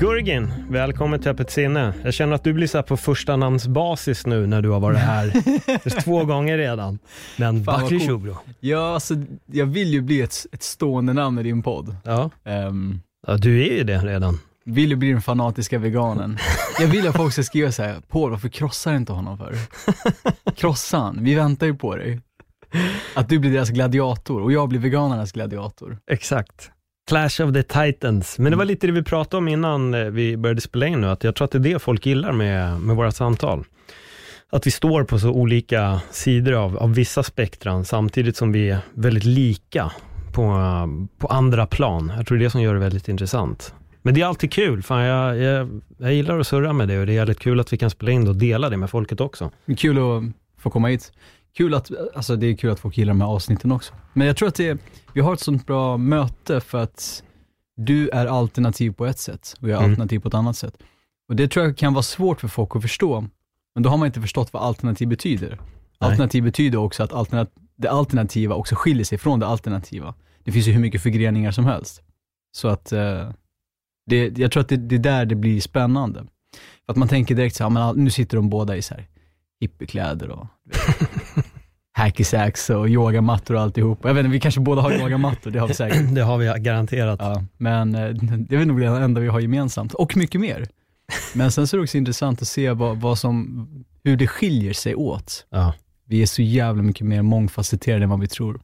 Gurgin, 0.00 0.52
välkommen 0.70 1.20
till 1.20 1.30
Öppet 1.30 1.50
sinne. 1.50 1.94
Jag 2.04 2.14
känner 2.14 2.34
att 2.34 2.44
du 2.44 2.52
blir 2.52 2.66
så 2.66 2.78
här 2.78 2.82
på 2.82 2.96
första 2.96 3.36
namnsbasis 3.36 4.26
nu 4.26 4.46
när 4.46 4.62
du 4.62 4.68
har 4.68 4.80
varit 4.80 4.98
här 4.98 6.00
två 6.02 6.24
gånger 6.24 6.58
redan. 6.58 6.98
Men 7.36 7.64
Bakri. 7.64 8.00
Shubro. 8.00 8.36
Ja, 8.60 8.94
alltså, 8.94 9.14
jag 9.46 9.66
vill 9.66 9.92
ju 9.92 10.00
bli 10.00 10.20
ett, 10.20 10.46
ett 10.52 10.62
stående 10.62 11.12
namn 11.12 11.38
i 11.38 11.42
din 11.42 11.62
podd. 11.62 11.96
Ja. 12.04 12.30
Um, 12.44 13.00
ja, 13.26 13.36
du 13.36 13.62
är 13.62 13.76
ju 13.76 13.84
det 13.84 13.98
redan. 13.98 14.38
vill 14.64 14.90
ju 14.90 14.96
bli 14.96 15.12
den 15.12 15.22
fanatiska 15.22 15.78
veganen. 15.78 16.38
Jag 16.80 16.86
vill 16.86 17.08
att 17.08 17.16
folk 17.16 17.32
ska 17.32 17.42
skriva 17.42 17.72
så 17.72 17.82
här: 17.82 17.96
Paul 18.08 18.30
varför 18.30 18.48
krossar 18.48 18.90
du 18.90 18.96
inte 18.96 19.12
honom 19.12 19.38
för? 19.38 19.54
Krossa 20.56 20.98
han, 20.98 21.24
vi 21.24 21.34
väntar 21.34 21.66
ju 21.66 21.74
på 21.74 21.96
dig. 21.96 22.20
Att 23.14 23.28
du 23.28 23.38
blir 23.38 23.52
deras 23.52 23.70
gladiator 23.70 24.42
och 24.42 24.52
jag 24.52 24.68
blir 24.68 24.80
veganernas 24.80 25.32
gladiator. 25.32 25.98
Exakt. 26.10 26.70
Clash 27.08 27.40
of 27.42 27.54
the 27.54 27.62
Titans. 27.62 28.38
Men 28.38 28.52
det 28.52 28.58
var 28.58 28.64
lite 28.64 28.86
det 28.86 28.92
vi 28.92 29.02
pratade 29.02 29.36
om 29.36 29.48
innan 29.48 29.94
eh, 29.94 30.04
vi 30.04 30.36
började 30.36 30.60
spela 30.60 30.86
in 30.86 31.00
nu, 31.00 31.06
att 31.06 31.24
jag 31.24 31.34
tror 31.34 31.44
att 31.44 31.50
det 31.50 31.58
är 31.58 31.60
det 31.60 31.78
folk 31.78 32.06
gillar 32.06 32.32
med, 32.32 32.80
med 32.80 32.96
våra 32.96 33.12
samtal. 33.12 33.64
Att 34.50 34.66
vi 34.66 34.70
står 34.70 35.04
på 35.04 35.18
så 35.18 35.30
olika 35.30 36.00
sidor 36.10 36.52
av, 36.52 36.76
av 36.76 36.94
vissa 36.94 37.22
spektran, 37.22 37.84
samtidigt 37.84 38.36
som 38.36 38.52
vi 38.52 38.70
är 38.70 38.78
väldigt 38.94 39.24
lika 39.24 39.92
på, 40.32 40.56
på 41.18 41.26
andra 41.26 41.66
plan. 41.66 42.12
Jag 42.16 42.26
tror 42.26 42.38
det 42.38 42.42
är 42.42 42.44
det 42.44 42.50
som 42.50 42.62
gör 42.62 42.74
det 42.74 42.80
väldigt 42.80 43.08
intressant. 43.08 43.74
Men 44.02 44.14
det 44.14 44.20
är 44.20 44.26
alltid 44.26 44.52
kul, 44.52 44.82
fan 44.82 45.02
jag, 45.02 45.38
jag, 45.38 45.80
jag 45.98 46.14
gillar 46.14 46.38
att 46.38 46.46
surra 46.46 46.72
med 46.72 46.88
det 46.88 46.98
och 46.98 47.06
det 47.06 47.12
är 47.12 47.14
jävligt 47.14 47.38
kul 47.38 47.60
att 47.60 47.72
vi 47.72 47.76
kan 47.76 47.90
spela 47.90 48.12
in 48.12 48.28
och 48.28 48.36
dela 48.36 48.68
det 48.68 48.76
med 48.76 48.90
folket 48.90 49.20
också. 49.20 49.50
Kul 49.78 49.98
att 49.98 50.22
få 50.62 50.70
komma 50.70 50.88
hit. 50.88 51.12
Kul 51.56 51.74
att, 51.74 51.90
alltså 52.14 52.36
det 52.36 52.46
är 52.46 52.56
kul 52.56 52.70
att 52.70 52.80
folk 52.80 52.98
gillar 52.98 53.10
de 53.10 53.20
här 53.20 53.28
avsnitten 53.28 53.72
också. 53.72 53.94
Men 54.12 54.26
jag 54.26 54.36
tror 54.36 54.48
att 54.48 54.54
det 54.54 54.78
vi 55.12 55.20
har 55.20 55.32
ett 55.34 55.40
sånt 55.40 55.66
bra 55.66 55.96
möte 55.96 56.60
för 56.60 56.82
att 56.82 57.22
du 57.76 58.08
är 58.08 58.26
alternativ 58.26 58.92
på 58.92 59.06
ett 59.06 59.18
sätt 59.18 59.54
och 59.60 59.68
jag 59.68 59.72
är 59.76 59.78
Mm. 59.78 59.90
alternativ 59.90 60.18
på 60.20 60.28
ett 60.28 60.34
annat 60.34 60.56
sätt. 60.56 60.74
Och 61.28 61.36
det 61.36 61.48
tror 61.48 61.64
jag 61.66 61.76
kan 61.76 61.92
vara 61.94 62.02
svårt 62.02 62.40
för 62.40 62.48
folk 62.48 62.76
att 62.76 62.82
förstå. 62.82 63.24
Men 63.74 63.82
då 63.82 63.90
har 63.90 63.96
man 63.96 64.06
inte 64.06 64.20
förstått 64.20 64.52
vad 64.52 64.62
alternativ 64.62 65.08
betyder. 65.08 65.58
Alternativ 65.98 66.42
betyder 66.44 66.78
också 66.78 67.02
att 67.02 67.12
alternat, 67.12 67.50
det 67.76 67.90
alternativa 67.90 68.54
också 68.54 68.74
skiljer 68.74 69.04
sig 69.04 69.18
från 69.18 69.40
det 69.40 69.46
alternativa. 69.46 70.14
Det 70.44 70.52
finns 70.52 70.66
ju 70.68 70.72
hur 70.72 70.80
mycket 70.80 71.02
förgreningar 71.02 71.50
som 71.50 71.64
helst. 71.64 72.02
Så 72.52 72.68
att 72.68 72.92
eh, 72.92 73.30
det, 74.06 74.38
jag 74.38 74.52
tror 74.52 74.60
att 74.60 74.68
det, 74.68 74.76
det 74.76 74.94
är 74.94 74.98
där 74.98 75.24
det 75.24 75.34
blir 75.34 75.60
spännande. 75.60 76.20
För 76.86 76.92
att 76.92 76.96
man 76.96 77.08
tänker 77.08 77.34
direkt 77.34 77.56
så 77.56 77.62
här, 77.64 77.70
men 77.70 78.04
nu 78.04 78.10
sitter 78.10 78.36
de 78.36 78.48
båda 78.50 78.76
i 78.76 78.82
så 78.82 78.94
här 78.94 79.08
hippiekläder 79.60 80.30
och 80.30 80.46
hacky 82.00 82.24
sacks 82.24 82.70
och 82.70 82.88
yogamattor 82.88 83.54
och 83.54 83.60
alltihop. 83.60 83.98
Jag 84.02 84.14
vet 84.14 84.24
inte, 84.24 84.32
vi 84.32 84.40
kanske 84.40 84.60
båda 84.60 84.82
har 84.82 84.92
yogamattor, 85.00 85.50
det 85.50 85.58
har 85.58 85.68
vi 85.68 85.74
säkert. 85.74 86.14
Det 86.14 86.20
har 86.20 86.38
vi 86.38 86.60
garanterat. 86.60 87.20
Ja, 87.22 87.44
men 87.58 87.94
eh, 87.94 88.08
det 88.48 88.56
är 88.56 88.64
nog 88.64 88.80
det 88.80 88.86
enda 88.86 89.20
vi 89.20 89.28
har 89.28 89.40
gemensamt, 89.40 89.94
och 89.94 90.16
mycket 90.16 90.40
mer. 90.40 90.66
Men 91.34 91.50
sen 91.50 91.66
så 91.66 91.76
är 91.76 91.78
det 91.78 91.82
också 91.82 91.98
intressant 91.98 92.42
att 92.42 92.48
se 92.48 92.70
vad, 92.70 93.00
vad 93.00 93.18
som, 93.18 93.68
hur 94.04 94.16
det 94.16 94.26
skiljer 94.26 94.72
sig 94.72 94.94
åt. 94.94 95.46
Ja. 95.50 95.74
Vi 96.06 96.22
är 96.22 96.26
så 96.26 96.42
jävla 96.42 96.82
mycket 96.82 97.06
mer 97.06 97.22
mångfacetterade 97.22 98.04
än 98.04 98.10
vad 98.10 98.20
vi 98.20 98.28
tror. 98.28 98.60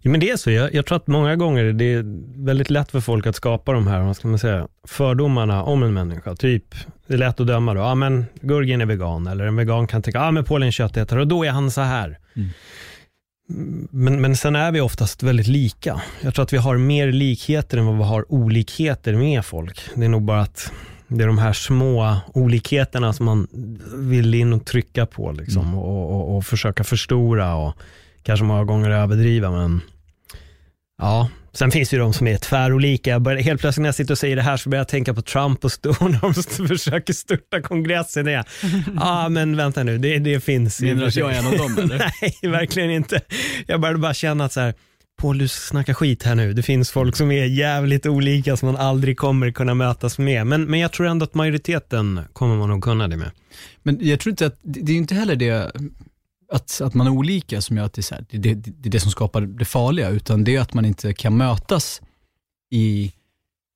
Ja, 0.00 0.10
men 0.10 0.20
det 0.20 0.30
är 0.30 0.36
så. 0.36 0.50
Jag, 0.50 0.74
jag 0.74 0.86
tror 0.86 0.96
att 0.96 1.06
många 1.06 1.36
gånger 1.36 1.64
det 1.64 1.84
är 1.84 2.04
väldigt 2.44 2.70
lätt 2.70 2.90
för 2.90 3.00
folk 3.00 3.26
att 3.26 3.36
skapa 3.36 3.72
de 3.72 3.86
här, 3.86 4.00
vad 4.00 4.16
ska 4.16 4.28
man 4.28 4.38
säga, 4.38 4.68
fördomarna 4.84 5.62
om 5.62 5.82
en 5.82 5.94
människa. 5.94 6.36
Typ, 6.36 6.74
det 7.06 7.14
är 7.14 7.18
lätt 7.18 7.40
att 7.40 7.46
döma 7.46 7.74
då, 7.74 7.80
ja 7.80 7.94
men 7.94 8.26
Gurgin 8.40 8.80
är 8.80 8.86
vegan, 8.86 9.26
eller 9.26 9.46
en 9.46 9.56
vegan 9.56 9.86
kan 9.86 10.02
tänka, 10.02 10.18
ja 10.18 10.30
men 10.30 10.44
Paul 10.44 10.62
är 10.62 10.66
en 10.66 10.72
köttätare 10.72 11.20
och 11.20 11.28
då 11.28 11.44
är 11.44 11.50
han 11.50 11.70
så 11.70 11.80
här. 11.80 12.18
Mm. 12.36 12.48
Men, 13.90 14.20
men 14.20 14.36
sen 14.36 14.56
är 14.56 14.72
vi 14.72 14.80
oftast 14.80 15.22
väldigt 15.22 15.46
lika. 15.46 16.00
Jag 16.20 16.34
tror 16.34 16.42
att 16.42 16.52
vi 16.52 16.56
har 16.56 16.76
mer 16.76 17.12
likheter 17.12 17.78
än 17.78 17.86
vad 17.86 17.96
vi 17.96 18.02
har 18.02 18.32
olikheter 18.32 19.14
med 19.14 19.44
folk. 19.44 19.80
Det 19.94 20.04
är 20.04 20.08
nog 20.08 20.22
bara 20.22 20.40
att 20.40 20.72
det 21.08 21.22
är 21.22 21.26
de 21.26 21.38
här 21.38 21.52
små 21.52 22.16
olikheterna 22.34 23.12
som 23.12 23.26
man 23.26 23.48
vill 23.94 24.34
in 24.34 24.52
och 24.52 24.64
trycka 24.64 25.06
på 25.06 25.32
liksom, 25.32 25.74
och, 25.74 26.12
och, 26.12 26.36
och 26.36 26.44
försöka 26.44 26.84
förstora 26.84 27.54
och 27.54 27.74
kanske 28.22 28.44
många 28.44 28.64
gånger 28.64 28.90
överdriva. 28.90 29.50
Men 29.50 29.80
ja, 30.98 31.28
sen 31.52 31.70
finns 31.70 31.88
det 31.90 31.96
ju 31.96 32.02
de 32.02 32.12
som 32.12 32.26
är 32.26 32.36
tvärolika. 32.36 33.20
Börjar, 33.20 33.42
helt 33.42 33.60
plötsligt 33.60 33.82
när 33.82 33.88
jag 33.88 33.94
sitter 33.94 34.14
och 34.14 34.18
säger 34.18 34.36
det 34.36 34.42
här 34.42 34.56
så 34.56 34.68
börjar 34.68 34.80
jag 34.80 34.88
tänka 34.88 35.14
på 35.14 35.22
Trump 35.22 35.64
och 35.64 35.70
när 36.00 36.20
de 36.20 36.68
försöker 36.68 37.12
störta 37.12 37.62
kongressen. 37.62 38.26
Ja, 38.26 38.44
ah, 38.96 39.28
men 39.28 39.56
vänta 39.56 39.82
nu, 39.82 39.98
det, 39.98 40.18
det 40.18 40.40
finns. 40.40 40.80
Menar 40.80 41.00
du 41.00 41.06
att 41.06 41.16
jag 41.16 41.34
är 41.34 41.38
en 41.38 41.46
av 41.46 41.56
dem, 41.56 41.78
eller? 41.78 41.98
Nej, 42.42 42.52
verkligen 42.52 42.90
inte. 42.90 43.20
Jag 43.66 43.80
började 43.80 43.98
bara 43.98 44.14
känna 44.14 44.44
att 44.44 44.52
så 44.52 44.60
här, 44.60 44.74
Paul, 45.20 45.38
du 45.38 45.48
snackar 45.48 45.94
skit 45.94 46.22
här 46.22 46.34
nu. 46.34 46.52
Det 46.52 46.62
finns 46.62 46.90
folk 46.90 47.16
som 47.16 47.30
är 47.30 47.44
jävligt 47.44 48.06
olika 48.06 48.56
som 48.56 48.66
man 48.66 48.76
aldrig 48.76 49.16
kommer 49.16 49.50
kunna 49.50 49.74
mötas 49.74 50.18
med. 50.18 50.46
Men, 50.46 50.64
men 50.64 50.80
jag 50.80 50.92
tror 50.92 51.06
ändå 51.06 51.24
att 51.24 51.34
majoriteten 51.34 52.20
kommer 52.32 52.56
man 52.56 52.68
nog 52.68 52.84
kunna 52.84 53.08
det 53.08 53.16
med. 53.16 53.30
Men 53.82 53.98
jag 54.00 54.20
tror 54.20 54.30
inte 54.30 54.46
att, 54.46 54.58
det 54.62 54.80
det 54.80 54.92
är 54.92 54.96
inte 54.96 55.14
heller 55.14 55.36
det 55.36 55.72
att, 56.48 56.80
att 56.80 56.94
man 56.94 57.06
är 57.06 57.10
olika 57.10 57.60
som 57.60 57.76
gör 57.76 57.84
att 57.84 57.92
det 57.92 58.00
är, 58.00 58.02
så 58.02 58.14
här, 58.14 58.24
det, 58.30 58.38
det, 58.38 58.54
det 58.54 58.88
är 58.88 58.90
det 58.90 59.00
som 59.00 59.10
skapar 59.10 59.40
det 59.40 59.64
farliga, 59.64 60.08
utan 60.08 60.44
det 60.44 60.56
är 60.56 60.60
att 60.60 60.74
man 60.74 60.84
inte 60.84 61.14
kan 61.14 61.36
mötas 61.36 62.02
i, 62.70 63.12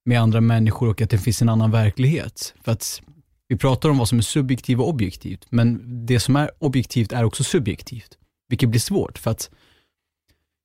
med 0.04 0.20
andra 0.20 0.40
människor 0.40 0.88
och 0.88 1.00
att 1.00 1.10
det 1.10 1.18
finns 1.18 1.42
en 1.42 1.48
annan 1.48 1.70
verklighet. 1.70 2.54
För 2.64 2.72
att 2.72 3.02
vi 3.48 3.56
pratar 3.56 3.88
om 3.88 3.98
vad 3.98 4.08
som 4.08 4.18
är 4.18 4.22
subjektivt 4.22 4.78
och 4.78 4.88
objektivt, 4.88 5.46
men 5.50 5.80
det 6.06 6.20
som 6.20 6.36
är 6.36 6.50
objektivt 6.58 7.12
är 7.12 7.24
också 7.24 7.44
subjektivt, 7.44 8.18
vilket 8.48 8.68
blir 8.68 8.80
svårt 8.80 9.18
för 9.18 9.30
att, 9.30 9.50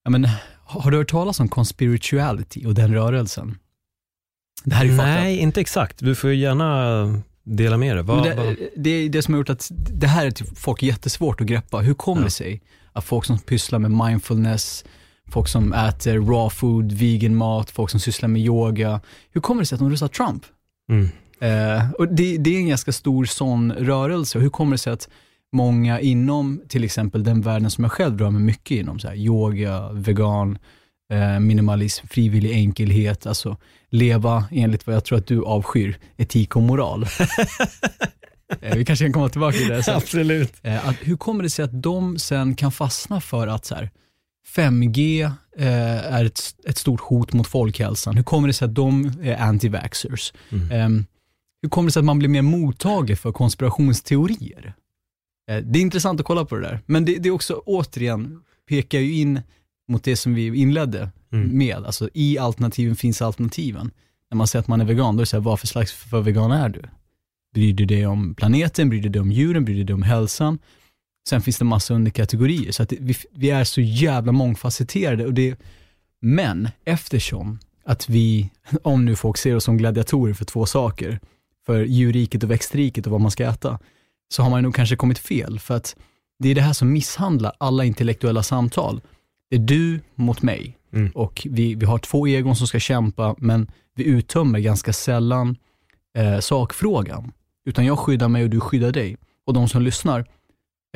ja 0.03 0.09
men, 0.09 0.27
har 0.65 0.91
du 0.91 0.97
hört 0.97 1.11
talas 1.11 1.39
om 1.39 1.47
conspirituality 1.47 2.65
och 2.65 2.73
den 2.73 2.93
rörelsen? 2.93 3.57
Det 4.63 4.75
här 4.75 4.85
är 4.85 4.89
ju. 4.89 4.95
Nej, 4.95 5.37
inte 5.37 5.61
exakt. 5.61 5.99
Du 5.99 6.15
får 6.15 6.33
gärna 6.33 7.21
dela 7.45 7.77
med 7.77 7.95
dig. 7.95 8.03
Vad, 8.03 8.27
Men 8.27 8.37
vad, 8.37 8.45
det, 8.45 8.69
det 8.75 8.89
är 8.89 9.09
det 9.09 9.21
som 9.21 9.33
har 9.33 9.39
gjort 9.39 9.49
att 9.49 9.71
det 9.71 10.07
här 10.07 10.25
är 10.25 10.31
till 10.31 10.45
folk 10.45 10.83
jättesvårt 10.83 11.41
att 11.41 11.47
greppa. 11.47 11.77
Hur 11.79 11.93
kommer 11.93 12.21
Ja. 12.21 12.25
det 12.25 12.31
sig 12.31 12.61
att 12.93 13.05
folk 13.05 13.25
som 13.25 13.39
pysslar 13.39 13.79
med 13.79 13.91
mindfulness, 13.91 14.85
folk 15.31 15.47
som 15.47 15.73
äter 15.73 16.13
raw 16.17 16.49
food, 16.49 16.91
vegan 16.91 17.35
mat, 17.35 17.71
folk 17.71 17.91
som 17.91 17.99
sysslar 17.99 18.29
med 18.29 18.41
yoga, 18.41 19.01
hur 19.31 19.41
kommer 19.41 19.61
det 19.61 19.65
sig 19.65 19.75
att 19.75 19.79
de 19.79 19.89
röstar 19.91 20.07
Trump? 20.07 20.43
mm. 20.89 21.09
Eh, 21.39 21.91
och 21.91 22.07
det, 22.07 22.37
det 22.37 22.55
är 22.55 22.59
en 22.59 22.67
ganska 22.67 22.91
stor 22.91 23.25
sån 23.25 23.71
rörelse. 23.73 24.39
Hur 24.39 24.49
kommer 24.49 24.71
det 24.71 24.77
sig 24.77 24.93
att 24.93 25.09
många 25.53 25.99
inom 25.99 26.61
till 26.67 26.83
exempel 26.83 27.23
den 27.23 27.41
världen 27.41 27.69
som 27.69 27.83
jag 27.83 27.91
själv 27.91 28.19
rör 28.19 28.29
mig 28.29 28.41
mycket 28.41 28.77
inom, 28.77 28.99
så 28.99 29.07
här, 29.07 29.15
yoga, 29.15 29.89
vegan, 29.91 30.57
eh, 31.11 31.39
minimalism, 31.39 32.07
frivillig 32.07 32.51
enkelhet, 32.51 33.25
alltså 33.25 33.57
leva 33.95 34.45
enligt 34.51 34.87
vad 34.87 34.95
jag 34.95 35.05
tror 35.05 35.17
att 35.17 35.27
du 35.27 35.43
avskyr, 35.43 35.99
etik 36.17 36.55
och 36.55 36.61
moral. 36.61 37.03
eh, 38.61 38.75
vi 38.75 38.85
kanske 38.85 39.05
kan 39.05 39.13
komma 39.13 39.29
tillbaka 39.29 39.57
till 39.57 39.67
det 39.69 39.83
sen. 39.83 39.95
Absolut. 39.95 40.53
Eh, 40.61 40.87
att, 40.87 40.95
hur 41.01 41.17
kommer 41.17 41.43
det 41.43 41.49
sig 41.49 41.65
att 41.65 41.83
de 41.83 42.19
sen 42.19 42.55
kan 42.55 42.71
fastna 42.71 43.21
för 43.21 43.47
att 43.47 43.65
så 43.65 43.75
här, 43.75 43.89
5G 44.55 45.31
eh, 45.57 46.13
är 46.13 46.25
ett, 46.25 46.39
ett 46.67 46.77
stort 46.77 47.01
hot 47.01 47.33
mot 47.33 47.47
folkhälsan? 47.47 48.17
Hur 48.17 48.23
kommer 48.23 48.47
det 48.47 48.53
sig 48.53 48.65
att 48.65 48.75
de 48.75 49.05
är 49.23 49.37
anti-vaxxers? 49.37 50.33
Mm. 50.49 50.71
Ehm, 50.71 51.05
hur 51.61 51.69
kommer 51.69 51.87
det 51.87 51.91
sig 51.91 51.99
att 51.99 52.05
man 52.05 52.19
blir 52.19 52.29
mer 52.29 52.41
mottaglig 52.41 53.19
för 53.19 53.31
konspirationsteorier? 53.31 54.73
Eh, 55.51 55.57
det 55.57 55.79
är 55.79 55.81
intressant 55.81 56.19
att 56.19 56.25
kolla 56.25 56.45
på 56.45 56.55
det 56.55 56.61
där. 56.61 56.79
Men 56.85 57.05
det, 57.05 57.15
det 57.15 57.29
är 57.29 57.33
också, 57.33 57.61
återigen, 57.65 58.41
pekar 58.69 58.99
ju 58.99 59.13
in 59.13 59.41
mot 59.87 60.03
det 60.03 60.15
som 60.15 60.33
vi 60.33 60.55
inledde 60.55 61.09
Mm. 61.35 61.57
med. 61.57 61.83
Alltså 61.85 62.09
i 62.13 62.37
alternativen 62.37 62.95
finns 62.95 63.21
alternativen. 63.21 63.91
När 64.31 64.37
man 64.37 64.47
säger 64.47 64.61
att 64.61 64.67
man 64.67 64.81
är 64.81 64.85
vegan, 64.85 65.15
då 65.15 65.19
är 65.19 65.21
det 65.21 65.29
så 65.29 65.37
här, 65.37 65.41
vad 65.41 65.59
för 65.59 65.67
slags 65.67 65.93
för 65.93 66.21
vegan 66.21 66.51
är 66.51 66.69
du? 66.69 66.81
Bryr 67.53 67.73
du 67.73 67.85
dig 67.85 68.07
om 68.07 68.35
planeten? 68.35 68.89
Bryr 68.89 69.01
du 69.01 69.09
dig 69.09 69.21
om 69.21 69.31
djuren? 69.31 69.65
Bryr 69.65 69.75
du 69.75 69.83
dig 69.83 69.93
om 69.93 70.03
hälsan? 70.03 70.59
Sen 71.29 71.41
finns 71.41 71.57
det 71.57 71.65
massa 71.65 71.93
underkategorier. 71.93 72.71
Så 72.71 72.83
att 72.83 72.89
det, 72.89 72.97
vi, 72.99 73.15
vi 73.31 73.49
är 73.49 73.63
så 73.63 73.81
jävla 73.81 74.31
mångfacetterade. 74.31 75.25
Och 75.25 75.33
det, 75.33 75.59
men 76.21 76.69
eftersom 76.85 77.59
att 77.85 78.09
vi, 78.09 78.49
om 78.83 79.05
nu 79.05 79.15
folk 79.15 79.37
ser 79.37 79.55
oss 79.55 79.63
som 79.63 79.77
gladiatorer 79.77 80.33
för 80.33 80.45
två 80.45 80.65
saker, 80.65 81.19
för 81.65 81.83
djurriket 81.83 82.43
och 82.43 82.51
växtriket 82.51 83.05
och 83.05 83.11
vad 83.11 83.21
man 83.21 83.31
ska 83.31 83.43
äta, 83.43 83.79
så 84.33 84.43
har 84.43 84.49
man 84.49 84.63
nog 84.63 84.75
kanske 84.75 84.95
kommit 84.95 85.19
fel. 85.19 85.59
För 85.59 85.75
att 85.75 85.95
det 86.39 86.49
är 86.49 86.55
det 86.55 86.61
här 86.61 86.73
som 86.73 86.93
misshandlar 86.93 87.53
alla 87.57 87.85
intellektuella 87.85 88.43
samtal. 88.43 89.01
Det 89.49 89.55
är 89.55 89.59
du 89.59 89.99
mot 90.15 90.41
mig 90.41 90.77
Mm. 90.93 91.11
och 91.15 91.47
vi, 91.49 91.75
vi 91.75 91.85
har 91.85 91.97
två 91.97 92.27
egon 92.27 92.55
som 92.55 92.67
ska 92.67 92.79
kämpa, 92.79 93.35
men 93.37 93.71
vi 93.95 94.03
uttömmer 94.03 94.59
ganska 94.59 94.93
sällan 94.93 95.57
eh, 96.17 96.39
sakfrågan. 96.39 97.31
Utan 97.65 97.85
jag 97.85 97.99
skyddar 97.99 98.27
mig 98.27 98.43
och 98.43 98.49
du 98.49 98.59
skyddar 98.59 98.91
dig. 98.91 99.17
Och 99.45 99.53
de 99.53 99.67
som 99.67 99.81
lyssnar 99.81 100.19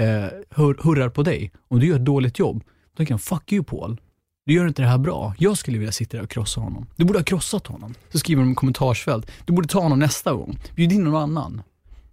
eh, 0.01 0.25
hur, 0.55 0.83
hurrar 0.83 1.09
på 1.09 1.23
dig. 1.23 1.51
Om 1.67 1.79
du 1.79 1.87
gör 1.87 1.95
ett 1.95 2.05
dåligt 2.05 2.39
jobb, 2.39 2.63
då 2.63 2.97
tänker 2.97 3.13
jag, 3.13 3.21
fuck 3.21 3.51
you 3.51 3.63
Paul. 3.63 3.97
Du 4.45 4.53
gör 4.53 4.67
inte 4.67 4.81
det 4.81 4.87
här 4.87 4.97
bra. 4.97 5.33
Jag 5.37 5.57
skulle 5.57 5.77
vilja 5.77 5.91
sitta 5.91 6.17
där 6.17 6.23
och 6.23 6.29
krossa 6.29 6.61
honom. 6.61 6.87
Du 6.95 7.05
borde 7.05 7.19
ha 7.19 7.23
krossat 7.23 7.67
honom. 7.67 7.93
Så 8.09 8.19
skriver 8.19 8.41
de 8.41 8.51
i 8.51 8.55
kommentarsfält. 8.55 9.31
Du 9.45 9.53
borde 9.53 9.67
ta 9.67 9.79
honom 9.79 9.99
nästa 9.99 10.33
gång. 10.33 10.59
Bjud 10.75 10.91
in 10.91 11.03
någon 11.03 11.21
annan. 11.21 11.61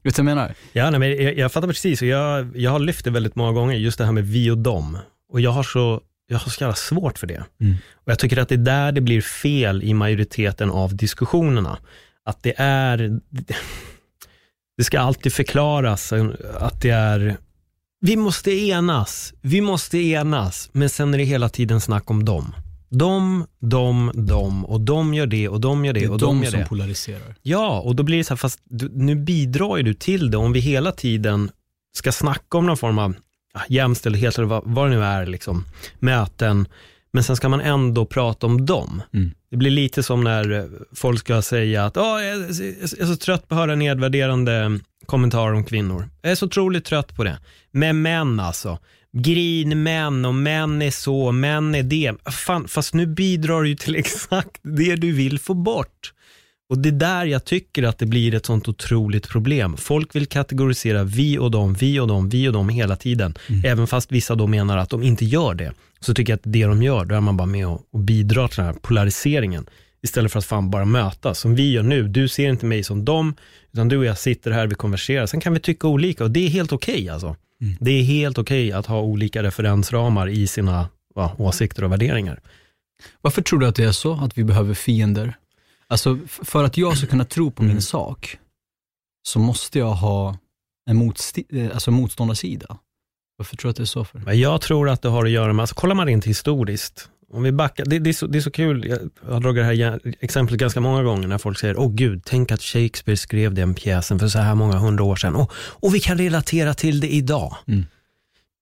Vet 0.02 0.16
du 0.16 0.22
vad 0.22 0.30
jag 0.30 0.36
menar? 0.36 0.54
Ja, 0.72 0.90
nej, 0.90 1.00
men 1.00 1.24
jag, 1.24 1.38
jag 1.38 1.52
fattar 1.52 1.68
precis 1.68 2.02
och 2.02 2.08
jag, 2.08 2.56
jag 2.56 2.70
har 2.70 2.78
lyft 2.78 3.04
det 3.04 3.10
väldigt 3.10 3.36
många 3.36 3.52
gånger, 3.52 3.74
just 3.74 3.98
det 3.98 4.04
här 4.04 4.12
med 4.12 4.24
vi 4.26 4.50
och 4.50 4.58
dem. 4.58 4.98
Och 5.32 5.40
jag 5.40 5.50
har 5.50 5.62
så, 5.62 6.00
jag 6.28 6.38
har 6.38 6.50
så 6.50 6.60
jävla 6.60 6.74
svårt 6.74 7.18
för 7.18 7.26
det. 7.26 7.44
Mm. 7.60 7.76
Och 7.94 8.10
jag 8.10 8.18
tycker 8.18 8.36
att 8.36 8.48
det 8.48 8.54
är 8.54 8.58
där 8.58 8.92
det 8.92 9.00
blir 9.00 9.20
fel 9.20 9.82
i 9.82 9.94
majoriteten 9.94 10.70
av 10.70 10.96
diskussionerna. 10.96 11.78
Att 12.24 12.42
det 12.42 12.54
är, 12.56 13.20
det 14.76 14.84
ska 14.84 15.00
alltid 15.00 15.32
förklaras 15.32 16.12
att 16.60 16.82
det 16.82 16.90
är, 16.90 17.36
vi 18.00 18.16
måste 18.16 18.50
enas, 18.52 19.34
vi 19.40 19.60
måste 19.60 19.98
enas, 19.98 20.70
men 20.72 20.88
sen 20.88 21.14
är 21.14 21.18
det 21.18 21.24
hela 21.24 21.48
tiden 21.48 21.80
snack 21.80 22.10
om 22.10 22.24
dem. 22.24 22.54
De, 22.88 23.46
de, 23.60 24.10
de 24.14 24.64
och 24.64 24.80
de 24.80 25.14
gör 25.14 25.26
det 25.26 25.48
och 25.48 25.60
de 25.60 25.84
gör 25.84 25.92
det, 25.92 26.00
Det 26.00 26.06
är 26.06 26.12
och 26.12 26.18
de, 26.18 26.26
de 26.38 26.44
gör 26.44 26.50
som 26.50 26.60
det. 26.60 26.66
polariserar. 26.66 27.34
Ja, 27.42 27.80
och 27.80 27.96
då 27.96 28.02
blir 28.02 28.18
det 28.18 28.24
så 28.24 28.34
här, 28.34 28.36
fast 28.36 28.60
du, 28.64 28.88
nu 28.94 29.14
bidrar 29.14 29.76
ju 29.76 29.82
du 29.82 29.94
till 29.94 30.30
det. 30.30 30.36
Om 30.36 30.52
vi 30.52 30.60
hela 30.60 30.92
tiden 30.92 31.50
ska 31.96 32.12
snacka 32.12 32.58
om 32.58 32.66
någon 32.66 32.76
form 32.76 32.98
av 32.98 33.14
jämställdhet 33.68 34.38
eller 34.38 34.48
vad, 34.48 34.62
vad 34.66 34.90
det 34.90 34.96
nu 34.96 35.04
är, 35.04 35.26
liksom, 35.26 35.64
möten, 35.98 36.68
men 37.12 37.24
sen 37.24 37.36
ska 37.36 37.48
man 37.48 37.60
ändå 37.60 38.06
prata 38.06 38.46
om 38.46 38.66
dem. 38.66 39.02
Mm. 39.14 39.30
Det 39.50 39.56
blir 39.56 39.70
lite 39.70 40.02
som 40.02 40.24
när 40.24 40.52
eh, 40.52 40.64
folk 40.94 41.18
ska 41.20 41.42
säga 41.42 41.84
att 41.84 41.96
"Åh, 41.96 42.04
jag, 42.04 42.22
är- 42.22 42.62
jag 42.98 43.00
är 43.00 43.06
så 43.06 43.16
trött 43.16 43.48
på 43.48 43.54
att 43.54 43.60
höra 43.60 43.74
nedvärderande 43.74 44.78
kommentarer 45.06 45.52
om 45.54 45.64
kvinnor. 45.64 46.08
Jag 46.22 46.32
är 46.32 46.36
så 46.36 46.46
otroligt 46.46 46.84
trött 46.84 47.16
på 47.16 47.24
det. 47.24 47.38
Med 47.70 47.94
män 47.94 48.40
alltså. 48.40 48.78
Grinmän 49.12 50.24
och 50.24 50.34
män 50.34 50.82
är 50.82 50.90
så, 50.90 51.32
män 51.32 51.74
är 51.74 51.82
det. 51.82 52.12
Fan, 52.32 52.68
fast 52.68 52.94
nu 52.94 53.06
bidrar 53.06 53.62
du 53.62 53.68
ju 53.68 53.74
till 53.74 53.96
exakt 53.96 54.60
det 54.62 54.96
du 54.96 55.12
vill 55.12 55.38
få 55.38 55.54
bort. 55.54 56.12
Och 56.68 56.78
det 56.78 56.88
är 56.88 56.92
där 56.92 57.26
jag 57.26 57.44
tycker 57.44 57.82
att 57.82 57.98
det 57.98 58.06
blir 58.06 58.34
ett 58.34 58.46
sånt 58.46 58.68
otroligt 58.68 59.28
problem. 59.28 59.76
Folk 59.76 60.16
vill 60.16 60.26
kategorisera 60.26 61.04
vi 61.04 61.38
och 61.38 61.50
dem, 61.50 61.74
vi 61.74 62.00
och 62.00 62.08
dem, 62.08 62.28
vi 62.28 62.48
och 62.48 62.52
dem 62.52 62.68
hela 62.68 62.96
tiden. 62.96 63.34
Även 63.64 63.86
fast 63.86 64.12
vissa 64.12 64.34
då 64.34 64.46
menar 64.46 64.78
att 64.78 64.90
de 64.90 65.02
inte 65.02 65.24
gör 65.24 65.54
det. 65.54 65.72
Så 66.00 66.14
tycker 66.14 66.32
jag 66.32 66.36
att 66.36 66.52
det 66.52 66.66
de 66.66 66.82
gör, 66.82 67.04
då 67.04 67.14
är 67.14 67.20
man 67.20 67.36
bara 67.36 67.46
med 67.46 67.66
och, 67.66 67.82
och 67.92 67.98
bidrar 68.00 68.48
till 68.48 68.56
den 68.56 68.66
här 68.66 68.72
polariseringen. 68.72 69.66
Istället 70.02 70.32
för 70.32 70.38
att 70.38 70.44
fan 70.44 70.70
bara 70.70 70.84
mötas, 70.84 71.38
som 71.38 71.54
vi 71.54 71.72
gör 71.72 71.82
nu. 71.82 72.08
Du 72.08 72.28
ser 72.28 72.48
inte 72.48 72.66
mig 72.66 72.82
som 72.82 73.04
dem, 73.04 73.34
utan 73.72 73.88
du 73.88 73.98
och 73.98 74.04
jag 74.04 74.18
sitter 74.18 74.50
här, 74.50 74.66
vi 74.66 74.74
konverserar. 74.74 75.26
Sen 75.26 75.40
kan 75.40 75.52
vi 75.52 75.60
tycka 75.60 75.88
olika 75.88 76.24
och 76.24 76.30
det 76.30 76.46
är 76.46 76.48
helt 76.48 76.72
okej 76.72 77.08
alltså. 77.08 77.36
Det 77.80 77.90
är 77.90 78.02
helt 78.02 78.38
okej 78.38 78.72
att 78.72 78.86
ha 78.86 79.00
olika 79.00 79.42
referensramar 79.42 80.28
i 80.28 80.46
sina 80.46 80.88
va, 81.14 81.32
åsikter 81.38 81.84
och 81.84 81.92
värderingar. 81.92 82.40
Varför 83.20 83.42
tror 83.42 83.58
du 83.58 83.66
att 83.66 83.74
det 83.74 83.84
är 83.84 83.92
så, 83.92 84.14
att 84.14 84.38
vi 84.38 84.44
behöver 84.44 84.74
fiender? 84.74 85.36
Alltså, 85.90 86.18
för 86.26 86.64
att 86.64 86.76
jag 86.76 86.98
ska 86.98 87.06
kunna 87.06 87.24
tro 87.24 87.50
på 87.50 87.62
Mm. 87.62 87.74
min 87.74 87.82
sak, 87.82 88.38
så 89.28 89.38
måste 89.38 89.78
jag 89.78 89.92
ha 89.92 90.36
en 90.90 91.02
motsti- 91.02 91.64
eh, 91.66 91.70
alltså 91.74 91.90
motståndarsida. 91.90 92.78
Varför 93.38 93.56
tror 93.56 93.68
du 93.68 93.70
att 93.70 93.76
det 93.76 93.82
är 93.82 93.84
så 93.84 94.04
för? 94.04 94.18
Men 94.18 94.40
jag 94.40 94.60
tror 94.60 94.88
att 94.88 95.02
det 95.02 95.08
har 95.08 95.24
att 95.24 95.30
göra 95.30 95.52
med, 95.52 95.62
alltså 95.62 95.74
kollar 95.74 95.94
man 95.94 96.06
rent 96.06 96.24
historiskt, 96.24 97.08
om 97.32 97.42
vi 97.42 97.52
backar, 97.52 97.84
det, 97.84 97.98
det, 97.98 98.10
är 98.10 98.14
så, 98.14 98.26
det 98.26 98.38
är 98.38 98.42
så 98.42 98.50
kul, 98.50 98.86
jag 99.24 99.32
har 99.32 99.40
dragit 99.40 99.62
det 99.62 99.84
här 99.84 100.00
exemplet 100.20 100.60
ganska 100.60 100.80
många 100.80 101.02
gånger 101.02 101.28
när 101.28 101.38
folk 101.38 101.58
säger, 101.58 101.78
åh 101.78 101.90
gud, 101.92 102.22
tänk 102.24 102.52
att 102.52 102.62
Shakespeare 102.62 103.16
skrev 103.16 103.54
den 103.54 103.74
pjäsen 103.74 104.18
för 104.18 104.28
så 104.28 104.38
här 104.38 104.54
många 104.54 104.76
hundra 104.78 105.04
år 105.04 105.16
sedan 105.16 105.34
och, 105.36 105.52
och 105.56 105.94
vi 105.94 106.00
kan 106.00 106.18
relatera 106.18 106.74
till 106.74 107.00
det 107.00 107.08
idag. 107.14 107.56
Mm. 107.66 107.84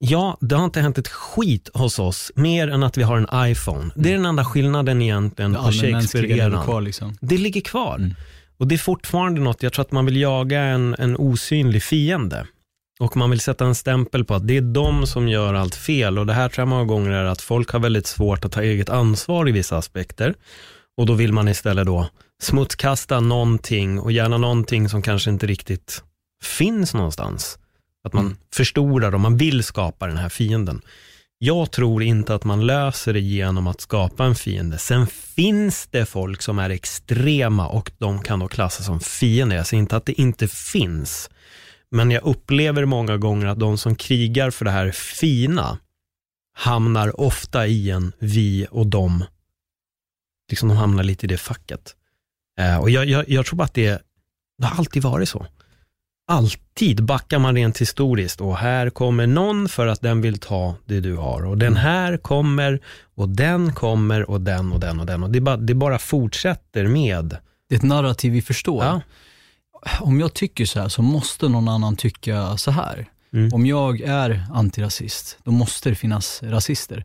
Ja, 0.07 0.37
det 0.41 0.55
har 0.55 0.65
inte 0.65 0.81
hänt 0.81 0.99
ett 0.99 1.09
skit 1.09 1.71
hos 1.75 1.99
oss, 1.99 2.33
mer 2.35 2.69
än 2.69 2.83
att 2.83 2.99
vi 2.99 3.03
har 3.03 3.17
en 3.17 3.51
iPhone. 3.51 3.91
Det 3.95 4.09
är 4.09 4.17
den 4.17 4.27
enda 4.27 4.45
skillnaden 4.45 5.03
egentligen 5.03 5.53
Det 5.53 5.59
på 5.59 5.73
Shakespeare-eran. 5.73 6.85
liksom. 6.85 7.17
Det 7.21 7.39
ligger 7.39 7.61
kvar. 7.61 7.97
Mm. 7.97 8.15
Och 8.59 8.69
det 8.69 8.75
är 8.75 8.79
fortfarande 8.79 9.41
något, 9.41 9.63
jag 9.63 9.73
tror 9.73 9.85
att 9.85 9.93
man 9.93 10.07
vill 10.07 10.17
jaga 10.17 10.61
en, 10.61 10.95
en 10.99 11.17
osynlig 11.17 11.83
fiende. 11.83 12.47
Och 13.01 13.17
man 13.17 13.31
vill 13.31 13.41
sätta 13.41 13.65
en 13.65 13.75
stämpel 13.75 14.25
på 14.25 14.35
att 14.35 14.47
det 14.47 14.57
är 14.57 14.61
de 14.61 15.07
som 15.07 15.29
gör 15.29 15.55
allt 15.55 15.75
fel. 15.75 16.19
Och 16.19 16.27
det 16.27 16.33
här 16.33 16.49
tror 16.49 16.63
jag 16.63 16.69
många 16.69 16.85
gånger 16.85 17.11
är 17.11 17.25
att 17.25 17.41
folk 17.41 17.71
har 17.71 17.81
väldigt 17.81 18.07
svårt 18.07 18.45
att 18.45 18.53
ta 18.53 18.63
eget 18.63 18.91
ansvar 18.91 19.49
i 19.49 19.53
vissa 19.53 19.77
aspekter. 19.77 20.35
Och 20.97 21.07
då 21.07 21.13
vill 21.13 21.33
man 21.33 21.49
istället 21.49 21.87
då 21.87 22.09
smutskasta 22.43 23.21
någonting 23.21 24.01
och 24.01 24.13
gärna 24.13 24.39
någonting 24.39 24.89
som 24.89 25.03
kanske 25.03 25.31
inte 25.31 25.47
riktigt 25.47 26.03
finns 26.43 26.95
någonstans. 26.95 27.59
Att 28.05 28.13
man 28.13 28.25
Mm. 28.25 28.37
förstorar 28.55 29.15
och 29.15 29.21
man 29.21 29.37
vill 29.37 29.65
skapa 29.65 30.07
den 30.07 30.17
här 30.17 30.29
fienden. 30.29 30.83
Jag 31.39 31.71
tror 31.71 32.03
inte 32.03 32.35
att 32.35 32.45
man 32.45 32.67
löser 32.67 33.13
det 33.13 33.21
genom 33.21 33.67
att 33.67 33.81
skapa 33.81 34.25
en 34.25 34.35
fiende. 34.35 34.79
Sen 34.79 35.07
finns 35.07 35.87
det 35.87 36.07
folk 36.07 36.43
som 36.43 36.59
är 36.59 36.71
extrema 36.71 37.69
och 37.69 37.91
de 37.99 38.23
kan 38.23 38.39
då 38.39 38.49
klassas 38.49 38.87
som 38.87 39.01
fiender. 39.01 39.57
Jag 39.57 39.67
säger 39.67 39.81
inte 39.81 39.97
att 39.97 40.07
det 40.07 40.21
inte 40.21 40.49
finns. 40.49 41.31
Men 41.91 42.11
jag 42.11 42.25
upplever 42.25 42.85
många 42.85 43.17
gånger 43.17 43.47
att 43.47 43.59
de 43.59 43.79
som 43.79 43.97
krigar 43.97 44.51
för 44.51 44.65
det 44.65 44.71
här 44.71 44.91
fina 44.91 45.79
hamnar 46.57 47.21
ofta 47.21 47.67
i 47.67 47.91
en 47.91 48.13
vi 48.19 48.67
och 48.71 48.87
dem. 48.87 49.25
Liksom 50.51 50.69
de 50.69 50.79
hamnar 50.79 51.03
lite 51.03 51.27
i 51.27 51.29
det 51.29 51.39
facket. 51.39 51.95
Eh, 52.61 52.77
och 52.79 52.91
jag, 52.91 53.07
jag, 53.07 53.29
jag 53.29 53.47
tror 53.47 53.57
bara 53.57 53.65
att 53.65 53.75
det, 53.75 54.03
det 54.59 54.67
har 54.67 54.77
alltid 54.79 55.03
varit 55.03 55.29
så. 55.29 55.47
Alltid 56.27 57.05
backar 57.05 57.39
man 57.39 57.55
rent 57.55 57.81
historiskt 57.81 58.41
och 58.41 58.57
här 58.57 58.91
kommer 58.91 59.27
någon 59.27 59.69
för 59.69 59.87
att 59.87 60.01
den 60.01 60.21
vill 60.21 60.39
ta 60.39 60.77
det 60.85 61.01
du 61.01 61.17
har 61.17 61.47
och 61.47 61.59
den 61.59 61.77
här 61.77 62.17
kommer 62.17 62.81
och 63.15 63.29
den 63.29 63.73
kommer 63.73 64.31
och 64.31 64.41
den 64.41 64.73
och 64.73 64.81
den 64.81 65.01
och 65.01 65.07
den 65.07 65.23
och 65.23 65.31
det 65.31 65.41
bara, 65.41 65.57
det 65.57 65.75
bara 65.75 65.99
fortsätter 65.99 66.87
med. 66.87 67.37
Det 67.69 67.75
är 67.75 67.77
ett 67.77 67.83
narrativ 67.83 68.33
vi 68.33 68.43
förstår. 68.43 68.85
Ja. 68.85 69.01
Om 70.01 70.21
jag 70.21 70.35
tycker 70.35 70.65
så 70.65 70.81
här 70.81 70.89
så 70.89 71.03
måste 71.03 71.49
någon 71.49 71.69
annan 71.69 71.97
tycka 71.97 72.57
så 72.57 72.71
här. 72.71 73.07
Mm. 73.33 73.51
Om 73.53 73.67
jag 73.67 74.01
är 74.01 74.45
antirasist, 74.53 75.39
då 75.45 75.51
måste 75.51 75.89
det 75.89 75.95
finnas 75.95 76.43
rasister. 76.43 77.05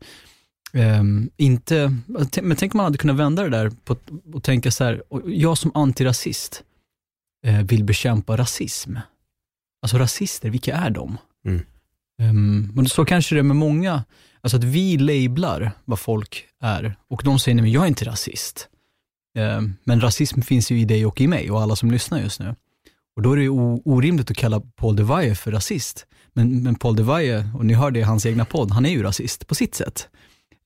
Ehm, 0.73 1.29
inte, 1.37 1.95
men 2.41 2.55
tänk 2.55 2.73
om 2.73 2.77
man 2.77 2.83
hade 2.83 2.97
kunnat 2.97 3.15
vända 3.15 3.43
det 3.43 3.49
där 3.49 3.71
på, 3.85 3.95
och 4.33 4.43
tänka 4.43 4.71
så 4.71 4.83
här, 4.83 5.03
jag 5.25 5.57
som 5.57 5.71
antirasist 5.73 6.63
vill 7.63 7.83
bekämpa 7.83 8.37
rasism. 8.37 8.95
Alltså 9.81 9.97
rasister, 9.97 10.49
vilka 10.49 10.75
är 10.75 10.89
de? 10.89 11.17
Mm. 11.45 11.65
Ehm, 12.21 12.73
och 12.79 12.91
så 12.91 13.05
kanske 13.05 13.35
det 13.35 13.39
är 13.39 13.43
med 13.43 13.55
många, 13.55 14.03
alltså 14.41 14.57
att 14.57 14.63
vi 14.63 14.97
lablar 14.97 15.71
vad 15.85 15.99
folk 15.99 16.45
är 16.61 16.95
och 17.09 17.21
de 17.25 17.39
säger, 17.39 17.55
nej 17.55 17.61
men 17.61 17.71
jag 17.71 17.83
är 17.83 17.87
inte 17.87 18.05
rasist. 18.05 18.69
Ehm, 19.37 19.75
men 19.83 20.01
rasism 20.01 20.41
finns 20.41 20.71
ju 20.71 20.79
i 20.79 20.85
dig 20.85 21.05
och 21.05 21.21
i 21.21 21.27
mig 21.27 21.51
och 21.51 21.61
alla 21.61 21.75
som 21.75 21.91
lyssnar 21.91 22.19
just 22.19 22.39
nu. 22.39 22.55
Och 23.15 23.21
då 23.21 23.31
är 23.31 23.35
det 23.37 23.43
ju 23.43 23.49
orimligt 23.85 24.31
att 24.31 24.37
kalla 24.37 24.59
Paul 24.75 24.95
de 24.95 25.03
Valle 25.03 25.35
för 25.35 25.51
rasist. 25.51 26.05
Men, 26.33 26.63
men 26.63 26.75
Paul 26.75 26.95
de 26.95 27.03
Valle, 27.03 27.49
och 27.55 27.65
ni 27.65 27.73
hör 27.73 27.91
det 27.91 27.99
i 27.99 28.03
hans 28.03 28.25
egna 28.25 28.45
podd, 28.45 28.71
han 28.71 28.85
är 28.85 28.89
ju 28.89 29.03
rasist 29.03 29.47
på 29.47 29.55
sitt 29.55 29.75
sätt. 29.75 30.09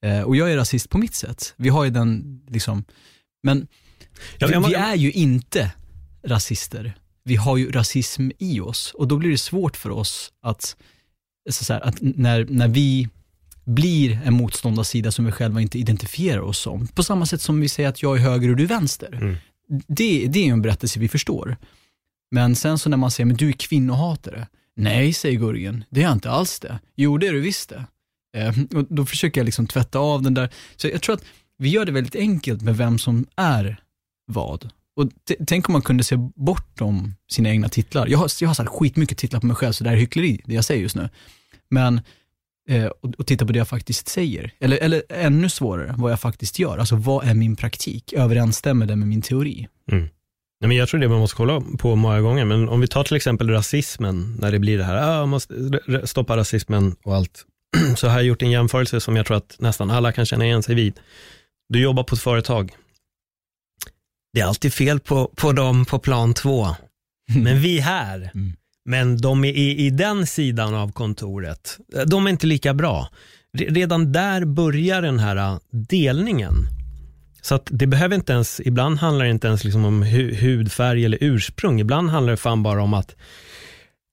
Eh, 0.05 0.21
och 0.21 0.35
jag 0.35 0.51
är 0.51 0.57
rasist 0.57 0.89
på 0.89 0.97
mitt 0.97 1.15
sätt. 1.15 1.53
Vi 1.57 1.69
har 1.69 1.83
ju 1.83 1.89
den, 1.89 2.41
liksom, 2.47 2.83
men 3.43 3.67
Ja, 4.37 4.47
vi, 4.47 4.59
må- 4.59 4.67
vi 4.67 4.73
är 4.73 4.95
ju 4.95 5.11
inte 5.11 5.71
rasister. 6.25 6.93
Vi 7.23 7.35
har 7.35 7.57
ju 7.57 7.71
rasism 7.71 8.29
i 8.39 8.59
oss 8.59 8.93
och 8.93 9.07
då 9.07 9.17
blir 9.17 9.31
det 9.31 9.37
svårt 9.37 9.77
för 9.77 9.89
oss 9.89 10.33
att, 10.41 10.75
så 11.49 11.73
här, 11.73 11.81
att 11.81 11.97
när, 11.99 12.45
när 12.49 12.67
vi 12.67 13.09
blir 13.65 14.19
en 14.25 14.33
motståndarsida 14.33 15.11
som 15.11 15.25
vi 15.25 15.31
själva 15.31 15.61
inte 15.61 15.79
identifierar 15.79 16.41
oss 16.41 16.59
som. 16.59 16.87
På 16.87 17.03
samma 17.03 17.25
sätt 17.25 17.41
som 17.41 17.59
vi 17.59 17.69
säger 17.69 17.89
att 17.89 18.01
jag 18.01 18.17
är 18.17 18.21
höger 18.21 18.49
och 18.49 18.55
du 18.55 18.63
är 18.63 18.67
vänster. 18.67 19.13
Mm. 19.13 19.35
Det, 19.87 20.27
det 20.27 20.47
är 20.47 20.53
en 20.53 20.61
berättelse 20.61 20.99
vi 20.99 21.07
förstår. 21.07 21.57
Men 22.31 22.55
sen 22.55 22.79
så 22.79 22.89
när 22.89 22.97
man 22.97 23.11
säger, 23.11 23.25
men 23.25 23.37
du 23.37 23.49
är 23.49 23.53
kvinnohatare. 23.53 24.47
Nej, 24.75 25.13
säger 25.13 25.39
Gurgen, 25.39 25.83
det 25.89 25.99
är 25.99 26.03
jag 26.03 26.13
inte 26.13 26.31
alls 26.31 26.59
det. 26.59 26.79
Jo, 26.95 27.17
det 27.17 27.27
är 27.27 27.33
du 27.33 27.41
visst 27.41 27.69
det. 27.69 27.85
Eh, 28.37 28.53
och 28.75 28.85
då 28.89 29.05
försöker 29.05 29.41
jag 29.41 29.45
liksom 29.45 29.67
tvätta 29.67 29.99
av 29.99 30.21
den 30.21 30.33
där. 30.33 30.49
Så 30.75 30.87
jag 30.87 31.01
tror 31.01 31.15
att 31.15 31.23
vi 31.57 31.69
gör 31.69 31.85
det 31.85 31.91
väldigt 31.91 32.15
enkelt 32.15 32.61
med 32.61 32.77
vem 32.77 32.99
som 32.99 33.25
är 33.35 33.81
vad. 34.25 34.69
Och 34.95 35.09
tänk 35.47 35.69
om 35.69 35.73
man 35.73 35.81
kunde 35.81 36.03
se 36.03 36.15
bortom 36.35 37.15
sina 37.31 37.49
egna 37.49 37.69
titlar. 37.69 38.07
Jag 38.07 38.17
har, 38.17 38.29
jag 38.41 38.49
har 38.49 38.53
så 38.53 38.61
här 38.61 38.69
skitmycket 38.69 39.17
titlar 39.17 39.39
på 39.39 39.45
mig 39.45 39.55
själv, 39.55 39.73
så 39.73 39.83
det 39.83 39.89
här 39.89 39.97
är 39.97 40.01
hyckleri, 40.01 40.41
det 40.45 40.53
jag 40.53 40.65
säger 40.65 40.81
just 40.81 40.95
nu. 40.95 41.09
Men, 41.69 42.01
eh, 42.69 42.85
och, 42.85 43.13
och 43.17 43.27
titta 43.27 43.45
på 43.45 43.51
det 43.51 43.57
jag 43.57 43.67
faktiskt 43.67 44.07
säger. 44.07 44.51
Eller, 44.59 44.77
eller 44.77 45.03
ännu 45.09 45.49
svårare, 45.49 45.95
vad 45.97 46.11
jag 46.11 46.19
faktiskt 46.19 46.59
gör. 46.59 46.77
Alltså 46.77 46.95
vad 46.95 47.27
är 47.27 47.33
min 47.33 47.55
praktik? 47.55 48.13
Överensstämmer 48.13 48.85
det 48.85 48.95
med 48.95 49.07
min 49.07 49.21
teori? 49.21 49.67
Mm. 49.91 50.09
Nej, 50.63 50.67
men 50.67 50.77
jag 50.77 50.89
tror 50.89 50.99
det 50.99 51.09
man 51.09 51.19
måste 51.19 51.35
kolla 51.35 51.63
på 51.79 51.95
många 51.95 52.21
gånger, 52.21 52.45
men 52.45 52.69
om 52.69 52.81
vi 52.81 52.87
tar 52.87 53.03
till 53.03 53.15
exempel 53.15 53.49
rasismen, 53.49 54.37
när 54.39 54.51
det 54.51 54.59
blir 54.59 54.77
det 54.77 54.83
här, 54.83 55.21
ah, 55.21 55.25
man 55.25 55.39
stoppa 56.03 56.37
rasismen 56.37 56.95
och 57.03 57.15
allt, 57.15 57.45
så 57.95 58.07
har 58.07 58.15
jag 58.15 58.23
gjort 58.23 58.41
en 58.41 58.51
jämförelse 58.51 58.99
som 58.99 59.15
jag 59.15 59.25
tror 59.25 59.37
att 59.37 59.55
nästan 59.59 59.91
alla 59.91 60.11
kan 60.11 60.25
känna 60.25 60.45
igen 60.45 60.63
sig 60.63 60.75
vid. 60.75 60.99
Du 61.69 61.81
jobbar 61.81 62.03
på 62.03 62.15
ett 62.15 62.21
företag. 62.21 62.71
Det 64.33 64.41
är 64.41 64.45
alltid 64.45 64.73
fel 64.73 64.99
på, 64.99 65.31
på 65.35 65.51
dem 65.51 65.85
på 65.85 65.99
plan 65.99 66.33
två, 66.33 66.67
men 67.35 67.59
vi 67.59 67.79
här, 67.79 68.31
mm. 68.33 68.53
men 68.85 69.17
de 69.17 69.45
är 69.45 69.51
i, 69.53 69.85
i 69.85 69.89
den 69.89 70.27
sidan 70.27 70.75
av 70.75 70.91
kontoret, 70.91 71.77
de 72.07 72.25
är 72.25 72.31
inte 72.31 72.47
lika 72.47 72.73
bra. 72.73 73.09
Redan 73.57 74.11
där 74.11 74.45
börjar 74.45 75.01
den 75.01 75.19
här 75.19 75.59
delningen. 75.71 76.53
Så 77.41 77.55
att 77.55 77.67
det 77.71 77.87
behöver 77.87 78.15
inte 78.15 78.33
ens, 78.33 78.61
ibland 78.65 78.97
handlar 78.97 79.25
det 79.25 79.31
inte 79.31 79.47
ens 79.47 79.63
liksom 79.63 79.85
om 79.85 80.03
hu 80.03 80.35
hudfärg 80.35 81.05
eller 81.05 81.17
ursprung. 81.21 81.79
Ibland 81.79 82.09
handlar 82.09 82.31
det 82.31 82.37
fan 82.37 82.63
bara 82.63 82.83
om 82.83 82.93
att 82.93 83.15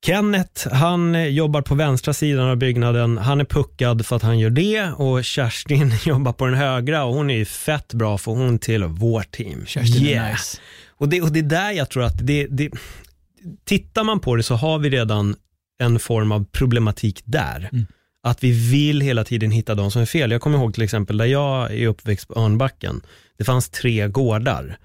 Kenneth, 0.06 0.68
han 0.68 1.34
jobbar 1.34 1.62
på 1.62 1.74
vänstra 1.74 2.14
sidan 2.14 2.48
av 2.48 2.56
byggnaden. 2.56 3.18
Han 3.18 3.40
är 3.40 3.44
puckad 3.44 4.06
för 4.06 4.16
att 4.16 4.22
han 4.22 4.38
gör 4.38 4.50
det 4.50 4.82
och 4.82 5.24
Kerstin 5.24 5.92
jobbar 6.04 6.32
på 6.32 6.46
den 6.46 6.54
högra 6.54 7.04
och 7.04 7.14
hon 7.14 7.30
är 7.30 7.36
ju 7.36 7.44
fett 7.44 7.94
bra 7.94 8.18
för 8.18 8.32
hon 8.32 8.58
till 8.58 8.84
vårt 8.84 9.30
team. 9.30 9.66
Kerstin 9.66 10.04
yeah. 10.04 10.26
är 10.26 10.32
nice. 10.32 10.58
Och 10.88 11.08
det, 11.08 11.22
och 11.22 11.32
det 11.32 11.38
är 11.38 11.42
där 11.42 11.70
jag 11.70 11.90
tror 11.90 12.02
att 12.02 12.26
det, 12.26 12.46
det, 12.46 12.70
tittar 13.64 14.04
man 14.04 14.20
på 14.20 14.36
det 14.36 14.42
så 14.42 14.54
har 14.54 14.78
vi 14.78 14.90
redan 14.90 15.36
en 15.80 15.98
form 15.98 16.32
av 16.32 16.44
problematik 16.44 17.22
där. 17.24 17.68
Mm. 17.72 17.86
Att 18.22 18.44
vi 18.44 18.70
vill 18.70 19.00
hela 19.00 19.24
tiden 19.24 19.50
hitta 19.50 19.74
de 19.74 19.90
som 19.90 20.02
är 20.02 20.06
fel. 20.06 20.30
Jag 20.30 20.40
kommer 20.40 20.58
ihåg 20.58 20.74
till 20.74 20.82
exempel 20.82 21.16
där 21.16 21.26
jag 21.26 21.74
är 21.74 21.86
uppväxt 21.86 22.28
på 22.28 22.40
Örnbacken. 22.40 23.00
Det 23.38 23.44
fanns 23.44 23.68
tre 23.68 24.08
gårdar. 24.08 24.78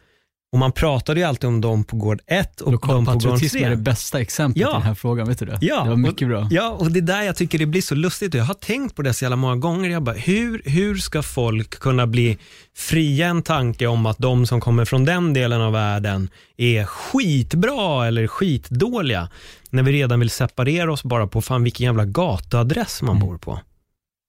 Och 0.52 0.60
man 0.60 0.72
pratade 0.72 1.20
ju 1.20 1.26
alltid 1.26 1.48
om 1.48 1.62
dem 1.62 1.84
på 1.84 1.96
gård 1.96 2.22
1 2.28 2.62
och 2.62 2.72
de 2.72 3.06
på 3.06 3.12
gård 3.12 3.40
3. 3.40 3.64
är 3.64 3.70
det 3.70 3.76
bästa 3.76 4.22
exemplet 4.22 4.62
ja. 4.62 4.70
i 4.70 4.74
den 4.74 4.82
här 4.82 4.94
frågan, 4.94 5.28
vet 5.28 5.40
du 5.40 5.46
det? 5.46 5.58
Ja. 5.62 5.84
Det 5.84 5.90
var 5.90 5.98
mycket 5.98 6.22
och, 6.22 6.28
bra. 6.28 6.48
Ja, 6.52 6.70
och 6.70 6.92
det 6.92 7.00
är 7.00 7.02
där 7.02 7.22
jag 7.22 7.36
tycker 7.36 7.60
det 7.60 7.66
blir 7.66 7.82
så 7.82 7.96
lustigt. 7.96 8.34
Jag 8.34 8.44
har 8.44 8.54
tänkt 8.54 8.96
på 8.96 9.02
det 9.02 9.14
så 9.14 9.26
jävla 9.26 9.36
många 9.36 9.56
gånger. 9.56 9.90
Jag 9.90 10.04
bara, 10.04 10.16
hur, 10.16 10.62
hur 10.66 10.96
ska 10.98 11.24
folk 11.24 11.70
kunna 11.70 12.08
bli 12.08 12.38
fria 12.76 13.28
en 13.28 13.42
tanke 13.42 13.88
om 13.88 14.06
att 14.06 14.18
de 14.18 14.48
som 14.48 14.62
kommer 14.62 14.86
från 14.86 15.06
den 15.06 15.34
delen 15.34 15.62
av 15.62 15.74
världen 15.74 16.30
är 16.58 16.86
skitbra 16.86 18.08
eller 18.08 18.28
skitdåliga, 18.28 19.30
när 19.70 19.84
vi 19.84 19.92
redan 19.92 20.20
vill 20.20 20.30
separera 20.30 20.94
oss 20.94 21.04
bara 21.04 21.28
på 21.28 21.42
fan 21.42 21.64
vilken 21.64 21.86
jävla 21.86 22.06
gatuadress 22.06 23.02
man 23.02 23.16
mm. 23.16 23.28
bor 23.28 23.38
på. 23.38 23.60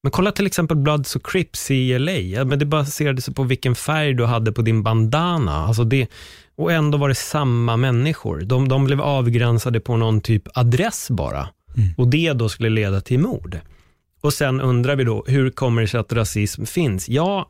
Men 0.06 0.10
kolla 0.10 0.32
till 0.32 0.46
exempel 0.46 0.76
Bloods 0.76 1.16
och 1.16 1.26
Crips 1.26 1.70
i 1.70 1.98
LA. 1.98 2.12
Ja, 2.12 2.44
men 2.44 2.58
det 2.58 2.66
baserade 2.66 3.22
sig 3.22 3.34
på 3.34 3.42
vilken 3.42 3.75
färg 3.75 4.14
du 4.14 4.25
hade 4.25 4.52
på 4.52 4.62
din 4.62 4.82
bandana. 4.82 5.52
Alltså 5.52 5.84
det, 5.84 6.10
och 6.56 6.72
ändå 6.72 6.98
var 6.98 7.08
det 7.08 7.14
samma 7.14 7.76
människor. 7.76 8.40
De, 8.40 8.68
de 8.68 8.84
blev 8.84 9.00
avgränsade 9.00 9.80
på 9.80 9.96
någon 9.96 10.20
typ 10.20 10.42
adress 10.54 11.10
bara. 11.10 11.48
Mm. 11.76 11.94
Och 11.96 12.08
det 12.08 12.32
då 12.32 12.48
skulle 12.48 12.68
leda 12.68 13.00
till 13.00 13.18
mord. 13.18 13.60
Och 14.20 14.32
sen 14.32 14.60
undrar 14.60 14.96
vi 14.96 15.04
då, 15.04 15.25
hur 15.26 15.50
kommer 15.50 15.82
det 15.82 15.88
sig 15.88 16.00
att 16.00 16.12
rasism 16.12 16.64
finns? 16.64 17.08
Ja, 17.08 17.48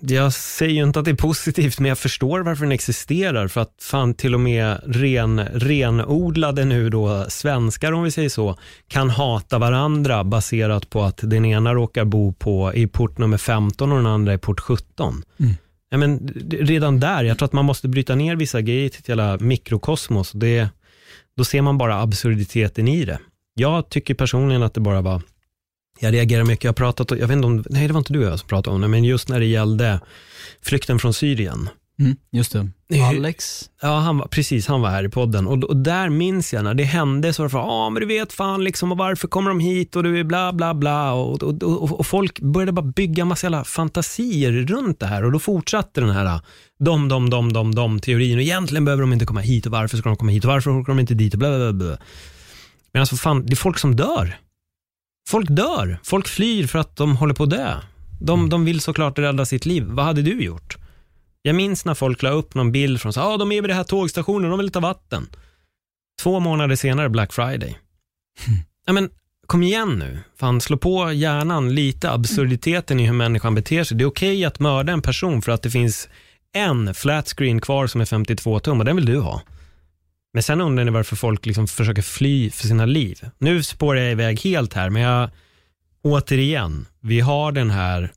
jag 0.00 0.32
säger 0.32 0.74
ju 0.74 0.82
inte 0.82 0.98
att 0.98 1.04
det 1.04 1.10
är 1.10 1.14
positivt, 1.14 1.78
men 1.78 1.88
jag 1.88 1.98
förstår 1.98 2.40
varför 2.40 2.64
den 2.64 2.72
existerar. 2.72 3.48
För 3.48 3.60
att 3.60 3.74
fan 3.80 4.14
till 4.14 4.34
och 4.34 4.40
med 4.40 4.80
ren, 4.86 5.40
renodlade 5.40 6.64
nu 6.64 6.90
då 6.90 7.26
svenskar, 7.28 7.92
om 7.92 8.02
vi 8.02 8.10
säger 8.10 8.28
så, 8.28 8.58
kan 8.88 9.10
hata 9.10 9.58
varandra 9.58 10.24
baserat 10.24 10.90
på 10.90 11.02
att 11.02 11.20
den 11.22 11.44
ena 11.44 11.74
råkar 11.74 12.04
bo 12.04 12.32
på 12.32 12.74
i 12.74 12.86
port 12.86 13.18
nummer 13.18 13.38
15 13.38 13.92
och 13.92 13.98
den 13.98 14.06
andra 14.06 14.34
i 14.34 14.38
port 14.38 14.60
17. 14.60 15.22
Mm. 15.40 15.54
Ja, 15.90 15.98
men 15.98 16.28
redan 16.50 17.00
där, 17.00 17.24
jag 17.24 17.38
tror 17.38 17.46
att 17.46 17.52
man 17.52 17.64
måste 17.64 17.88
bryta 17.88 18.14
ner 18.14 18.36
vissa 18.36 18.60
grejer 18.60 18.88
till 18.88 19.00
ett 19.00 19.08
jävla 19.08 19.38
mikrokosmos. 19.38 20.32
Det, 20.32 20.68
då 21.36 21.44
ser 21.44 21.62
man 21.62 21.78
bara 21.78 22.02
absurditeten 22.02 22.88
i 22.88 23.04
det. 23.04 23.18
Jag 23.54 23.88
tycker 23.88 24.14
personligen 24.14 24.62
att 24.62 24.74
det 24.74 24.80
bara 24.80 25.00
var 25.00 25.22
jag 26.00 26.14
reagerar 26.14 26.44
mycket, 26.44 26.64
jag 26.64 26.68
har 26.68 26.74
pratat, 26.74 27.10
jag 27.10 27.28
vet 27.28 27.36
inte 27.36 27.46
om, 27.46 27.64
nej 27.70 27.86
det 27.86 27.92
var 27.92 27.98
inte 27.98 28.12
du 28.12 28.18
och 28.18 28.32
jag 28.32 28.38
som 28.38 28.48
pratade 28.48 28.74
om 28.74 28.80
det, 28.80 28.88
men 28.88 29.04
just 29.04 29.28
när 29.28 29.40
det 29.40 29.46
gällde 29.46 30.00
flykten 30.62 30.98
från 30.98 31.14
Syrien. 31.14 31.68
Mm, 32.00 32.16
just 32.32 32.52
det. 32.52 32.68
Alex? 33.02 33.70
Ja, 33.82 33.98
han 33.98 34.18
var, 34.18 34.26
precis, 34.26 34.66
han 34.66 34.80
var 34.80 34.90
här 34.90 35.04
i 35.04 35.08
podden. 35.08 35.46
Och, 35.46 35.64
och 35.64 35.76
där 35.76 36.08
minns 36.08 36.52
jag 36.52 36.64
när 36.64 36.74
det 36.74 36.84
hände 36.84 37.32
så 37.32 37.42
var 37.42 37.48
det 37.48 37.56
ja 37.56 37.90
men 37.90 38.00
du 38.00 38.06
vet 38.06 38.32
fan 38.32 38.64
liksom, 38.64 38.92
och 38.92 38.98
varför 38.98 39.28
kommer 39.28 39.50
de 39.50 39.60
hit 39.60 39.96
och 39.96 40.02
du 40.02 40.20
är 40.20 40.24
bla 40.24 40.52
bla 40.52 40.74
bla. 40.74 41.12
Och, 41.12 41.42
och, 41.42 41.62
och, 41.62 42.00
och 42.00 42.06
folk 42.06 42.40
började 42.40 42.72
bara 42.72 42.86
bygga 42.86 43.24
massa 43.24 43.46
jävla 43.46 43.64
fantasier 43.64 44.52
runt 44.52 45.00
det 45.00 45.06
här 45.06 45.24
och 45.24 45.32
då 45.32 45.38
fortsatte 45.38 46.00
den 46.00 46.10
här 46.10 46.40
dom, 46.78 47.08
dom, 47.08 47.30
dom, 47.30 47.52
dom, 47.52 47.74
dom 47.74 48.00
teorin 48.00 48.36
och 48.36 48.42
egentligen 48.42 48.84
behöver 48.84 49.00
de 49.00 49.12
inte 49.12 49.26
komma 49.26 49.40
hit 49.40 49.66
och 49.66 49.72
varför 49.72 49.96
ska 49.96 50.08
de 50.08 50.16
komma 50.16 50.32
hit 50.32 50.44
och 50.44 50.50
varför 50.50 50.70
åker 50.70 50.92
de 50.92 51.00
inte 51.00 51.14
dit 51.14 51.32
och 51.32 51.38
bla 51.38 51.58
bla 51.58 51.72
bla. 51.72 51.96
Men 52.92 53.00
alltså 53.00 53.16
fan, 53.16 53.46
det 53.46 53.52
är 53.52 53.56
folk 53.56 53.78
som 53.78 53.96
dör. 53.96 54.36
Folk 55.30 55.48
dör. 55.50 55.98
Folk 56.02 56.28
flyr 56.28 56.66
för 56.66 56.78
att 56.78 56.96
de 56.96 57.16
håller 57.16 57.34
på 57.34 57.42
att 57.42 57.50
dö. 57.50 57.76
De, 58.20 58.38
mm. 58.38 58.50
de 58.50 58.64
vill 58.64 58.80
såklart 58.80 59.18
rädda 59.18 59.44
sitt 59.44 59.66
liv. 59.66 59.84
Vad 59.84 60.04
hade 60.04 60.22
du 60.22 60.42
gjort? 60.42 60.76
Jag 61.42 61.54
minns 61.54 61.84
när 61.84 61.94
folk 61.94 62.22
la 62.22 62.30
upp 62.30 62.54
någon 62.54 62.72
bild 62.72 63.00
från, 63.00 63.12
ja 63.16 63.22
ah, 63.22 63.36
de 63.36 63.52
är 63.52 63.62
vid 63.62 63.70
den 63.70 63.76
här 63.76 63.84
tågstationen, 63.84 64.50
de 64.50 64.58
vill 64.58 64.72
ta 64.72 64.80
vatten. 64.80 65.28
Två 66.22 66.40
månader 66.40 66.76
senare, 66.76 67.08
Black 67.08 67.32
Friday. 67.32 67.78
Mm. 68.46 68.58
Ja, 68.86 68.92
men 68.92 69.10
kom 69.46 69.62
igen 69.62 69.98
nu. 69.98 70.18
Fan, 70.36 70.60
slå 70.60 70.76
på 70.76 71.12
hjärnan 71.12 71.74
lite 71.74 72.10
absurditeten 72.10 73.00
i 73.00 73.06
hur 73.06 73.12
människan 73.12 73.54
beter 73.54 73.84
sig. 73.84 73.96
Det 73.96 74.04
är 74.04 74.06
okej 74.06 74.36
okay 74.36 74.44
att 74.44 74.58
mörda 74.60 74.92
en 74.92 75.02
person 75.02 75.42
för 75.42 75.52
att 75.52 75.62
det 75.62 75.70
finns 75.70 76.08
en 76.52 76.94
flat 76.94 77.28
screen 77.28 77.60
kvar 77.60 77.86
som 77.86 78.00
är 78.00 78.04
52 78.04 78.60
tum 78.60 78.78
och 78.78 78.84
den 78.84 78.96
vill 78.96 79.06
du 79.06 79.18
ha. 79.18 79.42
Men 80.32 80.42
sen 80.42 80.60
undrar 80.60 80.84
ni 80.84 80.90
varför 80.90 81.16
folk 81.16 81.46
liksom 81.46 81.68
försöker 81.68 82.02
fly 82.02 82.50
för 82.50 82.66
sina 82.66 82.86
liv. 82.86 83.20
Nu 83.38 83.62
spårar 83.62 84.00
jag 84.00 84.12
iväg 84.12 84.40
helt 84.40 84.74
här, 84.74 84.90
men 84.90 85.02
jag, 85.02 85.30
återigen, 86.02 86.86
vi 87.00 87.20
har 87.20 87.52
den 87.52 87.70
här 87.70 88.12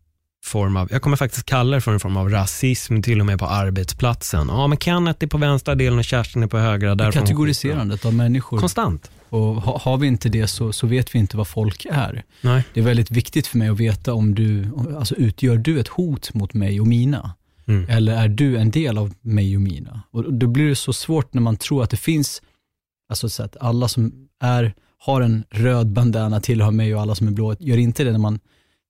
form 0.46 0.78
av, 0.78 0.88
jag 0.92 1.02
kommer 1.02 1.18
faktiskt 1.18 1.46
kalla 1.46 1.76
det 1.76 1.82
för 1.82 1.92
en 1.94 2.00
form 2.00 2.18
av 2.18 2.30
rasism 2.30 3.02
till 3.02 3.20
och 3.20 3.26
med 3.26 3.40
på 3.40 3.46
arbetsplatsen. 3.46 4.48
Ja, 4.48 4.68
men 4.68 4.78
Kenneth 4.78 5.24
är 5.24 5.28
på 5.28 5.38
vänstra 5.38 5.76
delen 5.76 6.00
och 6.00 6.06
Kerstin 6.06 6.44
är 6.44 6.48
på 6.48 6.58
högra. 6.58 7.12
Kategoriserandet 7.12 8.06
av 8.06 8.14
människor. 8.14 8.58
Konstant. 8.60 9.12
Och 9.30 9.40
ha, 9.40 9.80
har 9.80 9.98
vi 9.98 10.08
inte 10.08 10.30
det 10.30 10.48
så, 10.48 10.74
så 10.74 10.88
vet 10.88 11.16
vi 11.16 11.20
inte 11.20 11.38
vad 11.38 11.48
folk 11.48 11.86
är. 11.92 12.24
Nej. 12.42 12.64
Det 12.74 12.80
är 12.80 12.84
väldigt 12.84 13.12
viktigt 13.12 13.48
för 13.48 13.58
mig 13.58 13.70
att 13.70 13.80
veta 13.80 14.14
om 14.14 14.36
du, 14.36 14.70
alltså 14.98 15.16
utgör 15.16 15.58
du 15.58 15.80
ett 15.80 15.88
hot 15.88 16.34
mot 16.34 16.54
mig 16.54 16.82
och 16.82 16.88
mina? 16.88 17.34
Mm. 17.66 17.90
Eller 17.90 18.14
är 18.16 18.28
du 18.28 18.58
en 18.58 18.72
del 18.72 18.98
av 18.98 19.14
mig 19.22 19.56
och 19.56 19.62
mina? 19.62 20.04
Och 20.12 20.34
då 20.34 20.48
blir 20.48 20.70
det 20.70 20.76
så 20.76 20.94
svårt 20.94 21.34
när 21.34 21.42
man 21.42 21.58
tror 21.58 21.84
att 21.84 21.90
det 21.90 21.98
finns, 21.98 22.42
alltså 23.10 23.30
så 23.30 23.44
att 23.44 23.58
alla 23.60 23.88
som 23.88 24.28
är, 24.42 24.74
har 24.98 25.22
en 25.22 25.44
röd 25.50 25.88
bandana 25.88 26.42
tillhör 26.42 26.72
mig 26.72 26.96
och 26.96 27.02
alla 27.02 27.16
som 27.16 27.28
är 27.28 27.32
blå 27.32 27.56
gör 27.60 27.78
inte 27.78 28.04
det. 28.04 28.12
När 28.12 28.20
man 28.20 28.40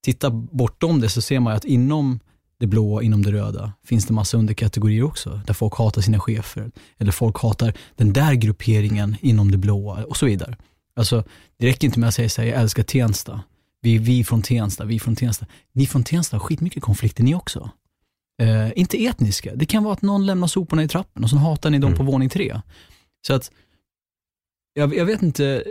tittar 0.04 0.30
bortom 0.30 1.00
det 1.00 1.08
så 1.08 1.22
ser 1.22 1.40
man 1.40 1.52
att 1.52 1.64
inom 1.64 2.20
det 2.58 2.66
blåa, 2.66 3.02
inom 3.02 3.22
det 3.22 3.32
röda, 3.32 3.72
finns 3.84 4.06
det 4.06 4.12
massa 4.12 4.36
underkategorier 4.36 5.02
också, 5.02 5.40
där 5.46 5.54
folk 5.54 5.74
hatar 5.74 6.02
sina 6.02 6.20
chefer, 6.20 6.70
eller 6.98 7.12
folk 7.12 7.38
hatar 7.38 7.74
den 7.96 8.12
där 8.12 8.34
grupperingen 8.34 9.16
inom 9.20 9.50
det 9.50 9.58
blåa 9.58 10.04
och 10.04 10.16
så 10.16 10.26
vidare. 10.26 10.56
Alltså, 10.96 11.24
det 11.58 11.66
räcker 11.66 11.86
inte 11.86 12.00
med 12.00 12.08
att 12.08 12.14
säga 12.14 12.28
så 12.28 12.42
här, 12.42 12.48
jag 12.48 12.60
älskar 12.60 12.82
Tensta, 12.82 13.40
vi, 13.84 13.98
vi 13.98 14.24
från 14.24 14.42
Tensta, 14.42 14.84
vi 14.84 15.00
från 15.00 15.16
Tensta. 15.16 15.46
Ni 15.72 15.86
från 15.86 16.04
Tensta 16.04 16.36
har 16.36 16.40
skitmycket 16.40 16.82
konflikter 16.82 17.24
ni 17.24 17.34
också. 17.34 17.70
Eh, 18.42 18.72
inte 18.76 19.04
etniska. 19.04 19.54
Det 19.54 19.66
kan 19.66 19.84
vara 19.84 19.92
att 19.92 20.02
någon 20.02 20.26
lämnar 20.26 20.46
soporna 20.46 20.82
i 20.82 20.88
trappen 20.88 21.24
och 21.24 21.30
så 21.30 21.36
hatar 21.36 21.70
ni 21.70 21.78
dem 21.78 21.88
mm. 21.88 21.98
på 21.98 22.04
våning 22.12 22.28
tre. 22.28 22.60
Så 23.26 23.34
att, 23.34 23.50
jag, 24.72 24.94
jag, 24.94 25.04
vet 25.04 25.22
inte, 25.22 25.64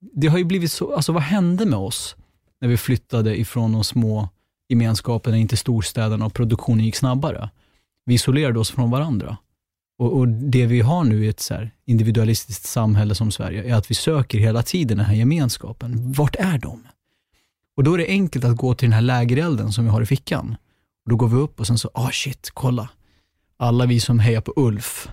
det 0.00 0.26
har 0.26 0.38
ju 0.38 0.44
blivit 0.44 0.72
så, 0.72 0.94
alltså 0.94 1.12
vad 1.12 1.22
hände 1.22 1.66
med 1.66 1.78
oss 1.78 2.16
när 2.60 2.68
vi 2.68 2.76
flyttade 2.76 3.40
ifrån 3.40 3.72
de 3.72 3.84
små 3.84 4.28
gemenskaperna 4.68 5.36
in 5.36 5.48
till 5.48 5.58
storstäderna 5.58 6.26
och 6.26 6.34
produktionen 6.34 6.84
gick 6.84 6.96
snabbare? 6.96 7.50
Vi 8.04 8.14
isolerade 8.14 8.58
oss 8.58 8.70
från 8.70 8.90
varandra. 8.90 9.36
Och, 9.98 10.18
och 10.18 10.28
Det 10.28 10.66
vi 10.66 10.80
har 10.80 11.04
nu 11.04 11.24
i 11.24 11.28
ett 11.28 11.40
så 11.40 11.68
individualistiskt 11.84 12.64
samhälle 12.64 13.14
som 13.14 13.30
Sverige 13.30 13.64
är 13.64 13.74
att 13.74 13.90
vi 13.90 13.94
söker 13.94 14.38
hela 14.38 14.62
tiden 14.62 14.98
den 14.98 15.06
här 15.06 15.14
gemenskapen. 15.14 16.12
Vart 16.12 16.36
är 16.36 16.58
de? 16.58 16.86
Och 17.76 17.84
Då 17.84 17.94
är 17.94 17.98
det 17.98 18.06
enkelt 18.06 18.44
att 18.44 18.56
gå 18.56 18.74
till 18.74 18.86
den 18.86 18.92
här 18.92 19.00
lägerelden 19.00 19.72
som 19.72 19.84
vi 19.84 19.90
har 19.90 20.02
i 20.02 20.06
fickan 20.06 20.56
då 21.10 21.16
går 21.16 21.28
vi 21.28 21.36
upp 21.36 21.60
och 21.60 21.66
sen 21.66 21.78
så, 21.78 21.90
ah 21.94 22.06
oh 22.06 22.10
shit, 22.10 22.50
kolla. 22.54 22.88
Alla 23.56 23.86
vi 23.86 24.00
som 24.00 24.18
hejar 24.18 24.40
på 24.40 24.52
Ulf 24.56 25.08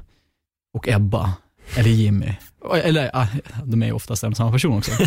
och 0.73 0.87
Ebba, 0.87 1.33
eller 1.75 1.89
Jimmy, 1.89 2.33
eller 2.73 3.11
ah, 3.13 3.27
de 3.63 3.81
är 3.83 3.85
ju 3.85 3.91
oftast 3.91 4.23
en 4.23 4.35
samma 4.35 4.51
person 4.51 4.77
också. 4.77 4.91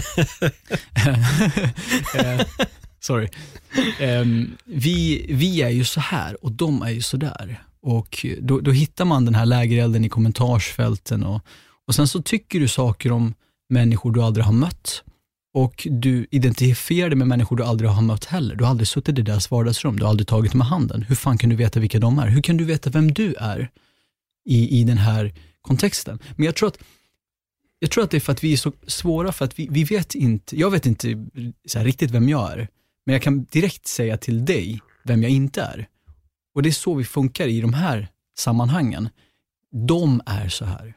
Eh, 2.15 2.41
sorry. 3.01 3.29
Um, 4.01 4.57
vi, 4.65 5.27
vi 5.29 5.63
är 5.63 5.69
ju 5.69 5.85
så 5.85 6.01
här 6.01 6.45
och 6.45 6.53
de 6.53 6.83
är 6.83 6.91
ju 6.91 7.03
så 7.03 7.17
där. 7.17 7.65
Och 7.83 8.27
då, 8.41 8.61
då 8.61 8.71
hittar 8.71 9.05
man 9.05 9.25
den 9.25 9.35
här 9.35 9.47
lägerelden 9.47 10.05
i 10.05 10.09
kommentarsfälten 10.09 11.25
och, 11.25 11.43
och 11.87 11.95
sen 11.95 12.09
så 12.09 12.23
tycker 12.23 12.61
du 12.61 12.69
saker 12.69 13.13
om 13.13 13.35
människor 13.69 14.13
du 14.13 14.23
aldrig 14.23 14.47
har 14.47 14.53
mött 14.53 15.03
och 15.55 15.89
du 15.91 16.27
identifierar 16.31 17.09
dig 17.09 17.19
med 17.19 17.29
människor 17.29 17.57
du 17.57 17.65
aldrig 17.65 17.91
har 17.91 18.03
mött 18.03 18.25
heller. 18.25 18.55
Du 18.55 18.65
har 18.65 18.71
aldrig 18.71 18.89
suttit 18.89 19.19
i 19.19 19.23
deras 19.23 19.51
vardagsrum, 19.51 19.97
du 19.97 20.03
har 20.03 20.11
aldrig 20.11 20.29
tagit 20.29 20.55
med 20.55 20.67
handen. 20.67 21.03
Hur 21.03 21.15
fan 21.17 21.39
kan 21.39 21.51
du 21.51 21.57
veta 21.57 21.81
vilka 21.81 21.99
de 21.99 22.19
är? 22.19 22.29
Hur 22.29 22.43
kan 22.43 22.57
du 22.57 22.65
veta 22.65 22.91
vem 22.91 23.15
du 23.15 23.35
är? 23.35 23.71
i, 24.45 24.81
i 24.81 24.85
den 24.85 24.99
här 24.99 25.35
kontexten. 25.63 26.19
Men 26.37 26.47
jag 26.47 26.55
tror 26.57 26.69
att 26.69 26.79
jag 27.79 27.91
tror 27.91 28.05
att 28.05 28.11
det 28.11 28.17
är 28.17 28.21
för 28.21 28.33
att 28.33 28.45
vi 28.45 28.53
är 28.53 28.57
så 28.57 28.73
svåra, 28.87 29.33
för 29.33 29.45
att 29.45 29.59
vi, 29.59 29.69
vi 29.71 29.85
vet 29.85 30.15
inte, 30.15 30.61
jag 30.61 30.71
vet 30.71 30.87
inte 30.87 31.27
riktigt 31.77 32.11
vem 32.11 32.29
jag 32.29 32.53
är, 32.53 32.69
men 33.07 33.13
jag 33.13 33.23
kan 33.23 33.45
direkt 33.45 33.87
säga 33.87 34.17
till 34.17 34.45
dig 34.45 34.81
vem 35.03 35.23
jag 35.23 35.33
inte 35.33 35.63
är. 35.63 35.89
Och 36.55 36.63
det 36.63 36.69
är 36.69 36.73
så 36.73 36.95
vi 36.95 37.05
funkar 37.05 37.47
i 37.47 37.61
de 37.61 37.75
här 37.75 38.09
sammanhangen. 38.39 39.09
De 39.89 40.23
är 40.27 40.49
så 40.49 40.65
här. 40.65 40.95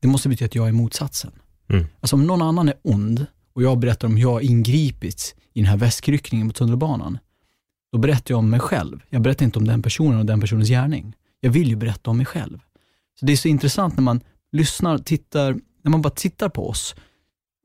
Det 0.00 0.08
måste 0.08 0.28
betyda 0.28 0.46
att 0.46 0.54
jag 0.54 0.68
är 0.68 0.72
motsatsen. 0.72 1.32
Mm. 1.68 1.86
Alltså 2.00 2.16
om 2.16 2.26
någon 2.26 2.42
annan 2.42 2.68
är 2.68 2.74
ond 2.82 3.26
och 3.58 3.64
jag 3.64 3.78
berättar 3.78 4.08
om 4.08 4.18
jag 4.18 4.32
har 4.32 4.40
ingripit 4.40 5.34
i 5.52 5.60
den 5.60 5.68
här 5.68 5.76
väskryckningen 5.76 6.48
på 6.48 6.52
tunnelbanan, 6.52 7.18
då 7.92 7.98
berättar 7.98 8.32
jag 8.32 8.38
om 8.38 8.50
mig 8.50 8.60
själv. 8.60 9.00
Jag 9.08 9.22
berättar 9.22 9.44
inte 9.44 9.58
om 9.58 9.66
den 9.66 9.82
personen 9.82 10.18
och 10.18 10.26
den 10.26 10.40
personens 10.40 10.68
gärning. 10.68 11.14
Jag 11.40 11.50
vill 11.50 11.68
ju 11.68 11.76
berätta 11.76 12.10
om 12.10 12.16
mig 12.16 12.26
själv. 12.26 12.58
Så 13.20 13.26
Det 13.26 13.32
är 13.32 13.36
så 13.36 13.48
intressant 13.48 13.96
när 13.96 14.02
man 14.02 14.20
lyssnar, 14.52 14.98
tittar, 14.98 15.56
när 15.82 15.90
man 15.90 16.02
bara 16.02 16.10
tittar 16.10 16.48
på 16.48 16.68
oss. 16.68 16.94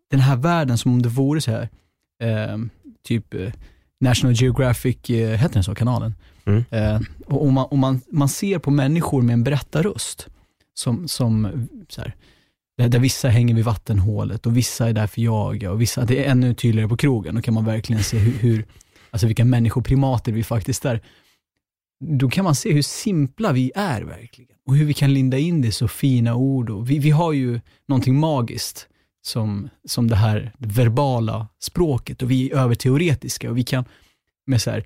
Den 0.10 0.20
här 0.20 0.36
världen 0.36 0.78
som 0.78 0.92
om 0.92 1.02
det 1.02 1.10
vore 1.10 1.42
så 1.42 1.52
här, 1.52 1.70
eh, 2.22 2.58
typ 3.04 3.34
eh, 3.34 3.52
National 4.00 4.34
Geographic, 4.34 5.10
eh, 5.10 5.38
heter 5.38 5.54
den 5.54 5.64
så, 5.64 5.76
kanalen? 5.76 6.16
Mm. 6.46 6.64
Eh, 6.70 7.02
och 7.26 7.46
och, 7.46 7.54
man, 7.54 7.66
och 7.66 7.78
man, 7.78 8.02
man 8.12 8.30
ser 8.30 8.60
på 8.60 8.72
människor 8.72 9.22
med 9.22 9.34
en 9.34 9.44
berättarröst, 9.44 10.28
som, 10.74 11.08
som 11.08 11.68
så 11.90 12.02
här, 12.02 12.16
där, 12.78 12.90
där 12.90 13.00
vissa 13.00 13.30
hänger 13.30 13.56
vid 13.56 13.66
vattenhålet 13.66 14.46
och 14.46 14.58
vissa 14.58 14.90
är 14.90 14.94
där 14.94 15.08
för 15.08 15.22
jaga 15.22 15.72
och 15.72 15.82
vissa, 15.82 16.06
det 16.06 16.26
är 16.26 16.32
ännu 16.32 16.54
tydligare 16.54 16.90
på 16.90 16.98
krogen. 16.98 17.36
Då 17.36 17.42
kan 17.42 17.54
man 17.54 17.66
verkligen 17.66 18.04
se 18.04 18.18
hur, 18.18 18.38
hur 18.40 18.66
alltså 19.12 19.28
vilka 19.28 19.46
människoprimater 19.46 20.32
vi 20.32 20.44
faktiskt 20.44 20.86
är. 20.86 21.02
Då 22.00 22.30
kan 22.30 22.44
man 22.44 22.56
se 22.56 22.74
hur 22.74 22.82
simpla 22.82 23.52
vi 23.52 23.72
är 23.76 24.02
verkligen 24.02 24.56
och 24.66 24.76
hur 24.76 24.86
vi 24.86 24.94
kan 24.94 25.14
linda 25.14 25.38
in 25.38 25.62
det 25.62 25.68
i 25.68 25.72
så 25.72 25.88
fina 25.88 26.36
ord. 26.36 26.70
Och 26.70 26.90
vi, 26.90 27.00
vi 27.00 27.10
har 27.10 27.34
ju 27.34 27.60
någonting 27.88 28.20
magiskt 28.20 28.88
som, 29.26 29.70
som 29.88 30.08
det 30.08 30.16
här 30.16 30.54
verbala 30.58 31.48
språket 31.60 32.22
och 32.22 32.32
vi 32.32 32.52
är 32.52 32.56
överteoretiska 32.56 33.50
och 33.50 33.58
vi 33.58 33.64
kan 33.64 33.86
med, 34.46 34.62
så 34.62 34.72
här, 34.72 34.86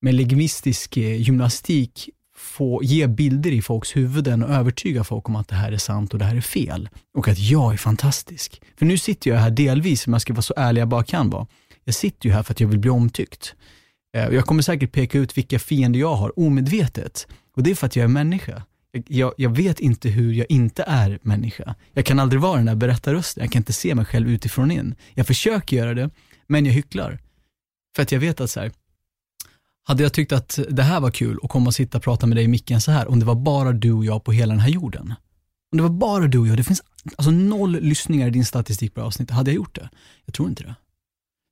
med 0.00 0.14
lingvistisk 0.14 0.96
eh, 0.96 1.22
gymnastik 1.22 2.10
få 2.36 2.80
ge 2.82 3.06
bilder 3.06 3.50
i 3.52 3.62
folks 3.62 3.96
huvuden 3.96 4.42
och 4.42 4.50
övertyga 4.50 5.04
folk 5.04 5.28
om 5.28 5.36
att 5.36 5.48
det 5.48 5.54
här 5.54 5.72
är 5.72 5.78
sant 5.78 6.12
och 6.12 6.18
det 6.18 6.24
här 6.24 6.36
är 6.36 6.40
fel. 6.40 6.88
Och 7.14 7.28
att 7.28 7.38
jag 7.38 7.72
är 7.72 7.76
fantastisk. 7.76 8.62
För 8.76 8.86
nu 8.86 8.98
sitter 8.98 9.30
jag 9.30 9.38
här 9.38 9.50
delvis, 9.50 10.06
om 10.06 10.12
jag 10.12 10.22
ska 10.22 10.32
vara 10.32 10.42
så 10.42 10.54
ärlig 10.56 10.80
jag 10.80 10.88
bara 10.88 11.04
kan 11.04 11.30
vara. 11.30 11.46
Jag 11.84 11.94
sitter 11.94 12.28
ju 12.28 12.34
här 12.34 12.42
för 12.42 12.52
att 12.52 12.60
jag 12.60 12.68
vill 12.68 12.78
bli 12.78 12.90
omtyckt. 12.90 13.54
Eh, 14.16 14.28
jag 14.28 14.46
kommer 14.46 14.62
säkert 14.62 14.92
peka 14.92 15.18
ut 15.18 15.38
vilka 15.38 15.58
fiender 15.58 16.00
jag 16.00 16.14
har 16.14 16.38
omedvetet. 16.38 17.26
Och 17.56 17.62
det 17.62 17.70
är 17.70 17.74
för 17.74 17.86
att 17.86 17.96
jag 17.96 18.04
är 18.04 18.08
människa. 18.08 18.62
Jag, 18.92 19.04
jag, 19.08 19.32
jag 19.36 19.56
vet 19.56 19.80
inte 19.80 20.08
hur 20.08 20.32
jag 20.32 20.46
inte 20.48 20.84
är 20.86 21.18
människa. 21.22 21.74
Jag 21.92 22.04
kan 22.04 22.18
aldrig 22.18 22.40
vara 22.40 22.56
den 22.56 22.66
där 22.66 22.74
berättarrösten. 22.74 23.44
Jag 23.44 23.52
kan 23.52 23.60
inte 23.60 23.72
se 23.72 23.94
mig 23.94 24.04
själv 24.04 24.30
utifrån 24.30 24.70
in. 24.70 24.94
Jag 25.14 25.26
försöker 25.26 25.76
göra 25.76 25.94
det, 25.94 26.10
men 26.46 26.66
jag 26.66 26.72
hycklar. 26.72 27.18
För 27.96 28.02
att 28.02 28.12
jag 28.12 28.20
vet 28.20 28.40
att 28.40 28.50
så 28.50 28.60
här, 28.60 28.72
hade 29.88 30.02
jag 30.02 30.12
tyckt 30.12 30.32
att 30.32 30.58
det 30.70 30.82
här 30.82 31.00
var 31.00 31.10
kul 31.10 31.38
att 31.42 31.50
komma 31.50 31.66
och 31.66 31.74
sitta 31.74 31.98
och 31.98 32.04
prata 32.04 32.26
med 32.26 32.36
dig 32.36 32.44
i 32.44 32.48
micken 32.48 32.80
så 32.80 32.90
här, 32.90 33.08
om 33.08 33.20
det 33.20 33.26
var 33.26 33.34
bara 33.34 33.72
du 33.72 33.92
och 33.92 34.04
jag 34.04 34.24
på 34.24 34.32
hela 34.32 34.52
den 34.52 34.60
här 34.60 34.68
jorden. 34.68 35.14
Om 35.72 35.78
det 35.78 35.82
var 35.82 35.90
bara 35.90 36.26
du 36.26 36.38
och 36.38 36.46
jag, 36.46 36.56
det 36.56 36.64
finns 36.64 36.82
alltså 37.16 37.30
noll 37.30 37.80
lyssningar 37.80 38.26
i 38.26 38.30
din 38.30 38.44
statistik 38.44 38.94
på 38.94 39.02
avsnittet, 39.02 39.36
hade 39.36 39.50
jag 39.50 39.56
gjort 39.56 39.74
det? 39.74 39.88
Jag 40.24 40.34
tror 40.34 40.48
inte 40.48 40.62
det. 40.62 40.74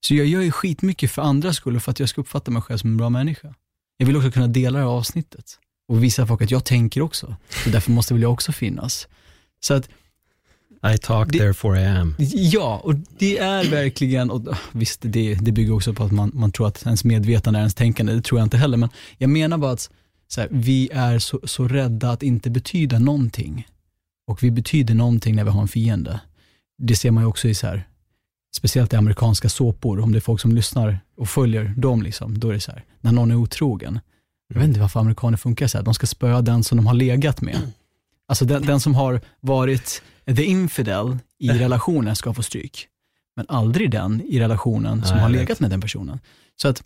Så 0.06 0.14
jag 0.14 0.26
gör 0.26 0.40
ju 0.40 0.50
skitmycket 0.50 1.10
för 1.10 1.22
andra 1.22 1.52
skull 1.52 1.80
för 1.80 1.90
att 1.90 2.00
jag 2.00 2.08
ska 2.08 2.20
uppfatta 2.20 2.50
mig 2.50 2.62
själv 2.62 2.78
som 2.78 2.90
en 2.90 2.96
bra 2.96 3.10
människa. 3.10 3.54
Jag 3.96 4.06
vill 4.06 4.16
också 4.16 4.30
kunna 4.30 4.48
dela 4.48 4.78
det 4.78 4.84
här 4.84 4.90
avsnittet 4.90 5.58
och 5.88 6.04
visa 6.04 6.26
folk 6.26 6.42
att 6.42 6.50
jag 6.50 6.64
tänker 6.64 7.00
också. 7.00 7.36
Så 7.64 7.70
därför 7.70 7.90
måste 7.90 8.14
väl 8.14 8.22
jag 8.22 8.32
också 8.32 8.52
finnas. 8.52 9.08
Så 9.60 9.74
att 9.74 9.88
i 10.94 10.98
talk 10.98 11.32
Det- 11.32 11.38
therefore 11.38 11.80
I 11.82 11.86
am. 11.86 12.14
Ja, 12.34 12.80
och 12.84 12.94
det 13.18 13.38
är 13.38 13.70
verkligen, 13.70 14.30
och 14.30 14.48
ah, 14.48 14.58
visst 14.72 14.98
det, 15.02 15.34
det 15.34 15.52
bygger 15.52 15.72
också 15.74 15.94
på 15.94 16.04
att 16.04 16.12
man, 16.12 16.30
man 16.34 16.52
tror 16.52 16.68
att 16.68 16.86
ens 16.86 17.04
medvetande 17.04 17.58
är 17.58 17.60
ens 17.60 17.74
tänkande, 17.74 18.12
det 18.12 18.22
tror 18.22 18.40
jag 18.40 18.46
inte 18.46 18.56
heller, 18.56 18.76
men 18.76 18.88
jag 19.18 19.30
menar 19.30 19.58
bara 19.58 19.72
att 19.72 19.90
här, 20.36 20.48
vi 20.50 20.88
är 20.92 21.18
så, 21.18 21.40
så 21.44 21.68
rädda 21.68 22.10
att 22.10 22.22
inte 22.22 22.50
betyda 22.50 22.98
någonting. 22.98 23.66
Och 24.26 24.42
vi 24.42 24.50
betyder 24.50 24.94
någonting 24.94 25.34
när 25.36 25.44
vi 25.44 25.50
har 25.50 25.62
en 25.62 25.68
fiende. 25.68 26.20
Det 26.78 26.96
ser 26.96 27.10
man 27.10 27.22
ju 27.22 27.26
också 27.28 27.48
i 27.48 27.54
så 27.54 27.66
här, 27.66 27.88
speciellt 28.56 28.92
i 28.92 28.96
amerikanska 28.96 29.48
såpor, 29.48 30.00
om 30.00 30.12
det 30.12 30.18
är 30.18 30.20
folk 30.20 30.40
som 30.40 30.52
lyssnar 30.52 30.98
och 31.16 31.28
följer 31.28 31.64
dem, 31.76 32.02
liksom, 32.02 32.38
då 32.38 32.48
är 32.48 32.52
det 32.52 32.60
så 32.60 32.70
här, 32.72 32.84
när 33.00 33.12
någon 33.12 33.30
är 33.30 33.34
otrogen. 33.36 34.00
Jag 34.48 34.60
vet 34.60 34.68
inte 34.68 34.80
varför 34.80 35.00
amerikaner 35.00 35.36
funkar 35.36 35.66
så 35.66 35.78
här, 35.78 35.84
de 35.84 35.94
ska 35.94 36.06
spöa 36.06 36.42
den 36.42 36.64
som 36.64 36.76
de 36.76 36.86
har 36.86 36.94
legat 36.94 37.40
med. 37.40 37.58
Alltså 38.28 38.44
den, 38.44 38.62
den 38.62 38.80
som 38.80 38.94
har 38.94 39.20
varit 39.40 40.02
the 40.26 40.44
infidel 40.44 41.18
i 41.38 41.48
relationen 41.48 42.16
ska 42.16 42.34
få 42.34 42.42
stryk. 42.42 42.88
Men 43.36 43.46
aldrig 43.48 43.90
den 43.90 44.20
i 44.20 44.40
relationen 44.40 45.04
som 45.04 45.14
Nej, 45.14 45.22
har 45.22 45.30
legat 45.30 45.60
med 45.60 45.70
den 45.70 45.80
personen. 45.80 46.20
Så 46.56 46.68
att 46.68 46.82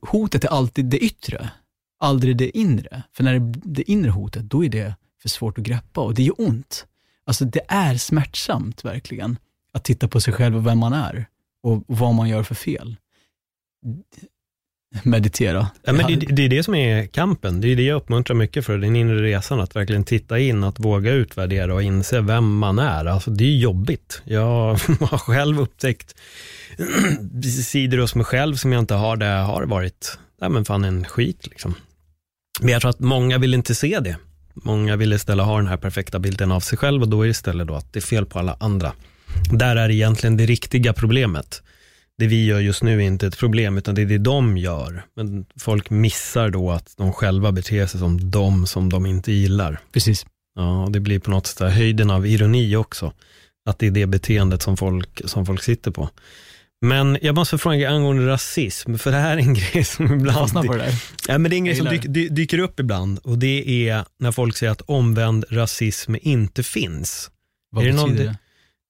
hotet 0.00 0.44
är 0.44 0.48
alltid 0.48 0.84
det 0.84 0.98
yttre, 0.98 1.50
aldrig 1.98 2.36
det 2.36 2.58
inre. 2.58 3.02
För 3.12 3.24
när 3.24 3.38
det 3.38 3.38
är 3.38 3.60
det 3.64 3.90
inre 3.90 4.10
hotet, 4.10 4.42
då 4.42 4.64
är 4.64 4.68
det 4.68 4.94
för 5.22 5.28
svårt 5.28 5.58
att 5.58 5.64
greppa 5.64 6.00
och 6.00 6.14
det 6.14 6.22
gör 6.22 6.40
ont. 6.40 6.86
Alltså 7.24 7.44
det 7.44 7.62
är 7.68 7.96
smärtsamt 7.96 8.84
verkligen 8.84 9.38
att 9.72 9.84
titta 9.84 10.08
på 10.08 10.20
sig 10.20 10.34
själv 10.34 10.56
och 10.56 10.66
vem 10.66 10.78
man 10.78 10.92
är 10.92 11.26
och 11.62 11.84
vad 11.86 12.14
man 12.14 12.28
gör 12.28 12.42
för 12.42 12.54
fel. 12.54 12.96
Meditera. 15.02 15.68
Ja, 15.82 15.92
men 15.92 16.06
det, 16.06 16.26
det 16.26 16.42
är 16.42 16.48
det 16.48 16.62
som 16.62 16.74
är 16.74 17.06
kampen. 17.06 17.60
Det 17.60 17.68
är 17.68 17.76
det 17.76 17.82
jag 17.82 17.96
uppmuntrar 17.96 18.36
mycket 18.36 18.66
för, 18.66 18.78
den 18.78 18.96
inre 18.96 19.22
resan, 19.22 19.60
att 19.60 19.76
verkligen 19.76 20.04
titta 20.04 20.38
in, 20.38 20.64
att 20.64 20.80
våga 20.80 21.12
utvärdera 21.12 21.74
och 21.74 21.82
inse 21.82 22.20
vem 22.20 22.56
man 22.56 22.78
är. 22.78 23.04
Alltså, 23.04 23.30
det 23.30 23.44
är 23.44 23.56
jobbigt. 23.56 24.22
Jag 24.24 24.74
har 25.00 25.18
själv 25.18 25.60
upptäckt 25.60 26.14
sidor 27.64 27.98
hos 27.98 28.14
mig 28.14 28.24
själv 28.24 28.56
som 28.56 28.72
jag 28.72 28.82
inte 28.82 28.94
har, 28.94 29.16
där 29.16 29.36
jag 29.36 29.44
har 29.44 29.62
varit, 29.62 30.18
nej 30.40 30.50
men 30.50 30.64
fan 30.64 30.84
en 30.84 31.04
skit 31.04 31.46
liksom. 31.46 31.74
Men 32.60 32.68
jag 32.68 32.80
tror 32.80 32.90
att 32.90 33.00
många 33.00 33.38
vill 33.38 33.54
inte 33.54 33.74
se 33.74 34.00
det. 34.00 34.16
Många 34.54 34.96
vill 34.96 35.12
istället 35.12 35.46
ha 35.46 35.56
den 35.56 35.66
här 35.66 35.76
perfekta 35.76 36.18
bilden 36.18 36.52
av 36.52 36.60
sig 36.60 36.78
själv 36.78 37.02
och 37.02 37.08
då 37.08 37.22
är 37.22 37.26
det 37.26 37.30
istället 37.30 37.68
då 37.68 37.74
att 37.74 37.92
det 37.92 37.98
är 37.98 38.02
fel 38.02 38.26
på 38.26 38.38
alla 38.38 38.56
andra. 38.60 38.92
Där 39.52 39.76
är 39.76 39.90
egentligen 39.90 40.36
det 40.36 40.46
riktiga 40.46 40.92
problemet 40.92 41.62
det 42.20 42.26
vi 42.26 42.44
gör 42.44 42.60
just 42.60 42.82
nu 42.82 42.96
är 42.96 43.06
inte 43.06 43.26
ett 43.26 43.38
problem, 43.38 43.78
utan 43.78 43.94
det 43.94 44.02
är 44.02 44.06
det 44.06 44.18
de 44.18 44.56
gör. 44.56 45.02
Men 45.16 45.46
folk 45.56 45.90
missar 45.90 46.50
då 46.50 46.70
att 46.70 46.94
de 46.96 47.12
själva 47.12 47.52
beter 47.52 47.86
sig 47.86 48.00
som 48.00 48.30
de 48.30 48.66
som 48.66 48.88
de 48.88 49.06
inte 49.06 49.32
gillar. 49.32 49.80
Precis. 49.92 50.26
Ja, 50.54 50.88
det 50.90 51.00
blir 51.00 51.18
på 51.18 51.30
något 51.30 51.46
sätt 51.46 51.72
höjden 51.72 52.10
av 52.10 52.26
ironi 52.26 52.76
också. 52.76 53.12
Att 53.68 53.78
det 53.78 53.86
är 53.86 53.90
det 53.90 54.06
beteendet 54.06 54.62
som 54.62 54.76
folk, 54.76 55.22
som 55.24 55.46
folk 55.46 55.62
sitter 55.62 55.90
på. 55.90 56.08
Men 56.80 57.18
jag 57.22 57.34
måste 57.34 57.58
fråga 57.58 57.90
angående 57.90 58.26
rasism, 58.26 58.98
för 58.98 59.10
det 59.10 59.16
här 59.16 59.36
är 59.36 59.40
en 59.40 59.54
grej 59.72 59.84
som 59.84 60.06
ibland... 60.06 60.38
Fastna 60.38 60.62
på 60.62 60.72
det 60.72 60.78
där. 60.78 60.94
Ja, 61.28 61.38
men 61.38 61.50
det 61.50 61.54
är 61.54 61.58
en 61.58 61.64
grej 61.64 61.76
som 61.76 61.86
gillar 61.86 62.02
dyk, 62.02 62.14
dy, 62.14 62.28
dyker 62.28 62.58
upp 62.58 62.80
ibland 62.80 63.18
och 63.18 63.38
det 63.38 63.88
är 63.88 64.04
när 64.18 64.32
folk 64.32 64.56
säger 64.56 64.72
att 64.72 64.80
omvänd 64.80 65.44
rasism 65.50 66.14
inte 66.22 66.62
finns. 66.62 67.30
Vad 67.70 67.86
Är 67.86 67.92
betyder 67.92 68.24
det? 68.24 68.36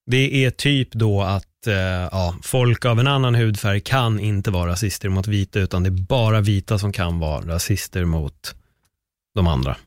Det 0.05 0.45
är 0.45 0.49
typ 0.49 0.91
då 0.91 1.21
att 1.21 1.45
eh, 1.67 1.73
ja, 2.11 2.35
folk 2.41 2.85
av 2.85 2.99
en 2.99 3.07
annan 3.07 3.35
hudfärg 3.35 3.81
kan 3.81 4.19
inte 4.19 4.51
vara 4.51 4.71
rasister 4.71 5.09
mot 5.09 5.27
vita, 5.27 5.59
utan 5.59 5.83
det 5.83 5.89
är 5.89 5.91
bara 5.91 6.41
vita 6.41 6.79
som 6.79 6.91
kan 6.91 7.19
vara 7.19 7.41
rasister 7.41 8.05
mot 8.05 8.55
de 9.35 9.47
andra. 9.47 9.77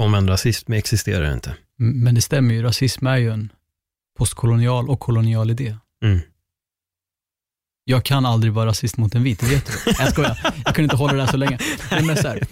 Omvänd 0.00 0.30
rasism 0.30 0.72
existerar 0.72 1.34
inte. 1.34 1.56
Men 1.76 2.14
det 2.14 2.22
stämmer 2.22 2.54
ju, 2.54 2.62
rasism 2.62 3.06
är 3.06 3.16
ju 3.16 3.30
en 3.30 3.52
postkolonial 4.18 4.90
och 4.90 5.00
kolonial 5.00 5.50
idé. 5.50 5.76
Mm. 6.04 6.20
Jag 7.84 8.04
kan 8.04 8.26
aldrig 8.26 8.52
vara 8.52 8.66
rasist 8.66 8.96
mot 8.96 9.14
en 9.14 9.22
vit, 9.22 9.40
det 9.40 9.46
vet 9.46 9.66
du. 9.66 9.72
Jag 9.98 10.10
skojar, 10.10 10.38
jag 10.64 10.74
kunde 10.74 10.82
inte 10.82 10.96
hålla 10.96 11.12
det 11.12 11.18
där 11.18 11.26
så 11.26 11.36
länge. 11.36 11.58
Men 11.90 12.16
så 12.16 12.28
här, 12.28 12.46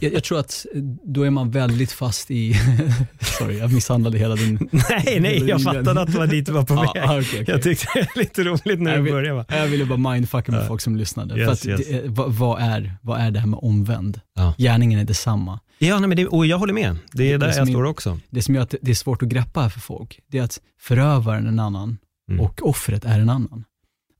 jag, 0.00 0.12
jag 0.12 0.24
tror 0.24 0.38
att 0.38 0.66
då 1.04 1.22
är 1.22 1.30
man 1.30 1.50
väldigt 1.50 1.92
fast 1.92 2.30
i, 2.30 2.54
sorry 3.20 3.58
jag 3.58 3.72
misshandlade 3.72 4.18
hela 4.18 4.34
din... 4.34 4.68
Nej, 4.72 5.20
nej, 5.20 5.44
jag 5.48 5.62
fattade 5.62 6.00
att 6.00 6.12
det 6.12 6.18
var 6.18 6.26
dit 6.26 6.46
du 6.46 6.52
var 6.52 6.64
på 6.64 6.74
väg. 6.80 6.88
Ja, 6.94 7.02
ah, 7.12 7.20
okej, 7.20 7.42
okej. 7.42 7.44
Jag 7.48 7.62
tyckte 7.62 7.86
det 7.94 8.00
var 8.14 8.18
lite 8.22 8.42
roligt 8.44 8.80
när 8.80 8.94
Jag 8.96 9.04
du 9.04 9.10
började. 9.10 9.36
Va? 9.36 9.44
Jag 9.48 9.66
ville 9.66 9.84
bara 9.84 10.12
mindfucka 10.12 10.52
med 10.52 10.66
folk 10.66 10.80
som 10.80 10.96
lyssnade. 10.96 11.38
Yes, 11.40 11.66
yes. 11.66 11.88
det, 11.88 12.02
vad, 12.06 12.32
vad, 12.32 12.62
är, 12.62 12.94
vad 13.02 13.20
är 13.20 13.30
det 13.30 13.40
här 13.40 13.46
med 13.46 13.58
omvänd? 13.62 14.20
Ja. 14.34 14.54
Gärningen 14.58 15.00
är 15.00 15.04
detsamma. 15.04 15.60
Ja, 15.78 15.98
nej, 15.98 16.08
men 16.08 16.16
det, 16.16 16.26
och 16.26 16.46
jag 16.46 16.58
håller 16.58 16.74
med. 16.74 16.96
Det 17.12 17.32
är 17.32 17.38
Det 17.38 17.46
där 17.46 17.52
som 17.52 17.58
jag 17.60 17.68
står 17.68 17.84
också. 17.84 18.18
Det 18.30 18.42
som 18.42 18.54
gör 18.54 18.62
att 18.62 18.74
det 18.82 18.90
är 18.90 18.94
svårt 18.94 19.22
att 19.22 19.28
greppa 19.28 19.60
här 19.62 19.68
för 19.68 19.80
folk, 19.80 20.18
det 20.30 20.38
är 20.38 20.42
att 20.42 20.60
förövaren 20.80 21.44
är 21.44 21.48
en 21.48 21.58
annan 21.60 21.98
Mm. 22.30 22.40
och 22.40 22.68
offret 22.68 23.04
är 23.04 23.18
en 23.20 23.30
annan. 23.30 23.64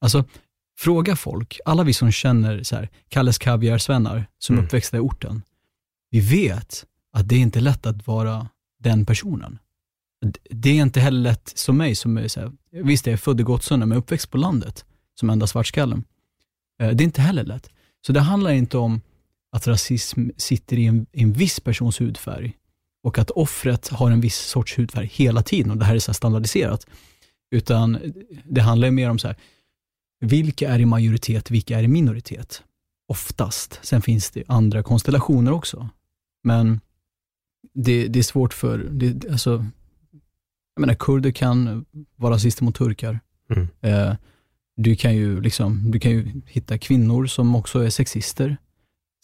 Alltså, 0.00 0.24
fråga 0.78 1.16
folk, 1.16 1.59
alla 1.64 1.83
vi 1.83 1.92
som 1.92 2.11
känner 2.12 2.62
så 2.62 2.76
här, 2.76 2.88
Kalles 3.09 3.38
Kaviar-svennar 3.38 4.26
som 4.38 4.54
Mm. 4.54 4.64
uppväxta 4.64 4.96
i 4.96 5.00
orten, 5.00 5.42
vi 6.11 6.20
vet 6.20 6.87
att 7.12 7.29
det 7.29 7.35
är 7.35 7.40
inte 7.40 7.61
lätt 7.61 7.87
att 7.87 8.07
vara 8.07 8.49
den 8.79 9.07
personen. 9.07 9.59
Det 10.51 10.70
är 10.70 10.83
inte 10.83 11.01
heller 11.01 11.20
lätt 11.20 11.53
som 11.55 11.77
mig, 11.77 11.94
som 11.94 12.18
är 12.18 12.29
så 12.29 12.40
här, 12.40 12.53
visst 12.70 13.07
jag 13.07 13.12
är 13.12 13.16
född 13.16 13.40
i 13.40 13.42
Gottsunda 13.42 13.87
men 13.87 13.99
uppväxt 13.99 14.31
på 14.31 14.38
landet, 14.38 14.85
som 15.20 15.31
enda 15.31 15.46
svartskallen. 15.46 16.05
Eh, 16.83 16.90
det 16.90 17.03
är 17.03 17.07
inte 17.07 17.23
heller 17.23 17.44
lätt. 17.44 17.70
Så 18.07 18.12
det 18.12 18.20
handlar 18.20 18.51
inte 18.51 18.79
om 18.79 19.01
att 19.53 19.66
rasism 19.66 20.29
sitter 20.37 20.79
i 20.79 20.87
en, 20.87 21.07
i 21.12 21.23
en 21.23 21.33
viss 21.33 21.61
persons 21.61 22.01
hudfärg, 22.01 22.57
och 23.03 23.18
att 23.18 23.31
offret 23.31 23.88
har 23.88 24.11
en 24.11 24.20
viss 24.20 24.37
sorts 24.37 24.79
hudfärg 24.79 25.07
hela 25.07 25.42
tiden 25.42 25.70
och 25.70 25.77
det 25.77 25.85
här 25.85 25.94
är 25.94 25.99
så 25.99 26.14
standardiserat. 26.14 26.87
Utan 27.51 27.99
det 28.44 28.61
handlar 28.61 28.90
mer 28.90 29.11
om 29.11 29.18
så 29.18 29.27
här, 29.27 29.37
vilka 30.20 30.68
är 30.68 30.79
i 30.79 30.87
majoritet, 30.87 31.51
vilka 31.51 31.79
är 31.79 31.83
i 31.83 31.88
minoritet? 31.88 32.62
Oftast. 33.09 33.81
Sen 33.83 34.03
finns 34.03 34.31
det 34.31 34.44
andra 34.49 34.83
konstellationer 34.83 35.53
också. 35.53 35.88
Men 36.42 36.81
det, 37.74 38.09
det 38.09 38.18
är 38.18 38.22
svårt 38.22 38.55
för, 38.55 38.79
det, 38.79 39.31
alltså, 39.31 39.66
jag 40.74 40.81
menar 40.81 40.94
kurder 40.94 41.31
kan 41.31 41.85
vara 42.16 42.35
rasister 42.35 42.64
mot 42.64 42.74
turkar. 42.74 43.20
Mm. 43.50 43.68
Eh, 43.81 44.16
du, 44.76 44.96
kan 44.96 45.16
ju 45.16 45.40
liksom, 45.40 45.90
du 45.90 46.00
kan 46.00 46.11
ju 46.11 46.42
hitta 46.46 46.79
kvinnor 46.79 47.26
som 47.26 47.57
också 47.57 47.79
är 47.79 47.90
sexister. 47.90 48.57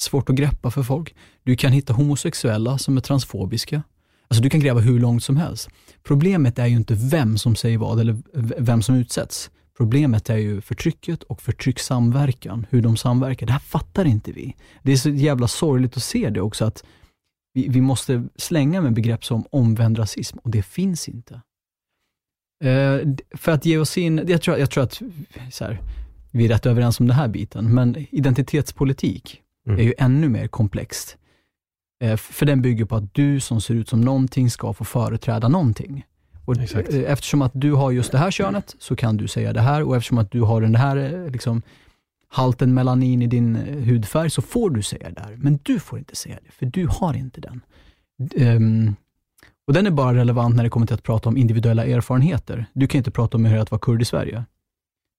Svårt 0.00 0.30
att 0.30 0.36
greppa 0.36 0.70
för 0.70 0.82
folk. 0.82 1.14
Du 1.42 1.56
kan 1.56 1.72
hitta 1.72 1.92
homosexuella 1.92 2.78
som 2.78 2.96
är 2.96 3.00
transfobiska. 3.00 3.82
Alltså 4.28 4.42
du 4.42 4.50
kan 4.50 4.60
gräva 4.60 4.80
hur 4.80 5.00
långt 5.00 5.22
som 5.24 5.36
helst. 5.36 5.68
Problemet 6.02 6.58
är 6.58 6.66
ju 6.66 6.76
inte 6.76 6.94
vem 6.94 7.38
som 7.38 7.56
säger 7.56 7.78
vad 7.78 8.00
eller 8.00 8.16
vem 8.58 8.82
som 8.82 8.94
utsätts. 8.94 9.50
Problemet 9.76 10.30
är 10.30 10.36
ju 10.36 10.60
förtrycket 10.60 11.22
och 11.22 11.42
förtryckssamverkan, 11.42 12.66
hur 12.70 12.82
de 12.82 12.96
samverkar. 12.96 13.46
Det 13.46 13.52
här 13.52 13.60
fattar 13.60 14.04
inte 14.04 14.32
vi. 14.32 14.56
Det 14.82 14.92
är 14.92 14.96
så 14.96 15.10
jävla 15.10 15.48
sorgligt 15.48 15.96
att 15.96 16.02
se 16.02 16.30
det 16.30 16.40
också, 16.40 16.64
att 16.64 16.84
vi, 17.56 17.68
vi 17.68 17.80
måste 17.80 18.24
slänga 18.36 18.80
med 18.80 18.92
begrepp 18.92 19.24
som 19.24 19.44
omvänd 19.50 19.98
rasism 19.98 20.38
och 20.38 20.50
det 20.50 20.62
finns 20.62 21.08
inte. 21.08 21.34
Eh, 22.64 22.98
för 23.34 23.52
att 23.52 23.66
ge 23.66 23.78
oss 23.78 23.98
in, 23.98 24.24
jag 24.28 24.42
tror, 24.42 24.58
jag 24.58 24.70
tror 24.70 24.84
att 24.84 25.02
här, 25.60 25.80
vi 26.30 26.44
är 26.44 26.48
rätt 26.48 26.66
överens 26.66 27.00
om 27.00 27.06
den 27.06 27.16
här 27.16 27.28
biten, 27.28 27.74
men 27.74 28.06
identitetspolitik 28.10 29.42
mm. 29.68 29.80
är 29.80 29.84
ju 29.84 29.94
ännu 29.98 30.28
mer 30.28 30.48
komplext. 30.48 31.16
Eh, 32.04 32.16
för 32.16 32.46
den 32.46 32.62
bygger 32.62 32.84
på 32.84 32.96
att 32.96 33.14
du 33.14 33.40
som 33.40 33.60
ser 33.60 33.74
ut 33.74 33.88
som 33.88 34.00
någonting 34.00 34.50
ska 34.50 34.72
få 34.72 34.84
företräda 34.84 35.48
någonting. 35.48 36.04
Och 36.44 36.56
Exakt. 36.56 36.92
Eh, 36.92 37.12
eftersom 37.12 37.42
att 37.42 37.52
du 37.54 37.72
har 37.72 37.90
just 37.90 38.12
det 38.12 38.18
här 38.18 38.30
könet, 38.30 38.76
så 38.78 38.96
kan 38.96 39.16
du 39.16 39.28
säga 39.28 39.52
det 39.52 39.60
här 39.60 39.82
och 39.82 39.96
eftersom 39.96 40.18
att 40.18 40.30
du 40.30 40.40
har 40.40 40.60
den 40.60 40.74
här 40.74 40.96
eh, 40.96 41.30
liksom, 41.30 41.62
halten 42.28 42.74
melanin 42.74 43.22
i 43.22 43.26
din 43.26 43.56
hudfärg, 43.56 44.30
så 44.30 44.42
får 44.42 44.70
du 44.70 44.82
säga 44.82 45.10
det 45.10 45.20
här. 45.20 45.36
Men 45.36 45.58
du 45.62 45.80
får 45.80 45.98
inte 45.98 46.16
säga 46.16 46.38
det, 46.44 46.50
för 46.50 46.66
du 46.66 46.86
har 46.90 47.14
inte 47.14 47.40
den. 47.40 47.60
Um, 48.56 48.96
och 49.66 49.72
Den 49.72 49.86
är 49.86 49.90
bara 49.90 50.14
relevant 50.16 50.56
när 50.56 50.64
det 50.64 50.70
kommer 50.70 50.86
till 50.86 50.94
att 50.94 51.02
prata 51.02 51.28
om 51.28 51.36
individuella 51.36 51.86
erfarenheter. 51.86 52.66
Du 52.72 52.86
kan 52.86 52.98
inte 52.98 53.10
prata 53.10 53.36
om 53.36 53.44
hur 53.44 53.52
det 53.52 53.58
är 53.58 53.62
att 53.62 53.70
vara 53.70 53.80
kurd 53.80 54.02
i 54.02 54.04
Sverige. 54.04 54.44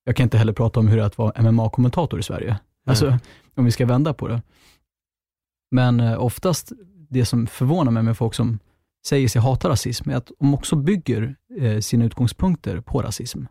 Jag 0.03 0.15
kan 0.15 0.23
inte 0.23 0.37
heller 0.37 0.53
prata 0.53 0.79
om 0.79 0.87
hur 0.87 0.97
det 0.97 1.03
är 1.03 1.07
att 1.07 1.17
vara 1.17 1.51
MMA-kommentator 1.51 2.19
i 2.19 2.23
Sverige. 2.23 2.49
Mm. 2.49 2.59
Alltså, 2.85 3.19
om 3.55 3.65
vi 3.65 3.71
ska 3.71 3.85
vända 3.85 4.13
på 4.13 4.27
det. 4.27 4.41
Men 5.71 5.99
eh, 5.99 6.23
oftast, 6.23 6.71
det 7.09 7.25
som 7.25 7.47
förvånar 7.47 7.91
mig 7.91 8.03
med 8.03 8.17
folk 8.17 8.33
som 8.33 8.59
säger 9.07 9.27
sig 9.27 9.41
hata 9.41 9.69
rasism, 9.69 10.09
är 10.09 10.15
att 10.15 10.31
de 10.39 10.53
också 10.53 10.75
bygger 10.75 11.35
eh, 11.59 11.79
sina 11.79 12.05
utgångspunkter 12.05 12.81
på 12.81 13.01
rasism. 13.01 13.43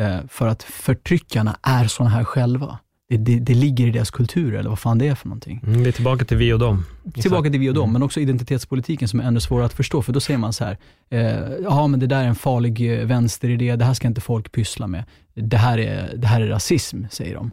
Eh, 0.00 0.26
för 0.28 0.48
att 0.48 0.62
förtryckarna 0.62 1.58
är 1.62 1.84
sådana 1.84 2.10
här 2.10 2.24
själva. 2.24 2.78
Det, 3.08 3.16
det, 3.16 3.38
det, 3.38 3.54
ligger 3.54 3.86
i 3.86 3.90
deras 3.90 4.10
kultur, 4.10 4.54
eller 4.54 4.68
vad 4.68 4.78
fan 4.78 4.98
det 4.98 5.08
är 5.08 5.14
för 5.14 5.28
någonting. 5.28 5.60
Mm, 5.66 5.82
det 5.82 5.90
är 5.90 5.92
tillbaka 5.92 6.24
till 6.24 6.36
vi 6.36 6.52
och 6.52 6.58
dem. 6.58 6.84
Tillbaka 7.14 7.50
till 7.50 7.60
vi 7.60 7.70
och 7.70 7.74
dem, 7.74 7.82
mm. 7.82 7.92
men 7.92 8.02
också 8.02 8.20
identitetspolitiken 8.20 9.08
som 9.08 9.20
är 9.20 9.24
ännu 9.24 9.40
svårare 9.40 9.66
att 9.66 9.72
förstå, 9.72 10.02
för 10.02 10.12
då 10.12 10.20
säger 10.20 10.38
man 10.38 10.52
så 10.52 10.64
här, 10.64 10.78
eh, 11.10 11.52
ja 11.62 11.86
men 11.86 12.00
det 12.00 12.06
där 12.06 12.22
är 12.22 12.28
en 12.28 12.34
farlig 12.34 13.00
eh, 13.00 13.06
vänsteridé, 13.06 13.76
det 13.76 13.84
här 13.84 13.94
ska 13.94 14.08
inte 14.08 14.20
folk 14.20 14.52
pyssla 14.52 14.86
med. 14.86 15.04
Det 15.34 15.56
här 15.56 15.78
är, 15.78 16.16
det 16.16 16.26
här 16.26 16.40
är 16.40 16.48
rasism, 16.48 17.04
säger 17.10 17.34
de. 17.34 17.50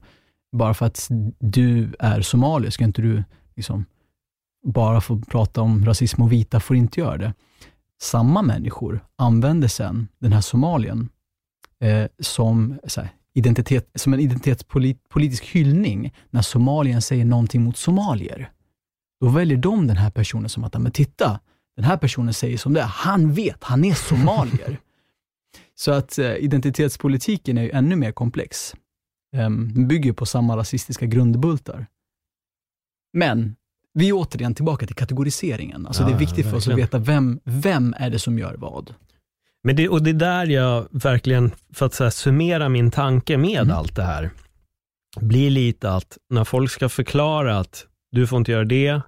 Bara 0.57 0.73
för 0.73 0.85
att 0.85 1.07
du 1.39 1.93
är 1.99 2.21
somalier 2.21 2.71
ska 2.71 2.83
inte 2.83 3.01
du 3.01 3.23
liksom 3.55 3.85
bara 4.63 5.01
få 5.01 5.19
prata 5.19 5.61
om 5.61 5.85
rasism 5.85 6.21
och 6.21 6.31
vita 6.31 6.59
får 6.59 6.75
inte 6.75 6.99
göra 6.99 7.17
det. 7.17 7.33
Samma 8.01 8.41
människor 8.41 9.05
använder 9.15 9.67
sen 9.67 10.07
den 10.19 10.33
här 10.33 10.41
somalien 10.41 11.09
eh, 11.79 12.05
som, 12.19 12.79
här, 12.97 13.09
identitet, 13.33 13.91
som 13.95 14.13
en 14.13 14.19
identitetspolitisk 14.19 15.45
hyllning 15.45 16.13
när 16.29 16.41
Somalien 16.41 17.01
säger 17.01 17.25
någonting 17.25 17.63
mot 17.63 17.77
somalier. 17.77 18.51
Då 19.21 19.29
väljer 19.29 19.57
de 19.57 19.87
den 19.87 19.97
här 19.97 20.11
personen 20.11 20.49
som 20.49 20.63
att, 20.63 20.81
men 20.81 20.91
titta, 20.91 21.39
den 21.75 21.85
här 21.85 21.97
personen 21.97 22.33
säger 22.33 22.57
som 22.57 22.73
det 22.73 22.81
är. 22.81 22.85
Han 22.85 23.33
vet, 23.33 23.63
han 23.63 23.85
är 23.85 23.93
somalier. 23.93 24.77
Så 25.75 25.91
att 25.91 26.19
eh, 26.19 26.35
identitetspolitiken 26.35 27.57
är 27.57 27.63
ju 27.63 27.71
ännu 27.71 27.95
mer 27.95 28.11
komplex. 28.11 28.75
Um, 29.35 29.73
den 29.73 29.87
bygger 29.87 30.13
på 30.13 30.25
samma 30.25 30.57
rasistiska 30.57 31.05
grundbultar. 31.05 31.87
Men 33.13 33.55
vi 33.93 34.09
är 34.09 34.13
återigen 34.13 34.55
tillbaka 34.55 34.85
till 34.87 34.95
kategoriseringen. 34.95 35.87
Alltså 35.87 36.03
ja, 36.03 36.07
det 36.07 36.15
är 36.15 36.19
viktigt 36.19 36.49
för 36.49 36.57
oss 36.57 36.67
att 36.67 36.77
veta 36.77 36.97
vem, 36.97 37.39
vem 37.43 37.95
är 37.97 38.09
det 38.09 38.19
som 38.19 38.39
gör 38.39 38.55
vad. 38.55 38.93
Men 39.63 39.75
det, 39.75 39.89
och 39.89 40.03
det 40.03 40.09
är 40.09 40.13
där 40.13 40.45
jag 40.45 40.87
verkligen, 40.91 41.51
för 41.73 41.85
att 41.85 41.93
så 41.93 42.03
här, 42.03 42.11
summera 42.11 42.69
min 42.69 42.91
tanke 42.91 43.37
med 43.37 43.61
mm. 43.61 43.77
allt 43.77 43.95
det 43.95 44.03
här, 44.03 44.29
blir 45.21 45.49
lite 45.49 45.91
att 45.91 46.17
när 46.29 46.43
folk 46.43 46.71
ska 46.71 46.89
förklara 46.89 47.59
att 47.59 47.85
du 48.11 48.27
får 48.27 48.37
inte 48.37 48.51
göra 48.51 48.63
det, 48.63 49.01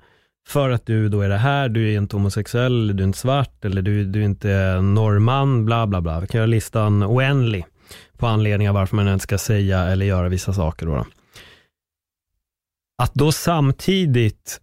för 0.47 0.69
att 0.69 0.85
du 0.85 1.09
då 1.09 1.21
är 1.21 1.29
det 1.29 1.37
här, 1.37 1.69
du 1.69 1.93
är 1.93 1.97
inte 1.97 2.15
homosexuell, 2.15 2.97
du 2.97 3.03
är 3.03 3.07
inte 3.07 3.19
svart, 3.19 3.65
eller 3.65 3.81
du, 3.81 4.05
du 4.05 4.21
är 4.21 4.25
inte 4.25 4.81
norrman, 4.81 5.65
bla 5.65 5.87
bla 5.87 6.01
bla. 6.01 6.19
Vi 6.19 6.27
kan 6.27 6.39
göra 6.39 6.45
listan 6.45 7.03
oändlig 7.03 7.65
på 8.17 8.27
anledningar 8.27 8.73
varför 8.73 8.95
man 8.95 9.07
inte 9.07 9.23
ska 9.23 9.37
säga 9.37 9.79
eller 9.79 10.05
göra 10.05 10.29
vissa 10.29 10.53
saker. 10.53 10.85
Då. 10.85 11.05
Att 13.03 13.13
då 13.13 13.31
samtidigt 13.31 14.61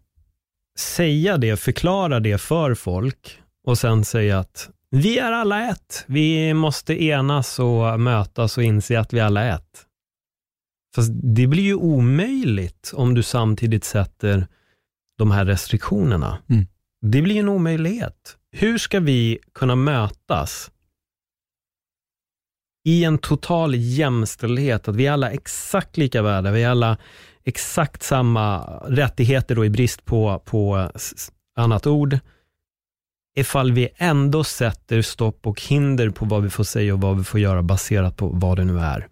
säga 0.78 1.36
det, 1.36 1.56
förklara 1.56 2.20
det 2.20 2.38
för 2.38 2.74
folk 2.74 3.40
och 3.66 3.78
sen 3.78 4.04
säga 4.04 4.38
att 4.38 4.70
vi 4.92 5.18
är 5.18 5.32
alla 5.32 5.70
ett. 5.70 6.04
Vi 6.06 6.54
måste 6.54 7.04
enas 7.04 7.58
och 7.58 8.00
mötas 8.00 8.58
och 8.58 8.64
inse 8.64 9.00
att 9.00 9.12
vi 9.12 9.20
alla 9.20 9.42
är 9.42 9.54
ett. 9.54 9.86
Fast 10.94 11.10
det 11.12 11.46
blir 11.46 11.62
ju 11.62 11.74
omöjligt 11.74 12.92
om 12.94 13.14
du 13.14 13.22
samtidigt 13.22 13.84
sätter 13.84 14.46
de 15.18 15.30
här 15.30 15.44
restriktionerna. 15.44 16.38
Mm. 16.48 16.66
Det 17.00 17.22
blir 17.22 17.40
en 17.40 17.48
omöjlighet. 17.48 18.36
Hur 18.50 18.78
ska 18.78 19.00
vi 19.00 19.38
kunna 19.54 19.76
mötas 19.76 20.70
i 22.84 23.04
en 23.04 23.18
total 23.18 23.74
jämställdhet, 23.74 24.88
att 24.88 24.96
vi 24.96 25.06
är 25.06 25.12
alla 25.12 25.30
exakt 25.30 25.96
lika 25.96 26.22
värda, 26.22 26.50
vi 26.50 26.62
är 26.62 26.68
alla 26.68 26.96
exakt 27.44 28.02
samma 28.02 28.64
rättigheter 28.76 29.54
då 29.54 29.64
i 29.64 29.70
brist 29.70 30.04
på, 30.04 30.42
på 30.44 30.90
annat 31.56 31.86
ord, 31.86 32.18
ifall 33.34 33.72
vi 33.72 33.88
ändå 33.96 34.44
sätter 34.44 35.02
stopp 35.02 35.46
och 35.46 35.60
hinder 35.60 36.10
på 36.10 36.24
vad 36.24 36.42
vi 36.42 36.50
får 36.50 36.64
säga 36.64 36.94
och 36.94 37.00
vad 37.00 37.18
vi 37.18 37.24
får 37.24 37.40
göra 37.40 37.62
baserat 37.62 38.16
på 38.16 38.28
vad 38.28 38.58
det 38.58 38.64
nu 38.64 38.78
är. 38.78 39.08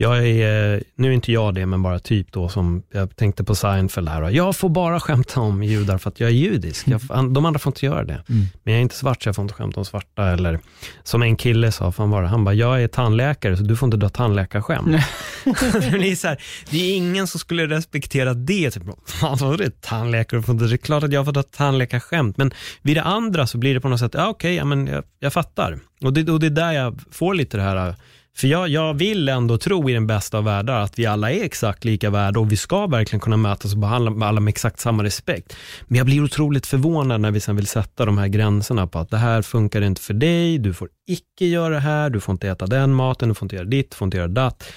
Jag 0.00 0.28
är, 0.28 0.82
nu 0.94 1.08
är 1.08 1.12
inte 1.12 1.32
jag 1.32 1.54
det, 1.54 1.66
men 1.66 1.82
bara 1.82 1.98
typ 1.98 2.32
då 2.32 2.48
som, 2.48 2.82
jag 2.92 3.16
tänkte 3.16 3.44
på 3.44 3.54
Seinfeld 3.54 4.08
här, 4.08 4.30
jag 4.30 4.56
får 4.56 4.68
bara 4.68 5.00
skämta 5.00 5.40
om 5.40 5.62
judar 5.62 5.98
för 5.98 6.10
att 6.10 6.20
jag 6.20 6.30
är 6.30 6.34
judisk. 6.34 6.88
Jag, 6.88 7.00
de 7.32 7.46
andra 7.46 7.58
får 7.58 7.70
inte 7.70 7.86
göra 7.86 8.04
det. 8.04 8.22
Mm. 8.28 8.46
Men 8.62 8.74
jag 8.74 8.78
är 8.78 8.82
inte 8.82 8.94
svart 8.94 9.22
så 9.22 9.28
jag 9.28 9.36
får 9.36 9.42
inte 9.42 9.54
skämta 9.54 9.80
om 9.80 9.84
svarta. 9.84 10.28
Eller 10.28 10.60
som 11.02 11.22
en 11.22 11.36
kille 11.36 11.72
sa, 11.72 11.92
fan 11.92 12.10
var 12.10 12.22
det? 12.22 12.28
han 12.28 12.44
bara, 12.44 12.54
jag 12.54 12.82
är 12.82 12.88
tandläkare 12.88 13.56
så 13.56 13.62
du 13.62 13.76
får 13.76 13.86
inte 13.86 13.96
dra 13.96 14.08
tandläkarskämt. 14.08 14.86
det, 14.86 15.50
är 16.10 16.16
så 16.16 16.28
här, 16.28 16.42
det 16.70 16.78
är 16.78 16.96
ingen 16.96 17.26
som 17.26 17.40
skulle 17.40 17.66
respektera 17.66 18.34
det. 18.34 18.70
Typ, 18.70 18.82
fan 19.06 19.38
vad 19.40 19.54
är 19.54 19.64
det 19.64 19.80
tandläkare? 19.80 20.40
Det 20.40 20.74
är 20.74 20.76
klart 20.76 21.02
att 21.02 21.12
jag 21.12 21.24
får 21.24 21.32
dra 21.32 21.42
tandläkarskämt. 21.42 22.36
Men 22.36 22.50
vid 22.82 22.96
det 22.96 23.02
andra 23.02 23.46
så 23.46 23.58
blir 23.58 23.74
det 23.74 23.80
på 23.80 23.88
något 23.88 24.00
sätt, 24.00 24.14
ja 24.14 24.28
okej, 24.28 24.62
okay, 24.62 24.86
ja, 24.86 24.92
jag, 24.92 25.04
jag 25.18 25.32
fattar. 25.32 25.78
Och 26.00 26.12
det, 26.12 26.32
och 26.32 26.40
det 26.40 26.46
är 26.46 26.50
där 26.50 26.72
jag 26.72 27.00
får 27.10 27.34
lite 27.34 27.56
det 27.56 27.62
här 27.62 27.94
för 28.36 28.48
jag, 28.48 28.68
jag 28.68 28.94
vill 28.94 29.28
ändå 29.28 29.58
tro 29.58 29.90
i 29.90 29.92
den 29.92 30.06
bästa 30.06 30.38
av 30.38 30.44
världar 30.44 30.80
att 30.80 30.98
vi 30.98 31.06
alla 31.06 31.32
är 31.32 31.44
exakt 31.44 31.84
lika 31.84 32.10
värda 32.10 32.40
och 32.40 32.52
vi 32.52 32.56
ska 32.56 32.86
verkligen 32.86 33.20
kunna 33.20 33.36
mötas 33.36 33.72
och 33.72 33.78
behandla 33.78 34.26
alla 34.26 34.40
med 34.40 34.50
exakt 34.50 34.80
samma 34.80 35.04
respekt. 35.04 35.56
Men 35.86 35.98
jag 35.98 36.06
blir 36.06 36.24
otroligt 36.24 36.66
förvånad 36.66 37.20
när 37.20 37.30
vi 37.30 37.40
sen 37.40 37.56
vill 37.56 37.66
sätta 37.66 38.04
de 38.04 38.18
här 38.18 38.28
gränserna 38.28 38.86
på 38.86 38.98
att 38.98 39.10
det 39.10 39.16
här 39.16 39.42
funkar 39.42 39.82
inte 39.82 40.00
för 40.00 40.14
dig, 40.14 40.58
du 40.58 40.74
får 40.74 40.88
icke 41.06 41.46
göra 41.46 41.74
det 41.74 41.80
här, 41.80 42.10
du 42.10 42.20
får 42.20 42.32
inte 42.32 42.48
äta 42.48 42.66
den 42.66 42.94
maten, 42.94 43.28
du 43.28 43.34
får 43.34 43.46
inte 43.46 43.56
göra 43.56 43.66
ditt, 43.66 43.90
du 43.90 43.96
får 43.96 44.06
inte 44.06 44.16
göra 44.16 44.28
datt. 44.28 44.72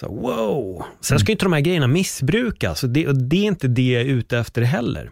Så, 0.00 0.08
wow! 0.08 0.84
Sen 1.00 1.18
ska 1.18 1.26
ju 1.28 1.32
inte 1.32 1.44
de 1.44 1.52
här 1.52 1.60
grejerna 1.60 1.86
missbrukas 1.86 2.84
och 2.84 2.90
det, 2.90 3.08
och 3.08 3.22
det 3.22 3.36
är 3.36 3.44
inte 3.44 3.68
det 3.68 3.92
jag 3.92 4.02
är 4.02 4.06
ute 4.06 4.38
efter 4.38 4.62
heller. 4.62 5.10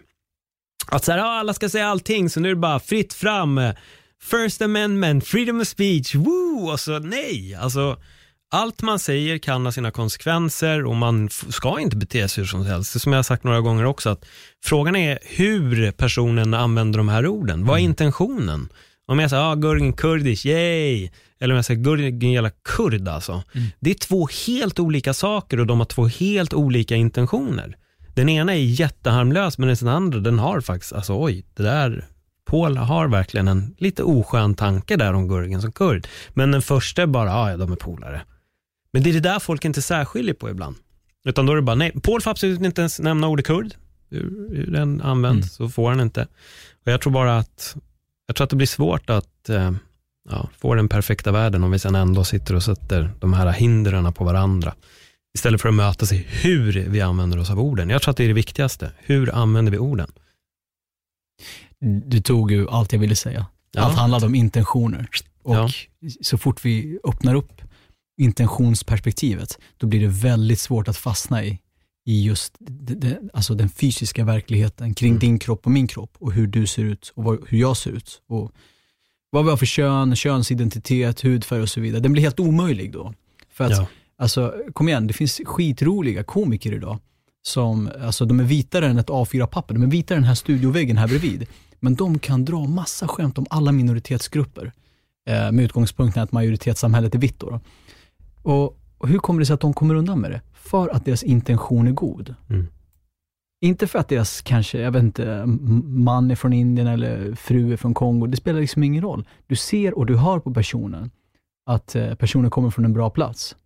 Att 0.90 1.04
så 1.04 1.12
här, 1.12 1.18
alla 1.18 1.54
ska 1.54 1.68
säga 1.68 1.86
allting, 1.86 2.30
så 2.30 2.40
nu 2.40 2.48
är 2.48 2.54
det 2.54 2.60
bara 2.60 2.80
fritt 2.80 3.14
fram 3.14 3.58
eh, 3.58 3.74
First 4.22 4.62
Amendment, 4.62 5.26
freedom 5.26 5.60
of 5.60 5.66
speech, 5.68 6.14
woo! 6.14 6.70
Alltså 6.70 6.98
nej, 6.98 7.54
alltså 7.54 7.96
allt 8.50 8.82
man 8.82 8.98
säger 8.98 9.38
kan 9.38 9.64
ha 9.64 9.72
sina 9.72 9.90
konsekvenser 9.90 10.84
och 10.84 10.96
man 10.96 11.28
ska 11.30 11.80
inte 11.80 11.96
bete 11.96 12.28
sig 12.28 12.42
hur 12.42 12.48
som 12.48 12.66
helst. 12.66 12.92
Det 12.92 12.98
som 12.98 13.12
jag 13.12 13.18
har 13.18 13.22
sagt 13.22 13.44
några 13.44 13.60
gånger 13.60 13.84
också, 13.84 14.10
att 14.10 14.26
frågan 14.64 14.96
är 14.96 15.18
hur 15.22 15.90
personen 15.90 16.54
använder 16.54 16.98
de 16.98 17.08
här 17.08 17.26
orden. 17.26 17.64
Vad 17.64 17.76
är 17.76 17.80
mm. 17.80 17.90
intentionen? 17.90 18.68
Om 19.06 19.18
jag 19.18 19.30
säger, 19.30 19.42
ah, 19.42 19.54
Gurgen 19.54 19.92
kurdish, 19.92 20.46
yay! 20.46 21.10
Eller 21.40 21.54
om 21.54 21.56
jag 21.56 21.64
säger, 21.64 21.80
Gurgen 21.80 22.32
jävla 22.32 22.50
kurd 22.64 23.08
alltså. 23.08 23.42
Mm. 23.54 23.66
Det 23.80 23.90
är 23.90 23.94
två 23.94 24.28
helt 24.46 24.78
olika 24.78 25.14
saker 25.14 25.60
och 25.60 25.66
de 25.66 25.78
har 25.78 25.86
två 25.86 26.06
helt 26.06 26.54
olika 26.54 26.96
intentioner. 26.96 27.76
Den 28.14 28.28
ena 28.28 28.54
är 28.54 28.58
jätteharmlös, 28.58 29.58
men 29.58 29.74
den 29.74 29.88
andra, 29.88 30.18
den 30.18 30.38
har 30.38 30.60
faktiskt, 30.60 30.92
alltså 30.92 31.22
oj, 31.22 31.44
det 31.54 31.62
där 31.62 32.06
Paul 32.48 32.76
har 32.76 33.08
verkligen 33.08 33.48
en 33.48 33.74
lite 33.78 34.02
oskön 34.02 34.54
tanke 34.54 34.96
där 34.96 35.12
om 35.12 35.28
Gurgen 35.28 35.62
som 35.62 35.72
kurd. 35.72 36.08
Men 36.28 36.50
den 36.50 36.62
första 36.62 37.02
är 37.02 37.06
bara, 37.06 37.50
ja, 37.50 37.56
de 37.56 37.72
är 37.72 37.76
polare. 37.76 38.22
Men 38.92 39.02
det 39.02 39.10
är 39.10 39.14
det 39.14 39.20
där 39.20 39.38
folk 39.38 39.64
inte 39.64 39.82
särskiljer 39.82 40.34
på 40.34 40.50
ibland. 40.50 40.76
Utan 41.24 41.46
då 41.46 41.52
är 41.52 41.56
det 41.56 41.62
bara, 41.62 41.76
nej, 41.76 41.92
Paul 42.02 42.20
får 42.20 42.30
absolut 42.30 42.60
inte 42.60 42.80
ens 42.80 43.00
nämna 43.00 43.28
ordet 43.28 43.46
kurd. 43.46 43.74
Hur, 44.10 44.56
hur 44.56 44.66
den 44.66 45.00
används 45.00 45.58
mm. 45.58 45.68
så 45.68 45.74
får 45.74 45.90
han 45.90 46.00
inte. 46.00 46.22
Och 46.84 46.92
jag 46.92 47.00
tror 47.00 47.12
bara 47.12 47.38
att, 47.38 47.76
jag 48.26 48.36
tror 48.36 48.44
att 48.44 48.50
det 48.50 48.56
blir 48.56 48.66
svårt 48.66 49.10
att 49.10 49.48
eh, 49.48 49.72
ja, 50.30 50.48
få 50.58 50.74
den 50.74 50.88
perfekta 50.88 51.32
världen 51.32 51.64
om 51.64 51.70
vi 51.70 51.78
sen 51.78 51.94
ändå 51.94 52.24
sitter 52.24 52.54
och 52.54 52.62
sätter 52.62 53.10
de 53.20 53.32
här 53.32 53.52
hindren 53.52 54.12
på 54.12 54.24
varandra. 54.24 54.74
Istället 55.34 55.60
för 55.60 55.68
att 55.68 55.74
mötas 55.74 56.12
i 56.12 56.26
hur 56.28 56.72
vi 56.72 57.00
använder 57.00 57.38
oss 57.38 57.50
av 57.50 57.60
orden. 57.60 57.90
Jag 57.90 58.02
tror 58.02 58.10
att 58.10 58.16
det 58.16 58.24
är 58.24 58.28
det 58.28 58.34
viktigaste. 58.34 58.90
Hur 58.98 59.34
använder 59.34 59.72
vi 59.72 59.78
orden? 59.78 60.12
Du 61.80 62.20
tog 62.20 62.50
ju 62.50 62.68
allt 62.68 62.92
jag 62.92 63.00
ville 63.00 63.16
säga. 63.16 63.46
Ja. 63.72 63.82
Allt 63.82 63.96
handlade 63.96 64.26
om 64.26 64.34
intentioner. 64.34 65.08
Och 65.42 65.54
ja. 65.54 65.70
så 66.20 66.38
fort 66.38 66.64
vi 66.64 66.98
öppnar 67.04 67.34
upp 67.34 67.62
intentionsperspektivet, 68.18 69.58
då 69.76 69.86
blir 69.86 70.00
det 70.00 70.08
väldigt 70.08 70.60
svårt 70.60 70.88
att 70.88 70.96
fastna 70.96 71.44
i, 71.44 71.58
i 72.06 72.24
just 72.24 72.56
det, 72.58 72.94
det, 72.94 73.18
alltså 73.32 73.54
den 73.54 73.68
fysiska 73.68 74.24
verkligheten 74.24 74.94
kring 74.94 75.10
mm. 75.10 75.20
din 75.20 75.38
kropp 75.38 75.66
och 75.66 75.72
min 75.72 75.86
kropp 75.86 76.16
och 76.18 76.32
hur 76.32 76.46
du 76.46 76.66
ser 76.66 76.84
ut 76.84 77.12
och 77.14 77.24
vad, 77.24 77.38
hur 77.48 77.58
jag 77.58 77.76
ser 77.76 77.90
ut. 77.90 78.22
Och 78.26 78.52
vad 79.30 79.44
vi 79.44 79.50
har 79.50 79.56
för 79.56 79.66
kön, 79.66 80.16
könsidentitet, 80.16 81.20
hudfärg 81.20 81.60
och 81.60 81.68
så 81.68 81.80
vidare. 81.80 82.00
Den 82.00 82.12
blir 82.12 82.22
helt 82.22 82.40
omöjlig 82.40 82.92
då. 82.92 83.14
För 83.50 83.64
att, 83.64 83.70
ja. 83.70 83.86
alltså, 84.18 84.54
kom 84.72 84.88
igen, 84.88 85.06
det 85.06 85.12
finns 85.12 85.40
skitroliga 85.44 86.24
komiker 86.24 86.72
idag 86.72 86.98
som, 87.48 87.90
alltså 88.00 88.24
de 88.24 88.40
är 88.40 88.44
vitare 88.44 88.86
än 88.86 88.98
ett 88.98 89.08
A4-papper, 89.08 89.74
de 89.74 89.82
är 89.82 89.86
vitare 89.86 90.16
än 90.16 90.22
den 90.22 90.28
här 90.28 90.34
studioväggen 90.34 90.96
här 90.96 91.08
bredvid. 91.08 91.46
Men 91.80 91.94
de 91.94 92.18
kan 92.18 92.44
dra 92.44 92.66
massa 92.66 93.08
skämt 93.08 93.38
om 93.38 93.46
alla 93.50 93.72
minoritetsgrupper 93.72 94.72
eh, 95.28 95.52
med 95.52 95.64
utgångspunkten 95.64 96.22
att 96.22 96.32
majoritetssamhället 96.32 97.14
är 97.14 97.18
vitt. 97.18 97.40
Då. 97.40 97.60
Och, 98.42 98.78
och, 98.98 99.08
hur 99.08 99.18
kommer 99.18 99.40
det 99.40 99.46
sig 99.46 99.54
att 99.54 99.60
de 99.60 99.72
kommer 99.72 99.94
undan 99.94 100.20
med 100.20 100.30
det? 100.30 100.40
För 100.54 100.88
att 100.88 101.04
deras 101.04 101.22
intention 101.22 101.86
är 101.86 101.92
god. 101.92 102.34
Mm. 102.50 102.66
Inte 103.60 103.86
för 103.86 103.98
att 103.98 104.08
deras, 104.08 104.40
kanske, 104.40 104.78
jag 104.78 104.90
vet 104.90 105.02
inte, 105.02 105.46
man 105.84 106.30
är 106.30 106.34
från 106.34 106.52
Indien 106.52 106.86
eller 106.86 107.34
fru 107.34 107.72
är 107.72 107.76
från 107.76 107.94
Kongo. 107.94 108.26
Det 108.26 108.36
spelar 108.36 108.60
liksom 108.60 108.82
ingen 108.82 109.02
roll. 109.02 109.28
Du 109.46 109.56
ser 109.56 109.98
och 109.98 110.06
du 110.06 110.16
hör 110.16 110.38
på 110.38 110.54
personen 110.54 111.10
att 111.66 111.94
eh, 111.94 112.14
personen 112.14 112.50
kommer 112.50 112.70
från 112.70 112.84
en 112.84 112.92
bra 112.92 113.10
plats. 113.10 113.56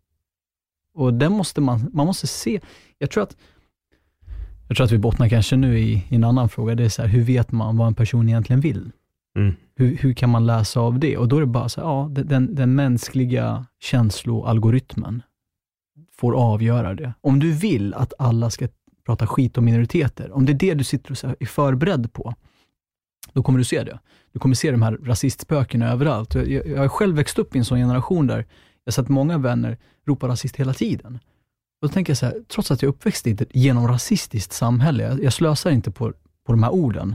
Och 0.95 1.15
den 1.15 1.33
måste 1.33 1.61
man, 1.61 1.91
man 1.93 2.07
måste 2.07 2.27
se. 2.27 2.61
Jag 2.99 3.11
tror 3.11 3.23
att 3.23 3.37
jag 4.73 4.77
tror 4.77 4.85
att 4.85 4.93
vi 4.93 4.99
bottnar 4.99 5.29
kanske 5.29 5.57
nu 5.57 5.79
i, 5.79 6.05
i 6.09 6.15
en 6.15 6.25
annan 6.25 6.49
fråga. 6.49 6.75
Det 6.75 6.85
är 6.85 6.89
så 6.89 7.03
här, 7.03 7.09
hur 7.09 7.23
vet 7.23 7.53
man 7.53 7.77
vad 7.77 7.87
en 7.87 7.95
person 7.95 8.29
egentligen 8.29 8.61
vill? 8.61 8.91
Mm. 9.37 9.55
Hur, 9.75 9.97
hur 9.97 10.13
kan 10.13 10.31
man 10.31 10.47
läsa 10.47 10.81
av 10.81 10.99
det? 10.99 11.17
Och 11.17 11.29
då 11.29 11.37
är 11.37 11.41
det 11.41 11.47
bara 11.47 11.69
så 11.69 11.81
här, 11.81 11.89
ja, 11.89 12.09
den, 12.25 12.55
den 12.55 12.75
mänskliga 12.75 13.67
känsloalgoritmen 13.81 15.23
får 16.13 16.35
avgöra 16.35 16.95
det. 16.95 17.15
Om 17.21 17.39
du 17.39 17.53
vill 17.53 17.95
att 17.95 18.13
alla 18.19 18.51
ska 18.51 18.69
prata 19.07 19.27
skit 19.27 19.59
om 19.59 19.65
minoriteter, 19.65 20.33
om 20.33 20.47
det 20.47 20.53
är 20.53 20.55
det 20.55 20.75
du 20.75 20.85
sitter 20.85 21.13
och 21.13 21.43
är 21.43 21.47
förberedd 21.47 22.13
på, 22.13 22.35
då 23.33 23.43
kommer 23.43 23.59
du 23.59 23.65
se 23.65 23.85
det. 23.85 23.99
Du 24.33 24.39
kommer 24.39 24.55
se 24.55 24.71
de 24.71 24.83
här 24.83 24.93
rasistspökena 24.93 25.93
överallt. 25.93 26.35
Jag, 26.35 26.79
har 26.79 26.89
själv 26.89 27.17
växt 27.17 27.39
upp 27.39 27.57
i 27.57 27.59
en 27.59 27.65
sån 27.65 27.79
generation 27.79 28.27
där 28.27 28.47
jag 28.85 28.95
sett 28.95 29.09
många 29.09 29.39
vänner 29.39 29.79
ropa 30.07 30.29
rasist 30.29 30.57
hela 30.57 30.75
tiden. 30.75 31.19
Och 31.83 31.89
då 31.89 31.93
tänker 31.93 32.11
jag 32.11 32.19
så 32.19 32.27
här, 32.27 32.35
trots 32.49 32.71
att 32.71 32.83
jag 32.83 32.89
är 32.89 32.93
uppväxt 32.93 33.27
i 33.27 33.31
ett 33.31 33.43
genom 33.51 33.89
rasistiskt 33.89 34.53
samhälle, 34.53 35.03
jag, 35.03 35.23
jag 35.25 35.33
slösar 35.33 35.71
inte 35.71 35.91
på, 35.91 36.13
på 36.47 36.53
de 36.53 36.63
här 36.63 36.71
orden. 36.71 37.15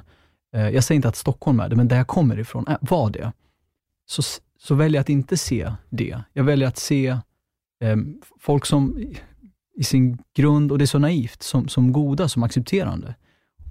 Eh, 0.55 0.69
jag 0.69 0.83
säger 0.83 0.95
inte 0.95 1.07
att 1.07 1.15
Stockholm 1.15 1.59
är 1.59 1.69
det, 1.69 1.75
men 1.75 1.87
där 1.87 1.97
jag 1.97 2.07
kommer 2.07 2.39
ifrån 2.39 2.67
är, 2.67 2.77
var 2.81 3.09
det. 3.09 3.31
Så, 4.05 4.21
så 4.59 4.75
väljer 4.75 4.97
jag 4.97 5.01
att 5.01 5.09
inte 5.09 5.37
se 5.37 5.71
det. 5.89 6.21
Jag 6.33 6.43
väljer 6.43 6.67
att 6.67 6.77
se 6.77 7.07
eh, 7.81 7.95
folk 8.39 8.65
som 8.65 8.99
i 9.75 9.83
sin 9.83 10.17
grund, 10.35 10.71
och 10.71 10.77
det 10.77 10.83
är 10.83 10.85
så 10.85 10.99
naivt, 10.99 11.43
som, 11.43 11.67
som 11.67 11.91
goda, 11.91 12.29
som 12.29 12.43
accepterande. 12.43 13.15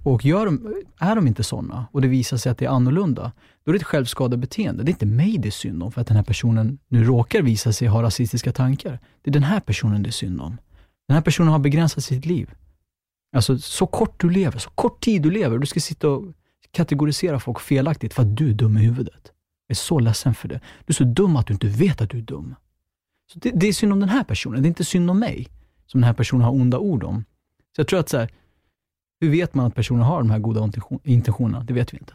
Och 0.03 0.25
gör 0.25 0.45
de, 0.45 0.83
är 0.99 1.15
de 1.15 1.27
inte 1.27 1.43
sådana 1.43 1.87
och 1.91 2.01
det 2.01 2.07
visar 2.07 2.37
sig 2.37 2.51
att 2.51 2.57
det 2.57 2.65
är 2.65 2.69
annorlunda, 2.69 3.31
då 3.63 3.71
är 3.71 3.73
det 3.73 3.77
ett 3.77 3.83
självskadebeteende. 3.83 4.83
Det 4.83 4.89
är 4.89 4.93
inte 4.93 5.05
mig 5.05 5.37
det 5.37 5.49
är 5.49 5.51
synd 5.51 5.83
om 5.83 5.91
för 5.91 6.01
att 6.01 6.07
den 6.07 6.17
här 6.17 6.23
personen 6.23 6.79
nu 6.87 7.03
råkar 7.03 7.41
visa 7.41 7.73
sig 7.73 7.87
ha 7.87 8.03
rasistiska 8.03 8.51
tankar. 8.51 8.99
Det 9.21 9.29
är 9.29 9.33
den 9.33 9.43
här 9.43 9.59
personen 9.59 10.03
det 10.03 10.09
är 10.09 10.11
synd 10.11 10.41
om. 10.41 10.57
Den 11.07 11.15
här 11.15 11.21
personen 11.21 11.51
har 11.51 11.59
begränsat 11.59 12.03
sitt 12.03 12.25
liv. 12.25 12.51
Alltså 13.35 13.57
så 13.57 13.87
kort 13.87 14.21
du 14.21 14.29
lever, 14.29 14.59
så 14.59 14.69
kort 14.69 15.03
tid 15.03 15.21
du 15.21 15.31
lever. 15.31 15.57
Du 15.57 15.65
ska 15.65 15.79
sitta 15.79 16.09
och 16.09 16.33
kategorisera 16.71 17.39
folk 17.39 17.59
felaktigt 17.59 18.13
för 18.13 18.21
att 18.21 18.37
du 18.37 18.49
är 18.49 18.53
dum 18.53 18.77
i 18.77 18.81
huvudet. 18.81 19.31
Jag 19.67 19.73
är 19.73 19.75
så 19.75 19.99
ledsen 19.99 20.35
för 20.35 20.47
det. 20.47 20.61
Du 20.85 20.91
är 20.91 20.93
så 20.93 21.03
dum 21.03 21.35
att 21.35 21.47
du 21.47 21.53
inte 21.53 21.67
vet 21.67 22.01
att 22.01 22.09
du 22.09 22.17
är 22.17 22.21
dum. 22.21 22.55
Så 23.33 23.39
det, 23.39 23.51
det 23.51 23.67
är 23.67 23.73
synd 23.73 23.93
om 23.93 23.99
den 23.99 24.09
här 24.09 24.23
personen, 24.23 24.61
det 24.61 24.67
är 24.67 24.69
inte 24.69 24.85
synd 24.85 25.11
om 25.11 25.19
mig, 25.19 25.47
som 25.85 26.01
den 26.01 26.07
här 26.07 26.13
personen 26.13 26.43
har 26.43 26.51
onda 26.51 26.77
ord 26.77 27.03
om. 27.03 27.25
Så 27.75 27.79
jag 27.79 27.87
tror 27.87 27.99
att 27.99 28.09
så 28.09 28.17
här, 28.17 28.31
hur 29.19 29.29
vet 29.29 29.53
man 29.53 29.65
att 29.65 29.75
personen 29.75 30.03
har 30.03 30.17
de 30.17 30.29
här 30.29 30.39
goda 30.39 30.71
intentionerna? 31.03 31.63
Det 31.63 31.73
vet 31.73 31.93
vi 31.93 31.97
inte. 31.97 32.13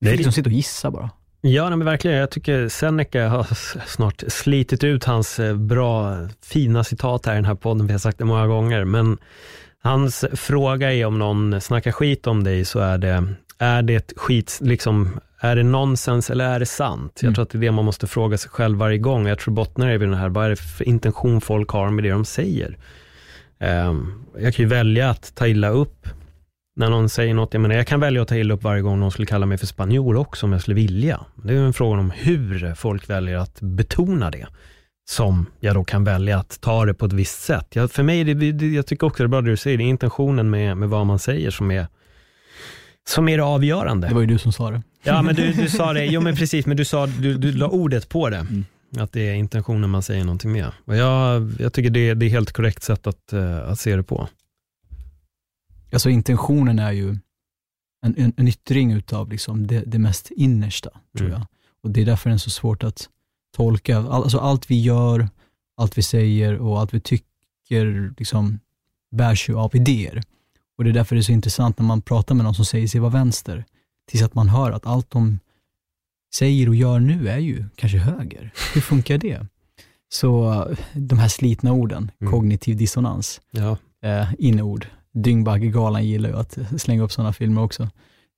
Vi 0.00 0.16
liksom 0.16 0.32
sitta 0.32 0.48
och 0.48 0.54
gissa 0.54 0.90
bara. 0.90 1.10
Ja, 1.40 1.70
men 1.70 1.84
verkligen. 1.84 2.16
Jag 2.16 2.30
tycker 2.30 2.68
Seneca 2.68 3.28
har 3.28 3.46
snart 3.86 4.22
slitit 4.28 4.84
ut 4.84 5.04
hans 5.04 5.38
eh, 5.38 5.56
bra, 5.56 6.16
fina 6.44 6.84
citat 6.84 7.26
här 7.26 7.32
i 7.32 7.36
den 7.36 7.44
här 7.44 7.54
podden. 7.54 7.86
Vi 7.86 7.92
har 7.92 7.98
sagt 7.98 8.18
det 8.18 8.24
många 8.24 8.46
gånger, 8.46 8.84
men 8.84 9.18
hans 9.82 10.24
fråga 10.32 10.92
är 10.92 11.06
om 11.06 11.18
någon 11.18 11.60
snackar 11.60 11.92
skit 11.92 12.26
om 12.26 12.44
dig, 12.44 12.64
så 12.64 12.78
är 12.78 12.98
det, 12.98 13.26
är 13.58 13.82
det 13.82 14.12
skit, 14.16 14.58
liksom, 14.62 15.20
är 15.40 15.56
det 15.56 15.62
nonsens 15.62 16.30
eller 16.30 16.44
är 16.44 16.60
det 16.60 16.66
sant? 16.66 17.12
Jag 17.14 17.24
mm. 17.24 17.34
tror 17.34 17.42
att 17.42 17.50
det 17.50 17.58
är 17.58 17.60
det 17.60 17.70
man 17.70 17.84
måste 17.84 18.06
fråga 18.06 18.38
sig 18.38 18.50
själv 18.50 18.78
varje 18.78 18.98
gång. 18.98 19.26
Jag 19.26 19.38
tror 19.38 19.54
bottnar 19.54 19.90
i 19.90 19.98
den 19.98 20.14
här, 20.14 20.28
vad 20.28 20.44
är 20.44 20.50
det 20.50 20.56
för 20.56 20.88
intention 20.88 21.40
folk 21.40 21.70
har 21.70 21.90
med 21.90 22.04
det 22.04 22.10
de 22.10 22.24
säger? 22.24 22.78
Um, 23.60 24.24
jag 24.38 24.54
kan 24.54 24.62
ju 24.62 24.68
välja 24.68 25.10
att 25.10 25.34
ta 25.34 25.46
illa 25.46 25.68
upp 25.68 26.08
när 26.76 26.90
någon 26.90 27.08
säger 27.08 27.34
något, 27.34 27.54
jag 27.54 27.60
menar 27.60 27.74
jag 27.74 27.86
kan 27.86 28.00
välja 28.00 28.22
att 28.22 28.28
ta 28.28 28.36
illa 28.36 28.54
upp 28.54 28.62
varje 28.62 28.82
gång 28.82 29.00
någon 29.00 29.10
skulle 29.10 29.26
kalla 29.26 29.46
mig 29.46 29.58
för 29.58 29.66
spanjor 29.66 30.16
också 30.16 30.46
om 30.46 30.52
jag 30.52 30.60
skulle 30.60 30.74
vilja. 30.74 31.20
Det 31.34 31.54
är 31.54 31.58
en 31.58 31.72
fråga 31.72 32.00
om 32.00 32.10
hur 32.10 32.74
folk 32.74 33.10
väljer 33.10 33.36
att 33.36 33.60
betona 33.60 34.30
det 34.30 34.46
som 35.08 35.46
jag 35.60 35.74
då 35.74 35.84
kan 35.84 36.04
välja 36.04 36.38
att 36.38 36.60
ta 36.60 36.84
det 36.84 36.94
på 36.94 37.06
ett 37.06 37.12
visst 37.12 37.42
sätt. 37.42 37.66
Jag, 37.72 37.90
för 37.90 38.02
mig, 38.02 38.24
det, 38.24 38.52
det, 38.52 38.66
jag 38.66 38.86
tycker 38.86 39.06
också 39.06 39.22
det 39.22 39.26
är 39.26 39.28
bra 39.28 39.40
det 39.40 39.50
du 39.50 39.56
säger, 39.56 39.78
det 39.78 39.84
är 39.84 39.88
intentionen 39.88 40.50
med, 40.50 40.76
med 40.76 40.88
vad 40.88 41.06
man 41.06 41.18
säger 41.18 41.50
som 41.50 41.70
är, 41.70 41.86
som 43.08 43.28
är 43.28 43.36
det 43.36 43.44
avgörande. 43.44 44.08
Det 44.08 44.14
var 44.14 44.20
ju 44.20 44.26
du 44.26 44.38
som 44.38 44.52
sa 44.52 44.70
det. 44.70 44.82
Ja, 45.02 45.22
men 45.22 45.34
du, 45.34 45.52
du 45.52 45.68
sa 45.68 45.92
det, 45.92 46.04
jo 46.04 46.20
men 46.20 46.36
precis, 46.36 46.66
men 46.66 46.76
du 46.76 46.84
sa, 46.84 47.06
du, 47.06 47.34
du 47.34 47.52
la 47.52 47.68
ordet 47.68 48.08
på 48.08 48.30
det. 48.30 48.36
Mm. 48.36 48.64
Att 48.98 49.12
det 49.12 49.28
är 49.28 49.34
intentionen 49.34 49.90
man 49.90 50.02
säger 50.02 50.24
någonting 50.24 50.52
med. 50.52 50.66
Och 50.84 50.96
jag, 50.96 51.52
jag 51.58 51.72
tycker 51.72 51.90
det, 51.90 52.14
det 52.14 52.26
är 52.26 52.30
helt 52.30 52.52
korrekt 52.52 52.82
sätt 52.82 53.06
att, 53.06 53.32
uh, 53.32 53.70
att 53.70 53.80
se 53.80 53.96
det 53.96 54.02
på. 54.02 54.28
Alltså 55.92 56.10
intentionen 56.10 56.78
är 56.78 56.92
ju 56.92 57.08
en, 58.02 58.14
en, 58.16 58.32
en 58.36 58.48
yttring 58.48 58.92
utav 58.92 59.30
liksom 59.30 59.66
det, 59.66 59.80
det 59.86 59.98
mest 59.98 60.30
innersta, 60.30 60.90
tror 61.16 61.28
mm. 61.28 61.38
jag. 61.38 61.46
Och 61.82 61.90
Det 61.90 62.00
är 62.00 62.06
därför 62.06 62.30
den 62.30 62.34
är 62.34 62.38
så 62.38 62.50
svårt 62.50 62.84
att 62.84 63.08
tolka. 63.56 63.98
All, 63.98 64.22
alltså 64.22 64.38
allt 64.38 64.70
vi 64.70 64.80
gör, 64.80 65.28
allt 65.76 65.98
vi 65.98 66.02
säger 66.02 66.58
och 66.58 66.80
allt 66.80 66.94
vi 66.94 67.00
tycker 67.00 68.14
liksom, 68.18 68.58
bärs 69.10 69.48
ju 69.48 69.56
av 69.56 69.76
idéer. 69.76 70.22
Och 70.78 70.84
Det 70.84 70.90
är 70.90 70.94
därför 70.94 71.16
det 71.16 71.20
är 71.20 71.22
så 71.22 71.32
intressant 71.32 71.78
när 71.78 71.86
man 71.86 72.02
pratar 72.02 72.34
med 72.34 72.44
någon 72.44 72.54
som 72.54 72.64
säger 72.64 72.88
sig 72.88 73.00
vara 73.00 73.10
vänster, 73.10 73.64
tills 74.08 74.22
att 74.22 74.34
man 74.34 74.48
hör 74.48 74.72
att 74.72 74.86
allt 74.86 75.10
de 75.10 75.38
säger 76.34 76.68
och 76.68 76.74
gör 76.74 77.00
nu 77.00 77.28
är 77.28 77.38
ju 77.38 77.64
kanske 77.76 77.98
höger. 77.98 78.52
Hur 78.74 78.80
funkar 78.80 79.18
det? 79.18 79.46
Så 80.08 80.64
de 80.94 81.18
här 81.18 81.28
slitna 81.28 81.72
orden, 81.72 82.10
mm. 82.20 82.32
kognitiv 82.32 82.76
dissonans, 82.76 83.40
ja. 83.50 83.78
eh, 84.02 84.28
inneord, 84.38 84.86
Dyngbaggegalan 85.16 86.06
gillar 86.06 86.28
ju 86.28 86.36
att 86.36 86.58
slänga 86.78 87.02
upp 87.02 87.12
sådana 87.12 87.32
filmer 87.32 87.62
också. 87.62 87.88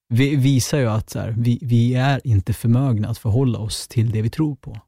Vi 0.09 0.37
visar 0.37 0.79
ju 0.79 0.87
att 0.87 1.15
här, 1.15 1.35
vi, 1.39 1.59
vi 1.63 1.95
är 1.95 2.21
inte 2.25 2.53
förmögna 2.53 3.09
att 3.09 3.19
förhålla 3.19 3.59
oss 3.59 3.89
till 3.89 4.11
det 4.11 4.23
vi 4.23 4.31
tror 4.31 4.57
på. 4.57 4.81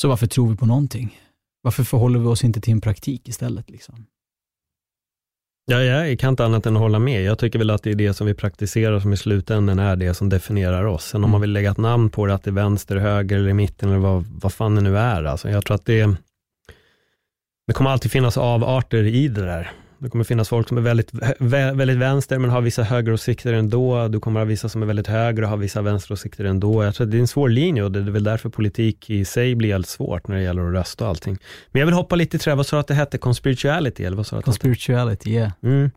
Så 0.00 0.08
varför 0.08 0.26
tror 0.26 0.50
vi 0.50 0.56
på 0.56 0.66
någonting? 0.66 1.20
Varför 1.62 1.84
förhåller 1.84 2.18
vi 2.18 2.26
oss 2.26 2.44
inte 2.44 2.60
till 2.60 2.72
en 2.72 2.80
praktik 2.80 3.28
istället? 3.28 3.70
Liksom? 3.70 4.06
Ja, 5.66 5.82
jag 5.82 6.18
kan 6.18 6.30
inte 6.30 6.44
annat 6.44 6.66
än 6.66 6.76
att 6.76 6.82
hålla 6.82 6.98
med. 6.98 7.22
Jag 7.22 7.38
tycker 7.38 7.58
väl 7.58 7.70
att 7.70 7.82
det 7.82 7.90
är 7.90 7.94
det 7.94 8.14
som 8.14 8.26
vi 8.26 8.34
praktiserar 8.34 9.00
som 9.00 9.12
i 9.12 9.16
slutändan 9.16 9.78
är 9.78 9.96
det 9.96 10.14
som 10.14 10.28
definierar 10.28 10.84
oss. 10.84 11.04
Sen 11.04 11.18
om 11.18 11.24
mm. 11.24 11.30
man 11.30 11.40
vill 11.40 11.52
lägga 11.52 11.70
ett 11.70 11.78
namn 11.78 12.10
på 12.10 12.26
det, 12.26 12.34
att 12.34 12.42
det 12.42 12.50
är 12.50 12.52
vänster, 12.52 12.96
höger 12.96 13.36
eller 13.36 13.50
i 13.50 13.54
mitten 13.54 13.88
eller 13.88 13.98
vad, 13.98 14.24
vad 14.26 14.52
fan 14.52 14.74
det 14.74 14.80
nu 14.80 14.98
är. 14.98 15.24
Alltså, 15.24 15.50
jag 15.50 15.64
tror 15.64 15.74
att 15.74 15.84
det, 15.84 16.16
det 17.66 17.72
kommer 17.72 17.90
alltid 17.90 18.10
finnas 18.10 18.38
avarter 18.38 19.02
i 19.04 19.28
det 19.28 19.44
där. 19.44 19.72
Det 20.02 20.10
kommer 20.10 20.24
finnas 20.24 20.48
folk 20.48 20.68
som 20.68 20.76
är 20.78 20.82
väldigt, 20.82 21.10
väldigt 21.38 21.96
vänster 21.98 22.38
men 22.38 22.50
har 22.50 22.60
vissa 22.60 22.82
högeråsikter 22.82 23.52
ändå. 23.52 24.08
Du 24.08 24.20
kommer 24.20 24.40
ha 24.40 24.44
vissa 24.44 24.68
som 24.68 24.82
är 24.82 24.86
väldigt 24.86 25.06
höger 25.06 25.42
och 25.42 25.48
har 25.48 25.56
vissa 25.56 25.82
vänsteråsikter 25.82 26.44
ändå. 26.44 26.84
Jag 26.84 26.94
tror 26.94 27.06
att 27.06 27.10
det 27.10 27.16
är 27.16 27.20
en 27.20 27.28
svår 27.28 27.48
linje 27.48 27.82
och 27.82 27.92
det 27.92 27.98
är 27.98 28.02
väl 28.02 28.24
därför 28.24 28.48
politik 28.48 29.10
i 29.10 29.24
sig 29.24 29.54
blir 29.54 29.72
helt 29.72 29.88
svårt 29.88 30.28
när 30.28 30.36
det 30.36 30.42
gäller 30.42 30.68
att 30.68 30.74
rösta 30.74 31.04
och 31.04 31.10
allting. 31.10 31.38
Men 31.72 31.80
jag 31.80 31.86
vill 31.86 31.94
hoppa 31.94 32.16
lite 32.16 32.38
till 32.38 32.50
det, 32.50 32.54
vad 32.56 32.66
sa 32.66 32.76
du 32.76 32.80
att 32.80 32.86
det 32.86 32.94
hette? 32.94 33.18
Conspirituality 33.18 34.04
eller 34.04 34.16
vad 34.16 34.26
sa 34.26 34.36
du? 34.36 34.42
Conspirituality. 34.42 35.30
Yeah. 35.30 35.52
Mm. 35.62 35.90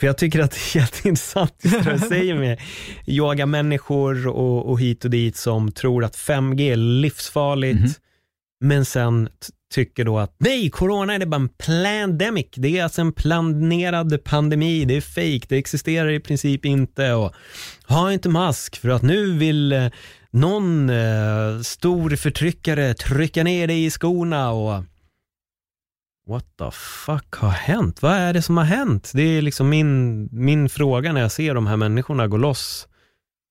För 0.00 0.06
jag 0.06 0.18
tycker 0.18 0.40
att 0.40 0.50
det 0.50 0.78
är 0.78 0.80
jätteintressant 0.82 1.54
det 1.62 1.92
du 1.92 1.98
säger 2.08 2.34
med 2.34 2.60
yogamänniskor 3.06 4.26
och, 4.28 4.70
och 4.70 4.80
hit 4.80 5.04
och 5.04 5.10
dit 5.10 5.36
som 5.36 5.72
tror 5.72 6.04
att 6.04 6.16
5G 6.16 6.72
är 6.72 6.76
livsfarligt, 6.76 7.80
Mhm 7.80 7.88
men 8.64 8.84
sen 8.84 9.28
tycker 9.74 10.04
då 10.04 10.18
att 10.18 10.36
nej, 10.38 10.70
corona 10.70 11.14
är 11.14 11.18
det 11.18 11.26
bara 11.26 11.40
en 11.40 11.48
pandemic. 11.48 12.46
Det 12.54 12.78
är 12.78 12.82
alltså 12.82 13.00
en 13.00 13.12
planerad 13.12 14.24
pandemi, 14.24 14.84
det 14.84 14.96
är 14.96 15.00
fejk, 15.00 15.48
det 15.48 15.56
existerar 15.56 16.10
i 16.10 16.20
princip 16.20 16.64
inte 16.64 17.12
och 17.12 17.32
ha 17.86 18.12
inte 18.12 18.28
mask 18.28 18.76
för 18.76 18.88
att 18.88 19.02
nu 19.02 19.38
vill 19.38 19.72
eh, 19.72 19.86
någon 20.30 20.90
eh, 20.90 21.60
stor 21.62 22.16
förtryckare 22.16 22.94
trycka 22.94 23.44
ner 23.44 23.66
dig 23.66 23.84
i 23.84 23.90
skorna 23.90 24.50
och 24.50 24.84
What 26.26 26.46
the 26.58 26.70
fuck 27.06 27.34
har 27.34 27.50
hänt? 27.50 28.02
Vad 28.02 28.12
är 28.12 28.32
det 28.32 28.42
som 28.42 28.56
har 28.56 28.64
hänt? 28.64 29.10
Det 29.14 29.22
är 29.22 29.42
liksom 29.42 29.68
min, 29.68 30.28
min 30.32 30.68
fråga 30.68 31.12
när 31.12 31.20
jag 31.20 31.32
ser 31.32 31.54
de 31.54 31.66
här 31.66 31.76
människorna 31.76 32.28
gå 32.28 32.36
loss. 32.36 32.88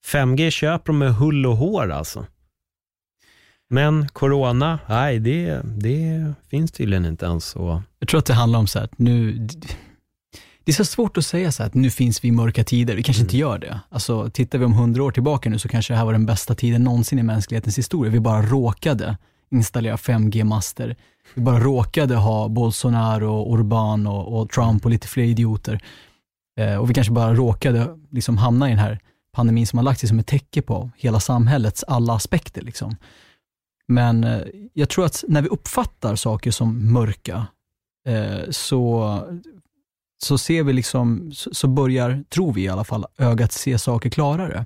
5G 0.08 0.49
köper 0.49 0.86
de 0.86 0.97
med 0.97 1.15
hull 1.15 1.45
och 1.45 1.58
hår 1.58 1.91
alltså. 1.91 2.26
Men 3.74 4.08
corona, 4.10 4.80
nej 4.90 5.20
det, 5.20 5.62
det 5.64 6.34
finns 6.50 6.72
tydligen 6.72 7.06
inte 7.06 7.26
ens. 7.26 7.56
Och, 7.56 7.82
Jag 8.00 8.10
tror 8.10 8.20
att 8.20 8.26
det 8.26 8.34
handlar 8.34 8.60
om 8.60 8.68
så 8.68 8.80
här, 8.80 8.86
att 8.86 9.00
nu, 9.00 9.48
det 10.64 10.72
är 10.72 10.74
så 10.74 10.86
svårt 10.86 11.18
att 11.18 11.26
säga 11.26 11.52
så 11.52 11.64
här, 11.64 11.68
att 11.68 11.74
nu 11.74 11.90
finns 11.90 12.24
vi 12.24 12.28
i 12.28 12.32
mörka 12.32 12.64
tider. 12.64 12.96
Vi 12.96 13.04
kanske 13.04 13.24
inte 13.24 13.38
gör 13.38 13.60
det. 13.60 13.80
Alltså, 13.90 14.30
tittar 14.30 14.60
vi 14.60 14.66
om 14.66 14.74
hundra 14.74 15.04
år 15.04 15.12
tillbaka 15.12 15.50
nu 15.50 15.60
så 15.60 15.68
kanske 15.68 15.94
det 15.94 15.98
här 15.98 16.06
var 16.06 16.12
den 16.12 16.26
bästa 16.26 16.56
tiden 16.56 16.84
någonsin 16.84 17.20
i 17.20 17.24
mänsklighetens 17.24 17.78
historia. 17.78 18.12
Vi 18.12 18.20
bara 18.20 18.42
råkade 18.42 19.18
installera 19.52 19.96
5G-master. 19.96 20.96
Vi 21.34 21.42
bara 21.42 21.60
råkade 21.60 22.16
ha 22.16 22.48
Bolsonaro, 22.48 23.34
och 23.34 23.58
Orbán 23.58 24.10
och, 24.10 24.40
och 24.40 24.50
Trump 24.50 24.86
och 24.86 24.92
lite 24.92 25.08
fler 25.08 25.24
idioter. 25.24 25.80
Eh, 26.60 26.76
och 26.76 26.90
vi 26.90 26.94
kanske 26.94 27.14
bara 27.14 27.34
råkade 27.34 27.88
liksom 28.12 28.38
hamna 28.38 28.68
i 28.68 28.70
den 28.70 28.80
här 28.80 29.00
pandemin 29.36 29.68
som 29.68 29.78
har 29.78 29.84
lagt 29.84 30.00
sig 30.00 30.10
som 30.10 30.20
ett 30.20 30.28
täcke 30.28 30.62
på 30.62 30.90
hela 30.98 31.20
samhällets 31.20 31.84
alla 31.84 32.14
aspekter. 32.14 32.62
Liksom. 32.62 32.96
Men 33.88 34.24
eh, 34.24 34.41
jag 34.74 34.89
tror 34.89 35.06
att 35.06 35.24
när 35.28 35.41
vi 35.41 35.50
uppfattar 35.50 36.15
saker 36.15 36.52
som 36.52 36.93
mörka, 36.93 37.48
eh, 38.08 38.50
så, 38.50 39.19
så 40.24 40.38
ser 40.38 40.63
vi 40.63 40.74
liksom, 40.74 41.32
så, 41.34 41.67
börjar, 41.67 42.24
tror 42.30 42.54
vi 42.54 42.63
i 42.63 42.69
alla 42.69 42.84
fall, 42.84 43.06
ögat 43.17 43.52
se 43.52 43.78
saker 43.78 44.10
klarare. 44.10 44.65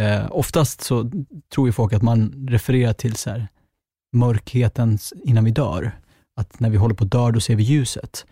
Eh, 0.00 0.26
oftast 0.30 0.80
så 0.80 1.10
tror 1.54 1.68
ju 1.68 1.72
folk 1.72 1.92
att 1.92 2.02
man 2.02 2.46
refererar 2.48 2.92
till 2.92 3.16
så 3.16 3.30
här, 3.30 3.48
mörkheten 4.12 4.98
innan 5.24 5.44
vi 5.44 5.50
dör. 5.50 5.92
Att 6.36 6.60
när 6.60 6.70
vi 6.70 6.76
håller 6.76 6.94
på 6.94 7.04
att 7.04 7.10
dö, 7.10 7.30
då 7.30 7.40
ser 7.40 7.56
vi 7.56 7.62
ljuset. 7.62 8.26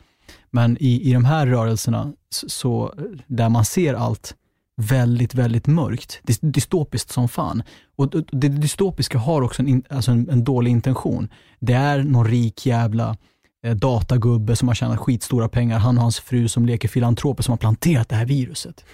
Men 0.51 0.77
i, 0.81 1.11
i 1.11 1.13
de 1.13 1.25
här 1.25 1.47
rörelserna, 1.47 2.13
så, 2.31 2.95
där 3.27 3.49
man 3.49 3.65
ser 3.65 3.95
allt 3.95 4.35
väldigt, 4.77 5.35
väldigt 5.35 5.67
mörkt, 5.67 6.21
dy- 6.23 6.51
dystopiskt 6.51 7.13
som 7.13 7.29
fan. 7.29 7.63
Och 7.97 8.09
det 8.33 8.49
dystopiska 8.49 9.19
har 9.19 9.43
också 9.43 9.63
en, 9.63 9.83
alltså 9.91 10.11
en, 10.11 10.31
en 10.31 10.45
dålig 10.45 10.71
intention. 10.71 11.29
Det 11.61 11.73
är 11.73 12.03
någon 12.03 12.27
rik 12.27 12.67
jävla 12.67 13.17
eh, 13.65 13.75
datagubbe 13.77 14.57
som 14.57 14.69
har 14.69 14.75
tjänat 14.75 14.99
skitstora 14.99 15.49
pengar, 15.49 15.79
han 15.79 15.97
och 15.97 16.03
hans 16.03 16.21
fru 16.21 16.49
som 16.49 16.67
leker 16.67 16.89
filantroper 16.89 17.43
som 17.43 17.53
har 17.53 17.59
planterat 17.59 18.09
det 18.09 18.17
här 18.17 18.27
viruset. 18.27 18.85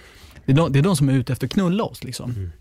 Det 0.45 0.51
är 0.51 0.55
de, 0.55 0.71
det 0.71 0.79
är 0.79 0.83
de 0.83 0.95
som 0.95 1.09
är 1.09 1.13
ute 1.13 1.33
efter 1.33 1.47
att 1.47 1.53
knulla 1.53 1.83
oss. 1.83 2.03
Liksom. 2.03 2.51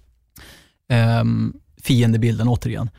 Ehm, 0.89 1.55
fiendebilden 1.83 2.49
återigen. 2.49 2.91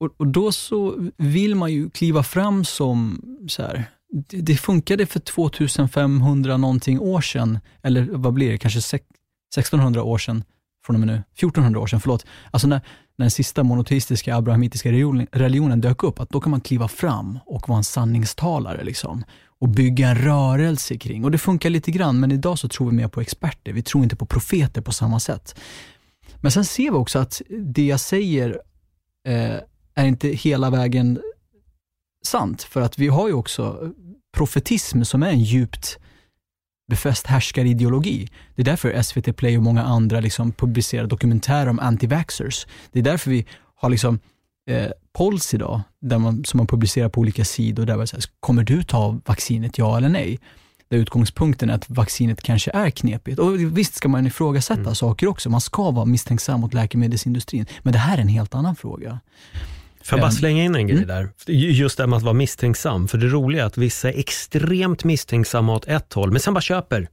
Och, 0.00 0.14
och 0.16 0.26
då 0.26 0.52
så 0.52 1.10
vill 1.16 1.54
man 1.54 1.72
ju 1.72 1.90
kliva 1.90 2.22
fram 2.22 2.64
som 2.64 3.22
så 3.48 3.62
här, 3.62 3.84
det, 4.28 4.40
det 4.40 4.56
funkade 4.56 5.06
för 5.06 5.20
2500 5.20 6.56
någonting 6.56 7.00
år 7.00 7.20
sedan, 7.20 7.58
eller 7.82 8.08
vad 8.12 8.32
blir 8.32 8.50
det, 8.50 8.58
kanske 8.58 8.82
1600 9.56 10.02
år 10.02 10.18
sedan, 10.18 10.44
från 10.86 10.96
och 10.96 11.00
med 11.00 11.06
nu, 11.06 11.22
1400 11.34 11.80
år 11.80 11.86
sedan, 11.86 12.00
förlåt. 12.00 12.26
Alltså 12.50 12.68
när, 12.68 12.80
när 13.16 13.24
den 13.24 13.30
sista 13.30 13.62
monoteistiska 13.62 14.36
abrahamitiska 14.36 14.88
religionen, 14.88 15.26
religionen 15.32 15.80
dök 15.80 16.02
upp, 16.02 16.20
att 16.20 16.30
då 16.30 16.40
kan 16.40 16.50
man 16.50 16.60
kliva 16.60 16.88
fram 16.88 17.38
och 17.46 17.68
vara 17.68 17.78
en 17.78 17.84
sanningstalare 17.84 18.84
liksom, 18.84 19.24
och 19.60 19.68
bygga 19.68 20.08
en 20.08 20.18
rörelse 20.18 20.98
kring. 20.98 21.24
Och 21.24 21.30
det 21.30 21.38
funkar 21.38 21.70
lite 21.70 21.90
grann, 21.90 22.20
men 22.20 22.32
idag 22.32 22.58
så 22.58 22.68
tror 22.68 22.90
vi 22.90 22.96
mer 22.96 23.08
på 23.08 23.20
experter. 23.20 23.72
Vi 23.72 23.82
tror 23.82 24.04
inte 24.04 24.16
på 24.16 24.26
profeter 24.26 24.80
på 24.80 24.92
samma 24.92 25.20
sätt. 25.20 25.60
Men 26.36 26.52
sen 26.52 26.64
ser 26.64 26.90
vi 26.90 26.96
också 26.96 27.18
att 27.18 27.42
det 27.48 27.86
jag 27.86 28.00
säger 28.00 28.60
eh, 29.26 29.56
är 29.94 30.06
inte 30.06 30.28
hela 30.28 30.70
vägen 30.70 31.20
sant, 32.24 32.62
för 32.62 32.80
att 32.80 32.98
vi 32.98 33.08
har 33.08 33.28
ju 33.28 33.34
också 33.34 33.92
profetism 34.32 35.02
som 35.02 35.22
är 35.22 35.30
en 35.30 35.40
djupt 35.40 35.98
befäst 36.88 37.26
härskarideologi. 37.26 38.28
Det 38.54 38.62
är 38.62 38.64
därför 38.64 39.02
SVT 39.02 39.36
Play 39.36 39.56
och 39.56 39.62
många 39.62 39.82
andra 39.82 40.20
liksom 40.20 40.52
publicerar 40.52 41.06
dokumentärer 41.06 41.68
om 41.68 41.80
anti-vaxxers. 41.80 42.66
Det 42.92 42.98
är 42.98 43.02
därför 43.02 43.30
vi 43.30 43.46
har 43.74 43.90
liksom 43.90 44.18
eh, 44.68 44.90
polls 45.12 45.54
idag, 45.54 45.80
där 46.00 46.18
man, 46.18 46.44
som 46.44 46.58
man 46.58 46.66
publicerar 46.66 47.08
på 47.08 47.20
olika 47.20 47.44
sidor, 47.44 47.86
där 47.86 47.96
man 47.96 48.06
säger, 48.06 48.24
kommer 48.40 48.62
du 48.62 48.82
ta 48.82 49.20
vaccinet, 49.24 49.78
ja 49.78 49.96
eller 49.96 50.08
nej? 50.08 50.38
Där 50.88 50.98
utgångspunkten 50.98 51.70
är 51.70 51.74
att 51.74 51.90
vaccinet 51.90 52.42
kanske 52.42 52.70
är 52.70 52.90
knepigt. 52.90 53.38
Och 53.38 53.60
visst 53.60 53.94
ska 53.94 54.08
man 54.08 54.26
ifrågasätta 54.26 54.94
saker 54.94 55.26
också, 55.26 55.50
man 55.50 55.60
ska 55.60 55.90
vara 55.90 56.04
misstänksam 56.04 56.60
mot 56.60 56.74
läkemedelsindustrin, 56.74 57.66
men 57.82 57.92
det 57.92 57.98
här 57.98 58.18
är 58.18 58.22
en 58.22 58.28
helt 58.28 58.54
annan 58.54 58.76
fråga. 58.76 59.20
Får 60.04 60.18
jag 60.18 60.24
bara 60.24 60.30
slänga 60.30 60.64
in 60.64 60.74
en 60.74 60.86
grej 60.86 61.04
där? 61.04 61.28
Just 61.46 61.98
det 61.98 62.06
med 62.06 62.16
att 62.16 62.22
vara 62.22 62.34
misstänksam. 62.34 63.08
För 63.08 63.18
det 63.18 63.26
roliga 63.26 63.62
är 63.62 63.66
att 63.66 63.76
vissa 63.78 64.08
är 64.12 64.18
extremt 64.18 65.04
misstänksamma 65.04 65.74
åt 65.74 65.86
ett 65.88 66.12
håll, 66.12 66.30
men 66.32 66.40
sen 66.40 66.54
bara 66.54 66.60
köper. 66.60 67.00
Typ 67.00 67.08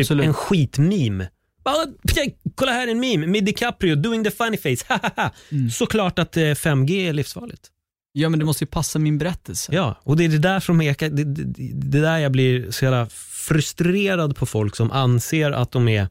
Absolut. 0.00 0.26
en 0.26 0.34
skitmeme. 0.34 1.28
Bara, 1.64 1.86
"Pjäj, 2.14 2.36
Kolla 2.54 2.72
här 2.72 2.88
en 2.88 3.00
meme 3.00 3.26
med 3.26 3.44
DiCaprio 3.44 3.94
doing 3.96 4.24
the 4.24 4.30
funny 4.30 4.56
face. 4.56 5.00
Mm. 5.52 5.70
Såklart 5.70 6.18
att 6.18 6.36
eh, 6.36 6.40
5G 6.40 7.08
är 7.08 7.12
livsfarligt. 7.12 7.70
Ja, 8.12 8.28
men 8.28 8.38
det 8.38 8.44
måste 8.44 8.64
ju 8.64 8.68
passa 8.68 8.98
min 8.98 9.18
berättelse. 9.18 9.74
Ja, 9.74 10.00
och 10.02 10.16
det 10.16 10.24
är 10.24 10.28
det 10.28 10.38
där 10.38 10.60
som 10.60 10.80
är, 10.80 10.96
det, 10.98 11.24
det, 11.24 11.44
det 11.72 12.00
där 12.00 12.18
jag 12.18 12.32
blir 12.32 12.70
så 12.70 12.84
jävla 12.84 13.06
frustrerad 13.48 14.36
på 14.36 14.46
folk 14.46 14.76
som 14.76 14.90
anser 14.92 15.50
att 15.52 15.72
de 15.72 15.88
är 15.88 16.08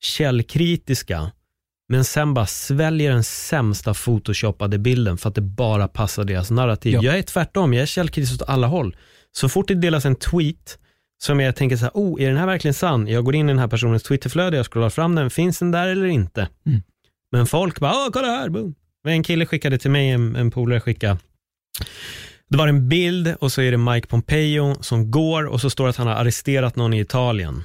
källkritiska 0.00 1.32
men 1.88 2.04
sen 2.04 2.34
bara 2.34 2.46
sväljer 2.46 3.10
den 3.10 3.24
sämsta 3.24 3.94
photoshoppade 3.94 4.78
bilden 4.78 5.18
för 5.18 5.28
att 5.28 5.34
det 5.34 5.40
bara 5.40 5.88
passar 5.88 6.24
deras 6.24 6.50
narrativ. 6.50 6.94
Ja. 6.94 7.02
Jag 7.02 7.18
är 7.18 7.22
tvärtom, 7.22 7.74
jag 7.74 7.82
är 7.82 7.86
källkritisk 7.86 8.42
åt 8.42 8.48
alla 8.48 8.66
håll. 8.66 8.96
Så 9.32 9.48
fort 9.48 9.68
det 9.68 9.74
delas 9.74 10.04
en 10.04 10.16
tweet 10.16 10.78
som 11.18 11.40
jag 11.40 11.56
tänker 11.56 11.76
så 11.76 11.84
här, 11.84 11.92
oh, 11.94 12.22
är 12.22 12.28
den 12.28 12.36
här 12.36 12.46
verkligen 12.46 12.74
sann? 12.74 13.08
Jag 13.08 13.24
går 13.24 13.34
in 13.34 13.48
i 13.48 13.52
den 13.52 13.58
här 13.58 13.68
personens 13.68 14.02
Twitterflöde, 14.02 14.56
jag 14.56 14.66
scrollar 14.66 14.90
fram 14.90 15.14
den, 15.14 15.30
finns 15.30 15.58
den 15.58 15.70
där 15.70 15.88
eller 15.88 16.06
inte? 16.06 16.48
Mm. 16.66 16.82
Men 17.32 17.46
folk 17.46 17.80
bara, 17.80 17.92
åh 17.92 18.10
kolla 18.12 18.26
här, 18.26 18.48
boom. 18.48 18.74
En 19.08 19.22
kille 19.22 19.46
skickade 19.46 19.78
till 19.78 19.90
mig, 19.90 20.10
en, 20.10 20.36
en 20.36 20.50
polare 20.50 20.80
skickade 20.80 21.18
det 22.48 22.56
var 22.56 22.68
en 22.68 22.88
bild 22.88 23.34
och 23.40 23.52
så 23.52 23.62
är 23.62 23.70
det 23.70 23.76
Mike 23.76 24.06
Pompeo 24.06 24.82
som 24.82 25.10
går 25.10 25.44
och 25.44 25.60
så 25.60 25.70
står 25.70 25.84
det 25.84 25.90
att 25.90 25.96
han 25.96 26.06
har 26.06 26.14
arresterat 26.14 26.76
någon 26.76 26.94
i 26.94 27.00
Italien. 27.00 27.62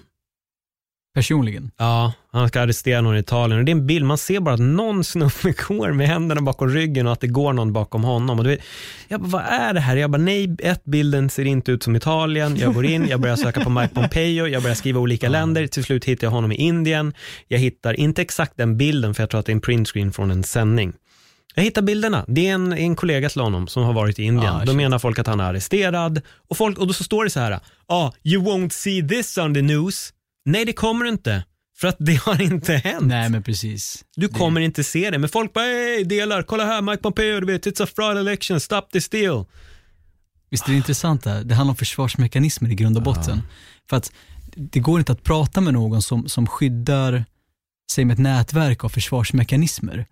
Personligen. 1.13 1.71
Ja, 1.77 2.13
han 2.31 2.47
ska 2.47 2.61
arrestera 2.61 3.01
någon 3.01 3.15
i 3.15 3.19
Italien. 3.19 3.59
Och 3.59 3.65
det 3.65 3.71
är 3.71 3.75
en 3.75 3.87
bild, 3.87 4.05
man 4.05 4.17
ser 4.17 4.39
bara 4.39 4.53
att 4.53 4.59
någon 4.59 5.03
snubbe 5.03 5.53
går 5.67 5.91
med 5.91 6.07
händerna 6.07 6.41
bakom 6.41 6.69
ryggen 6.69 7.07
och 7.07 7.13
att 7.13 7.19
det 7.19 7.27
går 7.27 7.53
någon 7.53 7.73
bakom 7.73 8.03
honom. 8.03 8.37
Och 8.39 8.43
du 8.43 8.49
vet, 8.49 8.59
jag 9.07 9.21
bara, 9.21 9.29
vad 9.29 9.41
är 9.41 9.73
det 9.73 9.79
här? 9.79 9.95
Jag 9.97 10.11
bara, 10.11 10.21
nej, 10.21 10.55
ett, 10.59 10.83
bilden 10.83 11.29
ser 11.29 11.45
inte 11.45 11.71
ut 11.71 11.83
som 11.83 11.95
Italien. 11.95 12.57
Jag 12.57 12.73
går 12.73 12.85
in, 12.85 13.07
jag 13.07 13.21
börjar 13.21 13.35
söka 13.35 13.61
på 13.61 13.69
Mike 13.69 13.93
Pompeo, 13.95 14.47
jag 14.47 14.61
börjar 14.63 14.75
skriva 14.75 14.99
olika 14.99 15.29
länder. 15.37 15.67
Till 15.67 15.83
slut 15.83 16.05
hittar 16.05 16.27
jag 16.27 16.31
honom 16.31 16.51
i 16.51 16.55
Indien. 16.55 17.13
Jag 17.47 17.59
hittar 17.59 17.99
inte 17.99 18.21
exakt 18.21 18.57
den 18.57 18.77
bilden, 18.77 19.13
för 19.13 19.23
jag 19.23 19.29
tror 19.29 19.39
att 19.39 19.45
det 19.45 19.51
är 19.51 19.55
en 19.55 19.61
printscreen 19.61 20.11
från 20.13 20.31
en 20.31 20.43
sändning. 20.43 20.93
Jag 21.55 21.63
hittar 21.63 21.81
bilderna. 21.81 22.25
Det 22.27 22.47
är 22.47 22.53
en, 22.53 22.73
en 22.73 22.95
kollega 22.95 23.29
till 23.29 23.41
honom 23.41 23.67
som 23.67 23.83
har 23.83 23.93
varit 23.93 24.19
i 24.19 24.23
Indien. 24.23 24.53
Ah, 24.53 24.65
Då 24.65 24.73
menar 24.73 24.99
folk 24.99 25.19
att 25.19 25.27
han 25.27 25.39
är 25.39 25.43
arresterad. 25.43 26.21
Och, 26.49 26.57
folk, 26.57 26.77
och 26.77 26.87
då 26.87 26.93
så 26.93 27.03
står 27.03 27.23
det 27.23 27.29
så 27.29 27.39
här, 27.39 27.59
ah, 27.87 28.11
you 28.23 28.43
won't 28.43 28.69
see 28.69 29.07
this 29.07 29.37
on 29.37 29.53
the 29.53 29.61
news. 29.61 30.13
Nej, 30.45 30.65
det 30.65 30.73
kommer 30.73 31.05
du 31.05 31.11
inte. 31.11 31.43
För 31.77 31.87
att 31.87 31.95
det 31.99 32.15
har 32.15 32.41
inte 32.41 32.73
hänt. 32.73 33.05
Nej, 33.07 33.29
men 33.29 33.43
precis. 33.43 34.05
Du 34.15 34.27
Det- 34.27 34.33
kommer 34.33 34.61
inte 34.61 34.83
se 34.83 35.09
det. 35.11 35.17
Men 35.17 35.29
folk 35.29 35.53
bara, 35.53 35.63
hej, 35.65 36.03
delar, 36.03 36.43
kolla 36.43 36.65
här, 36.65 36.81
Mike 36.81 37.01
Pompeo, 37.01 37.39
du 37.39 37.45
vet, 37.45 37.65
it's 37.65 37.83
a 37.83 37.87
fraud 37.95 38.17
election, 38.17 38.59
stop 38.59 38.81
this 38.91 39.09
deal. 39.09 39.45
Visst 40.49 40.65
är 40.67 40.71
det 40.71 40.77
intressant 40.77 41.23
det 41.23 41.29
här? 41.29 41.43
Det 41.43 41.55
handlar 41.55 41.71
om 41.71 41.75
försvarsmekanismer 41.77 42.69
i 42.71 42.75
grund 42.75 42.97
och 42.97 43.03
botten. 43.03 43.41
För 43.89 43.97
att 43.97 44.11
det 44.55 44.79
går 44.79 44.99
inte 44.99 45.11
att 45.11 45.23
prata 45.23 45.61
med 45.61 45.73
någon 45.73 46.01
som, 46.01 46.29
som 46.29 46.47
skyddar 46.47 47.25
sig 47.91 48.05
med 48.05 48.13
ett 48.13 48.19
nätverk 48.19 48.83
av 48.83 48.89
försvarsmekanismer. 48.89 50.05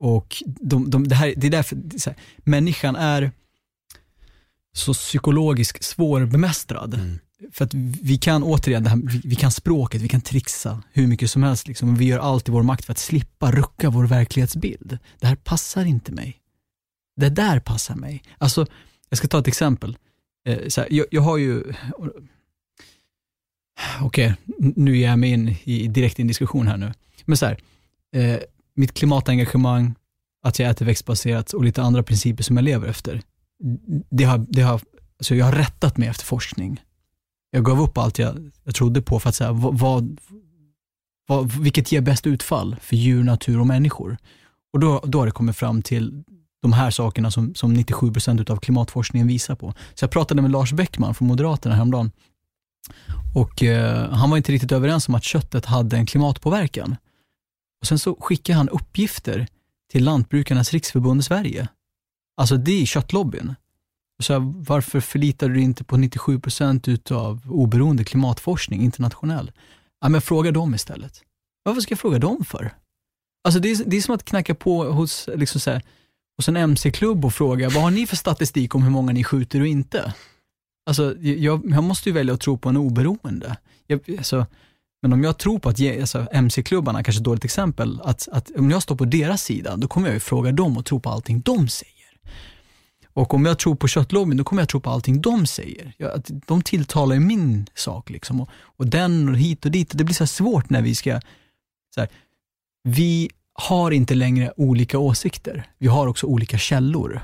Och 0.00 0.42
de, 0.46 0.90
de, 0.90 1.08
det, 1.08 1.14
här, 1.14 1.34
det 1.36 1.46
är 1.46 1.50
därför, 1.50 1.76
det 1.76 2.06
är 2.06 2.10
här, 2.10 2.16
människan 2.44 2.96
är 2.96 3.30
så 4.76 4.94
psykologiskt 4.94 5.84
svårbemästrad. 5.84 6.94
Mm. 6.94 7.18
För 7.52 7.64
att 7.64 7.74
vi 7.74 8.18
kan 8.18 8.42
återigen, 8.42 8.84
det 8.84 8.90
här, 8.90 9.00
vi, 9.04 9.20
vi 9.24 9.36
kan 9.36 9.50
språket, 9.50 10.02
vi 10.02 10.08
kan 10.08 10.20
trixa 10.20 10.82
hur 10.92 11.06
mycket 11.06 11.30
som 11.30 11.42
helst. 11.42 11.68
Liksom. 11.68 11.96
Vi 11.96 12.04
gör 12.04 12.18
allt 12.18 12.48
i 12.48 12.52
vår 12.52 12.62
makt 12.62 12.84
för 12.84 12.92
att 12.92 12.98
slippa 12.98 13.52
rucka 13.52 13.90
vår 13.90 14.06
verklighetsbild. 14.06 14.98
Det 15.20 15.26
här 15.26 15.36
passar 15.36 15.84
inte 15.84 16.12
mig. 16.12 16.40
Det 17.16 17.28
där 17.28 17.60
passar 17.60 17.94
mig. 17.94 18.22
Alltså, 18.38 18.66
jag 19.08 19.18
ska 19.18 19.28
ta 19.28 19.38
ett 19.38 19.48
exempel. 19.48 19.96
Eh, 20.46 20.68
så 20.68 20.80
här, 20.80 20.88
jag, 20.92 21.06
jag 21.10 21.22
har 21.22 21.36
ju, 21.36 21.62
okej, 24.00 24.34
okay, 24.36 24.72
nu 24.76 24.96
ger 24.96 25.08
jag 25.08 25.18
mig 25.18 25.30
in 25.30 25.56
i, 25.64 25.88
direkt 25.88 26.18
i 26.18 26.22
en 26.22 26.28
diskussion 26.28 26.66
här 26.66 26.76
nu. 26.76 26.92
Men 27.24 27.36
så 27.36 27.46
här, 27.46 27.58
eh, 28.16 28.38
mitt 28.74 28.94
klimatengagemang, 28.94 29.94
att 30.42 30.58
jag 30.58 30.70
äter 30.70 30.86
växtbaserat 30.86 31.52
och 31.52 31.64
lite 31.64 31.82
andra 31.82 32.02
principer 32.02 32.42
som 32.42 32.56
jag 32.56 32.64
lever 32.64 32.88
efter. 32.88 33.22
Det 34.10 34.24
har, 34.24 34.46
det 34.48 34.62
har, 34.62 34.80
alltså 35.18 35.34
jag 35.34 35.44
har 35.44 35.52
rättat 35.52 35.96
mig 35.96 36.08
efter 36.08 36.24
forskning. 36.24 36.80
Jag 37.54 37.64
gav 37.64 37.80
upp 37.80 37.98
allt 37.98 38.18
jag, 38.18 38.50
jag 38.64 38.74
trodde 38.74 39.02
på 39.02 39.20
för 39.20 39.28
att 39.28 39.34
säga, 39.34 39.52
vad, 39.52 39.78
vad, 39.78 40.20
vad, 41.26 41.52
vilket 41.52 41.92
ger 41.92 42.00
bäst 42.00 42.26
utfall 42.26 42.76
för 42.80 42.96
djur, 42.96 43.22
natur 43.22 43.60
och 43.60 43.66
människor? 43.66 44.16
Och 44.72 44.80
då, 44.80 45.00
då 45.04 45.18
har 45.18 45.26
det 45.26 45.32
kommit 45.32 45.56
fram 45.56 45.82
till 45.82 46.24
de 46.62 46.72
här 46.72 46.90
sakerna 46.90 47.30
som, 47.30 47.54
som 47.54 47.76
97% 47.76 48.50
av 48.50 48.56
klimatforskningen 48.56 49.28
visar 49.28 49.54
på. 49.54 49.74
Så 49.94 50.04
jag 50.04 50.10
pratade 50.10 50.42
med 50.42 50.50
Lars 50.50 50.72
Bäckman 50.72 51.14
från 51.14 51.28
Moderaterna 51.28 51.74
häromdagen 51.74 52.10
och 53.34 53.62
eh, 53.62 54.10
han 54.10 54.30
var 54.30 54.36
inte 54.36 54.52
riktigt 54.52 54.72
överens 54.72 55.08
om 55.08 55.14
att 55.14 55.24
köttet 55.24 55.64
hade 55.64 55.96
en 55.96 56.06
klimatpåverkan. 56.06 56.96
Och 57.80 57.86
Sen 57.86 57.98
så 57.98 58.16
skickade 58.20 58.56
han 58.56 58.68
uppgifter 58.68 59.46
till 59.92 60.04
Lantbrukarnas 60.04 60.72
riksförbund 60.72 61.20
i 61.20 61.24
Sverige. 61.24 61.68
Alltså 62.36 62.56
det 62.56 62.82
är 62.82 62.86
köttlobbyn. 62.86 63.54
Så 64.22 64.32
här, 64.32 64.40
varför 64.66 65.00
förlitar 65.00 65.48
du 65.48 65.54
dig 65.54 65.62
inte 65.62 65.84
på 65.84 65.96
97% 65.96 66.90
utav 66.90 67.40
oberoende 67.48 68.04
klimatforskning 68.04 68.82
internationell? 68.82 69.52
Ja, 70.00 70.08
men 70.08 70.20
fråga 70.20 70.50
dem 70.50 70.74
istället. 70.74 71.22
Varför 71.62 71.80
ska 71.80 71.92
jag 71.92 71.98
fråga 71.98 72.18
dem 72.18 72.44
för? 72.44 72.74
Alltså 73.44 73.60
det 73.60 73.70
är, 73.70 73.84
det 73.86 73.96
är 73.96 74.00
som 74.00 74.14
att 74.14 74.24
knacka 74.24 74.54
på 74.54 74.84
hos, 74.84 75.28
liksom 75.34 75.60
så 75.60 75.70
här, 75.70 75.82
hos 76.36 76.48
en 76.48 76.56
mc-klubb 76.56 77.24
och 77.24 77.34
fråga, 77.34 77.68
vad 77.68 77.82
har 77.82 77.90
ni 77.90 78.06
för 78.06 78.16
statistik 78.16 78.74
om 78.74 78.82
hur 78.82 78.90
många 78.90 79.12
ni 79.12 79.24
skjuter 79.24 79.60
och 79.60 79.66
inte? 79.66 80.14
Alltså, 80.86 81.16
jag, 81.20 81.62
jag 81.70 81.84
måste 81.84 82.08
ju 82.08 82.12
välja 82.12 82.34
att 82.34 82.40
tro 82.40 82.58
på 82.58 82.68
en 82.68 82.76
oberoende. 82.76 83.56
Jag, 83.86 84.00
alltså, 84.18 84.46
men 85.02 85.12
om 85.12 85.24
jag 85.24 85.38
tror 85.38 85.58
på 85.58 85.68
att 85.68 85.80
alltså, 86.00 86.26
mc-klubbarna, 86.32 87.02
kanske 87.02 87.20
ett 87.20 87.24
dåligt 87.24 87.44
exempel, 87.44 88.00
att, 88.04 88.28
att 88.32 88.50
om 88.56 88.70
jag 88.70 88.82
står 88.82 88.96
på 88.96 89.04
deras 89.04 89.42
sida, 89.42 89.76
då 89.76 89.88
kommer 89.88 90.08
jag 90.08 90.14
ju 90.14 90.20
fråga 90.20 90.52
dem 90.52 90.76
och 90.76 90.84
tro 90.84 91.00
på 91.00 91.10
allting 91.10 91.40
de 91.40 91.68
säger. 91.68 91.93
Och 93.14 93.34
om 93.34 93.44
jag 93.44 93.58
tror 93.58 93.74
på 93.74 93.88
köttlobbyn, 93.88 94.36
då 94.36 94.44
kommer 94.44 94.62
jag 94.62 94.68
tro 94.68 94.80
på 94.80 94.90
allting 94.90 95.20
de 95.20 95.46
säger. 95.46 95.94
Jag, 95.96 96.22
de 96.46 96.62
tilltalar 96.62 97.14
ju 97.14 97.20
min 97.20 97.66
sak 97.74 98.10
liksom. 98.10 98.40
Och, 98.40 98.48
och 98.54 98.86
den 98.86 99.28
och 99.28 99.36
hit 99.36 99.64
och 99.64 99.70
dit. 99.70 99.90
Det 99.94 100.04
blir 100.04 100.14
så 100.14 100.26
svårt 100.26 100.70
när 100.70 100.82
vi 100.82 100.94
ska, 100.94 101.20
så 101.94 102.00
här, 102.00 102.08
vi 102.82 103.30
har 103.52 103.90
inte 103.90 104.14
längre 104.14 104.52
olika 104.56 104.98
åsikter. 104.98 105.66
Vi 105.78 105.86
har 105.86 106.06
också 106.06 106.26
olika 106.26 106.58
källor. 106.58 107.20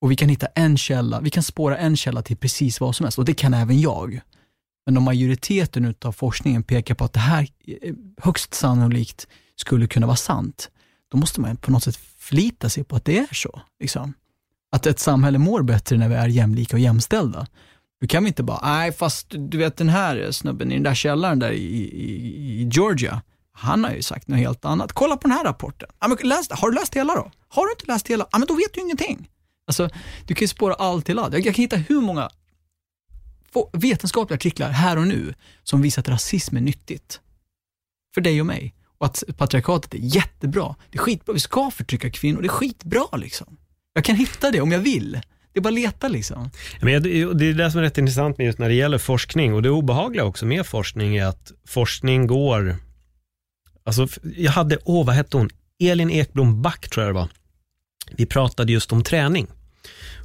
Och 0.00 0.10
vi 0.10 0.16
kan 0.16 0.28
hitta 0.28 0.46
en 0.46 0.76
källa, 0.76 1.20
vi 1.20 1.30
kan 1.30 1.42
spåra 1.42 1.78
en 1.78 1.96
källa 1.96 2.22
till 2.22 2.36
precis 2.36 2.80
vad 2.80 2.96
som 2.96 3.04
helst 3.04 3.18
och 3.18 3.24
det 3.24 3.34
kan 3.34 3.54
även 3.54 3.80
jag. 3.80 4.20
Men 4.86 4.96
om 4.96 5.02
majoriteten 5.02 5.94
av 6.02 6.12
forskningen 6.12 6.62
pekar 6.62 6.94
på 6.94 7.04
att 7.04 7.12
det 7.12 7.20
här 7.20 7.48
eh, 7.66 7.94
högst 8.18 8.54
sannolikt 8.54 9.28
skulle 9.56 9.86
kunna 9.86 10.06
vara 10.06 10.16
sant, 10.16 10.70
då 11.08 11.18
måste 11.18 11.40
man 11.40 11.56
på 11.56 11.70
något 11.70 11.84
sätt 11.84 11.96
förlita 11.96 12.68
sig 12.68 12.84
på 12.84 12.96
att 12.96 13.04
det 13.04 13.18
är 13.18 13.34
så. 13.34 13.60
Liksom. 13.80 14.14
Att 14.74 14.86
ett 14.86 14.98
samhälle 14.98 15.38
mår 15.38 15.62
bättre 15.62 15.96
när 15.96 16.08
vi 16.08 16.14
är 16.14 16.28
jämlika 16.28 16.76
och 16.76 16.80
jämställda. 16.80 17.46
Då 18.00 18.06
kan 18.06 18.24
vi 18.24 18.28
inte 18.28 18.42
bara, 18.42 18.60
nej 18.62 18.92
fast 18.92 19.26
du 19.30 19.58
vet 19.58 19.76
den 19.76 19.88
här 19.88 20.30
snubben 20.30 20.70
i 20.70 20.74
den 20.74 20.82
där 20.82 20.94
källaren 20.94 21.38
där 21.38 21.50
i, 21.50 21.64
i, 21.64 22.62
i 22.62 22.68
Georgia, 22.72 23.22
han 23.52 23.84
har 23.84 23.90
ju 23.90 24.02
sagt 24.02 24.28
något 24.28 24.38
helt 24.38 24.64
annat. 24.64 24.92
Kolla 24.92 25.16
på 25.16 25.28
den 25.28 25.36
här 25.36 25.44
rapporten. 25.44 25.88
Ja, 26.00 26.08
men 26.08 26.18
läs, 26.22 26.50
har 26.50 26.70
du 26.70 26.74
läst 26.74 26.94
hela 26.94 27.14
då? 27.14 27.30
Har 27.48 27.66
du 27.66 27.72
inte 27.72 27.86
läst 27.86 28.08
hela? 28.08 28.26
Ja, 28.32 28.38
men 28.38 28.48
då 28.48 28.54
vet 28.54 28.74
du 28.74 28.80
ingenting. 28.80 29.30
Alltså, 29.66 29.88
du 30.26 30.34
kan 30.34 30.40
ju 30.44 30.48
spåra 30.48 30.74
allt 30.74 31.06
till 31.06 31.18
allt. 31.18 31.32
Jag, 31.32 31.46
jag 31.46 31.54
kan 31.54 31.62
hitta 31.62 31.76
hur 31.76 32.00
många 32.00 32.30
vetenskapliga 33.72 34.36
artiklar 34.36 34.70
här 34.70 34.96
och 34.96 35.06
nu 35.06 35.34
som 35.62 35.82
visar 35.82 36.02
att 36.02 36.08
rasism 36.08 36.56
är 36.56 36.60
nyttigt. 36.60 37.20
För 38.14 38.20
dig 38.20 38.40
och 38.40 38.46
mig. 38.46 38.74
Och 38.98 39.06
att 39.06 39.24
patriarkatet 39.36 39.94
är 39.94 39.98
jättebra. 39.98 40.76
Det 40.90 40.98
är 40.98 41.02
skitbra. 41.02 41.32
Vi 41.32 41.40
ska 41.40 41.70
förtrycka 41.70 42.10
kvinnor. 42.10 42.42
Det 42.42 42.46
är 42.46 42.48
skitbra 42.48 43.16
liksom. 43.16 43.56
Jag 43.94 44.04
kan 44.04 44.16
hitta 44.16 44.50
det 44.50 44.60
om 44.60 44.72
jag 44.72 44.78
vill. 44.78 45.20
Det 45.52 45.58
är 45.58 45.62
bara 45.62 45.68
att 45.68 45.74
leta 45.74 46.08
liksom. 46.08 46.50
Men 46.80 47.02
det 47.02 47.20
är 47.20 47.54
det 47.54 47.70
som 47.70 47.78
är 47.80 47.84
rätt 47.84 47.98
intressant 47.98 48.38
med 48.38 48.46
just 48.46 48.58
när 48.58 48.68
det 48.68 48.74
gäller 48.74 48.98
forskning 48.98 49.54
och 49.54 49.62
det 49.62 49.70
obehagliga 49.70 50.24
också 50.24 50.46
med 50.46 50.66
forskning 50.66 51.16
är 51.16 51.26
att 51.26 51.52
forskning 51.66 52.26
går, 52.26 52.76
alltså 53.84 54.08
jag 54.36 54.52
hade, 54.52 54.78
åh 54.84 55.06
vad 55.06 55.14
hette 55.14 55.36
hon, 55.36 55.50
Elin 55.82 56.10
Ekblom 56.10 56.62
Back 56.62 56.90
tror 56.90 57.06
jag 57.06 57.14
det 57.14 57.18
var. 57.18 57.28
Vi 58.16 58.26
pratade 58.26 58.72
just 58.72 58.92
om 58.92 59.02
träning. 59.02 59.46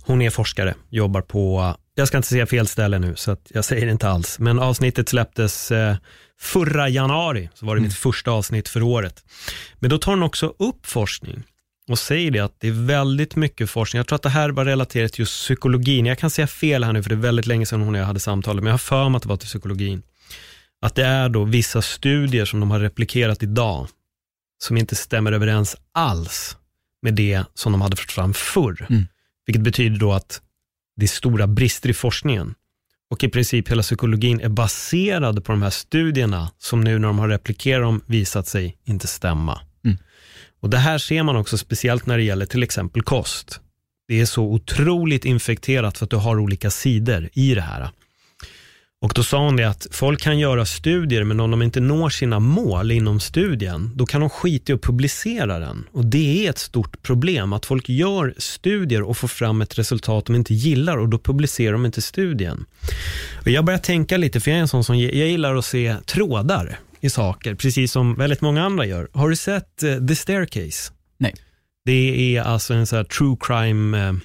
Hon 0.05 0.22
är 0.22 0.30
forskare, 0.30 0.76
jobbar 0.89 1.22
på, 1.22 1.76
jag 1.95 2.07
ska 2.07 2.17
inte 2.17 2.30
säga 2.30 2.45
fel 2.45 2.67
ställe 2.67 2.99
nu, 2.99 3.15
så 3.15 3.38
jag 3.49 3.65
säger 3.65 3.86
det 3.86 3.91
inte 3.91 4.09
alls, 4.09 4.39
men 4.39 4.59
avsnittet 4.59 5.09
släpptes 5.09 5.72
eh, 5.72 5.95
förra 6.39 6.89
januari, 6.89 7.49
så 7.53 7.65
var 7.65 7.76
det 7.76 7.80
mm. 7.80 7.88
mitt 7.88 7.97
första 7.97 8.32
avsnitt 8.32 8.70
för 8.70 8.82
året. 8.82 9.24
Men 9.80 9.89
då 9.89 9.97
tar 9.97 10.11
hon 10.11 10.24
också 10.24 10.53
upp 10.59 10.86
forskning 10.86 11.43
och 11.89 11.99
säger 11.99 12.31
det 12.31 12.39
att 12.39 12.59
det 12.59 12.67
är 12.67 12.85
väldigt 12.85 13.35
mycket 13.35 13.69
forskning. 13.69 13.97
Jag 13.97 14.07
tror 14.07 14.15
att 14.15 14.23
det 14.23 14.29
här 14.29 14.49
var 14.49 14.65
relaterat 14.65 15.13
till 15.13 15.19
just 15.19 15.33
psykologin. 15.33 16.05
Jag 16.05 16.17
kan 16.17 16.29
säga 16.29 16.47
fel 16.47 16.83
här 16.83 16.93
nu, 16.93 17.03
för 17.03 17.09
det 17.09 17.15
är 17.15 17.17
väldigt 17.17 17.45
länge 17.45 17.65
sedan 17.65 17.81
hon 17.81 17.95
och 17.95 18.01
jag 18.01 18.05
hade 18.05 18.19
samtalet, 18.19 18.63
men 18.63 18.69
jag 18.69 18.73
har 18.73 18.77
för 18.77 19.09
mig 19.09 19.17
att 19.17 19.23
det 19.23 19.29
var 19.29 19.37
till 19.37 19.47
psykologin. 19.47 20.01
Att 20.81 20.95
det 20.95 21.05
är 21.05 21.29
då 21.29 21.43
vissa 21.43 21.81
studier 21.81 22.45
som 22.45 22.59
de 22.59 22.71
har 22.71 22.79
replikerat 22.79 23.43
idag, 23.43 23.87
som 24.63 24.77
inte 24.77 24.95
stämmer 24.95 25.31
överens 25.31 25.77
alls 25.91 26.57
med 27.01 27.13
det 27.13 27.43
som 27.53 27.71
de 27.71 27.81
hade 27.81 27.95
fått 27.95 28.11
fram 28.11 28.33
förr. 28.33 28.87
Mm. 28.89 29.07
Vilket 29.45 29.63
betyder 29.63 29.99
då 29.99 30.13
att 30.13 30.41
det 30.95 31.05
är 31.05 31.07
stora 31.07 31.47
brister 31.47 31.89
i 31.89 31.93
forskningen. 31.93 32.55
Och 33.11 33.23
i 33.23 33.29
princip 33.29 33.71
hela 33.71 33.81
psykologin 33.81 34.41
är 34.41 34.49
baserad 34.49 35.45
på 35.45 35.51
de 35.51 35.61
här 35.61 35.69
studierna 35.69 36.51
som 36.57 36.81
nu 36.81 36.99
när 36.99 37.07
de 37.07 37.19
har 37.19 37.27
replikerat 37.27 37.81
dem 37.81 38.01
visat 38.05 38.47
sig 38.47 38.77
inte 38.85 39.07
stämma. 39.07 39.61
Och 40.60 40.70
Det 40.70 40.78
här 40.78 40.97
ser 40.97 41.24
man 41.24 41.36
också 41.36 41.57
speciellt 41.57 42.05
när 42.05 42.18
det 42.18 42.24
gäller 42.24 42.45
till 42.45 42.64
exempel 42.64 43.01
kost. 43.01 43.60
Det 44.07 44.22
är 44.22 44.26
så 44.26 44.43
otroligt 44.43 45.26
infekterat 45.26 45.97
för 45.97 46.05
att 46.05 46.10
du 46.10 46.18
har 46.18 46.39
olika 46.39 46.70
sidor 46.70 47.30
i 47.34 47.55
det 47.55 47.62
här. 47.62 47.89
Och 49.01 49.12
då 49.16 49.24
sa 49.24 49.45
hon 49.45 49.55
det 49.55 49.64
att 49.64 49.88
folk 49.91 50.22
kan 50.22 50.39
göra 50.39 50.66
studier, 50.66 51.24
men 51.24 51.39
om 51.39 51.51
de 51.51 51.62
inte 51.62 51.80
når 51.80 52.10
sina 52.10 52.39
mål 52.39 52.91
inom 52.91 53.20
studien, 53.20 53.91
då 53.95 54.05
kan 54.05 54.22
de 54.22 54.30
skita 54.30 54.72
i 54.72 54.76
att 54.76 54.82
publicera 54.82 55.60
den. 55.60 55.86
Och 55.91 56.05
det 56.05 56.45
är 56.45 56.49
ett 56.49 56.57
stort 56.57 57.01
problem, 57.01 57.53
att 57.53 57.66
folk 57.66 57.89
gör 57.89 58.34
studier 58.38 59.01
och 59.01 59.18
får 59.18 59.28
fram 59.28 59.62
ett 59.62 59.80
resultat 59.80 60.26
de 60.26 60.36
inte 60.36 60.53
gillar 60.53 60.97
och 60.97 61.10
då 61.10 61.20
publicerar 61.20 61.72
de 61.72 61.86
inte 61.86 62.01
studien. 62.01 62.66
Och 63.41 63.47
jag 63.47 63.66
börjar 63.66 63.80
tänka 63.80 64.18
lite, 64.18 64.39
för 64.39 64.51
jag 64.51 64.57
är 64.57 64.62
en 64.62 64.68
sån 64.68 64.84
som 64.84 64.99
jag 64.99 65.28
gillar 65.28 65.55
att 65.55 65.66
se 65.66 65.95
trådar 66.05 66.80
i 67.01 67.09
saker, 67.09 67.55
precis 67.55 67.91
som 67.91 68.15
väldigt 68.15 68.41
många 68.41 68.65
andra 68.65 68.85
gör. 68.85 69.09
Har 69.13 69.29
du 69.29 69.35
sett 69.35 69.83
uh, 69.83 70.07
The 70.07 70.15
Staircase? 70.15 70.91
Nej. 71.17 71.35
Det 71.85 72.35
är 72.37 72.41
alltså 72.41 72.73
en 72.73 72.87
sån 72.87 72.97
här 72.97 73.03
true 73.03 73.37
crime 73.39 74.09
uh, 74.09 74.17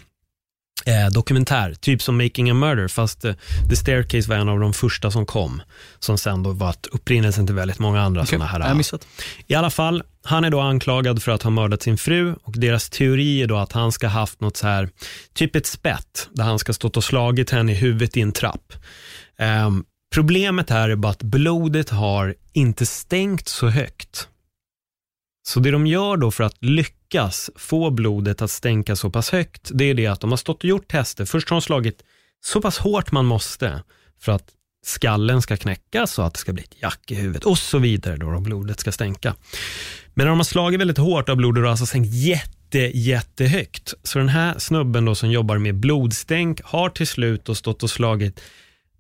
eh, 0.87 1.11
dokumentär, 1.11 1.75
typ 1.75 2.03
som 2.03 2.17
Making 2.17 2.51
a 2.51 2.55
Murder, 2.55 2.89
fast 2.89 3.25
eh, 3.25 3.35
The 3.71 3.77
Staircase 3.77 4.29
var 4.29 4.37
en 4.37 4.49
av 4.49 4.61
de 4.61 4.73
första 4.73 5.11
som 5.11 5.27
kom, 5.27 5.63
som 5.99 6.19
sen 6.19 6.43
då 6.43 6.53
var 6.53 6.75
upprinnelsen 6.93 7.47
till 7.47 7.55
väldigt 7.55 7.79
många 7.79 8.03
andra 8.03 8.23
okay. 8.23 8.39
sådana 8.39 8.65
här. 8.65 8.75
missat. 8.75 9.07
I 9.47 9.55
alla 9.55 9.71
fall, 9.71 10.03
han 10.25 10.45
är 10.45 10.51
då 10.51 10.61
anklagad 10.61 11.23
för 11.23 11.33
att 11.33 11.43
ha 11.43 11.51
mördat 11.51 11.83
sin 11.83 11.99
fru 11.99 12.35
och 12.43 12.53
deras 12.59 12.91
teori 12.91 13.43
är 13.43 13.47
då 13.47 13.57
att 13.57 13.73
han 13.73 13.93
ska 13.93 14.09
haft 14.09 14.41
något 14.41 14.57
så 14.57 14.67
här, 14.67 14.89
typ 15.33 15.57
ett 15.57 15.67
spett, 15.67 16.29
där 16.33 16.45
han 16.45 16.59
ska 16.59 16.73
stått 16.73 16.97
och 16.97 17.05
slagit 17.05 17.51
henne 17.51 17.73
i 17.73 17.75
huvudet 17.75 18.17
i 18.17 18.21
en 18.21 18.33
trapp. 18.33 18.73
Eh, 19.39 19.71
problemet 20.15 20.71
här 20.71 20.89
är 20.89 20.97
bara 20.97 21.13
att 21.13 21.23
blodet 21.23 21.91
har 21.91 22.35
inte 22.53 22.87
stängt 22.87 23.49
så 23.49 23.69
högt. 23.69 24.29
Så 25.47 25.61
det 25.61 25.71
de 25.71 25.87
gör 25.87 26.17
då 26.17 26.31
för 26.31 26.45
att 26.45 26.65
lyckas 26.65 27.51
få 27.57 27.91
blodet 27.91 28.43
att 28.43 28.51
stänka 28.51 28.97
så 28.97 29.11
pass 29.11 29.31
högt, 29.31 29.71
det 29.75 29.85
är 29.85 29.95
det 29.95 30.07
att 30.07 30.21
de 30.21 30.31
har 30.31 30.37
stått 30.37 30.59
och 30.59 30.65
gjort 30.65 30.89
tester. 30.89 31.25
Först 31.25 31.51
har 31.51 31.57
de 31.57 31.63
slagit 31.63 32.03
så 32.45 32.61
pass 32.61 32.79
hårt 32.79 33.13
man 33.13 33.27
måste 33.27 33.83
för 34.21 34.33
att 34.33 34.49
skallen 34.85 35.43
ska 35.43 35.57
knäckas 35.57 36.19
och 36.19 36.27
att 36.27 36.35
det 36.35 36.41
ska 36.41 36.53
bli 36.53 36.63
ett 36.63 36.83
jack 36.83 37.11
i 37.11 37.15
huvudet 37.15 37.45
och 37.45 37.59
så 37.59 37.79
vidare 37.79 38.17
då, 38.17 38.31
då 38.31 38.41
blodet 38.41 38.81
ska 38.81 38.93
stänka. 38.93 39.35
Men 40.15 40.25
när 40.25 40.31
de 40.31 40.39
har 40.39 40.45
slagit 40.45 40.81
väldigt 40.81 40.99
hårt 40.99 41.29
har 41.29 41.37
blodet 41.37 41.65
alltså 41.65 41.87
stänkt 41.87 42.15
jätte, 42.15 42.79
jättehögt. 42.79 43.95
Så 44.03 44.19
den 44.19 44.29
här 44.29 44.59
snubben 44.59 45.05
då 45.05 45.15
som 45.15 45.31
jobbar 45.31 45.59
med 45.59 45.75
blodstänk 45.75 46.61
har 46.65 46.89
till 46.89 47.07
slut 47.07 47.45
då 47.45 47.55
stått 47.55 47.83
och 47.83 47.91
slagit 47.91 48.41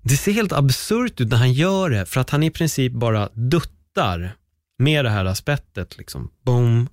det 0.04 0.16
ser 0.16 0.32
helt 0.32 0.52
absurt 0.52 1.20
ut 1.20 1.28
när 1.28 1.36
han 1.36 1.52
gör 1.52 1.90
det, 1.90 2.06
för 2.06 2.20
att 2.20 2.30
han 2.30 2.42
i 2.42 2.50
princip 2.50 2.92
bara 2.92 3.28
duttar 3.32 4.36
med 4.78 5.04
det 5.04 5.10
här 5.10 5.34
spettet. 5.34 5.98
Liksom. 5.98 6.30
Boom, 6.42 6.88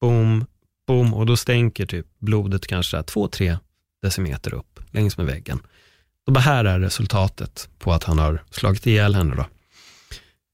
boom, 0.00 0.44
boom 0.86 1.14
och 1.14 1.26
då 1.26 1.36
stänker 1.36 1.86
typ 1.86 2.06
blodet 2.18 2.66
kanske 2.66 3.02
två, 3.02 3.28
tre 3.28 3.56
decimeter 4.02 4.54
upp 4.54 4.80
längs 4.90 5.16
med 5.16 5.26
väggen. 5.26 5.60
Och 6.26 6.32
det 6.32 6.40
här 6.40 6.64
är 6.64 6.80
resultatet 6.80 7.68
på 7.78 7.92
att 7.92 8.04
han 8.04 8.18
har 8.18 8.42
slagit 8.50 8.86
ihjäl 8.86 9.14
henne 9.14 9.34
då. 9.34 9.46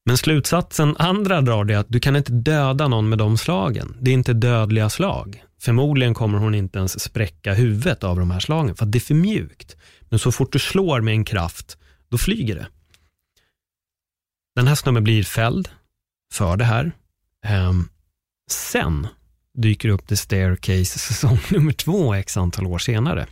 Men 0.05 0.17
slutsatsen 0.17 0.95
andra 0.99 1.41
drar 1.41 1.65
det 1.65 1.75
att 1.75 1.89
du 1.89 1.99
kan 1.99 2.15
inte 2.15 2.31
döda 2.31 2.87
någon 2.87 3.09
med 3.09 3.17
de 3.17 3.37
slagen. 3.37 3.97
Det 4.01 4.11
är 4.11 4.13
inte 4.13 4.33
dödliga 4.33 4.89
slag. 4.89 5.43
Förmodligen 5.61 6.13
kommer 6.13 6.37
hon 6.37 6.55
inte 6.55 6.79
ens 6.79 6.99
spräcka 6.99 7.53
huvudet 7.53 8.03
av 8.03 8.19
de 8.19 8.31
här 8.31 8.39
slagen 8.39 8.75
för 8.75 8.85
att 8.85 8.91
det 8.91 8.97
är 8.97 8.99
för 8.99 9.13
mjukt. 9.13 9.75
Men 10.09 10.19
så 10.19 10.31
fort 10.31 10.53
du 10.53 10.59
slår 10.59 11.01
med 11.01 11.11
en 11.11 11.25
kraft, 11.25 11.77
då 12.09 12.17
flyger 12.17 12.55
det. 12.55 12.67
Den 14.55 14.67
här 14.67 14.75
snubben 14.75 15.03
blir 15.03 15.23
fälld 15.23 15.69
för 16.33 16.57
det 16.57 16.65
här. 16.65 16.91
Um, 17.47 17.89
sen 18.51 19.07
dyker 19.53 19.89
upp 19.89 20.07
The 20.07 20.17
Staircase 20.17 20.99
säsong 20.99 21.39
nummer 21.51 21.71
två 21.71 22.13
x 22.13 22.37
antal 22.37 22.67
år 22.67 22.77
senare. 22.77 23.27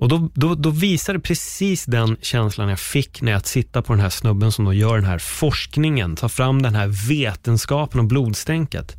Och 0.00 0.08
då, 0.08 0.30
då, 0.34 0.54
då 0.54 0.70
visar 0.70 1.14
det 1.14 1.20
precis 1.20 1.84
den 1.84 2.16
känslan 2.20 2.68
jag 2.68 2.80
fick 2.80 3.22
när 3.22 3.32
jag 3.32 3.44
tittade 3.44 3.86
på 3.86 3.92
den 3.92 4.02
här 4.02 4.10
snubben 4.10 4.52
som 4.52 4.64
då 4.64 4.72
gör 4.72 4.96
den 4.96 5.04
här 5.04 5.18
forskningen, 5.18 6.16
tar 6.16 6.28
fram 6.28 6.62
den 6.62 6.74
här 6.74 7.08
vetenskapen 7.08 8.00
om 8.00 8.08
blodstänket. 8.08 8.96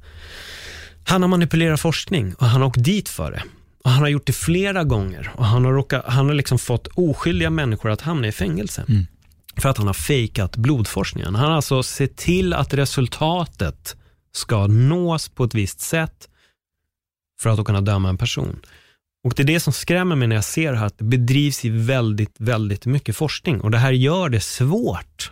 Han 1.04 1.22
har 1.22 1.30
manipulerat 1.30 1.82
forskning 1.82 2.34
och 2.34 2.46
han 2.46 2.62
har 2.62 2.68
åkt 2.68 2.84
dit 2.84 3.10
för 3.10 3.32
det. 3.32 3.44
Och 3.84 3.92
han 3.92 4.02
har 4.02 4.10
gjort 4.10 4.26
det 4.26 4.34
flera 4.34 4.84
gånger 4.84 5.32
och 5.36 5.46
han 5.46 5.66
har, 5.66 5.74
råkat, 5.74 6.06
han 6.06 6.26
har 6.26 6.34
liksom 6.34 6.60
fått 6.60 6.88
oskyldiga 6.88 7.50
människor 7.50 7.90
att 7.92 8.02
hamna 8.02 8.28
i 8.28 8.32
fängelse. 8.32 8.86
Mm. 8.88 9.08
För 9.58 9.70
att 9.70 9.78
han 9.78 9.88
har 9.88 9.94
fejkat 9.94 10.58
blodforskningen. 10.58 11.36
Han 11.36 11.50
har 11.50 11.56
alltså 11.56 11.84
sett 11.84 12.18
till 12.18 12.54
att 12.54 12.74
resultatet 12.74 13.96
ska 14.34 14.68
nås 14.68 15.30
på 15.30 15.44
ett 15.44 15.56
visst 15.56 15.80
sätt 15.80 16.30
för 17.42 17.50
att 17.50 17.66
kunna 17.66 17.82
döma 17.82 18.10
en 18.10 18.18
person. 18.18 18.60
Och 19.24 19.34
det 19.36 19.44
är 19.44 19.48
det 19.48 19.60
som 19.60 19.74
skrämmer 19.74 20.16
mig 20.16 20.28
när 20.28 20.36
jag 20.36 20.46
ser 20.46 20.74
här 20.74 20.86
att 20.86 20.98
det 20.98 21.04
bedrivs 21.04 21.66
i 21.66 21.70
väldigt, 21.70 22.36
väldigt 22.38 22.86
mycket 22.86 23.16
forskning 23.16 23.62
och 23.62 23.72
det 23.72 23.78
här 23.78 23.92
gör 23.92 24.30
det 24.30 24.40
svårt 24.40 25.32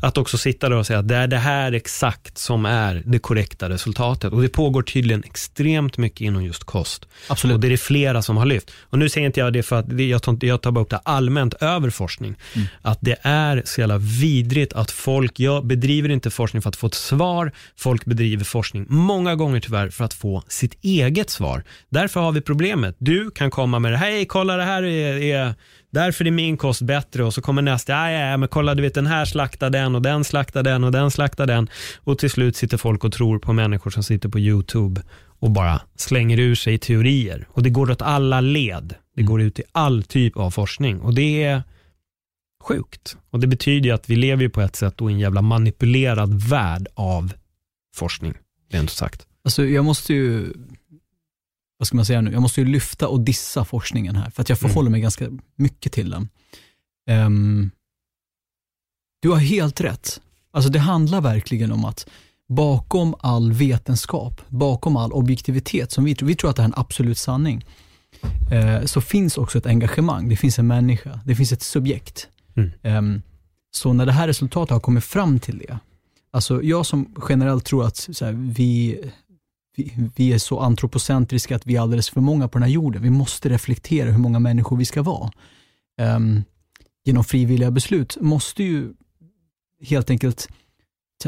att 0.00 0.18
också 0.18 0.38
sitta 0.38 0.68
där 0.68 0.76
och 0.76 0.86
säga 0.86 0.98
att 0.98 1.08
det 1.08 1.16
är 1.16 1.26
det 1.26 1.36
här 1.36 1.72
exakt 1.72 2.38
som 2.38 2.66
är 2.66 3.02
det 3.06 3.18
korrekta 3.18 3.68
resultatet. 3.68 4.32
Och 4.32 4.42
det 4.42 4.48
pågår 4.48 4.82
tydligen 4.82 5.24
extremt 5.24 5.98
mycket 5.98 6.20
inom 6.20 6.44
just 6.44 6.64
kost. 6.64 7.06
Absolut. 7.28 7.54
Och 7.54 7.60
det 7.60 7.68
är 7.68 7.70
det 7.70 7.76
flera 7.76 8.22
som 8.22 8.36
har 8.36 8.46
lyft. 8.46 8.70
Och 8.80 8.98
nu 8.98 9.08
säger 9.08 9.26
inte 9.26 9.40
jag 9.40 9.52
det 9.52 9.62
för 9.62 9.76
att 9.76 10.00
jag 10.00 10.22
tar, 10.22 10.38
jag 10.40 10.60
tar 10.62 10.70
bara 10.70 10.80
upp 10.80 10.90
det 10.90 11.00
allmänt 11.02 11.54
över 11.54 11.90
forskning. 11.90 12.34
Mm. 12.54 12.68
Att 12.82 12.98
det 13.00 13.16
är 13.22 13.62
så 13.64 13.80
jävla 13.80 13.98
vidrigt 13.98 14.72
att 14.72 14.90
folk, 14.90 15.40
jag 15.40 15.66
bedriver 15.66 16.08
inte 16.08 16.30
forskning 16.30 16.62
för 16.62 16.68
att 16.68 16.76
få 16.76 16.86
ett 16.86 16.94
svar, 16.94 17.52
folk 17.76 18.04
bedriver 18.04 18.44
forskning 18.44 18.86
många 18.88 19.34
gånger 19.34 19.60
tyvärr 19.60 19.90
för 19.90 20.04
att 20.04 20.14
få 20.14 20.42
sitt 20.48 20.84
eget 20.84 21.30
svar. 21.30 21.64
Därför 21.88 22.20
har 22.20 22.32
vi 22.32 22.40
problemet. 22.40 22.96
Du 22.98 23.30
kan 23.30 23.50
komma 23.50 23.78
med 23.78 23.92
det, 23.92 23.98
hej 23.98 24.26
kolla 24.26 24.56
det 24.56 24.64
här 24.64 24.82
är, 24.82 25.22
är 25.22 25.54
därför 25.90 26.26
är 26.26 26.30
min 26.30 26.56
kost 26.56 26.82
bättre 26.82 27.24
och 27.24 27.34
så 27.34 27.42
kommer 27.42 27.62
nästa, 27.62 27.92
ja, 27.92 28.10
ja, 28.10 28.36
men 28.36 28.48
kolla 28.48 28.74
du 28.74 28.82
vet 28.82 28.94
den 28.94 29.06
här 29.06 29.24
slaktar 29.24 29.70
den 29.70 29.94
och 29.94 30.02
den 30.02 30.24
slaktar 30.24 30.62
den 30.62 30.84
och 30.84 30.92
den 30.92 31.10
slaktar 31.10 31.46
den 31.46 31.68
och 31.98 32.18
till 32.18 32.30
slut 32.30 32.56
sitter 32.56 32.76
folk 32.76 33.04
och 33.04 33.12
tror 33.12 33.38
på 33.38 33.52
människor 33.52 33.90
som 33.90 34.02
sitter 34.02 34.28
på 34.28 34.38
YouTube 34.38 35.02
och 35.40 35.50
bara 35.50 35.80
slänger 35.96 36.38
ur 36.38 36.54
sig 36.54 36.78
teorier 36.78 37.48
och 37.50 37.62
det 37.62 37.70
går 37.70 37.90
åt 37.90 38.02
alla 38.02 38.40
led. 38.40 38.94
Det 39.16 39.22
går 39.22 39.40
ut 39.40 39.58
i 39.58 39.62
all 39.72 40.02
typ 40.02 40.36
av 40.36 40.50
forskning 40.50 41.00
och 41.00 41.14
det 41.14 41.42
är 41.42 41.62
sjukt. 42.62 43.16
Och 43.30 43.40
det 43.40 43.46
betyder 43.46 43.88
ju 43.88 43.94
att 43.94 44.10
vi 44.10 44.16
lever 44.16 44.48
på 44.48 44.60
ett 44.60 44.76
sätt 44.76 45.00
i 45.00 45.04
en 45.04 45.18
jävla 45.18 45.42
manipulerad 45.42 46.34
värld 46.34 46.88
av 46.94 47.32
forskning, 47.96 48.34
rent 48.70 48.90
sagt. 48.90 49.26
Alltså 49.44 49.64
jag 49.64 49.84
måste 49.84 50.14
ju 50.14 50.52
vad 51.80 51.86
ska 51.86 51.96
man 51.96 52.04
säga 52.04 52.20
nu, 52.20 52.32
jag 52.32 52.42
måste 52.42 52.60
ju 52.60 52.66
lyfta 52.66 53.08
och 53.08 53.20
dissa 53.20 53.64
forskningen 53.64 54.16
här, 54.16 54.30
för 54.30 54.42
att 54.42 54.48
jag 54.48 54.58
mm. 54.62 54.68
förhåller 54.68 54.90
mig 54.90 55.00
ganska 55.00 55.28
mycket 55.56 55.92
till 55.92 56.10
den. 56.10 56.28
Um, 57.10 57.70
du 59.20 59.28
har 59.28 59.36
helt 59.36 59.80
rätt. 59.80 60.20
Alltså 60.50 60.70
det 60.70 60.78
handlar 60.78 61.20
verkligen 61.20 61.72
om 61.72 61.84
att 61.84 62.08
bakom 62.48 63.14
all 63.20 63.52
vetenskap, 63.52 64.40
bakom 64.48 64.96
all 64.96 65.12
objektivitet, 65.12 65.92
som 65.92 66.04
vi 66.04 66.14
tror, 66.14 66.28
vi 66.28 66.34
tror 66.34 66.50
att 66.50 66.56
det 66.56 66.62
är 66.62 66.64
en 66.64 66.74
absolut 66.76 67.18
sanning, 67.18 67.64
eh, 68.52 68.84
så 68.84 69.00
finns 69.00 69.38
också 69.38 69.58
ett 69.58 69.66
engagemang. 69.66 70.28
Det 70.28 70.36
finns 70.36 70.58
en 70.58 70.66
människa, 70.66 71.20
det 71.24 71.34
finns 71.34 71.52
ett 71.52 71.62
subjekt. 71.62 72.28
Mm. 72.56 72.70
Um, 72.82 73.22
så 73.70 73.92
när 73.92 74.06
det 74.06 74.12
här 74.12 74.26
resultatet 74.26 74.72
har 74.72 74.80
kommit 74.80 75.04
fram 75.04 75.38
till 75.38 75.58
det, 75.58 75.78
alltså 76.30 76.62
jag 76.62 76.86
som 76.86 77.14
generellt 77.28 77.64
tror 77.64 77.86
att 77.86 78.08
här, 78.20 78.32
vi, 78.32 79.00
vi, 79.82 80.10
vi, 80.16 80.32
är 80.32 80.38
så 80.38 80.60
antropocentriska 80.60 81.56
att 81.56 81.66
vi 81.66 81.76
är 81.76 81.80
alldeles 81.80 82.10
för 82.10 82.20
många 82.20 82.48
på 82.48 82.58
den 82.58 82.62
här 82.62 82.70
jorden. 82.70 83.02
Vi 83.02 83.10
måste 83.10 83.48
reflektera 83.48 84.10
hur 84.10 84.18
många 84.18 84.38
människor 84.38 84.76
vi 84.76 84.84
ska 84.84 85.02
vara. 85.02 85.30
Um, 86.00 86.44
genom 87.04 87.24
frivilliga 87.24 87.70
beslut 87.70 88.16
måste 88.20 88.62
ju 88.62 88.92
helt 89.82 90.10
enkelt 90.10 90.48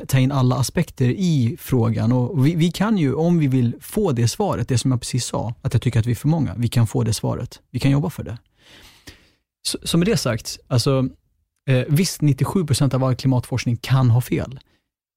ta 0.09 0.19
in 0.19 0.33
alla 0.33 0.57
aspekter 0.57 1.09
i 1.09 1.57
frågan. 1.61 2.13
Och 2.13 2.47
vi, 2.47 2.55
vi, 2.55 2.71
kan 2.71 2.99
ju, 2.99 3.15
om 3.15 3.39
vi 3.39 3.47
vill 3.47 3.75
få 3.81 4.13
det 4.13 4.29
svaret, 4.29 4.69
det 4.69 4.79
som 4.79 4.91
jag 4.91 5.01
precis 5.01 5.25
sa, 5.25 5.55
att 5.63 5.73
jag 5.73 5.83
tycker 5.83 6.01
att 6.01 6.07
vi 6.07 6.11
är 6.11 6.17
för 6.17 6.29
många, 6.29 6.55
vi 6.57 6.69
kan 6.69 6.87
få 6.87 7.03
det 7.03 7.13
svaret. 7.13 7.61
Vi 7.71 7.79
kan 7.79 7.91
jobba 7.91 8.11
för 8.11 8.23
det. 8.23 8.39
Så, 9.63 9.79
som 9.83 10.01
med 10.01 10.09
det 10.09 10.17
sagt, 10.17 10.59
alltså, 10.69 11.09
eh, 11.69 11.85
visst 11.89 12.21
97% 12.21 12.95
av 12.95 13.05
all 13.05 13.15
klimatforskning 13.15 13.77
kan 13.77 14.11
ha 14.11 14.21
fel. 14.21 14.61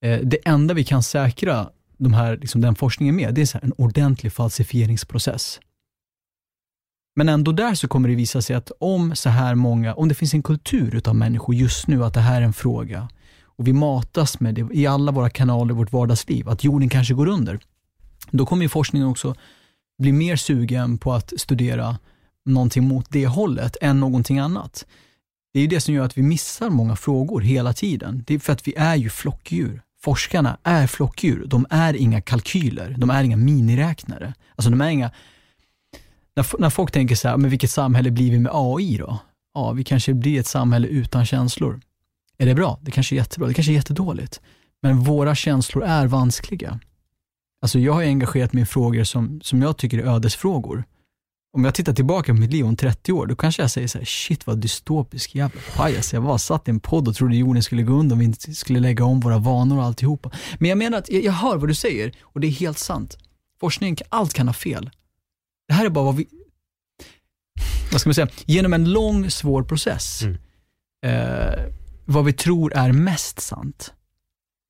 Eh, 0.06 0.20
det 0.20 0.38
enda 0.46 0.74
vi 0.74 0.84
kan 0.84 1.04
säkra 1.04 1.70
de 1.98 2.14
här, 2.14 2.38
liksom 2.38 2.62
den 2.62 2.76
forskningen 2.76 3.16
med, 3.16 3.34
det 3.34 3.42
är 3.42 3.46
så 3.46 3.60
en 3.62 3.74
ordentlig 3.78 4.34
falsifieringsprocess. 4.34 5.60
Men 7.16 7.30
ändå 7.30 7.52
där 7.52 7.76
så 7.76 7.88
kommer 7.88 8.10
det 8.10 8.16
visa 8.16 8.42
sig 8.42 8.56
att 8.56 8.72
om 8.80 9.16
så 9.16 9.30
här 9.30 9.56
många, 9.56 9.94
om 9.94 10.08
det 10.08 10.16
finns 10.16 10.34
en 10.34 10.44
kultur 10.44 10.96
utav 10.96 11.16
människor 11.16 11.56
just 11.56 11.88
nu 11.88 12.04
att 12.04 12.14
det 12.14 12.20
här 12.20 12.42
är 12.42 12.46
en 12.46 12.54
fråga 12.54 13.10
och 13.44 13.68
vi 13.68 13.74
matas 13.74 14.40
med 14.40 14.56
det 14.56 14.68
i 14.74 14.88
alla 14.88 15.12
våra 15.12 15.30
kanaler 15.30 15.74
i 15.74 15.78
vårt 15.78 15.92
vardagsliv, 15.92 16.50
att 16.50 16.64
jorden 16.64 16.90
kanske 16.90 17.14
går 17.14 17.28
under. 17.28 17.60
Då 18.32 18.46
kommer 18.46 18.68
forskningen 18.68 19.08
också 19.08 19.36
bli 19.98 20.12
mer 20.12 20.36
sugen 20.36 20.98
på 20.98 21.14
att 21.14 21.34
studera 21.38 21.98
någonting 22.46 22.88
mot 22.88 23.06
det 23.10 23.28
hållet 23.28 23.78
än 23.82 24.00
någonting 24.00 24.40
annat. 24.40 24.86
Det 25.54 25.60
är 25.60 25.68
det 25.68 25.82
som 25.82 25.94
gör 25.94 26.06
att 26.06 26.18
vi 26.18 26.22
missar 26.22 26.70
många 26.70 26.96
frågor 26.96 27.42
hela 27.42 27.74
tiden. 27.74 28.24
Det 28.28 28.34
är 28.34 28.40
för 28.40 28.54
att 28.54 28.68
vi 28.68 28.74
är 28.76 28.96
ju 28.96 29.10
flockdjur 29.10 29.82
forskarna 30.06 30.58
är 30.64 30.88
flockdjur. 30.88 31.46
De 31.46 31.66
är 31.70 31.94
inga 31.94 32.22
kalkyler, 32.22 32.96
de 32.98 33.10
är 33.10 33.24
inga 33.24 33.38
miniräknare. 33.38 34.34
Alltså 34.56 34.70
de 34.70 34.82
är 34.82 34.90
inga... 34.90 35.12
När, 36.36 36.62
när 36.62 36.70
folk 36.70 36.92
tänker 36.92 37.16
så 37.16 37.28
här, 37.28 37.38
men 37.38 37.50
vilket 37.50 37.72
samhälle 37.72 38.12
blir 38.12 38.32
vi 38.32 38.40
med 38.40 38.52
AI 38.54 38.98
då? 38.98 39.18
Ja, 39.54 39.72
vi 39.72 39.84
kanske 39.84 40.14
blir 40.14 40.40
ett 40.40 40.48
samhälle 40.48 40.88
utan 40.88 41.26
känslor. 41.26 41.82
Är 42.38 42.46
det 42.46 42.56
bra? 42.56 42.80
Det 42.82 42.92
kanske 42.92 43.16
är 43.16 43.18
jättebra, 43.18 43.48
det 43.48 43.54
kanske 43.54 43.72
är 43.72 43.74
jättedåligt. 43.74 44.42
Men 44.82 45.00
våra 45.00 45.36
känslor 45.36 45.84
är 45.84 46.08
vanskliga. 46.08 46.80
Alltså 47.62 47.80
jag 47.80 47.94
har 47.94 48.02
engagerat 48.02 48.54
mig 48.54 48.64
i 48.64 48.66
frågor 48.66 49.04
som, 49.04 49.42
som 49.42 49.62
jag 49.62 49.78
tycker 49.78 49.98
är 49.98 50.04
ödesfrågor 50.16 50.84
om 51.56 51.66
jag 51.66 51.74
tittar 51.74 51.94
tillbaka 51.94 52.34
på 52.34 52.40
mitt 52.40 52.52
liv 52.52 52.66
om 52.66 52.76
30 52.76 53.12
år, 53.12 53.26
då 53.26 53.36
kanske 53.36 53.62
jag 53.62 53.72
säger 53.72 53.88
så 53.88 53.98
här, 53.98 54.06
shit 54.06 54.48
vad 54.48 54.58
dystopisk 54.58 55.36
jävla 55.36 55.62
pajas. 55.76 56.14
Jag 56.14 56.22
var 56.22 56.38
satt 56.38 56.68
i 56.68 56.72
en 56.72 56.80
podd 56.80 57.08
och 57.08 57.16
trodde 57.16 57.36
jorden 57.36 57.64
skulle 57.64 57.84
gå 57.84 57.94
under 57.94 58.14
om 58.14 58.20
vi 58.20 58.26
inte 58.26 58.56
skulle 58.56 58.80
lägga 58.80 59.06
om 59.06 59.20
våra 59.20 59.38
vanor 59.38 59.78
och 59.78 59.84
alltihopa. 59.84 60.32
Men 60.60 60.70
jag 60.70 60.78
menar 60.78 60.98
att, 60.98 61.10
jag, 61.10 61.24
jag 61.24 61.32
hör 61.32 61.58
vad 61.58 61.70
du 61.70 61.76
säger 61.76 62.12
och 62.22 62.40
det 62.40 62.48
är 62.48 62.52
helt 62.52 62.78
sant. 62.78 63.18
Forskningen, 63.60 63.98
allt 64.10 64.34
kan 64.34 64.48
ha 64.48 64.54
fel. 64.54 64.90
Det 65.68 65.74
här 65.74 65.86
är 65.86 65.90
bara 65.90 66.06
vad 66.06 66.16
vi, 66.16 66.28
vad 67.92 68.02
ska 68.02 68.10
man 68.10 68.16
säga, 68.16 68.30
genom 68.46 68.74
en 68.74 68.92
lång 68.92 69.30
svår 69.30 69.64
process, 69.64 70.22
mm. 70.22 70.38
eh, 71.06 71.66
vad 72.06 72.26
vi 72.26 72.34
tror 72.34 72.74
är 72.74 72.92
mest 72.92 73.40
sant. 73.40 73.94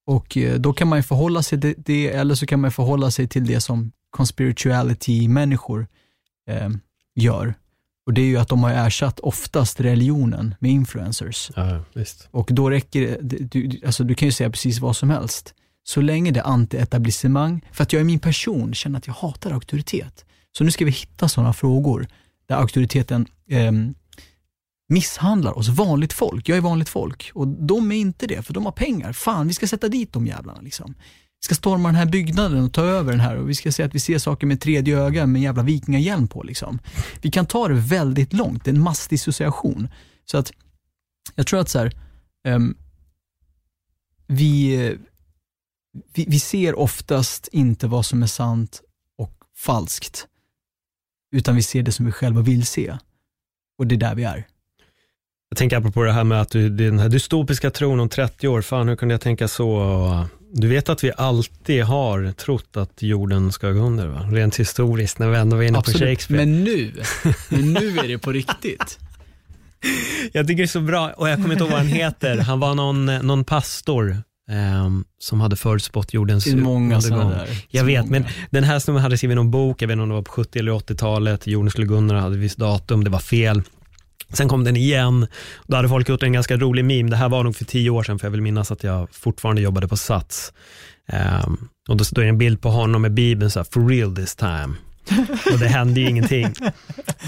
Och 0.08 0.38
eh, 0.38 0.60
då 0.60 0.74
kan 0.74 0.88
man 0.88 1.00
ju 1.00 1.04
förhålla 1.04 1.44
sig 1.44 1.62
till 1.62 1.76
det, 1.78 2.10
eller 2.10 2.36
så 2.36 2.46
kan 2.46 2.60
man 2.60 2.72
förhålla 2.72 3.12
sig 3.12 3.28
till 3.28 3.46
det 3.46 3.62
som 3.62 3.92
conspirituality-människor 4.10 5.88
eh, 6.48 6.70
gör. 7.16 7.54
Och 8.06 8.14
det 8.14 8.22
är 8.22 8.26
ju 8.26 8.38
att 8.38 8.48
de 8.48 8.64
har 8.64 8.72
ersatt 8.72 9.20
oftast 9.20 9.80
religionen 9.80 10.56
med 10.60 10.72
influencers. 10.72 11.52
Ja. 11.56 11.84
Och 12.32 12.50
då 12.52 12.70
räcker 12.70 13.18
det, 13.22 13.38
du, 13.38 13.82
alltså 13.86 14.04
du 14.04 14.16
kan 14.16 14.28
ju 14.28 14.32
säga 14.32 14.50
precis 14.50 14.80
vad 14.80 14.96
som 14.96 15.10
helst. 15.10 15.54
Så 15.84 16.02
länge 16.02 16.32
det 16.32 16.39
är 16.39 16.43
anti-etablissemang, 16.43 17.62
för 17.72 17.84
att 17.84 17.93
jag 17.93 18.02
i 18.02 18.06
min 18.06 18.20
person 18.20 18.74
känner 18.74 18.98
att 18.98 19.08
jag 19.08 19.14
hatar 19.14 19.52
auktoritet. 19.52 20.26
Så 20.58 20.64
nu 20.64 20.72
ska 20.72 20.86
vi 20.86 20.91
hitta 20.91 21.30
sådana 21.30 21.54
frågor 21.54 22.08
där 22.46 22.56
auktoriteten 22.56 23.28
eh, 23.50 23.72
misshandlar 24.89 25.58
oss, 25.58 25.68
vanligt 25.68 26.14
folk. 26.14 26.50
Jag 26.50 26.58
är 26.58 26.62
vanligt 26.62 26.89
folk 26.89 27.32
och 27.34 27.48
de 27.48 27.91
är 27.91 27.96
inte 27.96 28.28
det, 28.28 28.41
för 28.41 28.54
de 28.54 28.66
har 28.66 28.72
pengar. 28.72 29.14
Fan, 29.14 29.48
vi 29.48 29.54
ska 29.54 29.68
sätta 29.68 29.89
dit 29.89 30.14
de 30.14 30.28
jävlarna. 30.28 30.62
Liksom 30.62 30.96
ska 31.46 31.56
storma 31.56 31.89
den 31.89 31.96
här 31.96 32.06
byggnaden 32.06 32.64
och 32.64 32.74
ta 32.74 32.82
över 32.82 33.12
den 33.12 33.20
här 33.20 33.36
och 33.36 33.50
vi 33.50 33.56
ska 33.56 33.72
säga 33.72 33.86
att 33.86 33.96
vi 33.96 34.00
ser 34.00 34.18
saker 34.18 34.48
med 34.48 34.62
tredje 34.62 35.00
öga 35.00 35.26
med 35.26 35.39
en 35.39 35.43
jävla 35.43 35.64
vikingahjälm 35.64 36.28
på. 36.28 36.43
Liksom. 36.43 36.80
Vi 37.22 37.32
kan 37.32 37.46
ta 37.46 37.68
det 37.68 37.74
väldigt 37.74 38.34
långt, 38.34 38.66
det 38.66 38.72
är 38.72 38.76
en 38.76 38.82
massdissociation. 38.82 39.88
Så 40.26 40.38
att 40.38 40.52
jag 41.36 41.48
tror 41.48 41.60
att 41.60 41.70
så 41.70 41.80
här, 41.80 41.91
um, 42.48 42.78
vi, 44.28 44.78
vi, 46.14 46.26
vi 46.28 46.39
ser 46.39 46.80
oftast 46.80 47.48
inte 47.52 47.88
vad 47.88 48.06
som 48.06 48.24
är 48.24 48.28
sant 48.28 48.82
och 49.18 49.34
falskt, 49.58 50.28
utan 51.32 51.56
vi 51.56 51.64
ser 51.64 51.84
det 51.84 51.91
som 51.91 52.06
vi 52.06 52.12
själva 52.12 52.41
vill 52.41 52.66
se. 52.66 52.98
Och 53.78 53.88
det 53.88 53.96
är 53.96 54.00
där 54.00 54.16
vi 54.16 54.24
är. 54.24 54.48
Jag 55.50 55.58
tänker 55.58 55.78
apropå 55.78 56.04
det 56.04 56.12
här 56.12 56.24
med 56.24 56.41
att 56.41 56.50
du, 56.50 56.70
den 56.70 57.00
här 57.00 57.10
dystopiska 57.10 57.72
tron 57.72 58.00
om 58.00 58.10
30 58.10 58.48
år, 58.48 58.62
fan 58.62 58.88
hur 58.88 58.96
kunde 58.96 59.14
jag 59.14 59.22
tänka 59.22 59.48
så? 59.48 60.28
Du 60.58 60.68
vet 60.68 60.89
att 60.89 61.03
vi 61.03 61.12
alltid 61.18 61.84
har 61.84 62.32
trott 62.32 62.78
att 62.78 63.01
jorden 63.01 63.51
ska 63.51 63.72
gå 63.72 63.80
under, 63.80 64.08
va? 64.08 64.28
rent 64.32 64.56
historiskt, 64.60 65.20
när 65.20 65.30
vi 65.30 65.38
ändå 65.38 65.56
var 65.56 65.64
inne 65.64 65.78
Absolut. 65.78 66.01
på 66.01 66.06
Shakespeare. 66.08 66.45
Men 66.45 66.64
nu, 66.64 66.91
men 67.49 67.74
nu 67.74 67.97
är 67.99 68.08
det 68.08 68.18
på 68.18 68.32
riktigt. 68.32 68.99
Jag 70.32 70.47
tycker 70.47 70.58
det 70.58 70.66
är 70.66 70.68
så 70.68 70.80
bra, 70.80 71.10
och 71.18 71.30
jag 71.30 71.36
kommer 71.38 71.51
inte 71.51 71.64
ihåg 71.64 71.72
vad 71.72 71.80
han 71.80 71.88
heter. 71.88 72.38
Han 72.38 72.60
var 72.60 72.76
någon, 72.76 73.06
någon 73.06 73.43
pastor 73.43 74.18
ehm, 74.51 75.03
som 75.20 75.41
hade 75.41 75.56
förutspått 75.56 76.14
jordens 76.14 76.47
är 76.47 76.56
många 76.58 76.95
undergång. 76.97 77.30
där. 77.32 77.64
Jag 77.70 77.82
Så 77.82 77.86
vet, 77.86 78.06
många. 78.06 78.12
men 78.12 78.26
den 78.49 78.64
här 78.64 78.80
snubben 78.80 79.03
hade 79.03 79.18
skrivit 79.18 79.36
någon 79.36 79.51
bok, 79.51 79.82
jag 79.82 79.88
vet 79.88 79.93
inte 79.93 80.03
om 80.03 80.10
det 80.10 80.16
var 80.16 80.22
på 80.22 80.32
70 80.32 80.60
eller 80.60 80.72
80-talet, 80.72 81.47
jorden 81.47 81.72
skulle 81.72 81.88
gå 81.88 81.95
under, 81.95 82.16
hade 82.16 82.36
ett 82.36 82.41
visst 82.41 82.58
datum, 82.58 83.03
det 83.03 83.10
var 83.10 83.20
fel. 83.20 83.62
Sen 84.34 84.50
kom 84.50 84.64
den 84.64 84.76
igen, 84.76 85.28
då 85.68 85.76
hade 85.76 85.90
folk 85.90 86.10
gjort 86.10 86.24
en 86.24 86.34
ganska 86.34 86.58
rolig 86.58 86.86
meme, 86.86 87.10
det 87.10 87.16
här 87.16 87.30
var 87.30 87.44
nog 87.44 87.56
för 87.56 87.66
tio 87.66 87.90
år 87.90 88.04
sedan, 88.04 88.20
för 88.20 88.28
jag 88.28 88.32
vill 88.32 88.42
minnas 88.42 88.72
att 88.72 88.84
jag 88.84 89.08
fortfarande 89.12 89.62
jobbade 89.62 89.88
på 89.88 89.98
Sats. 89.98 90.54
Ehm, 91.08 91.58
och 91.90 91.98
då 91.98 92.04
står 92.04 92.22
det 92.22 92.28
en 92.28 92.38
bild 92.38 92.62
på 92.62 92.70
honom 92.70 93.02
med 93.02 93.14
Bibeln, 93.14 93.52
så 93.52 93.60
här, 93.60 93.68
for 93.72 93.88
real 93.90 94.16
this 94.16 94.36
time. 94.36 94.76
och 95.54 95.60
det 95.60 95.68
hände 95.68 96.00
ju 96.00 96.10
ingenting. 96.10 96.54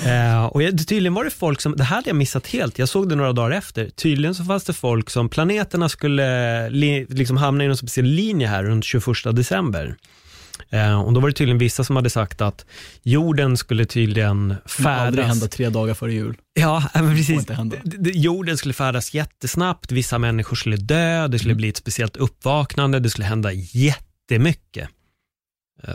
Eh, 0.06 0.46
och 0.46 0.64
jag, 0.64 0.88
tydligen 0.88 1.14
var 1.14 1.24
det 1.24 1.30
folk 1.30 1.62
som, 1.62 1.76
det 1.76 1.84
här 1.84 1.96
hade 1.96 2.10
jag 2.10 2.16
missat 2.16 2.48
helt, 2.48 2.80
jag 2.80 2.90
såg 2.90 3.10
det 3.10 3.16
några 3.16 3.34
dagar 3.34 3.52
efter. 3.52 3.90
Tydligen 3.90 4.36
så 4.36 4.44
fanns 4.44 4.64
det 4.64 4.74
folk 4.74 5.10
som, 5.10 5.30
planeterna 5.30 5.90
skulle 5.90 6.70
li, 6.70 7.06
liksom 7.10 7.38
hamna 7.38 7.64
i 7.64 7.68
någon 7.68 7.78
speciell 7.78 8.06
linje 8.06 8.48
här 8.48 8.64
runt 8.64 8.86
21 8.86 9.06
december. 9.32 9.96
Eh, 10.70 11.02
och 11.02 11.14
då 11.14 11.20
var 11.20 11.30
det 11.30 11.34
tydligen 11.36 11.58
vissa 11.58 11.84
som 11.84 11.96
hade 11.96 12.10
sagt 12.10 12.42
att 12.42 12.66
jorden 13.04 13.58
skulle 13.58 13.86
tydligen 13.86 14.48
Det 14.50 14.70
färdas. 14.70 15.26
hända 15.28 15.48
tre 15.48 15.70
dagar 15.70 15.94
före 15.94 16.14
jul. 16.14 16.38
Ja, 16.54 16.84
men 16.94 17.16
precis. 17.18 17.46
Jorden 18.14 18.58
skulle 18.58 18.74
färdas 18.74 19.14
jättesnabbt, 19.14 19.92
vissa 19.92 20.18
människor 20.18 20.56
skulle 20.56 20.78
dö, 20.78 21.28
det 21.28 21.40
skulle 21.40 21.52
Mm. 21.52 21.58
bli 21.58 21.70
ett 21.70 21.78
speciellt 21.78 22.18
uppvaknande, 22.18 23.00
det 23.00 23.10
skulle 23.10 23.28
hända 23.28 23.52
jättemycket. 23.54 24.90
Uh, 25.88 25.94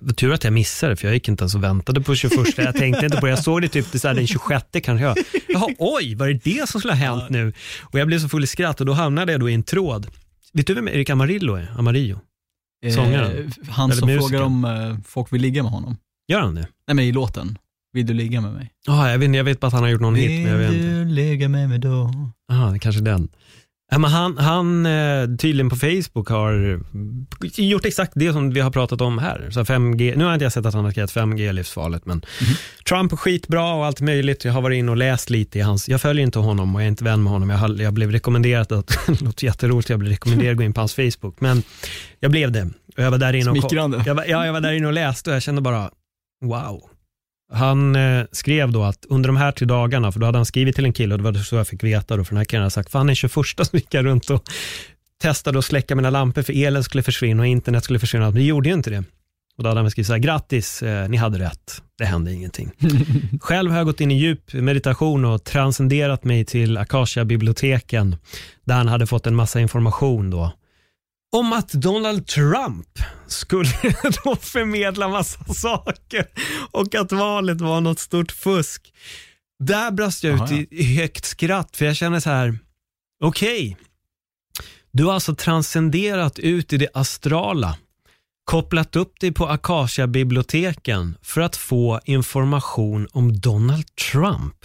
det 0.00 0.14
tur 0.14 0.32
att 0.32 0.44
jag 0.44 0.52
missade, 0.52 0.96
för 0.96 1.06
jag 1.08 1.14
gick 1.14 1.28
inte 1.28 1.42
ens 1.42 1.54
och 1.54 1.62
väntade 1.64 2.00
på 2.00 2.14
21. 2.14 2.58
Jag 2.58 2.76
tänkte 2.76 3.04
inte 3.04 3.16
på 3.20 3.26
det. 3.26 3.32
Jag 3.32 3.44
såg 3.44 3.62
det 3.62 3.68
typ 3.68 3.92
det 3.92 3.98
så 3.98 4.08
här 4.08 4.14
den 4.14 4.26
26 4.26 4.64
kanske. 4.82 5.04
Jag, 5.06 5.16
Jaha, 5.48 5.68
oj, 5.78 6.14
var 6.14 6.26
det 6.28 6.34
det 6.44 6.68
som 6.68 6.80
skulle 6.80 6.92
ha 6.94 6.98
hänt 6.98 7.30
nu? 7.30 7.52
Och 7.82 7.98
jag 7.98 8.06
blev 8.06 8.18
så 8.18 8.28
full 8.28 8.44
i 8.44 8.46
skratt 8.46 8.80
och 8.80 8.86
då 8.86 8.92
hamnade 8.92 9.32
jag 9.32 9.40
då 9.40 9.50
i 9.50 9.54
en 9.54 9.62
tråd. 9.62 10.06
Vet 10.52 10.66
du 10.66 10.74
vem 10.74 10.88
Erik 10.88 11.10
Amarillo 11.10 11.54
är? 11.54 11.72
Amarillo? 11.78 12.20
Sångaren. 12.90 13.38
Eh, 13.38 13.68
han 13.68 13.90
Eller 13.90 14.00
som 14.00 14.06
musikern. 14.08 14.28
frågar 14.28 14.44
om 14.44 14.64
eh, 14.64 14.96
folk 15.06 15.32
vill 15.32 15.42
ligga 15.42 15.62
med 15.62 15.72
honom. 15.72 15.96
Gör 16.28 16.40
han 16.40 16.54
det? 16.54 16.68
Nej 16.86 16.94
men 16.94 17.04
i 17.04 17.12
låten. 17.12 17.58
Vill 17.92 18.06
du 18.06 18.14
ligga 18.14 18.40
med 18.40 18.52
mig? 18.52 18.70
Ah, 18.88 19.10
jag, 19.10 19.18
vet, 19.18 19.34
jag 19.36 19.44
vet 19.44 19.60
bara 19.60 19.66
att 19.66 19.72
han 19.72 19.82
har 19.82 19.90
gjort 19.90 20.00
någon 20.00 20.14
hit, 20.14 20.42
men 20.42 20.52
jag 20.52 20.58
vet 20.58 20.72
inte. 20.72 20.86
du 20.88 21.04
ligga 21.04 21.48
med 21.48 21.68
mig 21.68 21.78
då? 21.78 22.10
Det 22.72 22.78
kanske 22.78 23.02
den. 23.02 23.28
Ja, 23.94 23.98
men 23.98 24.10
han, 24.10 24.38
han 24.38 24.86
eh, 24.86 25.36
tydligen 25.36 25.70
på 25.70 25.76
Facebook 25.76 26.28
har 26.28 26.80
gjort 27.56 27.84
exakt 27.84 28.12
det 28.14 28.32
som 28.32 28.50
vi 28.50 28.60
har 28.60 28.70
pratat 28.70 29.00
om 29.00 29.18
här. 29.18 29.48
Så 29.50 29.60
5G, 29.60 30.16
nu 30.16 30.24
har 30.24 30.34
inte 30.34 30.44
jag 30.44 30.52
sett 30.52 30.66
att 30.66 30.74
han 30.74 30.84
har 30.84 30.90
skrivit 30.90 31.10
5G 31.12 31.48
är 31.48 31.52
livsfarligt, 31.52 32.06
men 32.06 32.24
Trump 32.88 33.12
är 33.12 33.16
skitbra 33.16 33.74
och 33.74 33.86
allt 33.86 34.00
möjligt. 34.00 34.44
Jag 34.44 34.52
har 34.52 34.62
varit 34.62 34.76
inne 34.76 34.90
och 34.90 34.96
läst 34.96 35.30
lite 35.30 35.58
i 35.58 35.62
hans, 35.62 35.88
jag 35.88 36.00
följer 36.00 36.22
inte 36.22 36.38
honom 36.38 36.74
och 36.74 36.80
jag 36.80 36.84
är 36.86 36.88
inte 36.88 37.04
vän 37.04 37.22
med 37.22 37.32
honom. 37.32 37.50
Jag, 37.50 37.56
har, 37.58 37.82
jag 37.82 37.92
blev 37.92 38.10
rekommenderat 38.12 38.72
att, 38.72 38.98
det 39.06 39.20
låter 39.22 39.44
jätteroligt, 39.46 39.90
jag 39.90 39.98
blev 39.98 40.10
rekommenderad 40.12 40.50
att 40.52 40.56
gå 40.56 40.62
in 40.62 40.72
på 40.72 40.80
hans 40.80 40.94
Facebook, 40.94 41.40
men 41.40 41.62
jag 42.20 42.30
blev 42.30 42.52
det. 42.52 42.62
Och 42.96 43.02
jag 43.02 43.10
var 43.10 43.18
där 43.18 43.32
inne 43.32 43.50
och, 43.50 43.56
Smickrande. 43.56 44.02
jag, 44.06 44.14
var- 44.14 44.24
ja, 44.28 44.46
jag 44.46 44.52
var 44.52 44.60
där 44.60 44.72
inne 44.72 44.86
och 44.86 44.92
läste 44.92 45.30
och 45.30 45.36
jag 45.36 45.42
kände 45.42 45.60
bara, 45.62 45.90
wow. 46.44 46.82
Han 47.52 47.96
eh, 47.96 48.24
skrev 48.32 48.72
då 48.72 48.82
att 48.82 49.06
under 49.08 49.28
de 49.28 49.36
här 49.36 49.52
tre 49.52 49.66
dagarna, 49.66 50.12
för 50.12 50.20
då 50.20 50.26
hade 50.26 50.38
han 50.38 50.46
skrivit 50.46 50.74
till 50.74 50.84
en 50.84 50.92
kille 50.92 51.14
och 51.14 51.18
det 51.18 51.24
var 51.24 51.32
så 51.32 51.56
jag 51.56 51.68
fick 51.68 51.84
veta 51.84 52.16
då, 52.16 52.24
för 52.24 52.32
den 52.32 52.38
här 52.38 52.44
killen 52.44 52.62
hade 52.62 52.70
sagt, 52.70 52.90
fan 52.90 53.06
den 53.06 53.16
21 53.16 53.32
så 53.32 53.64
gick 53.72 53.94
jag 53.94 54.04
runt 54.04 54.30
och 54.30 54.44
testade 55.22 55.58
att 55.58 55.64
släcka 55.64 55.94
mina 55.94 56.10
lampor 56.10 56.42
för 56.42 56.52
elen 56.52 56.84
skulle 56.84 57.02
försvinna 57.02 57.42
och 57.42 57.46
internet 57.46 57.84
skulle 57.84 57.98
försvinna, 57.98 58.24
men 58.24 58.34
det 58.34 58.42
gjorde 58.42 58.68
ju 58.68 58.74
inte 58.74 58.90
det. 58.90 59.04
Och 59.56 59.62
då 59.62 59.68
hade 59.70 59.80
han 59.80 59.90
skrivit 59.90 60.06
så 60.06 60.12
här, 60.12 60.20
grattis, 60.20 60.82
eh, 60.82 61.08
ni 61.08 61.16
hade 61.16 61.38
rätt, 61.38 61.82
det 61.98 62.04
hände 62.04 62.32
ingenting. 62.32 62.70
Själv 63.40 63.70
har 63.70 63.78
jag 63.78 63.86
gått 63.86 64.00
in 64.00 64.10
i 64.10 64.18
djup 64.18 64.52
meditation 64.52 65.24
och 65.24 65.44
transcenderat 65.44 66.24
mig 66.24 66.44
till 66.44 66.78
Akasha-biblioteken, 66.78 68.16
där 68.64 68.74
han 68.74 68.88
hade 68.88 69.06
fått 69.06 69.26
en 69.26 69.34
massa 69.34 69.60
information 69.60 70.30
då, 70.30 70.52
om 71.34 71.52
att 71.52 71.72
Donald 71.72 72.26
Trump 72.26 72.98
skulle 73.26 73.68
då 74.24 74.36
förmedla 74.36 75.08
massa 75.08 75.54
saker 75.54 76.26
och 76.70 76.94
att 76.94 77.12
valet 77.12 77.60
var 77.60 77.80
något 77.80 77.98
stort 77.98 78.32
fusk. 78.32 78.92
Där 79.58 79.90
brast 79.90 80.24
jag 80.24 80.34
ut 80.34 80.40
Aha, 80.40 80.54
i, 80.54 80.66
i 80.70 80.96
högt 80.96 81.24
skratt 81.24 81.76
för 81.76 81.84
jag 81.84 81.96
känner 81.96 82.20
så 82.20 82.30
här, 82.30 82.58
okej, 83.24 83.76
du 84.92 85.04
har 85.04 85.14
alltså 85.14 85.34
transcenderat 85.34 86.38
ut 86.38 86.72
i 86.72 86.76
det 86.76 86.88
astrala, 86.94 87.76
kopplat 88.44 88.96
upp 88.96 89.20
dig 89.20 89.32
på 89.32 89.46
Akasha-biblioteken 89.46 91.16
för 91.22 91.40
att 91.40 91.56
få 91.56 92.00
information 92.04 93.08
om 93.12 93.40
Donald 93.40 93.94
Trump. 94.12 94.56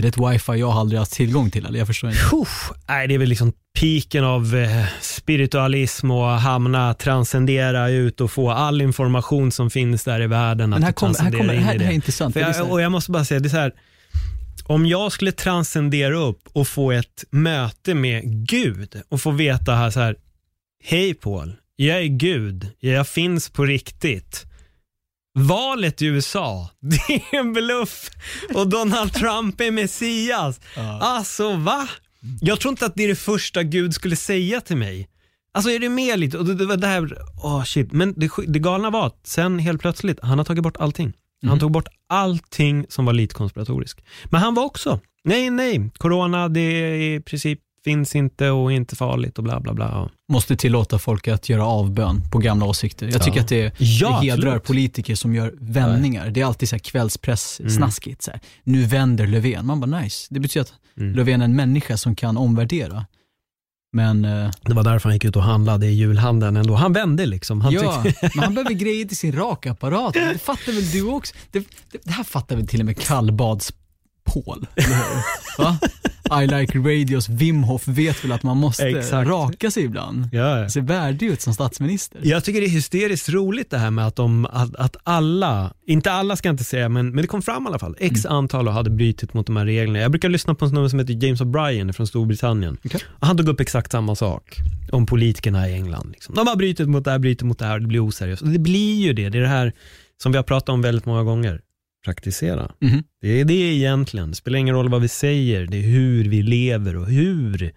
Är 0.00 0.02
det 0.02 0.08
ett 0.08 0.32
wifi 0.32 0.52
jag 0.52 0.70
aldrig 0.70 0.98
haft 0.98 1.12
tillgång 1.12 1.50
till? 1.50 1.66
Eller 1.66 1.78
jag 1.78 1.86
förstår 1.86 2.10
inte. 2.10 2.22
Puff, 2.22 2.70
nej, 2.88 3.08
det 3.08 3.14
är 3.14 3.18
väl 3.18 3.28
liksom 3.28 3.52
piken 3.78 4.24
av 4.24 4.56
eh, 4.56 4.84
spiritualism 5.00 6.10
och 6.10 6.26
hamna, 6.26 6.94
transcendera 6.94 7.90
ut 7.90 8.20
och 8.20 8.30
få 8.30 8.50
all 8.50 8.82
information 8.82 9.52
som 9.52 9.70
finns 9.70 10.04
där 10.04 10.22
i 10.22 10.26
världen. 10.26 10.70
Men 10.70 10.82
här 10.82 10.92
kommer, 10.92 11.18
här 11.18 11.30
kommer, 11.30 11.54
här, 11.54 11.78
det 11.78 11.84
här 11.84 11.90
är 11.90 11.94
intressant. 11.94 12.32
För 12.32 12.40
jag, 12.40 12.70
och 12.70 12.80
jag 12.80 12.92
måste 12.92 13.10
bara 13.10 13.24
säga, 13.24 13.40
det 13.40 13.46
är 13.46 13.50
så 13.50 13.56
här, 13.56 13.72
om 14.64 14.86
jag 14.86 15.12
skulle 15.12 15.32
transcendera 15.32 16.18
upp 16.18 16.48
och 16.52 16.68
få 16.68 16.92
ett 16.92 17.24
möte 17.30 17.94
med 17.94 18.22
Gud 18.48 19.02
och 19.08 19.20
få 19.20 19.30
veta 19.30 19.74
här 19.74 19.90
så 19.90 20.00
här, 20.00 20.16
hej 20.84 21.14
Paul, 21.14 21.52
jag 21.76 21.98
är 21.98 22.06
Gud, 22.06 22.66
jag 22.78 23.08
finns 23.08 23.50
på 23.50 23.64
riktigt. 23.64 24.46
Valet 25.34 26.02
i 26.02 26.06
USA, 26.06 26.70
det 26.80 27.14
är 27.14 27.38
en 27.38 27.52
bluff 27.52 28.10
och 28.54 28.68
Donald 28.68 29.12
Trump 29.12 29.60
är 29.60 29.70
Messias. 29.70 30.60
Alltså 31.00 31.56
va? 31.56 31.88
Jag 32.40 32.60
tror 32.60 32.70
inte 32.70 32.86
att 32.86 32.94
det 32.94 33.04
är 33.04 33.08
det 33.08 33.16
första 33.16 33.62
Gud 33.62 33.94
skulle 33.94 34.16
säga 34.16 34.60
till 34.60 34.76
mig. 34.76 35.08
Alltså 35.52 35.70
är 35.70 35.78
det 35.78 35.88
med 35.88 36.18
lite? 36.18 36.38
Och 36.38 36.44
det, 36.44 36.66
var 36.66 36.76
där, 36.76 37.18
åh 37.42 37.64
shit. 37.64 37.92
Men 37.92 38.14
det, 38.16 38.30
det 38.46 38.58
galna 38.58 38.90
var 38.90 39.06
att 39.06 39.20
sen 39.26 39.58
helt 39.58 39.80
plötsligt, 39.80 40.18
han 40.22 40.38
har 40.38 40.44
tagit 40.44 40.62
bort 40.62 40.76
allting. 40.76 41.12
Han 41.46 41.58
tog 41.58 41.72
bort 41.72 41.88
allting 42.08 42.86
som 42.88 43.04
var 43.04 43.12
lite 43.12 43.34
konspiratoriskt. 43.34 44.00
Men 44.24 44.40
han 44.40 44.54
var 44.54 44.64
också, 44.64 45.00
nej 45.24 45.50
nej, 45.50 45.90
corona 45.98 46.48
det 46.48 46.60
är 46.60 46.94
i 46.94 47.20
princip 47.20 47.60
finns 47.84 48.16
inte 48.16 48.50
och 48.50 48.72
är 48.72 48.76
inte 48.76 48.96
farligt 48.96 49.38
och 49.38 49.44
bla 49.44 49.60
bla 49.60 49.74
bla. 49.74 50.08
måste 50.32 50.56
tillåta 50.56 50.98
folk 50.98 51.28
att 51.28 51.48
göra 51.48 51.66
avbön 51.66 52.22
på 52.32 52.38
gamla 52.38 52.66
åsikter. 52.66 53.08
Jag 53.12 53.22
tycker 53.22 53.36
Ja. 53.38 53.42
att 53.42 53.48
det, 53.48 53.74
Ja, 53.78 54.08
det 54.20 54.26
hedrar 54.30 54.46
absolut. 54.46 54.64
politiker 54.64 55.14
som 55.14 55.34
gör 55.34 55.54
vändningar. 55.60 56.30
Det 56.30 56.40
är 56.40 56.44
alltid 56.44 56.68
så 56.68 56.74
här 56.76 56.80
kvällspress-snaskigt. 56.80 58.22
Så 58.22 58.30
här. 58.30 58.40
Nu 58.64 58.84
vänder 58.84 59.26
Löfven. 59.26 59.66
Man 59.66 59.80
bara 59.80 60.00
nice. 60.00 60.26
Det 60.30 60.40
betyder 60.40 60.60
att 60.62 60.72
Mm. 60.96 61.14
Löfven 61.14 61.40
är 61.40 61.44
en 61.44 61.56
människa 61.56 61.96
som 61.96 62.16
kan 62.16 62.36
omvärdera. 62.36 63.06
Men 63.92 64.24
eh, 64.24 64.50
Det 64.62 64.74
var 64.74 64.84
därför 64.84 65.08
han 65.08 65.16
gick 65.16 65.24
ut 65.24 65.36
och 65.36 65.42
handlade 65.42 65.86
i 65.86 65.90
julhandeln 65.94 66.56
ändå. 66.56 66.74
Han 66.74 66.92
vände 66.92 67.26
liksom. 67.26 67.60
Han 67.60 67.72
ja, 67.72 68.02
tyckte, 68.02 68.30
men 68.34 68.44
han 68.44 68.54
behöver 68.54 68.74
grejer 68.74 69.04
till 69.04 69.16
sin 69.16 69.32
rakapparat. 69.32 70.14
Det 70.14 70.38
fattar 70.42 70.72
väl 70.72 70.90
du 70.90 71.02
också? 71.02 71.34
Det, 71.50 71.58
det, 71.92 71.98
det 72.04 72.12
här 72.12 72.24
fattar 72.24 72.56
väl 72.56 72.66
till 72.66 72.80
och 72.80 72.86
med 72.86 72.98
eller 74.76 74.86
hur? 74.86 75.64
Va? 75.64 75.78
I 76.42 76.46
like 76.46 76.78
radios 76.78 77.28
Wim 77.28 77.62
Hof 77.62 77.88
vet 77.88 78.24
väl 78.24 78.32
att 78.32 78.42
man 78.42 78.56
måste 78.56 78.82
Exakt. 78.88 79.28
raka 79.28 79.70
sig 79.70 79.84
ibland. 79.84 80.28
ja, 80.32 80.68
ser 80.68 80.80
värdig 80.80 81.26
ut 81.26 81.40
som 81.40 81.54
statsminister. 81.54 82.20
Jag 82.24 82.44
tycker 82.44 82.60
det 82.60 82.66
är 82.66 82.70
hysteriskt 82.70 83.28
roligt 83.28 83.70
det 83.70 83.78
här 83.78 83.90
med 83.90 84.06
att, 84.06 84.16
de, 84.16 84.46
att, 84.46 84.76
att 84.76 84.96
alla, 85.04 85.72
inte 85.86 86.12
alla 86.12 86.36
ska 86.36 86.48
jag 86.48 86.52
inte 86.52 86.64
säga, 86.64 86.88
men, 86.88 87.10
men 87.10 87.22
det 87.22 87.26
kom 87.28 87.42
fram 87.42 87.64
i 87.64 87.66
alla 87.68 87.78
fall, 87.78 87.96
x 87.98 88.24
Mm. 88.24 88.36
antal 88.36 88.68
hade 88.68 88.90
brutit 88.90 89.34
mot 89.34 89.46
de 89.46 89.56
här 89.56 89.64
reglerna. 89.64 89.98
Jag 89.98 90.10
brukar 90.10 90.28
lyssna 90.28 90.54
på 90.54 90.64
en 90.64 90.70
snubbe 90.70 90.90
som 90.90 90.98
heter 90.98 91.24
James 91.26 91.40
O'Brien 91.40 91.92
från 91.92 92.06
Storbritannien. 92.06 92.76
Och 93.20 93.26
Han 93.26 93.36
tog 93.36 93.48
upp 93.48 93.60
exakt 93.60 93.92
samma 93.92 94.14
sak 94.14 94.56
om 94.92 95.06
politikerna 95.06 95.68
i 95.68 95.74
England. 95.74 96.10
Liksom. 96.12 96.34
De 96.34 96.46
har 96.46 96.56
brutit 96.56 96.88
mot 96.88 97.04
det 97.04 97.10
här, 97.10 97.18
brutit 97.18 97.42
mot 97.42 97.58
det 97.58 97.64
här, 97.66 97.78
det 97.80 97.86
blir 97.86 98.00
oseriöst. 98.08 98.42
Och 98.42 98.48
det 98.48 98.58
blir 98.58 99.00
ju 99.00 99.12
det, 99.12 99.28
det 99.28 99.38
är 99.38 99.42
det 99.42 99.48
här 99.48 99.72
som 100.22 100.32
vi 100.32 100.38
har 100.38 100.42
pratat 100.42 100.68
om 100.68 100.82
väldigt 100.82 101.06
många 101.06 101.22
gånger. 101.22 101.60
Praktisera. 102.04 102.70
Mhm. 102.80 103.02
Det 103.20 103.28
är 103.40 103.44
det 103.44 103.54
egentligen. 103.54 104.30
Det 104.30 104.36
spelar 104.36 104.58
ingen 104.58 104.74
roll 104.74 104.88
vad 104.88 105.02
vi 105.02 105.08
säger, 105.08 105.66
det 105.66 105.76
är 105.76 105.82
hur 105.82 106.24
vi 106.28 106.42
lever 106.42 106.96
och 106.96 107.06
hur 107.06 107.72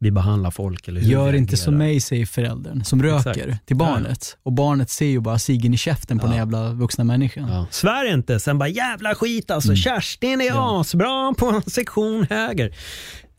vi 0.00 0.10
behandlar 0.10 0.50
folk. 0.50 0.88
Eller 0.88 1.00
hur 1.00 1.08
Gör 1.08 1.32
inte 1.32 1.56
som 1.56 1.74
mig, 1.78 2.00
säger 2.00 2.26
föräldern, 2.26 2.84
som 2.84 3.02
röker 3.02 3.30
Exakt. 3.48 3.66
till 3.66 3.76
barnet. 3.76 4.36
Och 4.42 4.52
barnet 4.52 4.90
ser 4.90 5.06
ju 5.06 5.20
bara 5.20 5.38
ciggen 5.38 5.74
i 5.74 5.76
käften 5.76 6.18
på 6.18 6.26
Ja. 6.26 6.28
den 6.28 6.38
jävla 6.38 6.72
vuxna 6.72 7.04
människan. 7.04 7.48
Ja. 7.48 7.66
Svär 7.70 8.12
inte, 8.12 8.40
sen 8.40 8.58
bara 8.58 8.68
jävla 8.68 9.14
skit 9.14 9.50
alltså. 9.50 9.74
Kerstin 9.74 10.30
är 10.40 10.44
Mm. 10.44 10.56
Ja. 10.56 10.80
asbra 10.80 11.34
på 11.38 11.62
sektion 11.66 12.26
höger. 12.30 12.76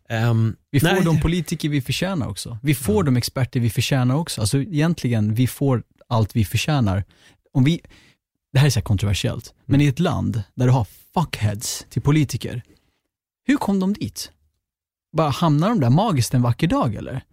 Ehm, 0.10 0.56
Vi 0.72 0.80
får 0.80 0.88
nej. 0.88 1.02
de 1.06 1.20
politiker 1.22 1.70
vi 1.70 1.82
förtjänar 1.82 2.28
också. 2.28 2.58
Vi 2.64 2.76
får 2.76 3.04
de 3.04 3.18
experter 3.18 3.60
vi 3.60 3.70
förtjänar 3.70 4.16
också. 4.16 4.42
Alltså 4.42 4.58
egentligen, 4.62 5.34
vi 5.34 5.48
får 5.48 5.84
allt 6.10 6.36
vi 6.36 6.46
förtjänar. 6.46 7.04
Om 7.54 7.64
vi, 7.64 7.80
det 8.54 8.60
här 8.60 8.66
är 8.66 8.70
så 8.70 8.80
här 8.80 8.84
kontroversiellt, 8.84 9.54
men 9.66 9.82
i 9.82 9.88
ett 9.88 10.00
land 10.00 10.44
där 10.56 10.66
du 10.66 10.72
har 10.72 10.88
fuckheads 11.14 11.86
till 11.90 12.02
politiker, 12.02 12.64
hur 13.46 13.58
kom 13.58 13.80
de 13.80 13.94
dit? 13.94 14.32
Bara 15.18 15.30
hamnar 15.30 15.70
de 15.70 15.80
där 15.80 15.90
magiskt 15.90 16.34
en 16.34 16.42
vacker 16.42 16.68
dag 16.68 16.96
eller? 16.96 17.24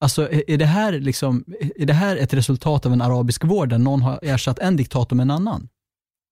Alltså 0.00 0.32
är, 0.32 0.50
är, 0.50 0.58
det 0.58 0.66
här 0.66 0.92
liksom, 0.92 1.44
är 1.76 1.86
det 1.86 1.92
här 1.92 2.16
ett 2.16 2.34
resultat 2.34 2.86
av 2.86 2.92
en 2.92 3.02
arabisk 3.02 3.44
vår 3.44 3.66
där 3.66 3.78
någon 3.78 4.02
har 4.02 4.18
ersatt 4.22 4.58
en 4.58 4.76
diktator 4.76 5.16
med 5.16 5.24
en 5.24 5.30
annan? 5.30 5.68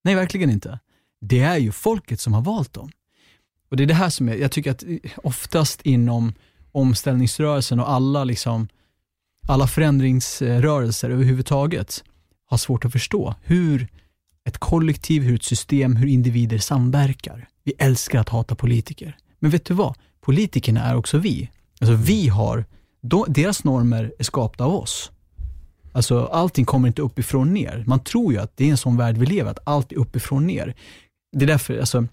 Nej, 0.05 0.14
verkligen 0.14 0.51
inte. 0.51 0.78
Det 1.20 1.40
är 1.40 1.57
ju 1.57 1.72
folket 1.72 2.20
som 2.20 2.34
har 2.34 2.42
valt 2.42 2.72
dem. 2.72 2.90
Och 3.70 3.76
Det 3.76 3.82
är 3.82 3.86
det 3.86 3.95
här 3.95 4.11
som 4.11 4.28
är, 4.28 4.34
jag 4.34 4.53
tycker 4.53 4.70
att 4.70 4.84
oftast 5.16 5.82
inom 5.82 6.32
omställningsrörelsen 6.72 7.80
och 7.80 7.90
alla, 7.90 8.24
liksom, 8.24 8.68
alla 9.49 9.66
förändringsrörelser 9.66 11.11
överhuvudtaget 11.11 12.05
har 12.47 12.57
svårt 12.57 12.84
att 12.84 12.92
förstå 12.92 13.34
hur 13.42 13.88
ett 14.49 14.59
kollektiv, 14.59 15.22
hur 15.22 15.34
ett 15.34 15.42
system, 15.42 15.97
hur 15.97 16.07
individer 16.07 16.59
samverkar. 16.59 17.49
Vi 17.64 17.72
älskar 17.78 18.20
att 18.20 18.28
hata 18.28 18.55
politiker. 18.55 19.16
Men 19.38 19.51
vet 19.51 19.64
du 19.64 19.74
vad? 19.74 19.95
Politikerna 20.20 20.82
är 20.82 20.97
också 20.97 21.18
vi. 21.18 21.51
Alltså 21.80 21.95
vi 21.95 22.28
har, 22.28 22.64
då, 23.03 23.24
deras 23.28 23.64
normer 23.64 24.12
är 24.18 24.24
skapta 24.24 24.64
av 24.64 24.74
oss. 24.74 25.11
Alltså 25.92 26.26
allting 26.26 26.64
kommer 26.64 26.88
inte 26.88 27.03
uppifrån 27.03 27.55
ner. 27.55 27.84
Man 27.86 28.05
tror 28.05 28.32
ju 28.32 28.38
att 28.38 28.57
det 28.57 28.64
är 28.64 28.70
en 28.70 28.76
sån 28.76 28.97
värld 28.97 29.16
vi 29.16 29.26
lever 29.26 29.51
att 29.51 29.59
allt 29.64 29.92
är 29.92 29.97
uppifrån 29.97 30.47
ner. 30.47 30.74
Det 31.36 31.45
är 31.45 31.47
därför, 31.47 31.78
alltså, 31.78 32.07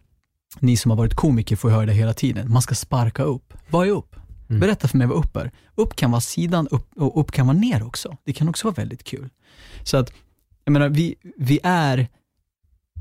ni 0.60 0.78
som 0.78 0.92
har 0.92 0.98
varit 0.98 1.14
komiker 1.14 1.56
får 1.56 1.70
höra 1.70 1.86
det 1.86 1.94
hela 1.94 2.14
tiden. 2.14 2.52
Man 2.52 2.62
ska 2.62 2.76
sparka 2.76 3.24
upp. 3.24 3.54
Vad 3.70 3.88
är 3.88 3.92
upp? 3.92 4.16
Mm. 4.50 4.60
Berätta 4.60 4.88
för 4.88 4.98
mig 4.98 5.08
vad 5.08 5.18
upp 5.18 5.36
är. 5.36 5.52
Upp 5.76 5.96
kan 5.96 6.12
vara 6.12 6.22
sidan 6.22 6.68
upp 6.68 6.88
och 6.96 7.20
upp 7.20 7.32
kan 7.32 7.48
vara 7.48 7.58
ner 7.58 7.84
också. 7.88 8.18
Det 8.24 8.34
kan 8.34 8.50
också 8.50 8.68
vara 8.68 8.76
väldigt 8.76 9.04
kul. 9.04 9.30
Så 9.84 9.98
att, 9.98 10.14
jag 10.66 10.72
menar, 10.72 10.90
vi, 10.90 11.16
vi 11.38 11.60
är, 11.64 12.08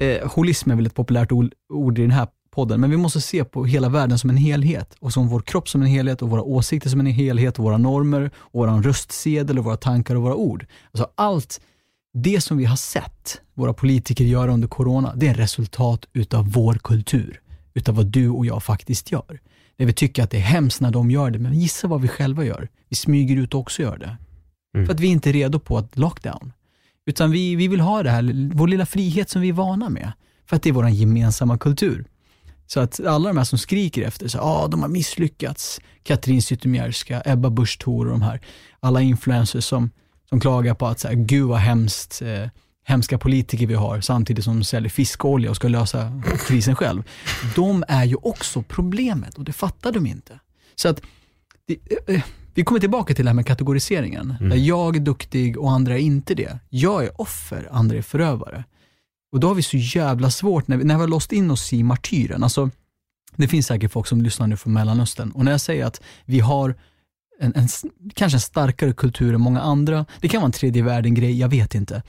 eh, 0.00 0.28
holism 0.28 0.70
är 0.70 0.76
väl 0.76 0.86
ett 0.86 0.94
populärt 0.94 1.32
ord 1.68 1.98
i 1.98 2.02
den 2.02 2.10
här 2.10 2.28
podden, 2.50 2.80
men 2.80 2.90
vi 2.90 2.96
måste 2.96 3.20
se 3.20 3.44
på 3.44 3.64
hela 3.64 3.88
världen 3.88 4.18
som 4.18 4.30
en 4.30 4.36
helhet 4.36 4.96
och 5.00 5.12
som 5.12 5.28
vår 5.28 5.40
kropp 5.40 5.68
som 5.68 5.82
en 5.82 5.88
helhet 5.88 6.22
och 6.22 6.30
våra 6.30 6.42
åsikter 6.42 6.90
som 6.90 7.00
en 7.00 7.06
helhet 7.06 7.58
och 7.58 7.64
våra 7.64 7.78
normer, 7.78 8.30
och 8.36 8.60
vår 8.60 8.82
röstsedel 8.82 9.58
och 9.58 9.64
våra 9.64 9.76
tankar 9.76 10.14
och 10.14 10.22
våra 10.22 10.34
ord. 10.34 10.66
Alltså 10.92 11.10
allt 11.14 11.60
det 12.14 12.40
som 12.40 12.56
vi 12.56 12.64
har 12.64 12.76
sett 12.76 13.40
våra 13.54 13.72
politiker 13.72 14.24
göra 14.24 14.52
under 14.52 14.68
corona, 14.68 15.12
det 15.16 15.28
är 15.28 15.34
resultat 15.34 16.06
utav 16.12 16.52
vår 16.52 16.74
kultur, 16.74 17.40
utav 17.74 17.94
vad 17.94 18.06
du 18.06 18.28
och 18.28 18.46
jag 18.46 18.62
faktiskt 18.62 19.12
gör. 19.12 19.40
Där 19.76 19.86
vi 19.86 19.92
tycker 19.92 20.22
att 20.22 20.30
det 20.30 20.36
är 20.36 20.40
hemskt 20.40 20.80
när 20.80 20.90
de 20.90 21.10
gör 21.10 21.30
det, 21.30 21.38
men 21.38 21.54
gissa 21.54 21.88
vad 21.88 22.00
vi 22.00 22.08
själva 22.08 22.44
gör. 22.44 22.68
Vi 22.88 22.96
smyger 22.96 23.36
ut 23.36 23.54
och 23.54 23.60
också 23.60 23.82
gör 23.82 23.98
det. 23.98 24.16
Mm. 24.74 24.86
För 24.86 24.94
att 24.94 25.00
vi 25.00 25.06
inte 25.06 25.30
är 25.30 25.32
redo 25.32 25.58
på 25.58 25.78
att 25.78 25.98
lockdown. 25.98 26.52
Utan 27.06 27.30
vi, 27.30 27.56
vi 27.56 27.68
vill 27.68 27.80
ha 27.80 28.02
det 28.02 28.10
här, 28.10 28.50
vår 28.54 28.68
lilla 28.68 28.86
frihet 28.86 29.30
som 29.30 29.42
vi 29.42 29.48
är 29.48 29.52
vana 29.52 29.88
med. 29.88 30.12
För 30.46 30.56
att 30.56 30.62
det 30.62 30.68
är 30.68 30.72
vår 30.72 30.88
gemensamma 30.88 31.58
kultur. 31.58 32.04
Så 32.66 32.80
att 32.80 33.00
alla 33.00 33.28
de 33.28 33.36
här 33.36 33.44
som 33.44 33.58
skriker 33.58 34.02
efter, 34.02 34.28
så, 34.28 34.38
ah, 34.38 34.68
de 34.68 34.82
har 34.82 34.88
misslyckats. 34.88 35.80
Katrin 36.02 36.42
Zytomierska, 36.42 37.22
Ebba 37.24 37.50
Busch 37.50 37.78
Thor 37.78 38.06
och 38.06 38.12
de 38.12 38.22
här, 38.22 38.40
alla 38.80 39.00
influencers 39.00 39.64
som, 39.64 39.90
som 40.28 40.40
klagar 40.40 40.74
på 40.74 40.86
att, 40.86 41.00
så 41.00 41.08
här, 41.08 41.14
gud 41.14 41.48
vad 41.48 41.58
hemskt, 41.58 42.22
eh, 42.22 42.48
hemska 42.84 43.18
politiker 43.18 43.66
vi 43.66 43.74
har, 43.74 44.00
samtidigt 44.00 44.44
som 44.44 44.58
de 44.58 44.64
säljer 44.64 44.90
fiskolja 44.90 45.50
och 45.50 45.56
ska 45.56 45.68
lösa 45.68 46.22
krisen 46.48 46.76
själv. 46.76 47.02
De 47.56 47.84
är 47.88 48.04
ju 48.04 48.14
också 48.14 48.62
problemet 48.62 49.38
och 49.38 49.44
det 49.44 49.52
fattar 49.52 49.92
de 49.92 50.06
inte. 50.06 50.40
Så 50.74 50.88
att, 50.88 51.00
det, 51.66 51.78
eh, 52.08 52.14
eh 52.14 52.22
vi 52.60 52.64
kommer 52.64 52.80
tillbaka 52.80 53.14
till 53.14 53.24
det 53.24 53.28
här 53.28 53.34
med 53.34 53.46
kategoriseringen. 53.46 54.36
Mm. 54.40 54.50
Där 54.50 54.56
jag 54.56 54.96
är 54.96 55.00
duktig 55.00 55.58
och 55.58 55.70
andra 55.70 55.94
är 55.94 55.98
inte 55.98 56.34
det. 56.34 56.58
Jag 56.68 57.04
är 57.04 57.20
offer, 57.20 57.68
andra 57.70 57.96
är 57.96 58.02
förövare. 58.02 58.64
Och 59.32 59.40
då 59.40 59.48
har 59.48 59.54
vi 59.54 59.62
så 59.62 59.76
jävla 59.76 60.30
svårt, 60.30 60.68
när 60.68 60.76
vi, 60.76 60.84
när 60.84 60.94
vi 60.94 61.00
har 61.00 61.08
låst 61.08 61.32
in 61.32 61.50
oss 61.50 61.72
i 61.72 61.82
martyren. 61.82 62.42
Alltså, 62.42 62.70
det 63.36 63.48
finns 63.48 63.66
säkert 63.66 63.92
folk 63.92 64.06
som 64.06 64.22
lyssnar 64.22 64.46
nu 64.46 64.56
från 64.56 64.72
Mellanöstern. 64.72 65.30
Och 65.30 65.44
när 65.44 65.52
jag 65.52 65.60
säger 65.60 65.84
att 65.84 66.00
vi 66.24 66.40
har 66.40 66.74
en, 67.38 67.52
en, 67.56 67.68
kanske 68.14 68.36
en 68.36 68.40
starkare 68.40 68.92
kultur 68.92 69.34
än 69.34 69.40
många 69.40 69.60
andra, 69.60 70.06
det 70.20 70.28
kan 70.28 70.40
vara 70.40 70.46
en 70.46 70.52
tredje 70.52 70.82
världen-grej, 70.82 71.38
jag 71.38 71.48
vet 71.48 71.74
inte. 71.74 72.02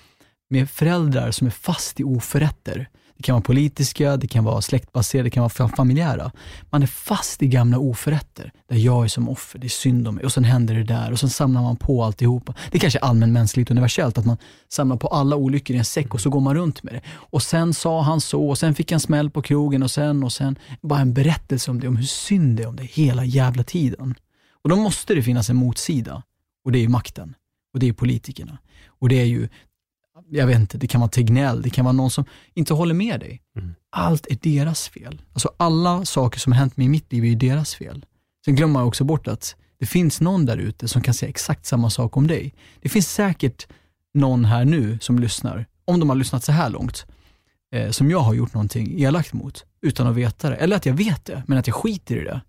Med 0.50 0.70
föräldrar 0.70 1.32
som 1.32 1.48
är 1.48 1.52
fast 1.52 2.00
i 2.00 2.04
oförrätter. 2.04 2.90
Det 3.22 3.26
kan 3.26 3.34
vara 3.34 3.44
politiska, 3.44 4.18
det 4.18 4.28
kan 4.28 4.44
vara 4.44 4.62
släktbaserade, 4.62 5.26
det 5.26 5.30
kan 5.30 5.44
vara 5.44 5.70
familjära. 5.70 6.32
Man 6.70 6.84
är 6.84 6.88
fast 6.88 7.44
i 7.44 7.48
gamla 7.48 7.80
oförrätter, 7.80 8.52
där 8.70 8.78
jag 8.78 9.04
är 9.04 9.08
som 9.08 9.30
offer, 9.30 9.60
det 9.60 9.68
är 9.68 9.70
synd 9.70 10.08
om 10.08 10.16
mig 10.16 10.26
och 10.26 10.32
sen 10.32 10.44
händer 10.44 10.76
det 10.76 10.84
där 10.84 11.12
och 11.12 11.20
sen 11.20 11.30
samlar 11.30 11.62
man 11.62 11.76
på 11.76 12.04
alltihopa. 12.04 12.56
Det 12.72 12.78
är 12.78 12.80
kanske 12.80 13.00
är 13.00 13.04
allmänmänskligt 13.04 13.72
universellt 13.72 14.18
att 14.18 14.26
man 14.26 14.38
samlar 14.70 14.98
på 14.98 15.08
alla 15.08 15.36
olyckor 15.36 15.76
i 15.76 15.80
en 15.80 15.86
säck 15.86 16.14
och 16.14 16.22
så 16.22 16.30
går 16.30 16.40
man 16.40 16.56
runt 16.56 16.84
med 16.84 16.94
det. 16.94 17.02
Och 17.10 17.44
sen 17.44 17.74
sa 17.74 18.02
han 18.02 18.22
så 18.22 18.50
och 18.50 18.58
sen 18.58 18.76
fick 18.76 18.92
han 18.92 19.00
smäll 19.00 19.30
på 19.30 19.42
krogen 19.42 19.84
och 19.84 19.92
sen 19.92 20.24
och 20.24 20.34
sen. 20.34 20.56
Bara 20.82 21.00
en 21.00 21.14
berättelse 21.14 21.72
om 21.72 21.80
det, 21.80 21.88
om 21.88 21.96
hur 21.96 22.06
synd 22.06 22.58
det 22.58 22.64
är 22.64 22.68
om 22.68 22.76
det 22.76 22.84
hela 22.84 23.26
jävla 23.26 23.64
tiden. 23.64 24.16
Och 24.64 24.70
då 24.70 24.76
måste 24.76 25.16
det 25.16 25.24
finnas 25.24 25.50
en 25.50 25.56
motsida 25.56 26.24
och 26.66 26.72
det 26.72 26.84
är 26.84 26.88
makten 26.88 27.36
och 27.74 27.80
det 27.80 27.88
är 27.88 27.94
politikerna. 27.94 28.58
Och 28.88 29.10
det 29.10 29.22
är 29.22 29.26
ju 29.26 29.48
jag 30.30 30.48
vet 30.48 30.60
inte, 30.60 30.78
det 30.78 30.88
kan 30.88 31.02
vara 31.02 31.10
Tegnell, 31.10 31.62
det 31.62 31.70
kan 31.70 31.86
vara 31.86 31.94
någon 31.94 32.12
som 32.12 32.26
inte 32.54 32.74
håller 32.74 32.94
med 32.94 33.20
dig. 33.20 33.42
Mm. 33.58 33.74
Allt 33.90 34.28
är 34.30 34.38
deras 34.42 34.90
fel. 34.90 35.22
Alltså 35.34 35.52
alla 35.58 36.06
saker 36.06 36.40
som 36.40 36.54
har 36.54 36.60
hänt 36.60 36.78
mig 36.78 36.86
i 36.86 36.90
mitt 36.90 37.12
liv 37.12 37.24
är 37.24 37.28
ju 37.28 37.36
deras 37.36 37.76
fel. 37.76 38.06
Sen 38.46 38.56
glömmer 38.56 38.74
man 38.74 38.84
också 38.84 39.04
bort 39.04 39.28
att 39.28 39.56
det 39.80 39.86
finns 39.86 40.22
någon 40.22 40.46
där 40.46 40.58
ute 40.58 40.88
som 40.88 41.02
kan 41.02 41.14
säga 41.14 41.30
exakt 41.30 41.66
samma 41.66 41.90
sak 41.90 42.18
om 42.18 42.28
dig. 42.28 42.54
Det 42.82 42.90
finns 42.90 43.10
säkert 43.10 43.68
någon 44.14 44.46
här 44.46 44.66
nu 44.66 45.00
som 45.02 45.20
lyssnar, 45.20 45.66
om 45.86 46.00
de 46.00 46.10
har 46.10 46.16
lyssnat 46.16 46.44
så 46.44 46.52
här 46.52 46.70
långt, 46.70 47.06
eh, 47.74 47.90
som 47.90 48.12
jag 48.12 48.20
har 48.20 48.34
gjort 48.34 48.54
någonting 48.54 49.02
elakt 49.02 49.34
mot, 49.34 49.66
utan 49.82 50.08
att 50.08 50.16
veta 50.16 50.50
det. 50.50 50.56
Eller 50.56 50.76
att 50.76 50.86
jag 50.86 50.94
vet 50.94 51.26
det, 51.26 51.44
men 51.48 51.58
att 51.58 51.68
jag 51.68 51.76
skiter 51.76 52.16
i 52.16 52.24
det. 52.24 52.42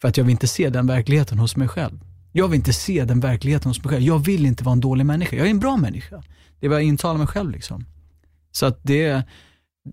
För 0.00 0.08
att 0.08 0.16
jag 0.16 0.24
vill 0.24 0.30
inte 0.32 0.46
se 0.46 0.70
den 0.70 0.86
verkligheten 0.86 1.38
hos 1.38 1.56
mig 1.56 1.68
själv. 1.68 2.00
Jag 2.32 2.48
vill 2.48 2.56
inte 2.56 2.72
se 2.72 3.04
den 3.04 3.20
verkligheten 3.20 3.70
hos 3.70 3.84
mig 3.84 3.90
själv. 3.90 4.02
Jag 4.02 4.18
vill 4.18 4.46
inte 4.46 4.64
vara 4.64 4.72
en 4.72 4.80
dålig 4.80 5.06
människa. 5.06 5.36
Jag 5.36 5.46
är 5.46 5.50
en 5.50 5.58
bra 5.58 5.76
människa. 5.76 6.22
Det 6.64 6.68
är 6.68 6.70
vad 6.70 6.78
jag 6.78 6.88
intalar 6.88 7.18
mig 7.18 7.26
själv. 7.26 7.50
Liksom. 7.50 7.84
Så 8.52 8.66
att 8.66 8.78
det, 8.82 9.22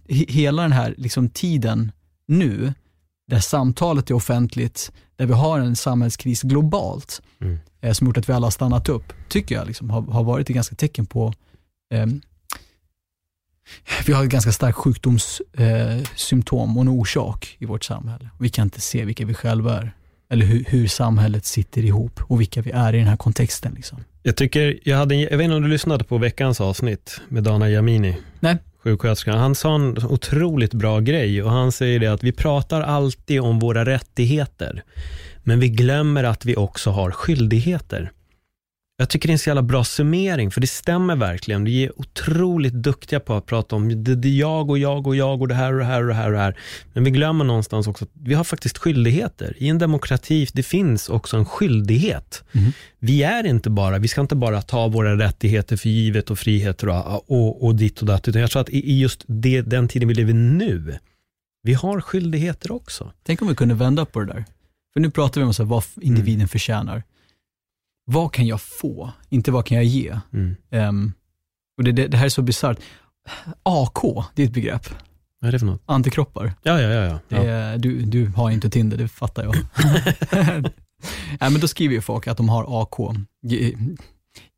hela 0.07 0.61
den 0.61 0.72
här 0.72 0.95
liksom, 0.97 1.30
tiden 1.30 1.91
nu, 2.28 2.74
där 3.28 3.39
samtalet 3.39 4.09
är 4.09 4.13
offentligt, 4.13 4.91
där 5.15 5.26
vi 5.26 5.34
har 5.34 5.59
en 5.59 5.76
samhällskris 5.76 6.41
globalt, 6.41 7.22
mm. 7.41 7.59
eh, 7.82 7.93
som 7.93 8.07
gjort 8.07 8.17
att 8.17 8.30
vi 8.30 8.34
alla 8.34 8.45
har 8.45 8.51
stannat 8.51 8.89
upp, 8.89 9.13
tycker 9.30 9.55
jag 9.55 9.67
liksom, 9.67 9.89
har, 9.89 10.01
har 10.01 10.24
varit 10.24 10.49
ett 10.49 10.55
ganska 10.55 10.76
tecken 10.76 11.05
på 11.05 11.34
eh, 11.93 12.05
vi 14.05 14.13
har 14.13 14.24
ett 14.24 14.30
ganska 14.30 14.51
starkt 14.51 14.78
sjukdomssymptom 14.78 16.69
eh, 16.69 16.76
och 16.76 16.82
en 16.82 16.89
orsak 16.89 17.55
i 17.59 17.65
vårt 17.65 17.84
samhälle. 17.84 18.30
Vi 18.39 18.49
kan 18.49 18.63
inte 18.63 18.82
se 18.82 19.05
vilka 19.05 19.26
vi 19.26 19.34
själva 19.34 19.78
är 19.78 19.95
eller 20.32 20.46
hur, 20.46 20.66
hur, 20.68 20.88
samhället 20.88 21.46
sitter 21.46 21.86
ihop 21.86 22.20
och 22.24 22.42
vilka 22.42 22.62
vi 22.62 22.72
är 22.72 22.96
i 22.96 22.98
den 22.98 23.08
här 23.08 23.18
kontexten. 23.18 23.74
Liksom. 23.74 24.04
Jag 24.24 24.36
tycker, 24.36 24.80
jag, 24.84 24.98
hade, 24.98 25.16
jag 25.16 25.38
vet 25.38 25.46
inte 25.46 25.56
om 25.56 25.62
du 25.62 25.68
lyssnade 25.68 26.04
på 26.04 26.18
veckans 26.18 26.62
avsnitt 26.62 27.22
med 27.28 27.44
Dana 27.44 27.70
Jamini, 27.70 28.18
Nej. 28.40 28.58
sjuksköterskan. 28.84 29.38
Han 29.38 29.56
sa 29.56 29.76
en 29.76 30.06
otroligt 30.06 30.74
bra 30.74 31.00
grej 31.00 31.44
och 31.44 31.52
han 31.52 31.72
säger 31.72 32.00
det 32.00 32.08
att 32.08 32.24
vi 32.24 32.32
pratar 32.32 32.82
alltid 32.82 33.42
om 33.42 33.60
våra 33.60 33.86
rättigheter, 33.86 34.84
men 35.44 35.60
vi 35.60 35.70
glömmer 35.70 36.24
att 36.24 36.46
vi 36.46 36.56
också 36.56 36.90
har 36.90 37.12
skyldigheter. 37.12 38.12
Jag 39.02 39.10
tycker 39.10 39.28
det 39.28 39.32
är 39.32 39.34
en 39.34 39.39
så 39.39 39.49
jävla 39.49 39.62
bra 39.62 39.84
summering, 39.84 40.52
för 40.52 40.62
det 40.62 40.68
stämmer 40.68 41.16
verkligen. 41.16 41.64
Vi 41.64 41.84
är 41.84 41.99
otroligt 41.99 42.74
duktiga 42.74 43.20
på 43.20 43.34
att 43.34 43.45
prata 43.45 43.76
om 43.76 44.04
det, 44.04 44.16
det 44.16 44.30
jag 44.30 44.70
och 44.70 44.78
jag 44.78 45.08
och 45.08 45.16
jag 45.16 45.41
och 45.41 45.47
det 45.47 45.54
här 45.54 45.74
och 45.74 45.80
det 45.80 45.86
här 45.86 46.02
och 46.02 46.08
det 46.08 46.14
här 46.14 46.28
och 46.28 46.32
det 46.32 46.39
här. 46.39 46.58
Men 46.93 47.04
vi 47.04 47.12
glömmer 47.12 47.45
någonstans 47.45 47.88
också 47.88 48.06
att 48.06 48.12
vi 48.14 48.34
har 48.34 48.43
faktiskt 48.43 48.78
skyldigheter. 48.78 49.56
I 49.58 49.70
en 49.70 49.78
demokrati, 49.78 50.47
det 50.54 50.64
finns 50.64 51.10
också 51.10 51.38
en 51.38 51.45
skyldighet. 51.45 52.43
Mm. 52.52 52.72
Vi 52.99 53.24
är 53.24 53.45
inte 53.45 53.70
bara, 53.70 53.97
vi 53.97 54.08
ska 54.08 54.22
inte 54.22 54.36
bara 54.36 54.62
ta 54.62 54.88
våra 54.88 55.18
rättigheter 55.18 55.78
för 55.78 55.89
givet 55.89 56.32
och 56.32 56.39
friheter 56.39 56.89
och, 56.89 57.32
och, 57.32 57.66
och 57.66 57.76
ditt 57.76 57.99
och 57.99 58.06
datt, 58.06 58.28
utan 58.28 58.41
jag 58.41 58.52
tror 58.52 58.62
att 58.62 58.70
i 58.70 58.99
just 58.99 59.24
det, 59.28 59.62
den 59.62 59.88
tiden 59.88 60.08
vi 60.08 60.14
lever 60.14 60.34
nu, 60.34 60.97
vi 61.64 61.74
har 61.74 62.02
skyldigheter 62.02 62.72
också. 62.72 63.12
Tänk 63.24 63.41
om 63.41 63.47
vi 63.47 63.56
kunde 63.56 63.76
vända 63.76 64.06
på 64.06 64.20
det 64.20 64.26
där. 64.26 64.45
För 64.93 64.99
nu 64.99 65.12
pratar 65.12 65.41
vi 65.41 65.47
om 65.47 65.54
så 65.54 65.64
vad 65.64 65.84
individen 66.02 66.36
mm. 66.36 66.47
förtjänar 66.47 67.04
vad 68.06 68.34
kan 68.34 68.47
jag 68.47 68.62
få? 68.62 69.12
Inte 69.30 69.52
vad 69.52 69.66
kan 69.66 69.78
jag 69.78 69.86
ge? 69.86 70.20
Mm. 70.34 70.56
Um, 70.70 71.14
och 71.78 71.84
det, 71.84 71.91
det, 71.91 72.08
det, 72.08 72.18
här 72.18 72.26
är 72.26 72.30
så 72.30 72.41
bisarrt. 72.41 72.80
AK, 73.64 74.26
det 74.36 74.43
är 74.43 74.47
ett 74.47 74.54
begrepp. 74.54 74.89
Vad 75.39 75.47
är 75.47 75.52
det 75.52 75.60
för 75.60 75.66
något? 75.66 75.82
Antikroppar. 75.86 76.54
Ja, 76.64 76.82
ja, 76.82 76.89
ja. 76.89 77.20
ja. 77.28 77.38
Är, 77.38 77.78
du, 77.78 78.02
du 78.02 78.28
har 78.28 78.49
inte 78.49 78.70
Tinder, 78.70 78.97
det 78.97 79.08
fattar 79.08 79.43
jag. 79.43 79.56
ja, 81.39 81.49
men 81.49 81.60
då 81.60 81.68
skriver 81.68 81.95
ju 81.95 82.02
folk 82.02 82.28
att 82.28 82.38
de 82.38 82.49
har 82.49 82.82
AK. 82.82 83.16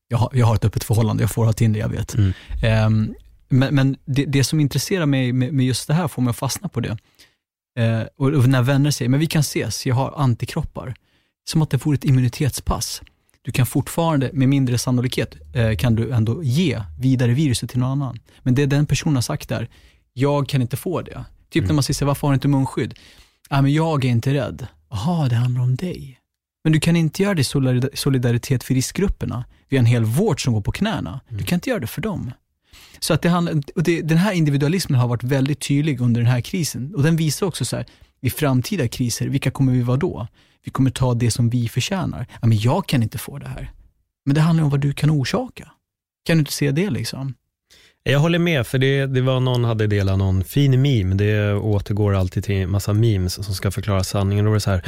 Jag 0.07 0.17
har, 0.17 0.29
jag 0.33 0.45
har 0.45 0.55
ett 0.55 0.65
öppet 0.65 0.83
förhållande, 0.83 1.23
jag 1.23 1.31
får 1.31 1.45
ha 1.45 1.53
Tinder, 1.53 1.79
jag 1.79 1.89
vet. 1.89 2.15
Mm. 2.15 2.33
Um, 2.85 3.15
men, 3.49 3.75
men 3.75 3.97
det, 4.05 4.25
det, 4.25 4.43
som 4.43 4.59
intresserar 4.59 5.05
mig 5.05 5.33
med, 5.33 5.53
med, 5.53 5.65
just 5.65 5.87
det 5.87 5.93
här 5.93 6.07
får 6.07 6.21
mig 6.21 6.31
att 6.31 6.37
fastna 6.37 6.69
på 6.69 6.79
det. 6.79 6.97
Uh, 7.79 8.07
och, 8.17 8.27
och 8.27 8.49
när 8.49 8.61
vänner 8.61 8.91
säger, 8.91 9.09
men 9.09 9.19
vi 9.19 9.27
kan 9.27 9.39
ses, 9.39 9.85
jag 9.85 9.95
har 9.95 10.13
antikroppar. 10.17 10.95
Som 11.49 11.61
att 11.61 11.69
det 11.69 11.85
vore 11.85 11.95
ett 11.95 12.03
immunitetspass 12.03 13.01
du 13.45 13.51
kan 13.51 13.65
fortfarande, 13.65 14.29
med 14.33 14.49
mindre 14.49 14.77
sannolikhet, 14.77 15.35
eh, 15.53 15.75
kan 15.75 15.95
du 15.95 16.11
ändå 16.11 16.43
ge 16.43 16.81
vidare 16.99 17.31
viruset 17.31 17.69
till 17.69 17.79
någon 17.79 17.89
annan. 17.89 18.19
Men 18.39 18.55
det 18.55 18.65
den 18.65 18.85
personen 18.85 19.15
har 19.15 19.21
sagt 19.21 19.49
där, 19.49 19.69
jag 20.13 20.49
kan 20.49 20.61
inte 20.61 20.77
få 20.77 21.01
det. 21.01 21.25
Typ 21.49 21.61
mm. 21.61 21.67
när 21.67 21.73
man 21.73 21.83
säger, 21.83 22.05
varför 22.05 22.27
har 22.27 22.33
du 22.33 22.35
inte 22.35 22.47
munskydd? 22.47 22.93
Ja, 23.49 23.61
men 23.61 23.73
jag 23.73 24.05
är 24.05 24.09
inte 24.09 24.33
rädd. 24.33 24.67
Jaha, 24.89 25.29
det 25.29 25.35
handlar 25.35 25.61
om 25.61 25.75
dig. 25.75 26.19
Men 26.63 26.73
du 26.73 26.79
kan 26.79 26.95
inte 26.95 27.23
göra 27.23 27.33
det 27.33 27.41
i 27.41 27.97
solidaritet 27.97 28.63
för 28.63 28.73
riskgrupperna. 28.73 29.45
Vi 29.69 29.77
har 29.77 29.79
en 29.79 29.85
hel 29.85 30.05
vård 30.05 30.43
som 30.43 30.53
går 30.53 30.61
på 30.61 30.71
knäna. 30.71 31.19
Mm. 31.27 31.37
Du 31.37 31.43
kan 31.43 31.57
inte 31.57 31.69
göra 31.69 31.79
det 31.79 31.87
för 31.87 32.01
dem. 32.01 32.31
Så 32.99 33.13
att 33.13 33.21
det 33.21 33.29
handlar, 33.29 33.61
och 33.75 33.83
det, 33.83 34.01
den 34.01 34.17
här 34.17 34.33
individualismen 34.33 34.99
har 34.99 35.07
varit 35.07 35.23
väldigt 35.23 35.59
tydlig 35.59 36.01
under 36.01 36.21
den 36.21 36.29
här 36.29 36.41
krisen 36.41 36.95
och 36.95 37.03
den 37.03 37.15
visar 37.15 37.45
också 37.47 37.65
så 37.65 37.75
här, 37.75 37.85
vid 38.21 38.33
framtida 38.33 38.87
kriser, 38.87 39.27
vilka 39.27 39.51
kommer 39.51 39.73
vi 39.73 39.81
vara 39.81 39.97
då? 39.97 40.27
Vi 40.63 40.71
kommer 40.71 40.89
ta 40.89 41.13
det 41.13 41.31
som 41.31 41.49
vi 41.49 41.67
förtjänar. 41.67 42.27
Ja, 42.41 42.47
men 42.47 42.57
jag 42.57 42.87
kan 42.87 43.03
inte 43.03 43.17
få 43.17 43.37
det 43.39 43.47
här. 43.47 43.71
Men 44.25 44.35
det 44.35 44.41
handlar 44.41 44.63
om 44.63 44.69
vad 44.69 44.79
du 44.79 44.93
kan 44.93 45.09
orsaka. 45.09 45.71
Kan 46.25 46.37
du 46.37 46.39
inte 46.39 46.53
se 46.53 46.71
det 46.71 46.89
liksom? 46.89 47.33
Jag 48.05 48.19
håller 48.19 48.39
med, 48.39 48.67
för 48.67 48.77
det, 48.77 49.05
det 49.05 49.21
var 49.21 49.39
någon 49.39 49.63
hade 49.63 49.87
delat 49.87 50.17
någon 50.17 50.43
fin 50.43 50.81
meme. 50.81 51.15
Det 51.15 51.53
återgår 51.53 52.15
alltid 52.15 52.43
till 52.43 52.55
en 52.55 52.71
massa 52.71 52.93
memes 52.93 53.45
som 53.45 53.55
ska 53.55 53.71
förklara 53.71 54.03
sanningen. 54.03 54.45
Det 54.45 54.51
var 54.51 54.59
så 54.59 54.71
här, 54.71 54.83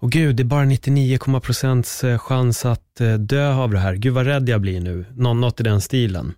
åh 0.00 0.08
gud, 0.08 0.36
det 0.36 0.42
är 0.42 0.44
bara 0.44 0.64
99,% 0.64 2.18
chans 2.18 2.64
att 2.64 3.00
eh, 3.00 3.14
dö 3.14 3.54
av 3.54 3.70
det 3.70 3.78
här. 3.78 3.94
Gud 3.94 4.14
vad 4.14 4.26
rädd 4.26 4.48
jag 4.48 4.60
blir 4.60 4.80
nu. 4.80 5.04
Nå, 5.14 5.34
något 5.34 5.60
i 5.60 5.62
den 5.62 5.80
stilen. 5.80 6.32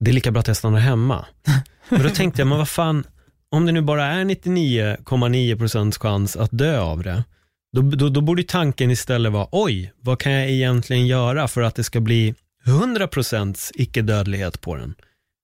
Det 0.00 0.10
är 0.10 0.14
lika 0.14 0.30
bra 0.30 0.40
att 0.40 0.48
jag 0.48 0.56
stannar 0.56 0.78
hemma. 0.78 1.24
Men 1.88 2.02
då 2.02 2.08
tänkte 2.08 2.40
jag, 2.40 2.48
men 2.48 2.58
vad 2.58 2.68
fan, 2.68 3.04
om 3.50 3.66
det 3.66 3.72
nu 3.72 3.80
bara 3.80 4.06
är 4.06 4.24
99,9% 4.24 5.98
chans 5.98 6.36
att 6.36 6.50
dö 6.52 6.80
av 6.80 7.02
det, 7.02 7.24
då, 7.72 7.80
då, 7.82 8.08
då 8.08 8.20
borde 8.20 8.42
tanken 8.42 8.90
istället 8.90 9.32
vara, 9.32 9.48
oj, 9.52 9.92
vad 10.00 10.18
kan 10.20 10.32
jag 10.32 10.50
egentligen 10.50 11.06
göra 11.06 11.48
för 11.48 11.62
att 11.62 11.74
det 11.74 11.84
ska 11.84 12.00
bli 12.00 12.34
100% 12.64 13.70
icke-dödlighet 13.74 14.60
på 14.60 14.76
den? 14.76 14.94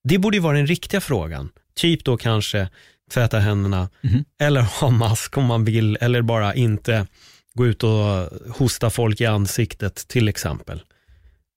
Det 0.03 0.17
borde 0.17 0.37
ju 0.37 0.41
vara 0.41 0.57
den 0.57 0.67
riktiga 0.67 1.01
frågan. 1.01 1.49
Typ 1.75 2.03
då 2.03 2.17
kanske 2.17 2.69
tvätta 3.11 3.39
händerna, 3.39 3.89
Mhm. 4.01 4.25
eller 4.39 4.61
ha 4.61 4.89
mask 4.89 5.37
om 5.37 5.45
man 5.45 5.65
vill, 5.65 5.97
eller 6.01 6.21
bara 6.21 6.55
inte 6.55 7.07
gå 7.53 7.65
ut 7.67 7.83
och 7.83 8.29
hosta 8.55 8.89
folk 8.89 9.21
i 9.21 9.25
ansiktet 9.25 9.95
till 10.07 10.27
exempel. 10.27 10.81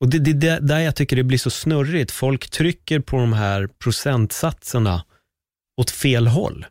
Och 0.01 0.09
det 0.11 0.31
är 0.31 0.35
det, 0.35 0.59
där 0.61 0.79
jag 0.79 0.97
tycker 0.97 1.17
det 1.17 1.23
blir 1.23 1.39
så 1.39 1.51
snurrigt. 1.51 2.11
Folk 2.11 2.51
trycker 2.51 3.01
på 3.01 3.17
de 3.17 3.33
här 3.33 3.69
procentsatserna 3.79 5.05
åt 5.81 5.91
fel 5.91 6.27
håll. 6.27 6.67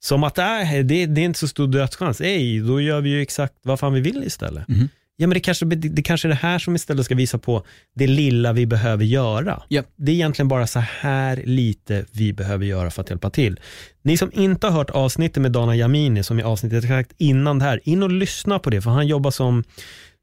Som 0.00 0.24
att 0.24 0.38
äh, 0.38 0.44
det, 0.84 1.06
det 1.06 1.20
är 1.20 1.24
inte 1.24 1.38
så 1.38 1.48
stor 1.48 1.68
dödschans. 1.68 2.20
Ej, 2.20 2.60
då 2.60 2.80
gör 2.80 3.00
vi 3.00 3.10
ju 3.10 3.22
exakt 3.22 3.54
vad 3.62 3.80
fan 3.80 3.92
vi 3.92 4.00
vill 4.00 4.24
istället. 4.24 4.68
Mhm. 4.68 4.88
Ja, 5.20 5.26
men 5.26 5.34
det 5.34 5.40
kanske, 5.40 5.64
det, 5.64 5.88
det 5.88 6.02
kanske 6.02 6.28
är 6.28 6.30
det 6.30 6.34
här 6.34 6.58
som 6.58 6.74
istället 6.76 7.04
ska 7.04 7.14
visa 7.14 7.38
på 7.38 7.64
det 7.94 8.06
lilla 8.06 8.52
vi 8.52 8.66
behöver 8.66 9.04
göra. 9.04 9.62
Ja. 9.68 9.82
Det 9.96 10.12
är 10.12 10.14
egentligen 10.14 10.48
bara 10.48 10.66
så 10.66 10.78
här 10.78 11.42
lite 11.44 12.04
vi 12.12 12.32
behöver 12.32 12.66
göra 12.66 12.90
för 12.90 13.02
att 13.02 13.10
hjälpa 13.10 13.30
till. 13.30 13.60
Ni 14.02 14.16
som 14.16 14.30
inte 14.34 14.66
har 14.66 14.74
hört 14.74 14.90
avsnittet 14.90 15.42
med 15.42 15.52
Dana 15.52 15.76
Jamini, 15.76 16.22
som 16.22 16.38
är 16.38 16.42
avsnittet 16.42 16.84
exakt 16.84 17.12
innan 17.16 17.58
det 17.58 17.64
här, 17.64 17.80
in 17.84 18.02
och 18.02 18.10
lyssna 18.10 18.58
på 18.58 18.70
det, 18.70 18.80
för 18.80 18.90
han 18.90 19.06
jobbar 19.06 19.30
som 19.30 19.64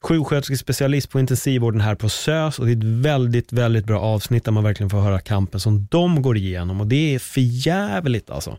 sjuksköterskespecialist 0.03 1.09
på 1.09 1.19
intensivvården 1.19 1.81
här 1.81 1.95
på 1.95 2.09
SÖS 2.09 2.59
och 2.59 2.65
det 2.65 2.71
är 2.71 2.77
ett 2.77 2.83
väldigt, 2.83 3.53
väldigt 3.53 3.85
bra 3.85 4.01
avsnitt 4.01 4.45
där 4.45 4.51
man 4.51 4.63
verkligen 4.63 4.89
får 4.89 5.01
höra 5.01 5.19
kampen 5.19 5.59
som 5.59 5.87
de 5.91 6.21
går 6.21 6.37
igenom 6.37 6.81
och 6.81 6.87
det 6.87 7.15
är 7.15 7.19
för 7.19 7.41
jävligt 7.41 8.29
alltså. 8.29 8.57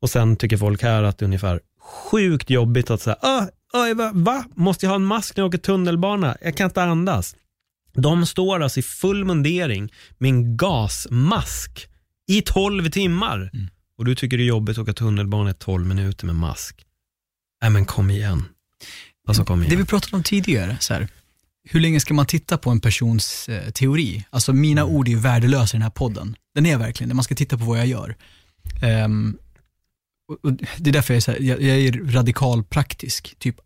Och 0.00 0.10
sen 0.10 0.36
tycker 0.36 0.56
folk 0.56 0.82
här 0.82 1.02
att 1.02 1.18
det 1.18 1.22
är 1.22 1.26
ungefär 1.26 1.60
sjukt 1.80 2.50
jobbigt 2.50 2.90
att 2.90 3.00
säga, 3.02 3.16
ah, 3.22 3.46
ah, 3.72 3.94
va, 3.94 4.10
va? 4.14 4.44
Måste 4.54 4.86
jag 4.86 4.90
ha 4.90 4.96
en 4.96 5.04
mask 5.04 5.36
när 5.36 5.42
jag 5.42 5.48
åker 5.48 5.58
tunnelbana? 5.58 6.36
Jag 6.42 6.56
kan 6.56 6.64
inte 6.64 6.82
andas. 6.82 7.36
De 7.94 8.26
står 8.26 8.62
alltså 8.62 8.80
i 8.80 8.82
full 8.82 9.24
mundering 9.24 9.92
med 10.18 10.28
en 10.28 10.56
gasmask 10.56 11.88
i 12.28 12.42
12 12.42 12.90
timmar. 12.90 13.50
Och 13.98 14.04
du 14.04 14.14
tycker 14.14 14.36
det 14.36 14.42
är 14.42 14.46
jobbigt 14.46 14.78
att 14.78 14.82
åka 14.82 14.92
tunnelbana 14.92 15.50
i 15.50 15.54
12 15.54 15.86
minuter 15.86 16.26
med 16.26 16.34
mask. 16.34 16.84
Nej 17.62 17.70
men 17.70 17.84
kom 17.84 18.10
igen. 18.10 18.44
Alltså 19.28 19.44
kom 19.44 19.60
Det 19.60 19.66
igen. 19.66 19.78
vi 19.78 19.84
pratade 19.84 20.16
om 20.16 20.22
tidigare, 20.22 20.76
så 20.80 20.94
här, 20.94 21.08
hur 21.70 21.80
länge 21.80 22.00
ska 22.00 22.14
man 22.14 22.26
titta 22.26 22.58
på 22.58 22.70
en 22.70 22.80
persons 22.80 23.48
eh, 23.48 23.70
teori? 23.70 24.24
Alltså 24.30 24.52
mina 24.52 24.80
Mm. 24.80 24.94
ord 24.94 25.08
är 25.08 25.12
ju 25.12 25.18
värdelösa 25.18 25.76
i 25.76 25.78
den 25.78 25.82
här 25.82 25.90
podden. 25.90 26.36
Den 26.54 26.66
är 26.66 26.76
verkligen 26.78 27.08
det, 27.08 27.14
man 27.14 27.24
ska 27.24 27.34
titta 27.34 27.58
på 27.58 27.64
vad 27.64 27.78
jag 27.78 27.86
gör. 27.86 28.16
Och 28.82 29.47
det 30.76 30.90
är 30.90 30.92
därför 30.92 31.14
jag 31.14 31.16
är, 31.16 31.20
så 31.20 31.30
här, 31.30 31.40
jag, 31.40 31.62
jag 31.62 31.78
är 31.78 32.12
radikal 32.12 32.64
praktisk. 32.64 33.34
Typ, 33.38 33.56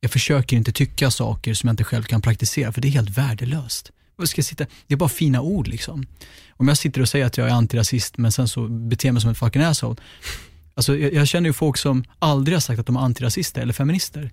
jag 0.00 0.10
försöker 0.10 0.56
inte 0.56 0.72
tycka 0.72 1.10
saker 1.10 1.54
som 1.54 1.68
jag 1.68 1.72
inte 1.72 1.84
själv 1.84 2.02
kan 2.02 2.22
praktisera, 2.22 2.72
för 2.72 2.80
det 2.80 2.88
är 2.88 2.92
helt 2.92 3.10
värdelöst. 3.10 3.92
Jag 4.18 4.28
ska 4.28 4.42
sitta? 4.42 4.66
Det 4.86 4.94
är 4.94 4.98
bara 4.98 5.08
fina 5.08 5.40
ord 5.40 5.68
liksom. 5.68 6.06
Om 6.50 6.68
jag 6.68 6.78
sitter 6.78 7.00
och 7.00 7.08
säger 7.08 7.26
att 7.26 7.36
jag 7.36 7.48
är 7.48 7.52
antirasist, 7.52 8.18
men 8.18 8.32
sen 8.32 8.48
så 8.48 8.68
beter 8.68 9.12
mig 9.12 9.20
som 9.20 9.28
en 9.28 9.34
fucking 9.34 9.62
asshole. 9.62 9.96
Alltså, 10.74 10.96
jag, 10.96 11.14
jag 11.14 11.28
känner 11.28 11.48
ju 11.48 11.52
folk 11.52 11.76
som 11.76 12.04
aldrig 12.18 12.56
har 12.56 12.60
sagt 12.60 12.80
att 12.80 12.86
de 12.86 12.96
är 12.96 13.00
antirasister 13.00 13.62
eller 13.62 13.72
feminister 13.72 14.30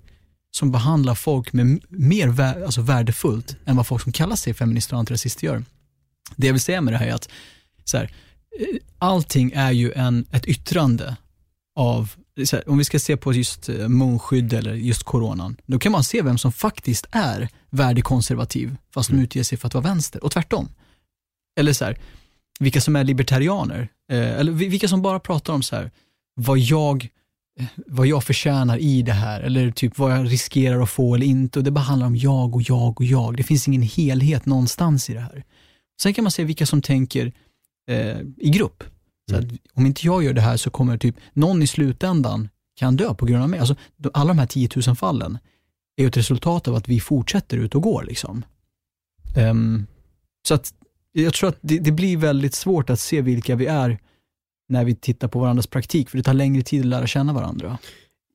som 0.52 0.72
behandlar 0.72 1.16
folk 1.16 1.54
med 1.54 1.80
mer 1.90 2.28
vä- 2.28 2.66
alltså 2.66 2.82
värdefullt 2.82 3.56
än 3.66 3.76
vad 3.76 3.88
folk 3.88 4.04
som 4.04 4.12
kallar 4.12 4.36
sig 4.36 4.54
feminister 4.54 4.94
och 4.94 5.00
antirasister 5.00 5.48
gör. 5.48 5.64
Det 6.36 6.48
jag 6.48 6.54
vill 6.54 6.62
säga 6.62 6.82
med 6.82 6.94
det 6.94 6.98
här 6.98 7.08
är 7.08 7.14
att 7.14 7.30
så 7.84 7.98
här, 7.98 8.04
eh, 8.60 8.78
allting 8.98 9.52
är 9.56 9.72
ju 9.72 9.92
en, 9.92 10.26
ett 10.32 10.46
yttrande 10.46 11.16
av, 11.80 12.12
här, 12.52 12.70
om 12.70 12.78
vi 12.78 12.84
ska 12.84 13.00
se 13.00 13.18
på 13.18 13.34
just 13.34 13.70
eh, 13.70 13.88
munskydd 13.88 14.54
eller 14.54 14.74
just 14.74 15.04
coronan, 15.04 15.56
då 15.66 15.80
kan 15.80 15.92
man 15.92 16.04
se 16.04 16.22
vem 16.22 16.38
som 16.38 16.52
faktiskt 16.52 17.06
är 17.12 17.50
värdekonservativ 17.70 18.76
fast 18.94 19.10
de 19.10 19.20
utger 19.20 19.44
sig 19.44 19.58
för 19.58 19.68
att 19.68 19.74
vara 19.74 19.84
vänster 19.84 20.24
och 20.24 20.32
tvärtom. 20.32 20.70
Eller 21.60 21.74
så 21.74 21.86
här, 21.86 21.98
vilka 22.60 22.82
som 22.82 22.96
är 22.96 23.04
libertarianer, 23.04 23.90
eh, 24.12 24.40
eller 24.40 24.52
vi- 24.52 24.68
vilka 24.68 24.88
som 24.88 25.02
bara 25.02 25.20
pratar 25.20 25.54
om 25.54 25.64
så 25.64 25.76
här, 25.76 25.92
vad 26.36 26.60
jag 26.60 27.08
vad 27.88 28.08
jag 28.08 28.24
förtjänar 28.24 28.78
i 28.78 29.02
det 29.02 29.12
här 29.14 29.42
eller 29.42 29.72
typ 29.72 29.98
vad 29.98 30.12
jag 30.12 30.32
riskerar 30.32 30.82
att 30.82 30.90
få 30.90 31.16
eller 31.16 31.26
inte. 31.26 31.60
Och 31.60 31.64
Det 31.66 31.72
bara 31.72 31.80
handlar 31.82 32.08
om 32.08 32.16
jag 32.16 32.56
och 32.56 32.62
jag 32.62 33.00
och 33.02 33.06
jag. 33.06 33.38
Det 33.38 33.44
finns 33.44 33.68
ingen 33.68 33.82
helhet 33.82 34.46
någonstans 34.46 35.10
i 35.10 35.14
det 35.14 35.20
här. 35.20 35.44
Sen 36.02 36.14
kan 36.14 36.24
man 36.24 36.32
se 36.32 36.44
vilka 36.44 36.66
som 36.66 36.82
tänker 36.82 37.32
eh, 37.92 38.20
i 38.38 38.50
grupp. 38.50 38.84
Så 39.30 39.36
att 39.36 39.46
om 39.74 39.86
inte 39.86 40.06
jag 40.06 40.24
gör 40.24 40.34
det 40.34 40.42
här 40.42 40.58
så 40.58 40.70
kommer 40.70 40.98
typ 40.98 41.16
någon 41.34 41.62
i 41.62 41.68
slutändan 41.68 42.50
kan 42.76 42.96
dö 42.96 43.14
på 43.14 43.26
grund 43.26 43.44
av 43.44 43.50
mig. 43.50 43.60
Alltså, 43.60 43.76
alla 44.14 44.28
de 44.28 44.40
här 44.40 44.48
10 44.48 44.70
000 44.88 44.96
fallen 44.96 45.38
är 45.98 46.04
ju 46.04 46.08
ett 46.08 46.18
resultat 46.18 46.68
av 46.68 46.76
att 46.76 46.88
vi 46.88 47.00
fortsätter 47.00 47.58
ut 47.58 47.76
och 47.76 47.82
går. 47.82 48.04
Liksom. 48.04 48.46
Ehm, 49.36 49.86
så 50.48 50.54
att 50.54 50.74
jag 51.12 51.34
tror 51.34 51.50
att 51.50 51.58
det, 51.62 51.80
det 51.80 51.92
blir 51.92 52.18
väldigt 52.18 52.54
svårt 52.54 52.90
att 52.90 53.00
se 53.00 53.22
vilka 53.22 53.56
vi 53.56 53.66
är 53.66 54.00
när 54.70 54.86
vi 54.86 54.96
tittar 54.96 55.28
på 55.28 55.40
varandras 55.40 55.68
praktik, 55.68 56.10
för 56.10 56.18
det 56.18 56.24
tar 56.24 56.34
längre 56.34 56.62
tid 56.62 56.80
att 56.80 56.86
lära 56.86 57.08
känna 57.08 57.34
varandra. 57.34 57.78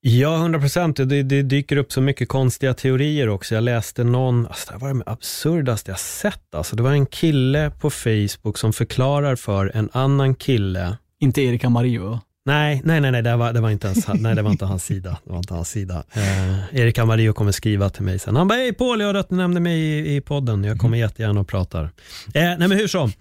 Ja, 0.06 0.36
100 0.36 0.60
procent. 0.60 0.96
Det, 0.96 1.22
det 1.22 1.42
dyker 1.42 1.76
upp 1.76 1.92
så 1.92 2.00
mycket 2.00 2.28
konstiga 2.28 2.74
teorier 2.74 3.28
också. 3.28 3.54
Jag 3.54 3.64
läste 3.64 4.04
någon, 4.04 4.46
alltså 4.46 4.72
det 4.72 4.78
var 4.78 4.94
det 4.94 5.02
absurdaste 5.06 5.90
jag 5.90 5.98
sett. 5.98 6.54
Alltså, 6.54 6.76
det 6.76 6.82
var 6.82 6.92
en 6.92 7.06
kille 7.06 7.70
på 7.80 7.90
Facebook 7.90 8.58
som 8.58 8.72
förklarar 8.72 9.36
för 9.36 9.72
en 9.74 9.88
annan 9.92 10.34
kille 10.34 10.96
Inte 11.20 11.42
Erika 11.42 11.68
Mario. 11.68 12.20
Nej, 12.46 12.82
nej, 12.84 13.00
nej, 13.00 13.12
nej, 13.12 13.22
det 13.22 13.36
var, 13.36 13.52
det 13.52 13.60
var, 13.60 13.70
inte, 13.70 13.86
ens, 13.86 14.08
nej, 14.08 14.34
det 14.34 14.42
var 14.42 14.50
inte 14.50 14.64
hans 14.64 14.84
sida. 14.84 15.18
Det 15.24 15.30
var 15.30 15.38
inte 15.38 15.54
hans 15.54 15.70
sida. 15.70 16.04
Eh, 16.12 16.80
Erik 16.80 16.98
Amarillo 16.98 17.32
kommer 17.32 17.52
skriva 17.52 17.90
till 17.90 18.02
mig 18.02 18.18
sen. 18.18 18.36
Han 18.36 18.48
bara, 18.48 18.58
hej 18.58 18.72
Paul, 18.72 19.00
jag 19.00 19.06
hörde 19.06 19.20
att 19.20 19.28
du 19.28 19.36
nämnde 19.36 19.60
mig 19.60 19.80
i, 19.80 20.16
i 20.16 20.20
podden. 20.20 20.64
Jag 20.64 20.78
kommer 20.78 20.98
jättegärna 20.98 21.40
och 21.40 21.48
pratar. 21.48 21.84
Eh, 21.84 21.90
nej, 22.34 22.58
men 22.58 22.72
hur 22.72 22.88
som. 22.88 23.12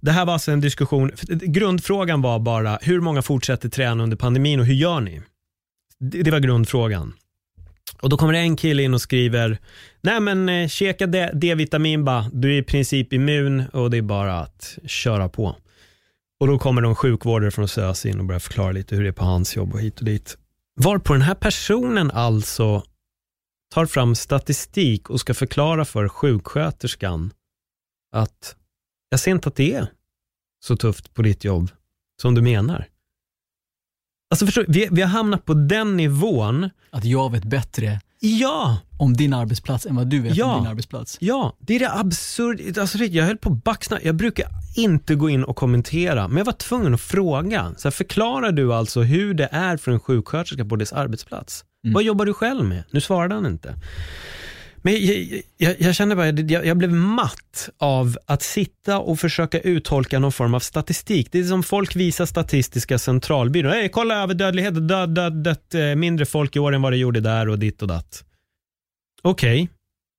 Det 0.00 0.10
här 0.10 0.24
var 0.24 0.32
alltså 0.32 0.50
en 0.50 0.60
diskussion. 0.60 1.10
Grundfrågan 1.28 2.22
var 2.22 2.38
bara, 2.38 2.78
hur 2.82 3.00
många 3.00 3.22
fortsätter 3.22 3.68
träna 3.68 4.02
under 4.02 4.16
pandemin 4.16 4.60
och 4.60 4.66
hur 4.66 4.74
gör 4.74 5.00
ni? 5.00 5.22
Det, 6.10 6.30
var 6.30 6.40
grundfrågan. 6.40 7.12
Och 8.02 8.08
då 8.08 8.16
kommer 8.16 8.32
det 8.32 8.38
en 8.38 8.56
kille 8.56 8.82
in 8.82 8.94
och 8.94 9.00
skriver, 9.00 9.58
nej 10.00 10.20
men 10.20 10.48
eh, 10.48 10.68
käka 10.68 11.06
D- 11.06 11.30
D-vitamin 11.34 12.04
bara, 12.04 12.30
du 12.32 12.54
är 12.54 12.58
i 12.58 12.62
princip 12.62 13.12
immun 13.12 13.62
och 13.72 13.90
det 13.90 13.96
är 13.96 14.02
bara 14.02 14.40
att 14.40 14.78
köra 14.86 15.28
på. 15.28 15.56
Och 16.40 16.46
då 16.46 16.58
kommer 16.58 16.82
de 16.82 16.94
sjukvårdare 16.94 17.50
från 17.50 17.68
SÖS 17.68 18.06
in 18.06 18.18
och 18.18 18.24
börjar 18.24 18.40
förklara 18.40 18.72
lite 18.72 18.96
hur 18.96 19.02
det 19.02 19.08
är 19.08 19.12
på 19.12 19.24
hans 19.24 19.56
jobb 19.56 19.74
och 19.74 19.80
hit 19.80 19.98
och 19.98 20.04
dit. 20.04 20.38
Varpå 20.80 21.12
den 21.12 21.22
här 21.22 21.34
personen 21.34 22.10
alltså 22.10 22.82
tar 23.74 23.86
fram 23.86 24.14
statistik 24.14 25.10
och 25.10 25.20
ska 25.20 25.34
förklara 25.34 25.84
för 25.84 26.08
sjuksköterskan 26.08 27.32
att 28.12 28.56
jag 29.08 29.20
ser 29.20 29.30
inte 29.30 29.48
att 29.48 29.56
det 29.56 29.72
är 29.74 29.86
så 30.64 30.76
tufft 30.76 31.14
på 31.14 31.22
ditt 31.22 31.44
jobb 31.44 31.70
som 32.22 32.34
du 32.34 32.42
menar. 32.42 32.88
Alltså 34.30 34.46
förstår 34.46 34.64
vi, 34.68 34.88
vi 34.90 35.02
har 35.02 35.08
hamnat 35.08 35.44
på 35.44 35.54
den 35.54 35.96
nivån. 35.96 36.70
Att 36.90 37.04
jag 37.04 37.32
vet 37.32 37.44
bättre 37.44 38.00
Ja, 38.20 38.78
om 38.98 39.14
din 39.16 39.34
arbetsplats 39.34 39.86
än 39.86 39.96
vad 39.96 40.06
du 40.06 40.20
vet 40.20 40.36
Ja. 40.36 40.54
om 40.54 40.62
din 40.62 40.70
arbetsplats. 40.70 41.16
Ja, 41.20 41.56
det 41.60 41.74
är 41.74 41.78
det 41.78 41.92
absurd. 41.92 42.78
Alltså, 42.78 42.98
jag 42.98 43.24
höll 43.24 43.36
på 43.36 43.52
att 43.52 43.64
baxna. 43.64 43.98
Jag 44.02 44.14
brukar 44.14 44.46
inte 44.76 45.14
gå 45.14 45.28
in 45.30 45.44
och 45.44 45.56
kommentera, 45.56 46.28
men 46.28 46.36
jag 46.38 46.44
var 46.44 46.52
tvungen 46.52 46.94
att 46.94 47.00
fråga. 47.00 47.74
Så 47.76 47.88
här, 47.88 47.90
förklarar 47.92 48.52
du 48.52 48.74
alltså 48.74 49.02
hur 49.02 49.34
det 49.34 49.48
är 49.52 49.76
för 49.76 49.92
en 49.92 50.00
sjuksköterska 50.00 50.64
på 50.64 50.76
dess 50.76 50.92
arbetsplats? 50.92 51.64
Vad 51.82 52.02
jobbar 52.02 52.26
du 52.26 52.34
själv 52.34 52.64
med? 52.64 52.84
Nu 52.90 53.00
svarade 53.00 53.34
han 53.34 53.46
inte. 53.46 53.74
Men 54.86 55.06
jag, 55.06 55.42
jag, 55.56 55.74
jag 55.78 55.94
känner 55.94 56.16
bara, 56.16 56.26
jag, 56.30 56.66
jag 56.66 56.76
blev 56.76 56.92
matt 56.92 57.68
av 57.78 58.18
att 58.26 58.42
sitta 58.42 58.98
och 58.98 59.20
försöka 59.20 59.60
uttolka 59.60 60.18
någon 60.18 60.32
form 60.32 60.54
av 60.54 60.60
statistik. 60.60 61.28
Det 61.32 61.38
är 61.38 61.44
som 61.44 61.62
folk 61.62 61.96
visar 61.96 62.26
Statistiska 62.26 62.98
centralbyrån. 62.98 63.72
Hey, 63.72 63.88
kolla 63.88 64.22
överdödlighet, 64.22 64.88
död, 64.88 65.14
död, 65.14 65.32
dött 65.32 65.74
eh, 65.74 65.94
mindre 65.94 66.26
folk 66.26 66.56
i 66.56 66.58
år 66.58 66.74
än 66.74 66.82
vad 66.82 66.92
det 66.92 66.96
gjorde 66.96 67.20
där 67.20 67.48
och 67.48 67.58
ditt 67.58 67.82
och 67.82 67.88
datt. 67.88 68.24
Okej, 69.22 69.68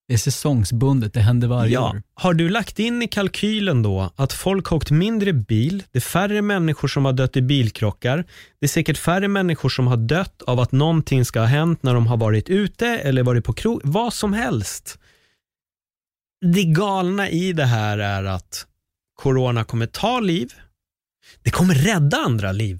det 0.07 0.13
är 0.13 0.17
säsongsbundet, 0.17 1.13
det 1.13 1.19
händer 1.21 1.47
varje 1.47 1.73
Ja, 1.73 1.89
år. 1.89 2.01
har 2.13 2.33
du 2.33 2.49
lagt 2.49 2.79
in 2.79 3.01
i 3.01 3.07
kalkylen 3.07 3.83
då 3.83 4.11
att 4.15 4.33
folk 4.33 4.67
har 4.67 4.77
åkt 4.77 4.91
mindre 4.91 5.33
bil, 5.33 5.83
det 5.91 5.97
är 5.99 6.01
färre 6.01 6.41
människor 6.41 6.87
som 6.87 7.05
har 7.05 7.13
dött 7.13 7.37
i 7.37 7.41
bilkrockar, 7.41 8.17
det 8.59 8.65
är 8.65 8.67
säkert 8.67 8.97
färre 8.97 9.27
människor 9.27 9.69
som 9.69 9.87
har 9.87 9.97
dött 9.97 10.41
av 10.41 10.59
att 10.59 10.71
någonting 10.71 11.25
ska 11.25 11.39
ha 11.39 11.47
hänt 11.47 11.83
när 11.83 11.93
de 11.93 12.07
har 12.07 12.17
varit 12.17 12.49
ute 12.49 12.87
eller 12.87 13.23
varit 13.23 13.45
på 13.45 13.53
krog, 13.53 13.81
vad 13.83 14.13
som 14.13 14.33
helst. 14.33 14.99
Det 16.53 16.63
galna 16.63 17.29
i 17.29 17.53
det 17.53 17.65
här 17.65 17.97
är 17.97 18.23
att 18.23 18.67
corona 19.15 19.63
kommer 19.63 19.85
ta 19.87 20.19
liv, 20.19 20.53
det 21.43 21.49
kommer 21.49 21.75
rädda 21.75 22.17
andra 22.17 22.51
liv. 22.51 22.79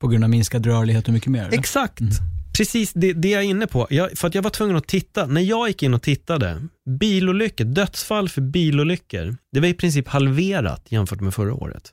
På 0.00 0.08
grund 0.08 0.24
av 0.24 0.30
minskad 0.30 0.66
rörlighet 0.66 1.06
och 1.08 1.14
mycket 1.14 1.30
mer. 1.30 1.48
Exakt. 1.52 2.00
Mm. 2.00 2.12
Precis 2.56 2.92
det, 2.92 3.12
det 3.12 3.28
jag 3.28 3.42
är 3.42 3.46
inne 3.46 3.66
på. 3.66 3.86
Jag, 3.90 4.18
för 4.18 4.28
att 4.28 4.34
jag 4.34 4.42
var 4.42 4.50
tvungen 4.50 4.76
att 4.76 4.86
titta. 4.86 5.26
När 5.26 5.40
jag 5.40 5.68
gick 5.68 5.82
in 5.82 5.94
och 5.94 6.02
tittade, 6.02 6.62
bilolyckor, 7.00 7.64
dödsfall 7.64 8.28
för 8.28 8.40
bilolyckor, 8.40 9.36
det 9.52 9.60
var 9.60 9.68
i 9.68 9.74
princip 9.74 10.08
halverat 10.08 10.92
jämfört 10.92 11.20
med 11.20 11.34
förra 11.34 11.54
året. 11.54 11.92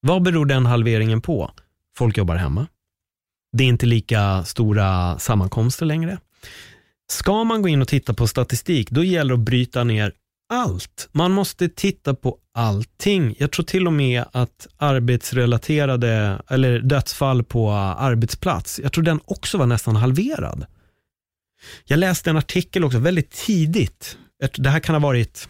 Vad 0.00 0.22
beror 0.22 0.46
den 0.46 0.66
halveringen 0.66 1.20
på? 1.20 1.50
Folk 1.96 2.18
jobbar 2.18 2.36
hemma. 2.36 2.66
Det 3.52 3.64
är 3.64 3.68
inte 3.68 3.86
lika 3.86 4.44
stora 4.44 5.18
sammankomster 5.18 5.86
längre. 5.86 6.18
Ska 7.10 7.44
man 7.44 7.62
gå 7.62 7.68
in 7.68 7.82
och 7.82 7.88
titta 7.88 8.14
på 8.14 8.26
statistik, 8.26 8.90
då 8.90 9.04
gäller 9.04 9.34
det 9.34 9.40
att 9.40 9.44
bryta 9.44 9.84
ner 9.84 10.12
allt. 10.50 11.08
Man 11.12 11.32
måste 11.32 11.68
titta 11.68 12.14
på 12.14 12.38
allting. 12.54 13.34
Jag 13.38 13.52
tror 13.52 13.64
till 13.64 13.86
och 13.86 13.92
med 13.92 14.24
att 14.32 14.68
arbetsrelaterade, 14.76 16.42
eller 16.48 16.78
dödsfall 16.80 17.44
på 17.44 17.70
arbetsplats, 17.72 18.80
jag 18.82 18.92
tror 18.92 19.04
den 19.04 19.20
också 19.24 19.58
var 19.58 19.66
nästan 19.66 19.96
halverad. 19.96 20.66
Jag 21.84 21.98
läste 21.98 22.30
en 22.30 22.36
artikel 22.36 22.84
också 22.84 22.98
väldigt 22.98 23.30
tidigt. 23.30 24.18
Det 24.54 24.70
här 24.70 24.80
kan 24.80 24.94
ha 24.94 25.00
varit 25.00 25.48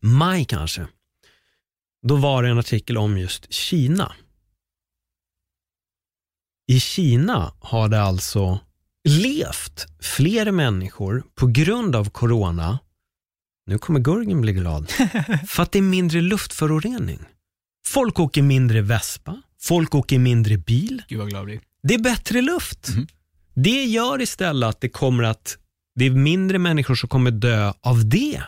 maj 0.00 0.44
kanske. 0.44 0.86
Då 2.06 2.16
var 2.16 2.42
det 2.42 2.48
en 2.48 2.58
artikel 2.58 2.98
om 2.98 3.18
just 3.18 3.52
Kina. 3.52 4.12
I 6.68 6.80
Kina 6.80 7.52
har 7.60 7.88
det 7.88 8.02
alltså 8.02 8.58
levt 9.08 9.86
fler 10.00 10.50
människor 10.50 11.24
på 11.34 11.46
grund 11.46 11.96
av 11.96 12.10
corona 12.10 12.78
nu 13.66 13.78
kommer 13.78 14.00
Gurgen 14.00 14.40
bli 14.40 14.52
glad. 14.52 14.90
För 15.46 15.62
att 15.62 15.72
det 15.72 15.78
är 15.78 15.82
mindre 15.82 16.20
luftförorening. 16.20 17.18
Folk 17.86 18.20
åker 18.20 18.42
mindre 18.42 18.82
vespa, 18.82 19.42
folk 19.60 19.94
åker 19.94 20.18
mindre 20.18 20.56
bil. 20.56 21.02
Gud 21.08 21.18
vad 21.18 21.28
glad 21.28 21.40
jag 21.40 21.46
blir. 21.46 21.60
Det 21.82 21.94
är 21.94 21.98
bättre 21.98 22.42
luft. 22.42 22.88
Mhm. 22.88 23.06
Det 23.54 23.84
gör 23.84 24.22
istället 24.22 24.68
att 24.68 24.80
det 24.80 24.88
kommer 24.88 25.24
att, 25.24 25.58
det 25.94 26.04
är 26.04 26.10
mindre 26.10 26.58
människor 26.58 26.94
som 26.94 27.08
kommer 27.08 27.30
dö 27.30 27.72
av 27.80 28.08
det. 28.08 28.42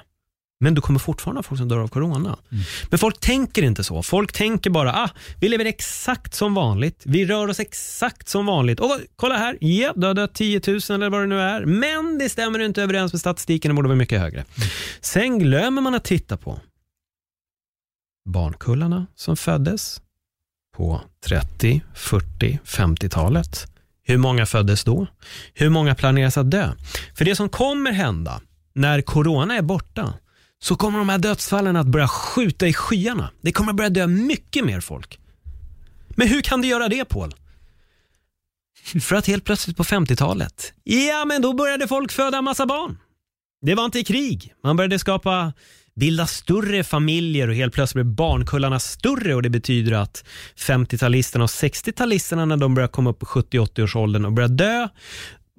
Men 0.61 0.75
du 0.75 0.81
kommer 0.81 0.99
fortfarande 0.99 1.39
ha 1.39 1.43
folk 1.43 1.59
som 1.59 1.69
dör 1.69 1.79
av 1.79 1.89
corona. 1.89 2.39
Mm. 2.53 2.65
Men 2.91 2.99
folk 2.99 3.21
tänker 3.21 3.63
inte 3.63 3.85
så. 3.85 4.03
Folk 4.03 4.33
tänker 4.33 4.71
bara, 4.71 4.93
ah, 4.93 5.11
vi 5.41 5.49
lever 5.49 5.65
exakt 5.65 6.35
som 6.35 6.55
vanligt. 6.55 7.03
Vi 7.05 7.27
rör 7.27 7.49
oss 7.49 7.61
exakt 7.61 8.29
som 8.29 8.47
vanligt. 8.47 8.81
Och 8.81 8.99
kolla 9.17 9.37
här, 9.37 9.59
ja, 9.61 9.93
du 9.97 10.07
har 10.07 10.15
dött 10.15 10.35
10 10.35 10.61
000 10.67 10.77
eller 10.77 11.11
vad 11.11 11.21
det 11.21 11.27
nu 11.27 11.41
är. 11.41 11.65
Men 11.65 12.19
det 12.19 12.29
stämmer 12.29 12.59
inte 12.59 12.83
överens 12.83 13.13
med 13.13 13.21
statistiken, 13.21 13.69
det 13.69 13.75
borde 13.75 13.89
vara 13.89 13.99
mycket 13.99 14.21
högre. 14.21 14.45
Sen 15.01 15.39
glömmer 15.39 15.83
man 15.83 15.95
att 15.95 16.05
titta 16.05 16.37
på 16.37 16.61
barnkullarna 18.29 19.07
som 19.15 19.37
föddes 19.37 20.01
på 20.77 21.01
30, 21.27 21.81
40, 21.95 22.59
50-talet. 22.65 23.67
Hur 24.03 24.17
många 24.17 24.47
föddes 24.47 24.85
då? 24.85 25.07
Hur 25.55 25.69
många 25.69 25.95
planeras 25.95 26.39
att 26.39 26.51
dö? 26.51 26.73
För 27.15 27.25
det 27.25 27.37
som 27.37 27.49
kommer 27.49 27.93
hända 27.93 28.41
när 28.75 29.01
corona 29.01 29.57
är 29.57 29.63
borta 29.63 30.15
så 30.63 30.77
kommer 30.77 30.99
de 30.99 31.09
här 31.09 31.19
dödsfallen 31.19 31.77
att 31.77 31.87
börja 31.87 32.09
skjuta 32.09 32.69
i 32.69 32.73
skyarna. 32.73 33.31
Det 33.41 33.53
kommer 33.53 33.73
börja 33.73 33.91
dö 33.91 34.07
mycket 34.07 34.65
mer 34.65 34.81
folk. 34.81 35.19
Men 36.09 36.29
hur 36.29 36.43
kan 36.43 36.61
det 36.61 36.67
göra 36.67 36.89
det 36.89 37.05
Paul? 37.05 37.35
För 39.01 39.17
att 39.17 39.27
helt 39.27 39.45
plötsligt 39.45 39.77
på 39.77 39.85
50-talet, 39.85 40.73
ja 40.85 41.25
men 41.25 41.43
då 41.43 41.53
började 41.53 41.89
folk 41.89 42.13
föda 42.13 42.43
massa 42.43 42.67
barn. 42.67 42.99
Det 43.61 43.75
var 43.75 43.85
inte 43.85 44.05
krig. 44.05 44.55
Man 44.65 44.77
började 44.77 44.99
skapa, 44.99 45.53
bilda 45.95 46.27
större 46.27 46.85
familjer 46.85 47.49
och 47.49 47.55
helt 47.55 47.75
plötsligt 47.75 47.95
blev 47.95 48.15
barnkullarna 48.15 48.81
större 48.81 49.35
och 49.35 49.43
det 49.43 49.51
betyder 49.51 49.93
att 49.93 50.25
50-talisterna 50.57 51.43
och 51.43 51.49
60-talisterna 51.49 52.47
när 52.47 52.57
de 52.57 52.75
börjar 52.75 52.89
komma 52.89 53.11
upp 53.11 53.23
i 53.23 53.27
70-80-årsåldern 53.27 54.25
och 54.25 54.33
börjar 54.33 54.49
dö, 54.49 54.89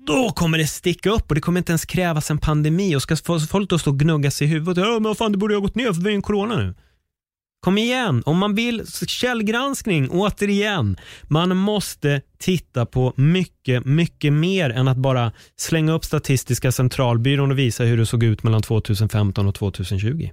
då 0.08 0.30
kommer 0.30 0.58
det 0.58 0.68
sticka 0.68 1.10
upp 1.10 1.30
och 1.30 1.36
det 1.36 1.42
kommer 1.42 1.58
inte 1.58 1.72
ens 1.72 1.86
krävas 1.86 2.32
en 2.32 2.38
pandemi 2.38 2.96
och 2.96 3.02
ska 3.02 3.16
folk 3.50 3.70
då 3.70 3.80
stå 3.80 3.92
och 3.92 4.00
gnugga 4.00 4.32
sig 4.32 4.48
i 4.48 4.50
huvudet. 4.50 4.84
Ja, 4.86 4.94
men 4.94 5.04
vad 5.04 5.18
fan, 5.18 5.32
det 5.32 5.38
borde 5.38 5.54
ha 5.54 5.62
gått 5.62 5.76
ner 5.76 5.94
för 5.94 6.02
vi 6.02 6.10
är 6.10 6.16
en 6.16 6.22
corona 6.22 6.58
nu. 6.58 6.76
Kom 7.62 7.78
igen, 7.78 8.24
om 8.26 8.38
man 8.38 8.56
vill 8.56 8.86
källgranskning, 9.08 10.10
återigen. 10.10 10.98
Man 11.24 11.58
måste 11.58 12.22
titta 12.38 12.86
på 12.86 13.14
mycket, 13.16 13.86
mycket 13.86 14.34
mer 14.34 14.70
än 14.70 14.88
att 14.88 14.98
bara 14.98 15.32
slänga 15.56 15.94
upp 15.94 16.06
Statistiska 16.06 16.72
centralbyrån 16.72 17.52
och 17.52 17.60
visa 17.60 17.84
hur 17.84 17.98
det 17.98 18.06
såg 18.06 18.24
ut 18.24 18.44
mellan 18.44 18.62
2015 18.62 19.48
och 19.48 19.56
2020. 19.56 20.30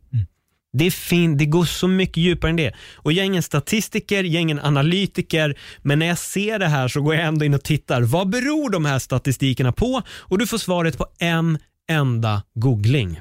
Det, 0.79 0.85
är 0.87 0.91
fin, 0.91 1.37
det 1.37 1.47
går 1.47 1.65
så 1.65 1.89
mycket 1.89 2.17
djupare 2.17 2.51
än 2.51 2.57
det. 2.57 2.73
Och 2.97 3.13
jag 3.13 3.23
är 3.23 3.27
ingen 3.27 3.43
statistiker, 3.43 4.25
jag 4.25 4.35
är 4.35 4.41
ingen 4.41 4.61
analytiker, 4.61 5.55
men 5.83 5.99
när 5.99 6.07
jag 6.07 6.19
ser 6.19 6.59
det 6.59 6.67
här 6.69 6.89
så 6.89 7.01
går 7.01 7.15
jag 7.15 7.25
ändå 7.25 7.45
in 7.45 7.55
och 7.55 7.63
tittar. 7.63 8.03
Vad 8.03 8.29
beror 8.29 8.71
de 8.71 8.85
här 8.85 8.99
statistikerna 8.99 9.73
på? 9.73 10.03
Och 10.19 10.39
du 10.39 10.47
får 10.47 10.59
svaret 10.59 10.99
på 10.99 11.07
en 11.19 11.59
enda 11.91 12.43
googling. 12.55 13.21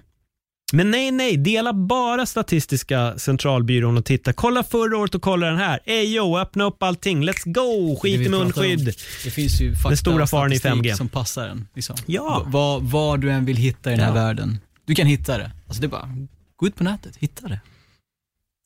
Men 0.74 0.92
nej, 0.92 1.12
nej, 1.12 1.38
dela 1.38 1.74
bara 1.74 2.26
Statistiska 2.26 3.18
centralbyrån 3.18 3.98
och 3.98 4.06
titta. 4.06 4.34
Kolla 4.34 4.64
förra 4.64 4.98
året 4.98 5.16
och 5.16 5.22
kolla 5.22 5.48
den 5.48 5.58
här. 5.58 5.80
Ey 5.86 6.16
yo, 6.16 6.38
öppna 6.40 6.64
upp 6.64 6.84
allting. 6.84 7.24
Let's 7.30 7.42
go, 7.52 7.96
skit 8.02 8.22
i 8.22 8.26
pratar 8.26 8.38
om. 8.38 8.44
munskydd. 8.44 8.96
Det 9.24 9.30
finns 9.32 9.62
ju 9.62 9.74
fakta 9.76 9.90
Den 9.90 9.98
stora 9.98 10.24
och 10.24 10.30
faren 10.30 10.54
i 10.54 10.60
statistik 10.60 10.92
5G. 10.92 10.96
som 10.98 11.10
passar 11.10 11.48
en. 11.48 11.68
Liksom. 11.76 11.96
Ja. 12.06 12.42
V- 12.46 12.52
Vad, 12.52 12.84
vad 12.84 13.22
du 13.22 13.32
än 13.32 13.46
vill 13.46 13.58
hitta 13.58 13.90
i 13.90 13.96
den 13.96 14.00
här 14.06 14.08
Ja. 14.08 14.14
världen. 14.24 14.60
Du 14.86 14.96
kan 14.96 15.08
hitta 15.08 15.38
det. 15.38 15.52
Alltså 15.68 15.82
det 15.82 15.88
bara, 15.88 16.10
gå 16.56 16.68
ut 16.68 16.76
på 16.76 16.84
nätet, 16.84 17.18
hitta 17.18 17.48
det. 17.48 17.60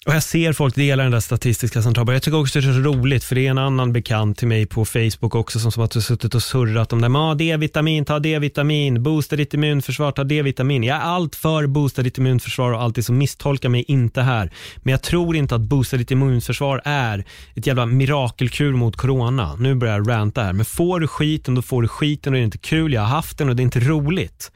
Och 0.07 0.15
jag 0.15 0.23
ser 0.23 0.53
folk 0.53 0.75
dela 0.75 1.03
den 1.03 1.11
där 1.11 1.19
statistiska 1.19 1.81
centralbanken. 1.81 2.13
Jag 2.13 2.23
tycker 2.23 2.39
också 2.39 2.61
det 2.61 2.67
är 2.67 2.73
så 2.73 2.79
roligt 2.79 3.23
för 3.23 3.35
det 3.35 3.45
är 3.47 3.51
en 3.51 3.57
annan 3.57 3.93
bekant 3.93 4.37
till 4.37 4.47
mig 4.47 4.65
på 4.65 4.85
Facebook 4.85 5.35
också 5.35 5.59
som, 5.59 5.71
som 5.71 5.81
har 5.81 5.99
suttit 5.99 6.35
och 6.35 6.43
surrat 6.43 6.93
om 6.93 7.01
det. 7.01 7.09
Men, 7.09 7.21
ah, 7.21 7.35
D-vitamin, 7.35 8.05
ta 8.05 8.19
D-vitamin, 8.19 9.03
boosta 9.03 9.35
ditt 9.35 9.53
immunförsvar, 9.53 10.11
ta 10.11 10.23
D-vitamin. 10.23 10.83
Jag 10.83 10.97
är 10.97 11.01
allt 11.01 11.35
för 11.35 11.67
boosta 11.67 12.01
ditt 12.01 12.17
immunförsvar 12.17 12.71
och 12.71 12.81
alltid 12.81 13.05
så 13.05 13.13
misstolka 13.13 13.69
mig 13.69 13.85
inte 13.87 14.21
här. 14.21 14.51
Men 14.77 14.91
jag 14.91 15.01
tror 15.01 15.35
inte 15.35 15.55
att 15.55 15.61
boosta 15.61 15.97
ditt 15.97 16.11
immunförsvar 16.11 16.81
är 16.85 17.25
ett 17.55 17.67
jävla 17.67 17.85
mirakelkur 17.85 18.73
mot 18.73 18.95
corona. 18.95 19.55
Nu 19.55 19.75
börjar 19.75 19.97
jag 19.97 20.09
ranta 20.09 20.43
här. 20.43 20.53
Men 20.53 20.65
får 20.65 20.99
du 20.99 21.07
skiten, 21.07 21.55
då 21.55 21.61
får 21.61 21.81
du 21.81 21.87
skiten 21.87 22.33
och 22.33 22.37
det 22.37 22.41
är 22.41 22.45
inte 22.45 22.57
kul. 22.57 22.93
Jag 22.93 23.01
har 23.01 23.07
haft 23.07 23.37
den 23.37 23.49
och 23.49 23.55
det 23.55 23.61
är 23.61 23.65
inte 23.65 23.79
roligt. 23.79 24.51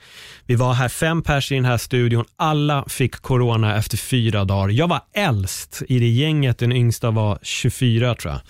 Vi 0.46 0.56
var 0.56 0.74
här 0.74 0.90
fem 0.90 1.22
pers 1.22 1.52
i 1.52 1.56
den 1.56 1.66
här 1.66 1.78
studion. 1.78 2.26
Alla 2.36 2.86
fick 2.88 3.16
corona 3.16 3.78
efter 3.78 3.98
fyra 3.98 4.46
dagar. 4.46 4.70
Jag 4.70 4.88
var 4.88 5.02
äldst 5.34 5.82
i 5.88 6.00
det 6.00 6.08
gänget. 6.08 6.58
Den 6.58 6.72
yngsta 6.72 7.12
var 7.12 7.40
24 7.42 8.16
tror 8.16 8.34
jag. 8.34 8.42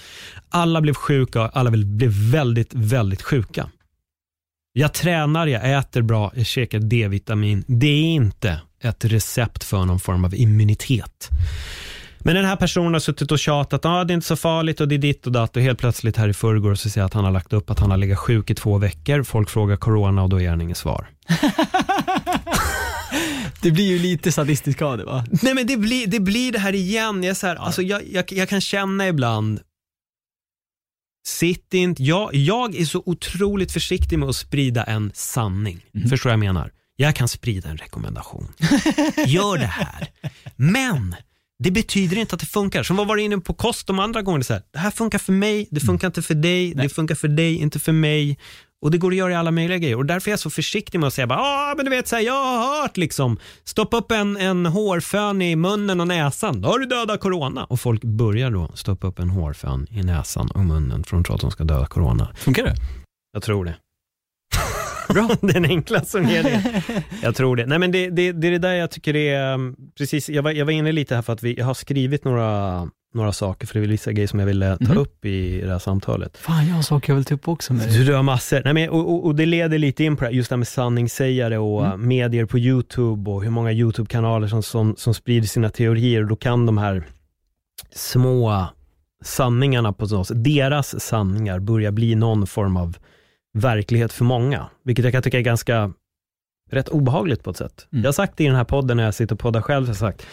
Alla 0.49 0.81
blev 0.81 0.93
sjuka 0.93 1.41
och 1.41 1.57
alla 1.57 1.71
blev 1.71 2.11
väldigt, 2.11 2.73
väldigt 2.73 3.21
sjuka. 3.21 3.69
Jag 4.73 4.93
tränar, 4.93 5.47
jag 5.47 5.77
äter 5.79 6.01
bra, 6.01 6.31
jag 6.35 6.45
käkar 6.45 6.79
D-vitamin. 6.79 7.63
Det 7.67 7.87
är 7.87 8.03
inte 8.03 8.61
ett 8.81 9.05
recept 9.05 9.63
för 9.63 9.85
någon 9.85 9.99
form 9.99 10.25
av 10.25 10.35
immunitet. 10.35 11.29
Men 12.19 12.35
den 12.35 12.45
här 12.45 12.55
personen 12.55 12.93
har 12.93 12.99
suttit 12.99 13.31
och 13.31 13.39
tjatat, 13.39 13.85
ah, 13.85 14.03
det 14.03 14.13
är 14.13 14.15
inte 14.15 14.27
så 14.27 14.35
farligt 14.35 14.81
och 14.81 14.87
det 14.87 14.95
är 14.95 14.99
ditt 14.99 15.25
och 15.25 15.31
datt 15.31 15.55
och 15.55 15.61
helt 15.61 15.79
plötsligt 15.79 16.17
här 16.17 16.29
i 16.29 16.33
förrgår 16.33 16.75
så 16.75 16.89
ser 16.89 17.01
jag 17.01 17.05
att 17.05 17.13
han 17.13 17.23
har 17.23 17.31
lagt 17.31 17.53
upp 17.53 17.69
att 17.69 17.79
han 17.79 17.91
har 17.91 17.97
legat 17.97 18.19
sjuk 18.19 18.49
i 18.49 18.55
två 18.55 18.77
veckor. 18.77 19.23
Folk 19.23 19.49
frågar 19.49 19.75
corona 19.75 20.23
och 20.23 20.29
då 20.29 20.41
ger 20.41 20.49
han 20.49 20.61
inget 20.61 20.77
svar. 20.77 21.07
Det 23.61 23.71
blir 23.71 23.87
ju 23.87 23.99
lite 23.99 24.31
sadistiskt 24.31 24.81
av 24.81 24.97
det 24.97 25.05
va? 25.05 25.25
Nej 25.41 25.53
men 25.53 25.67
det 25.67 25.77
blir 25.77 26.07
det, 26.07 26.19
blir 26.19 26.51
det 26.51 26.59
här 26.59 26.75
igen. 26.75 27.23
Jag, 27.23 27.37
så 27.37 27.47
här, 27.47 27.55
alltså, 27.55 27.81
jag, 27.81 28.07
jag, 28.07 28.31
jag 28.31 28.49
kan 28.49 28.61
känna 28.61 29.07
ibland, 29.07 29.59
sitt 31.25 31.73
inte, 31.73 32.03
jag, 32.03 32.35
jag 32.35 32.75
är 32.75 32.85
så 32.85 33.03
otroligt 33.05 33.71
försiktig 33.71 34.19
med 34.19 34.29
att 34.29 34.35
sprida 34.35 34.83
en 34.83 35.11
sanning. 35.13 35.85
Förstår 36.09 36.29
vad 36.29 36.33
jag 36.33 36.39
menar? 36.39 36.71
Jag 36.95 37.15
kan 37.15 37.27
sprida 37.27 37.69
en 37.69 37.77
rekommendation. 37.77 38.53
Gör 39.27 39.57
det 39.57 39.65
här. 39.65 40.07
Men 40.55 41.15
det 41.59 41.71
betyder 41.71 42.17
inte 42.17 42.35
att 42.35 42.41
det 42.41 42.47
funkar. 42.47 42.83
Som 42.83 42.97
vi 42.97 43.05
var 43.05 43.17
inne 43.17 43.37
på 43.37 43.53
kost 43.53 43.87
de 43.87 43.99
andra 43.99 44.21
gångerna. 44.21 44.43
Så 44.43 44.53
här, 44.53 44.61
det 44.71 44.79
här 44.79 44.91
funkar 44.91 45.19
för 45.19 45.33
mig, 45.33 45.67
det 45.71 45.79
funkar 45.79 46.07
inte 46.07 46.21
för 46.21 46.35
dig, 46.35 46.73
det 46.73 46.89
funkar 46.89 47.15
för 47.15 47.27
dig, 47.27 47.55
inte 47.55 47.79
för 47.79 47.91
mig. 47.91 48.37
Och 48.83 48.91
det 48.91 48.97
går 48.97 49.11
att 49.11 49.17
göra 49.17 49.31
i 49.31 49.35
alla 49.35 49.51
möjliga 49.51 49.77
grejer. 49.77 49.97
Och 49.97 50.05
därför 50.05 50.29
är 50.29 50.31
jag 50.31 50.39
så 50.39 50.49
försiktig 50.49 50.99
med 50.99 51.07
att 51.07 51.13
säga 51.13 51.27
bara, 51.27 51.39
ah, 51.39 51.73
men 51.77 51.85
du 51.85 51.89
vet, 51.89 52.07
så 52.07 52.15
här, 52.15 52.23
jag 52.23 52.33
har 52.33 52.81
hört 52.81 52.97
liksom, 52.97 53.37
stoppa 53.63 53.97
upp 53.97 54.11
en, 54.11 54.37
en 54.37 54.65
hårfön 54.65 55.41
i 55.41 55.55
munnen 55.55 56.01
och 56.01 56.07
näsan, 56.07 56.61
då 56.61 56.69
har 56.69 56.79
du 56.79 56.85
dödat 56.85 57.19
corona. 57.19 57.65
Och 57.65 57.79
folk 57.79 58.03
börjar 58.03 58.51
då 58.51 58.71
stoppa 58.73 59.07
upp 59.07 59.19
en 59.19 59.29
hårfön 59.29 59.87
i 59.91 60.03
näsan 60.03 60.51
och 60.51 60.65
munnen 60.65 61.03
för 61.03 61.17
de 61.17 61.23
tror 61.23 61.35
att 61.35 61.41
de 61.41 61.51
ska 61.51 61.63
döda 61.63 61.85
corona. 61.85 62.27
Funkar 62.35 62.63
det? 62.63 62.75
Jag 63.33 63.43
tror 63.43 63.65
det. 63.65 63.75
Bra. 65.13 65.29
den 65.41 65.65
enkla 65.65 66.05
som 66.05 66.25
är 66.25 66.43
det. 66.43 66.83
Jag 67.21 67.35
tror 67.35 67.55
det. 67.55 67.65
Nej, 67.65 67.79
men 67.79 67.91
det, 67.91 68.09
det, 68.09 68.31
det 68.31 68.47
är 68.47 68.51
det 68.51 68.57
där 68.57 68.73
jag 68.73 68.91
tycker 68.91 69.15
är, 69.15 69.53
um, 69.53 69.75
precis, 69.97 70.29
jag 70.29 70.43
var, 70.43 70.51
jag 70.51 70.65
var 70.65 70.71
inne 70.71 70.91
lite 70.91 71.15
här 71.15 71.21
för 71.21 71.33
att 71.33 71.43
vi, 71.43 71.53
jag 71.57 71.65
har 71.65 71.73
skrivit 71.73 72.23
några, 72.23 72.81
några 73.13 73.31
saker, 73.31 73.67
för 73.67 73.79
det 73.79 73.85
är 73.85 73.87
vissa 73.87 74.11
grejer 74.11 74.27
som 74.27 74.39
jag 74.39 74.45
ville 74.47 74.77
ta 74.77 74.83
Mhm. 74.85 74.97
upp 74.97 75.25
i 75.25 75.61
det 75.61 75.71
här 75.71 75.79
samtalet. 75.79 76.37
Fan, 76.37 76.67
jag 76.67 76.75
har 76.75 76.81
saker 76.81 77.11
jag 77.11 77.15
vill 77.15 77.25
ta 77.25 77.35
upp 77.35 77.47
också 77.47 77.73
med 77.73 77.87
dig. 77.89 78.05
Du, 78.05 78.13
har 78.15 78.23
massor. 78.23 78.61
Nej, 78.65 78.73
men, 78.73 78.89
och, 78.89 78.99
och, 79.13 79.25
och 79.25 79.35
det 79.35 79.45
leder 79.45 79.77
lite 79.77 80.03
in 80.03 80.15
på 80.15 80.19
det 80.23 80.27
här, 80.29 80.33
just 80.33 80.49
det 80.49 80.53
här 80.53 80.57
med 80.57 80.67
sanningssägare 80.67 81.57
och 81.57 81.85
Mm. 81.85 82.07
medier 82.07 82.45
på 82.45 82.59
YouTube 82.59 83.31
och 83.31 83.43
hur 83.43 83.49
många 83.49 83.71
YouTube-kanaler 83.71 84.47
som, 84.47 84.63
som, 84.63 84.95
som 84.97 85.13
sprider 85.13 85.47
sina 85.47 85.69
teorier. 85.69 86.21
Och 86.21 86.27
då 86.27 86.35
kan 86.35 86.65
de 86.65 86.77
här 86.77 87.03
små 87.95 88.65
sanningarna 89.23 89.93
på 89.93 90.05
oss, 90.05 90.31
deras 90.35 90.99
sanningar, 91.03 91.59
börja 91.59 91.91
bli 91.91 92.15
någon 92.15 92.47
form 92.47 92.77
av 92.77 92.97
verklighet 93.53 94.13
för 94.13 94.25
många. 94.25 94.65
Vilket 94.83 95.05
jag 95.05 95.11
kan 95.13 95.23
tycka 95.23 95.37
är 95.37 95.41
ganska 95.41 95.93
rätt 96.71 96.89
obehagligt 96.89 97.43
på 97.43 97.49
ett 97.49 97.57
sätt. 97.57 97.87
Mm. 97.91 98.03
Jag 98.03 98.07
har 98.07 98.13
sagt 98.13 98.37
det 98.37 98.43
i 98.43 98.47
den 98.47 98.55
här 98.55 98.63
podden 98.63 98.97
när 98.97 99.03
jag 99.03 99.13
sitter 99.13 99.35
och 99.35 99.39
poddar 99.39 99.61
själv, 99.61 99.85
så 99.85 99.89
har 99.89 100.11
jag 100.11 100.13
sagt, 100.15 100.27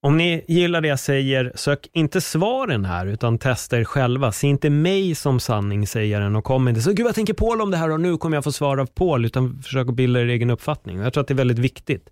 om 0.00 0.16
ni 0.16 0.44
gillar 0.48 0.80
det 0.80 0.88
jag 0.88 1.00
säger, 1.00 1.52
sök 1.54 1.88
inte 1.92 2.20
svaren 2.20 2.84
här, 2.84 3.06
utan 3.06 3.38
testa 3.38 3.78
er 3.78 3.84
själva. 3.84 4.32
Se 4.32 4.46
inte 4.46 4.70
mig 4.70 5.14
som 5.14 5.40
sanningssägaren 5.40 6.36
och 6.36 6.44
kom 6.44 6.68
inte 6.68 6.80
så, 6.80 6.92
gud 6.92 7.06
jag 7.06 7.14
tänker 7.14 7.34
Paul 7.34 7.60
om 7.60 7.70
det 7.70 7.76
här 7.76 7.90
och 7.90 8.00
nu 8.00 8.16
kommer 8.16 8.36
jag 8.36 8.44
få 8.44 8.52
svar 8.52 8.78
av 8.78 8.86
Paul, 8.86 9.24
utan 9.24 9.62
försök 9.62 9.88
att 9.88 9.94
bilda 9.94 10.20
er 10.20 10.26
egen 10.26 10.50
uppfattning. 10.50 10.98
Jag 10.98 11.12
tror 11.12 11.20
att 11.20 11.28
det 11.28 11.34
är 11.34 11.36
väldigt 11.36 11.58
viktigt. 11.58 12.10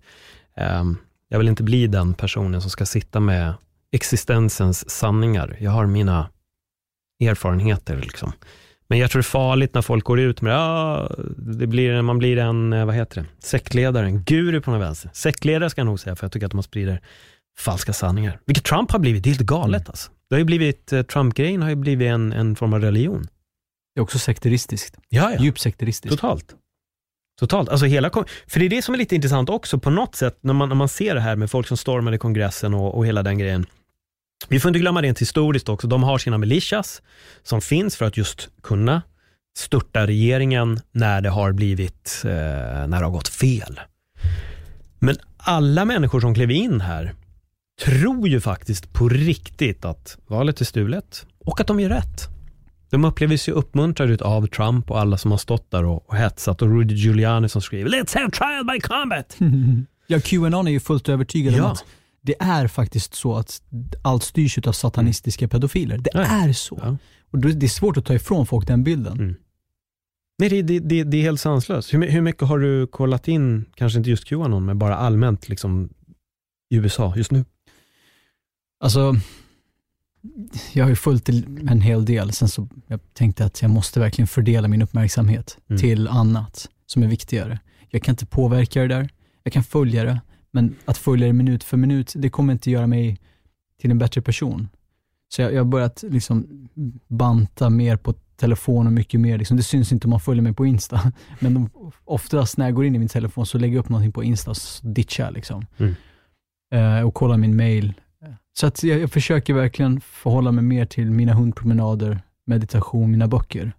Ehm, 0.57 0.97
jag 1.29 1.37
vill 1.37 1.47
inte 1.47 1.63
bli 1.63 1.87
den 1.87 2.13
personen 2.13 2.61
som 2.61 2.69
ska 2.69 2.85
sitta 2.85 3.19
med 3.19 3.53
existensens 3.91 4.89
sanningar. 4.89 5.57
Jag 5.59 5.71
har 5.71 5.85
mina 5.85 6.29
erfarenheter. 7.23 7.97
Liksom. 7.97 8.31
Men 8.87 8.99
jag 8.99 9.11
tror 9.11 9.19
det 9.19 9.21
är 9.21 9.29
farligt 9.29 9.73
när 9.73 9.81
folk 9.81 10.03
går 10.03 10.19
ut 10.19 10.41
med 10.41 10.53
ja, 10.53 11.09
det, 11.37 11.67
blir, 11.67 12.01
man 12.01 12.17
blir 12.17 12.37
en, 12.37 12.69
vad 12.69 12.95
heter 12.95 13.21
det, 13.21 13.27
sektledare, 13.39 14.05
en 14.05 14.23
guru 14.23 14.61
på 14.61 14.71
något 14.71 14.81
vänster. 14.81 15.11
Sektledare 15.13 15.69
ska 15.69 15.81
jag 15.81 15.85
nog 15.85 15.99
säga, 15.99 16.15
för 16.15 16.25
jag 16.25 16.31
tycker 16.31 16.45
att 16.45 16.53
man 16.53 16.63
sprider 16.63 17.01
falska 17.59 17.93
sanningar. 17.93 18.39
Vilket 18.45 18.63
Trump 18.63 18.91
har 18.91 18.99
blivit, 18.99 19.23
det 19.23 19.29
är 19.29 19.31
helt 19.31 19.41
galet 19.45 19.81
Mm. 19.81 19.89
alltså. 19.89 20.11
Det 20.29 20.35
har 20.35 20.39
ju 20.39 20.45
blivit, 20.45 20.93
eh, 20.93 21.01
Trump-grejen 21.01 21.61
har 21.61 21.69
ju 21.69 21.75
blivit 21.75 22.07
en, 22.07 22.33
en 22.33 22.55
form 22.55 22.73
av 22.73 22.81
religion. 22.81 23.27
Det 23.95 23.99
är 23.99 24.03
också 24.03 24.19
sekteristiskt. 24.19 24.95
Ja, 25.09 25.31
ja. 25.31 25.43
Djupt 25.43 25.59
sekteristiskt. 25.59 26.15
Totalt. 26.15 26.55
Totalt. 27.39 27.69
Alltså 27.69 27.85
hela, 27.85 28.09
för 28.47 28.59
det 28.59 28.65
är 28.65 28.69
det 28.69 28.81
som 28.81 28.93
är 28.93 28.97
lite 28.97 29.15
intressant 29.15 29.49
också 29.49 29.79
på 29.79 29.89
något 29.89 30.15
sätt 30.15 30.37
när 30.41 30.53
man, 30.53 30.69
när 30.69 30.75
man 30.75 30.89
ser 30.89 31.15
det 31.15 31.21
här 31.21 31.35
med 31.35 31.51
folk 31.51 31.67
som 31.67 31.77
stormade 31.77 32.17
kongressen 32.17 32.73
och, 32.73 32.97
och 32.97 33.05
hela 33.07 33.23
den 33.23 33.37
grejen. 33.37 33.65
Vi 34.49 34.59
får 34.59 34.69
inte 34.69 34.79
glömma 34.79 35.01
rent 35.01 35.21
historiskt 35.21 35.69
också, 35.69 35.87
de 35.87 36.03
har 36.03 36.17
sina 36.17 36.37
militias 36.37 37.01
som 37.43 37.61
finns 37.61 37.95
för 37.95 38.05
att 38.05 38.17
just 38.17 38.49
kunna 38.63 39.01
störta 39.57 40.07
regeringen 40.07 40.79
när 40.91 41.21
det 41.21 41.29
har 41.29 41.51
blivit, 41.51 42.21
eh, 42.23 42.29
när 42.31 42.87
det 42.99 43.05
har 43.05 43.11
gått 43.11 43.27
fel. 43.27 43.79
Men 44.99 45.15
alla 45.37 45.85
människor 45.85 46.19
som 46.19 46.33
klev 46.33 46.51
in 46.51 46.81
här 46.81 47.13
tror 47.85 48.27
ju 48.27 48.39
faktiskt 48.41 48.93
på 48.93 49.09
riktigt 49.09 49.85
att 49.85 50.17
valet 50.27 50.61
är 50.61 50.65
stulet 50.65 51.25
och 51.39 51.61
att 51.61 51.67
de 51.67 51.79
gör 51.79 51.89
rätt. 51.89 52.27
De 52.89 53.05
upplever 53.05 53.37
sig 53.37 53.53
uppmuntrade 53.53 54.25
av 54.25 54.47
Trump 54.47 54.91
och 54.91 54.99
alla 54.99 55.17
som 55.17 55.31
har 55.31 55.37
stått 55.37 55.71
där 55.71 55.85
och, 55.85 56.09
och 56.09 56.15
hetsat 56.15 56.61
och 56.61 56.67
Rudy 56.67 56.95
Giuliani 56.95 57.49
som 57.49 57.61
skriver 57.61 57.89
“Let's 57.89 58.17
have 58.17 58.31
trial 58.31 58.65
by 58.65 58.79
combat”. 58.79 59.37
Ja, 60.09 60.19
Qanon 60.19 60.67
är 60.67 60.71
ju 60.71 60.79
fullt 60.79 61.09
övertygad 61.09 61.53
om 61.53 61.59
Ja. 61.59 61.71
att 61.71 61.85
det 62.21 62.35
är 62.39 62.67
faktiskt 62.67 63.15
så 63.15 63.35
att 63.35 63.61
allt 64.01 64.23
styrs 64.23 64.57
av 64.57 64.71
satanistiska 64.71 65.47
pedofiler. 65.47 65.97
Det 65.97 66.09
Ja. 66.13 66.19
är 66.19 66.53
så. 66.53 66.79
Ja. 66.83 66.97
Och 67.31 67.39
det 67.39 67.65
är 67.65 67.69
svårt 67.69 67.97
att 67.97 68.05
ta 68.05 68.13
ifrån 68.13 68.45
folk 68.45 68.67
den 68.67 68.83
bilden. 68.83 69.19
Mm. 69.19 69.35
Nej, 70.39 70.49
det, 70.49 70.61
det, 70.61 70.79
det, 70.79 71.03
det 71.03 71.17
är 71.17 71.21
helt 71.21 71.39
sanslöst. 71.41 71.93
Hur, 71.93 72.07
hur 72.07 72.21
mycket 72.21 72.41
har 72.47 72.59
du 72.59 72.87
kollat 72.87 73.27
in, 73.27 73.65
kanske 73.75 73.97
inte 73.97 74.09
just 74.09 74.25
Qanon, 74.25 74.65
men 74.65 74.79
bara 74.79 74.95
allmänt 74.97 75.49
liksom, 75.49 75.89
i 76.69 76.75
USA 76.75 77.13
just 77.15 77.31
nu? 77.31 77.45
Alltså, 78.79 79.15
jag 80.73 80.85
har 80.85 80.89
ju 80.89 80.95
följt 80.95 81.29
en 81.69 81.81
hel 81.81 82.05
del, 82.05 82.31
sen 82.31 82.47
så 82.49 82.67
jag 82.87 82.99
tänkte 83.13 83.45
att 83.45 83.61
jag 83.61 83.71
måste 83.71 83.99
verkligen 83.99 84.27
fördela 84.27 84.67
min 84.67 84.81
uppmärksamhet 84.81 85.57
Mm. 85.69 85.79
till 85.81 86.07
annat 86.07 86.69
som 86.85 87.03
är 87.03 87.07
viktigare. 87.07 87.59
Jag 87.89 88.03
kan 88.03 88.13
inte 88.13 88.25
påverka 88.25 88.81
det 88.81 88.87
där, 88.87 89.09
jag 89.43 89.53
kan 89.53 89.63
följa 89.63 90.03
det, 90.03 90.21
men 90.51 90.75
att 90.85 90.97
följa 90.97 91.27
det 91.27 91.33
minut 91.33 91.63
för 91.63 91.77
minut, 91.77 92.13
det 92.15 92.29
kommer 92.29 92.53
inte 92.53 92.71
göra 92.71 92.87
mig 92.87 93.19
till 93.81 93.91
en 93.91 93.97
bättre 93.97 94.21
person. 94.21 94.69
Så 95.29 95.41
jag, 95.41 95.53
jag 95.53 95.59
har 95.59 95.65
börjat 95.65 96.03
liksom 96.09 96.67
banta 97.07 97.69
mer 97.69 97.97
på 97.97 98.13
telefon 98.13 98.87
och 98.87 98.93
mycket 98.93 99.19
mer. 99.19 99.37
Liksom, 99.37 99.57
det 99.57 99.63
syns 99.63 99.91
inte 99.91 100.07
om 100.07 100.09
man 100.11 100.19
följer 100.19 100.43
mig 100.43 100.53
på 100.53 100.65
Insta, 100.65 101.11
men 101.39 101.53
de, 101.53 101.69
oftast 102.05 102.57
när 102.57 102.65
jag 102.65 102.75
går 102.75 102.85
in 102.85 102.95
i 102.95 102.99
min 102.99 103.07
telefon 103.07 103.45
så 103.45 103.57
lägger 103.57 103.75
jag 103.75 103.83
upp 103.83 103.89
någonting 103.89 104.11
på 104.11 104.23
Insta 104.23 104.51
och 104.51 104.57
ditchar. 104.81 105.31
Liksom. 105.31 105.65
Mm. 105.77 105.95
Eh, 106.73 107.07
och 107.07 107.13
kollar 107.13 107.37
min 107.37 107.55
mail. 107.55 107.93
Så 108.59 108.67
att 108.67 108.83
jag, 108.83 108.99
jag 108.99 109.11
försöker 109.11 109.53
verkligen 109.53 110.01
förhålla 110.01 110.51
mig 110.51 110.63
mer 110.63 110.85
till 110.85 111.11
mina 111.11 111.33
hundpromenader, 111.33 112.21
meditation, 112.45 113.11
mina 113.11 113.27
böcker. 113.27 113.71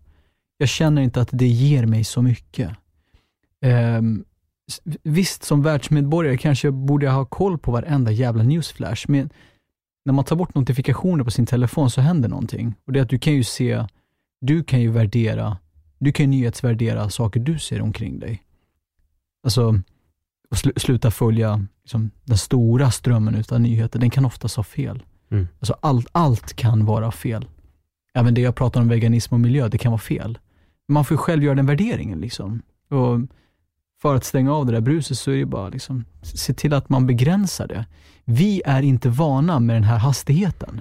Jag 0.58 0.68
känner 0.68 1.02
inte 1.02 1.20
att 1.20 1.28
det 1.32 1.46
ger 1.46 1.86
mig 1.86 2.04
så 2.04 2.22
mycket. 2.22 2.70
Ehm, 3.62 4.24
visst, 5.02 5.44
som 5.44 5.62
världsmedborgare 5.62 6.36
kanske 6.36 6.66
jag 6.66 6.74
borde 6.74 7.10
ha 7.10 7.24
koll 7.24 7.58
på 7.58 7.72
varenda 7.72 8.10
jävla 8.10 8.42
newsflash, 8.42 9.04
men 9.08 9.30
när 10.04 10.12
man 10.12 10.24
tar 10.24 10.36
bort 10.36 10.54
notifikationer 10.54 11.24
på 11.24 11.30
sin 11.30 11.46
telefon 11.46 11.90
så 11.90 12.00
händer 12.00 12.28
någonting. 12.28 12.74
Och 12.86 12.92
det 12.92 12.98
är 12.98 13.02
att 13.02 13.10
du 13.10 13.18
kan 13.18 13.32
ju 13.32 13.44
se, 13.44 13.84
du 14.40 14.64
kan 14.64 14.80
ju 14.80 14.90
värdera, 14.90 15.58
du 15.98 16.12
kan 16.12 16.24
ju 16.24 16.30
nyhetsvärdera 16.30 17.10
saker 17.10 17.40
du 17.40 17.58
ser 17.58 17.82
omkring 17.82 18.18
dig. 18.18 18.42
Alltså, 19.44 19.80
och 20.50 20.58
slu, 20.58 20.72
sluta 20.76 21.10
följa 21.10 21.64
liksom, 21.82 22.10
den 22.24 22.38
stora 22.38 22.90
strömmen 22.90 23.34
utav 23.34 23.60
nyheter, 23.60 23.98
den 23.98 24.10
kan 24.10 24.24
oftast 24.24 24.56
ha 24.56 24.62
fel. 24.64 25.02
Mm. 25.30 25.48
Alltså 25.60 25.76
allt, 25.80 26.06
allt 26.12 26.54
kan 26.54 26.84
vara 26.84 27.10
fel. 27.12 27.46
Även 28.14 28.34
det 28.34 28.40
jag 28.40 28.54
pratar 28.54 28.80
om 28.80 28.88
veganism 28.88 29.34
och 29.34 29.40
miljö, 29.40 29.68
det 29.68 29.78
kan 29.78 29.92
vara 29.92 30.00
fel. 30.00 30.38
Man 30.88 31.04
får 31.04 31.14
ju 31.14 31.18
själv 31.18 31.42
göra 31.44 31.54
den 31.54 31.66
värderingen. 31.66 32.20
Liksom. 32.20 32.62
Och 32.90 33.20
för 34.02 34.14
att 34.14 34.24
stänga 34.24 34.52
av 34.54 34.66
det 34.66 34.72
där 34.72 34.80
bruset 34.80 35.18
så 35.18 35.30
är 35.30 35.36
det 35.36 35.46
bara 35.46 35.68
liksom, 35.68 36.04
se 36.22 36.54
till 36.54 36.74
att 36.74 36.88
man 36.88 37.06
begränsar 37.06 37.66
det. 37.68 37.86
Vi 38.24 38.62
är 38.64 38.82
inte 38.82 39.08
vana 39.08 39.60
med 39.60 39.76
den 39.76 39.84
här 39.84 39.98
hastigheten. 39.98 40.80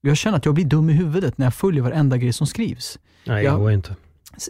Jag 0.00 0.16
känner 0.16 0.38
att 0.38 0.44
jag 0.44 0.54
blir 0.54 0.64
dum 0.64 0.90
i 0.90 0.92
huvudet 0.92 1.38
när 1.38 1.46
jag 1.46 1.54
följer 1.54 1.82
varenda 1.82 2.16
grej 2.16 2.32
som 2.32 2.46
skrivs. 2.46 2.98
Nej, 3.26 3.44
Ja. 3.44 3.52
det 3.52 3.58
går 3.58 3.72
inte. 3.72 3.96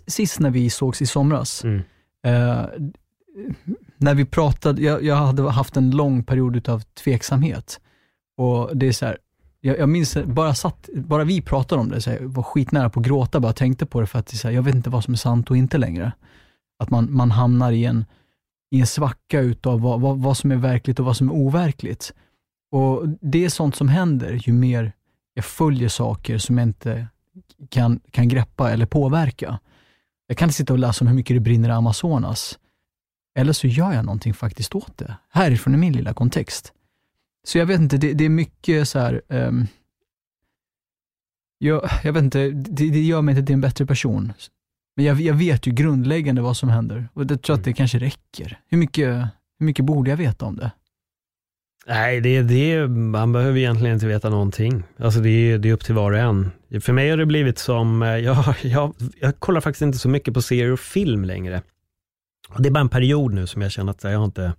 Sist 0.06 0.40
när 0.40 0.50
vi 0.50 0.70
sågs 0.70 1.02
i 1.02 1.06
somras, 1.06 1.64
Mm. 1.64 1.82
Eh, 2.26 2.64
när 4.04 4.14
vi 4.14 4.24
pratade, 4.24 4.82
jag, 4.82 5.04
jag 5.04 5.16
hade 5.16 5.50
haft 5.50 5.76
en 5.76 5.90
lång 5.90 6.24
period 6.24 6.56
utav 6.56 6.80
tveksamhet. 6.80 7.80
Och 8.36 8.76
det 8.76 8.86
är 8.86 8.92
så 8.92 9.06
här, 9.06 9.18
jag, 9.60 9.78
jag 9.78 9.88
minns, 9.88 10.16
bara, 10.24 10.54
satt, 10.54 10.88
bara 10.94 11.24
vi 11.24 11.40
pratade 11.40 11.80
om 11.80 11.88
det, 11.88 12.00
så 12.00 12.10
här, 12.10 12.18
jag 12.20 12.28
var 12.28 12.42
skitnära 12.42 12.90
på 12.90 13.00
att 13.00 13.06
gråta, 13.06 13.40
bara 13.40 13.52
tänkte 13.52 13.86
på 13.86 14.00
det 14.00 14.06
för 14.06 14.18
att 14.18 14.26
det 14.26 14.34
är 14.34 14.38
så 14.38 14.48
här, 14.48 14.54
jag 14.54 14.62
vet 14.62 14.74
inte 14.74 14.90
vad 14.90 15.04
som 15.04 15.14
är 15.14 15.18
sant 15.18 15.50
och 15.50 15.56
inte 15.56 15.78
längre. 15.78 16.12
Att 16.78 16.90
man, 16.90 17.08
man 17.10 17.30
hamnar 17.30 17.72
i 17.72 17.84
en, 17.84 18.04
i 18.70 18.80
en 18.80 18.86
svacka 18.86 19.40
utav 19.40 19.80
vad, 19.80 20.00
vad, 20.00 20.18
vad 20.18 20.36
som 20.36 20.50
är 20.50 20.56
verkligt 20.56 20.98
och 21.00 21.06
vad 21.06 21.16
som 21.16 21.28
är 21.28 21.34
overkligt. 21.34 22.14
Och 22.72 23.08
Det 23.20 23.44
är 23.44 23.48
sånt 23.48 23.76
som 23.76 23.88
händer 23.88 24.40
ju 24.42 24.52
mer 24.52 24.92
jag 25.34 25.44
följer 25.44 25.88
saker 25.88 26.38
som 26.38 26.58
jag 26.58 26.68
inte 26.68 27.06
kan, 27.68 28.00
kan 28.10 28.28
greppa 28.28 28.70
eller 28.70 28.86
påverka. 28.86 29.58
Jag 30.26 30.38
kan 30.38 30.46
inte 30.48 30.56
sitta 30.56 30.72
och 30.72 30.78
läsa 30.78 31.04
om 31.04 31.08
hur 31.08 31.14
mycket 31.14 31.36
det 31.36 31.40
brinner 31.40 31.68
i 31.68 31.72
Amazonas. 31.72 32.58
Eller 33.34 33.52
så 33.52 33.66
gör 33.66 33.92
jag 33.92 34.04
någonting 34.04 34.34
faktiskt 34.34 34.74
åt 34.74 34.98
det, 34.98 35.16
härifrån 35.30 35.74
i 35.74 35.76
min 35.76 35.92
lilla 35.92 36.14
kontext. 36.14 36.72
Så 37.44 37.58
jag 37.58 37.66
vet 37.66 37.80
inte, 37.80 37.96
det, 37.96 38.12
det 38.12 38.24
är 38.24 38.28
mycket 38.28 38.88
så 38.88 38.98
här, 38.98 39.22
ehm, 39.28 39.66
jag, 41.58 41.88
jag 42.04 42.12
vet 42.12 42.22
inte, 42.24 42.50
det, 42.50 42.90
det 42.90 43.00
gör 43.02 43.22
mig 43.22 43.32
inte 43.36 43.46
till 43.46 43.54
en 43.54 43.60
bättre 43.60 43.86
person. 43.86 44.32
Men 44.96 45.04
jag, 45.04 45.20
jag 45.20 45.34
vet 45.34 45.66
ju 45.66 45.72
grundläggande 45.72 46.42
vad 46.42 46.56
som 46.56 46.68
händer 46.68 47.08
och 47.14 47.24
jag 47.30 47.42
tror 47.42 47.56
att 47.56 47.64
det 47.64 47.72
kanske 47.72 47.98
räcker. 47.98 48.60
Hur 48.68 48.78
mycket, 48.78 49.08
hur 49.58 49.66
mycket 49.66 49.84
borde 49.84 50.10
jag 50.10 50.16
veta 50.16 50.44
om 50.46 50.56
det? 50.56 50.70
Nej, 51.86 52.20
det, 52.20 52.42
det, 52.42 52.88
man 52.88 53.32
behöver 53.32 53.58
egentligen 53.58 53.94
inte 53.94 54.06
veta 54.06 54.30
någonting. 54.30 54.82
Alltså 54.98 55.20
det, 55.20 55.28
är- 55.28 55.58
det 55.58 55.68
är 55.68 55.72
upp 55.72 55.84
till 55.84 55.94
var 55.94 56.12
och 56.12 56.18
en. 56.18 56.50
För 56.80 56.92
mig 56.92 57.10
har 57.10 57.16
det 57.16 57.26
blivit 57.26 57.58
som, 57.58 58.02
eh, 58.02 58.08
jag, 58.08 58.54
jag, 58.62 58.94
jag 59.20 59.40
kollar 59.40 59.60
faktiskt 59.60 59.82
inte 59.82 59.98
så 59.98 60.08
mycket 60.08 60.34
på 60.34 60.42
serier 60.42 60.72
och 60.72 60.80
film 60.80 61.24
längre. 61.24 61.62
Det 62.58 62.68
är 62.68 62.70
bara 62.72 62.80
en 62.80 62.88
period 62.88 63.32
nu 63.34 63.46
som 63.46 63.62
jag 63.62 63.70
känner 63.70 63.90
att 63.90 64.04
jag 64.04 64.18
har 64.18 64.24
inte 64.24 64.52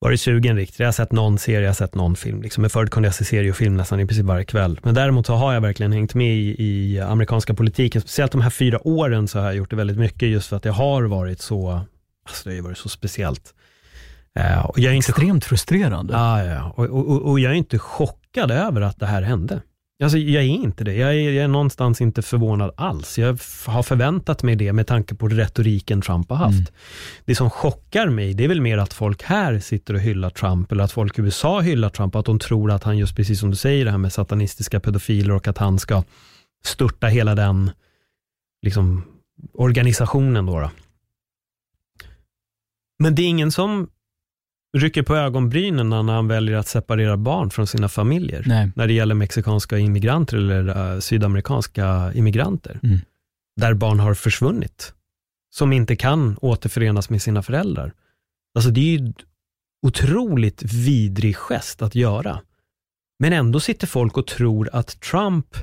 varit 0.00 0.20
sugen 0.20 0.56
riktigt. 0.56 0.78
Jag 0.78 0.86
har 0.86 0.92
sett 0.92 1.12
någon 1.12 1.38
serie, 1.38 1.60
jag 1.60 1.68
har 1.68 1.74
sett 1.74 1.94
någon 1.94 2.16
film. 2.16 2.42
Liksom. 2.42 2.60
Men 2.60 2.70
förut 2.70 2.90
kunde 2.90 3.06
jag 3.06 3.14
se 3.14 3.24
serie 3.24 3.50
och 3.50 3.56
film 3.56 3.76
nästan 3.76 4.00
i 4.00 4.06
princip 4.06 4.24
varje 4.26 4.44
kväll. 4.44 4.80
Men 4.82 4.94
däremot 4.94 5.26
så 5.26 5.34
har 5.34 5.54
jag 5.54 5.60
verkligen 5.60 5.92
hängt 5.92 6.14
med 6.14 6.34
i, 6.36 6.56
i 6.58 7.00
amerikanska 7.00 7.54
politiken. 7.54 8.00
Speciellt 8.00 8.32
de 8.32 8.40
här 8.40 8.50
fyra 8.50 8.86
åren 8.88 9.28
så 9.28 9.38
har 9.38 9.46
jag 9.46 9.54
gjort 9.56 9.70
det 9.70 9.76
väldigt 9.76 9.98
mycket 9.98 10.28
just 10.28 10.48
för 10.48 10.56
att 10.56 10.62
det 10.62 10.70
har 10.70 11.02
varit 11.02 11.40
så, 11.40 11.70
alltså 12.28 12.44
det 12.44 12.50
har 12.50 12.54
ju 12.56 12.60
varit 12.62 12.78
så 12.78 12.88
speciellt. 12.88 13.54
Eh, 14.38 14.66
och 14.66 14.78
jag 14.78 14.92
är 14.92 14.96
inte 14.96 15.10
Extremt 15.10 15.44
frustrerande. 15.44 16.12
Ja, 16.14 16.44
ja, 16.44 16.52
ja. 16.52 16.72
Och, 16.76 16.84
och, 16.84 17.08
och- 17.10 17.22
och 17.30 17.40
jag 17.40 17.52
är 17.52 17.56
inte 17.56 17.78
chockad 17.78 18.50
över 18.50 18.80
att 18.80 18.98
det 18.98 19.06
här 19.06 19.22
hände. 19.22 19.60
Alltså, 20.02 20.18
jag 20.18 20.42
är 20.42 20.48
inte 20.48 20.84
det. 20.84 20.94
Jag 20.94 21.10
är, 21.10 21.30
jag 21.30 21.44
är 21.44 21.48
någonstans 21.48 22.00
inte 22.00 22.22
förvånad 22.22 22.72
alls. 22.76 23.18
Jag 23.18 23.28
har 23.66 23.82
förväntat 23.82 24.42
mig 24.42 24.56
det 24.56 24.72
med 24.72 24.86
tanke 24.86 25.14
på 25.14 25.28
retoriken 25.28 26.02
Trump 26.02 26.30
har 26.30 26.36
haft. 26.36 26.58
Mm. 26.58 26.72
Det 27.24 27.34
som 27.34 27.50
chockar 27.50 28.08
mig, 28.08 28.34
det 28.34 28.44
är 28.44 28.48
väl 28.48 28.60
mer 28.60 28.78
att 28.78 28.92
folk 28.92 29.22
här 29.22 29.58
sitter 29.58 29.94
och 29.94 30.00
hyllar 30.00 30.30
Trump, 30.30 30.72
eller 30.72 30.84
att 30.84 30.92
folk 30.92 31.18
i 31.18 31.22
USA 31.22 31.60
hyllar 31.60 31.88
Trump, 31.88 32.16
att 32.16 32.24
de 32.24 32.38
tror 32.38 32.70
att 32.70 32.84
han, 32.84 32.98
just 32.98 33.16
precis 33.16 33.40
som 33.40 33.50
du 33.50 33.56
säger, 33.56 33.84
det 33.84 33.90
här 33.90 33.98
med 33.98 34.12
satanistiska 34.12 34.80
pedofiler 34.80 35.34
och 35.34 35.48
att 35.48 35.58
han 35.58 35.78
ska 35.78 36.02
störta 36.64 37.06
hela 37.06 37.34
den 37.34 37.70
liksom, 38.62 39.04
organisationen. 39.54 40.46
Då, 40.46 40.60
då. 40.60 40.70
Men 42.98 43.14
det 43.14 43.22
är 43.22 43.28
ingen 43.28 43.52
som 43.52 43.88
rycker 44.76 45.02
på 45.02 45.16
ögonbrynen 45.16 45.90
när 45.90 46.12
han 46.12 46.28
väljer 46.28 46.56
att 46.56 46.68
separera 46.68 47.16
barn 47.16 47.50
från 47.50 47.66
sina 47.66 47.88
familjer. 47.88 48.42
Nej. 48.46 48.70
När 48.76 48.86
det 48.86 48.92
gäller 48.92 49.14
mexikanska 49.14 49.78
immigranter 49.78 50.36
eller 50.36 50.94
uh, 50.94 51.00
sydamerikanska 51.00 52.12
immigranter. 52.14 52.80
Mm. 52.82 52.98
Där 53.60 53.74
barn 53.74 54.00
har 54.00 54.14
försvunnit. 54.14 54.94
Som 55.54 55.72
inte 55.72 55.96
kan 55.96 56.36
återförenas 56.40 57.10
med 57.10 57.22
sina 57.22 57.42
föräldrar. 57.42 57.92
Alltså 58.54 58.70
det 58.70 58.80
är 58.80 58.98
ju 58.98 59.12
otroligt 59.86 60.62
vidrig 60.62 61.36
gest 61.36 61.82
att 61.82 61.94
göra. 61.94 62.40
Men 63.18 63.32
ändå 63.32 63.60
sitter 63.60 63.86
folk 63.86 64.16
och 64.16 64.26
tror 64.26 64.70
att 64.72 65.00
Trump 65.00 65.56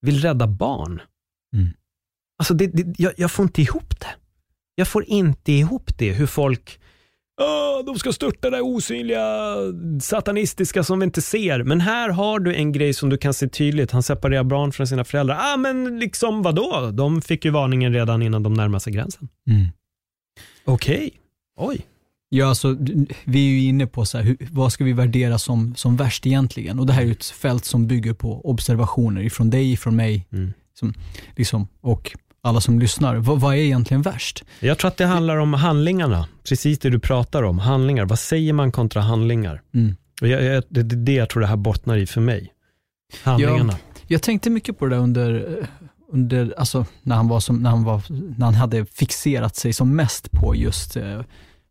vill 0.00 0.22
rädda 0.22 0.46
barn. 0.46 1.00
Mm. 1.54 1.68
Alltså 2.38 2.54
det, 2.54 2.66
det, 2.66 2.94
jag, 2.98 3.12
jag 3.16 3.30
får 3.30 3.42
inte 3.42 3.62
ihop 3.62 4.00
det. 4.00 4.14
Jag 4.74 4.88
får 4.88 5.04
inte 5.04 5.52
ihop 5.52 5.98
det, 5.98 6.12
hur 6.12 6.26
folk 6.26 6.80
Oh, 7.38 7.84
de 7.84 7.98
ska 7.98 8.12
störta 8.12 8.50
det 8.50 8.60
osynliga 8.60 9.54
satanistiska 10.00 10.84
som 10.84 10.98
vi 10.98 11.04
inte 11.04 11.22
ser. 11.22 11.62
Men 11.62 11.80
här 11.80 12.08
har 12.08 12.40
du 12.40 12.54
en 12.54 12.72
grej 12.72 12.94
som 12.94 13.08
du 13.08 13.18
kan 13.18 13.34
se 13.34 13.48
tydligt. 13.48 13.90
Han 13.90 14.02
separerar 14.02 14.44
barn 14.44 14.72
från 14.72 14.86
sina 14.86 15.04
föräldrar. 15.04 15.38
Ah, 15.40 15.56
men 15.56 15.98
liksom 15.98 16.42
vadå? 16.42 16.90
De 16.94 17.22
fick 17.22 17.44
ju 17.44 17.50
varningen 17.50 17.92
redan 17.92 18.22
innan 18.22 18.42
de 18.42 18.54
närmade 18.54 18.80
sig 18.80 18.92
gränsen. 18.92 19.28
Mm. 19.50 19.66
Okej, 20.64 20.96
okay. 20.96 21.10
oj. 21.56 21.86
Ja, 22.30 22.48
alltså, 22.48 22.76
vi 23.24 23.46
är 23.46 23.50
ju 23.50 23.68
inne 23.68 23.86
på 23.86 24.04
så 24.04 24.18
här, 24.18 24.24
hur, 24.24 24.36
vad 24.50 24.72
ska 24.72 24.84
vi 24.84 24.92
värdera 24.92 25.38
som, 25.38 25.74
som 25.74 25.96
värst 25.96 26.26
egentligen? 26.26 26.78
Och 26.78 26.86
det 26.86 26.92
här 26.92 27.02
är 27.02 27.06
ju 27.06 27.12
ett 27.12 27.24
fält 27.24 27.64
som 27.64 27.86
bygger 27.86 28.14
på 28.14 28.50
observationer 28.50 29.22
ifrån 29.22 29.50
dig, 29.50 29.72
ifrån 29.72 29.96
mig. 29.96 30.26
Mm. 30.32 30.52
Som, 30.78 30.94
liksom, 31.36 31.68
och 31.80 32.16
alla 32.48 32.60
som 32.60 32.78
lyssnar. 32.78 33.16
Vad, 33.16 33.40
vad 33.40 33.54
är 33.54 33.58
egentligen 33.58 34.02
värst? 34.02 34.44
Jag 34.60 34.78
tror 34.78 34.88
att 34.88 34.96
det 34.96 35.06
handlar 35.06 35.36
om 35.36 35.54
handlingarna, 35.54 36.28
precis 36.48 36.78
det 36.78 36.90
du 36.90 36.98
pratar 36.98 37.42
om. 37.42 37.58
Handlingar, 37.58 38.04
vad 38.04 38.18
säger 38.18 38.52
man 38.52 38.72
kontra 38.72 39.02
handlingar? 39.02 39.62
Mm. 39.74 39.96
Och 40.20 40.28
jag, 40.28 40.42
jag, 40.42 40.64
det 40.68 40.80
är 40.80 40.84
det 40.84 41.12
jag 41.12 41.28
tror 41.28 41.40
det 41.40 41.46
här 41.46 41.56
bottnar 41.56 41.96
i 41.96 42.06
för 42.06 42.20
mig. 42.20 42.52
Handlingarna. 43.22 43.72
Ja, 43.72 44.02
jag 44.06 44.22
tänkte 44.22 44.50
mycket 44.50 44.78
på 44.78 44.86
det 44.86 44.94
där 44.94 45.02
under, 45.02 45.66
under 46.12 46.54
alltså, 46.58 46.86
när, 47.02 47.16
han 47.16 47.28
var 47.28 47.40
som, 47.40 47.56
när, 47.56 47.70
han 47.70 47.84
var, 47.84 48.02
när 48.38 48.44
han 48.44 48.54
hade 48.54 48.86
fixerat 48.86 49.56
sig 49.56 49.72
som 49.72 49.96
mest 49.96 50.30
på 50.30 50.56
just 50.56 50.96
eh, 50.96 51.20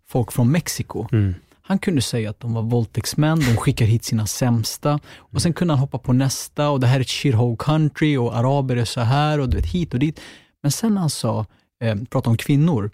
folk 0.09 0.31
från 0.31 0.51
Mexiko. 0.51 1.07
Mm. 1.11 1.35
Han 1.61 1.79
kunde 1.79 2.01
säga 2.01 2.29
att 2.29 2.39
de 2.39 2.53
var 2.53 2.61
våldtäktsmän, 2.61 3.39
de 3.39 3.57
skickar 3.57 3.85
hit 3.85 4.05
sina 4.05 4.27
sämsta 4.27 4.99
och 5.17 5.41
sen 5.41 5.53
kunde 5.53 5.73
han 5.73 5.79
hoppa 5.79 5.97
på 5.97 6.13
nästa 6.13 6.69
och 6.69 6.79
det 6.79 6.87
här 6.87 6.97
är 6.97 7.01
ett 7.01 7.09
shithole 7.09 7.55
country 7.59 8.17
och 8.17 8.37
araber 8.37 8.75
är 8.75 8.85
så 8.85 9.01
här 9.01 9.39
och 9.39 9.49
du 9.49 9.57
vet 9.57 9.65
hit 9.65 9.93
och 9.93 9.99
dit. 9.99 10.19
Men 10.63 10.71
sen 10.71 10.93
när 10.93 11.01
han 11.01 11.09
sa, 11.09 11.45
eh, 11.81 11.95
pratade 11.95 12.29
om 12.29 12.37
kvinnor 12.37 12.91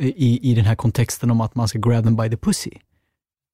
eh, 0.00 0.08
i, 0.08 0.38
i 0.42 0.54
den 0.54 0.64
här 0.64 0.74
kontexten 0.74 1.30
om 1.30 1.40
att 1.40 1.54
man 1.54 1.68
ska 1.68 1.78
grab 1.78 2.04
them 2.04 2.16
by 2.16 2.30
the 2.30 2.36
pussy, 2.36 2.70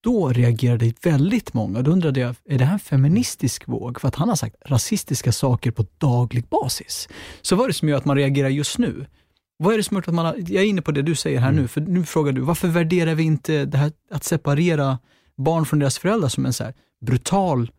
då 0.03 0.29
reagerade 0.29 0.93
väldigt 1.03 1.55
många. 1.55 1.83
Då 1.83 1.91
undrade 1.91 2.21
jag, 2.21 2.37
är 2.45 2.59
det 2.59 2.65
här 2.65 2.73
en 2.73 2.79
feministisk 2.79 3.69
våg? 3.69 4.01
För 4.01 4.09
att 4.09 4.15
han 4.15 4.29
har 4.29 4.37
sagt 4.37 4.57
rasistiska 4.67 5.33
saker 5.33 5.71
på 5.71 5.87
daglig 5.99 6.49
basis. 6.49 7.09
Så 7.43 7.57
vad 7.57 7.65
är 7.65 7.69
det 7.69 7.75
som 7.75 7.89
gör 7.89 7.97
att 7.97 8.05
man 8.05 8.17
reagerar 8.17 8.49
just 8.49 8.79
nu? 8.79 9.07
Vad 9.57 9.75
är 9.75 9.77
det 9.77 9.83
som 9.83 9.95
gör 9.95 10.03
att 10.03 10.15
man 10.15 10.27
har, 10.27 10.35
jag 10.37 10.63
är 10.63 10.67
inne 10.67 10.83
på 10.83 10.93
det 10.93 11.03
du 11.03 11.15
säger 11.15 11.41
här 11.41 11.49
mm. 11.49 11.63
nu, 11.63 11.69
för 11.69 11.81
nu 11.81 12.05
frågar 12.05 12.33
du, 12.33 12.41
varför 12.41 12.69
värderar 12.69 13.15
vi 13.15 13.23
inte 13.23 13.65
det 13.65 13.79
här 13.79 13.93
att 14.11 14.25
separera 14.25 14.99
barn 15.37 15.67
från 15.67 15.79
deras 15.79 15.99
föräldrar 15.99 16.29
som 16.29 16.47
en 16.47 16.53
så 16.53 16.73
brutal 17.01 17.71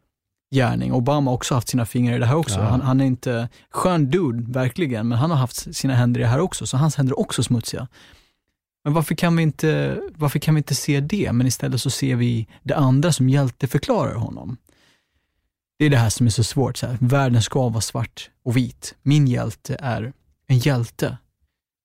gärning. 0.51 0.93
Obama 0.93 1.31
har 1.31 1.35
också 1.35 1.55
haft 1.55 1.67
sina 1.67 1.85
fingrar 1.85 2.15
i 2.15 2.19
det 2.19 2.25
här 2.25 2.35
också. 2.35 2.59
Ja. 2.59 2.65
Han, 2.65 2.81
han, 2.81 3.01
är 3.01 3.05
inte 3.05 3.49
skön 3.69 4.09
dude, 4.09 4.51
verkligen, 4.51 5.07
men 5.07 5.17
han 5.17 5.31
har 5.31 5.37
haft 5.37 5.75
sina 5.75 5.95
händer 5.95 6.19
i 6.19 6.23
det 6.23 6.29
här 6.29 6.39
också, 6.39 6.67
så 6.67 6.77
hans 6.77 6.95
händer 6.95 7.13
är 7.13 7.19
också 7.19 7.43
smutsiga. 7.43 7.87
Men 8.83 8.93
varför 8.93 9.15
kan 9.15 9.35
vi 9.35 9.43
inte, 9.43 10.01
varför 10.15 10.39
kan 10.39 10.55
vi 10.55 10.59
inte 10.59 10.75
se 10.75 10.99
det, 10.99 11.31
men 11.31 11.47
istället 11.47 11.81
så 11.81 11.89
ser 11.89 12.15
vi 12.15 12.47
det 12.63 12.75
andra 12.75 13.11
som 13.11 13.29
hjälteförklarar 13.29 14.15
honom. 14.15 14.57
Det 15.79 15.85
är 15.85 15.89
det 15.89 15.97
här 15.97 16.09
som 16.09 16.25
är 16.25 16.29
så 16.31 16.43
svårt. 16.43 16.77
Så 16.77 16.87
här. 16.87 16.97
Världen 17.01 17.41
ska 17.41 17.69
vara 17.69 17.81
svart 17.81 18.29
och 18.43 18.57
vit. 18.57 18.95
Min 19.01 19.27
hjälte 19.27 19.77
är 19.79 20.13
en 20.47 20.57
hjälte. 20.57 21.17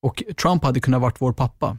Och 0.02 0.22
Trump 0.43 0.64
hade 0.64 0.80
kunnat 0.80 1.01
vara 1.01 1.12
vår 1.18 1.32
pappa. 1.32 1.78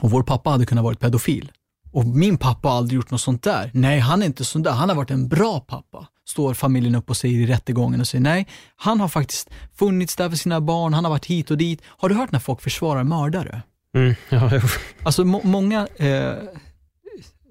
Och 0.00 0.10
vår 0.10 0.22
pappa 0.22 0.50
hade 0.50 0.66
kunnat 0.66 0.84
vara 0.84 0.94
pedofil. 0.94 1.52
Och 1.92 2.06
min 2.06 2.38
pappa 2.38 2.68
har 2.68 2.76
aldrig 2.76 2.96
gjort 2.96 3.10
något 3.10 3.20
sånt 3.20 3.42
där. 3.42 3.70
Nej, 3.74 3.98
han 3.98 4.22
är 4.22 4.26
inte 4.26 4.44
sån 4.44 4.62
där. 4.62 4.70
Han 4.70 4.88
har 4.88 4.96
varit 4.96 5.10
en 5.10 5.28
bra 5.28 5.60
pappa. 5.60 6.06
Står 6.26 6.54
familjen 6.54 6.94
upp 6.94 7.10
och 7.10 7.16
säger 7.16 7.38
i 7.38 7.46
rättegången 7.46 8.00
och 8.00 8.08
säger 8.08 8.22
nej, 8.22 8.46
han 8.76 9.00
har 9.00 9.08
faktiskt 9.08 9.50
funnits 9.74 10.16
där 10.16 10.30
för 10.30 10.36
sina 10.36 10.60
barn, 10.60 10.94
han 10.94 11.04
har 11.04 11.10
varit 11.10 11.26
hit 11.26 11.50
och 11.50 11.58
dit. 11.58 11.82
Har 11.86 12.08
du 12.08 12.14
hört 12.14 12.32
när 12.32 12.38
folk 12.38 12.60
försvarar 12.60 13.04
mördare? 13.04 13.62
Mm, 13.94 14.14
ja, 14.28 14.60
alltså 15.02 15.24
må 15.24 15.40
många, 15.44 15.86
eh, 15.96 16.34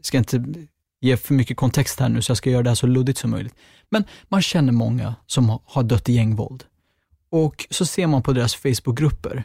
ska 0.01 0.18
inte 0.18 0.43
ge 1.01 1.18
för 1.18 1.34
mycket 1.34 1.57
kontext 1.57 1.99
här 1.99 2.09
nu, 2.09 2.22
så 2.22 2.30
jag 2.30 2.38
ska 2.38 2.49
göra 2.49 2.64
det 2.64 2.69
här 2.69 2.76
så 2.76 2.88
luddigt 2.88 3.19
som 3.19 3.31
möjligt. 3.31 3.55
Men 3.89 4.03
man 4.27 4.41
känner 4.41 4.72
många 4.72 5.15
som 5.26 5.59
har 5.65 5.84
dött 5.84 6.09
i 6.09 6.14
gängvåld. 6.14 6.64
Och 7.30 7.68
så 7.69 7.85
ser 7.85 8.07
man 8.07 8.23
på 8.23 8.34
deras 8.34 8.55
Facebookgrupper, 8.55 9.43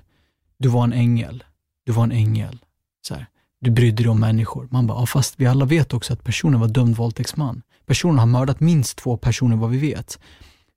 du 0.59 0.69
var 0.69 0.85
en 0.85 0.93
ängel, 0.93 1.45
du 1.87 1.93
var 1.93 2.05
en 2.05 2.13
ängel. 2.13 2.59
Så 3.03 3.15
här 3.15 3.27
du 3.63 3.71
brydde 3.71 4.03
dig 4.03 4.11
om 4.11 4.21
människor. 4.21 4.69
Man 4.71 4.87
bara, 4.87 5.01
ja, 5.01 5.07
fast 5.07 5.35
vi 5.41 5.47
alla 5.47 5.65
vet 5.65 5.95
också 5.95 6.13
att 6.13 6.25
personen 6.25 6.61
var 6.61 6.69
dömd 6.69 6.97
våldtäktsman. 6.97 7.63
Personen 7.87 8.19
har 8.19 8.27
mördat 8.27 8.61
minst 8.61 8.99
två 8.99 9.17
personer 9.17 9.57
vad 9.57 9.71
vi 9.71 9.79
vet. 9.79 10.19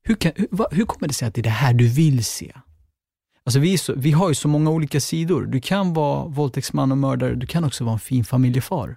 Hur, 0.02 0.14
kan, 0.14 0.32
hur, 0.36 0.48
va, 0.50 0.66
hur 0.70 0.84
kommer 0.84 1.08
det 1.08 1.14
sig 1.14 1.28
att 1.28 1.34
det 1.34 1.40
är 1.40 1.42
det 1.42 1.50
här 1.50 1.74
du 1.74 1.88
vill 1.88 2.24
se? 2.24 2.52
Alltså 3.44 3.60
vi, 3.60 3.78
så, 3.78 3.94
vi 3.96 4.12
har 4.12 4.28
ju 4.28 4.34
så 4.34 4.48
många 4.48 4.70
olika 4.70 5.00
sidor. 5.00 5.46
Du 5.46 5.60
kan 5.60 5.94
vara 5.94 6.28
våldtäktsman 6.28 6.92
och 6.92 6.98
mördare, 6.98 7.34
du 7.34 7.46
kan 7.46 7.64
också 7.64 7.84
vara 7.84 7.92
en 7.92 8.00
fin 8.00 8.24
familjefar. 8.24 8.96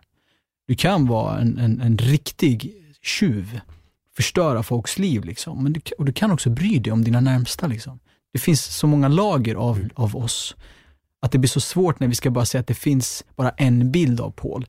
Du 0.68 0.76
kan 0.76 1.08
vara 1.08 1.40
en, 1.40 1.58
en, 1.58 1.82
en 1.82 1.98
riktig 1.98 2.74
tjuv, 3.02 3.60
förstöra 4.16 4.64
folks 4.64 5.00
liv. 5.00 5.26
Liksom. 5.26 5.64
Men 5.64 5.74
du, 5.74 5.82
och 5.98 6.06
du 6.06 6.14
kan 6.14 6.32
också 6.32 6.50
bry 6.50 6.80
dig 6.80 6.94
om 6.94 7.04
dina 7.04 7.20
närmsta. 7.20 7.68
Liksom. 7.68 8.00
Det 8.34 8.40
finns 8.40 8.66
så 8.66 8.88
många 8.88 9.08
lager 9.08 9.56
av, 9.56 9.90
av 9.96 10.16
oss 10.16 10.56
att 11.20 11.32
det 11.32 11.38
blir 11.38 11.50
så 11.50 11.60
svårt 11.60 12.00
när 12.00 12.08
vi 12.08 12.16
ska 12.16 12.30
bara 12.30 12.46
säga 12.46 12.60
att 12.60 12.68
det 12.68 12.74
finns 12.74 13.24
bara 13.36 13.50
en 13.50 13.92
bild 13.92 14.22
av 14.22 14.32
Paul. 14.32 14.66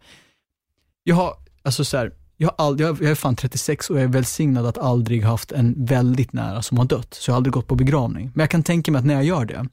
Jag 1.02 1.16
har, 1.16 1.34
alltså 1.62 1.84
så 1.84 1.96
här, 1.96 2.12
jag, 2.36 2.48
har 2.48 2.66
all, 2.66 2.80
jag, 2.80 3.02
jag 3.02 3.10
är 3.10 3.14
fan 3.14 3.36
36 3.36 3.90
och 3.90 3.96
jag 3.96 4.04
är 4.04 4.08
välsignad 4.08 4.66
att 4.66 4.78
aldrig 4.78 5.24
haft 5.24 5.52
en 5.52 5.84
väldigt 5.84 6.32
nära 6.32 6.62
som 6.62 6.78
har 6.78 6.84
dött, 6.84 7.14
så 7.14 7.30
jag 7.30 7.34
har 7.34 7.36
aldrig 7.36 7.52
gått 7.52 7.66
på 7.66 7.74
begravning. 7.74 8.30
Men 8.34 8.40
jag 8.40 8.50
kan 8.50 8.62
tänka 8.62 8.92
mig 8.92 8.98
att 8.98 9.04
när 9.04 9.14
jag 9.14 9.24
gör 9.24 9.44
det, 9.44 9.68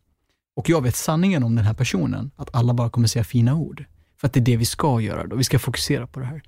och 0.55 0.69
jag 0.69 0.83
vet 0.83 0.95
sanningen 0.95 1.43
om 1.43 1.55
den 1.55 1.65
här 1.65 1.73
personen, 1.73 2.31
att 2.35 2.55
alla 2.55 2.73
bara 2.73 2.89
kommer 2.89 3.07
säga 3.07 3.23
fina 3.23 3.55
ord. 3.55 3.85
För 4.17 4.27
att 4.27 4.33
det 4.33 4.39
är 4.39 4.45
det 4.45 4.57
vi 4.57 4.65
ska 4.65 5.01
göra 5.01 5.27
då, 5.27 5.35
vi 5.35 5.43
ska 5.43 5.59
fokusera 5.59 6.07
på 6.07 6.19
det 6.19 6.25
här. 6.25 6.41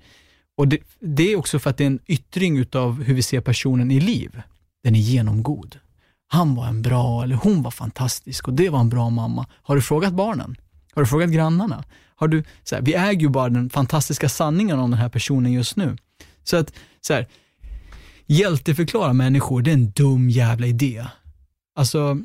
Och 0.56 0.68
det, 0.68 0.78
det 1.00 1.32
är 1.32 1.36
också 1.36 1.58
för 1.58 1.70
att 1.70 1.76
det 1.76 1.84
är 1.84 1.86
en 1.86 2.00
yttring 2.06 2.58
utav 2.58 3.02
hur 3.02 3.14
vi 3.14 3.22
ser 3.22 3.40
personen 3.40 3.90
i 3.90 4.00
liv. 4.00 4.42
Den 4.82 4.94
är 4.94 4.98
genomgod 4.98 5.78
han 6.32 6.54
var 6.54 6.66
en 6.66 6.82
bra, 6.82 7.22
eller 7.22 7.36
hon 7.36 7.62
var 7.62 7.70
fantastisk 7.70 8.48
och 8.48 8.54
det 8.54 8.70
var 8.70 8.80
en 8.80 8.88
bra 8.88 9.10
mamma. 9.10 9.46
Har 9.62 9.76
du 9.76 9.82
frågat 9.82 10.12
barnen? 10.12 10.56
Har 10.94 11.02
du 11.02 11.08
frågat 11.08 11.30
grannarna? 11.30 11.84
Har 12.16 12.28
du, 12.28 12.44
så 12.64 12.74
här, 12.74 12.82
vi 12.82 12.94
äger 12.94 13.20
ju 13.20 13.28
bara 13.28 13.48
den 13.48 13.70
fantastiska 13.70 14.28
sanningen 14.28 14.78
om 14.78 14.90
den 14.90 15.00
här 15.00 15.08
personen 15.08 15.52
just 15.52 15.76
nu. 15.76 15.96
Så 16.44 16.56
att, 16.56 16.72
så 17.00 17.14
här, 17.14 17.28
hjälteförklara 18.26 19.12
människor, 19.12 19.62
det 19.62 19.70
är 19.70 19.74
en 19.74 19.90
dum 19.90 20.30
jävla 20.30 20.66
idé. 20.66 21.06
Alltså, 21.74 22.18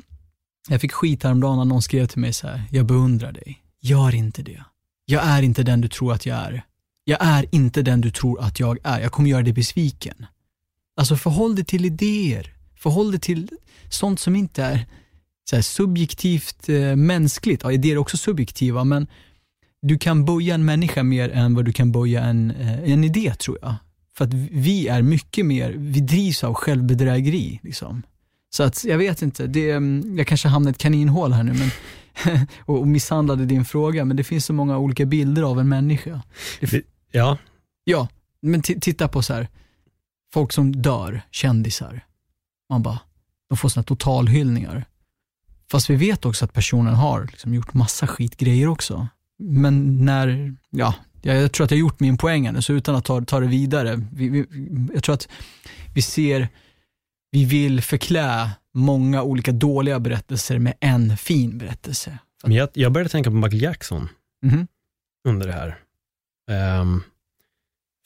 jag 0.68 0.80
fick 0.80 0.92
skit 0.92 1.22
häromdagen 1.22 1.58
när 1.58 1.64
någon 1.64 1.82
skrev 1.82 2.06
till 2.06 2.20
mig 2.20 2.32
så 2.32 2.46
här, 2.48 2.62
jag 2.70 2.86
beundrar 2.86 3.32
dig. 3.32 3.62
Gör 3.80 4.14
inte 4.14 4.42
det. 4.42 4.64
Jag 5.04 5.24
är 5.24 5.42
inte 5.42 5.62
den 5.62 5.80
du 5.80 5.88
tror 5.88 6.12
att 6.12 6.26
jag 6.26 6.36
är. 6.36 6.62
Jag 7.04 7.18
är 7.20 7.46
inte 7.50 7.82
den 7.82 8.00
du 8.00 8.10
tror 8.10 8.40
att 8.40 8.60
jag 8.60 8.78
är. 8.82 9.00
Jag 9.00 9.12
kommer 9.12 9.30
göra 9.30 9.42
dig 9.42 9.52
besviken. 9.52 10.26
Alltså 10.96 11.16
förhåll 11.16 11.54
dig 11.54 11.64
till 11.64 11.84
idéer. 11.84 12.55
Förhåll 12.76 13.10
dig 13.10 13.20
till 13.20 13.48
sånt 13.88 14.20
som 14.20 14.36
inte 14.36 14.62
är 14.62 14.86
så 15.50 15.62
subjektivt 15.62 16.68
eh, 16.68 16.96
mänskligt. 16.96 17.62
Ja, 17.62 17.72
idéer 17.72 17.92
är 17.92 17.98
också 17.98 18.16
subjektiva, 18.16 18.84
men 18.84 19.06
du 19.82 19.98
kan 19.98 20.24
böja 20.24 20.54
en 20.54 20.64
människa 20.64 21.02
mer 21.02 21.30
än 21.30 21.54
vad 21.54 21.64
du 21.64 21.72
kan 21.72 21.92
böja 21.92 22.24
en, 22.24 22.50
eh, 22.50 22.92
en 22.92 23.04
idé, 23.04 23.34
tror 23.34 23.58
jag. 23.62 23.74
För 24.16 24.24
att 24.24 24.34
vi 24.34 24.88
är 24.88 25.02
mycket 25.02 25.46
mer, 25.46 25.74
vi 25.76 26.00
drivs 26.00 26.44
av 26.44 26.54
självbedrägeri. 26.54 27.60
Liksom. 27.62 28.02
Så 28.50 28.62
att 28.62 28.84
jag 28.84 28.98
vet 28.98 29.22
inte, 29.22 29.46
det, 29.46 29.70
mm, 29.70 30.18
jag 30.18 30.26
kanske 30.26 30.48
hamnar 30.48 30.70
i 30.70 30.72
ett 30.72 30.78
kaninhål 30.78 31.32
här 31.32 31.42
nu 31.42 31.52
men, 31.52 31.70
och 32.64 32.88
misshandlade 32.88 33.46
din 33.46 33.64
fråga, 33.64 34.04
men 34.04 34.16
det 34.16 34.24
finns 34.24 34.46
så 34.46 34.52
många 34.52 34.78
olika 34.78 35.06
bilder 35.06 35.42
av 35.42 35.60
en 35.60 35.68
människa. 35.68 36.22
Det, 36.60 36.82
ja. 37.12 37.38
Ja, 37.84 38.08
men 38.40 38.62
titta 38.62 39.08
på 39.08 39.22
så 39.22 39.34
här, 39.34 39.48
folk 40.32 40.52
som 40.52 40.82
dör, 40.82 41.22
kändisar 41.30 42.05
Man 42.70 42.82
bara, 42.82 43.00
de 43.48 43.56
får 43.58 43.68
såna 43.68 43.84
totalhyllningar. 43.84 44.84
Fast 45.70 45.90
vi 45.90 45.96
vet 45.96 46.24
också 46.24 46.44
att 46.44 46.52
personen 46.52 46.94
har 46.94 47.24
liksom 47.24 47.54
gjort 47.54 47.74
massa 47.74 48.06
skitgrejer 48.06 48.68
också. 48.68 49.08
Men 49.38 50.04
när, 50.04 50.56
ja, 50.70 50.94
jag 51.22 51.52
tror 51.52 51.64
att 51.64 51.70
jag 51.70 51.80
gjort 51.80 52.00
min 52.00 52.18
poäng 52.18 52.52
nu, 52.52 52.62
så 52.62 52.72
utan 52.72 52.94
att 52.96 53.04
ta, 53.04 53.20
ta 53.24 53.40
det 53.40 53.46
vidare. 53.46 54.02
Vi, 54.12 54.28
vi, 54.28 54.46
jag 54.94 55.02
tror 55.04 55.14
att 55.14 55.28
vi 55.94 56.02
ser, 56.02 56.48
vi 57.30 57.44
vill 57.44 57.82
förklä 57.82 58.50
många 58.74 59.22
olika 59.22 59.52
dåliga 59.52 60.00
berättelser 60.00 60.58
med 60.58 60.74
en 60.80 61.16
fin 61.16 61.58
berättelse. 61.58 62.18
Men 62.42 62.52
jag, 62.52 62.68
jag 62.72 62.92
började 62.92 63.10
tänka 63.10 63.30
på 63.30 63.36
Michael 63.36 63.62
Jackson 63.62 64.08
Mhm. 64.42 64.66
under 65.28 65.46
det 65.46 65.52
här. 65.52 65.78
Ehm, 66.50 67.02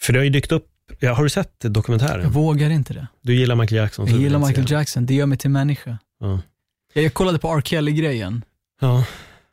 för 0.03 0.13
det 0.13 0.19
har 0.19 0.25
ju 0.25 0.31
dykt 0.31 0.53
upp, 0.53 0.70
ja, 0.99 1.15
har 1.15 1.23
du 1.23 1.31
sett 1.31 1.61
dokumentären? 1.61 2.23
Jag 2.23 2.31
vågar 2.31 2.71
inte 2.71 2.95
det. 2.95 3.07
Du 3.23 3.35
gillar 3.35 3.55
Michael 3.55 3.77
Jackson? 3.77 4.07
Jag 4.07 4.21
gillar 4.21 4.39
Michael 4.39 4.69
se 4.69 4.75
Jackson, 4.75 5.07
det 5.07 5.15
gör 5.15 5.27
mig 5.27 5.39
till 5.39 5.51
människa. 5.51 5.99
Ja. 6.21 6.41
Jag, 6.93 7.15
kollade 7.15 7.39
på 7.39 7.49
R. 7.49 7.61
Kelly-grejen 7.61 8.45
Ja. 8.81 9.05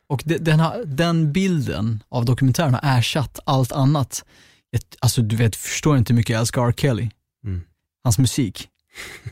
och 0.08 0.22
det, 0.24 0.38
den, 0.38 0.60
har, 0.60 0.82
den 0.84 1.32
bilden 1.32 2.02
av 2.08 2.24
dokumentären 2.24 2.74
har 2.74 2.98
ersatt 2.98 3.38
allt 3.44 3.72
annat. 3.72 4.24
Jag, 4.70 4.80
alltså 5.00 5.22
du 5.22 5.36
vet, 5.36 5.56
förstår 5.56 5.98
inte 5.98 6.12
hur 6.12 6.16
mycket 6.16 6.30
jag 6.30 6.40
älskar 6.40 6.68
R. 6.68 6.72
Kelly. 6.76 7.10
Mm. 7.44 7.62
Hans 8.04 8.18
musik. 8.18 8.68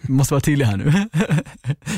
Jag 0.01 0.11
måste 0.11 0.35
vara 0.35 0.41
tydlig 0.41 0.67
här 0.67 0.77
nu. 0.77 0.85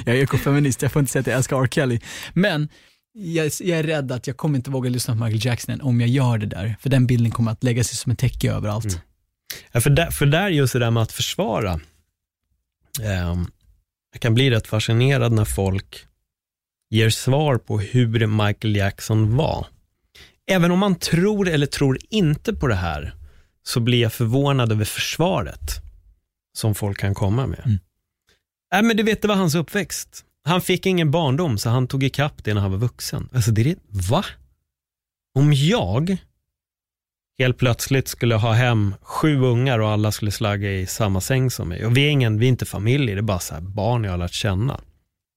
jag 0.05 0.17
är 0.17 0.23
ekofeminist, 0.23 0.83
jag 0.83 0.93
får 0.93 1.01
inte 1.01 1.13
säga 1.13 1.21
att 1.21 1.27
jag 1.27 1.37
älskar 1.37 1.63
R. 1.63 1.69
Kelly. 1.69 2.01
Men 2.33 2.69
jag, 3.13 3.51
jag 3.61 3.79
är 3.79 3.83
rädd 3.83 4.13
att 4.13 4.27
jag 4.27 4.37
kommer 4.37 4.57
inte 4.57 4.71
våga 4.71 4.91
lyssna 4.91 5.15
på 5.15 5.25
Michael 5.25 5.47
Jackson 5.47 5.81
om 5.81 6.01
jag 6.01 6.11
gör 6.11 6.39
det 6.39 6.47
där. 6.47 6.77
För 6.81 6.91
den 6.91 7.07
bilden 7.07 7.31
kommer 7.31 7.53
att 7.53 7.65
lägga 7.65 7.85
sig 7.85 7.97
som 7.97 8.13
ett 8.13 8.19
täcke 8.19 8.53
överallt. 8.53 8.85
Mm. 8.85 8.99
Ja, 9.73 9.81
för, 9.81 9.91
där, 9.91 10.11
för 10.11 10.27
där 10.27 10.49
just 10.49 10.73
det 10.73 10.79
där 10.79 10.91
med 10.91 11.03
att 11.03 11.13
försvara. 11.13 11.81
ehm, 13.03 13.51
jag 14.13 14.21
kan 14.21 14.35
bli 14.35 14.51
rätt 14.51 14.67
fascinerad 14.67 15.33
när 15.33 15.45
folk 15.45 16.07
ger 16.91 17.11
svar 17.11 17.59
på 17.59 17.81
hur 17.81 18.27
Michael 18.27 18.77
Jackson 18.77 19.37
var. 19.37 19.67
Även 20.51 20.71
om 20.71 20.79
man 20.79 20.95
tror 20.95 21.49
eller 21.49 21.67
tror 21.67 21.99
inte 22.11 22.55
på 22.55 22.67
det 22.67 22.75
här, 22.75 23.15
så 23.63 23.81
blir 23.81 24.01
jag 24.01 24.13
förvånad 24.13 24.73
över 24.73 24.85
försvaret 24.85 25.71
som 26.59 26.75
folk 26.75 26.99
kan 26.99 27.15
komma 27.15 27.47
med. 27.47 27.63
Mm. 27.65 27.79
Nej, 28.73 28.83
men 28.83 28.97
du 28.97 29.03
vet, 29.03 29.23
det 29.23 29.29
var 29.29 29.35
hans 29.35 29.55
uppväxt. 29.55 30.25
Han 30.45 30.63
fick 30.63 30.87
ingen 30.87 31.11
barndom, 31.11 31.59
så 31.59 31.69
han 31.71 31.89
tog 31.89 32.05
ikapp 32.05 32.45
det 32.45 32.55
när 32.55 32.61
han 32.61 32.71
var 32.71 32.79
vuxen. 32.79 33.29
Alltså, 33.33 33.51
det 33.51 33.61
är 33.61 33.65
det, 33.65 33.79
va? 34.11 34.25
Om 35.35 35.53
jag 35.53 36.17
helt 37.39 37.59
plötsligt 37.59 38.09
skulle 38.09 38.35
ha 38.35 38.53
hem 38.53 38.95
sju 39.03 39.41
ungar 39.41 39.79
och 39.79 39.89
alla 39.89 40.13
skulle 40.13 40.31
slagga 40.31 40.73
i 40.73 40.87
samma 40.87 41.21
säng 41.21 41.51
som 41.51 41.69
mig. 41.69 41.87
Och 41.87 41.97
vi 41.97 42.07
är, 42.07 42.11
ingen, 42.11 42.39
vi 42.39 42.47
är 42.47 42.49
inte 42.49 42.67
familj, 42.67 43.07
det 43.15 43.19
är 43.19 43.23
bara 43.23 43.39
så 43.39 43.55
här 43.55 43.61
barn 43.61 44.05
jag 44.05 44.11
har 44.11 44.19
lärt 44.19 44.33
känna. 44.33 44.81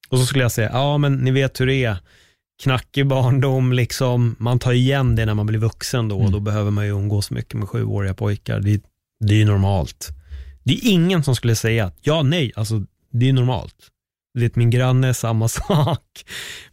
Och 0.08 0.18
så 0.18 0.26
skulle 0.26 0.44
jag 0.44 0.52
säga, 0.52 0.70
ja 0.72 0.98
men 0.98 1.16
ni 1.16 1.30
vet 1.30 1.60
hur 1.60 1.66
det 1.66 1.84
är. 1.84 1.96
Knackig 2.62 3.06
barndom, 3.06 3.72
liksom, 3.72 4.36
man 4.38 4.58
tar 4.58 4.72
igen 4.72 5.16
det 5.16 5.26
när 5.26 5.34
man 5.34 5.46
blir 5.46 5.58
vuxen 5.58 6.08
då. 6.08 6.14
Och 6.16 6.20
Mm. 6.20 6.32
då 6.32 6.40
behöver 6.40 6.70
man 6.70 6.84
ju 6.84 6.90
umgås 6.90 7.30
mycket 7.30 7.54
med 7.54 7.68
sjuåriga 7.68 8.14
pojkar. 8.14 8.60
Det, 8.60 8.80
det 9.24 9.34
är 9.34 9.38
ju 9.38 9.44
normalt. 9.44 10.08
Det 10.64 10.72
är 10.72 10.80
ingen 10.90 11.24
som 11.24 11.36
skulle 11.36 11.54
säga 11.56 11.84
att, 11.86 11.96
ja 12.00 12.22
nej, 12.22 12.52
alltså 12.56 12.82
det 13.12 13.28
är 13.28 13.32
normalt. 13.32 13.74
Vet, 14.38 14.56
min 14.56 14.70
granne, 14.70 15.14
samma 15.14 15.48
sak. 15.58 16.24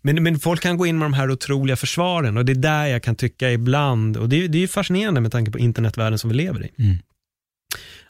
Men, 0.02 0.24
men 0.24 0.40
folk 0.40 0.62
kan 0.62 0.78
gå 0.78 0.86
in 0.86 0.98
med 1.00 1.06
de 1.06 1.14
här 1.14 1.32
otroliga 1.32 1.76
försvaren 1.76 2.38
och 2.38 2.46
det 2.46 2.52
är 2.54 2.56
där 2.56 2.86
jag 2.86 3.04
kan 3.04 3.16
tycka 3.16 3.52
ibland, 3.52 4.18
och 4.18 4.30
det, 4.30 4.44
är- 4.44 4.48
det 4.48 4.58
är 4.58 4.62
ju 4.62 4.68
fascinerande 4.68 5.22
med 5.22 5.32
tanke 5.32 5.52
på 5.52 5.60
internetvärlden 5.60 6.20
som 6.20 6.30
vi 6.30 6.36
lever 6.36 6.66
i. 6.66 6.72
Mm. 6.84 6.98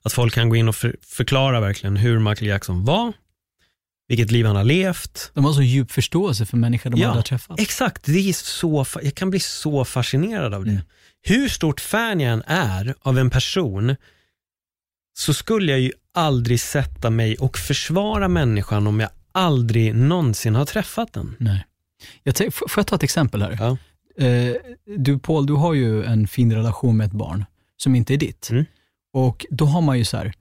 Att 0.01 0.13
folk 0.13 0.33
kan 0.33 0.49
gå 0.49 0.55
in 0.55 0.67
och 0.69 0.75
för, 0.75 0.95
förklara 1.01 1.59
verkligen 1.59 1.95
hur 1.97 2.19
Michael 2.19 2.47
Jackson 2.47 2.85
var, 2.85 3.13
vilket 4.07 4.31
liv 4.31 4.45
han 4.45 4.55
har 4.55 4.63
levt. 4.63 5.31
De 5.33 5.45
har 5.45 5.53
så 5.53 5.61
djup 5.61 5.91
förståelse 5.91 6.45
för 6.45 6.57
människor 6.57 6.89
de 6.89 7.01
Ja, 7.01 7.07
aldrig 7.07 7.17
har 7.17 7.23
träffat. 7.23 7.59
Exakt, 7.59 8.05
det 8.05 8.29
är 8.29 8.33
så, 8.33 8.85
jag 9.03 9.15
kan 9.15 9.29
bli 9.29 9.39
så 9.39 9.85
fascinerad 9.85 10.53
av 10.53 10.65
det. 10.65 10.71
Mm. 10.71 10.81
Hur 11.21 11.49
stort 11.49 11.81
fan 11.81 12.19
jag 12.19 12.33
än 12.33 12.43
är 12.47 12.95
av 13.01 13.17
en 13.19 13.29
person, 13.29 13.95
så 15.17 15.33
skulle 15.33 15.71
jag 15.71 15.79
ju 15.81 15.91
aldrig 16.13 16.59
sätta 16.59 17.09
mig 17.09 17.35
och 17.37 17.57
försvara 17.57 18.27
människan 18.27 18.87
om 18.87 18.99
jag 18.99 19.09
aldrig 19.31 19.95
någonsin 19.95 20.55
har 20.55 20.65
träffat 20.65 21.13
den. 21.13 21.35
Nej. 21.39 21.65
Jag 22.23 22.53
får 22.53 22.69
jag 22.75 22.87
ta 22.87 22.95
ett 22.95 23.03
exempel 23.03 23.41
här? 23.41 23.57
Ja. 23.59 23.77
Eh, 24.25 24.55
du 24.97 25.19
Paul, 25.19 25.45
du 25.45 25.53
har 25.53 25.73
ju 25.73 26.03
en 26.03 26.27
fin 26.27 26.53
relation 26.53 26.97
med 26.97 27.07
ett 27.07 27.13
barn 27.13 27.45
som 27.77 27.95
inte 27.95 28.13
är 28.13 28.17
ditt. 28.17 28.49
Mm. 28.49 28.65
Och 29.13 29.45
då 29.49 29.65
har 29.65 29.81
man 29.81 29.97
ju 29.97 30.05
så 30.05 30.17
här, 30.17 30.33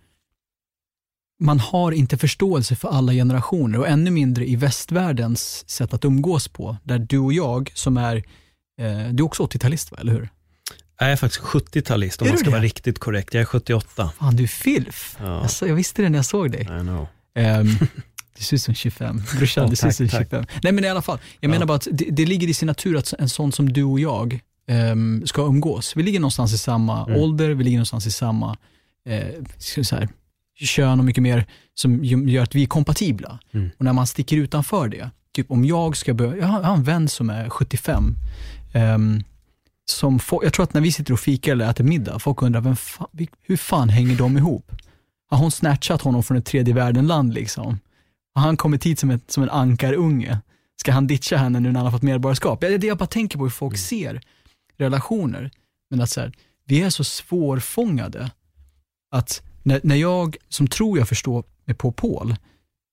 man 1.41 1.61
har 1.61 1.93
inte 1.93 2.19
förståelse 2.19 2.77
för 2.77 2.89
alla 2.89 3.13
generationer 3.13 3.79
och 3.79 3.89
ännu 3.89 4.11
mindre 4.11 4.47
i 4.49 4.57
västvärldens 4.57 5.69
sätt 5.71 5.95
att 5.95 6.05
umgås 6.05 6.49
på. 6.49 6.77
Där 6.85 6.99
du 6.99 7.19
och 7.19 7.33
jag 7.33 7.71
som 7.75 7.97
är, 7.97 8.17
eh, 8.81 9.09
du 9.11 9.23
är 9.23 9.27
också 9.27 9.43
80-talist 9.43 9.91
va, 9.91 9.99
eller 10.01 10.13
hur? 10.13 10.29
Jag 11.01 11.13
är 11.13 11.17
faktiskt 11.17 11.43
70-talist 11.45 12.21
om 12.23 12.27
Är 12.27 12.31
man 12.33 12.39
ska 12.39 12.45
det? 12.45 12.51
vara 12.51 12.63
riktigt 12.63 12.99
korrekt. 12.99 13.35
Jag 13.35 13.41
är 13.41 13.45
78. 13.45 14.11
Fan, 14.19 14.37
du 14.37 14.43
är 14.43 14.47
filf. 14.49 15.17
Ja. 15.21 15.41
Jag, 15.41 15.51
sa- 15.51 15.67
jag 15.67 15.75
visste 15.75 16.03
det 16.03 16.09
när 16.09 16.19
jag 16.19 16.27
såg 16.27 16.51
dig. 16.53 16.63
I 16.63 16.65
know. 16.67 17.07
Ehm, 17.35 17.67
du 18.39 18.45
ser 18.45 18.57
ut 18.57 18.63
som 18.63 18.75
25. 18.75 19.23
Brorsan, 19.39 19.65
Åh, 19.65 19.71
du 19.71 19.77
ser 19.77 19.89
ut 19.89 19.95
som 19.97 20.09
tack, 20.09 20.19
25. 20.31 20.45
Nej 20.63 20.73
men 20.73 20.85
i 20.85 20.89
alla 20.89 21.03
fall, 21.03 21.19
jag 21.41 21.49
Ja. 21.49 21.53
menar 21.53 21.67
bara 21.67 21.77
att 21.77 21.89
det, 21.93 22.05
det 22.11 22.27
ligger 22.27 22.49
i 22.49 22.55
sin 22.55 22.67
natur 22.67 22.97
att 22.97 23.13
en 23.19 23.29
sån 23.29 23.53
som 23.53 23.73
du 23.73 23.83
och 23.85 24.01
jag 24.01 24.41
ehm, 24.69 25.23
ska 25.27 25.43
umgås. 25.43 25.97
Vi 25.97 26.03
ligger 26.03 26.21
någonstans 26.21 26.53
i 26.55 26.59
samma 26.59 27.05
Mm. 27.07 27.21
ålder, 27.21 27.51
vi 27.51 27.65
ligger 27.65 27.79
någonstans 27.79 28.07
i 28.07 28.11
samma 28.11 28.57
eh, 29.09 29.27
vi 29.77 29.85
säga, 29.85 30.09
kön 30.61 30.99
och 30.99 31.05
mycket 31.05 31.23
mer 31.23 31.47
som 31.75 32.05
gör 32.05 32.43
att 32.43 32.55
vi 32.55 32.63
är 32.63 32.67
kompatibla. 32.67 33.39
Mm. 33.55 33.71
Och 33.79 33.85
när 33.85 33.93
man 33.93 34.07
sticker 34.07 34.37
utanför 34.37 34.89
det, 34.89 35.11
typ 35.33 35.51
om 35.51 35.65
jag 35.65 35.97
ska 35.97 36.15
börja, 36.15 36.37
jag 36.37 36.47
har 36.47 36.75
en 36.75 36.83
vän 36.85 37.09
som 37.09 37.31
är 37.31 37.49
75, 37.51 38.17
ehm, 38.73 39.23
som 39.85 40.19
få, 40.19 40.45
jag 40.45 40.53
tror 40.53 40.63
att 40.65 40.75
när 40.75 40.81
vi 40.81 40.93
sitter 40.93 41.13
och 41.13 41.21
fikar 41.21 41.53
eller 41.53 41.71
äter 41.71 41.85
middag, 41.85 42.19
folk 42.19 42.43
undrar, 42.43 42.61
vem 42.61 42.77
fa, 42.77 43.07
hur 43.43 43.57
fan 43.57 43.89
hänger 43.89 44.17
de 44.17 44.37
ihop? 44.39 44.73
Har 45.31 45.39
hon 45.39 45.51
snatchat 45.51 46.03
honom 46.03 46.23
från 46.23 46.37
ett 46.37 46.47
tredje 46.47 46.75
världen-land 46.75 47.35
liksom? 47.35 47.79
Har 48.39 48.47
han 48.47 48.57
kommit 48.57 48.87
hit 48.87 48.99
som, 48.99 49.11
ett, 49.11 49.31
som 49.31 49.43
en 49.43 49.51
ankarunge? 49.51 50.39
Ska 50.81 50.93
han 50.93 51.07
ditcha 51.07 51.37
henne 51.37 51.61
nu 51.61 51.73
när 51.73 51.81
han 51.81 51.87
har 51.87 51.93
fått 51.93 52.03
medborgarskap? 52.03 52.61
Det 52.61 52.67
är 52.67 52.79
det 52.79 52.87
jag 52.87 52.99
bara 52.99 53.07
tänker 53.07 53.39
på, 53.39 53.45
hur 53.45 53.51
folk 53.51 53.79
ser 53.79 54.21
relationer. 54.77 55.51
Men 55.91 56.01
att 56.01 56.11
så 56.11 56.21
här, 56.21 56.33
vi 56.65 56.83
är 56.83 56.91
så 56.91 57.05
svårfångade 57.05 58.31
att 59.11 59.43
när, 59.63 59.81
när 59.83 59.97
jag, 59.97 60.37
som 60.49 60.67
tror 60.67 60.99
jag 60.99 61.09
förstår 61.09 61.45
mig 61.65 61.77
på 61.77 61.93
Paul, 61.93 62.37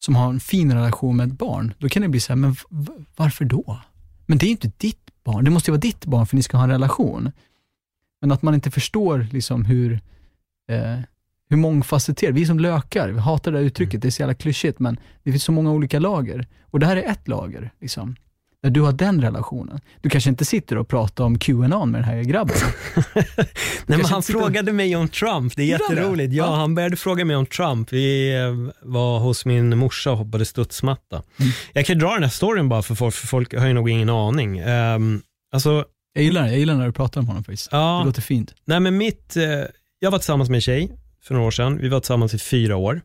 som 0.05 0.15
har 0.15 0.29
en 0.29 0.39
fin 0.39 0.73
relation 0.73 1.15
med 1.15 1.27
ett 1.27 1.37
barn, 1.37 1.73
då 1.77 1.89
kan 1.89 2.01
det 2.01 2.07
bli 2.07 2.19
så 2.19 2.33
här, 2.33 2.37
men 2.37 2.55
varför 3.15 3.45
då? 3.45 3.79
Men 4.25 4.37
det 4.37 4.45
är 4.45 4.47
ju 4.47 4.51
inte 4.51 4.71
ditt 4.77 5.11
barn, 5.23 5.45
det 5.45 5.51
måste 5.51 5.71
ju 5.71 5.73
vara 5.73 5.81
ditt 5.81 6.05
barn 6.05 6.27
för 6.27 6.35
ni 6.35 6.43
ska 6.43 6.57
ha 6.57 6.63
en 6.63 6.69
relation. 6.69 7.31
Men 8.21 8.31
att 8.31 8.41
man 8.41 8.53
inte 8.53 8.71
förstår 8.71 9.27
liksom 9.31 9.65
hur, 9.65 9.99
eh, 10.69 10.99
hur 11.49 11.57
mångfacetterad, 11.57 12.33
vi 12.33 12.41
är 12.41 12.45
som 12.45 12.59
lökar, 12.59 13.09
vi 13.09 13.19
hatar 13.19 13.51
det 13.51 13.57
där 13.57 13.65
uttrycket, 13.65 14.01
det 14.01 14.07
är 14.07 14.09
så 14.09 14.21
jävla 14.21 14.33
klyschigt, 14.33 14.79
men 14.79 14.99
det 15.23 15.31
finns 15.31 15.43
så 15.43 15.51
många 15.51 15.71
olika 15.71 15.99
lager. 15.99 16.47
Och 16.71 16.79
det 16.79 16.85
här 16.85 16.95
är 16.97 17.03
ett 17.11 17.27
lager, 17.27 17.71
liksom. 17.81 18.15
Där 18.63 18.69
du 18.71 18.81
har 18.81 18.91
den 18.91 19.21
relationen. 19.21 19.79
Du 20.01 20.09
kanske 20.09 20.29
inte 20.29 20.45
sitter 20.45 20.77
och 20.77 20.87
pratar 20.87 21.23
om 21.23 21.39
Qanon 21.39 21.91
med 21.91 22.01
den 22.01 22.09
här 22.09 22.23
grabben. 22.23 22.55
Nej, 23.85 23.97
men 23.97 24.05
han 24.05 24.23
frågade 24.23 24.73
mig 24.73 24.95
om 24.95 25.07
Trump, 25.07 25.55
det 25.55 25.61
är 25.63 25.65
jätteroligt. 25.67 26.33
Ja, 26.33 26.45
Ja. 26.45 26.55
han 26.55 26.75
började 26.75 26.95
fråga 26.95 27.25
mig 27.25 27.35
om 27.35 27.45
Trump. 27.45 27.93
Vi 27.93 28.33
eh, 28.35 28.73
var 28.81 29.19
hos 29.19 29.45
min 29.45 29.77
morsa 29.77 30.11
och 30.11 30.17
hoppade 30.17 30.45
studsmatta. 30.45 31.15
Mm. 31.39 31.51
Jag 31.73 31.85
kan 31.85 31.99
dra 31.99 32.13
den 32.13 32.23
här 32.23 32.29
storyn 32.29 32.69
bara 32.69 32.81
för 32.81 32.95
folk, 32.95 33.15
för 33.15 33.27
folk 33.27 33.53
har 33.59 33.67
ju 33.67 33.73
nog 33.73 33.89
ingen 33.89 34.09
aning. 34.09 34.61
Um, 34.63 35.21
alltså, 35.53 35.85
Jag 36.13 36.23
gillar 36.23 36.43
det, 36.43 36.49
jag 36.49 36.59
gillar 36.59 36.75
när 36.75 36.85
du 36.85 36.91
pratar 36.91 37.21
om 37.21 37.27
honom 37.27 37.43
faktiskt. 37.43 37.69
ja, 37.71 37.99
Det 37.99 38.05
låter 38.05 38.21
fint. 38.21 38.53
nej 38.65 38.79
men 38.79 38.97
mitt, 38.97 39.35
eh, 39.37 39.43
jag 39.99 40.11
var 40.11 40.17
tillsammans 40.17 40.49
med 40.49 40.55
en 40.57 40.61
tjej 40.61 40.91
för 41.27 41.33
några 41.33 41.47
år 41.47 41.51
sedan. 41.51 41.77
Vi 41.77 41.89
var 41.89 41.99
tillsammans 41.99 42.33
i 42.33 42.39
fyra 42.39 42.75
år. 42.75 43.01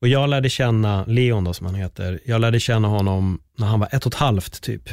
Och 0.00 0.08
jag 0.08 0.28
lärde 0.28 0.50
känna 0.50 1.04
Leon 1.04 1.44
då 1.44 1.52
som 1.52 1.66
han 1.66 1.74
heter. 1.74 2.20
Jag 2.24 2.40
lärde 2.40 2.60
känna 2.60 2.88
honom 2.88 3.40
när 3.58 3.66
han 3.66 3.80
var 3.80 3.88
ett 3.92 4.06
och 4.06 4.12
ett 4.12 4.18
halvt 4.18 4.62
typ. 4.62 4.88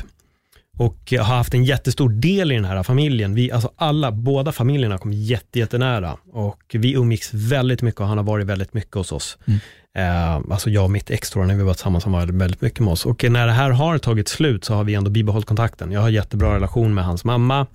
Och 0.77 0.97
jag 1.09 1.23
har 1.23 1.35
haft 1.35 1.53
en 1.53 1.63
jättestor 1.63 2.09
del 2.09 2.51
i 2.51 2.55
den 2.55 2.65
här 2.65 2.83
familjen. 2.83 3.35
Vi, 3.35 3.51
alltså 3.51 3.71
alla, 3.75 4.11
båda 4.11 4.51
familjerna 4.51 4.97
kom 4.97 5.13
jätte, 5.13 5.59
jättenära. 5.59 6.17
Och 6.31 6.61
vi 6.73 6.93
umgicks 6.93 7.33
väldigt 7.33 7.81
mycket 7.81 8.01
och 8.01 8.07
han 8.07 8.17
har 8.17 8.25
varit 8.25 8.47
väldigt 8.47 8.73
mycket 8.73 8.95
hos 8.95 9.11
oss. 9.11 9.37
Mm. 9.47 9.59
Eh, 9.97 10.35
alltså 10.35 10.69
jag 10.69 10.83
och 10.83 10.91
mitt 10.91 11.09
ex 11.09 11.31
då, 11.31 11.39
när 11.43 11.55
vi 11.55 11.63
var 11.63 11.73
tillsammans, 11.73 12.03
han 12.03 12.13
var 12.13 12.25
väldigt 12.25 12.61
mycket 12.61 12.79
med 12.79 12.91
oss. 12.91 13.05
Och 13.05 13.23
när 13.29 13.47
det 13.47 13.53
här 13.53 13.69
har 13.69 13.97
tagit 13.97 14.27
slut 14.27 14.63
så 14.65 14.73
har 14.73 14.83
vi 14.83 14.93
ändå 14.95 15.09
bibehållit 15.09 15.47
kontakten. 15.47 15.91
Jag 15.91 16.01
har 16.01 16.09
jättebra 16.09 16.55
relation 16.55 16.93
med 16.93 17.05
hans 17.05 17.23
mamma. 17.23 17.67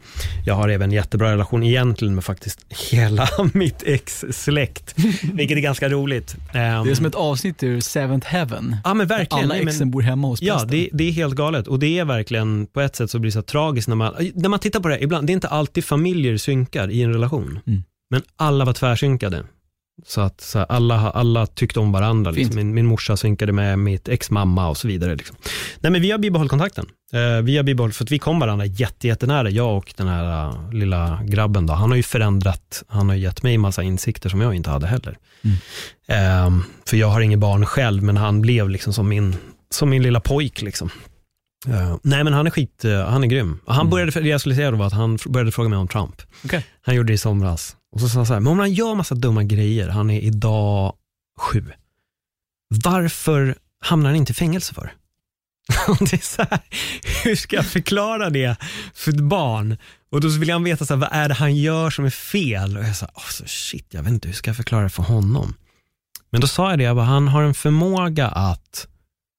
Jag 0.47 0.55
har 0.55 0.69
även 0.69 0.93
jättebra 0.93 1.33
relation 1.33 1.63
egentligen 1.63 2.15
med 2.15 2.25
faktiskt 2.25 2.61
hela 2.91 3.29
mitt 3.53 3.83
ex 3.87 4.25
släkt. 4.31 4.95
vilket 5.33 5.57
är 5.57 5.61
ganska 5.61 5.89
roligt. 5.89 6.37
Det 6.53 6.59
är 6.59 6.77
Ehm, 6.89 6.95
som 6.97 7.07
ett 7.07 7.15
avsnitt 7.15 7.63
ur 7.63 7.81
Seventh 7.81 8.27
Heaven. 8.27 8.77
Ja 8.85 8.95
men 8.95 9.07
verkligen. 9.07 9.45
Alla 9.45 9.55
men- 9.55 9.69
exen 9.69 9.91
bor 9.91 10.03
hemma 10.03 10.29
hos 10.29 10.43
Ja, 10.43 10.55
prästen. 10.55 10.71
det, 10.71 10.89
det 10.93 11.05
är 11.09 11.13
helt 11.13 11.35
galet 11.35 11.67
och 11.67 11.79
det 11.79 11.99
är 11.99 12.05
verkligen 12.05 12.67
på 12.67 12.81
ett 12.81 12.97
sätt 12.97 13.11
så 13.11 13.19
blir 13.19 13.29
det 13.29 13.33
så 13.35 13.43
tragiskt 13.43 13.89
när 13.89 13.97
man, 13.97 14.15
när 14.35 14.49
man 14.49 14.59
tittar 14.59 14.81
på 14.81 14.89
det 14.89 14.95
här, 14.95 15.03
ibland, 15.03 15.27
det 15.27 15.31
är 15.33 15.35
inte 15.35 15.49
alltid 15.49 15.85
familjer 15.85 16.37
synkar 16.37 16.91
i 16.91 17.03
en 17.03 17.13
relation. 17.13 17.59
Mm. 17.67 17.83
Men 18.11 18.23
alla 18.37 18.65
var 18.65 18.73
tvärsynkade. 18.73 19.43
Så 20.05 20.21
att 20.21 20.41
så 20.41 20.59
här, 20.59 20.67
alla, 20.69 21.11
alla 21.11 21.47
tyckte 21.47 21.81
om 21.81 21.93
varandra. 21.93 22.31
Liksom. 22.31 22.57
Min, 22.57 22.75
min 22.75 22.87
morsa 22.87 23.17
synkade 23.17 23.53
med 23.53 23.79
mitt 23.79 24.09
ex-mamma 24.09 24.69
och 24.69 24.77
så 24.77 24.89
vidare. 24.89 25.15
Liksom. 25.17 25.37
Nej, 25.81 25.93
men 25.93 26.03
vi 26.03 26.11
har 26.11 26.19
bibehållit 26.19 26.51
kontakten. 26.51 26.87
Eh, 27.13 27.43
vi 27.43 27.57
har 27.57 27.65
bibehållit, 27.65 27.97
för 27.97 28.05
att 28.05 28.11
vi 28.11 28.19
kom 28.19 28.39
varandra 28.39 28.67
jätte, 28.67 29.07
jättenära, 29.07 29.51
jag 29.51 29.77
och 29.77 29.95
den 29.97 30.09
här 30.09 30.49
uh, 30.49 30.73
lilla 30.73 31.21
grabben. 31.25 31.67
Då. 31.67 31.73
Han 31.73 31.91
har 31.91 31.97
ju 31.97 32.03
förändrat, 32.03 32.83
han 32.89 33.09
har 33.09 33.17
gett 33.17 33.43
mig 33.43 33.59
massa 33.59 33.83
insikter 33.83 34.29
som 34.29 34.41
jag 34.41 34.55
inte 34.55 34.71
hade 34.71 34.87
heller. 34.87 35.17
Mm. 35.45 35.57
Eh, 36.09 36.65
för 36.87 36.97
jag 36.97 37.09
har 37.09 37.21
inget 37.21 37.39
barn 37.39 37.67
själv, 37.67 38.03
men 38.03 38.17
han 38.17 38.41
blev 38.41 38.71
liksom 38.71 38.93
som 38.93 39.09
min, 39.09 39.37
som 39.71 39.91
min 39.91 40.03
lilla 40.03 40.21
pojk. 40.21 40.63
Liksom. 40.63 40.91
Eh, 41.69 41.97
nej 42.03 42.25
men 42.25 42.33
han 42.33 42.47
är 42.47 42.51
skit, 42.51 42.83
uh, 42.85 43.01
han 43.01 43.25
är 43.25 43.29
grym. 43.29 43.59
Han 43.67 43.77
Mm. 43.81 43.91
började, 43.91 44.21
det 44.21 44.29
jag 44.29 44.41
skulle 44.41 44.55
säga 44.55 44.71
då 44.71 44.77
var 44.77 44.87
att 44.87 44.93
han 44.93 45.19
började 45.27 45.53
fråga 45.53 45.69
mig 45.69 45.79
om 45.79 45.89
Trump. 45.89 46.23
Okej. 46.45 46.65
Han 46.83 46.95
gjorde 46.95 47.07
det 47.07 47.15
i 47.15 47.19
somras. 47.19 47.77
Och 47.97 48.01
så 48.01 48.09
sa 48.09 48.19
han 48.19 48.27
så 48.27 48.33
här, 48.33 48.41
men 48.41 48.53
om 48.53 48.59
han 48.59 48.73
gör 48.73 48.95
massa 48.95 49.15
dumma 49.15 49.43
grejer, 49.43 49.89
han 49.89 50.11
är 50.11 50.21
idag 50.21 50.95
sju. 51.41 51.65
Varför 52.85 53.59
hamnar 53.81 54.11
han 54.11 54.17
inte 54.17 54.33
i 54.33 54.35
fängelse 54.35 54.75
för? 54.75 54.93
Det 55.99 56.13
är 56.13 56.25
så 56.25 56.43
här, 56.43 56.61
hur 57.25 57.37
ska 57.37 57.57
jag 57.57 57.67
förklara 57.67 58.31
det 58.31 58.57
för 58.95 59.13
ett 59.13 59.21
barn? 59.21 59.77
Och 60.11 60.21
då 60.21 60.29
vill 60.29 60.51
han 60.51 60.65
veta, 60.65 60.87
så 60.87 60.95
här, 60.95 61.01
vad 61.01 61.09
är 61.13 61.29
det 61.29 61.35
han 61.35 61.57
gör 61.57 61.91
som 61.91 62.05
är 62.05 62.11
fel? 62.11 62.77
Och 62.77 62.85
jag 62.85 62.97
sa, 62.97 63.07
oh, 63.07 63.31
så 63.31 63.45
shit, 63.47 63.87
jag 63.91 64.03
vet 64.03 64.13
inte, 64.13 64.29
hur 64.29 64.35
ska 64.35 64.49
jag 64.51 64.57
förklara 64.57 64.83
det 64.83 64.91
för 64.91 65.03
honom? 65.03 65.55
Men 66.31 66.41
då 66.41 66.47
sa 66.47 66.71
jag 66.71 66.79
det, 66.79 66.85
jag 66.85 66.97
bara, 66.97 67.07
han 67.07 67.29
har 67.29 67.43
en 67.43 67.55
förmåga 67.55 68.29
att 68.29 68.87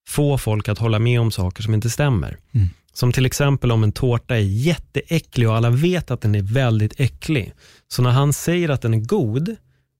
få 0.07 0.37
folk 0.37 0.69
att 0.69 0.77
hålla 0.77 0.99
med 0.99 1.21
om 1.21 1.31
saker 1.31 1.63
som 1.63 1.73
inte 1.73 1.89
stämmer. 1.89 2.37
Mm. 2.51 2.69
Som 2.93 3.11
till 3.11 3.25
exempel 3.25 3.71
om 3.71 3.83
en 3.83 3.91
tårta 3.91 4.35
är 4.35 4.41
jätteäcklig 4.41 5.49
och 5.49 5.55
alla 5.55 5.69
vet 5.69 6.11
att 6.11 6.21
den 6.21 6.35
är 6.35 6.41
väldigt 6.41 6.99
äcklig. 6.99 7.53
Så 7.87 8.01
när 8.01 8.09
han 8.11 8.33
säger 8.33 8.69
att 8.69 8.81
den 8.81 8.93
är 8.93 8.97
god, 8.99 9.55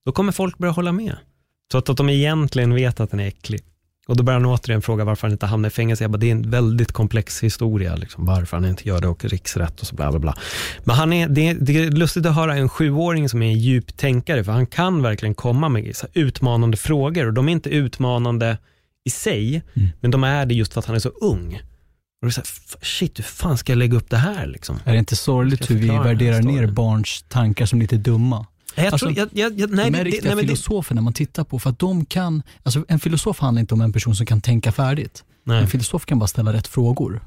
då 0.05 0.11
kommer 0.11 0.31
folk 0.31 0.57
börja 0.57 0.72
hålla 0.72 0.91
med. 0.91 1.15
Trots 1.72 1.89
att 1.89 1.97
de 1.97 2.09
egentligen 2.09 2.73
vet 2.73 2.99
att 2.99 3.11
den 3.11 3.19
är 3.19 3.27
äcklig. 3.27 3.61
Och 4.07 4.18
då 4.18 4.23
börjar 4.23 4.39
han 4.39 4.49
återigen 4.49 4.81
fråga 4.81 5.03
varför 5.05 5.27
han 5.27 5.31
inte 5.31 5.45
hamnar 5.45 5.69
i 5.69 5.72
fängelse. 5.72 6.03
Jag 6.03 6.11
bara, 6.11 6.18
det 6.18 6.27
är 6.27 6.31
en 6.31 6.49
väldigt 6.49 6.91
komplex 6.91 7.43
historia, 7.43 7.95
liksom, 7.95 8.26
varför 8.26 8.57
han 8.57 8.65
inte 8.65 8.88
gör 8.88 9.01
det 9.01 9.07
och 9.07 9.26
riksrätt 9.26 9.81
och 9.81 9.88
så 9.88 9.95
bla 9.95 10.11
bla 10.11 10.19
bla. 10.19 10.35
Men 10.84 10.95
han 10.95 11.14
är, 11.14 11.27
det, 11.27 11.47
är, 11.47 11.53
det 11.53 11.77
är 11.85 11.91
lustigt 11.91 12.26
att 12.26 12.35
höra 12.35 12.55
en 12.55 12.69
sjuåring 12.69 13.30
som 13.30 13.41
är 13.41 13.47
en 13.47 13.59
djup 13.59 13.97
tänkare, 13.97 14.43
för 14.43 14.51
han 14.51 14.68
kan 14.68 15.01
verkligen 15.01 15.35
komma 15.35 15.69
med 15.69 15.93
utmanande 16.14 16.77
frågor 16.77 17.27
och 17.27 17.34
de 17.34 17.47
är 17.47 17.51
inte 17.51 17.69
utmanande 17.69 18.57
i 19.05 19.09
sig, 19.09 19.64
Mm. 19.76 19.89
men 20.01 20.11
de 20.11 20.23
är 20.23 20.45
det 20.45 20.53
just 20.53 20.73
för 20.73 20.80
att 20.80 20.85
han 20.85 20.95
är 20.95 20.99
så 20.99 21.09
ung. 21.09 21.61
Och 22.22 22.27
det 22.27 22.34
är 22.34 22.35
här, 22.38 22.45
shit, 22.85 23.19
hur 23.19 23.23
fan 23.23 23.57
ska 23.57 23.72
jag 23.72 23.77
lägga 23.77 23.98
upp 23.98 24.10
det 24.10 24.18
här? 24.18 24.48
Liksom? 24.48 24.80
Är 24.85 24.94
det 24.94 24.99
inte 24.99 25.15
sorgligt 25.15 25.69
hur 25.69 25.76
vi 25.76 25.88
värderar 25.88 26.41
ner 26.41 26.68
barns 26.68 27.26
tankar 27.27 27.65
som 27.65 27.80
lite 27.81 27.98
dumma? 27.98 28.45
Jag 28.76 28.85
Alltså, 28.85 29.06
tror, 29.06 29.18
jag, 29.18 29.30
jag, 29.31 29.60
jag, 29.60 29.69
nej, 29.72 29.91
de 29.91 29.98
är 29.99 30.03
det- 30.03 30.10
riktiga 30.11 30.35
nej, 30.35 30.45
filosofer 30.45 30.95
när 30.95 31.02
man 31.02 31.14
tittar 31.14 31.44
på, 31.44 31.60
för 31.60 31.69
att 31.69 31.80
de 31.80 32.06
kan, 32.06 32.44
alltså 32.64 32.85
en 32.88 32.99
filosof 32.99 33.39
handlar 33.39 33.60
inte 33.60 33.73
om 33.73 33.81
en 33.81 33.94
person 33.94 34.15
som 34.15 34.26
kan 34.26 34.41
tänka 34.41 34.72
färdigt. 34.72 35.23
nej. 35.44 35.61
En 35.61 35.68
filosof 35.68 36.06
kan 36.06 36.19
bara 36.19 36.27
ställa 36.27 36.53
rätt 36.53 36.68
frågor. 36.68 37.22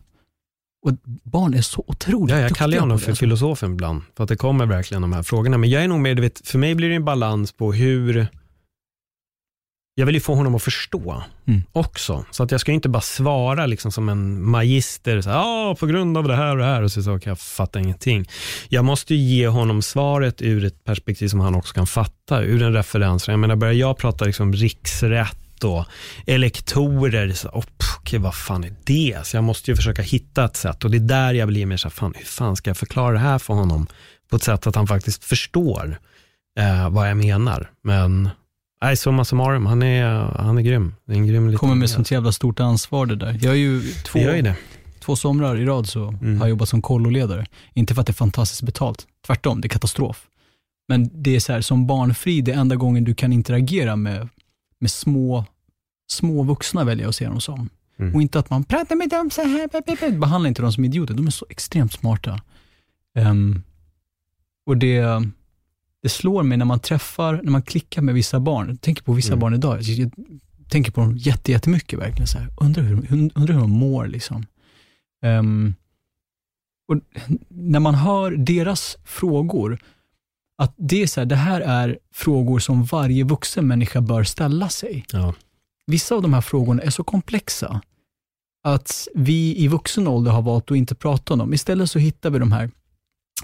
Och 0.86 0.92
barn 1.24 1.54
är 1.54 1.62
så 1.62 1.84
otroligt 1.86 2.34
Ja, 2.34 2.40
jag 2.40 2.56
kallar 2.56 2.78
honom 2.78 2.98
för 2.98 3.10
alltså. 3.10 3.20
filosofen 3.20 3.72
ibland, 3.72 4.02
för 4.16 4.24
att 4.24 4.28
det 4.28 4.36
kommer 4.36 4.66
verkligen 4.66 5.02
de 5.02 5.12
här 5.12 5.22
frågorna. 5.22 5.58
Men 5.58 5.70
jag 5.70 5.84
är 5.84 5.88
nog 5.88 6.00
mer, 6.00 6.14
vet, 6.14 6.48
för 6.48 6.58
mig 6.58 6.74
blir 6.74 6.88
det 6.88 6.94
en 6.94 7.04
balans 7.04 7.52
på 7.52 7.72
hur, 7.72 8.26
jag 9.94 10.06
vill 10.06 10.14
ju 10.14 10.20
få 10.20 10.34
honom 10.34 10.54
att 10.54 10.62
förstå 10.62 11.22
Mm. 11.48 11.62
också. 11.72 12.24
Så 12.30 12.42
att 12.42 12.50
jag 12.50 12.60
ska 12.60 12.72
inte 12.72 12.88
bara 12.88 13.00
svara 13.00 13.66
liksom 13.66 13.92
som 13.92 14.08
en 14.08 14.48
magister, 14.50 15.20
så 15.20 15.30
här, 15.30 15.36
"Ja, 15.36 15.76
på 15.80 15.86
grund 15.86 16.16
av 16.18 16.28
det 16.28 16.36
här 16.36 16.50
och 16.52 16.58
det 16.58 16.64
här, 16.64 16.82
och 16.82 16.92
så, 16.92 17.02
så 17.02 17.18
kan 17.18 17.30
jag 17.30 17.38
fatta 17.38 17.80
ingenting. 17.80 18.28
Jag 18.68 18.84
måste 18.84 19.14
ju 19.14 19.20
ge 19.36 19.48
honom 19.48 19.82
svaret 19.82 20.42
ur 20.42 20.64
ett 20.64 20.84
perspektiv 20.84 21.28
som 21.28 21.40
han 21.40 21.54
också 21.54 21.74
kan 21.74 21.86
fatta, 21.86 22.42
ur 22.42 22.62
en 22.62 22.72
referens. 22.72 23.28
Jag 23.28 23.38
menar, 23.38 23.56
börjar 23.56 23.74
jag 23.74 23.98
prata 23.98 24.24
liksom 24.24 24.52
riksrätt 24.52 25.64
och 25.64 25.84
elektorer, 26.26 27.32
så, 27.32 27.48
oh, 27.48 27.64
okej, 27.98 28.18
vad 28.18 28.34
fan 28.34 28.64
är 28.64 28.74
det? 28.84 29.18
Så 29.26 29.36
jag 29.36 29.44
måste 29.44 29.70
ju 29.70 29.76
försöka 29.76 30.02
hitta 30.02 30.44
ett 30.44 30.56
sätt 30.56 30.84
och 30.84 30.90
det 30.90 30.96
är 30.96 31.00
där 31.00 31.34
jag 31.34 31.48
blir 31.48 31.66
mer 31.66 31.76
så 31.76 31.88
här, 31.88 31.90
fan, 31.90 32.14
hur 32.16 32.24
fan 32.24 32.56
ska 32.56 32.70
jag 32.70 32.76
förklara 32.76 33.12
det 33.12 33.18
här 33.18 33.38
för 33.38 33.54
honom 33.54 33.86
på 34.30 34.36
ett 34.36 34.42
sätt 34.42 34.66
att 34.66 34.74
han 34.76 34.86
faktiskt 34.86 35.24
förstår 35.24 35.98
eh, 36.58 36.88
vad 36.90 37.08
jag 37.10 37.16
menar. 37.16 37.70
Men 37.84 38.28
nej, 38.82 38.97
summa 38.97 39.24
summarum, 39.24 39.66
han 39.66 39.82
är, 39.82 40.07
han 40.39 40.59
är 40.59 40.62
grym. 40.62 40.94
Det 41.05 41.12
är 41.12 41.16
en 41.16 41.27
grym 41.27 41.57
kommer 41.57 41.74
med 41.74 41.90
sånt 41.90 42.11
jävla 42.11 42.32
stort 42.32 42.61
ansvar 42.61 43.07
det 43.07 43.16
där. 43.16 43.39
Jag 43.43 43.52
är 43.52 43.59
ju 43.59 43.82
två, 43.82 44.19
det. 44.19 44.57
två 45.01 45.16
somrar 45.16 45.57
i 45.57 45.65
rad 45.65 45.89
så 45.89 46.09
Mm. 46.09 46.39
har 46.39 46.47
jag 46.47 46.51
jobbat 46.51 46.69
som 46.69 46.82
kolloledare. 46.82 47.47
Inte 47.74 47.94
för 47.94 48.01
att 48.01 48.07
det 48.07 48.11
är 48.11 48.15
fantastiskt 48.15 48.62
betalt, 48.62 49.07
tvärtom, 49.27 49.61
det 49.61 49.66
är 49.66 49.70
katastrof. 49.70 50.27
Men 50.89 51.11
det 51.23 51.36
är 51.36 51.40
så 51.40 51.52
här, 51.52 51.61
som 51.61 51.86
barnfri, 51.86 52.40
det 52.40 52.52
är 52.52 52.57
enda 52.57 52.77
gången 52.77 53.05
du 53.05 53.15
kan 53.15 53.32
interagera 53.32 53.97
med, 53.97 54.28
med 54.81 54.90
små, 54.90 55.44
små 56.11 56.43
vuxna 56.43 56.85
väljer 56.85 57.05
jag 57.05 57.09
att 57.09 57.15
se 57.16 57.27
dem 57.27 57.40
som. 57.40 57.69
Mm. 57.98 58.15
Och 58.15 58.23
inte 58.23 58.39
att 58.39 58.51
man 58.51 58.65
pratar 58.65 58.97
med 58.97 59.09
dem 59.09 59.31
så 59.31 59.43
här, 59.43 59.69
pe. 59.97 60.11
behandla 60.11 60.48
inte 60.48 60.62
dem 60.62 60.73
som 60.73 60.85
idioter, 60.85 61.15
de 61.15 61.27
är 61.27 61.31
så 61.31 61.47
extremt 61.48 61.93
smarta. 61.93 62.40
Ehm, 63.19 63.62
och 64.66 64.77
det, 64.77 65.24
det 66.02 66.09
slår 66.09 66.43
mig 66.43 66.59
när 66.59 66.64
man 66.64 66.81
träffar, 66.81 67.40
när 67.43 67.51
man 67.51 67.62
klickar 67.62 68.02
med 68.02 68.14
vissa 68.14 68.40
barn, 68.40 68.68
jag 68.68 68.81
tänker 68.81 69.02
på 69.02 69.12
vissa 69.12 69.32
Mm. 69.32 69.40
barn 69.40 69.55
idag, 69.55 69.82
jag, 69.82 70.10
tänker 70.68 70.93
på 70.93 71.01
dem 71.01 71.16
jätte, 71.16 71.52
jättemycket 71.52 71.98
verkligen. 71.98 72.27
Så 72.27 72.39
här. 72.39 72.48
Undrar, 72.60 72.82
hur, 72.82 72.97
undrar 73.35 73.55
hur 73.55 73.60
de 73.60 73.70
mår. 73.70 74.06
Liksom. 74.06 74.47
Ehm, 75.22 75.74
och 76.89 77.01
när 77.48 77.81
man 77.81 77.94
hör 77.94 78.31
deras 78.31 78.97
frågor, 79.05 79.78
att 80.62 80.74
det, 80.77 81.02
är 81.02 81.06
så 81.06 81.20
här, 81.20 81.27
det 81.27 81.36
här 81.36 81.60
är 81.60 81.98
frågor 82.14 82.59
som 82.59 82.85
varje 82.85 83.24
vuxen 83.24 83.66
människa 83.66 84.01
bör 84.01 84.24
ställa 84.24 84.68
sig. 84.68 85.05
Ja. 85.12 85.35
Vissa 85.86 86.14
av 86.14 86.22
de 86.22 86.35
här 86.35 86.40
frågorna 86.40 86.82
är 86.82 86.90
så 86.90 87.05
komplexa 87.05 87.81
att 88.64 89.09
vi 89.14 89.56
i 89.59 89.68
vuxen 89.68 90.09
ålder 90.09 90.31
har 90.32 90.43
valt 90.43 90.70
att 90.70 90.77
inte 90.77 90.94
prata 90.94 91.32
om 91.35 91.39
dem. 91.39 91.55
Istället 91.55 91.90
så 91.90 91.98
hittar 91.98 92.31
vi 92.31 92.39
de 92.39 92.52
här 92.52 92.70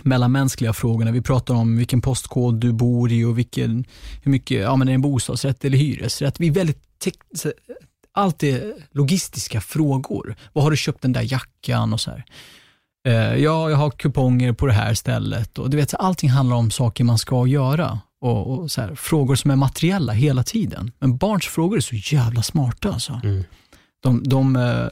mellanmänskliga 0.02 0.72
frågorna. 0.72 1.10
Vi 1.10 1.22
pratar 1.22 1.54
om 1.54 1.76
vilken 1.76 2.00
postkod 2.00 2.54
du 2.60 2.72
bor 2.72 3.12
i 3.12 3.24
och 3.24 3.38
vilken, 3.38 3.84
hur 4.22 4.30
mycket, 4.30 4.60
ja 4.60 4.76
men 4.76 4.88
är 4.88 4.92
det 4.92 4.94
en 4.94 5.00
bostadsrätt 5.00 5.64
eller 5.64 5.78
hyresrätt? 5.78 6.40
Vi 6.40 6.46
är 6.46 6.52
väldigt, 6.52 7.06
allt 8.12 8.42
är 8.42 8.74
logistiska 8.90 9.60
frågor. 9.60 10.36
Vad 10.52 10.64
har 10.64 10.70
du 10.70 10.76
köpt 10.76 11.02
den 11.02 11.12
där 11.12 11.32
jackan 11.32 11.92
och 11.92 12.00
så 12.00 12.10
här. 12.10 12.24
Eh, 13.06 13.42
ja, 13.42 13.70
jag 13.70 13.76
har 13.76 13.90
kuponger 13.90 14.52
på 14.52 14.66
det 14.66 14.72
här 14.72 14.94
stället 14.94 15.58
och 15.58 15.70
du 15.70 15.76
vet, 15.76 15.94
allting 15.94 16.30
handlar 16.30 16.56
om 16.56 16.70
saker 16.70 17.04
man 17.04 17.18
ska 17.18 17.46
göra 17.46 18.00
och, 18.20 18.58
och 18.58 18.70
så 18.70 18.80
här, 18.80 18.94
frågor 18.94 19.34
som 19.34 19.50
är 19.50 19.56
materiella 19.56 20.12
hela 20.12 20.42
tiden. 20.42 20.92
Men 20.98 21.16
barns 21.16 21.46
frågor 21.46 21.76
är 21.76 21.80
så 21.80 21.96
jävla 21.96 22.42
smarta 22.42 22.92
alltså. 22.92 23.20
Mm. 23.24 23.44
De, 24.02 24.22
de, 24.28 24.56
eh, 24.56 24.88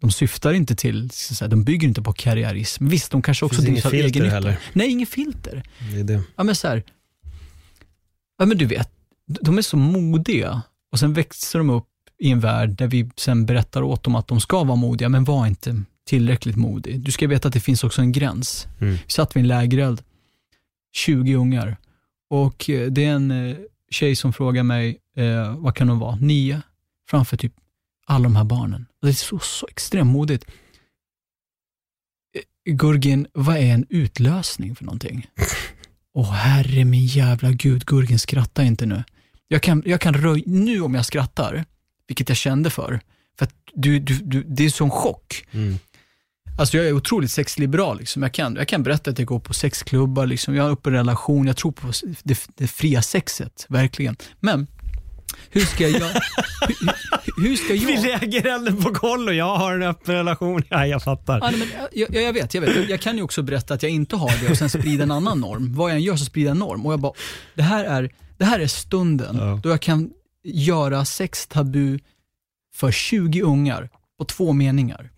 de 0.00 0.10
syftar 0.10 0.52
inte 0.52 0.76
till, 0.76 1.10
säga, 1.10 1.48
de 1.48 1.64
bygger 1.64 1.88
inte 1.88 2.02
på 2.02 2.12
karriärism. 2.12 2.88
Visst, 2.88 3.10
de 3.10 3.22
kanske 3.22 3.44
också 3.44 3.62
drivs 3.62 3.86
av 3.86 3.94
egennytta. 3.94 4.34
heller. 4.34 4.58
Nej, 4.72 4.90
inget 4.90 5.08
filter. 5.08 5.62
Det 5.92 6.00
är 6.00 6.04
det. 6.04 6.22
Ja 6.36 6.44
men 6.44 6.54
så 6.54 6.68
här, 6.68 6.82
ja 8.38 8.46
men 8.46 8.58
du 8.58 8.66
vet, 8.66 8.90
de 9.26 9.58
är 9.58 9.62
så 9.62 9.76
modiga 9.76 10.62
och 10.92 10.98
sen 10.98 11.12
växer 11.12 11.58
de 11.58 11.70
upp 11.70 11.88
i 12.18 12.30
en 12.30 12.40
värld 12.40 12.70
där 12.70 12.86
vi 12.86 13.10
sen 13.16 13.46
berättar 13.46 13.82
åt 13.82 14.02
dem 14.02 14.14
att 14.14 14.28
de 14.28 14.40
ska 14.40 14.64
vara 14.64 14.76
modiga, 14.76 15.08
men 15.08 15.24
var 15.24 15.46
inte 15.46 15.82
tillräckligt 16.06 16.56
modig. 16.56 17.00
Du 17.00 17.12
ska 17.12 17.28
veta 17.28 17.48
att 17.48 17.54
det 17.54 17.60
finns 17.60 17.84
också 17.84 18.02
en 18.02 18.12
gräns. 18.12 18.66
Mm. 18.80 18.92
Vi 18.92 19.00
satt 19.06 19.36
vid 19.36 19.40
en 19.40 19.48
lägereld, 19.48 20.02
20 20.92 21.34
ungar 21.34 21.76
och 22.30 22.70
eh, 22.70 22.90
det 22.90 23.04
är 23.04 23.10
en 23.12 23.30
eh, 23.30 23.56
tjej 23.90 24.16
som 24.16 24.32
frågar 24.32 24.62
mig, 24.62 24.98
eh, 25.16 25.56
vad 25.58 25.74
kan 25.74 25.88
hon 25.88 25.98
vara, 25.98 26.16
nio, 26.16 26.62
framför 27.10 27.36
typ 27.36 27.52
alla 28.06 28.22
de 28.22 28.36
här 28.36 28.44
barnen. 28.44 28.86
Det 29.06 29.10
är 29.10 29.14
så, 29.14 29.38
så 29.38 29.66
extremt 29.66 30.10
modigt. 30.10 30.44
Eh, 32.64 32.74
Gurgin, 32.74 33.26
vad 33.32 33.56
är 33.56 33.74
en 33.74 33.86
utlösning 33.88 34.76
för 34.76 34.84
någonting? 34.84 35.26
Åh 36.14 36.32
herre 36.32 36.84
min 36.84 37.06
jävla 37.06 37.50
gud, 37.50 37.86
Gurgin 37.86 38.18
skratta 38.18 38.62
inte 38.62 38.86
nu. 38.86 39.04
Jag 39.48 39.62
kan, 39.62 39.82
jag 39.86 40.00
kan 40.00 40.14
röj, 40.14 40.42
nu 40.46 40.80
om 40.80 40.94
jag 40.94 41.06
skrattar, 41.06 41.64
vilket 42.06 42.28
jag 42.28 42.38
kände 42.38 42.70
för, 42.70 43.00
för 43.38 43.44
att 43.44 43.54
du, 43.74 43.98
du, 43.98 44.14
du, 44.14 44.42
det 44.42 44.64
är 44.64 44.70
sån 44.70 44.90
chock. 44.90 45.46
Mm. 45.50 45.78
Alltså 46.58 46.76
jag 46.76 46.86
är 46.86 46.92
otroligt 46.92 47.30
sexliberal. 47.30 47.98
Liksom. 47.98 48.22
Jag, 48.22 48.32
kan, 48.32 48.56
jag 48.56 48.68
kan 48.68 48.82
berätta 48.82 49.10
att 49.10 49.18
jag 49.18 49.28
går 49.28 49.40
på 49.40 49.54
sexklubbar, 49.54 50.26
liksom. 50.26 50.54
jag 50.54 50.62
har 50.62 50.70
upp 50.70 50.86
en 50.86 50.92
relation, 50.92 51.46
jag 51.46 51.56
tror 51.56 51.72
på 51.72 51.92
det, 52.22 52.48
det 52.54 52.66
fria 52.66 53.02
sexet, 53.02 53.66
verkligen. 53.68 54.16
Men, 54.40 54.66
hur 55.50 55.60
ska 55.60 55.88
jag... 55.88 56.00
hur, 56.00 57.42
hur- 57.42 57.56
ska 57.56 57.72
Vi 57.72 57.94
jag... 57.94 58.20
lägger 58.22 58.46
elden 58.46 58.82
på 58.82 58.94
koll 58.94 59.28
och 59.28 59.34
jag 59.34 59.56
har 59.56 59.74
en 59.74 59.82
öppen 59.82 60.14
relation. 60.14 60.62
Ja, 60.70 60.86
jag 60.86 61.02
fattar. 61.02 61.38
Ja, 61.42 61.50
nej, 61.50 61.58
men, 61.58 61.68
jag, 61.92 62.14
jag, 62.14 62.22
jag 62.22 62.32
vet, 62.32 62.54
jag 62.54 62.60
vet. 62.60 62.88
Jag 62.88 63.00
kan 63.00 63.16
ju 63.16 63.22
också 63.22 63.42
berätta 63.42 63.74
att 63.74 63.82
jag 63.82 63.92
inte 63.92 64.16
har 64.16 64.42
det 64.44 64.50
och 64.50 64.58
sen 64.58 64.70
sprida 64.70 65.02
en 65.02 65.10
annan 65.10 65.40
norm. 65.40 65.74
Vad 65.74 65.90
jag 65.90 65.96
än 65.96 66.02
gör 66.02 66.16
så 66.16 66.24
sprider 66.24 66.48
jag 66.48 66.54
en 66.54 66.58
norm. 66.58 66.86
Och 66.86 66.92
jag 66.92 67.00
bara, 67.00 67.12
det 67.54 67.62
här 67.62 67.84
är, 67.84 68.10
det 68.38 68.44
här 68.44 68.60
är 68.60 68.66
stunden 68.66 69.36
Ja. 69.36 69.60
då 69.62 69.68
jag 69.68 69.80
kan 69.82 70.10
göra 70.44 71.04
sex 71.04 71.46
tabu 71.46 71.98
för 72.74 72.90
20 72.92 73.42
ungar 73.42 73.88
på 74.18 74.24
två 74.24 74.52
meningar. 74.52 75.10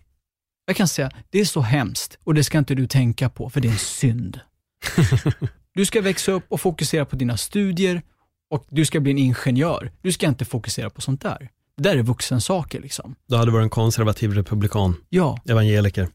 Jag 0.65 0.75
kan 0.75 0.87
säga, 0.87 1.11
det 1.29 1.39
är 1.39 1.45
så 1.45 1.61
hemskt 1.61 2.17
och 2.23 2.33
det 2.33 2.43
ska 2.43 2.57
inte 2.57 2.75
du 2.75 2.87
tänka 2.87 3.29
på 3.29 3.49
för 3.49 3.61
det 3.61 3.67
är 3.67 3.71
en 3.71 3.77
synd. 3.77 4.39
Du 5.73 5.85
ska 5.85 6.01
växa 6.01 6.31
upp 6.31 6.43
och 6.49 6.61
fokusera 6.61 7.05
på 7.05 7.15
dina 7.15 7.37
studier 7.37 8.01
och 8.49 8.65
du 8.69 8.85
ska 8.85 8.99
bli 8.99 9.11
en 9.11 9.17
ingenjör. 9.17 9.91
Du 10.01 10.11
ska 10.11 10.27
inte 10.27 10.45
fokusera 10.45 10.89
på 10.89 11.01
sånt 11.01 11.21
där. 11.21 11.49
Det 11.77 11.83
där 11.83 11.97
är 11.97 12.01
vuxensaker 12.03 12.81
liksom. 12.81 13.15
Du 13.27 13.35
hade 13.35 13.51
varit 13.51 13.63
en 13.63 13.69
konservativ 13.69 14.33
republikan, 14.33 14.95
Ja, 15.09 15.39
evangeliker. 15.45 16.07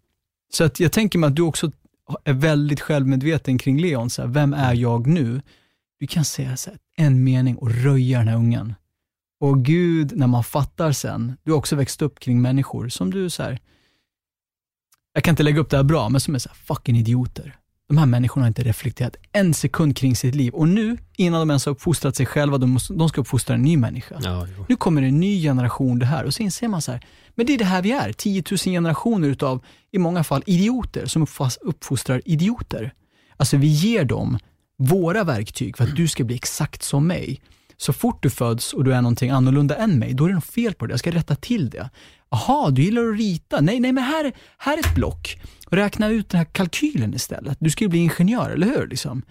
så 0.53 0.65
att 0.65 0.81
jag 0.81 0.93
tänker 0.93 1.19
mig 1.19 1.29
att 1.29 1.37
du 1.37 1.43
också 1.43 1.73
är 2.25 2.33
väldigt 2.33 2.81
självmedveten 2.81 3.59
kring 3.59 3.81
Leon. 3.81 4.11
Så 4.11 4.23
här, 4.23 4.29
vem 4.29 4.55
är 4.55 4.75
jag 4.75 5.07
nu? 5.07 5.43
Du 6.01 6.07
kan 6.07 6.25
säga 6.25 6.57
så 6.57 6.71
här, 6.71 6.79
en 6.97 7.25
mening 7.25 7.57
och 7.57 7.71
röja 7.71 8.19
den 8.19 8.29
här 8.29 8.37
ungen. 8.37 8.75
Och 9.41 9.65
Gud, 9.65 10.17
när 10.17 10.27
man 10.27 10.45
fattar 10.45 10.93
sen, 10.93 11.37
du 11.43 11.51
har 11.51 11.59
också 11.59 11.77
växt 11.77 12.03
upp 12.03 12.21
kring 12.21 12.43
människor 12.43 12.89
som 12.89 13.11
du 13.11 13.31
så 13.31 13.43
här, 13.43 13.59
jag 15.13 15.25
kan 15.25 15.33
inte 15.33 15.43
lägga 15.43 15.61
upp 15.61 15.71
det 15.71 15.77
här 15.77 15.85
bra, 15.85 16.09
men 16.09 16.21
som 16.21 16.35
är 16.35 16.39
så 16.39 16.49
här, 16.49 16.57
fucking 16.57 16.97
idioter. 16.97 17.57
De 17.95 17.99
här 17.99 18.07
människorna 18.07 18.45
har 18.45 18.49
inte 18.49 18.63
reflekterat 18.63 19.17
en 19.33 19.55
sekund 19.55 19.97
kring 19.97 20.17
sitt 20.17 20.35
liv 20.35 20.55
och 20.55 20.69
nu, 20.69 20.97
innan 21.17 21.41
de 21.41 21.51
ens 21.51 21.67
har 21.67 21.73
uppfostrat 21.73 22.17
sig 22.17 22.27
själva, 22.27 22.59
de, 22.59 22.71
måste, 22.71 22.95
de 22.95 23.09
ska 23.09 23.21
uppfostra 23.21 23.55
en 23.55 23.63
ny 23.63 23.77
människa. 23.77 24.21
Ja. 24.23 24.47
Nu 24.69 24.77
kommer 24.77 25.03
en 25.03 25.21
ny 25.21 25.43
generation 25.43 25.99
det 25.99 26.07
här 26.07 26.25
och 26.25 26.35
så 26.35 26.43
inser 26.43 26.69
man 26.69 26.83
så 26.83 26.93
här, 26.93 27.01
men 27.35 27.47
det 27.47 27.55
är 27.55 27.59
det 27.59 27.65
här 27.65 27.83
vi 27.83 27.93
är, 27.93 28.13
10 28.13 28.43
000 28.51 28.59
generationer 28.59 29.29
utav, 29.29 29.65
i 29.93 29.99
många 29.99 30.25
fall, 30.25 30.43
idioter 30.47 31.07
som 31.07 31.27
uppfostrar 31.61 32.23
idioter. 32.25 32.93
Alltså 33.37 33.57
vi 33.57 33.67
ger 33.67 34.05
dem 34.05 34.39
våra 34.79 35.25
verktyg 35.25 35.77
för 35.77 35.85
att 35.85 35.97
du 35.97 36.09
ska 36.09 36.25
bli 36.25 36.37
exakt 36.37 36.83
som 36.83 37.07
mig. 37.07 37.41
Så 37.77 37.93
fort 37.93 38.23
du 38.23 38.31
föds 38.31 38.73
och 38.73 38.85
du 38.85 38.95
är 38.95 39.03
någonting 39.03 39.31
annorlunda 39.31 39.77
än 39.77 39.99
mig, 39.99 40.15
då 40.15 40.25
är 40.25 40.29
det 40.29 40.35
något 40.35 40.45
fel 40.45 40.75
på 40.75 40.87
det. 40.87 40.93
Jag 40.93 41.01
ska 41.01 41.11
rätta 41.11 41.35
till 41.35 41.71
det. 41.71 41.91
Jaha, 42.31 42.71
du 42.71 42.83
gillar 42.83 43.09
att 43.09 43.19
rita? 43.19 43.61
Nej, 43.61 43.81
nej, 43.81 43.93
men 43.93 44.05
här, 44.05 44.33
här 44.59 44.79
är 44.79 44.81
ett 44.81 44.95
block. 44.95 45.39
Räkna 45.77 46.09
ut 46.09 46.29
den 46.29 46.39
här 46.39 46.45
kalkylen 46.45 47.15
istället. 47.15 47.57
Du 47.61 47.71
ska 47.71 47.85
ju 47.85 47.89
bli 47.89 47.99
ingenjör, 47.99 48.51
eller 48.51 48.67
hur? 48.67 48.87
Liksom. 48.87 49.23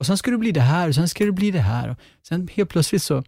Och 0.00 0.06
sen 0.06 0.18
ska 0.18 0.30
du 0.30 0.38
bli 0.38 0.52
det 0.52 0.60
här 0.60 0.88
och 0.88 0.94
sen 0.94 1.08
ska 1.08 1.24
du 1.24 1.32
bli 1.32 1.50
det 1.50 1.60
här. 1.60 1.88
Och 1.88 1.96
sen 2.28 2.48
helt 2.54 2.70
plötsligt 2.70 3.02
så, 3.02 3.24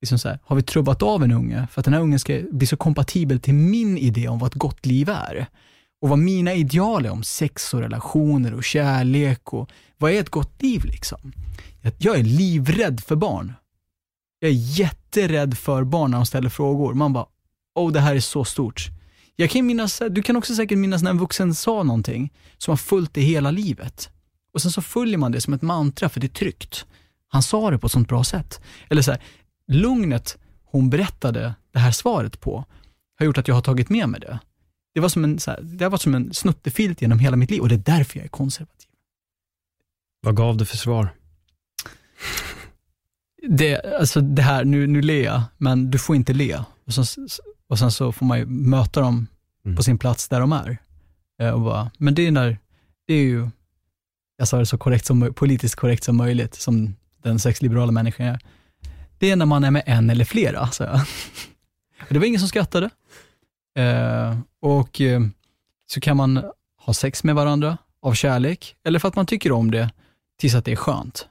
liksom 0.00 0.18
så 0.18 0.28
här, 0.28 0.38
har 0.44 0.56
vi 0.56 0.62
trubbat 0.62 1.02
av 1.02 1.24
en 1.24 1.32
unge 1.32 1.66
för 1.70 1.80
att 1.80 1.84
den 1.84 1.94
här 1.94 2.00
ungen 2.00 2.18
ska 2.18 2.40
bli 2.50 2.66
så 2.66 2.76
kompatibel 2.76 3.40
till 3.40 3.54
min 3.54 3.98
idé 3.98 4.28
om 4.28 4.38
vad 4.38 4.46
ett 4.46 4.58
gott 4.58 4.86
liv 4.86 5.08
är. 5.08 5.46
Och 6.02 6.08
vad 6.08 6.18
mina 6.18 6.54
ideal 6.54 7.06
är 7.06 7.10
om 7.10 7.22
sex 7.22 7.74
och 7.74 7.80
relationer 7.80 8.54
och 8.54 8.64
kärlek 8.64 9.52
och 9.52 9.70
vad 9.98 10.12
är 10.12 10.20
ett 10.20 10.30
gott 10.30 10.62
liv 10.62 10.84
liksom? 10.84 11.32
Jag- 11.98 12.18
är 12.18 12.22
livrädd 12.24 13.00
för 13.00 13.16
barn. 13.16 13.52
Jag 14.38 14.50
är 14.50 14.54
jätterädd 14.54 15.58
för 15.58 15.84
barn 15.84 16.10
när 16.10 16.18
de 16.18 16.26
ställer 16.26 16.48
frågor. 16.48 16.94
Man 16.94 17.12
bara, 17.12 17.26
oh 17.74 17.92
det 17.92 18.00
här 18.00 18.14
är 18.14 18.20
så 18.20 18.44
stort. 18.44 18.88
Jag 19.40 19.50
kan 19.50 19.66
minnas, 19.66 20.02
du 20.10 20.22
kan 20.22 20.36
också 20.36 20.54
säkert 20.54 20.78
minnas 20.78 21.02
när 21.02 21.10
en 21.10 21.18
vuxen 21.18 21.54
sa 21.54 21.82
någonting 21.82 22.32
som 22.58 22.72
har 22.72 22.76
följt 22.76 23.14
det 23.14 23.20
hela 23.20 23.50
livet. 23.50 24.10
Och 24.52 24.62
sen 24.62 24.70
så 24.70 24.82
följer 24.82 25.18
man 25.18 25.32
det 25.32 25.40
som 25.40 25.54
ett 25.54 25.62
mantra 25.62 26.08
för 26.08 26.20
det 26.20 26.26
är 26.26 26.28
tryggt. 26.28 26.86
Han 27.28 27.42
sa 27.42 27.70
det 27.70 27.78
på 27.78 27.86
ett 27.86 27.92
sånt 27.92 28.08
bra 28.08 28.24
sätt. 28.24 28.60
Eller 28.88 29.02
så 29.02 29.10
här, 29.10 29.20
lugnet 29.68 30.38
hon 30.64 30.90
berättade 30.90 31.54
det 31.72 31.78
här 31.78 31.90
svaret 31.90 32.40
på 32.40 32.64
har 33.18 33.26
gjort 33.26 33.38
att 33.38 33.48
jag 33.48 33.54
har 33.54 33.62
tagit 33.62 33.90
med 33.90 34.08
mig 34.08 34.20
det. 34.20 34.38
Det, 34.94 35.00
var 35.00 35.08
som 35.08 35.24
en, 35.24 35.38
så 35.38 35.50
här, 35.50 35.60
det 35.62 35.84
har 35.84 35.90
varit 35.90 36.02
som 36.02 36.14
en 36.14 36.34
snuttefilt 36.34 37.02
genom 37.02 37.18
hela 37.18 37.36
mitt 37.36 37.50
liv 37.50 37.60
och 37.60 37.68
det 37.68 37.74
är 37.74 37.96
därför 37.96 38.18
jag 38.18 38.24
är 38.24 38.28
konservativ. 38.28 38.88
Vad 40.20 40.36
gav 40.36 40.56
du 40.56 40.64
för 40.64 40.76
svar? 40.76 41.14
Det, 43.48 43.94
alltså 44.00 44.20
det 44.20 44.42
här, 44.42 44.64
nu, 44.64 44.86
nu 44.86 45.02
ler 45.02 45.24
jag, 45.24 45.42
men 45.58 45.90
du 45.90 45.98
får 45.98 46.16
inte 46.16 46.32
le. 46.32 46.58
Och 46.86 46.94
sen, 46.94 47.28
och 47.70 47.78
sen 47.78 47.90
så 47.90 48.12
får 48.12 48.26
man 48.26 48.38
ju 48.38 48.46
möta 48.46 49.00
dem 49.00 49.26
Mm. 49.64 49.76
på 49.76 49.82
sin 49.82 49.98
plats 49.98 50.28
där 50.28 50.40
de 50.40 50.52
är. 50.52 50.78
Eh, 51.40 51.50
Och 51.50 51.60
bara, 51.60 51.90
men 51.98 52.14
det 52.14 52.26
är 52.26 52.30
när, 52.30 52.58
det 53.06 53.14
är 53.14 53.22
ju, 53.22 53.48
jag 54.36 54.48
sa 54.48 54.58
det 54.58 54.66
så 54.66 54.78
korrekt 54.78 55.06
som, 55.06 55.34
politiskt 55.34 55.74
korrekt 55.74 56.04
som 56.04 56.16
möjligt, 56.16 56.54
som 56.54 56.96
den 57.22 57.38
sexliberala 57.38 57.92
människan 57.92 58.26
är. 58.26 58.38
Det 59.18 59.30
är 59.30 59.36
när 59.36 59.46
man 59.46 59.64
är 59.64 59.70
med 59.70 59.82
en 59.86 60.10
eller 60.10 60.24
flera, 60.24 60.66
sa 60.70 60.84
jag. 60.84 61.00
Det 62.08 62.18
var 62.18 62.26
ingen 62.26 62.40
som 62.40 62.48
skrattade. 62.48 62.90
Eh, 63.76 64.38
och 64.60 65.00
eh, 65.00 65.20
så 65.92 66.00
kan 66.00 66.16
man 66.16 66.44
ha 66.76 66.94
sex 66.94 67.24
med 67.24 67.34
varandra 67.34 67.78
av 68.02 68.14
kärlek, 68.14 68.76
eller 68.84 68.98
för 68.98 69.08
att 69.08 69.16
man 69.16 69.26
tycker 69.26 69.52
om 69.52 69.70
det, 69.70 69.90
tills 70.38 70.54
att 70.54 70.64
det 70.64 70.72
är 70.72 70.76
skönt. 70.76 71.28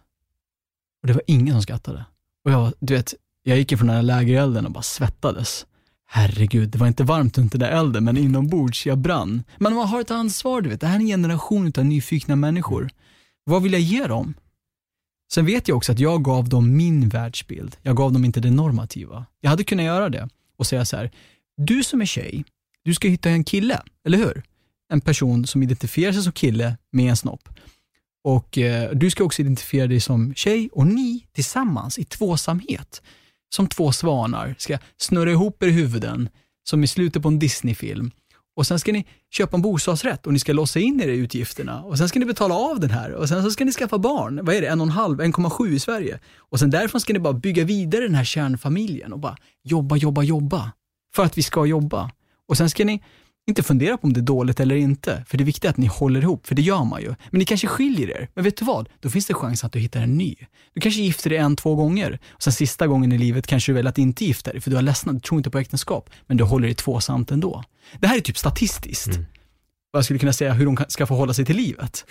Och 1.01 1.07
det 1.07 1.13
var 1.13 1.21
ingen 1.27 1.53
som 1.55 1.61
skrattade. 1.61 2.05
Och 2.45 2.51
jag, 2.51 2.73
du 2.79 2.93
vet, 2.95 3.13
jag 3.43 3.57
gick 3.57 3.71
ifrån 3.71 3.87
den 3.87 3.95
här 3.95 4.03
lägerelden 4.03 4.65
och 4.65 4.71
bara 4.71 4.81
svettades. 4.83 5.65
Herregud, 6.11 6.69
det 6.69 6.77
var 6.77 6.87
inte 6.87 7.03
varmt 7.03 7.37
runt 7.37 7.51
den 7.51 7.59
där 7.59 7.71
elden, 7.71 8.03
men 8.03 8.17
inombords, 8.17 8.85
jag 8.85 8.97
brann. 8.97 9.43
Men 9.57 9.73
man 9.73 9.87
har 9.87 10.01
ett 10.01 10.11
ansvar, 10.11 10.61
du 10.61 10.69
vet. 10.69 10.81
Det 10.81 10.87
här 10.87 10.95
är 10.95 10.99
en 10.99 11.07
generation 11.07 11.73
av 11.77 11.85
nyfikna 11.85 12.35
människor. 12.35 12.89
Vad 13.43 13.63
vill 13.63 13.73
jag 13.73 13.81
ge 13.81 14.07
dem? 14.07 14.33
Sen 15.33 15.45
vet 15.45 15.67
jag 15.67 15.77
också 15.77 15.91
att 15.91 15.99
jag 15.99 16.23
gav 16.23 16.49
dem 16.49 16.77
min 16.77 17.09
världsbild. 17.09 17.77
Jag 17.81 17.97
gav 17.97 18.13
dem 18.13 18.25
inte 18.25 18.39
det 18.39 18.51
normativa. 18.51 19.25
Jag 19.41 19.49
hade 19.49 19.63
kunnat 19.63 19.85
göra 19.85 20.09
det 20.09 20.29
och 20.57 20.67
säga 20.67 20.85
så 20.85 20.97
här, 20.97 21.11
du 21.57 21.83
som 21.83 22.01
är 22.01 22.05
tjej, 22.05 22.45
du 22.83 22.93
ska 22.93 23.07
hitta 23.07 23.29
en 23.29 23.43
kille, 23.43 23.81
eller 24.05 24.17
hur? 24.17 24.43
En 24.91 25.01
person 25.01 25.47
som 25.47 25.63
identifierar 25.63 26.11
sig 26.11 26.23
som 26.23 26.31
kille 26.31 26.77
med 26.91 27.09
en 27.09 27.17
snopp. 27.17 27.49
Och 28.23 28.57
eh, 28.57 28.91
du 28.91 29.11
ska 29.11 29.23
också 29.23 29.41
identifiera 29.41 29.87
dig 29.87 29.99
som 29.99 30.33
tjej 30.35 30.69
och 30.71 30.87
ni 30.87 31.25
tillsammans 31.31 31.99
i 31.99 32.03
tvåsamhet, 32.03 33.01
som 33.49 33.67
två 33.67 33.91
svanar, 33.91 34.55
ska 34.57 34.77
snurra 34.97 35.31
ihop 35.31 35.63
er 35.63 35.67
i 35.67 35.71
huvuden 35.71 36.29
som 36.69 36.83
i 36.83 36.87
slutet 36.87 37.21
på 37.21 37.27
en 37.27 37.39
Disney-film. 37.39 38.11
Och 38.55 38.67
sen 38.67 38.79
ska 38.79 38.91
ni 38.91 39.05
köpa 39.31 39.55
en 39.55 39.61
bostadsrätt 39.61 40.27
och 40.27 40.33
ni 40.33 40.39
ska 40.39 40.53
låsa 40.53 40.79
in 40.79 41.01
er 41.01 41.07
i 41.07 41.17
utgifterna 41.17 41.83
och 41.83 41.97
sen 41.97 42.09
ska 42.09 42.19
ni 42.19 42.25
betala 42.25 42.55
av 42.55 42.79
den 42.79 42.89
här 42.89 43.11
och 43.11 43.29
sen 43.29 43.43
så 43.43 43.51
ska 43.51 43.65
ni 43.65 43.71
skaffa 43.71 43.97
barn. 43.97 44.39
Vad 44.43 44.55
är 44.55 44.61
det? 44.61 44.67
En 44.67 44.81
och 44.81 44.87
en 44.87 44.91
halv, 44.91 45.21
1,7 45.21 45.69
i 45.69 45.79
Sverige. 45.79 46.19
Och 46.37 46.59
sen 46.59 46.69
därifrån 46.69 47.01
ska 47.01 47.13
ni 47.13 47.19
bara 47.19 47.33
bygga 47.33 47.63
vidare 47.63 48.01
den 48.01 48.15
här 48.15 48.23
kärnfamiljen 48.23 49.13
och 49.13 49.19
bara 49.19 49.37
jobba, 49.63 49.95
jobba, 49.95 50.23
jobba. 50.23 50.71
För 51.15 51.23
att 51.23 51.37
vi 51.37 51.43
ska 51.43 51.65
jobba. 51.65 52.11
Och 52.47 52.57
sen 52.57 52.69
ska 52.69 52.85
ni 52.85 53.03
inte 53.49 53.63
fundera 53.63 53.97
på 53.97 54.07
om 54.07 54.13
det 54.13 54.19
är 54.19 54.21
dåligt 54.21 54.59
eller 54.59 54.75
inte, 54.75 55.23
för 55.27 55.37
det 55.37 55.43
viktiga 55.43 55.69
är 55.69 55.73
att 55.73 55.77
ni 55.77 55.87
håller 55.87 56.21
ihop, 56.21 56.47
för 56.47 56.55
det 56.55 56.61
gör 56.61 56.83
man 56.83 57.01
ju. 57.01 57.15
Men 57.29 57.39
ni 57.39 57.45
kanske 57.45 57.67
skiljer 57.67 58.09
er, 58.09 58.29
men 58.33 58.43
vet 58.43 58.57
du 58.57 58.65
vad? 58.65 58.89
Då 58.99 59.09
finns 59.09 59.25
det 59.25 59.33
chans 59.33 59.63
att 59.63 59.71
du 59.71 59.79
hittar 59.79 60.01
en 60.01 60.17
ny. 60.17 60.35
Du 60.73 60.81
kanske 60.81 61.01
gifter 61.01 61.29
dig 61.29 61.39
en, 61.39 61.55
två 61.55 61.75
gånger, 61.75 62.19
och 62.29 62.43
sen 62.43 62.53
sista 62.53 62.87
gången 62.87 63.11
i 63.11 63.17
livet 63.17 63.47
kanske 63.47 63.71
du 63.71 63.73
väljer 63.73 63.89
att 63.89 63.97
inte 63.97 64.25
gifta 64.25 64.51
dig, 64.51 64.61
för 64.61 64.69
du 64.69 64.75
har 64.75 64.83
ledsnat, 64.83 65.15
du 65.15 65.21
tror 65.21 65.39
inte 65.39 65.49
på 65.49 65.59
äktenskap, 65.59 66.09
men 66.27 66.37
du 66.37 66.43
håller 66.43 66.67
dig 66.67 66.75
tvåsamt 66.75 67.31
ändå. 67.31 67.63
Det 67.99 68.07
här 68.07 68.17
är 68.17 68.21
typ 68.21 68.37
statistiskt. 68.37 69.19
Vad 69.91 69.97
jag 69.97 70.05
skulle 70.05 70.19
kunna 70.19 70.33
säga 70.33 70.53
hur 70.53 70.65
de 70.65 70.77
ska 70.87 71.07
förhålla 71.07 71.33
sig 71.33 71.45
till 71.45 71.55
livet. 71.55 72.05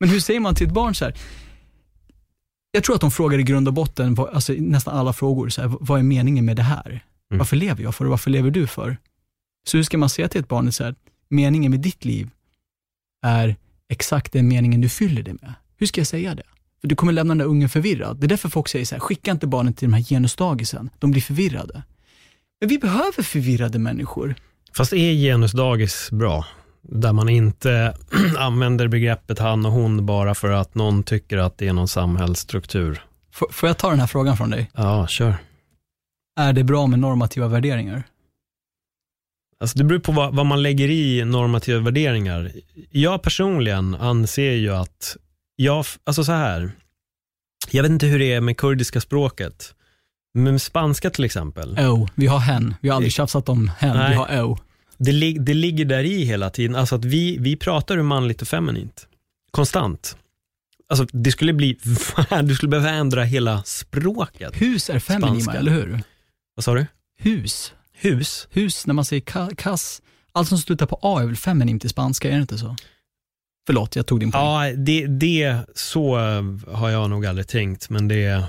Men 0.00 0.08
hur 0.08 0.20
säger 0.20 0.40
man 0.40 0.54
till 0.54 0.66
ett 0.66 0.72
barn 0.72 0.94
så 0.94 1.04
här? 1.04 1.14
Jag 2.72 2.84
tror 2.84 2.94
att 2.94 3.00
de 3.00 3.10
frågar 3.10 3.38
i 3.38 3.42
grund 3.42 3.68
och 3.68 3.74
botten, 3.74 4.16
alltså 4.32 4.52
nästan 4.52 4.98
alla 4.98 5.12
frågor, 5.12 5.48
så 5.48 5.60
här, 5.60 5.76
vad 5.80 5.98
är 5.98 6.02
meningen 6.02 6.44
med 6.44 6.56
det 6.56 6.62
här? 6.62 7.04
Varför 7.28 7.56
lever 7.56 7.82
jag 7.82 7.94
för 7.94 8.04
och 8.04 8.10
varför 8.10 8.30
lever 8.30 8.50
du 8.50 8.66
för? 8.66 8.96
Så 9.66 9.76
hur 9.76 9.84
ska 9.84 9.98
man 9.98 10.08
säga 10.08 10.28
till 10.28 10.40
ett 10.40 10.48
barn 10.48 10.72
så 10.72 10.84
här, 10.84 10.94
meningen 11.28 11.70
med 11.70 11.80
ditt 11.80 12.04
liv 12.04 12.30
är 13.26 13.56
exakt 13.88 14.32
den 14.32 14.48
meningen 14.48 14.80
du 14.80 14.88
fyller 14.88 15.22
det 15.22 15.32
med. 15.32 15.54
Hur 15.76 15.86
ska 15.86 16.00
jag 16.00 16.08
säga 16.08 16.34
det? 16.34 16.42
För 16.80 16.88
du 16.88 16.94
kommer 16.94 17.12
lämna 17.12 17.30
den 17.30 17.38
där 17.38 17.44
ungen 17.46 17.68
förvirrad. 17.68 18.16
Det 18.20 18.26
är 18.26 18.28
därför 18.28 18.48
folk 18.48 18.68
säger 18.68 18.84
så 18.84 18.94
här, 18.94 19.00
skicka 19.00 19.30
inte 19.30 19.46
barnen 19.46 19.72
till 19.74 19.88
de 19.90 19.94
här 19.94 20.02
genusdagisen, 20.02 20.90
de 20.98 21.10
blir 21.10 21.22
förvirrade. 21.22 21.82
Men 22.60 22.68
vi 22.68 22.78
behöver 22.78 23.22
förvirrade 23.22 23.78
människor. 23.78 24.34
Fast 24.72 24.92
är 24.92 25.14
genusdagis 25.14 26.08
bra? 26.10 26.46
Där 26.82 27.12
man 27.12 27.28
inte 27.28 27.96
använder 28.38 28.88
begreppet 28.88 29.38
han 29.38 29.66
och 29.66 29.72
hon 29.72 30.06
bara 30.06 30.34
för 30.34 30.50
att 30.50 30.74
någon 30.74 31.02
tycker 31.02 31.38
att 31.38 31.58
det 31.58 31.68
är 31.68 31.72
någon 31.72 31.88
samhällsstruktur. 31.88 33.02
F- 33.32 33.42
får 33.54 33.68
jag 33.68 33.78
ta 33.78 33.90
den 33.90 34.00
här 34.00 34.06
frågan 34.06 34.36
från 34.36 34.50
dig? 34.50 34.70
Ja, 34.74 35.06
kör. 35.06 35.34
Är 36.40 36.52
det 36.52 36.64
bra 36.64 36.86
med 36.86 36.98
normativa 36.98 37.48
värderingar? 37.48 38.02
Alltså 39.60 39.78
det 39.78 39.84
beror 39.84 39.98
på 39.98 40.12
vad, 40.12 40.34
vad 40.34 40.46
man 40.46 40.62
lägger 40.62 40.90
i 40.90 41.24
normativa 41.24 41.80
värderingar. 41.80 42.52
Jag 42.90 43.22
personligen 43.22 43.94
anser 43.94 44.52
ju 44.52 44.70
att, 44.70 45.16
jag, 45.56 45.84
alltså 46.04 46.24
så 46.24 46.32
här, 46.32 46.70
jag 47.70 47.82
vet 47.82 47.90
inte 47.90 48.06
hur 48.06 48.18
det 48.18 48.32
är 48.32 48.40
med 48.40 48.56
kurdiska 48.56 49.00
språket, 49.00 49.74
men 50.34 50.60
spanska 50.60 51.10
till 51.10 51.24
exempel, 51.24 51.78
Oh, 51.78 52.08
vi 52.14 52.26
har 52.26 52.38
hen. 52.38 52.74
Vi 52.80 52.88
har 52.88 52.96
aldrig 52.96 53.12
tjafsat 53.12 53.48
om 53.48 53.70
hen. 53.78 53.96
Nej. 53.96 54.10
Vi 54.10 54.16
har 54.16 54.26
oh. 54.26 54.58
det, 54.98 55.12
lig, 55.12 55.42
det 55.42 55.54
ligger 55.54 55.84
där 55.84 56.04
i 56.04 56.24
hela 56.24 56.50
tiden, 56.50 56.76
alltså 56.76 56.94
att 56.94 57.04
vi, 57.04 57.36
vi 57.38 57.56
pratar 57.56 57.98
ur 57.98 58.02
manligt 58.02 58.42
och 58.42 58.48
feminint, 58.48 59.06
konstant. 59.50 60.16
Alltså 60.88 61.06
det 61.12 61.32
skulle 61.32 61.52
bli, 61.52 61.78
du 62.42 62.54
skulle 62.54 62.70
behöva 62.70 62.90
ändra 62.90 63.24
hela 63.24 63.62
språket. 63.62 64.62
Hus 64.62 64.90
är 64.90 64.98
feminima, 64.98 65.40
Spanska. 65.40 65.58
eller 65.58 65.72
hur? 65.72 66.02
Vad 66.54 66.64
sa 66.64 66.74
du? 66.74 66.86
Hus. 67.18 67.72
Hus? 68.00 68.48
Hus, 68.50 68.86
när 68.86 68.94
man 68.94 69.04
säger 69.04 69.22
ka- 69.22 69.54
kass, 69.56 70.02
allt 70.32 70.48
som 70.48 70.58
slutar 70.58 70.86
på 70.86 70.98
A 71.02 71.20
är 71.22 71.26
väl 71.26 71.36
feminint 71.36 71.84
i 71.84 71.88
spanska, 71.88 72.28
är 72.30 72.34
det 72.34 72.40
inte 72.40 72.58
så? 72.58 72.76
Förlåt, 73.66 73.96
jag 73.96 74.06
tog 74.06 74.20
din 74.20 74.32
poäng. 74.32 74.42
Ja, 74.44 74.72
det, 74.76 75.06
det, 75.06 75.56
så 75.74 76.18
eh, 76.18 76.74
har 76.74 76.90
jag 76.90 77.10
nog 77.10 77.26
aldrig 77.26 77.48
tänkt, 77.48 77.90
men 77.90 78.08
det, 78.08 78.44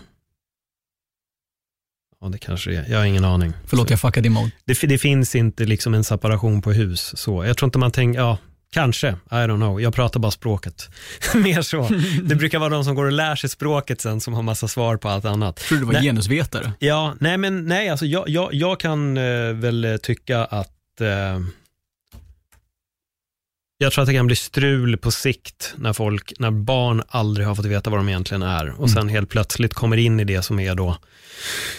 ja 2.21 2.29
det 2.29 2.37
kanske 2.37 2.75
är, 2.75 2.85
jag 2.89 2.97
har 2.97 3.05
ingen 3.05 3.25
aning. 3.25 3.53
Förlåt, 3.65 3.89
jag 3.89 3.99
fuckade 3.99 4.29
mode. 4.29 4.51
Det, 4.65 4.81
det 4.81 4.97
finns 4.97 5.35
inte 5.35 5.65
liksom 5.65 5.93
en 5.93 6.03
separation 6.03 6.61
på 6.61 6.71
hus. 6.71 7.17
Så. 7.17 7.45
Jag 7.45 7.57
tror 7.57 7.67
inte 7.67 7.79
man 7.79 7.91
tänker, 7.91 8.19
ja, 8.19 8.37
Kanske, 8.73 9.07
I 9.09 9.33
don't 9.33 9.55
know. 9.55 9.81
Jag 9.81 9.93
pratar 9.93 10.19
bara 10.19 10.31
språket. 10.31 10.89
Mer 11.35 11.61
så. 11.61 11.89
Det 12.23 12.35
brukar 12.35 12.59
vara 12.59 12.69
de 12.69 12.83
som 12.83 12.95
går 12.95 13.05
och 13.05 13.11
lär 13.11 13.35
sig 13.35 13.49
språket 13.49 14.01
sen 14.01 14.21
som 14.21 14.33
har 14.33 14.41
massa 14.41 14.67
svar 14.67 14.97
på 14.97 15.09
allt 15.09 15.25
annat. 15.25 15.55
Tror 15.55 15.77
du 15.77 15.85
var 15.85 15.93
Nej. 15.93 16.03
genusvetare? 16.03 16.71
Ja, 16.79 17.15
nej 17.19 17.37
men 17.37 17.65
nej, 17.65 17.89
alltså 17.89 18.05
jag, 18.05 18.29
jag, 18.29 18.53
jag 18.53 18.79
kan 18.79 19.17
eh, 19.17 19.53
väl 19.53 19.99
tycka 20.03 20.45
att 20.45 21.01
eh, 21.01 21.39
jag 23.77 23.91
tror 23.93 24.01
att 24.01 24.07
det 24.07 24.13
kan 24.13 24.27
bli 24.27 24.35
strul 24.35 24.97
på 24.97 25.11
sikt 25.11 25.73
när 25.75 25.93
folk, 25.93 26.33
när 26.39 26.51
barn 26.51 27.03
aldrig 27.07 27.47
har 27.47 27.55
fått 27.55 27.65
veta 27.65 27.89
vad 27.89 27.99
de 27.99 28.09
egentligen 28.09 28.43
är 28.43 28.81
och 28.81 28.89
sen 28.89 29.09
helt 29.09 29.29
plötsligt 29.29 29.73
kommer 29.73 29.97
in 29.97 30.19
i 30.19 30.23
det 30.23 30.41
som 30.41 30.59
är 30.59 30.75
då 30.75 30.97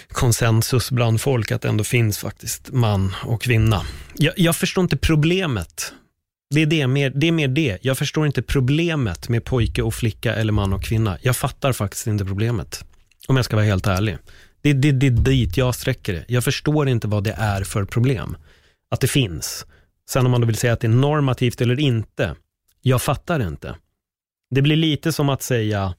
konsensus 0.09 0.91
bland 0.91 1.21
folk 1.21 1.53
att 1.53 1.63
det 1.63 1.69
ändå 1.69 1.85
finns 1.85 2.19
faktiskt 2.19 2.73
man 2.73 3.15
och 3.25 3.43
kvinna. 3.43 3.83
Jag, 4.15 4.35
jag 4.37 4.57
förstår 4.57 4.83
inte 4.83 4.97
problemet. 4.97 5.93
Det 6.53 6.63
är, 6.63 6.67
det, 6.67 6.87
mer, 6.87 7.11
det 7.11 7.29
är 7.29 7.33
mer 7.33 7.49
det. 7.49 7.79
Jag 7.83 7.99
förstår 7.99 8.27
inte 8.27 8.43
problemet 8.43 9.29
med 9.29 9.45
pojke 9.45 9.83
och 9.83 9.95
flicka 9.95 10.35
eller 10.35 10.53
man 10.53 10.73
och 10.73 10.83
kvinna. 10.83 11.19
Jag 11.23 11.37
fattar 11.37 11.73
faktiskt 11.73 12.07
inte 12.07 12.25
problemet. 12.25 12.85
Om 13.29 13.37
jag 13.37 13.45
ska 13.45 13.57
vara 13.57 13.67
helt 13.67 13.87
ärlig. 13.87 14.19
Det, 14.61 14.73
det, 14.73 14.93
det 14.93 15.07
är 15.07 15.11
dit 15.11 15.57
jag 15.57 15.75
sträcker 15.75 16.13
det. 16.13 16.25
Jag 16.29 16.45
förstår 16.45 16.89
inte 16.89 17.09
vad 17.09 17.25
det 17.25 17.33
är 17.39 17.65
för 17.65 17.85
problem. 17.85 18.37
Att 18.91 19.01
det 19.01 19.09
finns. 19.09 19.67
Sen 20.11 20.25
om 20.27 20.31
man 20.31 20.41
då 20.41 20.47
vill 20.47 20.57
säga 20.57 20.73
att 20.73 20.81
det 20.81 20.87
är 20.87 20.89
normativt 20.89 21.61
eller 21.61 21.81
inte. 21.81 22.35
Jag 22.83 23.03
fattar 23.03 23.49
inte. 23.49 23.77
Det 24.51 24.63
blir 24.63 24.77
lite 24.77 25.13
som 25.13 25.29
att 25.29 25.43
säga, 25.43 25.95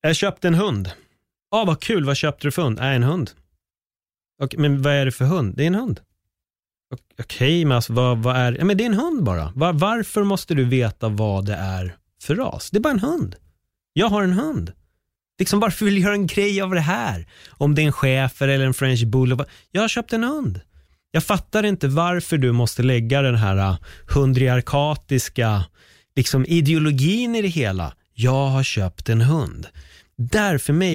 jag 0.00 0.16
köpte 0.16 0.48
en 0.48 0.54
hund. 0.54 0.90
Ja, 1.50 1.60
ah, 1.60 1.64
vad 1.64 1.80
kul, 1.80 2.04
vad 2.04 2.16
köpte 2.16 2.46
du 2.46 2.50
för 2.50 2.62
hund? 2.62 2.78
Äh, 2.78 2.86
en 2.86 3.02
hund. 3.02 3.30
Och, 4.42 4.54
men 4.58 4.82
vad 4.82 4.92
är 4.92 5.04
det 5.04 5.12
för 5.12 5.24
hund? 5.24 5.54
Det 5.56 5.62
är 5.62 5.66
en 5.66 5.74
hund. 5.74 6.00
Okej, 6.92 7.04
Okej, 7.20 7.64
men 7.64 7.76
alltså, 7.76 7.92
vad, 7.92 8.18
vad 8.18 8.36
är 8.36 8.56
ja, 8.58 8.64
men 8.64 8.76
det? 8.76 8.84
är 8.84 8.86
en 8.86 8.94
hund 8.94 9.24
bara. 9.24 9.52
Var, 9.54 9.72
varför 9.72 10.24
måste 10.24 10.54
du 10.54 10.64
veta 10.64 11.08
vad 11.08 11.46
det 11.46 11.54
är 11.54 11.96
för 12.22 12.34
ras? 12.34 12.70
Det 12.70 12.78
är 12.78 12.80
bara 12.80 12.92
en 12.92 13.00
hund. 13.00 13.36
Jag 13.92 14.08
har 14.08 14.22
en 14.22 14.32
hund. 14.32 14.72
Liksom, 15.38 15.60
varför 15.60 15.84
vill 15.84 15.94
du 15.94 16.00
göra 16.00 16.14
en 16.14 16.26
grej 16.26 16.60
av 16.60 16.70
det 16.70 16.80
här? 16.80 17.26
Om 17.50 17.74
det 17.74 17.82
är 17.82 17.86
en 17.86 17.92
schäfer 17.92 18.48
eller 18.48 18.66
en 18.66 18.74
french 18.74 19.06
bull. 19.06 19.44
Jag 19.70 19.80
har 19.80 19.88
köpt 19.88 20.12
en 20.12 20.24
hund. 20.24 20.60
Jag 21.10 21.24
fattar 21.24 21.62
inte 21.62 21.88
varför 21.88 22.38
du 22.38 22.52
måste 22.52 22.82
lägga 22.82 23.22
den 23.22 23.34
här 23.34 23.56
äh, 23.56 23.76
hundriarkatiska 24.08 25.64
liksom, 26.16 26.44
ideologin 26.46 27.34
i 27.34 27.42
det 27.42 27.48
hela. 27.48 27.94
Jag 28.14 28.46
har 28.46 28.62
köpt 28.62 29.08
en 29.08 29.20
hund. 29.20 29.66
Där 30.16 30.58
för 30.58 30.72
mig 30.72 30.94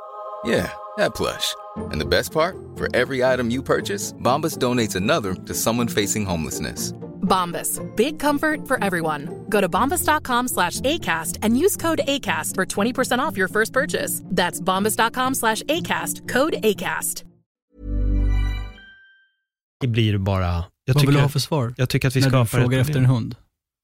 Yeah, 0.45 0.71
that 0.97 1.13
plush. 1.15 1.55
And 1.91 1.99
the 2.01 2.05
best 2.05 2.31
part? 2.31 2.55
For 2.75 2.87
every 2.95 3.23
item 3.23 3.49
you 3.51 3.61
purchase, 3.63 4.13
Bombas 4.13 4.57
donates 4.57 4.95
another 4.95 5.33
to 5.35 5.53
someone 5.53 5.87
facing 5.87 6.25
homelessness. 6.25 6.93
Bombas. 7.21 7.79
Big 7.95 8.19
comfort 8.19 8.67
for 8.67 8.83
everyone. 8.83 9.29
Go 9.49 9.61
to 9.61 9.69
bombas.com 9.69 10.47
slash 10.47 10.79
ACAST 10.81 11.37
and 11.43 11.57
use 11.57 11.77
code 11.77 12.01
ACAST 12.07 12.55
for 12.55 12.65
20% 12.65 13.19
off 13.19 13.37
your 13.37 13.47
first 13.47 13.71
purchase. 13.73 14.21
That's 14.25 14.59
bombas.com 14.59 15.35
slash 15.35 15.61
ACAST. 15.63 16.27
Code 16.27 16.55
ACAST. 16.63 17.23
Det 19.79 19.87
blir 19.87 20.13
det 20.13 20.19
bara, 20.19 20.63
jag 20.85 20.93
Vad 20.93 20.95
vill 20.95 21.05
du 21.05 21.11
tycker, 21.11 21.21
ha 21.21 21.29
för 21.29 21.39
svar? 21.39 21.73
jag 21.77 21.89
tycker 21.89 22.07
att 22.07 22.15
vi 22.15 22.19
när 22.19 22.27
du 22.27 22.31
skapar 22.31 22.45
frågar 22.45 22.77
ett 22.79 22.81
efter 22.81 22.93
problem. 22.93 23.03
en 23.09 23.15
hund. 23.15 23.35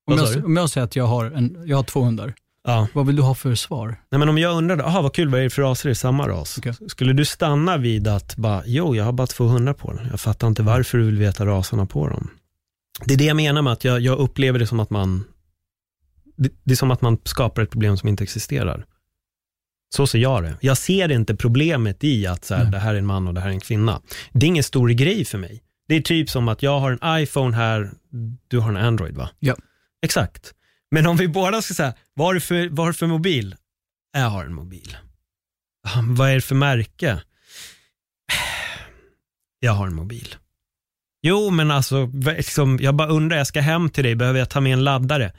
Vad 0.05 0.19
Om 0.19 0.25
sa 0.25 0.33
jag, 0.33 0.41
du? 0.41 0.45
om 0.45 0.57
jag 0.57 0.69
säger 0.69 0.85
att 0.85 0.95
jag 0.95 1.05
har, 1.07 1.25
en, 1.25 1.57
jag 1.65 1.77
har 1.77 1.83
två 1.83 2.01
hundar, 2.03 2.33
Ja. 2.67 2.87
vad 2.93 3.05
vill 3.07 3.15
du 3.15 3.21
ha 3.21 3.35
för 3.35 3.55
svar? 3.55 3.87
Nej, 4.09 4.19
men 4.19 4.29
om 4.29 4.37
jag 4.37 4.57
undrade, 4.57 4.83
aha, 4.83 5.01
vad 5.01 5.13
kul, 5.13 5.29
vad 5.29 5.39
är 5.39 5.43
det 5.43 5.49
för 5.49 5.61
raser 5.61 5.89
i 5.89 5.95
samma 5.95 6.27
ras? 6.27 6.57
Okej. 6.57 6.73
Skulle 6.87 7.13
du 7.13 7.25
stanna 7.25 7.77
vid 7.77 8.07
att 8.07 8.35
bara, 8.35 8.63
jo, 8.65 8.95
jag 8.95 9.03
har 9.03 9.11
bara 9.11 9.27
200 9.27 9.73
på 9.73 9.93
den. 9.93 10.07
Jag 10.11 10.19
fattar 10.19 10.47
inte 10.47 10.63
varför 10.63 10.97
du 10.97 11.05
vill 11.05 11.17
veta 11.17 11.45
raserna 11.45 11.85
på 11.85 12.07
dem. 12.07 12.29
Det 13.05 13.13
är 13.13 13.17
det 13.17 13.25
jag 13.25 13.35
menar 13.35 13.61
med 13.61 13.73
att 13.73 13.83
jag, 13.83 13.99
jag 14.01 14.19
upplever 14.19 14.59
det 14.59 14.67
som 14.67 14.79
att 14.79 14.89
man, 14.89 15.23
det, 16.37 16.51
det 16.63 16.71
är 16.71 16.75
som 16.75 16.91
att 16.91 17.01
man 17.01 17.17
skapar 17.23 17.61
ett 17.61 17.71
problem 17.71 17.97
som 17.97 18.09
inte 18.09 18.23
existerar. 18.23 18.85
Så 19.95 20.07
ser 20.07 20.19
jag 20.19 20.43
det. 20.43 20.57
Jag 20.61 20.77
ser 20.77 21.11
inte 21.11 21.35
problemet 21.35 22.03
i 22.03 22.27
att 22.27 22.45
så 22.45 22.55
här, 22.55 22.63
Nej. 22.63 22.71
det 22.71 22.79
här 22.79 22.93
är 22.93 22.99
en 22.99 23.05
man 23.05 23.27
och 23.27 23.33
det 23.33 23.41
här 23.41 23.49
är 23.49 23.53
en 23.53 23.59
kvinna. 23.59 24.01
Det 24.31 24.45
är 24.45 24.47
ingen 24.47 24.63
stor 24.63 24.89
grej 24.89 25.25
för 25.25 25.37
mig. 25.37 25.63
Det 25.87 25.95
är 25.95 26.01
typ 26.01 26.29
som 26.29 26.47
att 26.47 26.63
jag 26.63 26.79
har 26.79 26.91
en 27.01 27.21
iPhone 27.23 27.55
här, 27.55 27.91
du 28.47 28.59
har 28.59 28.69
en 28.69 28.77
Android 28.77 29.15
va? 29.15 29.29
Ja. 29.39 29.55
Exakt. 30.01 30.53
Men 30.91 31.07
om 31.07 31.17
vi 31.17 31.27
båda 31.27 31.61
ska 31.61 31.73
säga, 31.73 31.93
vad 32.13 32.27
har 32.27 32.33
du 32.33 32.39
för, 32.39 32.69
vad 32.69 32.85
har 32.85 32.91
du 32.91 32.97
för 32.97 33.07
mobil? 33.07 33.55
Jag 34.13 34.29
har 34.29 34.45
en 34.45 34.53
mobil. 34.53 34.97
Vad 36.03 36.29
är 36.29 36.35
det 36.35 36.41
för 36.41 36.55
märke? 36.55 37.21
Jag 39.59 39.71
har 39.71 39.87
en 39.87 39.95
mobil. 39.95 40.35
Jo, 41.21 41.49
men 41.49 41.71
alltså, 41.71 42.05
liksom, 42.37 42.79
jag 42.81 42.95
bara 42.95 43.07
undrar, 43.07 43.37
jag 43.37 43.47
ska 43.47 43.61
hem 43.61 43.89
till 43.89 44.03
dig, 44.03 44.15
behöver 44.15 44.39
jag 44.39 44.49
ta 44.49 44.61
med 44.61 44.73
en 44.73 44.83
laddare? 44.83 45.33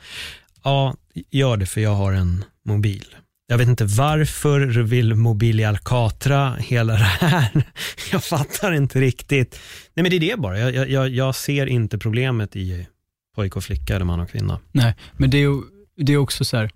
Ja, 0.64 0.94
gör 1.30 1.56
det 1.56 1.66
för 1.66 1.80
jag 1.80 1.94
har 1.94 2.12
en 2.12 2.44
mobil. 2.64 3.16
Jag 3.46 3.58
vet 3.58 3.68
inte 3.68 3.84
varför 3.84 4.60
du 4.60 4.82
vill 4.82 5.14
mobilialcatra 5.14 6.54
hela 6.58 6.92
det 6.92 6.98
här. 6.98 7.62
Jag 8.12 8.24
fattar 8.24 8.72
inte 8.72 9.00
riktigt. 9.00 9.60
Nej 9.94 10.02
men 10.02 10.10
det 10.10 10.16
är 10.16 10.20
det 10.20 10.36
bara, 10.36 10.58
jag- 10.58 10.88
jag, 10.90 11.08
jag 11.08 11.34
ser 11.34 11.66
inte 11.66 11.98
problemet 11.98 12.56
i 12.56 12.86
pojke 13.38 13.56
och 13.56 13.64
flicka 13.64 13.94
eller 13.94 14.04
man 14.04 14.20
och 14.20 14.30
kvinna. 14.30 14.60
Nej, 14.72 14.94
men 15.16 15.30
det 15.30 15.42
är, 15.42 15.62
det 15.96 16.12
är 16.12 16.16
också 16.16 16.44
så 16.44 16.56
här, 16.56 16.70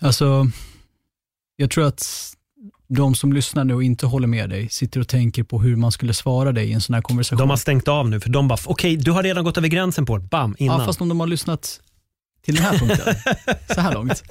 alltså, 0.00 0.50
jag 1.56 1.70
tror 1.70 1.86
att 1.86 2.34
de 2.88 3.14
som 3.14 3.32
lyssnar 3.32 3.64
nu 3.64 3.74
och 3.74 3.82
inte 3.82 4.06
håller 4.06 4.26
med 4.26 4.50
dig 4.50 4.68
sitter 4.68 5.00
och 5.00 5.08
tänker 5.08 5.42
på 5.42 5.60
hur 5.60 5.76
man 5.76 5.92
skulle 5.92 6.14
svara 6.14 6.52
dig 6.52 6.68
i 6.68 6.72
en 6.72 6.80
sån 6.80 6.94
här 6.94 7.02
konversation. 7.02 7.38
De 7.38 7.50
har 7.50 7.56
stängt 7.56 7.88
av 7.88 8.10
nu 8.10 8.20
för 8.20 8.30
de 8.30 8.48
bara, 8.48 8.58
okej 8.64 8.96
du 8.96 9.10
har 9.10 9.22
redan 9.22 9.44
gått 9.44 9.56
över 9.56 9.68
gränsen 9.68 10.06
på 10.06 10.18
det, 10.18 10.24
bam, 10.24 10.56
innan. 10.58 10.80
Ja, 10.80 10.86
fast 10.86 11.00
om 11.00 11.08
de 11.08 11.20
har 11.20 11.26
lyssnat 11.26 11.80
till 12.42 12.54
den 12.54 12.64
här 12.64 12.78
punkten, 12.78 13.14
så 13.74 13.80
här 13.80 13.94
långt, 13.94 14.22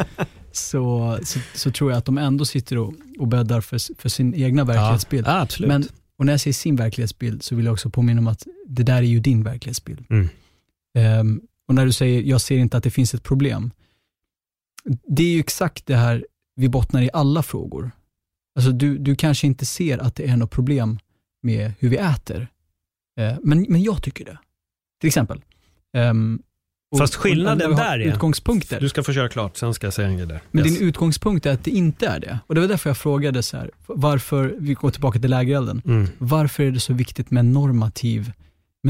så, 0.52 1.18
så, 1.24 1.40
så 1.54 1.72
tror 1.72 1.92
jag 1.92 1.98
att 1.98 2.06
de 2.06 2.18
ändå 2.18 2.46
sitter 2.46 2.78
och, 2.78 2.94
och 3.20 3.28
bäddar 3.28 3.62
för, 3.62 4.02
för 4.02 4.10
sin 4.10 4.34
egna 4.36 4.64
verklighetsbild. 4.64 5.28
Ja, 5.28 5.42
absolut. 5.42 5.68
Men, 5.68 5.88
och 6.18 6.26
när 6.26 6.34
jag 6.34 6.40
säger 6.40 6.54
sin 6.54 6.76
verklighetsbild 6.76 7.44
så 7.44 7.56
vill 7.56 7.66
jag 7.66 7.74
också 7.74 7.90
påminna 7.90 8.20
om 8.20 8.28
att 8.28 8.48
det 8.68 8.84
där 8.84 8.98
är 8.98 9.02
ju 9.02 9.20
din 9.20 9.44
verklighetsbild. 9.44 10.06
Mm. 10.10 10.30
Ehm, 10.98 11.42
och 11.68 11.76
när 11.76 11.86
du 11.86 11.92
säger, 11.92 12.22
jag 12.22 12.42
ser 12.42 12.58
inte 12.58 12.78
att 12.78 12.84
det 12.84 12.92
finns 12.92 13.14
ett 13.14 13.24
problem. 13.24 13.72
Det 15.08 15.24
är 15.24 15.28
ju 15.34 15.40
exakt 15.40 15.86
det 15.86 15.96
här 15.96 16.26
vi 16.56 16.70
bottnar 16.70 17.02
i 17.02 17.10
alla 17.14 17.44
frågor. 17.44 17.92
Alltså 18.56 18.72
du, 18.72 18.98
du 18.98 19.16
kanske 19.16 19.48
inte 19.48 19.66
ser 19.66 19.98
att 19.98 20.16
det 20.16 20.28
är 20.30 20.38
något 20.38 20.52
problem 20.52 21.00
med 21.44 21.72
hur 21.80 21.90
vi 21.90 21.98
äter. 21.98 22.48
Eh, 23.20 23.36
men, 23.44 23.66
men 23.70 23.84
jag 23.84 24.04
tycker 24.04 24.26
det. 24.26 24.38
Till 25.02 25.08
exempel. 25.08 25.42
Ehm, 25.98 26.42
och- 26.92 26.98
Fast 26.98 27.16
och 27.16 27.22
skillnaden 27.22 27.74
har 27.74 27.80
där 27.84 28.00
är- 28.00 28.14
Utgångspunkter. 28.14 28.80
Du 28.80 28.90
ska 28.90 29.04
få 29.04 29.14
köra 29.14 29.30
klart, 29.30 29.58
sen 29.58 29.74
ska 29.74 29.88
jag 29.88 29.94
säga 29.94 30.08
en 30.08 30.18
grej 30.18 30.28
där. 30.28 30.42
Men 30.52 30.66
Yes. 30.66 30.78
din 30.80 30.88
utgångspunkt 30.88 31.46
är 31.46 31.54
att 31.54 31.64
det 31.64 31.72
inte 31.72 32.08
är 32.08 32.20
det. 32.20 32.40
Och 32.48 32.56
det 32.56 32.62
var 32.62 32.68
därför 32.68 32.90
jag 32.90 32.98
frågade 32.98 33.44
så 33.44 33.58
här, 33.58 33.72
varför, 33.86 34.56
vi 34.60 34.74
går 34.74 34.92
tillbaka 34.92 35.20
till 35.20 35.30
lägerelden, 35.30 35.82
Mm. 35.86 36.08
varför 36.18 36.64
är 36.64 36.72
det 36.72 36.80
så 36.80 36.94
viktigt 36.94 37.32
med, 37.32 37.46
normativ, 37.46 38.32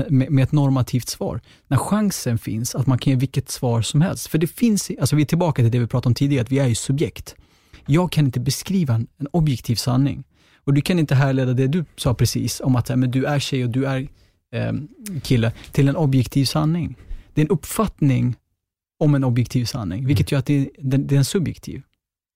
med, 0.10 0.32
med, 0.32 0.44
ett 0.44 0.52
normativt 0.52 1.10
svar? 1.10 1.42
När 1.68 1.78
chansen 1.78 2.38
finns 2.38 2.76
att 2.76 2.88
man 2.88 2.98
kan 2.98 3.12
ge 3.12 3.20
vilket 3.20 3.50
svar 3.50 3.82
som 3.82 4.02
helst. 4.02 4.28
För 4.28 4.38
det 4.38 4.48
finns, 4.48 4.92
alltså 5.00 5.16
vi 5.16 5.22
är 5.22 5.26
tillbaka 5.26 5.62
till 5.62 5.72
det 5.72 5.80
vi 5.80 5.88
pratade 5.88 6.10
om 6.10 6.16
tidigare, 6.16 6.44
att 6.44 6.52
vi 6.52 6.60
är 6.60 6.68
ju 6.68 6.76
subjekt. 6.76 7.36
Jag 7.86 8.12
kan 8.12 8.26
inte 8.26 8.40
beskriva 8.40 8.94
en, 8.94 9.08
en 9.18 9.28
objektiv 9.32 9.76
sanning. 9.76 10.24
Och 10.64 10.74
du 10.74 10.82
kan 10.82 11.00
inte 11.00 11.16
härleda 11.16 11.54
det 11.54 11.68
du 11.68 11.86
sa 11.96 12.14
precis, 12.14 12.60
om 12.60 12.76
att 12.76 12.90
men 12.90 13.12
du 13.12 13.26
är 13.26 13.40
tjej 13.40 13.64
och 13.64 13.70
du 13.70 13.86
är 13.86 14.08
eh, 14.54 14.74
kille, 15.24 15.52
till 15.72 15.90
en 15.90 15.96
objektiv 15.96 16.46
sanning. 16.46 16.96
Det 17.34 17.42
är 17.42 17.46
en 17.46 17.52
uppfattning 17.52 18.36
om 19.00 19.16
en 19.16 19.24
objektiv 19.24 19.66
sanning, 19.66 20.06
vilket 20.08 20.32
gör 20.32 20.40
att 20.40 20.46
det, 20.46 20.70
det, 20.80 20.98
det 20.98 21.16
är 21.16 21.20
en 21.20 21.26
subjektiv. 21.26 21.82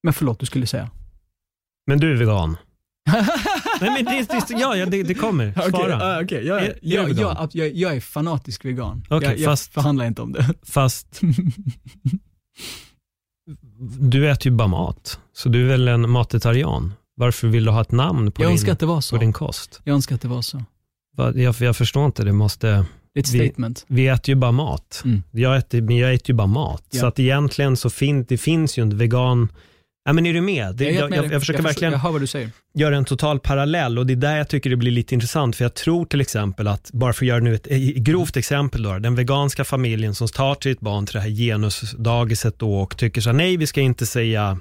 Men 0.04 0.14
förlåt, 0.14 0.40
du 0.40 0.46
skulle 0.46 0.68
säga? 0.68 0.90
Men 1.88 2.00
du 2.00 2.12
är 2.12 2.18
vegan? 2.18 2.58
Nej, 3.82 3.92
men 3.92 4.06
det, 4.06 4.28
det, 4.30 4.54
ja, 4.60 4.76
ja 4.76 4.86
det, 4.86 5.04
det 5.04 5.14
kommer. 5.14 5.54
Svara. 5.54 5.68
Okej, 5.70 5.94
ah, 6.02 6.22
okej. 6.24 6.46
Jag, 6.48 6.64
Är- 6.64 6.80
jag, 6.82 7.12
jag, 7.12 7.38
att 7.38 7.56
jag, 7.56 7.76
jag 7.76 7.96
är 7.96 8.00
fanatisk 8.00 8.66
vegan. 8.66 9.04
Okej, 9.10 9.30
jag, 9.30 9.40
jag 9.40 9.46
fast- 9.46 9.74
förhandlar 9.74 10.06
inte 10.06 10.22
om 10.22 10.32
det. 10.32 10.54
Fast 10.64 11.22
du 14.00 14.30
äter 14.32 14.52
ju 14.52 14.58
bara 14.58 14.68
mat, 14.68 15.20
så 15.34 15.50
du 15.50 15.64
är 15.64 15.68
väl 15.68 15.88
en 15.88 16.10
matetarian? 16.10 16.94
Varför 17.16 17.48
vill 17.48 17.66
du 17.66 17.72
ha 17.72 17.82
ett 17.82 17.92
namn 17.92 18.32
på, 18.32 18.44
Jag 18.44 18.58
din, 18.58 18.76
det 18.80 18.86
var 18.86 19.02
så. 19.02 19.16
på 19.16 19.22
din 19.22 19.34
kost? 19.34 19.82
Jag 19.84 19.94
önskar 19.94 20.16
att 20.16 20.22
det 20.22 20.28
var 20.28 20.42
så. 20.42 20.64
Va- 21.18 21.34
Jag, 21.36 21.56
jag 21.60 21.76
förstår 21.78 22.06
inte, 22.06 22.24
det 22.24 22.34
måste... 22.34 22.86
Ett 23.16 23.30
Vi- 23.34 23.40
statement. 23.48 23.86
Vi 23.88 24.08
äter 24.08 24.30
ju 24.30 24.36
bara 24.36 24.52
mat. 24.52 25.02
Mm. 25.06 25.24
Jag, 25.32 25.58
äter, 25.58 25.82
men 25.82 25.98
jag 25.98 26.14
äter 26.14 26.30
ju 26.30 26.34
bara 26.34 26.48
mat. 26.48 26.84
Ja. 26.92 27.00
Så 27.00 27.06
att 27.08 27.20
egentligen 27.20 27.78
så 27.78 27.90
fin, 27.90 28.26
det 28.30 28.38
finns 28.38 28.78
ju 28.78 28.82
en 28.82 28.98
vegan... 28.98 29.50
Ja, 30.04 30.14
men 30.14 30.26
är 30.26 30.34
du 30.34 30.42
med? 30.42 30.76
Det, 30.76 30.84
jag, 30.84 30.94
jag, 30.94 31.12
dig. 31.12 31.32
jag 31.32 31.42
försöker 31.42 31.60
jag 31.60 31.64
verkligen 31.64 31.94
Jag 31.94 32.02
göra 32.74 32.98
en 32.98 33.06
total 33.06 33.40
parallell 33.40 34.00
och 34.00 34.06
det 34.06 34.14
är 34.14 34.16
där 34.16 34.38
jag 34.38 34.48
tycker 34.48 34.70
det 34.70 34.76
blir 34.76 34.92
lite 34.92 35.14
intressant. 35.14 35.56
För 35.56 35.66
jag 35.66 35.74
tror 35.74 36.06
till 36.06 36.22
exempel 36.22 36.68
att, 36.68 36.92
bara 36.92 37.14
för 37.14 37.26
att 37.26 37.28
göra 37.28 37.40
nu 37.40 37.56
ett 37.56 37.68
grovt 37.96 38.38
exempel 38.38 38.84
då, 38.84 39.00
den 39.00 39.16
veganska 39.16 39.64
familjen 39.64 40.16
som 40.16 40.28
tar 40.28 40.58
sitt 40.64 40.80
barn 40.80 41.06
till 41.06 41.14
det 41.14 41.22
här 41.22 41.30
genusdagiset 41.30 42.60
då 42.60 42.76
och 42.76 42.98
tycker 42.98 43.22
så 43.22 43.30
här, 43.30 43.38
nej 43.38 43.58
vi 43.58 43.68
ska 43.68 43.82
inte 43.82 44.06
säga 44.06 44.58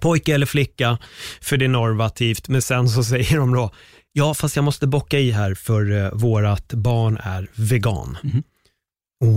pojke 0.00 0.34
eller 0.34 0.46
flicka 0.46 0.98
för 1.40 1.56
det 1.56 1.64
är 1.64 1.68
normativt. 1.68 2.48
Men 2.48 2.62
sen 2.62 2.88
så 2.88 3.04
säger 3.04 3.36
de 3.36 3.54
då, 3.54 3.70
ja 4.12 4.34
fast 4.34 4.56
jag 4.56 4.64
måste 4.64 4.86
bocka 4.86 5.18
i 5.18 5.30
här 5.30 5.54
för 5.54 5.90
uh, 5.90 6.10
vårat 6.12 6.74
barn 6.74 7.18
är 7.22 7.48
vegan. 7.54 8.18
Mhm. 8.22 8.42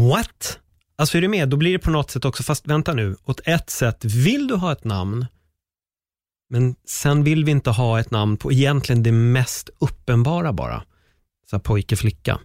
What? 0.10 0.60
Alltså 1.02 1.18
är 1.18 1.22
du 1.22 1.28
med? 1.28 1.49
Då 1.49 1.57
blir 1.57 1.72
det 1.72 1.80
på 1.80 1.90
något 1.90 2.11
sätt 2.11 2.26
också, 2.26 2.44
fast 2.44 2.68
vänta 2.68 2.94
nu, 2.94 3.15
åt 3.26 3.41
ett 3.45 3.69
sätt 3.69 4.06
vill 4.06 4.48
du 4.48 4.56
ha 4.56 4.72
ett 4.72 4.84
namn, 4.84 5.26
men 6.49 6.76
sen 6.88 7.23
vill 7.23 7.45
vi 7.45 7.52
inte 7.52 7.69
ha 7.69 7.99
ett 7.99 8.11
namn 8.11 8.38
på 8.38 8.52
egentligen 8.52 9.03
det 9.03 9.11
mest 9.11 9.69
uppenbara 9.80 10.53
bara. 10.53 10.84
Så 11.49 11.56
här 11.56 11.61
pojke, 11.61 11.95
flicka. 11.95 12.40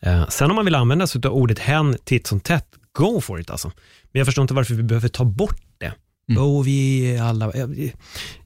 Eh, 0.00 0.28
sen 0.28 0.50
om 0.50 0.56
man 0.56 0.64
vill 0.64 0.74
använda 0.74 1.06
sig 1.06 1.20
av 1.24 1.32
ordet 1.32 1.58
hen 1.58 1.96
titt 2.04 2.26
som 2.26 2.40
tätt, 2.40 2.68
go 2.92 3.20
for 3.20 3.40
it 3.40 3.50
alltså. 3.50 3.68
Men 4.02 4.18
jag 4.20 4.26
förstår 4.26 4.42
inte 4.42 4.54
varför 4.54 4.74
vi 4.74 4.82
behöver 4.82 5.08
ta 5.08 5.24
bort 5.24 5.62
det. 5.78 5.94
Mm. 6.28 6.42
Oh, 6.42 6.64
vi 6.64 7.18
alla... 7.18 7.52
Jag, 7.54 7.92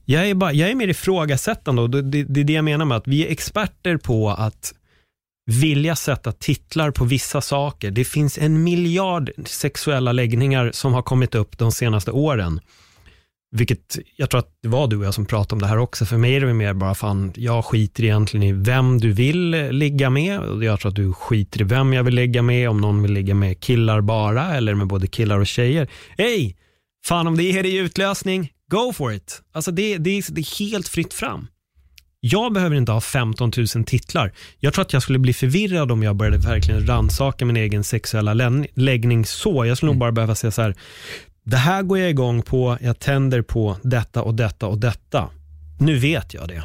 jag, 0.05 0.29
är 0.29 0.33
bara, 0.33 0.53
jag 0.53 0.69
är 0.69 0.75
mer 0.75 0.87
ifrågasättande 0.87 1.81
och 1.81 1.89
det, 1.89 2.01
det, 2.01 2.23
det 2.23 2.39
är 2.39 2.43
det 2.43 2.53
jag 2.53 2.65
menar 2.65 2.85
med 2.85 2.97
att 2.97 3.07
vi 3.07 3.27
är 3.27 3.31
experter 3.31 3.97
på 3.97 4.29
att 4.29 4.73
vilja 5.49 5.95
sätta 5.95 6.31
titlar 6.31 6.91
på 6.91 7.05
vissa 7.05 7.41
saker. 7.41 7.91
Det 7.91 8.05
finns 8.05 8.37
en 8.37 8.63
miljard 8.63 9.31
sexuella 9.45 10.11
läggningar 10.11 10.71
som 10.73 10.93
har 10.93 11.01
kommit 11.01 11.35
upp 11.35 11.57
de 11.57 11.71
senaste 11.71 12.11
åren. 12.11 12.59
Vilket, 13.51 13.97
jag 14.15 14.29
tror 14.29 14.39
att 14.39 14.51
det 14.61 14.67
var 14.67 14.87
du 14.87 14.97
och 14.97 15.05
jag 15.05 15.13
som 15.13 15.25
pratade 15.25 15.55
om 15.55 15.61
det 15.61 15.67
här 15.67 15.77
också. 15.77 16.05
För 16.05 16.17
mig 16.17 16.35
är 16.35 16.41
det 16.41 16.53
mer 16.53 16.73
bara, 16.73 16.95
fan, 16.95 17.33
jag 17.35 17.65
skiter 17.65 18.03
egentligen 18.03 18.43
i 18.43 18.51
vem 18.51 18.99
du 18.99 19.11
vill 19.11 19.49
ligga 19.71 20.09
med. 20.09 20.63
Jag 20.63 20.79
tror 20.79 20.89
att 20.89 20.95
du 20.95 21.13
skiter 21.13 21.61
i 21.61 21.63
vem 21.63 21.93
jag 21.93 22.03
vill 22.03 22.15
ligga 22.15 22.41
med, 22.41 22.69
om 22.69 22.81
någon 22.81 23.01
vill 23.01 23.13
ligga 23.13 23.35
med 23.35 23.59
killar 23.59 24.01
bara, 24.01 24.55
eller 24.55 24.75
med 24.75 24.87
både 24.87 25.07
killar 25.07 25.39
och 25.39 25.47
tjejer. 25.47 25.87
Hej! 26.17 26.55
Fan 27.05 27.27
om 27.27 27.37
det 27.37 27.43
ger 27.43 27.63
dig 27.63 27.77
utlösning, 27.77 28.51
go 28.71 28.93
for 28.93 29.13
it. 29.13 29.41
Alltså 29.51 29.71
det, 29.71 29.97
det, 29.97 30.25
det 30.29 30.41
är 30.41 30.59
helt 30.59 30.87
fritt 30.87 31.13
fram. 31.13 31.47
Jag 32.19 32.53
behöver 32.53 32.75
inte 32.75 32.91
ha 32.91 33.01
15 33.01 33.51
000 33.75 33.85
titlar. 33.85 34.31
Jag 34.59 34.73
tror 34.73 34.81
att 34.81 34.93
jag 34.93 35.01
skulle 35.01 35.19
bli 35.19 35.33
förvirrad 35.33 35.91
om 35.91 36.03
jag 36.03 36.15
började 36.15 36.37
verkligen 36.37 36.87
rannsaka 36.87 37.45
min 37.45 37.57
egen 37.57 37.83
sexuella 37.83 38.33
läggning 38.73 39.25
så. 39.25 39.65
Jag 39.65 39.77
skulle 39.77 39.91
nog 39.91 39.99
bara 39.99 40.11
behöva 40.11 40.35
säga 40.35 40.51
så 40.51 40.61
här, 40.61 40.75
det 41.43 41.57
här 41.57 41.83
går 41.83 41.99
jag 41.99 42.09
igång 42.09 42.41
på, 42.41 42.77
jag 42.81 42.99
tänder 42.99 43.41
på 43.41 43.77
detta 43.83 44.21
och 44.21 44.35
detta 44.35 44.67
och 44.67 44.77
detta. 44.77 45.29
Nu 45.79 45.97
vet 45.97 46.33
jag 46.33 46.47
det. 46.47 46.63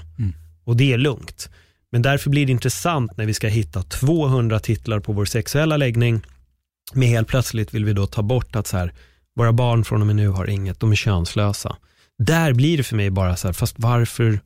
Och 0.65 0.77
det 0.77 0.93
är 0.93 0.99
lugnt. 0.99 1.51
Men 1.93 2.03
därför 2.03 2.31
blir 2.31 2.47
det 2.47 2.53
intressant 2.53 3.17
när 3.17 3.27
vi 3.27 3.35
ska 3.35 3.49
hitta 3.49 3.83
200 3.83 4.59
titlar 4.59 5.01
på 5.01 5.13
vår 5.13 5.25
sexuella 5.25 5.77
läggning. 5.77 6.21
Men 6.93 7.09
helt 7.09 7.29
plötsligt 7.29 7.75
vill 7.75 7.85
vi 7.85 7.93
då 7.93 8.07
ta 8.07 8.23
bort 8.23 8.57
att 8.57 8.67
så 8.67 8.77
här, 8.77 8.93
våra 9.37 9.53
barn 9.53 9.85
från 9.85 10.01
och 10.01 10.07
med 10.07 10.17
nu 10.17 10.29
har 10.29 10.51
inget, 10.51 10.81
de 10.81 10.93
är 10.93 10.97
könslösa. 10.97 11.77
Där 12.19 12.53
blir 12.53 12.77
det 12.77 12.83
för 12.83 12.97
mig 12.97 13.11
bara 13.11 13.37
så 13.37 13.49
här, 13.49 13.53
fast 13.53 13.75
varför 13.79 14.41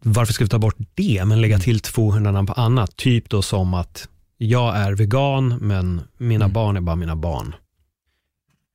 varför 0.00 0.32
ska 0.32 0.44
vi 0.44 0.48
ta 0.48 0.58
bort 0.58 0.76
det 0.94 1.24
men 1.24 1.40
lägga 1.40 1.58
till 1.58 1.80
200 1.80 2.32
namn 2.32 2.46
på 2.46 2.52
annat? 2.52 2.96
Typ 2.96 3.30
då 3.30 3.42
som 3.42 3.74
att 3.74 4.08
jag 4.38 4.76
är 4.76 4.92
vegan 4.92 5.48
men 5.60 6.00
mina 6.18 6.48
barn 6.48 6.76
är 6.76 6.80
bara 6.80 6.96
mina 6.96 7.16
barn. 7.16 7.54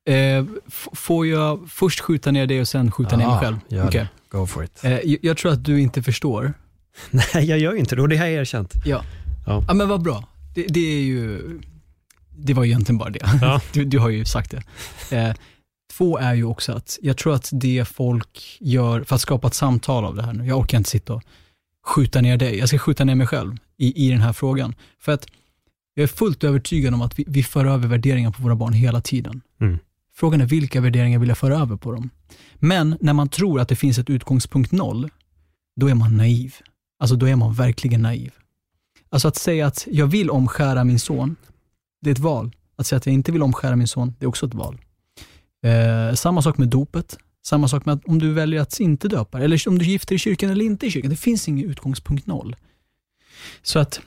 Eh, 0.09 0.45
får 0.93 1.27
jag 1.27 1.69
först 1.69 1.99
skjuta 1.99 2.31
ner 2.31 2.47
dig 2.47 2.61
och 2.61 2.67
sen 2.67 2.91
skjuta 2.91 3.17
ner 3.17 3.25
mig 3.25 3.33
Ja, 3.35 3.39
själv? 3.39 3.57
gör 3.67 3.81
det. 3.81 3.87
Okej. 3.87 4.07
Go 4.29 4.45
for 4.45 4.63
it. 4.63 4.83
Eh, 4.83 4.99
jag, 5.21 5.37
tror 5.37 5.51
att 5.51 5.65
du 5.65 5.81
inte 5.81 6.03
förstår. 6.03 6.53
Nej, 7.11 7.45
jag 7.45 7.59
gör 7.59 7.73
inte 7.75 7.95
det 7.95 8.01
och 8.01 8.09
det 8.09 8.17
har 8.17 8.25
jag 8.25 8.41
erkänt. 8.41 8.73
Ja. 8.85 9.03
Ja. 9.47 9.63
ja 9.67 9.73
men 9.73 9.89
vad 9.89 10.01
bra. 10.01 10.23
Det, 10.55 10.65
det 10.69 10.79
är 10.79 11.01
ju, 11.01 11.41
det 12.37 12.53
var 12.53 12.63
ju 12.63 12.69
egentligen 12.69 12.97
bara 12.97 13.09
det. 13.09 13.19
Ja. 13.41 13.61
Du, 13.73 13.85
du 13.85 13.99
har 13.99 14.09
ju 14.09 14.25
sagt 14.25 14.51
det. 14.51 15.17
Eh, 15.17 15.35
två 15.93 16.17
är 16.17 16.33
ju 16.33 16.43
också 16.43 16.71
att, 16.73 16.99
jag 17.01 17.17
tror 17.17 17.35
att 17.35 17.49
det 17.51 17.85
folk 17.87 18.57
gör, 18.59 19.03
för 19.03 19.15
att 19.15 19.21
skapa 19.21 19.47
ett 19.47 19.53
samtal 19.53 20.05
av 20.05 20.15
det 20.15 20.23
här 20.23 20.33
nu, 20.33 20.45
jag 20.45 20.59
orkar 20.59 20.77
inte 20.77 20.89
sitta 20.89 21.13
och 21.13 21.23
skjuta 21.85 22.21
ner 22.21 22.37
dig, 22.37 22.57
jag 22.57 22.67
ska 22.69 22.77
skjuta 22.77 23.03
ner 23.03 23.15
mig 23.15 23.27
själv 23.27 23.57
i, 23.77 24.07
i 24.07 24.11
den 24.11 24.21
här 24.21 24.33
frågan. 24.33 24.75
För 24.99 25.11
att 25.11 25.27
jag 25.93 26.03
är 26.03 26.07
fullt 26.07 26.43
övertygad 26.43 26.93
om 26.93 27.01
att 27.01 27.19
vi, 27.19 27.25
vi 27.27 27.43
för 27.43 27.65
över 27.65 27.87
värderingar 27.87 28.31
på 28.31 28.43
våra 28.43 28.55
barn 28.55 28.73
hela 28.73 29.01
tiden. 29.01 29.41
Mm. 29.61 29.77
Frågan 30.15 30.41
är 30.41 30.45
vilka 30.45 30.81
värderingar 30.81 31.19
vill 31.19 31.29
jag 31.29 31.37
föra 31.37 31.57
över 31.57 31.75
på 31.75 31.91
dem? 31.91 32.09
Men 32.55 32.97
när 32.99 33.13
man 33.13 33.29
tror 33.29 33.59
att 33.59 33.69
det 33.69 33.75
finns 33.75 33.97
ett 33.97 34.09
utgångspunkt 34.09 34.71
noll, 34.71 35.09
då 35.75 35.87
är 35.87 35.95
man 35.95 36.17
naiv. 36.17 36.55
Alltså 36.99 37.15
då 37.15 37.25
är 37.25 37.35
man 37.35 37.53
verkligen 37.53 38.01
naiv. 38.01 38.33
Alltså 39.09 39.27
att 39.27 39.35
säga 39.35 39.67
att 39.67 39.87
jag 39.91 40.07
vill 40.07 40.29
omskära 40.29 40.83
min 40.83 40.99
son, 40.99 41.35
det 42.01 42.09
är 42.09 42.11
ett 42.11 42.19
val. 42.19 42.51
Att 42.75 42.87
säga 42.87 42.97
att 42.97 43.05
jag 43.05 43.13
inte 43.13 43.31
vill 43.31 43.43
omskära 43.43 43.75
min 43.75 43.87
son, 43.87 44.15
det 44.19 44.25
är 44.25 44.27
också 44.27 44.45
ett 44.45 44.53
val. 44.53 44.77
Eh, 45.63 46.15
samma 46.15 46.41
sak 46.41 46.57
med 46.57 46.67
dopet. 46.67 47.17
Samma 47.45 47.67
sak 47.67 47.85
med 47.85 47.95
att 47.95 48.05
om 48.05 48.19
du 48.19 48.33
väljer 48.33 48.61
att 48.61 48.79
inte 48.79 49.07
döpa 49.07 49.39
eller 49.39 49.67
om 49.67 49.79
du 49.79 49.85
gifter 49.85 50.09
dig 50.09 50.15
i 50.15 50.19
kyrkan 50.19 50.49
eller 50.49 50.65
inte 50.65 50.85
i 50.85 50.91
kyrkan. 50.91 51.09
Det 51.09 51.15
finns 51.15 51.47
ingen 51.47 51.69
utgångspunkt 51.69 52.27
noll. 52.27 52.55
Så 53.61 53.79
att, 53.79 54.01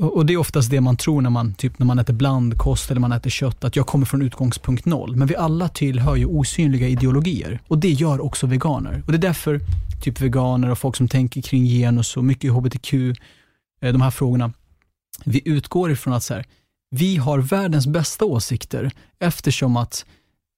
och 0.00 0.26
det 0.26 0.32
är 0.32 0.36
oftast 0.36 0.70
det 0.70 0.80
man 0.80 0.96
tror 0.96 1.20
när 1.22 1.30
man, 1.30 1.54
typ 1.54 1.78
när 1.78 1.86
man 1.86 1.98
äter 1.98 2.14
blandkost 2.14 2.90
eller 2.90 3.00
man 3.00 3.12
äter 3.12 3.30
kött, 3.30 3.64
att 3.64 3.76
jag 3.76 3.86
kommer 3.86 4.06
från 4.06 4.22
utgångspunkt 4.22 4.84
noll. 4.84 5.16
Men 5.16 5.28
vi 5.28 5.36
alla 5.36 5.68
tillhör 5.68 6.16
ju 6.16 6.26
osynliga 6.26 6.88
ideologier 6.88 7.60
och 7.68 7.78
det 7.78 7.90
gör 7.90 8.20
också 8.20 8.46
veganer. 8.46 9.02
Och 9.06 9.12
Det 9.12 9.18
är 9.18 9.22
därför 9.22 9.60
typ 10.02 10.20
veganer 10.20 10.70
och 10.70 10.78
folk 10.78 10.96
som 10.96 11.08
tänker 11.08 11.42
kring 11.42 11.64
genus 11.64 12.16
och 12.16 12.24
mycket 12.24 12.52
hbtq, 12.52 12.94
eh, 12.94 13.92
de 13.92 14.00
här 14.00 14.10
frågorna, 14.10 14.52
vi 15.24 15.42
utgår 15.44 15.90
ifrån 15.90 16.14
att 16.14 16.22
så 16.22 16.34
här, 16.34 16.46
vi 16.90 17.16
har 17.16 17.38
världens 17.38 17.86
bästa 17.86 18.24
åsikter 18.24 18.90
eftersom 19.18 19.76
att 19.76 20.04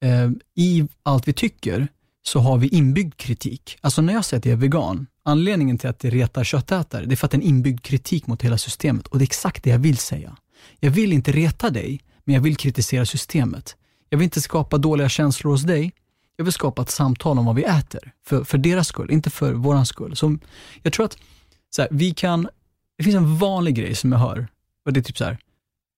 eh, 0.03 0.29
i 0.55 0.87
allt 1.03 1.27
vi 1.27 1.33
tycker 1.33 1.87
så 2.25 2.39
har 2.39 2.57
vi 2.57 2.67
inbyggd 2.67 3.17
kritik. 3.17 3.77
Alltså 3.81 4.01
när 4.01 4.13
jag 4.13 4.25
säger 4.25 4.39
att 4.39 4.45
jag 4.45 4.53
är 4.53 4.57
vegan, 4.57 5.07
anledningen 5.25 5.77
till 5.77 5.89
att 5.89 5.99
det 5.99 6.09
retar 6.09 6.43
köttätare, 6.43 7.05
det 7.05 7.13
är 7.13 7.15
för 7.15 7.25
att 7.25 7.31
det 7.31 7.35
är 7.35 7.41
en 7.41 7.47
inbyggd 7.47 7.81
kritik 7.81 8.27
mot 8.27 8.41
hela 8.41 8.57
systemet 8.57 9.07
och 9.07 9.19
det 9.19 9.23
är 9.23 9.27
exakt 9.27 9.63
det 9.63 9.69
jag 9.69 9.79
vill 9.79 9.97
säga. 9.97 10.37
Jag 10.79 10.91
vill 10.91 11.13
inte 11.13 11.31
reta 11.31 11.69
dig, 11.69 12.01
men 12.23 12.35
jag 12.35 12.41
vill 12.41 12.55
kritisera 12.55 13.05
systemet. 13.05 13.75
Jag 14.09 14.17
vill 14.17 14.23
inte 14.23 14.41
skapa 14.41 14.77
dåliga 14.77 15.09
känslor 15.09 15.51
hos 15.51 15.61
dig, 15.63 15.91
jag 16.35 16.45
vill 16.45 16.53
skapa 16.53 16.81
ett 16.81 16.89
samtal 16.89 17.39
om 17.39 17.45
vad 17.45 17.55
vi 17.55 17.63
äter, 17.63 18.11
för, 18.25 18.43
för 18.43 18.57
deras 18.57 18.87
skull, 18.87 19.11
inte 19.11 19.29
för 19.29 19.53
våran 19.53 19.85
skull. 19.85 20.15
Så 20.15 20.37
jag 20.81 20.93
tror 20.93 21.05
att 21.05 21.17
så 21.69 21.81
här, 21.81 21.89
vi 21.91 22.13
kan, 22.13 22.47
det 22.97 23.03
finns 23.03 23.15
en 23.15 23.37
vanlig 23.37 23.75
grej 23.75 23.95
som 23.95 24.11
jag 24.11 24.19
hör, 24.19 24.47
och 24.85 24.93
det 24.93 24.99
är 24.99 25.01
typ 25.01 25.17
så 25.17 25.25
här, 25.25 25.37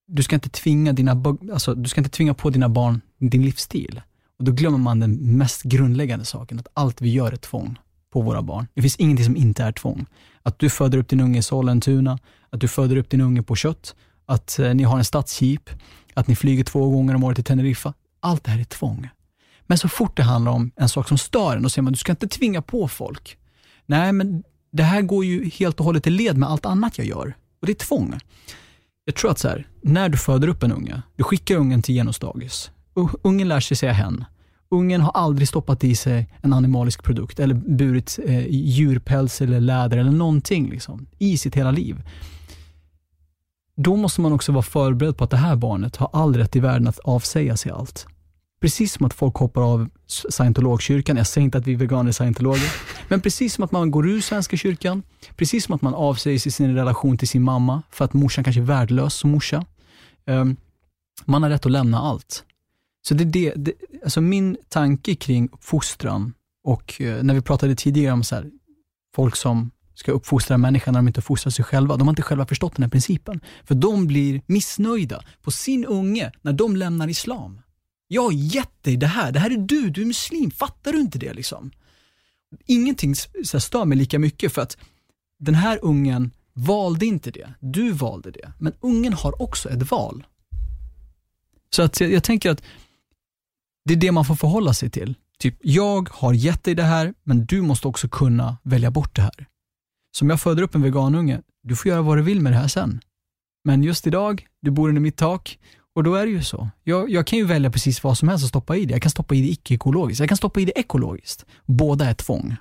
du 0.08 0.24
ska 0.24 0.36
inte 0.36 0.50
tvinga, 0.50 0.94
dina, 0.94 1.24
alltså, 1.54 1.76
du 1.76 1.90
ska 1.90 2.02
inte 2.02 2.10
tvinga 2.10 2.34
på 2.34 2.50
dina 2.50 2.70
barn 2.70 3.02
din 3.20 3.46
livsstil. 3.46 4.02
Och 4.40 4.46
Då 4.46 4.52
glömmer 4.52 4.78
man 4.78 5.00
den 5.00 5.38
mest 5.38 5.64
grundläggande 5.64 6.26
saken, 6.26 6.60
att 6.60 6.68
allt 6.74 7.02
vi 7.02 7.10
gör 7.10 7.32
är 7.32 7.36
tvång 7.36 7.80
på 8.14 8.22
våra 8.22 8.42
barn. 8.42 8.68
Det 8.74 8.82
finns 8.82 8.96
ingenting 8.96 9.26
som 9.26 9.36
inte 9.36 9.64
är 9.64 9.72
tvång. 9.72 10.06
Att 10.44 10.60
du 10.60 10.70
föder 10.70 10.98
upp 10.98 11.10
din 11.10 11.20
unge 11.20 11.40
i 11.40 11.42
Sollentuna, 11.42 12.20
att 12.50 12.60
du 12.60 12.68
föder 12.68 12.98
upp 12.98 13.10
din 13.10 13.22
unge 13.22 13.44
på 13.44 13.56
kött, 13.56 13.96
att 14.26 14.60
eh, 14.60 14.74
ni 14.74 14.84
har 14.84 14.98
en 14.98 15.06
stadsjeep, 15.06 15.70
att 16.14 16.28
ni 16.28 16.36
flyger 16.36 16.64
två 16.64 16.90
gånger 16.90 17.16
om 17.16 17.24
året 17.24 17.36
till 17.36 17.44
Teneriffa. 17.44 17.94
Allt 18.20 18.44
det 18.44 18.52
här 18.52 18.60
är 18.60 18.64
tvång. 18.64 19.10
Men 19.68 19.78
så 19.78 19.90
fort 19.90 20.18
det 20.18 20.24
handlar 20.24 20.52
om 20.52 20.72
en 20.76 20.90
sak 20.90 21.08
som 21.08 21.18
stör 21.18 21.56
en, 21.56 21.64
då 21.64 21.70
säger 21.70 21.84
man 21.84 21.94
du 21.94 21.98
ska 21.98 22.12
inte 22.12 22.28
tvinga 22.28 22.62
på 22.62 22.88
folk. 22.88 23.38
Nej, 23.86 24.14
men 24.14 24.44
det 24.72 24.84
här 24.84 25.02
går 25.02 25.26
ju 25.26 25.50
helt 25.50 25.80
och 25.80 25.86
hållet 25.86 26.08
i 26.08 26.10
led 26.10 26.38
med 26.38 26.50
allt 26.50 26.66
annat 26.66 26.98
jag 26.98 27.08
gör. 27.08 27.34
Och 27.60 27.68
det 27.68 27.72
är 27.72 27.86
tvång. 27.86 28.20
Jag 29.06 29.16
tror 29.16 29.32
att 29.32 29.40
så 29.40 29.48
här, 29.48 29.68
när 29.82 30.10
du 30.10 30.18
föder 30.18 30.48
upp 30.48 30.64
en 30.64 30.72
unge, 30.72 31.02
du 31.16 31.24
skickar 31.24 31.56
ungen 31.56 31.82
till 31.82 31.96
genusdagis. 31.96 32.72
Ungen 33.22 33.48
lär 33.48 33.60
sig 33.60 33.78
säga 33.78 33.94
hen. 33.94 34.26
Ungen 34.70 35.02
har 35.02 35.12
aldrig 35.12 35.48
stoppat 35.48 35.84
i 35.84 35.96
sig 35.96 36.30
en 36.42 36.54
animalisk 36.54 37.04
produkt 37.04 37.40
eller 37.40 37.56
burit 37.56 38.20
eh, 38.26 38.48
djurpäls 38.50 39.42
eller 39.42 39.60
läder 39.60 39.98
eller 39.98 40.12
någonting 40.12 40.70
liksom, 40.70 41.08
i 41.18 41.38
sitt 41.38 41.56
hela 41.56 41.72
liv. 41.72 42.04
Då 43.76 43.96
måste 43.96 44.22
man 44.22 44.34
också 44.34 44.52
vara 44.52 44.64
förberedd 44.64 45.18
på 45.18 45.24
att 45.24 45.30
det 45.30 45.38
här 45.38 45.56
barnet 45.56 45.96
har 45.96 46.10
all 46.14 46.36
rätt 46.38 46.56
i 46.56 46.60
världen 46.60 46.88
att 46.88 47.00
avsäga 47.00 47.58
sig 47.58 47.72
allt. 47.72 48.08
Precis 48.62 48.94
som 48.94 49.06
att 49.06 49.14
folk 49.14 49.36
hoppar 49.36 49.62
av 49.62 49.90
scientologkyrkan. 50.08 51.18
Jag 51.18 51.28
säger 51.28 51.46
inte 51.46 51.58
att 51.58 51.68
vi 51.68 51.76
veganer 51.76 52.10
är 52.10 52.14
scientologer. 52.14 52.72
men 53.08 53.22
precis 53.22 53.54
som 53.54 53.64
att 53.64 53.72
man 53.72 53.92
går 53.92 54.08
ur 54.08 54.22
Svenska 54.22 54.58
kyrkan. 54.58 55.04
Precis 55.36 55.66
som 55.66 55.76
att 55.76 55.82
man 55.82 55.94
avsäger 55.94 56.40
sig 56.40 56.52
sin 56.52 56.76
relation 56.76 57.18
till 57.18 57.28
sin 57.28 57.44
mamma 57.44 57.84
för 57.92 58.06
att 58.06 58.14
morsan 58.14 58.44
kanske 58.44 58.62
är 58.62 58.66
värdelös 58.66 59.14
som 59.14 59.32
morsa. 59.32 59.66
Um, 60.26 60.56
man 61.26 61.44
har 61.44 61.50
rätt 61.50 61.66
att 61.66 61.72
lämna 61.72 62.00
allt. 62.00 62.44
Så 63.08 63.14
det 63.14 63.24
är 63.24 63.26
det, 63.26 63.54
det, 63.56 63.74
alltså 64.04 64.22
min 64.22 64.58
tanke 64.70 65.16
kring 65.16 65.50
uppfostran 65.52 66.34
och 66.64 67.02
eh, 67.02 67.24
när 67.24 67.34
vi 67.34 67.42
pratade 67.42 67.76
tidigare 67.76 68.14
om 68.14 68.24
så 68.24 68.36
här, 68.36 68.52
folk 69.16 69.36
som 69.36 69.72
ska 69.96 70.12
uppfostra 70.12 70.58
människan 70.58 70.94
när 70.94 71.00
de 71.00 71.08
inte 71.08 71.20
uppfostrar 71.20 71.52
sig 71.52 71.66
själva. 71.66 71.98
De 71.98 72.08
har 72.08 72.12
inte 72.12 72.22
själva 72.22 72.46
förstått 72.46 72.76
den 72.76 72.84
här 72.84 72.90
principen. 72.90 73.42
För 73.64 73.76
de 73.76 74.08
blir 74.08 74.42
missnöjda 74.46 75.24
på 75.42 75.52
sin 75.52 75.86
unge 75.86 76.32
när 76.42 76.54
de 76.54 76.76
lämnar 76.76 77.08
islam. 77.08 77.62
Jag 78.08 78.22
har 78.22 78.32
gett 78.32 78.84
dig 78.84 78.98
det 78.98 79.08
här, 79.08 79.32
det 79.32 79.40
här 79.40 79.52
är 79.52 79.58
du, 79.58 79.90
du 79.90 80.02
är 80.02 80.06
muslim, 80.06 80.52
fattar 80.52 80.92
du 80.92 81.02
inte 81.02 81.20
det 81.20 81.34
liksom? 81.34 81.72
Ingenting 82.66 83.16
så 83.46 83.60
stör 83.60 83.86
mig 83.86 83.98
lika 83.98 84.20
mycket 84.20 84.54
för 84.54 84.62
att 84.62 84.78
den 85.40 85.56
här 85.56 85.80
ungen 85.82 86.32
valde 86.54 87.06
inte 87.06 87.32
det, 87.32 87.54
du 87.60 87.92
valde 87.92 88.32
det. 88.32 88.52
Men 88.60 88.74
ungen 88.80 89.14
har 89.14 89.42
också 89.42 89.70
ett 89.70 89.92
val. 89.92 90.26
Så 91.70 91.82
att 91.82 92.00
jag, 92.00 92.12
jag 92.12 92.24
tänker 92.24 92.52
att 92.52 92.62
det 93.86 93.94
är 93.94 93.98
det 93.98 94.12
man 94.12 94.26
får 94.26 94.36
förhålla 94.36 94.74
sig 94.74 94.90
till. 94.90 95.16
Typ, 95.40 95.56
jag 95.62 96.10
har 96.12 96.34
gett 96.34 96.64
dig 96.64 96.76
det 96.76 96.84
här, 96.84 97.14
men 97.24 97.46
du 97.46 97.62
måste 97.62 97.88
också 97.88 98.08
kunna 98.08 98.58
välja 98.64 98.92
bort 98.92 99.16
det 99.16 99.22
här. 99.22 99.48
Som 100.18 100.30
jag 100.30 100.42
föder 100.42 100.64
upp 100.64 100.76
en 100.76 100.82
veganunge, 100.82 101.42
du 101.64 101.76
får 101.76 101.90
göra 101.90 102.02
vad 102.02 102.18
du 102.18 102.22
vill 102.22 102.42
med 102.42 102.52
det 102.54 102.58
här 102.58 102.68
sen. 102.68 103.00
Men 103.64 103.84
just 103.84 104.08
idag, 104.08 104.48
du 104.62 104.72
bor 104.72 104.90
under 104.90 105.02
mitt 105.02 105.18
tak 105.18 105.60
och 105.96 106.04
då 106.04 106.16
är 106.16 106.26
det 106.26 106.32
ju 106.32 106.44
så. 106.44 106.70
Jag, 106.84 107.10
jag 107.10 107.28
kan 107.28 107.40
ju 107.40 107.46
välja 107.46 107.72
precis 107.72 108.04
vad 108.04 108.18
som 108.18 108.28
helst 108.28 108.44
att 108.44 108.50
stoppa 108.50 108.76
i 108.76 108.86
det. 108.86 108.92
Jag 108.94 109.02
kan 109.02 109.12
stoppa 109.12 109.36
i 109.36 109.42
det 109.42 109.48
icke-ekologiskt. 109.48 110.20
Jag 110.20 110.30
kan 110.30 110.38
stoppa 110.38 110.60
i 110.60 110.66
det 110.66 110.80
ekologiskt. 110.80 111.46
Båda 111.66 112.06
är 112.06 112.14
tvång. 112.14 112.56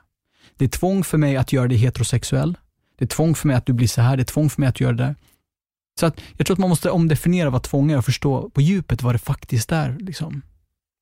Det 0.57 0.65
är 0.65 0.69
tvång 0.69 1.05
för 1.05 1.19
mig 1.19 1.37
att 1.37 1.53
göra 1.53 1.69
dig 1.69 1.79
heterosexuell. 1.79 2.59
Det 2.99 3.05
är 3.05 3.09
tvång 3.09 3.35
för 3.35 3.49
mig 3.49 3.57
att 3.57 3.67
du 3.67 3.73
blir 3.73 3.89
så 3.89 4.01
här. 4.01 4.17
Det 4.17 4.23
är 4.23 4.25
tvång 4.25 4.51
för 4.51 4.61
mig 4.61 4.69
att 4.69 4.81
göra 4.81 4.93
det 4.93 5.03
där. 5.03 5.17
Så 6.01 6.07
att 6.07 6.21
jag 6.37 6.47
tror 6.47 6.55
att 6.55 6.59
man 6.59 6.69
måste 6.69 6.91
omdefiniera 6.91 7.51
vad 7.51 7.63
tvång 7.63 7.91
är 7.91 7.99
och 7.99 8.05
förstå 8.05 8.51
på 8.51 8.61
djupet 8.61 9.03
vad 9.03 9.15
det 9.15 9.19
faktiskt 9.19 9.73
är. 9.73 9.97
Liksom. 10.01 10.43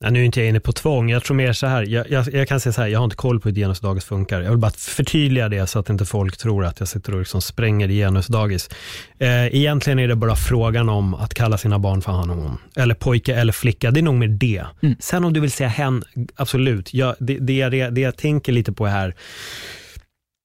Ja, 0.04 0.10
nu 0.10 0.20
är 0.20 0.24
inte 0.24 0.40
jag 0.40 0.48
inne 0.48 0.60
på 0.60 0.72
tvång, 0.72 1.10
jag 1.10 1.24
tror 1.24 1.36
mer 1.36 1.52
så 1.52 1.66
här, 1.66 1.82
jag, 1.82 2.10
jag, 2.10 2.34
jag 2.34 2.48
kan 2.48 2.60
säga 2.60 2.72
så 2.72 2.80
här, 2.80 2.88
jag 2.88 2.98
har 2.98 3.04
inte 3.04 3.16
koll 3.16 3.40
på 3.40 3.48
hur 3.48 3.56
genusdagis 3.56 4.04
funkar. 4.04 4.40
Jag 4.40 4.50
vill 4.50 4.58
bara 4.58 4.70
förtydliga 4.70 5.48
det 5.48 5.66
så 5.66 5.78
att 5.78 5.90
inte 5.90 6.04
folk 6.04 6.36
tror 6.36 6.64
att 6.64 6.80
jag 6.80 6.88
sitter 6.88 7.12
och 7.12 7.18
liksom 7.18 7.42
spränger 7.42 7.88
genusdagis. 7.88 8.70
Eh, 9.18 9.46
egentligen 9.46 9.98
är 9.98 10.08
det 10.08 10.16
bara 10.16 10.36
frågan 10.36 10.88
om 10.88 11.14
att 11.14 11.34
kalla 11.34 11.58
sina 11.58 11.78
barn 11.78 12.02
för 12.02 12.12
han 12.12 12.30
och 12.30 12.36
hon. 12.36 12.58
Eller 12.76 12.94
pojke 12.94 13.34
eller 13.34 13.52
flicka, 13.52 13.90
det 13.90 14.00
är 14.00 14.02
nog 14.02 14.14
mer 14.14 14.28
det. 14.28 14.64
Mm. 14.82 14.96
Sen 15.00 15.24
om 15.24 15.32
du 15.32 15.40
vill 15.40 15.50
säga 15.50 15.68
hen, 15.68 16.04
absolut. 16.36 16.94
Jag, 16.94 17.14
det, 17.18 17.38
det, 17.38 17.68
det, 17.68 17.90
det 17.90 18.00
jag 18.00 18.16
tänker 18.16 18.52
lite 18.52 18.72
på 18.72 18.86
här, 18.86 19.14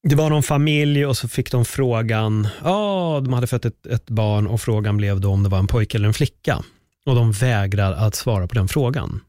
det 0.08 0.14
var 0.14 0.30
någon 0.30 0.42
familj 0.42 1.06
och 1.06 1.16
så 1.16 1.28
fick 1.28 1.52
de 1.52 1.64
frågan, 1.64 2.48
ja, 2.64 3.16
oh, 3.16 3.22
de 3.22 3.32
hade 3.32 3.46
fött 3.46 3.64
ett, 3.64 3.86
ett 3.86 4.10
barn 4.10 4.46
och 4.46 4.60
frågan 4.60 4.96
blev 4.96 5.20
då 5.20 5.30
om 5.30 5.42
det 5.42 5.48
var 5.48 5.58
en 5.58 5.66
pojke 5.66 5.98
eller 5.98 6.08
en 6.08 6.14
flicka. 6.14 6.62
Och 7.06 7.14
de 7.14 7.32
vägrar 7.32 7.92
att 7.92 8.14
svara 8.14 8.46
på 8.46 8.54
den 8.54 8.68
frågan 8.68 9.20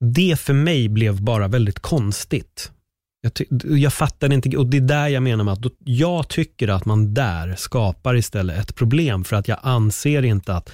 det 0.00 0.40
för 0.40 0.54
mig 0.54 0.88
blev 0.88 1.22
bara 1.22 1.48
väldigt 1.48 1.80
konstigt. 1.80 2.72
Jag, 3.20 3.32
jag 3.78 3.92
fattar 3.92 4.32
inte, 4.32 4.56
och 4.56 4.66
det 4.66 4.76
är 4.76 4.80
där 4.80 5.08
jag 5.08 5.22
menar 5.22 5.44
med 5.44 5.52
att 5.52 5.62
då, 5.62 5.70
jag 5.78 6.28
tycker 6.28 6.68
att 6.68 6.84
man 6.84 7.14
där 7.14 7.54
skapar 7.56 8.16
istället 8.16 8.58
ett 8.58 8.74
problem 8.74 9.24
för 9.24 9.36
att 9.36 9.48
jag 9.48 9.58
anser 9.62 10.22
inte 10.22 10.54
att 10.54 10.70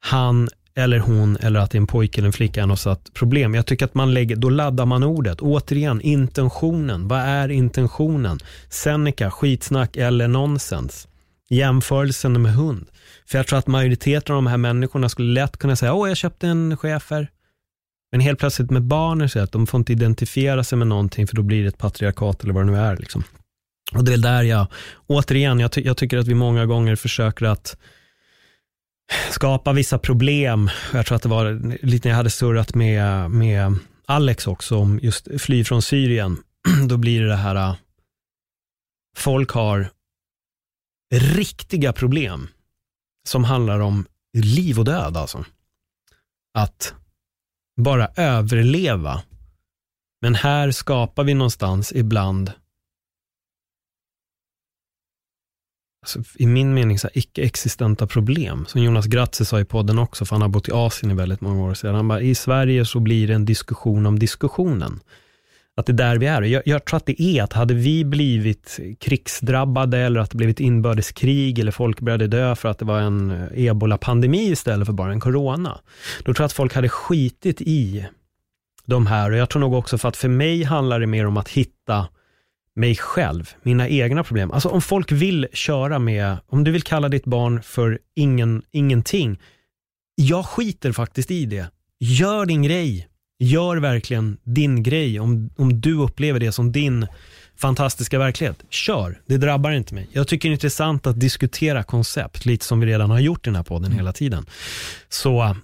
han 0.00 0.48
eller 0.74 0.98
hon 0.98 1.36
eller 1.36 1.60
att 1.60 1.70
det 1.70 1.78
är 1.78 1.80
en 1.80 1.86
pojke 1.86 2.20
eller 2.20 2.26
en 2.26 2.32
flicka 2.32 2.62
är 2.62 2.66
något 2.66 3.14
problem. 3.14 3.54
Jag 3.54 3.66
tycker 3.66 3.84
att 3.84 3.94
man 3.94 4.14
lägger, 4.14 4.36
då 4.36 4.50
laddar 4.50 4.86
man 4.86 5.02
ordet. 5.02 5.40
Återigen, 5.40 6.00
intentionen. 6.00 7.08
Vad 7.08 7.20
är 7.20 7.48
intentionen? 7.48 8.38
Seneca, 8.68 9.30
skitsnack 9.30 9.96
eller 9.96 10.28
nonsens? 10.28 11.08
Jämförelsen 11.50 12.42
med 12.42 12.54
hund. 12.54 12.86
För 13.26 13.38
jag 13.38 13.46
tror 13.46 13.58
att 13.58 13.66
majoriteten 13.66 14.36
av 14.36 14.42
de 14.42 14.46
här 14.46 14.56
människorna 14.56 15.08
skulle 15.08 15.32
lätt 15.32 15.56
kunna 15.56 15.76
säga, 15.76 15.94
åh 15.94 16.08
jag 16.08 16.16
köpte 16.16 16.48
en 16.48 16.76
schäfer. 16.76 17.28
Men 18.14 18.20
helt 18.20 18.38
plötsligt 18.38 18.70
med 18.70 18.82
barnen 18.82 19.28
så 19.28 19.40
att 19.40 19.52
de 19.52 19.66
får 19.66 19.78
inte 19.78 19.92
identifiera 19.92 20.64
sig 20.64 20.78
med 20.78 20.86
någonting 20.86 21.26
för 21.26 21.36
då 21.36 21.42
blir 21.42 21.62
det 21.62 21.68
ett 21.68 21.78
patriarkat 21.78 22.42
eller 22.42 22.54
vad 22.54 22.66
det 22.66 22.72
nu 22.72 22.78
är. 22.78 22.96
Liksom. 22.96 23.24
Och 23.94 24.04
det 24.04 24.12
är 24.12 24.18
där 24.18 24.42
jag, 24.42 24.66
återigen, 25.06 25.60
jag, 25.60 25.72
ty 25.72 25.80
jag 25.80 25.96
tycker 25.96 26.18
att 26.18 26.26
vi 26.26 26.34
många 26.34 26.66
gånger 26.66 26.96
försöker 26.96 27.46
att 27.46 27.76
skapa 29.30 29.72
vissa 29.72 29.98
problem. 29.98 30.70
Jag 30.92 31.06
tror 31.06 31.16
att 31.16 31.22
det 31.22 31.28
var 31.28 31.52
lite 31.86 32.08
när 32.08 32.12
jag 32.12 32.16
hade 32.16 32.30
surrat 32.30 32.74
med, 32.74 33.30
med 33.30 33.78
Alex 34.06 34.46
också 34.46 34.76
om 34.76 34.98
just 35.02 35.28
fly 35.38 35.64
från 35.64 35.82
Syrien. 35.82 36.36
Då 36.88 36.96
blir 36.96 37.22
det 37.22 37.28
det 37.28 37.36
här, 37.36 37.56
äh, 37.56 37.74
folk 39.16 39.50
har 39.50 39.88
riktiga 41.14 41.92
problem 41.92 42.48
som 43.28 43.44
handlar 43.44 43.80
om 43.80 44.06
liv 44.36 44.78
och 44.78 44.84
död 44.84 45.16
alltså. 45.16 45.44
Att 46.58 46.94
bara 47.76 48.08
överleva. 48.16 49.22
Men 50.20 50.34
här 50.34 50.70
skapar 50.70 51.24
vi 51.24 51.34
någonstans 51.34 51.92
ibland 51.92 52.52
alltså, 56.04 56.22
i 56.38 56.46
min 56.46 56.74
mening 56.74 56.98
så 56.98 57.08
icke-existenta 57.14 58.06
problem. 58.06 58.66
Som 58.66 58.82
Jonas 58.82 59.06
Gratze 59.06 59.44
sa 59.44 59.60
i 59.60 59.64
podden 59.64 59.98
också, 59.98 60.24
för 60.24 60.34
han 60.34 60.42
har 60.42 60.48
bott 60.48 60.68
i 60.68 60.72
Asien 60.72 61.10
i 61.10 61.14
väldigt 61.14 61.40
många 61.40 61.62
år 61.62 61.74
sedan. 61.74 61.94
Han 61.94 62.08
bara, 62.08 62.20
i 62.20 62.34
Sverige 62.34 62.84
så 62.84 63.00
blir 63.00 63.28
det 63.28 63.34
en 63.34 63.44
diskussion 63.44 64.06
om 64.06 64.18
diskussionen. 64.18 65.00
Att 65.76 65.86
det 65.86 65.92
är 65.92 65.94
där 65.94 66.18
vi 66.18 66.26
är. 66.26 66.42
Jag, 66.42 66.62
jag 66.66 66.84
tror 66.84 66.96
att 66.96 67.06
det 67.06 67.22
är 67.22 67.42
att 67.42 67.52
hade 67.52 67.74
vi 67.74 68.04
blivit 68.04 68.80
krigsdrabbade 69.00 69.98
eller 69.98 70.20
att 70.20 70.30
det 70.30 70.36
blivit 70.36 70.60
inbördeskrig 70.60 71.58
eller 71.58 71.72
folk 71.72 72.00
började 72.00 72.26
dö 72.26 72.54
för 72.54 72.68
att 72.68 72.78
det 72.78 72.84
var 72.84 73.00
en 73.00 73.48
ebola-pandemi 73.54 74.50
istället 74.50 74.86
för 74.86 74.92
bara 74.92 75.12
en 75.12 75.20
corona. 75.20 75.80
Då 76.18 76.34
tror 76.34 76.42
jag 76.42 76.46
att 76.46 76.52
folk 76.52 76.74
hade 76.74 76.88
skitit 76.88 77.60
i 77.60 78.06
de 78.86 79.06
här 79.06 79.30
och 79.30 79.36
jag 79.36 79.50
tror 79.50 79.60
nog 79.60 79.74
också 79.74 79.98
för 79.98 80.08
att 80.08 80.16
för 80.16 80.28
mig 80.28 80.62
handlar 80.62 81.00
det 81.00 81.06
mer 81.06 81.26
om 81.26 81.36
att 81.36 81.48
hitta 81.48 82.06
mig 82.76 82.96
själv, 82.96 83.50
mina 83.62 83.88
egna 83.88 84.24
problem. 84.24 84.50
Alltså 84.50 84.68
om 84.68 84.82
folk 84.82 85.12
vill 85.12 85.46
köra 85.52 85.98
med, 85.98 86.36
om 86.46 86.64
du 86.64 86.70
vill 86.70 86.82
kalla 86.82 87.08
ditt 87.08 87.24
barn 87.24 87.62
för 87.62 87.98
ingen, 88.14 88.62
ingenting, 88.70 89.40
jag 90.14 90.46
skiter 90.46 90.92
faktiskt 90.92 91.30
i 91.30 91.46
det. 91.46 91.66
Gör 91.98 92.46
din 92.46 92.62
grej, 92.62 93.08
Gör 93.38 93.76
verkligen 93.76 94.36
din 94.44 94.82
grej. 94.82 95.20
Om, 95.20 95.50
om 95.56 95.80
du 95.80 95.94
upplever 95.94 96.40
det 96.40 96.52
som 96.52 96.72
din 96.72 97.06
fantastiska 97.56 98.18
verklighet, 98.18 98.64
kör. 98.70 99.20
Det 99.26 99.36
drabbar 99.36 99.70
inte 99.70 99.94
mig. 99.94 100.08
Jag 100.12 100.28
tycker 100.28 100.48
det 100.48 100.52
är 100.52 100.54
intressant 100.54 101.06
att 101.06 101.20
diskutera 101.20 101.82
koncept, 101.82 102.46
lite 102.46 102.64
som 102.64 102.80
vi 102.80 102.86
redan 102.86 103.10
har 103.10 103.20
gjort 103.20 103.46
i 103.46 103.50
den 103.50 103.56
här 103.56 103.62
podden 103.62 103.86
mm. 103.86 103.96
hela 103.96 104.12
tiden. 104.12 104.46
Så 105.08 105.56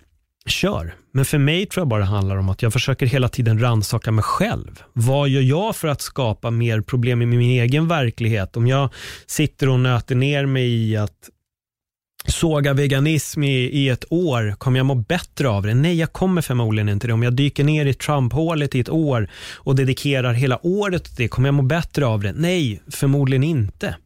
kör. 0.46 0.94
Men 1.12 1.24
för 1.24 1.38
mig 1.38 1.66
tror 1.66 1.80
jag 1.80 1.88
bara 1.88 2.00
det 2.00 2.06
handlar 2.06 2.36
om 2.36 2.48
att 2.48 2.62
jag 2.62 2.72
försöker 2.72 3.06
hela 3.06 3.28
tiden 3.28 3.60
ransaka 3.60 4.12
mig 4.12 4.24
själv. 4.24 4.82
Vad 4.92 5.28
gör 5.28 5.40
jag 5.40 5.76
för 5.76 5.88
att 5.88 6.00
skapa 6.00 6.50
mer 6.50 6.80
problem 6.80 7.22
i 7.22 7.26
min 7.26 7.40
egen 7.40 7.88
verklighet? 7.88 8.56
Om 8.56 8.66
jag 8.66 8.90
sitter 9.26 9.68
och 9.68 9.80
nöter 9.80 10.14
ner 10.14 10.46
mig 10.46 10.90
i 10.90 10.96
att 10.96 11.30
såga 12.26 12.72
veganism 12.72 13.42
i, 13.42 13.56
i 13.56 13.88
ett 13.88 14.04
år, 14.10 14.54
kommer 14.58 14.78
jag 14.78 14.86
må 14.86 14.94
bättre 14.94 15.48
av 15.48 15.62
det? 15.62 15.74
Nej, 15.74 15.98
jag 15.98 16.12
kommer 16.12 16.42
förmodligen 16.42 16.88
inte 16.88 17.06
det. 17.06 17.12
Om 17.12 17.22
jag 17.22 17.32
dyker 17.32 17.64
ner 17.64 17.86
i 17.86 17.94
Trump-hålet 17.94 18.74
i 18.74 18.80
ett 18.80 18.88
år 18.88 19.30
och 19.56 19.76
dedikerar 19.76 20.32
hela 20.32 20.66
året 20.66 21.04
till 21.04 21.14
det, 21.16 21.28
kommer 21.28 21.48
jag 21.48 21.54
må 21.54 21.62
bättre 21.62 22.06
av 22.06 22.22
det? 22.22 22.32
Nej, 22.32 22.82
förmodligen 22.90 23.44
inte. 23.44 23.96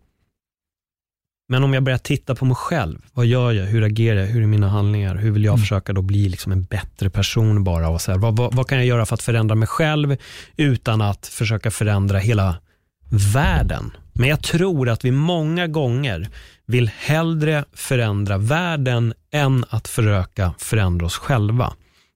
Men 1.48 1.64
om 1.64 1.74
jag 1.74 1.82
börjar 1.82 1.98
titta 1.98 2.34
på 2.34 2.44
mig 2.44 2.56
själv, 2.56 2.98
vad 3.12 3.26
gör 3.26 3.52
jag, 3.52 3.64
hur 3.64 3.82
agerar 3.82 4.20
jag, 4.20 4.26
hur 4.26 4.42
är 4.42 4.46
mina 4.46 4.68
handlingar, 4.68 5.14
hur 5.14 5.30
vill 5.30 5.44
jag 5.44 5.52
mm. 5.52 5.60
försöka 5.60 5.92
då 5.92 6.02
bli 6.02 6.28
liksom 6.28 6.52
en 6.52 6.64
bättre 6.64 7.10
person 7.10 7.64
bara 7.64 7.88
och 7.88 8.00
så 8.00 8.12
här, 8.12 8.18
vad, 8.18 8.36
vad, 8.36 8.54
vad 8.54 8.68
kan 8.68 8.78
jag 8.78 8.86
göra 8.86 9.06
för 9.06 9.14
att 9.14 9.22
förändra 9.22 9.54
mig 9.54 9.68
själv 9.68 10.16
utan 10.56 11.00
att 11.00 11.26
försöka 11.26 11.70
förändra 11.70 12.18
hela 12.18 12.56
världen? 13.34 13.92
Men 14.14 14.28
jag 14.28 14.42
tror 14.42 14.88
att 14.88 15.04
vi 15.04 15.10
många 15.10 15.66
gånger 15.66 16.28
vill 16.66 16.90
hellre 16.98 17.64
förändra 17.72 18.38
världen 18.38 19.14
än 19.32 19.64
att 19.68 19.88
försöka 19.88 20.54
förändra 20.58 21.06
oss 21.06 21.16
själva. 21.16 21.72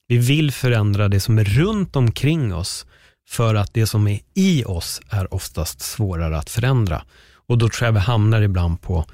Vi 0.09 0.19
vill 0.19 0.53
förändra 0.53 1.09
det 1.09 1.21
som 1.21 1.39
är 1.39 1.45
runt 1.45 1.97
omkring 1.97 2.55
oss 2.55 2.87
för 3.29 3.55
att 3.55 3.75
det 3.75 3.87
som 3.87 4.07
är 4.09 4.21
i 4.35 4.65
oss 4.65 5.01
är 5.11 5.35
oftast 5.35 5.81
svårare 5.81 6.39
att 6.39 6.51
förändra. 6.51 7.03
Och 7.47 7.59
då 7.59 7.69
tror 7.69 7.87
jag 7.87 7.93
vi 7.93 7.99
hamnar 7.99 8.43
ibland 8.43 8.81
på 8.83 9.05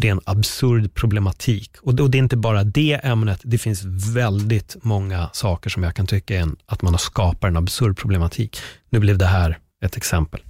ren 0.00 0.20
absurd 0.24 0.94
problematik. 0.94 1.70
Och 1.82 1.94
det 1.94 2.18
är 2.18 2.22
inte 2.22 2.36
bara 2.36 2.64
det 2.64 3.00
ämnet, 3.02 3.40
det 3.44 3.58
finns 3.58 3.84
väldigt 4.14 4.76
många 4.82 5.30
saker 5.32 5.70
som 5.70 5.82
jag 5.82 5.94
kan 5.94 6.06
tycka 6.06 6.40
är 6.40 6.48
att 6.66 6.82
man 6.82 6.92
har 6.92 6.98
skapat 6.98 7.48
en 7.48 7.56
absurd 7.56 7.96
problematik. 7.96 8.58
Nu 8.90 8.98
blev 8.98 9.18
det 9.18 9.26
här 9.26 9.58
ett 9.84 9.96
exempel. 9.96 10.40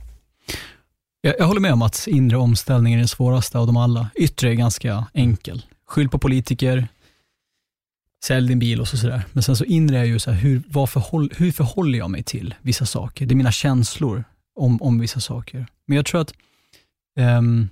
Jag, 1.24 1.34
jag 1.38 1.46
håller 1.46 1.60
med 1.60 1.72
om 1.72 1.82
att 1.82 2.06
inre 2.06 2.36
omställning 2.36 2.94
är 2.94 2.98
den 2.98 3.09
svåraste 3.09 3.59
av 3.59 3.66
dem 3.66 3.76
alla. 3.76 4.10
Yttre 4.14 4.51
är 4.51 4.55
ganska 4.55 5.06
enkel. 5.14 5.66
Skyll 5.86 6.09
på 6.09 6.18
politiker, 6.18 6.88
sälj 8.24 8.48
din 8.48 8.59
bil 8.59 8.80
och 8.80 8.88
så 8.88 8.96
sådär. 8.96 9.22
Men 9.32 9.42
sen 9.42 9.56
så 9.56 9.64
inre 9.64 9.98
är 9.98 10.05
ju 10.05 10.18
så 10.18 10.30
här, 10.30 10.38
hur, 10.38 10.62
vad 10.68 10.90
förhåll, 10.90 11.32
hur 11.36 11.52
förhåller 11.52 11.98
jag 11.98 12.10
mig 12.10 12.22
till 12.22 12.55
vissa 12.62 12.86
saker? 12.86 13.26
Det 13.26 13.34
är 13.34 13.36
mina 13.36 13.52
känslor 13.52 14.24
om, 14.55 14.82
om 14.82 15.01
vissa 15.01 15.20
saker. 15.20 15.66
Men 15.86 15.96
jag 15.96 16.06
tror 16.06 16.20
att, 16.20 16.32
um, 17.38 17.68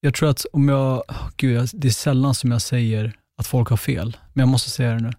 jag 0.00 0.14
tror 0.14 0.30
att 0.30 0.46
om 0.52 0.68
jag, 0.68 0.96
oh, 1.08 1.28
gud, 1.36 1.70
det 1.72 1.88
är 1.88 1.92
sällan 1.92 2.34
som 2.34 2.50
jag 2.50 2.62
säger 2.62 3.16
att 3.36 3.46
folk 3.46 3.68
har 3.68 3.76
fel, 3.76 4.16
men 4.32 4.42
jag 4.42 4.48
måste 4.48 4.70
säga 4.70 4.94
det 4.94 5.00
nu. 5.00 5.12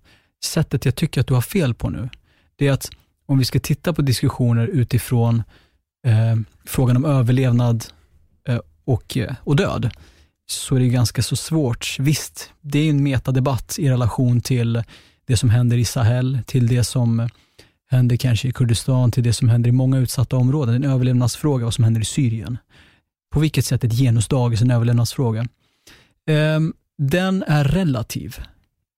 Sättet 0.43 0.85
jag 0.85 0.95
tycker 0.95 1.21
att 1.21 1.27
du 1.27 1.34
har 1.34 1.41
fel 1.41 1.73
på 1.73 1.89
nu, 1.89 2.09
det 2.55 2.67
är 2.67 2.71
att 2.71 2.89
om 3.26 3.38
vi 3.38 3.45
ska 3.45 3.59
titta 3.59 3.93
på 3.93 4.01
diskussioner 4.01 4.67
utifrån 4.67 5.43
eh, 6.10 6.36
frågan 6.65 6.98
om 6.98 7.06
överlevnad 7.06 7.86
eh, 8.48 8.60
och, 8.86 9.18
eh, 9.18 9.36
och 9.44 9.56
död, 9.56 9.90
så 10.48 10.76
är 10.76 10.80
det 10.80 10.88
ganska 10.88 11.22
så 11.22 11.36
svårt. 11.36 11.95
Visst, 11.99 12.53
det 12.61 12.80
är 12.80 12.90
en 12.90 13.03
metadebatt 13.03 13.76
i 13.80 13.90
relation 13.90 14.41
till 14.41 14.84
det 15.27 15.38
som 15.38 15.49
händer 15.49 15.77
i 15.77 15.86
Sahel, 15.86 16.40
till 16.45 16.68
det 16.68 16.84
som 16.84 17.30
händer 17.90 18.15
kanske 18.15 18.48
i 18.48 18.52
Kurdistan, 18.52 19.11
till 19.11 19.23
det 19.23 19.34
som 19.34 19.49
händer 19.49 19.69
i 19.69 19.72
många 19.72 19.98
utsatta 19.98 20.38
områden. 20.38 20.76
En 20.76 20.91
överlevnadsfråga 20.91 21.65
vad 21.65 21.73
som 21.73 21.84
händer 21.84 22.02
i 22.02 22.06
Syrien. 22.06 22.57
På 23.34 23.40
vilket 23.40 23.65
sätt 23.65 23.84
ett 23.84 23.94
genusdagis 23.94 24.61
är 24.61 24.65
en 24.65 24.72
överlevnadsfråga? 24.72 25.48
Ehm, 26.27 26.73
den 26.98 27.44
är 27.48 27.64
relativ. 27.64 28.36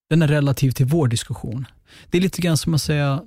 Den 0.09 0.21
är 0.21 0.27
relativ 0.27 0.71
till 0.71 0.85
vår 0.85 1.07
diskussion. 1.07 1.65
Det 2.09 2.17
är 2.17 2.21
lite 2.21 2.41
grann 2.41 2.57
som 2.57 2.73
att 2.73 2.81
säga, 2.81 3.23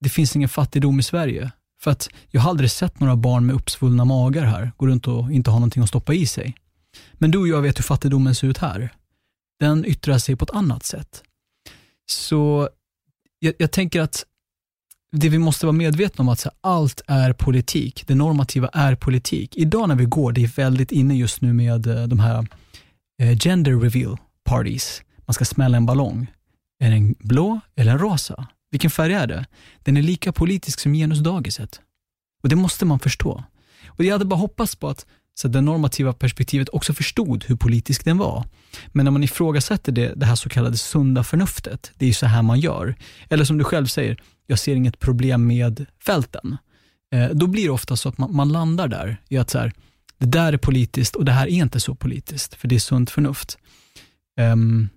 det 0.00 0.08
finns 0.08 0.36
ingen 0.36 0.48
fattigdom 0.48 1.00
i 1.00 1.02
Sverige. 1.02 1.50
För 1.82 1.90
att 1.90 2.08
jag 2.30 2.40
har 2.40 2.50
aldrig 2.50 2.70
sett 2.70 3.00
några 3.00 3.16
barn 3.16 3.46
med 3.46 3.54
uppsvullna 3.54 4.04
magar 4.04 4.44
här, 4.44 4.72
gå 4.76 4.86
runt 4.86 5.08
och 5.08 5.32
inte 5.32 5.50
ha 5.50 5.58
någonting 5.58 5.82
att 5.82 5.88
stoppa 5.88 6.14
i 6.14 6.26
sig. 6.26 6.54
Men 7.14 7.30
du 7.30 7.38
och 7.38 7.48
jag 7.48 7.62
vet 7.62 7.78
hur 7.78 7.82
fattigdomen 7.82 8.34
ser 8.34 8.46
ut 8.46 8.58
här. 8.58 8.92
Den 9.60 9.84
yttrar 9.84 10.18
sig 10.18 10.36
på 10.36 10.44
ett 10.44 10.50
annat 10.50 10.84
sätt. 10.84 11.22
Så 12.10 12.68
jag, 13.38 13.54
jag 13.58 13.70
tänker 13.70 14.00
att 14.00 14.24
det 15.12 15.28
vi 15.28 15.38
måste 15.38 15.66
vara 15.66 15.76
medvetna 15.76 16.22
om 16.22 16.28
att 16.28 16.38
så 16.38 16.48
här, 16.48 16.70
allt 16.70 17.02
är 17.06 17.32
politik. 17.32 18.04
Det 18.06 18.14
normativa 18.14 18.68
är 18.68 18.94
politik. 18.94 19.56
Idag 19.56 19.88
när 19.88 19.94
vi 19.94 20.04
går, 20.04 20.32
det 20.32 20.44
är 20.44 20.48
väldigt 20.48 20.92
inne 20.92 21.16
just 21.16 21.40
nu 21.40 21.52
med 21.52 21.86
eh, 21.86 22.02
de 22.02 22.20
här 22.20 22.46
eh, 23.22 23.38
gender 23.38 23.76
reveal 23.76 24.16
parties. 24.44 25.02
Man 25.26 25.34
ska 25.34 25.44
smälla 25.44 25.76
en 25.76 25.86
ballong. 25.86 26.26
Är 26.78 26.90
den 26.90 27.14
blå 27.18 27.60
eller 27.76 27.92
en 27.92 27.98
rosa? 27.98 28.46
Vilken 28.70 28.90
färg 28.90 29.12
är 29.12 29.26
det? 29.26 29.46
Den 29.82 29.96
är 29.96 30.02
lika 30.02 30.32
politisk 30.32 30.80
som 30.80 30.92
genusdagiset. 30.92 31.80
Och 32.42 32.48
det 32.48 32.56
måste 32.56 32.84
man 32.84 32.98
förstå. 32.98 33.44
Och 33.86 34.04
jag 34.04 34.12
hade 34.12 34.24
bara 34.24 34.40
hoppats 34.40 34.76
på 34.76 34.88
att 34.88 35.06
så 35.34 35.48
det 35.48 35.60
normativa 35.60 36.12
perspektivet 36.12 36.68
också 36.68 36.94
förstod 36.94 37.44
hur 37.44 37.56
politisk 37.56 38.04
den 38.04 38.18
var. 38.18 38.44
Men 38.88 39.04
när 39.04 39.10
man 39.10 39.24
ifrågasätter 39.24 39.92
det, 39.92 40.14
det 40.16 40.26
här 40.26 40.34
så 40.34 40.48
kallade 40.48 40.76
sunda 40.76 41.24
förnuftet, 41.24 41.92
det 41.96 42.04
är 42.04 42.06
ju 42.06 42.14
så 42.14 42.26
här 42.26 42.42
man 42.42 42.60
gör. 42.60 42.94
Eller 43.28 43.44
som 43.44 43.58
du 43.58 43.64
själv 43.64 43.86
säger, 43.86 44.22
jag 44.46 44.58
ser 44.58 44.74
inget 44.74 44.98
problem 44.98 45.46
med 45.46 45.86
fälten. 46.04 46.56
Eh, 47.14 47.28
då 47.30 47.46
blir 47.46 47.64
det 47.64 47.70
ofta 47.70 47.96
så 47.96 48.08
att 48.08 48.18
man, 48.18 48.36
man 48.36 48.48
landar 48.48 48.88
där 48.88 49.16
i 49.28 49.38
att 49.38 49.50
så 49.50 49.58
här, 49.58 49.72
det 50.18 50.26
där 50.26 50.52
är 50.52 50.56
politiskt 50.56 51.16
och 51.16 51.24
det 51.24 51.32
här 51.32 51.46
är 51.46 51.50
inte 51.50 51.80
så 51.80 51.94
politiskt, 51.94 52.54
för 52.54 52.68
det 52.68 52.74
är 52.74 52.80
sunt 52.80 53.10
förnuft. 53.10 53.58
Ehm, 54.40 54.88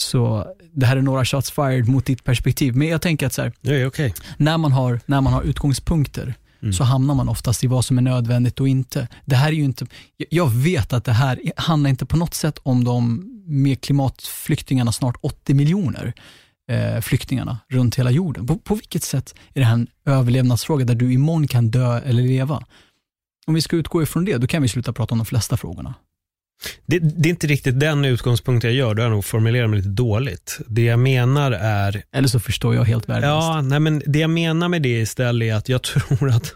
så 0.00 0.46
det 0.72 0.86
här 0.86 0.96
är 0.96 1.02
några 1.02 1.24
shots 1.24 1.50
fired 1.50 1.88
mot 1.88 2.06
ditt 2.06 2.24
perspektiv, 2.24 2.76
men 2.76 2.88
jag 2.88 3.02
tänker 3.02 3.26
att 3.26 3.32
så 3.32 3.42
här, 3.42 3.86
okej. 3.86 4.14
när 4.36 4.58
man 4.58 4.72
har, 4.72 5.00
när 5.06 5.20
man 5.20 5.32
har 5.32 5.42
utgångspunkter 5.42 6.34
så 6.72 6.84
hamnar 6.84 7.14
man 7.14 7.28
oftast 7.28 7.64
i 7.64 7.66
vad 7.66 7.84
som 7.84 7.98
är 7.98 8.02
nödvändigt 8.02 8.60
och 8.60 8.68
inte. 8.68 9.08
Det 9.24 9.36
här 9.36 9.48
är 9.48 9.52
ju 9.52 9.64
inte, 9.64 9.86
jag 10.16 10.50
vet 10.50 10.92
att 10.92 11.04
det 11.04 11.12
här 11.12 11.40
handlar 11.56 11.90
inte 11.90 12.06
på 12.06 12.16
något 12.16 12.34
sätt 12.34 12.58
om 12.62 12.84
de 12.84 13.24
med 13.46 13.80
klimatflyktingarna, 13.80 14.92
snart 14.92 15.16
80 15.20 15.54
miljoner 15.54 16.12
eh, 16.70 17.00
flyktingarna 17.00 17.58
runt 17.68 17.98
hela 17.98 18.10
jorden. 18.10 18.46
På, 18.46 18.58
på 18.58 18.74
vilket 18.74 19.02
sätt 19.02 19.34
är 19.54 19.60
det 19.60 19.66
här 19.66 19.74
en 19.74 19.86
överlevnadsfråga 20.04 20.84
där 20.84 20.94
du 20.94 21.12
imorgon 21.12 21.48
kan 21.48 21.70
dö 21.70 22.00
eller 22.00 22.22
leva? 22.22 22.64
Om 23.46 23.54
vi 23.54 23.62
ska 23.62 23.76
utgå 23.76 24.02
ifrån 24.02 24.24
det, 24.24 24.36
då 24.36 24.46
kan 24.46 24.62
vi 24.62 24.68
sluta 24.68 24.92
prata 24.92 25.14
om 25.14 25.18
de 25.18 25.24
flesta 25.24 25.56
frågorna. 25.56 25.94
Det, 26.86 26.98
det 26.98 27.28
är 27.28 27.30
inte 27.30 27.46
riktigt 27.46 27.80
den 27.80 28.04
utgångspunkten 28.04 28.70
jag 28.70 28.76
gör, 28.78 28.94
då 28.94 29.02
har 29.02 29.04
jag 29.04 29.12
nog 29.14 29.24
formulerat 29.24 29.70
mig 29.70 29.76
lite 29.76 29.88
dåligt. 29.88 30.58
Det 30.66 30.82
jag 30.82 30.98
menar 30.98 31.52
är, 31.52 32.02
Eller 32.12 32.28
så 32.28 32.40
förstår 32.40 32.74
jag 32.74 32.84
helt 32.84 33.08
värdelöst. 33.08 33.24
ja, 33.46 33.60
nej 33.62 33.80
men 33.80 34.02
det 34.06 34.18
jag 34.18 34.30
menar 34.30 34.68
med 34.68 34.82
det 34.82 35.00
istället 35.00 35.46
är 35.46 35.54
att 35.54 35.68
jag 35.68 35.82
tror 36.08 36.30
att 36.30 36.54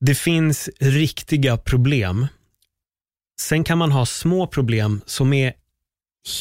det 0.00 0.14
finns 0.14 0.70
riktiga 0.80 1.56
problem. 1.56 2.26
Sen 3.40 3.64
kan 3.64 3.78
man 3.78 3.92
ha 3.92 4.06
små 4.06 4.46
problem 4.46 5.00
som 5.06 5.32
är 5.32 5.52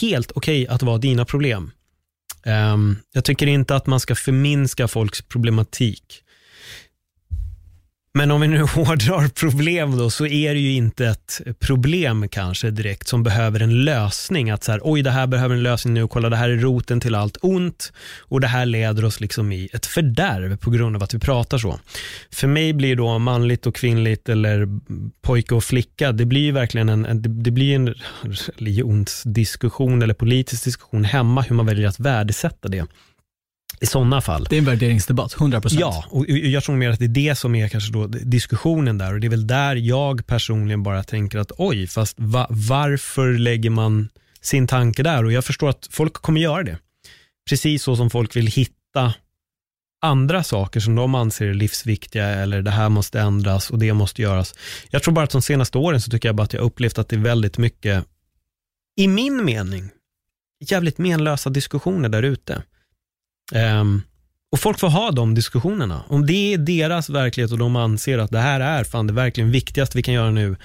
helt 0.02 0.32
okej 0.36 0.68
att 0.68 0.84
vara 0.84 0.98
dina 0.98 1.26
problem. 1.26 1.72
Ehm, 2.45 2.98
jag 3.14 3.26
tycker 3.26 3.48
inte 3.48 3.76
att 3.76 3.88
man 3.88 4.00
ska 4.00 4.16
förminska 4.16 4.88
folks 4.88 5.22
problematik. 5.22 6.23
Men 8.15 8.31
om 8.31 8.41
vi 8.41 8.48
nu 8.48 8.61
hårdrar 8.76 9.27
problem 9.27 9.98
då, 9.98 10.10
så 10.10 10.26
är 10.26 10.53
det 10.53 10.60
ju 10.60 10.72
inte 10.72 11.06
ett 11.07 11.41
problem 11.60 12.27
kanske 12.30 12.72
direkt 12.72 13.07
som 13.07 13.23
behöver 13.23 13.60
en 13.60 13.84
lösning. 13.85 14.49
Att 14.49 14.64
så 14.64 14.72
här, 14.72 14.80
oj 14.84 15.02
det 15.02 15.11
här 15.11 15.27
behöver 15.27 15.56
en 15.56 15.64
lösning 15.64 15.94
nu, 15.94 16.07
kolla 16.07 16.30
det 16.30 16.35
här 16.35 16.49
är 16.49 16.57
roten 16.57 16.99
till 16.99 17.15
allt 17.15 17.38
ont 17.41 17.94
och 18.19 18.41
det 18.41 18.48
här 18.48 18.65
leder 18.65 19.06
oss 19.06 19.19
liksom 19.19 19.52
i 19.52 19.69
ett 19.73 19.85
fördärv 19.85 20.57
på 20.57 20.69
grund 20.72 20.95
av 20.95 21.03
att 21.03 21.14
vi 21.14 21.19
pratar 21.19 21.57
så. 21.57 21.80
För 22.31 22.48
mig 22.48 22.73
blir 22.73 22.95
då 22.95 23.19
manligt 23.19 23.65
och 23.65 23.76
kvinnligt 23.76 24.30
eller 24.30 24.68
pojke 25.22 25.56
och 25.56 25.64
flicka, 25.64 26.11
det 26.11 26.26
blir 26.26 26.41
ju 26.41 26.52
verkligen 26.52 26.90
en, 26.90 27.06
en, 27.06 27.22
det- 27.44 27.52
blir 27.52 27.76
en 27.76 27.94
religionsdiskussion 28.56 30.02
eller 30.02 30.14
politisk 30.14 30.64
diskussion 30.64 31.03
hemma 31.03 31.41
hur 31.41 31.56
man 31.56 31.65
väljer 31.65 31.88
att 31.88 31.99
värdesätta 31.99 32.68
det. 32.68 32.85
I 33.82 33.86
sådana 33.86 34.22
fall. 34.22 34.48
Det 34.50 34.56
är 34.56 34.60
en 34.60 34.66
värderingsdebatt, 34.66 35.34
100%. 35.34 35.68
Ja, 35.80 36.06
och 36.10 36.30
jag 36.30 36.64
tror 36.64 36.76
mer 36.76 36.90
att 36.90 37.00
det 37.00 37.06
är 37.06 37.10
det 37.10 37.36
som 37.36 37.56
är 37.56 37.70
kanske 37.70 37.94
då 37.94 38.08
diskussionen 38.08 38.98
där 38.98 39.14
och 39.14 39.20
det 39.20 39.28
är 39.28 39.30
väl 39.30 39.48
där 39.48 39.76
jag 39.76 40.28
personligen 40.28 40.84
bara 40.84 41.04
tänker 41.04 41.40
att 41.40 41.52
oj, 41.58 41.88
fast 41.88 42.16
va, 42.20 42.48
varför 42.50 43.34
lägger 43.34 43.70
man 43.70 44.10
sin 44.41 44.68
tanke 44.68 45.04
där? 45.04 45.26
Och 45.26 45.32
jag 45.32 45.45
förstår 45.45 45.70
att 45.70 45.88
folk 45.91 46.14
kommer 46.14 46.41
göra 46.41 46.64
det. 46.64 46.78
Precis 47.50 47.84
så 47.84 47.95
som 47.95 48.10
folk 48.10 48.36
vill 48.36 48.48
hitta 48.48 49.14
andra 50.02 50.44
saker 50.44 50.80
som 50.80 50.95
de 50.95 51.16
anser 51.16 51.45
är 51.45 51.54
livsviktiga 51.54 52.28
eller 52.28 52.62
det 52.62 52.72
här 52.72 52.90
måste 52.90 53.20
ändras 53.20 53.70
och 53.70 53.80
det 53.80 53.94
måste 53.94 54.22
göras. 54.22 54.56
Jag 54.90 55.04
tror 55.04 55.14
bara 55.14 55.26
att 55.26 55.32
de 55.32 55.41
senaste 55.41 55.78
åren 55.78 56.02
så 56.02 56.12
tycker 56.12 56.30
jag 56.30 56.36
bara 56.36 56.44
att 56.44 56.54
jag 56.54 56.64
upplevt 56.64 56.98
att 56.98 57.10
det 57.10 57.16
är 57.16 57.20
väldigt 57.20 57.58
mycket, 57.58 58.06
i 58.98 59.08
min 59.08 59.45
mening, 59.45 59.90
jävligt 60.70 60.98
menlösa 60.98 61.50
diskussioner 61.50 62.10
där 62.10 62.24
ute. 62.24 62.64
Um, 63.56 64.02
och 64.52 64.60
folk 64.60 64.80
får 64.80 64.90
ha 64.90 65.12
de 65.12 65.36
diskussionerna. 65.36 66.04
Om 66.08 66.26
det 66.26 66.54
är 66.54 66.58
deras 66.58 67.10
verklighet 67.10 67.52
och 67.52 67.58
de 67.58 67.76
anser 67.76 68.18
att 68.18 68.32
det 68.32 68.40
här 68.40 68.60
är 68.60 68.84
fan 68.84 69.08
det 69.08 69.14
verkligen 69.14 69.52
viktigaste 69.52 69.98
vi 69.98 70.04
kan 70.04 70.14
göra 70.14 70.32
nu. 70.32 70.56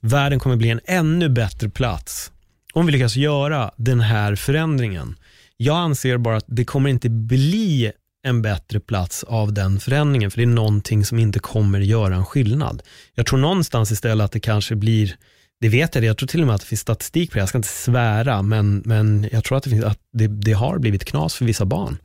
Världen 0.00 0.38
kommer 0.38 0.56
bli 0.56 0.70
en 0.70 0.80
ännu 0.84 1.28
bättre 1.28 1.70
plats 1.70 2.32
om 2.72 2.86
vi 2.86 2.92
lyckas 2.92 3.16
göra 3.16 3.70
den 3.76 4.00
här 4.00 4.34
förändringen. 4.34 5.16
Jag 5.56 5.76
anser 5.76 6.18
bara 6.18 6.36
att 6.36 6.44
det 6.46 6.64
kommer 6.64 6.90
inte 6.90 7.08
bli 7.10 7.92
en 8.26 8.42
bättre 8.42 8.80
plats 8.80 9.24
av 9.24 9.52
den 9.52 9.80
förändringen, 9.80 10.30
för 10.30 10.38
det 10.38 10.44
är 10.44 10.46
någonting 10.46 11.04
som 11.04 11.18
inte 11.18 11.38
kommer 11.38 11.80
göra 11.80 12.14
en 12.14 12.24
skillnad. 12.24 12.82
Jag 13.14 13.26
tror 13.26 13.38
någonstans 13.38 13.92
istället 13.92 14.24
att 14.24 14.32
det 14.32 14.40
kanske 14.40 14.74
blir, 14.74 15.16
det 15.60 15.68
vet 15.68 15.94
jag, 15.94 16.04
jag 16.04 16.18
tror 16.18 16.26
till 16.26 16.40
och 16.40 16.46
med 16.46 16.54
att 16.54 16.60
det 16.60 16.66
finns 16.66 16.80
statistik 16.80 17.30
på 17.30 17.34
det, 17.34 17.40
jag 17.40 17.48
ska 17.48 17.58
inte 17.58 17.68
svära, 17.68 18.42
men, 18.42 18.82
men 18.84 19.28
jag 19.32 19.44
tror 19.44 19.58
att, 19.58 19.64
det, 19.64 19.70
finns, 19.70 19.84
att 19.84 19.98
det, 20.12 20.26
det 20.26 20.52
har 20.52 20.78
blivit 20.78 21.04
knas 21.04 21.34
för 21.34 21.44
vissa 21.44 21.64
barn 21.64 21.98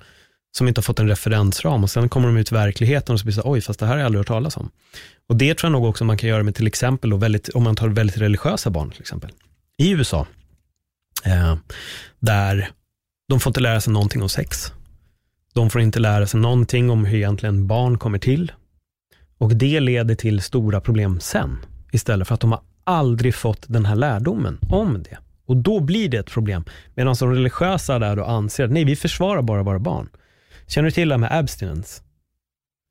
som 0.51 0.67
inte 0.67 0.79
har 0.79 0.83
fått 0.83 0.99
en 0.99 1.07
referensram 1.07 1.83
och 1.83 1.89
sen 1.89 2.09
kommer 2.09 2.27
de 2.27 2.37
ut 2.37 2.51
i 2.51 2.55
verkligheten 2.55 3.13
och 3.13 3.19
så 3.19 3.25
blir 3.25 3.35
det 3.35 3.41
så 3.41 3.51
oj, 3.51 3.61
fast 3.61 3.79
det 3.79 3.85
här 3.85 3.93
har 3.93 3.99
jag 3.99 4.05
aldrig 4.05 4.19
hört 4.19 4.27
talas 4.27 4.57
om. 4.57 4.69
Och 5.29 5.35
det 5.35 5.57
tror 5.57 5.71
jag 5.71 5.79
nog 5.79 5.89
också 5.89 6.05
man 6.05 6.17
kan 6.17 6.29
göra 6.29 6.43
med 6.43 6.55
till 6.55 6.67
exempel, 6.67 7.09
då 7.09 7.17
väldigt, 7.17 7.49
om 7.49 7.63
man 7.63 7.75
tar 7.75 7.87
väldigt 7.87 8.17
religiösa 8.17 8.69
barn 8.69 8.91
till 8.91 9.01
exempel, 9.01 9.31
i 9.77 9.91
USA, 9.91 10.27
eh, 11.25 11.55
där 12.19 12.69
de 13.29 13.39
får 13.39 13.49
inte 13.49 13.59
lära 13.59 13.81
sig 13.81 13.93
någonting 13.93 14.21
om 14.21 14.29
sex. 14.29 14.73
De 15.53 15.69
får 15.69 15.81
inte 15.81 15.99
lära 15.99 16.27
sig 16.27 16.39
någonting 16.39 16.89
om 16.89 17.05
hur 17.05 17.17
egentligen 17.17 17.67
barn 17.67 17.97
kommer 17.97 18.19
till. 18.19 18.51
Och 19.37 19.55
det 19.55 19.79
leder 19.79 20.15
till 20.15 20.41
stora 20.41 20.81
problem 20.81 21.19
sen, 21.19 21.57
istället 21.91 22.27
för 22.27 22.35
att 22.35 22.41
de 22.41 22.51
har 22.51 22.61
aldrig 22.83 23.35
fått 23.35 23.65
den 23.67 23.85
här 23.85 23.95
lärdomen 23.95 24.59
om 24.69 25.03
det. 25.03 25.17
Och 25.45 25.57
då 25.57 25.79
blir 25.79 26.09
det 26.09 26.17
ett 26.17 26.31
problem. 26.31 26.63
Medan 26.95 27.15
de 27.19 27.31
religiösa 27.31 27.99
där 27.99 28.15
då 28.15 28.23
anser 28.25 28.65
att 28.65 28.71
nej, 28.71 28.85
vi 28.85 28.95
försvarar 28.95 29.41
bara 29.41 29.63
våra 29.63 29.79
barn. 29.79 30.09
Känner 30.73 30.85
du 30.85 30.91
till 30.91 31.09
det 31.09 31.13
här 31.13 31.19
med 31.19 31.31
abstinence? 31.39 32.01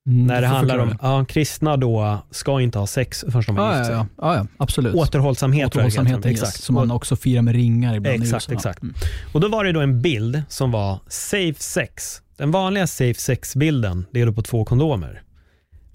Mm, 0.08 0.26
När 0.26 0.40
det 0.40 0.46
handlar 0.46 0.78
om, 0.78 0.98
ja, 1.02 1.24
kristna 1.24 1.76
då 1.76 2.18
ska 2.30 2.60
inte 2.60 2.78
ha 2.78 2.86
sex 2.86 3.24
förrän 3.28 3.42
de 3.46 3.56
har 3.56 3.64
Ja, 3.72 3.76
gift 3.78 3.86
sig. 3.86 3.94
ja, 3.94 4.06
ja, 4.18 4.34
ja, 4.36 4.46
absolut. 4.56 4.94
Återhållsamhet. 4.94 5.66
heter. 5.66 5.78
Återhållsamheten, 5.78 6.30
yes, 6.30 6.42
Exakt. 6.42 6.62
som 6.62 6.74
man 6.74 6.90
också 6.90 7.16
firar 7.16 7.42
med 7.42 7.54
ringar 7.54 7.96
ibland 7.96 8.22
Exakt, 8.22 8.50
exakt. 8.50 8.82
Mm. 8.82 8.94
Och 9.32 9.40
då 9.40 9.48
var 9.48 9.64
det 9.64 9.72
då 9.72 9.80
en 9.80 10.02
bild 10.02 10.42
som 10.48 10.70
var 10.70 10.98
safe 11.08 11.54
sex. 11.62 12.22
Den 12.36 12.50
vanliga 12.50 12.86
safe 12.86 13.20
sex-bilden, 13.20 14.06
det 14.10 14.20
är 14.20 14.26
då 14.26 14.32
på 14.32 14.42
två 14.42 14.64
kondomer. 14.64 15.22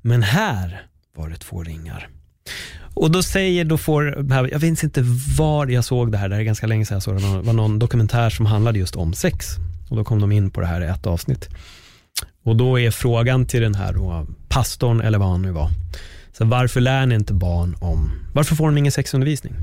Men 0.01 0.23
här 0.23 0.81
var 1.17 1.29
det 1.29 1.35
två 1.35 1.63
ringar. 1.63 2.07
Och 2.93 3.11
då 3.11 3.23
säger, 3.23 3.65
då 3.65 3.77
får, 3.77 4.05
jag 4.51 4.59
vet 4.59 4.83
inte 4.83 5.01
var 5.37 5.67
jag 5.67 5.85
såg 5.85 6.11
det 6.11 6.17
här, 6.17 6.29
det 6.29 6.35
här 6.35 6.41
är 6.41 6.45
ganska 6.45 6.67
länge 6.67 6.85
sedan 6.85 6.95
jag 6.95 7.03
såg 7.03 7.15
det, 7.15 7.21
det 7.21 7.41
var 7.41 7.53
någon 7.53 7.79
dokumentär 7.79 8.29
som 8.29 8.45
handlade 8.45 8.79
just 8.79 8.95
om 8.95 9.13
sex. 9.13 9.45
Och 9.89 9.95
då 9.95 10.03
kom 10.03 10.21
de 10.21 10.31
in 10.31 10.51
på 10.51 10.61
det 10.61 10.67
här 10.67 10.81
i 10.81 10.85
ett 10.85 11.07
avsnitt. 11.07 11.49
Och 12.43 12.55
då 12.55 12.79
är 12.79 12.91
frågan 12.91 13.45
till 13.45 13.61
den 13.61 13.75
här 13.75 13.93
då, 13.93 14.27
pastorn, 14.47 15.01
eller 15.01 15.17
vad 15.17 15.27
han 15.27 15.41
nu 15.41 15.51
var, 15.51 15.69
så 16.31 16.45
varför 16.45 16.81
lär 16.81 17.05
ni 17.05 17.15
inte 17.15 17.33
barn 17.33 17.75
om, 17.81 18.11
varför 18.33 18.55
får 18.55 18.65
de 18.65 18.77
ingen 18.77 18.91
sexundervisning? 18.91 19.53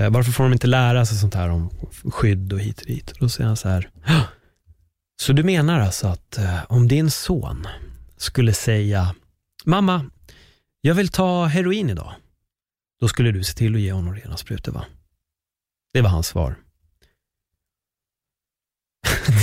Eh, 0.00 0.10
varför 0.10 0.32
får 0.32 0.44
de 0.44 0.52
inte 0.52 0.66
lära 0.66 1.06
sig 1.06 1.18
sånt 1.18 1.34
här 1.34 1.48
om 1.48 1.70
skydd 2.04 2.52
och 2.52 2.60
hit 2.60 2.80
och 2.80 2.86
dit? 2.86 3.10
Och 3.10 3.18
då 3.18 3.28
säger 3.28 3.46
han 3.46 3.56
så 3.56 3.68
här, 3.68 3.90
så 5.22 5.32
du 5.32 5.42
menar 5.42 5.80
alltså 5.80 6.06
att 6.06 6.38
eh, 6.38 6.58
om 6.68 6.88
din 6.88 7.10
son 7.10 7.66
skulle 8.16 8.52
säga, 8.52 9.14
mamma, 9.64 10.10
jag 10.80 10.94
vill 10.94 11.08
ta 11.08 11.44
heroin 11.44 11.90
idag, 11.90 12.14
då 13.00 13.08
skulle 13.08 13.32
du 13.32 13.44
se 13.44 13.54
till 13.54 13.74
att 13.74 13.80
ge 13.80 13.92
honom 13.92 14.14
rena 14.14 14.36
sprutor 14.36 14.72
va? 14.72 14.84
Det 15.92 16.02
var 16.02 16.10
hans 16.10 16.26
svar 16.26 16.56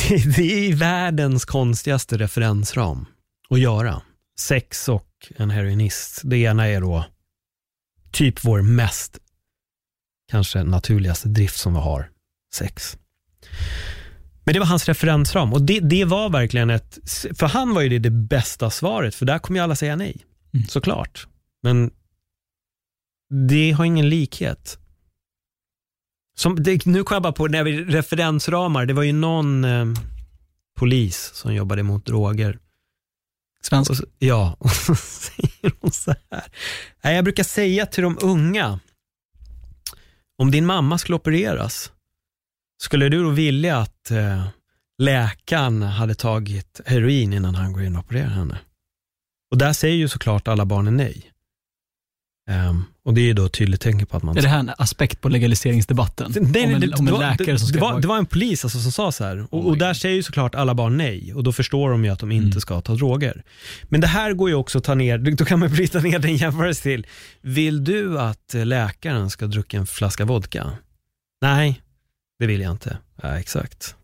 det, 0.10 0.36
det 0.36 0.68
är 0.68 0.76
världens 0.76 1.46
konstigaste 1.46 2.18
referensram 2.18 3.06
att 3.50 3.60
göra. 3.60 4.02
Sex 4.40 4.90
och 4.90 5.10
en 5.36 5.50
heroinist. 5.50 6.22
Det 6.24 6.38
ena 6.38 6.68
är 6.68 6.82
då 6.82 7.06
typ 8.12 8.46
vår 8.46 8.62
mest 8.62 9.18
kanske 10.32 10.64
naturligaste 10.64 11.30
drift 11.30 11.58
som 11.60 11.74
vi 11.74 11.80
har, 11.80 12.10
sex. 12.56 12.98
Men 14.44 14.54
det 14.54 14.60
var 14.60 14.68
hans 14.68 14.88
referensram 14.88 15.54
och 15.54 15.62
det, 15.62 15.80
det 15.80 16.06
var 16.06 16.30
verkligen 16.30 16.70
ett, 16.70 17.00
för 17.36 17.48
han 17.48 17.74
var 17.74 17.82
ju 17.82 17.90
det, 17.90 18.00
det 18.00 18.10
bästa 18.10 18.70
svaret, 18.70 19.16
för 19.16 19.26
där 19.26 19.40
kommer 19.40 19.60
ju 19.60 19.64
alla 19.64 19.76
säga 19.76 19.96
nej, 19.96 20.26
Mm. 20.54 20.68
såklart. 20.68 21.28
Men 21.64 21.92
det 23.48 23.72
har 23.72 23.86
ingen 23.86 24.10
likhet. 24.10 24.78
Som, 26.36 26.64
det, 26.64 26.86
nu 26.86 27.04
kom 27.04 27.16
jag 27.16 27.24
bara 27.24 27.34
på, 27.34 27.48
när 27.48 27.64
vi 27.64 27.84
referensramar, 27.84 28.86
det 28.86 28.94
var 28.94 29.04
ju 29.04 29.14
någon 29.14 29.64
eh, 29.64 29.86
polis 30.76 31.32
som 31.34 31.54
jobbade 31.56 31.84
mot 31.84 32.06
droger. 32.06 32.60
Svensk. 33.62 33.92
Och 33.92 33.98
så, 33.98 34.06
ja, 34.20 34.56
och 34.60 34.72
så 34.72 34.96
säger 34.96 35.72
hon 35.80 35.92
så 35.92 36.16
här. 36.32 36.44
Nej, 37.04 37.16
Jag 37.16 37.24
brukar 37.24 37.44
säga 37.44 37.86
till 37.86 38.04
de 38.04 38.18
unga, 38.22 38.80
om 40.38 40.52
din 40.52 40.66
mamma 40.66 40.98
skulle 40.98 41.16
opereras, 41.16 41.92
skulle 42.78 43.10
du 43.10 43.24
då 43.24 43.30
vilja 43.30 43.78
att 43.78 44.12
eh, 44.12 44.48
läkaren 44.98 45.82
hade 45.82 46.16
tagit 46.16 46.82
heroin 46.86 47.34
innan 47.34 47.56
han 47.56 47.74
går 47.74 47.84
in 47.84 47.96
och 47.96 48.04
opererar 48.04 48.30
henne? 48.30 48.60
Och 49.52 49.58
där 49.58 49.74
säger 49.74 49.96
ju 49.96 50.08
såklart 50.08 50.48
alla 50.48 50.66
barnen 50.66 50.98
nej. 50.98 51.33
Ehm, 52.50 52.84
och 53.06 53.14
det 53.14 53.30
är 53.30 53.34
då 53.34 53.46
ett 53.46 53.54
tydligt 53.54 53.82
tecken 53.82 54.06
på 54.06 54.18
att 54.18 54.24
man 54.24 54.38
Är 54.38 54.42
det 54.42 54.48
här 54.48 54.60
en 54.60 54.72
aspekt 54.78 55.22
på 55.22 55.30
legaliseringsdebatten? 55.30 56.34
Nej, 56.42 56.66
om 56.66 56.74
en, 56.74 56.82
det, 56.82 56.94
om 56.94 57.08
en 57.08 57.14
var, 57.14 57.20
läkare 57.20 57.60
som 57.60 57.68
ska 57.68 57.78
det, 57.78 57.82
var, 57.82 58.02
det 58.02 58.08
var 58.08 58.18
en 58.18 58.26
polis 58.26 58.66
alltså 58.66 58.80
som 58.80 58.92
sa 58.92 59.12
så 59.12 59.24
här. 59.24 59.42
Och, 59.50 59.60
Oh 59.60 59.66
och 59.68 59.78
där 59.78 59.94
säger 59.94 60.16
ju 60.16 60.24
såklart 60.24 60.56
alla 60.56 60.76
barn 60.76 60.98
nej. 60.98 61.34
Och 61.34 61.44
då 61.44 61.52
förstår 61.52 61.90
de 61.92 62.06
ju 62.06 62.12
att 62.12 62.20
de 62.20 62.32
inte 62.32 62.46
Mm. 62.46 62.62
ska 62.62 62.82
ta 62.82 62.96
droger. 62.96 63.44
Men 63.84 64.02
det 64.02 64.08
här 64.08 64.34
går 64.34 64.50
ju 64.50 64.56
också 64.56 64.78
att 64.78 64.84
ta 64.84 64.96
ner, 64.96 65.18
då 65.38 65.46
kan 65.46 65.60
man 65.60 65.70
bryta 65.70 66.00
ner 66.00 66.20
den 66.20 66.36
jämförelse 66.38 66.84
till. 66.84 67.08
Vill 67.42 67.84
du 67.84 68.20
att 68.20 68.56
eh, 68.56 68.66
läkaren 68.66 69.30
ska 69.30 69.46
dricka 69.48 69.78
en 69.78 69.88
flaska 69.88 70.26
vodka? 70.26 70.72
Nej, 71.42 71.82
det 72.40 72.46
vill 72.48 72.62
jag 72.62 72.72
inte. 72.72 72.98
Ja, 73.22 73.40
exakt. 73.40 73.96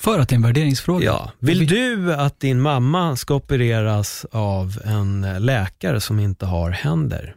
För 0.00 0.18
att 0.18 0.28
det 0.28 0.32
är 0.32 0.36
en 0.36 0.42
värderingsfråga. 0.42 1.04
Ja. 1.04 1.32
Vill 1.38 1.58
vi- 1.60 1.66
du 1.66 2.14
att 2.14 2.40
din 2.40 2.60
mamma 2.60 3.16
ska 3.16 3.34
opereras 3.34 4.26
av 4.32 4.80
en 4.84 5.24
eh, 5.24 5.40
läkare 5.40 6.00
som 6.00 6.18
inte 6.20 6.46
har 6.46 6.70
händer? 6.70 7.34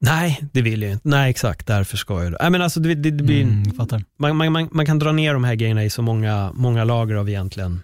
Nej, 0.00 0.40
det 0.52 0.62
vill 0.62 0.82
jag 0.82 0.92
inte. 0.92 1.08
Nej, 1.08 1.30
exakt. 1.30 1.66
Därför 1.66 1.96
ska 1.96 2.24
jag. 2.24 2.36
Nej, 2.40 2.50
men 2.50 2.62
alltså, 2.62 2.80
det, 2.80 2.94
det, 2.94 3.10
det 3.10 3.24
blir, 3.24 3.42
Mm, 3.42 3.64
fattar. 3.74 4.04
man, 4.18 4.36
man, 4.36 4.52
man, 4.52 4.68
man 4.72 4.86
kan 4.86 4.98
dra 4.98 5.12
ner 5.12 5.32
de 5.34 5.44
här 5.44 5.54
grejerna 5.54 5.84
i 5.84 5.90
så 5.90 6.02
många, 6.02 6.52
många 6.54 6.84
lager 6.84 7.14
av 7.14 7.28
egentligen 7.28 7.80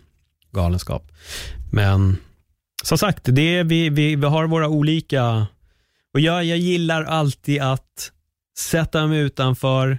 galenskap. 0.52 1.12
Men 1.72 2.16
som 2.82 2.98
sagt, 2.98 3.20
det 3.24 3.56
är, 3.56 3.64
vi, 3.64 3.88
vi, 3.90 4.16
vi 4.16 4.26
har 4.26 4.46
våra 4.46 4.68
olika, 4.68 5.46
och 6.14 6.20
jag, 6.20 6.44
jag 6.44 6.58
gillar 6.58 7.04
alltid 7.04 7.60
att 7.62 8.12
sätta 8.58 9.06
mig 9.06 9.18
utanför, 9.20 9.98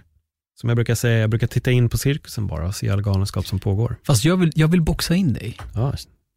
som 0.56 0.70
jag 0.70 0.76
brukar 0.76 0.96
säga, 0.96 1.18
jag 1.20 1.30
brukar 1.30 1.48
titta 1.48 1.72
in 1.72 1.90
på 1.90 1.98
cirkusen 1.98 2.48
bara 2.48 2.68
och 2.68 2.76
se 2.76 2.90
all 2.90 3.02
galenskap 3.02 3.46
som 3.48 3.60
pågår. 3.60 3.96
Fast 4.08 4.26
jag 4.26 4.38
vill, 4.38 4.52
jag 4.56 4.68
vill 4.68 4.82
boxa 4.82 5.16
in 5.16 5.34
dig. 5.34 5.58
Ja, 5.74 5.94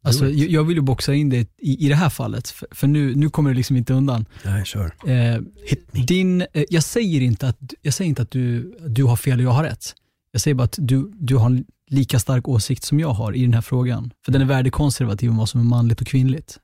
Alltså, 0.07 0.29
jag, 0.29 0.63
vill 0.63 0.77
ju 0.77 0.81
boxa 0.81 1.13
in 1.13 1.29
dig 1.29 1.47
i, 1.57 1.85
i 1.85 1.89
det 1.89 1.95
här 1.95 2.09
fallet, 2.09 2.49
för, 2.49 2.67
för 2.71 2.87
nu, 2.87 3.15
nu 3.15 3.29
kommer 3.29 3.49
du 3.49 3.55
liksom 3.55 3.75
inte 3.75 3.93
undan. 3.93 4.25
Nej, 4.45 4.65
kör. 4.65 4.93
Eh, 5.07 5.41
din, 5.91 6.41
eh, 6.41 6.63
jag 6.69 6.83
säger 6.83 7.21
inte 7.21 7.47
att, 7.47 7.73
jag 7.81 7.93
säger 7.93 8.09
inte 8.09 8.21
att 8.21 8.31
du, 8.31 8.77
du 8.87 9.03
har 9.03 9.15
fel 9.15 9.39
och 9.39 9.45
jag 9.45 9.51
har 9.51 9.63
rätt. 9.63 9.95
Jag 10.31 10.41
säger 10.41 10.55
bara 10.55 10.63
att 10.63 10.75
du, 10.77 11.11
du 11.13 11.35
har 11.35 11.45
en 11.45 11.65
lika 11.89 12.19
stark 12.19 12.47
åsikt 12.47 12.83
som 12.83 12.99
jag 12.99 13.09
har 13.09 13.35
i 13.35 13.41
den 13.41 13.53
här 13.53 13.61
frågan. 13.61 14.13
För 14.25 14.31
den 14.31 14.41
är 14.41 14.45
värdekonservativ 14.45 15.29
om 15.29 15.37
vad 15.37 15.49
som 15.49 15.59
är 15.59 15.65
manligt 15.65 16.01
och 16.01 16.07
kvinnligt. 16.07 16.59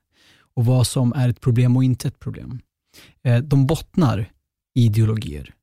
Och 0.54 0.66
vad 0.66 0.86
som 0.86 1.12
är 1.12 1.28
ett 1.28 1.40
problem 1.40 1.76
och 1.76 1.84
inte 1.84 2.08
ett 2.08 2.20
problem. 2.20 2.60
Eh, 3.22 3.38
de 3.38 3.66
bottnar 3.66 4.30
i 4.74 4.84
ideologier. 4.84 5.54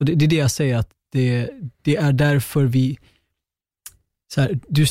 Och 0.00 0.06
det, 0.06 0.14
det 0.14 0.24
är 0.24 0.28
det 0.28 0.36
jag 0.36 0.50
säger 0.50 0.76
att 0.76 0.90
det, 1.12 1.50
det 1.82 1.96
är 1.96 2.12
därför 2.12 2.64
vi, 2.64 2.98
så 4.34 4.40
här, 4.40 4.60
du, 4.68 4.86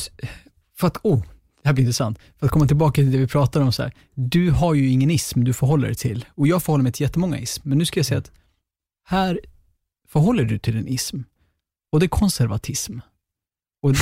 för 0.76 0.86
att, 0.86 0.96
oh, 1.02 1.22
det 1.66 1.68
här 1.68 1.74
blir 1.74 1.84
intressant. 1.84 2.18
För 2.38 2.46
att 2.46 2.52
komma 2.52 2.66
tillbaka 2.66 2.94
till 2.94 3.12
det 3.12 3.18
vi 3.18 3.26
pratade 3.26 3.64
om, 3.64 3.72
så 3.72 3.82
här, 3.82 3.92
du 4.14 4.50
har 4.50 4.74
ju 4.74 4.88
ingen 4.88 5.10
ism 5.10 5.44
du 5.44 5.52
förhåller 5.52 5.86
dig 5.86 5.96
till. 5.96 6.24
Och 6.34 6.48
jag 6.48 6.62
förhåller 6.62 6.82
mig 6.82 6.92
till 6.92 7.02
jättemånga 7.02 7.38
ism. 7.38 7.68
Men 7.68 7.78
nu 7.78 7.86
ska 7.86 7.98
jag 7.98 8.06
säga 8.06 8.18
att 8.18 8.30
här 9.04 9.40
förhåller 10.08 10.44
du 10.44 10.58
till 10.58 10.76
en 10.76 10.88
ism. 10.88 11.20
Och 11.92 12.00
det 12.00 12.06
är 12.06 12.08
konservatism. 12.08 12.98
Och, 13.82 13.90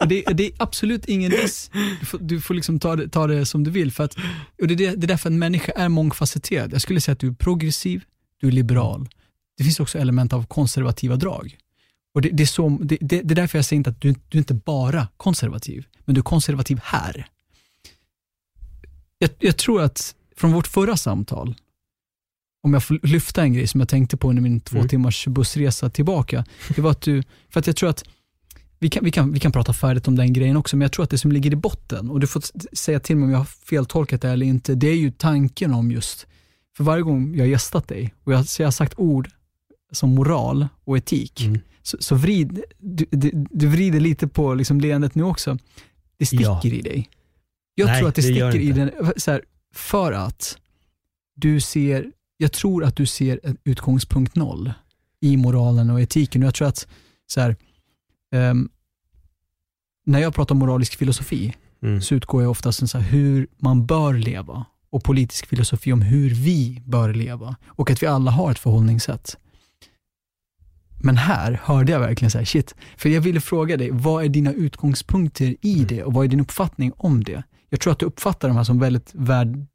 och 0.00 0.08
det, 0.08 0.22
det 0.22 0.46
är 0.46 0.52
absolut 0.58 1.04
ingen 1.04 1.32
ism. 1.32 1.72
Du 2.00 2.06
får, 2.06 2.18
du 2.18 2.40
får 2.40 2.54
liksom 2.54 2.80
ta 2.80 2.96
det, 2.96 3.08
ta 3.08 3.26
det 3.26 3.46
som 3.46 3.64
du 3.64 3.70
vill. 3.70 3.92
För 3.92 4.04
att, 4.04 4.16
och 4.60 4.68
det, 4.68 4.74
är 4.74 4.76
det 4.76 4.96
det 4.96 5.06
är 5.06 5.08
därför 5.08 5.30
en 5.30 5.38
människa 5.38 5.72
är 5.72 5.88
mångfacetterad. 5.88 6.72
Jag 6.72 6.82
skulle 6.82 7.00
säga 7.00 7.12
att 7.12 7.20
du 7.20 7.28
är 7.28 7.34
progressiv, 7.34 8.04
du 8.40 8.48
är 8.48 8.52
liberal. 8.52 9.08
Det 9.56 9.64
finns 9.64 9.80
också 9.80 9.98
element 9.98 10.32
av 10.32 10.46
konservativa 10.46 11.16
drag. 11.16 11.58
Och 12.14 12.22
det, 12.22 12.28
det, 12.28 12.42
är 12.42 12.46
så, 12.46 12.68
det, 12.82 12.98
det, 13.00 13.22
det 13.22 13.32
är 13.32 13.36
därför 13.36 13.58
jag 13.58 13.64
säger 13.64 13.78
inte 13.78 13.90
att 13.90 14.00
du, 14.00 14.14
du 14.28 14.38
är 14.38 14.40
inte 14.40 14.54
bara 14.54 15.08
konservativ, 15.16 15.86
men 16.04 16.14
du 16.14 16.18
är 16.18 16.22
konservativ 16.22 16.80
här. 16.82 17.26
Jag, 19.18 19.30
jag 19.38 19.56
tror 19.56 19.82
att 19.82 20.14
från 20.36 20.52
vårt 20.52 20.66
förra 20.66 20.96
samtal, 20.96 21.54
om 22.62 22.72
jag 22.74 22.84
får 22.84 22.98
lyfta 23.02 23.42
en 23.42 23.52
grej 23.52 23.66
som 23.66 23.80
jag 23.80 23.88
tänkte 23.88 24.16
på 24.16 24.28
under 24.30 24.42
min 24.42 24.60
två 24.60 24.76
Mm. 24.76 24.88
timmars 24.88 25.26
bussresa 25.26 25.90
tillbaka, 25.90 26.44
det 26.76 26.82
var 26.82 26.90
att 26.90 27.00
du, 27.00 27.22
för 27.50 27.60
att 27.60 27.66
jag 27.66 27.76
tror 27.76 27.90
att 27.90 28.04
vi 28.78 28.90
kan, 28.90 29.04
vi, 29.04 29.10
kan, 29.10 29.32
vi 29.32 29.40
kan 29.40 29.52
prata 29.52 29.72
färdigt 29.72 30.08
om 30.08 30.16
den 30.16 30.32
grejen 30.32 30.56
också, 30.56 30.76
men 30.76 30.82
jag 30.82 30.92
tror 30.92 31.04
att 31.04 31.10
det 31.10 31.18
som 31.18 31.32
ligger 31.32 31.52
i 31.52 31.56
botten, 31.56 32.10
och 32.10 32.20
du 32.20 32.26
får 32.26 32.42
säga 32.76 33.00
till 33.00 33.16
mig 33.16 33.24
om 33.24 33.30
jag 33.30 33.38
har 33.38 33.44
feltolkat 33.44 34.22
det 34.22 34.30
eller 34.30 34.46
inte, 34.46 34.74
det 34.74 34.86
är 34.88 34.96
ju 34.96 35.10
tanken 35.10 35.74
om 35.74 35.90
just, 35.90 36.26
för 36.76 36.84
varje 36.84 37.02
gång 37.02 37.34
jag 37.34 37.42
har 37.42 37.48
gästat 37.48 37.88
dig, 37.88 38.14
och 38.24 38.32
jag, 38.32 38.46
så 38.48 38.62
jag 38.62 38.66
har 38.66 38.72
sagt 38.72 38.94
ord 38.96 39.30
som 39.92 40.14
moral 40.14 40.68
och 40.84 40.96
etik, 40.98 41.40
Mm. 41.40 41.60
så, 41.82 41.96
så 42.00 42.14
vrid, 42.14 42.62
du, 42.78 43.06
du, 43.10 43.46
du 43.50 43.66
vrider 43.66 44.00
lite 44.00 44.28
på 44.28 44.54
liksom 44.54 44.80
leendet 44.80 45.14
nu 45.14 45.22
också. 45.22 45.58
Det 46.18 46.26
sticker 46.26 46.44
Ja. 46.44 46.60
i 46.64 46.80
dig. 46.82 47.08
Jag 47.74 47.86
Nej, 47.86 47.98
tror 47.98 48.08
att 48.08 48.14
det 48.14 48.22
det 48.22 48.26
sticker 48.28 48.56
i 48.56 48.72
den, 48.72 48.90
så 49.16 49.30
här, 49.30 49.42
för 49.74 50.12
att 50.12 50.58
du 51.34 51.60
ser, 51.60 52.12
jag 52.36 52.52
tror 52.52 52.84
att 52.84 52.96
du 52.96 53.06
ser 53.06 53.40
utgångspunkt 53.64 54.34
noll 54.36 54.72
i 55.20 55.36
moralen 55.36 55.90
och 55.90 56.00
etiken. 56.00 56.42
Och 56.42 56.46
jag 56.46 56.54
tror 56.54 56.68
att, 56.68 56.86
så 57.26 57.40
här, 57.40 57.56
ehm, 58.32 58.68
när 60.06 60.18
jag 60.18 60.34
pratar 60.34 60.54
om 60.54 60.58
moralisk 60.58 60.96
filosofi, 60.96 61.54
Mm. 61.82 62.00
så 62.00 62.14
utgår 62.14 62.42
jag 62.42 62.50
oftast 62.50 62.78
från 62.78 62.88
så 62.88 62.98
här, 62.98 63.10
hur 63.10 63.46
man 63.58 63.86
bör 63.86 64.14
leva 64.14 64.64
och 64.90 65.04
politisk 65.04 65.46
filosofi 65.46 65.92
om 65.92 66.02
hur 66.02 66.30
vi 66.30 66.82
bör 66.86 67.14
leva 67.14 67.56
och 67.66 67.90
att 67.90 68.02
vi 68.02 68.06
alla 68.06 68.30
har 68.30 68.50
ett 68.50 68.58
förhållningssätt. 68.58 69.36
Men 71.04 71.16
här 71.16 71.60
hörde 71.64 71.92
jag 71.92 72.00
verkligen 72.00 72.30
så 72.30 72.38
här, 72.38 72.44
shit, 72.44 72.74
för 72.96 73.08
jag 73.08 73.20
ville 73.20 73.40
fråga 73.40 73.76
dig, 73.76 73.90
vad 73.92 74.24
är 74.24 74.28
dina 74.28 74.52
utgångspunkter 74.52 75.54
i 75.60 75.84
det 75.88 76.02
och 76.04 76.12
vad 76.12 76.24
är 76.24 76.28
din 76.28 76.40
uppfattning 76.40 76.92
om 76.96 77.24
det? 77.24 77.42
Jag 77.70 77.80
tror 77.80 77.92
att 77.92 77.98
du 77.98 78.06
uppfattar 78.06 78.48
de 78.48 78.56
här 78.56 78.64
som 78.64 78.78
väldigt 78.80 79.10
värd, 79.14 79.66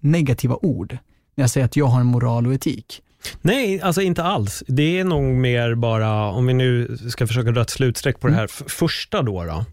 negativa 0.00 0.56
ord, 0.62 0.98
när 1.34 1.42
jag 1.42 1.50
säger 1.50 1.64
att 1.64 1.76
jag 1.76 1.86
har 1.86 2.00
en 2.00 2.06
moral 2.06 2.46
och 2.46 2.54
etik. 2.54 3.02
Nej, 3.42 3.80
alltså 3.80 4.02
inte 4.02 4.22
alls. 4.22 4.62
Det 4.66 4.98
är 5.00 5.04
nog 5.04 5.22
mer 5.24 5.74
bara, 5.74 6.30
om 6.30 6.46
vi 6.46 6.54
nu 6.54 6.98
ska 7.10 7.26
försöka 7.26 7.50
dra 7.50 7.60
ett 7.62 7.70
slutstreck 7.70 8.20
på 8.20 8.28
det 8.28 8.34
här 8.34 8.44
f- 8.44 8.62
första 8.66 9.22
då. 9.22 9.44
då. 9.44 9.64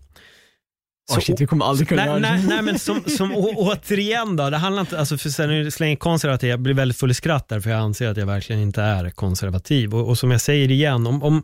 Oh, 1.09 1.19
shit, 1.19 1.41
vi 1.41 1.47
kommer 1.47 1.65
aldrig 1.65 1.87
kunna 1.87 2.05
nej, 2.05 2.21
nej, 2.21 2.43
nej, 2.47 2.61
men 2.61 2.79
som, 2.79 3.03
som 3.03 3.35
å, 3.35 3.53
återigen 3.55 4.35
då, 4.35 4.49
det 4.49 4.57
handlar 4.57 4.81
inte, 4.81 4.99
alltså 4.99 5.17
för 5.17 5.29
sen 5.29 5.49
nu 5.49 5.71
slänger 5.71 5.95
konservativ, 5.95 6.49
jag 6.49 6.59
blir 6.59 6.73
väldigt 6.73 6.97
full 6.97 7.11
i 7.11 7.13
skratt 7.13 7.49
där, 7.49 7.59
för 7.59 7.69
jag 7.69 7.79
anser 7.79 8.07
att 8.09 8.17
jag 8.17 8.25
verkligen 8.25 8.61
inte 8.61 8.81
är 8.81 9.09
konservativ. 9.09 9.95
Och, 9.95 10.09
och 10.09 10.17
som 10.17 10.31
jag 10.31 10.41
säger 10.41 10.71
igen, 10.71 11.07
om, 11.07 11.23
om, 11.23 11.43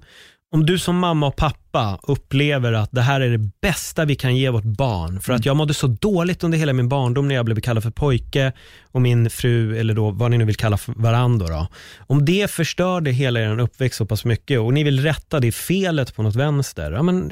om 0.51 0.65
du 0.65 0.79
som 0.79 0.99
mamma 0.99 1.27
och 1.27 1.35
pappa 1.35 1.99
upplever 2.03 2.73
att 2.73 2.91
det 2.91 3.01
här 3.01 3.21
är 3.21 3.29
det 3.29 3.49
bästa 3.61 4.05
vi 4.05 4.15
kan 4.15 4.35
ge 4.35 4.49
vårt 4.49 4.63
barn, 4.63 5.19
för 5.19 5.33
att 5.33 5.45
jag 5.45 5.57
mådde 5.57 5.73
så 5.73 5.87
dåligt 5.87 6.43
under 6.43 6.57
hela 6.57 6.73
min 6.73 6.89
barndom 6.89 7.27
när 7.27 7.35
jag 7.35 7.45
blev 7.45 7.61
kallad 7.61 7.83
för 7.83 7.91
pojke 7.91 8.51
och 8.91 9.01
min 9.01 9.29
fru, 9.29 9.77
eller 9.77 9.93
då 9.93 10.11
vad 10.11 10.31
ni 10.31 10.37
nu 10.37 10.45
vill 10.45 10.55
kalla 10.55 10.77
varandra 10.87 11.47
då. 11.47 11.67
Om 12.07 12.25
det 12.25 12.51
förstörde 12.51 13.11
hela 13.11 13.39
er 13.39 13.59
uppväxt 13.59 13.97
så 13.97 14.05
pass 14.05 14.25
mycket 14.25 14.59
och 14.59 14.73
ni 14.73 14.83
vill 14.83 15.03
rätta 15.03 15.39
det 15.39 15.51
felet 15.51 16.15
på 16.15 16.23
något 16.23 16.35
vänster, 16.35 16.91
ja 16.91 17.03
men 17.03 17.31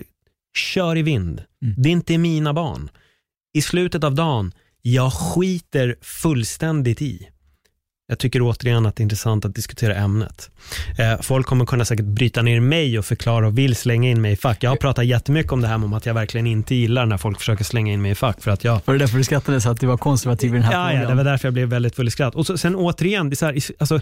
kör 0.57 0.97
i 0.97 1.01
vind. 1.01 1.43
Mm. 1.61 1.75
Det 1.77 1.89
är 1.89 1.91
inte 1.91 2.17
mina 2.17 2.53
barn. 2.53 2.89
I 3.53 3.61
slutet 3.61 4.03
av 4.03 4.15
dagen, 4.15 4.51
jag 4.81 5.13
skiter 5.13 5.95
fullständigt 6.01 7.01
i. 7.01 7.29
Jag 8.07 8.19
tycker 8.19 8.41
återigen 8.41 8.85
att 8.85 8.95
det 8.95 9.01
är 9.01 9.03
intressant 9.03 9.45
att 9.45 9.55
diskutera 9.55 9.95
ämnet. 9.95 10.49
Eh, 10.99 11.21
folk 11.21 11.45
kommer 11.45 11.65
kunna 11.65 11.85
säkert 11.85 12.05
bryta 12.05 12.41
ner 12.41 12.59
mig 12.59 12.99
och 12.99 13.05
förklara 13.05 13.47
och 13.47 13.57
vill 13.57 13.75
slänga 13.75 14.09
in 14.09 14.21
mig 14.21 14.31
i 14.31 14.35
fack. 14.35 14.63
Jag 14.63 14.69
har 14.69 14.77
pratat 14.77 15.05
jättemycket 15.05 15.51
om 15.51 15.61
det 15.61 15.67
här 15.67 15.77
med 15.77 15.85
om 15.85 15.93
att 15.93 16.05
jag 16.05 16.13
verkligen 16.13 16.47
inte 16.47 16.75
gillar 16.75 17.05
när 17.05 17.17
folk 17.17 17.39
försöker 17.39 17.63
slänga 17.63 17.93
in 17.93 18.01
mig 18.01 18.11
i 18.11 18.15
fack. 18.15 18.41
För 18.41 18.51
att 18.51 18.63
jag, 18.63 18.81
Var 18.85 18.93
det 18.93 18.99
därför 18.99 19.17
du 19.17 19.23
skrattade 19.23 19.61
så 19.61 19.69
att 19.69 19.79
du 19.79 19.87
var 19.87 19.97
konservativ 19.97 20.49
i 20.49 20.53
den 20.53 20.63
här 20.63 20.71
ja, 20.73 20.87
frågan? 20.87 21.01
ja, 21.03 21.09
det 21.09 21.15
var 21.15 21.23
därför 21.23 21.47
jag 21.47 21.53
blev 21.53 21.67
väldigt 21.67 21.95
full 21.95 22.07
i 22.07 22.11
skratt. 22.11 22.35
Och 22.35 22.45
så, 22.45 22.57
sen 22.57 22.75
återigen, 22.75 23.29
det 23.29 23.33
är 23.33 23.37
så 23.37 23.45
här, 23.45 23.59
alltså, 23.77 23.99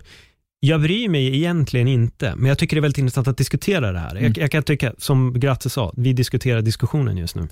jag 0.64 0.82
bryr 0.82 1.10
mig 1.10 1.36
egentligen 1.36 1.88
inte, 1.88 2.34
men 2.36 2.50
jag 2.50 2.58
tycker 2.58 2.76
det 2.76 2.80
är 2.80 2.82
väldigt 2.82 2.98
intressant 2.98 3.28
att 3.28 3.38
diskutera 3.38 3.92
det 3.92 4.00
här. 4.00 4.12
Mm. 4.12 4.24
Jag, 4.24 4.38
jag 4.38 4.52
kan 4.52 4.64
tycka, 4.64 4.94
som 4.98 5.40
Gratze 5.40 5.70
sa, 5.70 5.94
vi 5.98 6.14
diskuterar 6.14 6.62
diskussionen 6.62 7.18
just 7.18 7.36
nu. 7.36 7.48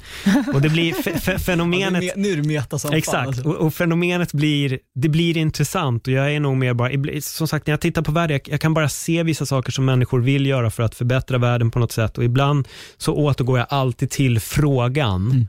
Och 0.53 0.61
det 0.61 0.69
blir 0.69 0.93
fe, 0.93 1.19
fe, 1.19 1.39
fenomenet... 1.39 2.03
Ja, 2.09 2.13
nu 2.15 2.31
är 2.31 2.35
det 2.35 2.47
meta 2.47 2.79
som 2.79 2.89
fan, 2.89 2.97
Exakt, 2.97 3.27
alltså. 3.27 3.49
och, 3.49 3.55
och 3.55 3.73
fenomenet 3.73 4.33
blir, 4.33 4.79
det 4.95 5.09
blir 5.09 5.37
intressant 5.37 6.07
och 6.07 6.13
jag 6.13 6.35
är 6.35 6.39
nog 6.39 6.57
mer 6.57 6.73
bara, 6.73 7.21
som 7.21 7.47
sagt 7.47 7.67
när 7.67 7.73
jag 7.73 7.81
tittar 7.81 8.01
på 8.01 8.11
världen, 8.11 8.39
jag, 8.43 8.53
jag 8.53 8.61
kan 8.61 8.73
bara 8.73 8.89
se 8.89 9.23
vissa 9.23 9.45
saker 9.45 9.71
som 9.71 9.85
människor 9.85 10.19
vill 10.19 10.45
göra 10.45 10.71
för 10.71 10.83
att 10.83 10.95
förbättra 10.95 11.37
världen 11.37 11.71
på 11.71 11.79
något 11.79 11.91
sätt 11.91 12.17
och 12.17 12.23
ibland 12.23 12.67
så 12.97 13.13
återgår 13.15 13.57
jag 13.57 13.67
alltid 13.69 14.09
till 14.09 14.39
frågan, 14.39 15.09
Mm 15.31 15.47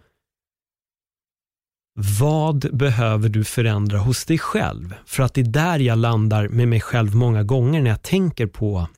vad 2.20 2.76
behöver 2.76 3.28
du 3.28 3.44
förändra 3.44 3.98
hos 3.98 4.24
dig 4.24 4.38
själv? 4.38 4.94
För 5.06 5.22
att 5.22 5.34
det 5.34 5.40
är 5.40 5.44
där 5.44 5.78
jag 5.78 5.98
landar 5.98 6.48
med 6.48 6.68
mig 6.68 6.80
själv 6.80 7.14
många 7.14 7.42
gånger 7.42 7.82
när 7.82 7.90
jag 7.90 8.02
tänker 8.02 8.46
på, 8.46 8.88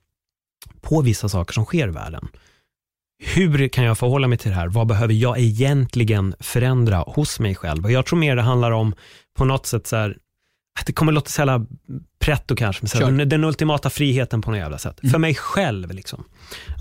på 0.80 1.00
vissa 1.00 1.28
saker 1.28 1.52
som 1.52 1.64
sker 1.64 1.88
i 1.88 1.90
världen. 1.90 2.28
Hur 3.24 3.68
kan 3.68 3.84
jag 3.84 3.98
förhålla 3.98 4.28
mig 4.28 4.38
till 4.38 4.50
det 4.50 4.56
här? 4.56 4.68
Vad 4.68 4.86
behöver 4.86 5.14
jag 5.14 5.38
egentligen 5.38 6.34
förändra 6.40 6.96
hos 6.98 7.40
mig 7.40 7.54
själv? 7.54 7.84
Och 7.84 7.92
jag 7.92 8.06
tror 8.06 8.18
mer 8.18 8.36
det 8.36 8.42
handlar 8.42 8.70
om 8.70 8.94
på 9.38 9.44
något 9.44 9.66
sätt 9.66 9.86
så 9.86 9.96
här, 9.96 10.16
det 10.86 10.92
kommer 10.92 11.12
låta 11.12 11.30
så 11.30 11.40
jävla 11.40 11.66
pretto 12.20 12.56
kanske, 12.56 12.82
men 12.82 12.88
så 12.88 12.98
den, 12.98 13.28
den 13.28 13.44
ultimata 13.44 13.90
friheten 13.90 14.42
på 14.42 14.50
något 14.50 14.58
jävla 14.58 14.78
sätt. 14.78 15.00
För 15.10 15.18
mig 15.18 15.34
själv. 15.34 15.90
Liksom. 15.90 16.24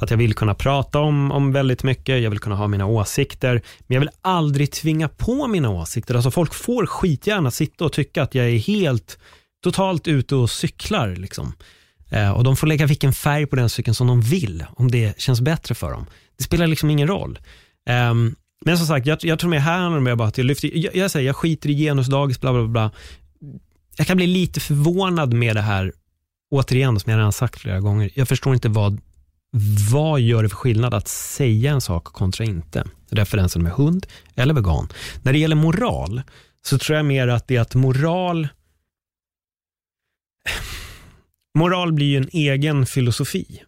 Att 0.01 0.11
jag 0.11 0.17
vill 0.17 0.33
kunna 0.33 0.55
prata 0.55 0.99
om, 0.99 1.31
om 1.31 1.51
väldigt 1.51 1.83
mycket, 1.83 2.21
jag 2.21 2.29
vill 2.29 2.39
kunna 2.39 2.55
ha 2.55 2.67
mina 2.67 2.85
åsikter, 2.85 3.61
men 3.87 3.95
jag 3.95 3.99
vill 3.99 4.09
aldrig 4.21 4.71
tvinga 4.71 5.07
på 5.07 5.47
mina 5.47 5.69
åsikter. 5.69 6.15
Alltså 6.15 6.31
folk 6.31 6.53
får 6.53 6.85
skitgärna 6.85 7.51
sitta 7.51 7.85
och 7.85 7.93
tycka 7.93 8.23
att 8.23 8.35
jag 8.35 8.45
är 8.45 8.57
helt, 8.57 9.19
totalt 9.63 10.07
ute 10.07 10.35
och 10.35 10.49
cyklar. 10.49 11.15
Liksom. 11.15 11.53
Eh, 12.09 12.31
och 12.31 12.43
de 12.43 12.55
får 12.55 12.67
lägga 12.67 12.85
vilken 12.85 13.13
färg 13.13 13.45
på 13.45 13.55
den 13.55 13.69
cykeln 13.69 13.95
som 13.95 14.07
de 14.07 14.21
vill, 14.21 14.65
om 14.75 14.91
det 14.91 15.19
känns 15.19 15.41
bättre 15.41 15.75
för 15.75 15.91
dem. 15.91 16.05
Det 16.37 16.43
spelar 16.43 16.67
liksom 16.67 16.89
ingen 16.89 17.07
roll. 17.07 17.39
Ehm, 17.89 18.35
men 18.65 18.77
som 18.77 18.87
sagt, 18.87 19.05
jag, 19.05 19.17
jag 19.21 19.39
tror 19.39 19.49
mer 19.49 19.59
här 19.59 19.79
handlar 19.79 20.11
det 20.11 20.15
bara 20.15 20.27
att 20.27 20.37
jag 20.37 20.45
lyfter, 20.45 20.71
jag, 20.73 20.95
jag 20.95 21.11
säger, 21.11 21.27
jag 21.27 21.35
skiter 21.35 21.69
i 21.69 21.77
genusdagis, 21.77 22.41
bla 22.41 22.53
bla 22.53 22.67
bla. 22.67 22.91
Jag 23.97 24.07
kan 24.07 24.17
bli 24.17 24.27
lite 24.27 24.59
förvånad 24.59 25.33
med 25.33 25.55
det 25.55 25.61
här, 25.61 25.93
återigen 26.51 26.99
som 26.99 27.11
jag 27.11 27.17
redan 27.17 27.33
sagt 27.33 27.59
flera 27.59 27.79
gånger, 27.79 28.09
jag 28.15 28.27
förstår 28.27 28.53
inte 28.53 28.69
vad, 28.69 29.01
vad 29.91 30.21
gör 30.21 30.43
det 30.43 30.49
för 30.49 30.55
skillnad 30.55 30.93
att 30.93 31.07
säga 31.07 31.71
en 31.71 31.81
sak 31.81 32.03
kontra 32.03 32.45
inte? 32.45 32.87
Referensen 33.09 33.63
med 33.63 33.71
hund 33.71 34.07
eller 34.35 34.53
vegan. 34.53 34.89
När 35.21 35.33
det 35.33 35.39
gäller 35.39 35.55
moral, 35.55 36.21
så 36.65 36.77
tror 36.77 36.97
jag 36.97 37.05
mer 37.05 37.27
att 37.27 37.47
det 37.47 37.55
är 37.55 37.61
att 37.61 37.75
moral 37.75 38.47
Moral 41.53 41.93
blir 41.93 42.05
ju 42.07 42.17
en 42.17 42.29
egen 42.31 42.85
filosofi 42.85 43.63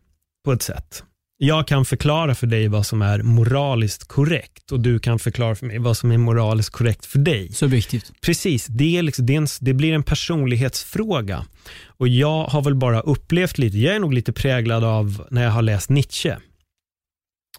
på 0.45 0.51
ett 0.51 0.61
sätt. 0.61 1.03
Jag 1.45 1.67
kan 1.67 1.85
förklara 1.85 2.35
för 2.35 2.47
dig 2.47 2.67
vad 2.67 2.85
som 2.85 3.01
är 3.01 3.21
moraliskt 3.23 4.07
korrekt 4.07 4.71
och 4.71 4.79
du 4.79 4.99
kan 4.99 5.19
förklara 5.19 5.55
för 5.55 5.65
mig 5.65 5.79
vad 5.79 5.97
som 5.97 6.11
är 6.11 6.17
moraliskt 6.17 6.69
korrekt 6.69 7.05
för 7.05 7.19
dig. 7.19 7.51
Subjektivt. 7.51 8.11
Precis, 8.21 8.67
det, 8.67 8.97
är 8.97 9.03
liksom, 9.03 9.25
det, 9.25 9.33
är 9.33 9.37
en, 9.37 9.47
det 9.61 9.73
blir 9.73 9.93
en 9.93 10.03
personlighetsfråga. 10.03 11.45
Och 11.87 12.07
jag 12.07 12.43
har 12.45 12.61
väl 12.61 12.75
bara 12.75 12.99
upplevt 12.99 13.57
lite, 13.57 13.77
jag 13.77 13.95
är 13.95 13.99
nog 13.99 14.13
lite 14.13 14.33
präglad 14.33 14.83
av 14.83 15.27
när 15.31 15.43
jag 15.43 15.51
har 15.51 15.61
läst 15.61 15.89
Nietzsche, 15.89 16.37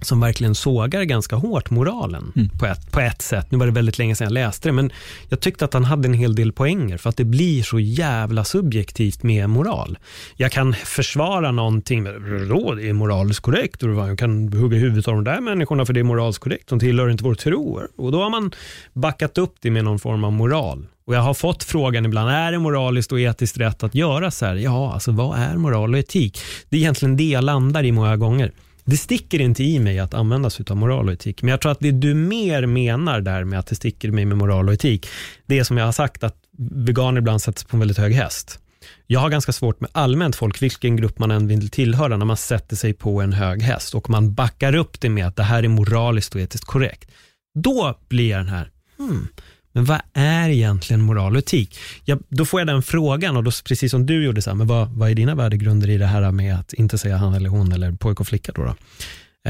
som 0.02 0.20
verkligen 0.20 0.54
sågar 0.54 1.02
ganska 1.04 1.36
hårt 1.36 1.70
moralen 1.70 2.32
Mm. 2.36 2.48
på, 2.48 2.66
ett, 2.66 2.90
på 2.92 3.00
ett 3.00 3.22
sätt. 3.22 3.50
Nu 3.50 3.58
var 3.58 3.66
det 3.66 3.72
väldigt 3.72 3.98
länge 3.98 4.16
sedan 4.16 4.24
jag 4.24 4.32
läste 4.32 4.68
det, 4.68 4.72
men 4.72 4.92
jag 5.28 5.40
tyckte 5.40 5.64
att 5.64 5.74
han 5.74 5.84
hade 5.84 6.08
en 6.08 6.14
hel 6.14 6.34
del 6.34 6.52
poänger, 6.52 6.98
för 6.98 7.10
att 7.10 7.16
det 7.16 7.24
blir 7.24 7.62
så 7.62 7.78
jävla 7.80 8.44
subjektivt 8.44 9.22
med 9.22 9.50
moral. 9.50 9.98
Jag 10.36 10.52
kan 10.52 10.74
försvara 10.74 11.50
någonting, 11.52 12.02
men 12.02 12.48
då 12.48 12.74
det 12.74 12.88
är 12.88 12.92
moraliskt 12.92 13.40
korrekt, 13.40 13.82
och 13.82 13.90
jag 13.90 14.18
kan 14.18 14.52
hugga 14.52 14.78
huvudet 14.78 15.08
av 15.08 15.14
de 15.14 15.24
där 15.24 15.40
människorna 15.40 15.86
för 15.86 15.92
det 15.92 16.00
är 16.00 16.04
moraliskt 16.04 16.40
korrekt, 16.40 16.68
de 16.68 16.78
tillhör 16.80 17.08
inte 17.10 17.24
vår 17.24 17.34
tro. 17.34 17.80
Och 17.96 18.12
då 18.12 18.22
har 18.22 18.30
man 18.30 18.50
backat 18.92 19.38
upp 19.38 19.54
det 19.60 19.70
med 19.70 19.84
någon 19.84 19.98
form 19.98 20.24
av 20.24 20.32
moral. 20.32 20.86
Och 21.06 21.14
jag 21.14 21.20
har 21.20 21.34
fått 21.34 21.64
frågan 21.64 22.04
ibland, 22.04 22.30
är 22.30 22.52
det 22.52 22.58
moraliskt 22.58 23.12
och 23.12 23.20
etiskt 23.20 23.58
rätt 23.58 23.82
att 23.82 23.94
göra 23.94 24.30
så 24.30 24.46
här? 24.46 24.54
Ja, 24.54 24.92
alltså 24.92 25.12
vad 25.12 25.38
är 25.38 25.56
moral 25.56 25.92
och 25.94 25.98
etik? 26.00 26.38
Det 26.68 26.76
är 26.76 26.80
egentligen 26.80 27.16
det 27.16 27.24
jag 27.28 27.44
landar 27.44 27.84
i 27.84 27.92
många 27.92 28.16
gånger. 28.16 28.52
Det 28.84 28.96
sticker 28.96 29.40
inte 29.40 29.64
i 29.64 29.78
mig 29.78 29.98
att 29.98 30.14
använda 30.14 30.50
sig 30.50 30.66
av 30.70 30.76
moral 30.76 31.06
och 31.06 31.12
etik, 31.12 31.42
men 31.42 31.50
jag 31.50 31.60
tror 31.60 31.72
att 31.72 31.80
det 31.80 31.90
du 31.90 32.14
mer 32.14 32.66
menar 32.66 33.20
där 33.20 33.44
med 33.44 33.58
att 33.58 33.66
det 33.66 33.74
sticker 33.74 34.08
i 34.08 34.10
mig 34.10 34.24
med 34.24 34.36
moral 34.36 34.68
och 34.68 34.74
etik, 34.74 35.06
det 35.46 35.58
är 35.58 35.64
som 35.64 35.76
jag 35.76 35.84
har 35.84 35.92
sagt 35.92 36.24
att 36.24 36.36
veganer 36.70 37.18
ibland 37.18 37.42
sätts 37.42 37.64
på 37.64 37.76
en 37.76 37.80
väldigt 37.80 37.98
hög 37.98 38.12
häst. 38.12 38.58
Jag 39.06 39.20
har 39.20 39.30
ganska 39.30 39.52
svårt 39.52 39.80
med 39.80 39.90
allmänt 39.92 40.36
folk, 40.36 40.62
vilken 40.62 40.96
grupp 40.96 41.18
man 41.18 41.30
än 41.30 41.46
vill 41.46 41.70
tillhöra, 41.70 42.16
när 42.16 42.26
man 42.26 42.36
sätter 42.36 42.76
sig 42.76 42.92
på 42.92 43.20
en 43.20 43.32
hög 43.32 43.62
häst 43.62 43.94
och 43.94 44.10
man 44.10 44.34
backar 44.34 44.74
upp 44.74 45.00
det 45.00 45.08
med 45.08 45.26
att 45.26 45.36
det 45.36 45.42
här 45.42 45.62
är 45.62 45.68
moraliskt 45.68 46.34
och 46.34 46.40
etiskt 46.40 46.64
korrekt. 46.64 47.10
Då 47.54 47.98
blir 48.08 48.30
jag 48.30 48.40
den 48.40 48.48
här, 48.48 48.70
hmm, 48.98 49.28
men 49.74 49.84
vad 49.84 50.00
är 50.14 50.48
egentligen 50.48 51.02
moral 51.02 51.32
och 51.32 51.38
etik? 51.38 51.78
Ja, 52.04 52.18
då 52.28 52.44
får 52.44 52.60
jag 52.60 52.66
den 52.66 52.82
frågan 52.82 53.36
och 53.36 53.44
då, 53.44 53.50
precis 53.68 53.90
som 53.90 54.06
du 54.06 54.24
gjorde, 54.24 54.42
så 54.42 54.50
här, 54.50 54.54
men 54.54 54.66
vad, 54.66 54.88
vad 54.88 55.10
är 55.10 55.14
dina 55.14 55.34
värdegrunder 55.34 55.90
i 55.90 55.98
det 55.98 56.06
här 56.06 56.30
med 56.32 56.54
att 56.58 56.72
inte 56.72 56.98
säga 56.98 57.16
han 57.16 57.34
eller 57.34 57.48
hon 57.48 57.72
eller 57.72 57.92
pojke 57.92 58.20
och 58.20 58.26
flicka? 58.28 58.52
Då 58.54 58.62
då? 58.64 58.74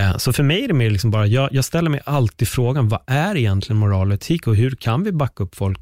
Eh, 0.01 0.16
Så 0.16 0.32
för 0.32 0.42
mig 0.42 0.64
är 0.64 0.68
det 0.68 0.74
mer 0.74 0.90
liksom 0.90 1.10
bara, 1.10 1.26
jag, 1.26 1.48
jag 1.52 1.64
ställer 1.64 1.90
mig 1.90 2.01
alltid 2.05 2.48
frågan, 2.48 2.88
vad 2.88 3.01
är 3.06 3.36
egentligen 3.36 3.78
moral 3.78 4.09
och 4.09 4.14
etik 4.14 4.46
och 4.46 4.56
hur 4.56 4.70
kan 4.70 5.05
vi 5.05 5.12
backa 5.12 5.44
upp 5.44 5.55
folk 5.55 5.80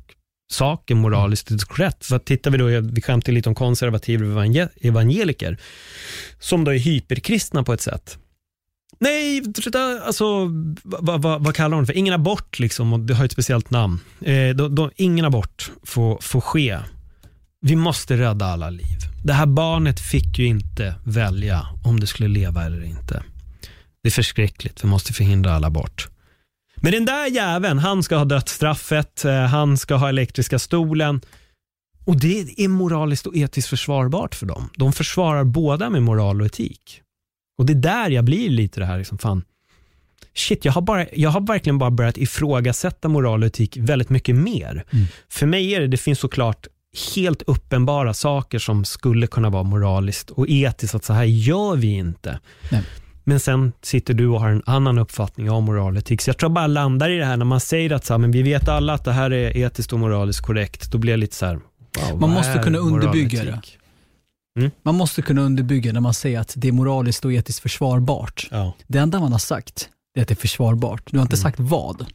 saker 0.53 0.95
moraliskt 0.95 1.51
och 1.51 1.61
korrekt. 1.61 2.07
För 2.07 2.17
att 2.17 2.25
tittar 2.25 2.51
vi 2.51 2.59
då, 2.59 2.81
vi 2.81 3.03
skämtar 3.03 3.33
lite 3.33 3.49
om 3.49 3.55
konservativa 3.55 4.45
evangeliker, 4.81 5.59
som 6.41 6.65
då 6.65 6.75
är 6.75 6.79
hyperkristna 6.79 7.63
på 7.63 7.73
ett 7.73 7.81
sätt. 7.81 8.19
Nej, 9.01 9.43
alltså, 10.05 10.25
vad, 10.83 11.23
vad, 11.23 11.45
vad 11.45 11.55
kallar 11.55 11.77
de 11.77 11.81
det 11.83 11.87
för? 11.87 11.97
Ingen 11.97 12.15
abort, 12.15 12.59
liksom, 12.59 12.93
och 12.93 13.01
det 13.01 13.15
har 13.15 13.25
ett 13.25 13.33
speciellt 13.33 13.71
namn. 13.71 14.01
Eh, 14.21 14.49
då, 14.49 14.69
då, 14.69 14.91
ingen 14.97 15.25
abort 15.25 15.71
får, 15.83 16.19
får 16.21 16.41
ske. 16.41 16.79
Vi 17.61 17.77
måste 17.77 18.17
rädda 18.17 18.47
alla 18.47 18.71
liv. 18.71 18.99
Det 19.25 19.33
här 19.33 19.47
barnet 19.47 20.01
fick 20.01 20.39
ju 20.39 20.47
inte 20.47 20.95
välja 21.05 21.67
om 21.85 22.01
det 22.01 22.07
skulle 22.07 22.29
leva 22.29 22.65
eller 22.65 22.85
inte. 22.85 23.23
Det 24.03 24.09
är 24.09 24.11
förskräckligt, 24.11 24.85
vi 24.85 24.89
måste 24.89 25.13
förhindra 25.13 25.55
all 25.55 25.65
abort. 25.65 26.09
Men 26.77 26.93
den 26.93 27.05
där 27.05 27.27
jäveln, 27.27 27.79
han 27.79 28.03
ska 28.03 28.17
ha 28.17 28.25
dödsstraffet, 28.25 29.25
eh, 29.25 29.43
han 29.43 29.79
ska 29.79 29.95
ha 29.95 30.09
elektriska 30.09 30.59
stolen. 30.59 31.21
Och 32.05 32.21
det 32.21 32.61
är 32.65 32.69
moraliskt 32.69 33.27
och 33.27 33.37
etiskt 33.37 33.69
försvarbart 33.69 34.35
för 34.35 34.47
dem. 34.47 34.71
De 34.77 34.93
försvarar 34.93 35.45
båda 35.45 35.91
med 35.91 36.03
moral 36.03 36.41
och 36.41 36.47
etik. 36.47 37.03
Och 37.63 37.67
det 37.67 37.73
är 37.73 37.75
där 37.75 38.11
jag 38.11 38.25
blir 38.25 38.51
lite 38.51 38.81
det 38.81 38.87
här, 38.87 38.99
liksom, 38.99 39.19
fan, 39.19 39.43
shit, 40.35 40.65
jag 40.65 40.73
har, 40.73 40.83
bara, 40.83 41.07
jag 41.13 41.31
har 41.31 41.41
verkligen 41.41 41.79
bara 41.79 41.91
börjat 41.91 42.17
ifrågasätta 42.17 43.09
moral 43.09 43.43
och 43.43 43.47
etik 43.47 43.77
väldigt 43.77 44.11
mycket 44.11 44.37
mer. 44.37 44.85
Mm. 44.91 45.07
För 45.29 45.47
mig 45.47 45.75
är 45.75 45.81
det, 45.81 45.87
det 45.87 45.97
finns 45.97 46.19
såklart 46.19 46.67
helt 47.15 47.43
uppenbara 47.43 48.15
saker 48.15 48.59
som 48.59 48.85
skulle 48.85 49.27
kunna 49.27 49.51
vara 49.51 49.63
moraliskt 49.63 50.31
och 50.31 50.47
etiskt, 50.49 50.95
att 50.95 51.05
så 51.05 51.13
här 51.13 51.25
gör 51.25 51.77
vi 51.77 51.87
inte. 51.87 52.39
Nej. 52.71 52.83
Men 53.25 53.41
sen 53.41 53.73
sitter 53.83 54.15
du 54.15 54.27
och 54.27 54.41
har 54.41 54.49
en 54.49 54.63
annan 54.67 54.99
uppfattning 54.99 55.51
om 55.51 55.65
moral 55.65 55.93
och 55.93 55.99
etik. 55.99 56.21
Så 56.21 56.31
jag 56.31 56.39
tror 56.39 56.49
jag 56.49 56.55
bara 56.55 56.67
landar 56.67 57.11
i 57.11 57.19
det 57.19 57.25
här 57.25 57.37
när 57.37 57.45
man 57.45 57.61
säger 57.61 57.93
att 57.93 58.05
så 58.05 58.13
här, 58.13 58.19
men 58.19 58.31
vi 58.31 58.43
vet 58.43 58.69
alla 58.69 58.93
att 58.93 59.05
det 59.05 59.13
här 59.13 59.33
är 59.33 59.57
etiskt 59.57 59.93
och 59.93 59.99
moraliskt 59.99 60.41
korrekt. 60.41 60.93
Då 60.93 60.99
blir 60.99 61.13
jag 61.13 61.21
lite 61.21 61.37
så 61.37 61.47
här, 61.47 61.55
wow, 61.55 62.21
Man 62.21 62.31
måste 62.31 62.59
kunna 62.59 62.79
moral 62.79 63.09
och 63.09 63.82
etik? 64.59 64.73
Man 64.83 64.95
måste 64.95 65.23
kunna 65.23 65.43
underbygga 65.43 65.93
när 65.93 66.01
man 66.01 66.15
säger 66.15 66.41
att 66.41 66.55
det 66.57 66.69
är 66.69 66.73
moraliskt 66.73 67.25
och 67.25 67.33
etiskt 67.33 67.61
försvarbart. 67.61 68.49
Ja. 68.51 68.75
Det 68.87 68.99
enda 68.99 69.21
man 69.21 69.33
har 69.33 69.39
sagt 69.39 69.91
är 70.15 70.23
att 70.23 70.29
det 70.29 70.35
är 70.35 70.37
försvarbart. 70.37 71.11
Du 71.11 71.19
har 71.19 71.23
inte 71.23 71.37
sagt 71.37 71.61
vad. 71.61 72.07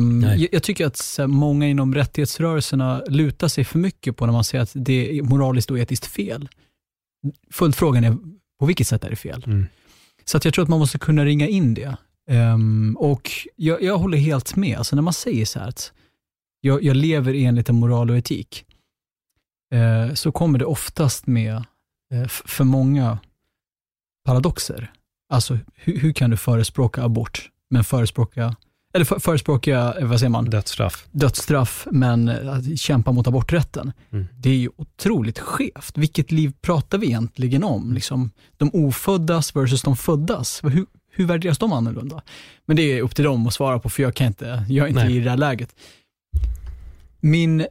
Nej. 0.00 0.40
jag, 0.40 0.48
jag 0.52 0.62
tycker 0.62 0.86
att 0.86 1.18
många 1.26 1.68
inom 1.68 1.94
rättighetsrörelserna 1.94 3.02
lutar 3.08 3.48
sig 3.48 3.64
för 3.64 3.78
mycket 3.78 4.16
på 4.16 4.26
när 4.26 4.32
man 4.32 4.44
säger 4.44 4.62
att 4.62 4.72
det 4.74 5.18
är 5.18 5.22
moraliskt 5.22 5.70
och 5.70 5.78
etiskt 5.78 6.06
fel. 6.06 6.48
Följdfrågan 7.50 8.04
är, 8.04 8.16
på 8.60 8.66
vilket 8.66 8.86
sätt 8.86 9.04
är 9.04 9.10
det 9.10 9.16
fel? 9.16 9.42
Mm. 9.46 9.66
Så 10.24 10.36
att 10.36 10.44
jag 10.44 10.54
tror 10.54 10.62
att 10.62 10.68
man 10.68 10.78
måste 10.78 10.98
kunna 10.98 11.24
ringa 11.24 11.48
in 11.48 11.74
det. 11.74 11.96
Ehm, 12.30 12.96
och 12.98 13.30
jag, 13.56 13.82
jag 13.82 13.98
håller 13.98 14.18
helt 14.18 14.56
med. 14.56 14.78
Alltså 14.78 14.96
när 14.96 15.02
man 15.02 15.12
säger 15.12 15.44
så 15.44 15.58
här 15.58 15.68
att 15.68 15.92
jag, 16.60 16.82
jag 16.82 16.96
lever 16.96 17.34
enligt 17.34 17.68
en 17.68 17.74
moral 17.74 18.10
och 18.10 18.16
etik, 18.16 18.64
eh, 19.72 20.14
så 20.14 20.32
kommer 20.32 20.58
det 20.58 20.64
oftast 20.64 21.26
med, 21.26 21.64
eh, 22.12 22.26
för 22.28 22.64
många, 22.64 23.18
paradoxer. 24.24 24.92
Alltså 25.28 25.58
hur, 25.74 26.00
hur 26.00 26.12
kan 26.12 26.30
du 26.30 26.36
förespråka 26.36 27.02
abort 27.02 27.50
men 27.70 27.84
förespråka, 27.84 28.56
eller 28.96 29.04
för, 29.04 29.18
förespråka, 29.18 29.94
eh, 30.00 30.06
vad 30.06 30.18
säger 30.18 30.30
man, 30.30 30.44
Dödsstraff. 30.44 31.06
dödsstraff, 31.10 31.86
men 31.90 32.28
eh, 32.28 32.52
att 32.52 32.78
kämpa 32.78 33.12
mot 33.12 33.26
aborträtten. 33.26 33.92
Mm. 34.10 34.26
Det 34.38 34.50
är 34.50 34.54
ju 34.54 34.70
otroligt 34.76 35.38
skevt. 35.38 35.98
Vilket 35.98 36.32
liv 36.32 36.52
pratar 36.60 36.98
vi 36.98 37.06
egentligen 37.06 37.64
om? 37.64 37.92
Liksom, 37.92 38.30
de 38.56 38.70
oföddas 38.72 39.56
versus 39.56 39.82
de 39.82 39.96
föddas. 39.96 40.60
Hur, 40.64 40.86
hur 41.10 41.26
värderas 41.26 41.58
de 41.58 41.72
annorlunda? 41.72 42.22
Men 42.66 42.76
det 42.76 42.82
är 42.82 43.02
upp 43.02 43.14
till 43.14 43.24
dem 43.24 43.46
att 43.46 43.54
svara 43.54 43.78
på, 43.78 43.88
för 43.88 44.02
jag 44.02 44.14
kan 44.14 44.26
inte, 44.26 44.64
jag 44.68 44.84
är 44.84 44.88
inte 44.88 45.04
Nej. 45.04 45.16
i 45.16 45.20
det 45.20 45.30
här 45.30 45.36
läget. 45.36 45.74
Min, 47.20 47.66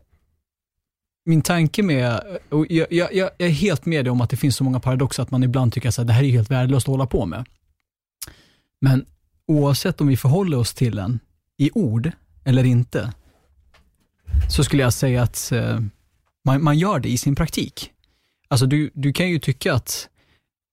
min 1.25 1.41
tanke 1.41 1.83
med, 1.83 2.21
och 2.49 2.65
jag, 2.69 2.87
jag, 2.93 3.13
jag 3.13 3.29
är 3.37 3.49
helt 3.49 3.85
med 3.85 4.05
dig 4.05 4.11
om 4.11 4.21
att 4.21 4.29
det 4.29 4.37
finns 4.37 4.55
så 4.55 4.63
många 4.63 4.79
paradoxer 4.79 5.23
att 5.23 5.31
man 5.31 5.43
ibland 5.43 5.73
tycker 5.73 5.89
att 5.89 6.07
det 6.07 6.13
här 6.13 6.23
är 6.23 6.29
helt 6.29 6.51
värdelöst 6.51 6.87
att 6.87 6.91
hålla 6.91 7.05
på 7.05 7.25
med. 7.25 7.45
Men 8.81 9.05
oavsett 9.47 10.01
om 10.01 10.07
vi 10.07 10.17
förhåller 10.17 10.57
oss 10.57 10.73
till 10.73 10.95
den 10.95 11.19
i 11.57 11.71
ord 11.73 12.11
eller 12.43 12.63
inte, 12.63 13.13
så 14.49 14.63
skulle 14.63 14.83
jag 14.83 14.93
säga 14.93 15.23
att 15.23 15.51
eh, 15.51 15.79
man, 16.45 16.63
man 16.63 16.77
gör 16.77 16.99
det 16.99 17.09
i 17.09 17.17
sin 17.17 17.35
praktik. 17.35 17.91
Alltså 18.47 18.65
du, 18.65 18.91
du 18.93 19.13
kan 19.13 19.29
ju 19.29 19.39
tycka 19.39 19.73
att 19.73 20.09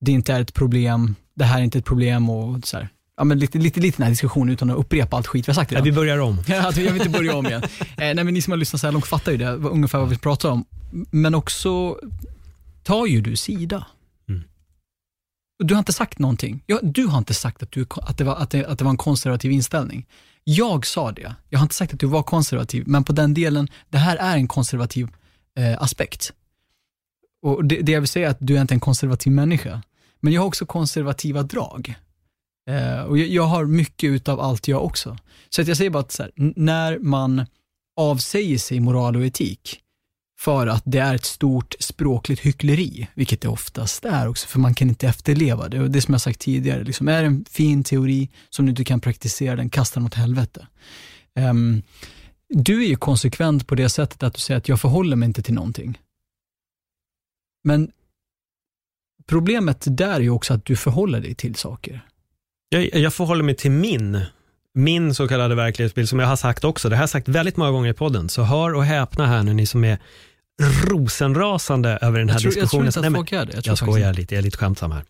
det 0.01 0.13
inte 0.13 0.33
är 0.33 0.41
ett 0.41 0.55
problem, 0.55 1.15
det 1.35 1.45
här 1.45 1.59
är 1.59 1.65
inte 1.65 1.79
ett 1.79 1.85
problem 1.85 2.31
och 2.31 2.67
så 2.67 2.77
här, 2.77 2.89
ja, 3.23 3.27
men 3.27 3.39
lite, 3.39 3.59
lite, 3.59 3.81
lite 3.81 3.97
den 3.97 4.03
här 4.03 4.11
diskussionen 4.11 4.53
utan 4.53 4.71
att 4.71 4.77
upprepa 4.77 5.17
allt 5.17 5.27
skit 5.27 5.49
vi 5.49 5.51
har 5.51 5.55
sagt 5.55 5.73
idag. 5.73 5.83
vi 5.83 5.93
börjar 5.93 6.19
om. 6.19 6.39
Alltså, 6.49 6.81
jag 6.81 6.93
vill 6.93 7.03
inte 7.03 7.19
börja 7.19 7.37
om 7.37 7.47
igen. 7.47 7.63
Eh, 7.81 7.87
nej, 7.97 8.15
men 8.15 8.35
ni 8.35 8.43
som 8.43 8.51
har 8.51 8.59
lyssnat 8.59 8.81
så 8.81 8.87
här 8.87 8.93
långt 8.93 9.07
fattar 9.07 9.33
ju 9.33 9.39
det, 9.39 9.51
ungefär 9.51 9.99
vad 9.99 10.09
vi 10.09 10.19
pratar 10.19 10.51
om. 10.51 10.65
Men 11.11 11.35
också 11.35 11.99
tar 12.83 13.07
ju 13.07 13.21
du 13.21 13.37
sida. 13.37 13.87
Mm. 14.29 14.43
Du 15.59 15.75
har 15.75 15.79
inte 15.79 15.93
sagt 15.93 16.19
någonting. 16.19 16.63
Ja, 16.67 16.79
du 16.83 17.07
har 17.07 17.19
inte 17.19 17.35
sagt 17.35 17.63
att, 17.63 17.73
du, 17.73 17.87
att, 18.03 18.19
det 18.19 18.25
var, 18.25 18.37
att, 18.37 18.51
det, 18.51 18.67
att 18.67 18.79
det 18.79 18.85
var 18.85 18.91
en 18.91 18.97
konservativ 18.97 19.53
inställning. 19.53 20.07
Jag 20.45 20.87
sa 20.87 21.13
det. 21.13 21.35
Jag 21.49 21.59
har 21.59 21.65
inte 21.65 21.75
sagt 21.75 21.95
att 21.95 22.01
du 22.01 22.07
var 22.07 22.23
konservativ, 22.23 22.85
men 22.87 23.05
på 23.05 23.13
den 23.13 23.35
delen, 23.35 23.69
det 23.91 23.99
här 23.99 24.17
är 24.17 24.37
en 24.37 24.49
konservativ 24.49 25.09
eh, 25.59 25.83
aspekt. 25.83 26.33
Och 27.43 27.65
det, 27.65 27.81
det 27.83 27.93
jag 27.93 28.01
vill 28.01 28.09
säga 28.09 28.27
är 28.27 28.31
att 28.31 28.39
du 28.41 28.57
är 28.57 28.61
inte 28.61 28.75
en 28.75 28.81
konservativ 28.81 29.33
människa, 29.33 29.83
men 30.21 30.33
jag 30.33 30.41
har 30.41 30.47
också 30.47 30.67
konservativa 30.67 31.43
drag. 31.43 31.95
Eh, 32.71 33.03
och 33.03 33.19
jag, 33.19 33.29
jag 33.29 33.43
har 33.43 33.65
mycket 33.65 34.11
utav 34.11 34.41
allt 34.41 34.69
jag 34.69 34.85
också. 34.85 35.17
Så 35.49 35.63
att 35.63 35.69
jag 35.69 35.77
säger 35.77 35.91
bara 35.91 36.01
att 36.01 36.13
så 36.13 36.23
här, 36.23 36.33
när 36.57 36.99
man 36.99 37.47
avsäger 37.97 38.59
sig 38.59 38.81
moral 38.81 39.17
och 39.17 39.25
etik 39.25 39.83
för 40.43 40.67
att 40.67 40.83
det 40.87 40.99
är 40.99 41.15
ett 41.15 41.25
stort 41.25 41.75
språkligt 41.81 42.41
hyckleri, 42.41 43.09
vilket 43.15 43.41
det 43.41 43.49
oftast 43.49 44.05
är 44.05 44.29
också, 44.29 44.49
för 44.49 44.59
man 44.59 44.75
kan 44.75 44.89
inte 44.89 45.09
efterleva 45.09 45.69
det. 45.69 45.81
Och 45.81 45.91
det 45.91 46.01
som 46.01 46.15
jag 46.15 46.21
sagt 46.21 46.41
tidigare, 46.41 46.85
liksom, 46.85 47.09
är 47.09 47.21
det 47.21 47.27
en 47.27 47.45
fin 47.51 47.85
teori 47.85 48.29
som 48.51 48.67
du 48.67 48.71
inte 48.71 48.85
kan 48.85 49.01
praktisera 49.01 49.57
den, 49.57 49.71
kasta 49.71 50.01
den 50.01 50.07
åt 50.07 50.15
helvete. 50.15 50.67
Um, 51.35 51.83
du 52.49 52.85
är 52.85 52.89
ju 52.89 52.97
konsekvent 52.97 53.67
på 53.67 53.75
det 53.75 53.89
sättet 53.89 54.23
att 54.23 54.35
du 54.35 54.41
säger 54.41 54.59
att 54.59 54.69
jag 54.69 54.81
förhåller 54.81 55.17
mig 55.17 55.27
inte 55.27 55.43
till 55.43 55.55
någonting. 55.55 55.99
Men 57.65 57.93
problemet 59.27 59.85
där 59.91 60.15
är 60.15 60.21
ju 60.21 60.31
också 60.31 60.55
att 60.55 60.65
du 60.65 60.77
förhåller 60.77 61.21
dig 61.21 61.35
till 61.35 61.55
saker. 61.55 62.07
Jag, 62.73 62.95
jag 62.95 63.15
förhåller 63.15 63.43
mig 63.45 63.55
till 63.55 63.71
min, 63.71 64.21
min 64.75 65.15
så 65.15 65.29
kallade 65.29 65.55
verklighetsbild, 65.55 66.09
som 66.09 66.19
jag 66.19 66.27
har 66.27 66.37
sagt 66.37 66.65
också, 66.65 66.89
det 66.89 66.97
har 66.97 67.03
jag 67.03 67.11
sagt 67.11 67.29
väldigt 67.29 67.57
många 67.57 67.71
gånger 67.71 67.91
i 67.91 67.95
podden, 67.95 68.29
så 68.29 68.43
hör 68.43 68.75
och 68.75 68.85
häpna 68.85 69.27
här 69.27 69.43
nu 69.43 69.55
ni 69.55 69.67
som 69.67 69.85
är 69.85 69.99
rosenrasande 70.87 71.99
över 72.03 72.19
den 72.19 72.29
här 72.29 72.35
Jag 72.37 72.43
tror, 72.43 72.59
jag 72.59 72.71
tror 72.71 72.83
diskussionen. 72.85 72.87
inte 72.87 73.01
att 73.01 73.15
folk 73.15 73.33
är 73.33 73.47
det. 73.47 73.55
Jag, 73.55 73.67
jag 73.67 73.79
skojar 73.79 74.09
inte. 74.09 74.21
lite, 74.21 74.35
jag 74.35 74.39
är 74.39 74.43
lite 74.43 74.59
skämtsam 74.59 74.93
här. 74.93 75.05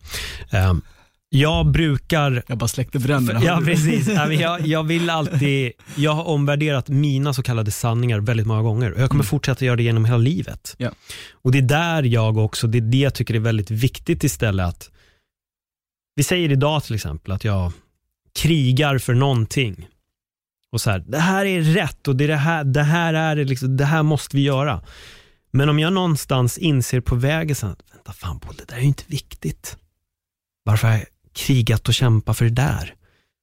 Ehm, 0.51 0.83
jag 1.29 1.67
brukar 1.67 2.43
Jag 2.47 2.59
bara 2.59 2.69
släckte 2.69 2.99
bränderna. 2.99 3.41
Ja, 3.45 3.63
precis. 3.65 4.09
Jag, 4.09 4.67
jag 4.67 4.83
vill 4.83 5.11
alltid, 5.11 5.73
jag 5.97 6.13
har 6.13 6.25
omvärderat 6.25 6.89
mina 6.89 7.35
så 7.35 7.43
kallade 7.43 7.71
sanningar 7.71 8.21
väldigt 8.21 8.47
många 8.47 8.63
gånger 8.63 8.93
och 8.93 9.01
jag 9.01 9.11
kommer 9.11 9.25
fortsätta 9.25 9.65
göra 9.65 9.77
det 9.77 9.83
genom 9.83 10.05
hela 10.05 10.19
livet. 10.19 10.75
Ja. 10.79 10.91
Och 11.33 11.53
det 11.53 11.59
är 11.59 11.63
där 11.63 12.03
jag 12.03 12.39
också, 12.39 12.67
det 12.67 12.79
är 12.79 12.83
det 12.83 12.99
jag 12.99 13.15
tycker 13.15 13.35
är 13.35 13.39
väldigt 13.39 13.71
viktigt 13.71 14.25
istället 14.25 14.67
att, 14.67 14.91
vi 16.15 16.23
säger 16.23 16.53
idag 16.53 16.85
till 16.85 16.95
exempel 16.95 17.33
att 17.33 17.45
jag 17.45 17.73
krigar 18.35 18.99
för 18.99 19.15
någonting 19.15 19.89
och 20.73 20.81
så 20.81 20.91
här, 20.91 21.05
det 21.07 21.19
här 21.19 21.45
är 21.45 21.61
rätt 21.61 22.09
och 22.09 22.17
det, 22.17 22.25
är 22.25 22.29
det, 22.29 22.37
här, 22.37 22.65
det 22.65 22.83
här 22.83 23.15
är 23.15 23.37
det 23.37 23.45
liksom, 23.45 23.77
det 23.77 23.85
här 23.85 24.03
måste 24.03 24.37
vi 24.37 24.43
göra. 24.43 24.83
Men 25.51 25.69
om 25.69 25.79
jag 25.79 25.93
någonstans 25.93 26.59
inser 26.59 27.01
på 27.01 27.15
vägen, 27.15 27.57
så 27.57 27.67
här, 27.67 27.77
vänta 27.93 28.13
fan 28.13 28.41
på 28.41 28.53
det 28.53 28.65
där 28.69 28.77
är 28.77 28.81
ju 28.81 28.87
inte 28.87 29.05
viktigt. 29.07 29.77
Varför 30.65 30.89
har 30.89 30.95
jag 30.95 31.07
krigat 31.33 31.89
och 31.89 31.95
kämpat 31.95 32.39
för 32.39 32.45
det 32.45 32.51
där? 32.51 32.95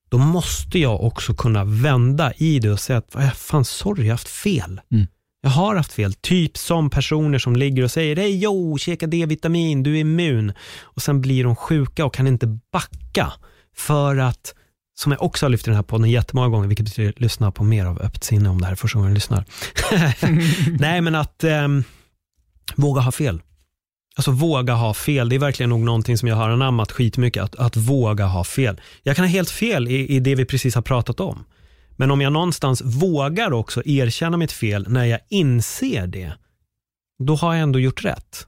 Då 0.10 0.18
måste 0.18 0.80
jag 0.80 1.04
också 1.04 1.34
kunna 1.34 1.64
vända 1.64 2.34
i 2.34 2.60
det 2.60 2.72
och 2.72 2.80
säga 2.80 2.98
att 3.14 3.38
fan 3.38 3.66
sorry, 3.66 4.02
jag 4.02 4.08
har 4.08 4.14
haft 4.14 4.30
fel. 4.30 4.82
Mm. 4.92 5.08
Jag 5.42 5.50
har 5.50 5.76
haft 5.76 5.94
fel. 5.94 6.14
Typ 6.14 6.58
som 6.58 6.90
personer 6.90 7.40
som 7.40 7.56
ligger 7.56 7.84
och 7.84 7.92
säger, 7.92 8.16
hej 8.16 8.40
jo, 8.40 8.78
käka 8.78 9.08
D-vitamin, 9.08 9.84
du 9.84 9.96
är 9.96 10.00
immun. 10.00 10.54
Och 10.82 11.02
sen 11.02 11.22
blir 11.22 11.44
de 11.44 11.56
sjuka 11.56 12.06
och 12.06 12.14
kan 12.14 12.28
inte 12.28 12.60
backa 12.72 13.34
för 13.76 14.18
att, 14.18 14.54
som 15.00 15.12
jag 15.12 15.22
också 15.22 15.46
har 15.46 15.50
lyft 15.50 15.68
i 15.68 15.70
den 15.70 15.76
här 15.76 15.84
podden 15.84 16.10
jättemånga 16.10 16.48
gånger, 16.48 16.68
vilket 16.68 16.86
betyder 16.86 17.14
lyssna 17.18 17.52
på 17.52 17.64
mer 17.64 17.86
av 17.86 18.02
öppet 18.02 18.24
sinne 18.24 18.50
om 18.50 18.62
det 18.62 18.66
här 18.66 18.72
är 18.72 18.76
första 18.76 19.00
gången 19.00 19.12
du 19.12 19.16
lyssnar. 19.16 19.46
Nej, 20.80 21.02
men 21.02 21.16
att 21.16 21.44
ehm, 21.44 21.84
våga 22.76 23.02
ha 23.02 23.12
fel. 23.12 23.42
Alltså 24.16 24.32
våga 24.32 24.74
ha 24.74 24.94
fel, 24.94 25.30
det 25.30 25.36
är 25.36 25.40
verkligen 25.40 25.70
nog 25.70 25.80
någonting 25.80 26.18
som 26.18 26.28
jag 26.28 26.36
har 26.36 26.50
anammat 26.50 26.92
skitmycket, 26.92 27.44
att, 27.44 27.56
att 27.56 27.78
våga 27.78 28.26
ha 28.26 28.44
fel. 28.44 28.82
Jag 29.04 29.16
kan 29.16 29.26
ha 29.26 29.30
helt 29.30 29.50
fel 29.50 29.88
i, 29.88 30.16
i 30.16 30.20
det 30.20 30.36
vi 30.36 30.46
precis 30.46 30.76
har 30.76 30.82
pratat 30.82 31.20
om. 31.20 31.46
Men 32.00 32.12
om 32.12 32.22
jag 32.22 32.34
någonstans 32.34 32.82
vågar 32.86 33.52
också 33.54 33.82
erkänna 33.86 34.38
mitt 34.38 34.52
fel 34.52 34.86
när 34.90 35.06
jag 35.06 35.20
inser 35.30 36.08
det, 36.08 36.34
då 37.24 37.36
har 37.36 37.54
jag 37.54 37.64
ändå 37.64 37.80
gjort 37.80 38.06
rätt. 38.06 38.46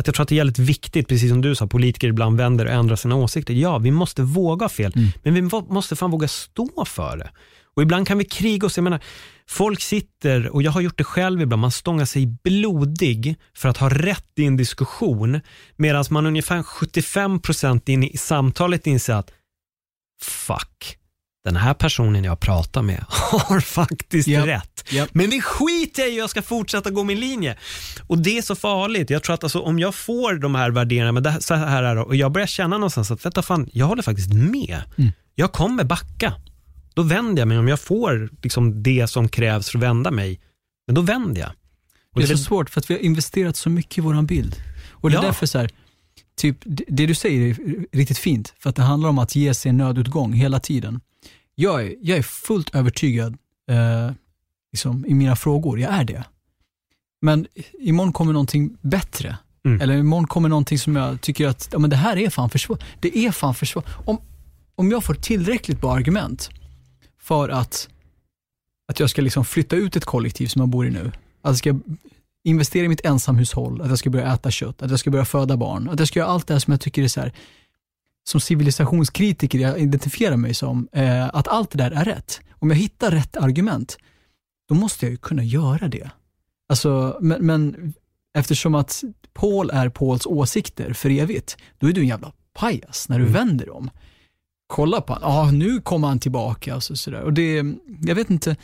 Att 0.00 0.06
jag 0.06 0.14
tror 0.14 0.22
att 0.22 0.28
det 0.28 0.34
är 0.34 0.40
väldigt 0.40 0.58
viktigt, 0.58 1.08
precis 1.08 1.30
som 1.30 1.40
du 1.40 1.54
sa, 1.54 1.66
politiker 1.66 2.08
ibland 2.08 2.36
vänder 2.38 2.64
och 2.66 2.72
ändrar 2.72 2.96
sina 2.96 3.14
åsikter. 3.16 3.54
Ja, 3.54 3.78
vi 3.78 3.90
måste 3.90 4.22
våga 4.22 4.68
fel, 4.68 4.92
Mm. 4.96 5.08
men 5.22 5.34
vi 5.34 5.42
må- 5.42 5.66
måste 5.68 5.96
fan 5.96 6.10
våga 6.10 6.28
stå 6.28 6.84
för 6.84 7.16
det. 7.16 7.30
Och 7.74 7.82
ibland 7.82 8.06
kan 8.08 8.18
vi 8.18 8.24
kriga 8.24 8.66
oss, 8.66 8.76
jag 8.76 8.84
menar, 8.84 9.00
folk 9.48 9.80
sitter, 9.80 10.48
och 10.48 10.62
jag 10.62 10.70
har 10.70 10.80
gjort 10.80 10.98
det 10.98 11.04
själv 11.04 11.40
ibland, 11.42 11.60
man 11.60 11.70
stångar 11.70 12.04
sig 12.04 12.26
blodig 12.44 13.36
för 13.54 13.68
att 13.68 13.76
ha 13.76 13.88
rätt 13.88 14.30
i 14.36 14.44
en 14.46 14.56
diskussion, 14.56 15.40
medan 15.76 16.04
man 16.10 16.26
ungefär 16.26 16.62
75% 16.62 17.88
in 17.88 18.02
i 18.04 18.16
samtalet 18.16 18.86
inser 18.86 19.14
att 19.14 19.30
fuck, 20.22 20.96
den 21.44 21.56
här 21.56 21.74
personen 21.74 22.24
jag 22.24 22.40
pratar 22.40 22.82
med 22.82 23.04
har 23.08 23.60
faktiskt 23.60 24.28
Japp, 24.28 24.46
rätt. 24.46 24.84
japp. 24.90 25.08
Men 25.12 25.30
det 25.30 25.40
skiter 25.40 26.02
jag 26.02 26.10
i, 26.12 26.18
jag 26.18 26.30
ska 26.30 26.42
fortsätta 26.42 26.90
gå 26.90 27.04
min 27.04 27.20
linje. 27.20 27.56
Och 28.06 28.18
det 28.18 28.38
är 28.38 28.42
så 28.42 28.54
farligt. 28.54 29.10
Jag 29.10 29.22
tror 29.22 29.34
att 29.34 29.42
alltså, 29.44 29.60
om 29.60 29.78
jag 29.78 29.94
får 29.94 30.34
de 30.34 30.54
här 30.54 30.70
värderingarna, 30.70 31.12
men 31.12 31.22
det, 31.22 31.30
här- 31.30 31.40
så 31.40 31.54
här 31.54 31.82
är 31.82 31.94
det, 31.94 32.00
och 32.02 32.16
jag 32.16 32.32
börjar 32.32 32.46
känna 32.46 32.76
någonstans 32.78 33.10
att 33.10 33.24
vänta 33.24 33.42
fan, 33.42 33.68
jag 33.72 33.86
håller 33.86 34.02
faktiskt 34.02 34.32
med. 34.32 34.82
Mm. 34.98 35.10
Jag 35.34 35.52
kommer 35.52 35.84
backa. 35.84 36.34
Då 36.94 37.02
vänder 37.02 37.40
jag 37.40 37.48
mig 37.48 37.58
om 37.58 37.68
jag 37.68 37.80
får 37.80 38.30
liksom, 38.42 38.82
det 38.82 39.06
som 39.10 39.28
krävs 39.28 39.70
för 39.70 39.78
att 39.78 39.82
vända 39.84 40.10
mig. 40.10 40.40
Men 40.86 40.94
då 40.94 41.00
vänder 41.00 41.40
jag. 41.40 41.50
Och 42.14 42.20
Det 42.20 42.26
är 42.26 42.28
det- 42.28 42.38
så 42.38 42.44
svårt 42.44 42.70
för 42.70 42.80
att 42.80 42.90
vi 42.90 42.94
har 42.94 43.00
investerat 43.00 43.56
så 43.56 43.70
mycket 43.70 43.98
i 43.98 44.00
våran 44.00 44.26
bild. 44.26 44.56
Och 44.90 45.10
det 45.10 45.16
är 45.16 45.20
Ja. 45.22 45.26
därför 45.26 45.46
så 45.46 45.58
här, 45.58 45.70
typ, 46.40 46.56
det 46.88 47.06
du 47.06 47.14
säger 47.14 47.50
är 47.50 47.56
riktigt 47.96 48.18
fint, 48.18 48.54
för 48.58 48.70
att 48.70 48.76
det 48.76 48.82
handlar 48.82 49.08
om 49.08 49.18
att 49.18 49.34
ge 49.36 49.54
sig 49.54 49.68
en 49.70 49.76
nödutgång 49.76 50.32
hela 50.32 50.60
tiden. 50.60 51.00
Jag 51.60 51.82
är, 51.82 51.94
jag 52.00 52.18
är 52.18 52.22
fullt 52.22 52.74
övertygad 52.74 53.36
eh, 53.70 54.12
liksom, 54.72 55.06
i 55.06 55.14
mina 55.14 55.36
frågor, 55.36 55.80
jag 55.80 55.92
är 55.92 56.04
det. 56.04 56.24
Men 57.20 57.46
imorgon 57.78 58.12
kommer 58.12 58.32
någonting 58.32 58.76
bättre. 58.80 59.36
Mm. 59.64 59.80
Eller 59.80 59.96
imorgon 59.96 60.26
kommer 60.26 60.48
någonting 60.48 60.78
som 60.78 60.96
jag 60.96 61.20
tycker 61.20 61.48
att, 61.48 61.68
ja, 61.72 61.78
men 61.78 61.90
det 61.90 61.96
här 61.96 62.16
är 62.16 62.30
fan 62.30 62.50
för 62.50 62.58
svårt. 62.58 62.84
Det 63.00 63.18
är 63.18 63.32
fan 63.32 63.54
för 63.54 63.66
svårt. 63.66 63.84
Om, 64.06 64.18
om 64.74 64.90
jag 64.90 65.04
får 65.04 65.14
tillräckligt 65.14 65.80
bra 65.80 65.94
argument 65.94 66.50
för 67.18 67.48
att, 67.48 67.88
att 68.88 69.00
jag 69.00 69.10
ska 69.10 69.22
liksom 69.22 69.44
flytta 69.44 69.76
ut 69.76 69.96
ett 69.96 70.04
kollektiv 70.04 70.46
som 70.46 70.60
jag 70.60 70.68
bor 70.68 70.86
i 70.86 70.90
nu, 70.90 71.12
att 71.42 71.50
jag 71.50 71.56
ska 71.56 71.78
investera 72.44 72.84
i 72.84 72.88
mitt 72.88 73.04
ensamhushåll, 73.04 73.80
att 73.80 73.88
jag 73.88 73.98
ska 73.98 74.10
börja 74.10 74.34
äta 74.34 74.50
kött, 74.50 74.82
att 74.82 74.90
jag 74.90 75.00
ska 75.00 75.10
börja 75.10 75.24
föda 75.24 75.56
barn, 75.56 75.88
att 75.88 75.98
jag 75.98 76.08
ska 76.08 76.18
göra 76.18 76.28
allt 76.28 76.46
det 76.46 76.54
här 76.54 76.58
som 76.58 76.70
jag 76.70 76.80
tycker 76.80 77.02
är 77.02 77.08
så 77.08 77.20
här, 77.20 77.32
som 78.28 78.40
civilisationskritiker 78.40 79.58
jag 79.58 79.78
identifierar 79.80 80.36
mig 80.36 80.54
som, 80.54 80.88
eh, 80.92 81.28
att 81.34 81.48
allt 81.48 81.70
det 81.70 81.78
där 81.78 81.90
är 81.90 82.04
rätt. 82.04 82.40
Om 82.52 82.70
jag 82.70 82.76
hittar 82.76 83.10
rätt 83.10 83.36
argument, 83.36 83.96
då 84.68 84.74
måste 84.74 85.06
jag 85.06 85.10
ju 85.10 85.16
kunna 85.16 85.44
göra 85.44 85.88
det. 85.88 86.10
Alltså, 86.68 87.18
men, 87.20 87.46
men 87.46 87.94
eftersom 88.38 88.74
att 88.74 89.04
Paul 89.32 89.70
är 89.70 89.88
Pauls 89.88 90.26
åsikter 90.26 90.92
för 90.92 91.10
evigt, 91.10 91.56
då 91.78 91.88
är 91.88 91.92
du 91.92 92.00
en 92.00 92.08
jävla 92.08 92.32
pajas 92.54 93.08
när 93.08 93.18
du 93.18 93.24
Mm. 93.24 93.34
vänder 93.34 93.66
dem. 93.66 93.90
Kolla 94.66 95.00
på 95.00 95.12
honom, 95.12 95.30
ah, 95.30 95.50
nu 95.50 95.80
kommer 95.80 96.08
han 96.08 96.18
tillbaka. 96.18 96.74
Alltså, 96.74 96.96
sådär. 96.96 97.20
Och 97.22 97.32
det, 97.32 97.64
jag 98.02 98.14
vet 98.14 98.30
inte, 98.30 98.56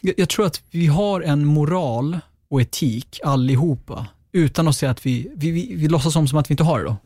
jag, 0.00 0.14
jag 0.18 0.28
tror 0.28 0.46
att 0.46 0.62
vi 0.70 0.86
har 0.86 1.20
en 1.20 1.44
moral 1.44 2.18
och 2.48 2.60
etik 2.62 3.20
allihopa, 3.24 4.06
utan 4.32 4.68
att 4.68 4.76
säga 4.76 4.90
att 4.90 5.06
vi, 5.06 5.30
vi, 5.34 5.50
vi, 5.50 5.74
vi 5.74 5.88
låtsas 5.88 6.16
om 6.16 6.28
som 6.28 6.38
att 6.38 6.50
vi 6.50 6.52
inte 6.52 6.64
har 6.64 6.78
det 6.78 6.84
då. 6.84 6.96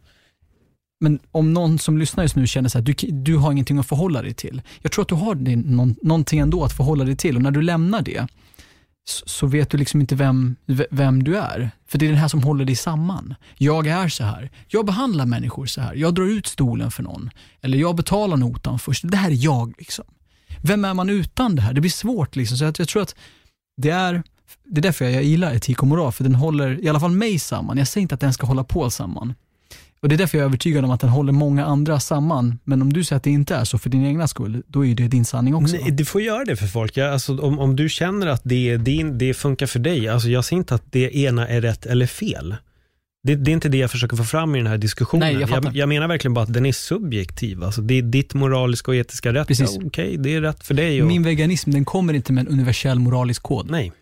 Men 1.00 1.18
om 1.30 1.52
någon 1.52 1.78
som 1.78 1.98
lyssnar 1.98 2.24
just 2.24 2.36
nu 2.36 2.46
känner 2.46 2.68
så 2.68 2.78
här, 2.78 2.84
du, 2.84 2.94
du 3.10 3.36
har 3.36 3.52
ingenting 3.52 3.78
att 3.78 3.86
förhålla 3.86 4.22
dig 4.22 4.34
till. 4.34 4.62
Jag 4.82 4.92
tror 4.92 5.02
att 5.02 5.08
du 5.08 5.14
har 5.14 5.34
din, 5.34 5.60
någon, 5.60 5.96
någonting 6.02 6.38
ändå 6.38 6.64
att 6.64 6.72
förhålla 6.72 7.04
dig 7.04 7.16
till 7.16 7.36
och 7.36 7.42
när 7.42 7.50
du 7.50 7.62
lämnar 7.62 8.02
det 8.02 8.26
så, 9.04 9.28
så 9.28 9.46
vet 9.46 9.70
du 9.70 9.78
liksom 9.78 10.00
inte 10.00 10.14
vem, 10.14 10.56
vem 10.90 11.22
du 11.22 11.38
är. 11.38 11.70
För 11.88 11.98
det 11.98 12.06
är 12.06 12.10
den 12.10 12.18
här 12.18 12.28
som 12.28 12.42
håller 12.42 12.64
dig 12.64 12.76
samman. 12.76 13.34
Jag 13.56 13.86
är 13.86 14.08
så 14.08 14.24
här. 14.24 14.50
Jag 14.68 14.86
behandlar 14.86 15.26
människor 15.26 15.66
så 15.66 15.80
här. 15.80 15.94
Jag 15.94 16.14
drar 16.14 16.24
ut 16.24 16.46
stolen 16.46 16.90
för 16.90 17.02
någon. 17.02 17.30
Eller 17.60 17.78
jag 17.78 17.96
betalar 17.96 18.36
notan 18.36 18.78
först. 18.78 19.02
Det 19.10 19.16
här 19.16 19.30
är 19.30 19.44
jag. 19.44 19.74
liksom. 19.78 20.04
Vem 20.62 20.84
är 20.84 20.94
man 20.94 21.10
utan 21.10 21.56
det 21.56 21.62
här? 21.62 21.72
Det 21.72 21.80
blir 21.80 21.90
svårt. 21.90 22.36
liksom. 22.36 22.56
Så 22.56 22.64
jag, 22.64 22.74
jag 22.78 22.88
tror 22.88 23.02
att 23.02 23.14
det 23.76 23.90
är, 23.90 24.22
det 24.64 24.80
är 24.80 24.82
därför 24.82 25.04
jag 25.04 25.22
gillar 25.22 25.54
etik 25.54 25.82
och 25.82 25.88
moral, 25.88 26.12
för 26.12 26.24
den 26.24 26.34
håller 26.34 26.84
i 26.84 26.88
alla 26.88 27.00
fall 27.00 27.10
mig 27.10 27.38
samman. 27.38 27.78
Jag 27.78 27.88
säger 27.88 28.02
inte 28.02 28.14
att 28.14 28.20
den 28.20 28.32
ska 28.32 28.46
hålla 28.46 28.64
på 28.64 28.90
samman. 28.90 29.34
Och 30.02 30.08
Det 30.08 30.14
är 30.14 30.16
därför 30.16 30.38
jag 30.38 30.42
är 30.42 30.46
övertygad 30.48 30.84
om 30.84 30.90
att 30.90 31.00
den 31.00 31.10
håller 31.10 31.32
många 31.32 31.64
andra 31.64 32.00
samman. 32.00 32.58
Men 32.64 32.82
om 32.82 32.92
du 32.92 33.04
säger 33.04 33.16
att 33.16 33.22
det 33.22 33.30
inte 33.30 33.54
är 33.54 33.64
så 33.64 33.78
för 33.78 33.90
din 33.90 34.04
egna 34.06 34.28
skull, 34.28 34.62
då 34.66 34.86
är 34.86 34.94
det 34.94 35.08
din 35.08 35.24
sanning 35.24 35.54
också. 35.54 35.76
Nej, 35.76 35.90
du 35.90 36.04
får 36.04 36.22
göra 36.22 36.44
det 36.44 36.56
för 36.56 36.66
folk. 36.66 36.96
Jag, 36.96 37.12
alltså, 37.12 37.38
om, 37.38 37.58
om 37.58 37.76
du 37.76 37.88
känner 37.88 38.26
att 38.26 38.40
det, 38.44 38.76
det, 38.76 39.02
det 39.02 39.34
funkar 39.34 39.66
för 39.66 39.78
dig, 39.78 40.08
alltså, 40.08 40.28
jag 40.28 40.44
ser 40.44 40.56
inte 40.56 40.74
att 40.74 40.92
det 40.92 41.16
ena 41.16 41.48
är 41.48 41.60
rätt 41.60 41.86
eller 41.86 42.06
fel. 42.06 42.56
Det, 43.22 43.34
det 43.34 43.50
är 43.50 43.52
inte 43.52 43.68
det 43.68 43.78
jag 43.78 43.90
försöker 43.90 44.16
få 44.16 44.24
fram 44.24 44.54
i 44.54 44.58
den 44.58 44.66
här 44.66 44.78
diskussionen. 44.78 45.32
Nej, 45.32 45.40
jag 45.40 45.64
jag, 45.64 45.76
jag 45.76 45.88
menar 45.88 46.08
verkligen 46.08 46.34
bara 46.34 46.44
att 46.44 46.52
den 46.52 46.66
är 46.66 46.72
subjektiv. 46.72 47.64
Alltså, 47.64 47.80
det 47.80 47.94
är 47.94 48.02
ditt 48.02 48.34
moraliska 48.34 48.90
och 48.90 48.96
etiska 48.96 49.32
rätt. 49.32 49.48
Precis. 49.48 49.76
Ja, 49.80 49.86
Okej, 49.86 50.16
det 50.16 50.34
är 50.34 50.40
rätt 50.40 50.64
för 50.64 50.74
dig. 50.74 51.02
Och, 51.02 51.08
Min 51.08 51.22
veganism 51.22 51.70
den 51.70 51.84
kommer 51.84 52.14
inte 52.14 52.32
med 52.32 52.46
en 52.46 52.52
universell 52.52 52.98
moralisk 52.98 53.42
kod. 53.42 53.70
nej. 53.70 53.92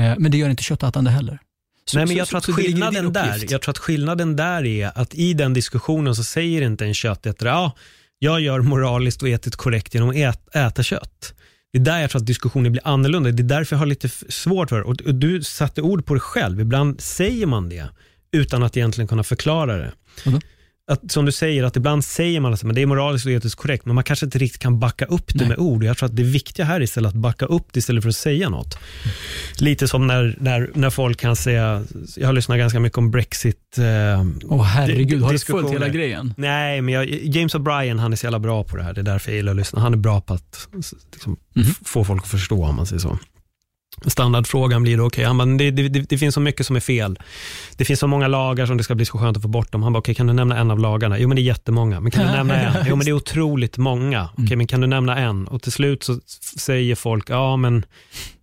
Eh, 0.00 0.14
men 0.18 0.30
det 0.30 0.38
gör 0.38 0.50
inte 0.50 0.62
köttätande 0.62 1.10
heller. 1.10 1.38
Så- 1.90 1.96
Nej, 1.98 2.06
men 2.06 2.14
så- 2.14 2.18
jag 2.18 2.28
tror 2.28 2.38
att 2.38 2.44
så 2.44 2.50
i 2.52 2.54
din 2.54 2.64
skillnaden 2.66 3.12
där, 3.12 3.46
jag 3.52 3.62
tror 3.62 3.72
att 3.72 3.78
skillnaden 3.78 4.36
där 4.36 4.64
är 4.64 4.90
att 4.98 5.14
i 5.14 5.34
den 5.34 5.52
diskussionen 5.54 6.14
så 6.14 6.24
säger 6.24 6.62
inte 6.62 6.84
en 6.84 6.94
köttätare, 6.94 7.48
ja, 7.48 7.72
jag 8.18 8.40
gör 8.40 8.60
moraliskt 8.60 9.22
och 9.22 9.28
etiskt 9.28 9.56
korrekt 9.56 9.94
genom 9.94 10.08
att 10.10 10.16
ät, 10.16 10.56
äta 10.56 10.82
kött. 10.82 11.34
Det 11.72 11.78
är 11.78 11.82
där 11.82 12.00
jag 12.00 12.10
tror 12.10 12.20
att 12.20 12.26
diskussionen 12.26 12.72
blir 12.72 12.82
annorlunda. 12.88 13.30
Det 13.30 13.42
är 13.42 13.44
därför 13.44 13.76
jag 13.76 13.78
har 13.78 13.86
lite 13.86 14.08
svårt 14.28 14.68
för 14.68 14.76
det. 14.78 14.84
och, 14.84 15.14
du 15.14 15.42
satte 15.42 15.82
ord 15.82 16.06
på 16.06 16.14
det 16.14 16.20
själv. 16.20 16.60
Ibland 16.60 17.00
säger 17.00 17.46
man 17.46 17.68
det 17.68 17.88
utan 18.32 18.62
att 18.62 18.76
egentligen 18.76 19.08
kunna 19.08 19.22
förklara 19.22 19.76
det. 19.76 19.92
Vadå? 20.24 20.40
Att, 20.92 21.10
som 21.12 21.24
du 21.24 21.32
säger, 21.32 21.64
att 21.64 21.76
ibland 21.76 22.04
säger 22.04 22.40
man 22.40 22.54
att 22.54 22.62
men 22.62 22.74
det 22.74 22.82
är 22.82 22.86
moraliskt 22.86 23.26
och 23.26 23.32
etiskt 23.32 23.56
korrekt, 23.56 23.86
men 23.86 23.94
man 23.94 24.04
kanske 24.04 24.26
inte 24.26 24.38
riktigt 24.38 24.62
kan 24.62 24.78
backa 24.78 25.04
upp 25.04 25.26
det 25.34 25.38
Nej. 25.40 25.48
med 25.48 25.58
ord. 25.58 25.84
Jag 25.84 25.96
tror 25.96 26.06
att 26.08 26.16
det 26.16 26.22
viktiga 26.22 26.66
här 26.66 26.76
är 26.76 26.80
istället 26.80 27.08
att 27.08 27.14
backa 27.14 27.46
upp 27.46 27.66
det 27.72 27.78
istället 27.78 28.02
för 28.02 28.08
att 28.08 28.16
säga 28.16 28.48
något. 28.48 28.78
Lite 29.58 29.88
som 29.88 30.06
när, 30.06 30.36
när, 30.40 30.70
när 30.74 30.90
folk 30.90 31.20
kan 31.20 31.36
säga, 31.36 31.82
jag 32.16 32.26
har 32.28 32.32
lyssnat 32.32 32.58
ganska 32.58 32.80
mycket 32.80 32.98
om 32.98 33.10
Brexit. 33.10 33.78
Eh, 33.78 33.84
Åh 34.48 34.62
herregud, 34.62 35.22
har 35.22 35.32
du 35.32 35.38
följt 35.38 35.70
hela 35.70 35.88
grejen? 35.88 36.34
Nej, 36.36 36.80
men 36.80 36.94
jag, 36.94 37.06
James 37.10 37.54
O'Brien 37.54 37.98
han 37.98 38.12
är 38.12 38.16
så 38.16 38.26
jävla 38.26 38.38
bra 38.38 38.64
på 38.64 38.76
det 38.76 38.82
här. 38.82 38.92
Det 38.92 39.00
är 39.00 39.02
därför 39.02 39.30
jag 39.30 39.36
gillar 39.36 39.52
att 39.52 39.56
lyssna. 39.58 39.80
Han 39.80 39.92
är 39.92 39.96
bra 39.98 40.20
på 40.20 40.34
att 40.34 40.68
liksom, 41.12 41.36
f- 41.56 41.78
få 41.84 42.04
folk 42.04 42.22
att 42.22 42.28
förstå, 42.28 42.64
om 42.64 42.76
man 42.76 42.86
säger 42.86 43.00
så. 43.00 43.18
Standardfrågan 44.06 44.82
blir 44.82 44.96
då, 44.96 45.06
okej, 45.06 45.24
han 45.24 45.38
bara, 45.38 45.46
det, 45.46 45.70
det, 45.70 45.88
det, 45.88 46.18
finns 46.18 46.34
så 46.34 46.40
mycket 46.40 46.66
som 46.66 46.76
är 46.76 46.80
fel. 46.80 47.18
Det 47.76 47.84
finns 47.84 48.00
så 48.00 48.06
många 48.06 48.28
lagar 48.28 48.66
som 48.66 48.76
det 48.76 48.84
ska 48.84 48.94
bli 48.94 49.04
så 49.04 49.18
skönt 49.18 49.36
att 49.36 49.42
få 49.42 49.48
bort 49.48 49.72
dem. 49.72 49.82
Han 49.82 49.92
bara, 49.92 49.98
okej, 49.98 50.14
kan 50.14 50.26
du 50.26 50.32
nämna 50.32 50.58
en 50.58 50.70
av 50.70 50.78
lagarna? 50.78 51.18
Jo, 51.18 51.28
men 51.28 51.36
det 51.36 51.42
är 51.42 51.44
jättemånga. 51.44 52.00
Men 52.00 52.10
kan 52.10 52.26
du 52.26 52.32
nämna 52.36 52.54
en? 52.56 52.84
Jo, 52.88 52.96
men 52.96 53.04
det 53.04 53.10
är 53.10 53.12
otroligt 53.12 53.78
många. 53.78 54.28
Okej, 54.32 54.44
Mm. 54.46 54.58
men 54.58 54.66
kan 54.66 54.80
du 54.80 54.86
nämna 54.86 55.16
en? 55.18 55.48
Och 55.48 55.62
till 55.62 55.72
slut 55.72 56.02
så 56.02 56.20
säger 56.58 56.94
folk, 56.94 57.30
ja, 57.30 57.56
men 57.56 57.84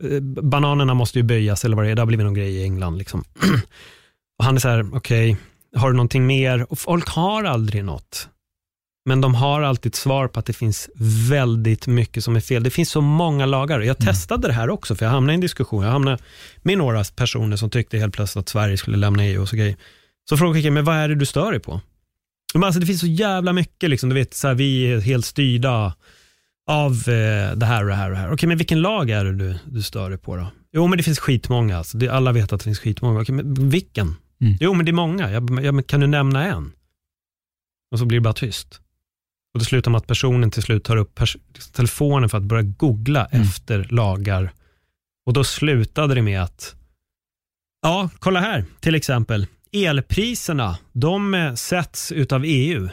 eh, 0.03 0.19
bananerna 0.43 0.93
måste 0.93 1.19
ju 1.19 1.23
böjas, 1.23 1.65
eller 1.65 1.75
vad 1.75 1.85
det 1.85 1.91
är. 1.91 1.95
Det 1.95 2.01
har 2.01 2.07
blivit 2.07 2.25
någon 2.25 2.33
grej 2.33 2.51
i 2.55 2.63
England. 2.63 2.97
Liksom. 2.97 3.23
Och 4.39 4.45
han 4.45 4.55
är 4.55 4.59
så 4.59 4.67
här, 4.69 4.85
okej, 4.93 5.37
har 5.75 5.87
du 5.91 5.95
någonting 5.95 6.25
mer? 6.27 6.71
Och 6.71 6.79
folk 6.79 7.09
har 7.09 7.43
aldrig 7.43 7.85
något. 7.85 8.27
Men 9.05 9.21
de 9.21 9.35
har 9.35 9.61
alltid 9.61 9.89
ett 9.89 9.95
svar 9.95 10.27
på 10.27 10.39
att 10.39 10.45
det 10.45 10.53
finns 10.53 10.89
väldigt 11.29 11.87
mycket 11.87 12.23
som 12.23 12.35
är 12.35 12.39
fel. 12.39 12.63
Det 12.63 12.69
finns 12.69 12.89
så 12.89 13.01
många 13.01 13.45
lagar. 13.45 13.79
Jag 13.79 13.97
testade 13.97 14.47
det 14.47 14.53
här 14.53 14.69
också, 14.69 14.95
för 14.95 15.05
jag 15.05 15.11
hamnade 15.11 15.33
i 15.33 15.35
en 15.35 15.41
diskussion. 15.41 15.83
Jag 15.83 15.91
hamnade 15.91 16.17
med 16.61 16.77
några 16.77 17.03
personer 17.03 17.55
som 17.57 17.69
tyckte 17.69 17.97
helt 17.97 18.13
plötsligt 18.13 18.41
att 18.41 18.49
Sverige 18.49 18.77
skulle 18.77 18.97
lämna 18.97 19.25
EU 19.25 19.41
och 19.41 19.49
så 19.49 19.55
grejer. 19.55 19.75
Så 20.29 20.37
frågade 20.37 20.59
jag, 20.59 20.73
men 20.73 20.85
vad 20.85 20.95
är 20.95 21.07
det 21.09 21.15
du 21.15 21.25
stör 21.25 21.51
dig 21.51 21.59
på? 21.59 21.81
Men 22.53 22.63
alltså, 22.63 22.79
det 22.79 22.85
finns 22.85 22.99
så 22.99 23.07
jävla 23.07 23.53
mycket, 23.53 23.89
liksom, 23.89 24.09
du 24.09 24.15
vet, 24.15 24.33
så 24.33 24.47
här, 24.47 24.55
vi 24.55 24.91
är 24.91 24.99
helt 24.99 25.25
styrda 25.25 25.93
av 26.67 26.91
eh, 26.91 27.55
det 27.55 27.65
här 27.65 27.83
och 27.83 27.89
det 27.89 27.95
här 27.95 28.09
och 28.09 28.15
det 28.15 28.21
här. 28.21 28.33
Okej, 28.33 28.47
men 28.47 28.57
vilken 28.57 28.81
lag 28.81 29.09
är 29.09 29.25
det 29.25 29.33
du, 29.33 29.55
du 29.65 29.81
stör 29.81 30.09
dig 30.09 30.19
på 30.19 30.35
då? 30.35 30.47
Jo, 30.71 30.87
men 30.87 30.97
det 30.97 31.03
finns 31.03 31.19
skitmånga. 31.19 31.77
Alltså. 31.77 31.97
Det, 31.97 32.09
alla 32.09 32.31
vet 32.31 32.53
att 32.53 32.59
det 32.59 32.63
finns 32.63 32.79
skitmånga. 32.79 33.21
Okej, 33.21 33.35
men 33.35 33.69
vilken? 33.69 34.15
Mm. 34.41 34.53
Jo, 34.59 34.73
men 34.73 34.85
det 34.85 34.91
är 34.91 34.93
många. 34.93 35.31
Jag, 35.31 35.65
jag, 35.65 35.87
kan 35.87 35.99
du 35.99 36.07
nämna 36.07 36.45
en? 36.45 36.71
Och 37.91 37.99
så 37.99 38.05
blir 38.05 38.17
det 38.17 38.23
bara 38.23 38.33
tyst. 38.33 38.81
Och 39.53 39.59
det 39.59 39.65
slutar 39.65 39.91
med 39.91 39.97
att 39.97 40.07
personen 40.07 40.51
till 40.51 40.63
slut 40.63 40.83
tar 40.83 40.97
upp 40.97 41.19
telefonen 41.73 42.29
för 42.29 42.37
att 42.37 42.43
börja 42.43 42.63
googla 42.63 43.25
Mm. 43.25 43.47
efter 43.47 43.87
lagar. 43.91 44.51
Och 45.25 45.33
då 45.33 45.43
slutade 45.43 46.15
det 46.15 46.21
med 46.21 46.41
att, 46.43 46.75
ja, 47.81 48.09
kolla 48.19 48.39
här 48.39 48.65
till 48.79 48.95
exempel. 48.95 49.47
Elpriserna, 49.71 50.77
de 50.91 51.33
eh, 51.33 51.53
sätts 51.53 52.11
utav 52.11 52.43
EU. 52.45 52.89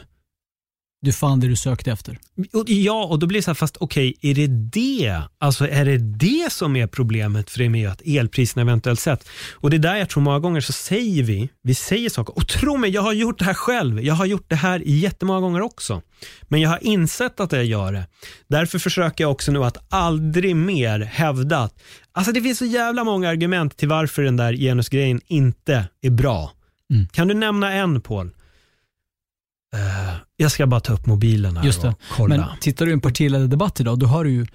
Du 1.01 1.13
fann 1.13 1.41
det 1.41 1.49
du 1.49 1.57
sökte 1.57 1.93
efter. 1.93 2.19
Ja, 2.67 3.05
och 3.05 3.19
då 3.19 3.27
blir 3.27 3.39
det 3.39 3.43
så 3.43 3.51
här, 3.51 3.55
fast 3.55 3.77
okej, 3.77 4.15
är 4.21 4.35
det 4.35 4.47
det? 4.47 5.23
Alltså 5.39 5.69
är 5.69 5.85
det 5.85 5.99
det 5.99 6.53
som 6.53 6.77
är 6.77 6.87
problemet 6.87 7.51
för 7.51 7.59
det 7.59 7.69
med 7.69 7.91
att 7.91 8.03
elpriserna 8.07 8.63
eventuellt 8.63 9.01
sett? 9.01 9.29
Och 9.53 9.71
det 9.71 9.77
är 9.77 9.79
där 9.79 9.97
jag 9.97 10.09
tror 10.09 10.23
många 10.23 10.39
gånger 10.39 10.61
så 10.61 10.73
säger 10.73 11.23
vi, 11.23 11.49
vi 11.63 11.75
säger 11.75 12.11
saker, 12.11 12.37
och 12.37 12.49
tro 12.49 12.77
mig, 12.77 12.91
jag 12.91 13.03
har 13.03 13.13
gjort 13.13 13.39
det 13.39 13.45
här 13.45 13.55
själv. 13.55 14.01
Jag 14.01 14.15
har 14.15 14.27
gjort 14.27 14.45
det 14.49 14.57
här 14.57 14.83
jättemånga 14.87 15.41
gånger 15.41 15.61
också. 15.61 16.03
Men 16.43 16.61
jag 16.61 16.71
har 16.71 16.85
insett 16.85 17.41
att 17.41 17.53
jag 17.53 17.65
gör 17.65 17.93
det. 17.93 18.07
Därför 18.49 18.79
försöker 18.79 19.25
jag 19.25 19.31
också 19.31 19.53
nu 19.53 19.65
att 19.65 19.77
aldrig 19.89 20.57
mer 20.57 21.01
hävda 21.01 21.59
att, 21.59 21.75
alltså 22.13 22.33
det 22.33 22.43
finns 22.43 22.59
så 22.59 22.65
jävla 22.65 23.05
många 23.05 23.29
argument 23.29 23.77
till 23.77 23.89
varför 23.89 24.23
den 24.23 24.37
där 24.37 24.53
genusgrejen 24.53 25.21
inte 25.27 25.89
är 26.03 26.11
bra. 26.11 26.53
Mm. 26.93 27.07
Kan 27.09 27.29
du 27.29 27.35
nämna 27.35 27.73
en 27.73 28.01
Paul? 28.01 28.31
Eh, 29.77 30.15
jag 30.37 30.51
ska 30.53 30.67
bara 30.67 30.81
ta 30.81 30.93
upp 30.93 31.07
mobilen 31.07 31.57
här 31.57 31.65
Just 31.65 31.83
det. 31.83 31.89
och 31.89 31.95
kolla. 32.17 32.37
Men 32.37 32.47
tittar 32.61 32.85
du 32.87 32.91
i 32.91 32.95
en 32.95 33.01
partiledardebatt 33.01 33.81
idag, 33.81 33.99
då 33.99 34.07
hör 34.07 34.25
du 34.25 34.31
ju 34.31 34.47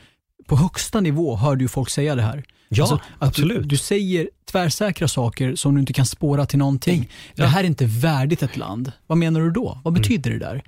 på 0.48 0.56
högsta 0.58 1.02
nivå 1.02 1.36
hör 1.36 1.56
du 1.56 1.68
folk 1.68 1.90
säga 1.90 2.16
det 2.16 2.22
här. 2.22 2.44
ja, 2.70 2.84
Alltså, 2.84 3.00
absolut. 3.20 3.62
Du, 3.62 3.68
du 3.68 3.78
säger 3.78 4.30
tvärsäkra 4.52 5.08
saker 5.08 5.56
som 5.56 5.74
du 5.76 5.80
inte 5.80 5.94
kan 5.94 6.06
spåra 6.06 6.46
till 6.46 6.60
någonting. 6.60 7.10
Det 7.36 7.46
här 7.46 7.64
är 7.64 7.68
inte 7.68 7.86
värdigt 7.86 8.44
ett 8.44 8.58
land. 8.58 8.92
Vad 9.08 9.18
menar 9.18 9.42
du 9.42 9.52
då? 9.52 9.82
Vad 9.84 9.94
betyder 9.94 10.32
det 10.32 10.40
där? 10.40 10.64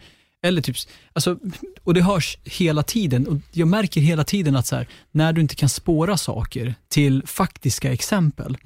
Eller 0.45 0.61
typ, 0.61 0.76
alltså, 1.13 1.38
och 1.84 1.93
det 1.93 2.01
hörs 2.01 2.38
hela 2.43 2.84
tiden. 2.84 3.27
Och 3.27 3.38
jag 3.51 3.67
märker 3.67 4.01
hela 4.01 4.23
tiden 4.23 4.55
att 4.55 4.67
så 4.67 4.76
här, 4.76 4.88
när 5.11 5.34
du 5.34 5.41
inte 5.41 5.55
kan 5.55 5.69
spåra 5.69 6.17
saker 6.17 6.76
till 6.89 7.23
faktiska 7.26 7.93
exempel. 7.93 8.57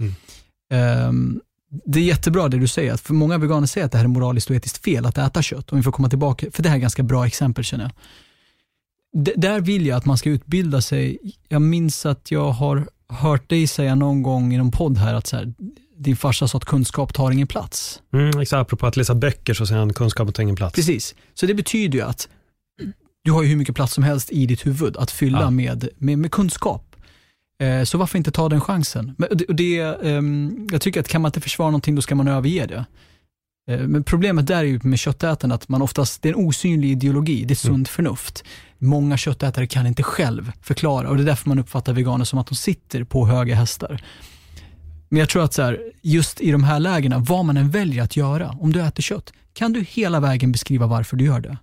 ehm, 0.73 1.41
det 1.85 1.99
är 1.99 2.03
jättebra 2.03 2.47
det 2.47 2.57
du 2.57 2.67
säger, 2.67 2.97
för 2.97 3.13
många 3.13 3.37
veganer 3.37 3.67
säger 3.67 3.85
att 3.85 3.91
det 3.91 3.97
här 3.97 4.05
är 4.05 4.09
moraliskt 4.09 4.49
och 4.49 4.55
etiskt 4.55 4.83
fel 4.83 5.05
att 5.05 5.17
äta 5.17 5.41
kött. 5.41 5.71
Om 5.71 5.77
vi 5.77 5.83
får 5.83 5.91
komma 5.91 6.09
tillbaka, 6.09 6.47
för 6.51 6.63
det 6.63 6.69
här 6.69 6.75
är 6.75 6.79
ganska 6.79 7.03
bra 7.03 7.27
exempel 7.27 7.63
känner 7.63 7.83
jag. 7.83 7.91
D- 9.25 9.33
där 9.37 9.61
vill 9.61 9.85
jag 9.85 9.97
att 9.97 10.05
man 10.05 10.17
ska 10.17 10.29
utbilda 10.29 10.81
sig. 10.81 11.17
Jag 11.47 11.61
minns 11.61 12.05
att 12.05 12.31
jag 12.31 12.51
har 12.51 12.87
hört 13.09 13.49
dig 13.49 13.67
säga 13.67 13.95
någon 13.95 14.23
gång 14.23 14.53
i 14.53 14.57
någon 14.57 14.71
podd 14.71 14.97
här 14.97 15.13
att 15.13 15.27
så 15.27 15.35
här, 15.35 15.53
din 15.97 16.15
farsa 16.15 16.47
sa 16.47 16.57
att 16.57 16.65
kunskap 16.65 17.13
tar 17.13 17.31
ingen 17.31 17.47
plats. 17.47 18.01
Mm, 18.13 18.39
exakt, 18.39 18.61
apropå 18.61 18.87
att 18.87 18.97
läsa 18.97 19.15
böcker 19.15 19.53
så 19.53 19.65
säger 19.65 19.79
han 19.79 19.93
kunskapen 19.93 20.33
tar 20.33 20.43
ingen 20.43 20.55
plats. 20.55 20.75
Precis, 20.75 21.15
så 21.33 21.45
det 21.45 21.53
betyder 21.53 21.97
ju 21.99 22.05
att 22.05 22.27
du 23.23 23.31
har 23.31 23.43
ju 23.43 23.49
hur 23.49 23.55
mycket 23.55 23.75
plats 23.75 23.93
som 23.93 24.03
helst 24.03 24.31
i 24.31 24.45
ditt 24.45 24.65
huvud 24.65 24.97
att 24.97 25.11
fylla 25.11 25.41
Ja. 25.41 25.49
med, 25.49 25.89
med, 25.97 26.19
med 26.19 26.31
kunskap. 26.31 26.88
Eh, 27.59 27.83
Så 27.83 27.97
varför 27.97 28.17
inte 28.17 28.31
ta 28.31 28.49
den 28.49 28.61
chansen? 28.61 29.15
Men 29.17 29.29
det, 29.47 29.79
ehm, 29.79 30.67
jag 30.71 30.81
tycker 30.81 30.99
att 30.99 31.07
kan 31.07 31.21
man 31.21 31.29
inte 31.29 31.41
försvara 31.41 31.69
någonting, 31.69 31.95
då 31.95 32.01
ska 32.01 32.15
man 32.15 32.27
överge 32.27 32.65
det. 32.65 32.85
Eh, 33.71 33.87
Men 33.87 34.03
problemet 34.03 34.47
där 34.47 34.57
är 34.57 34.63
ju 34.63 34.79
med 34.83 34.99
köttätande 34.99 35.55
att 35.55 35.69
man 35.69 35.81
oftast, 35.81 36.21
det 36.21 36.29
är 36.29 36.33
en 36.33 36.39
osynlig 36.47 36.91
ideologi, 36.91 37.45
det 37.45 37.53
är 37.53 37.55
sunt 37.55 37.89
förnuft. 37.89 38.43
Många 38.77 39.17
köttätare 39.17 39.67
kan 39.67 39.87
inte 39.87 40.03
själv 40.03 40.51
förklara 40.61 41.09
och 41.09 41.15
det 41.17 41.23
är 41.23 41.25
därför 41.25 41.49
man 41.49 41.59
uppfattar 41.59 41.93
veganer 41.93 42.25
som 42.25 42.39
att 42.39 42.47
de 42.47 42.55
sitter 42.55 43.03
på 43.03 43.27
höga 43.27 43.55
hästar. 43.55 44.01
Men 45.09 45.19
jag 45.19 45.29
tror 45.29 45.43
att 45.43 45.53
så 45.53 45.61
här, 45.61 45.79
just 46.01 46.41
i 46.41 46.51
de 46.51 46.63
här 46.63 46.79
lägena, 46.79 47.17
vad 47.19 47.45
man 47.45 47.57
än 47.57 47.69
väljer 47.69 48.03
att 48.03 48.15
göra, 48.17 48.49
om 48.59 48.73
du 48.73 48.81
äter 48.81 49.03
kött, 49.03 49.33
kan 49.53 49.73
du 49.73 49.81
hela 49.81 50.19
vägen 50.19 50.51
beskriva 50.51 50.87
varför 50.87 51.17
du 51.17 51.25
gör 51.25 51.39
det? 51.39 51.57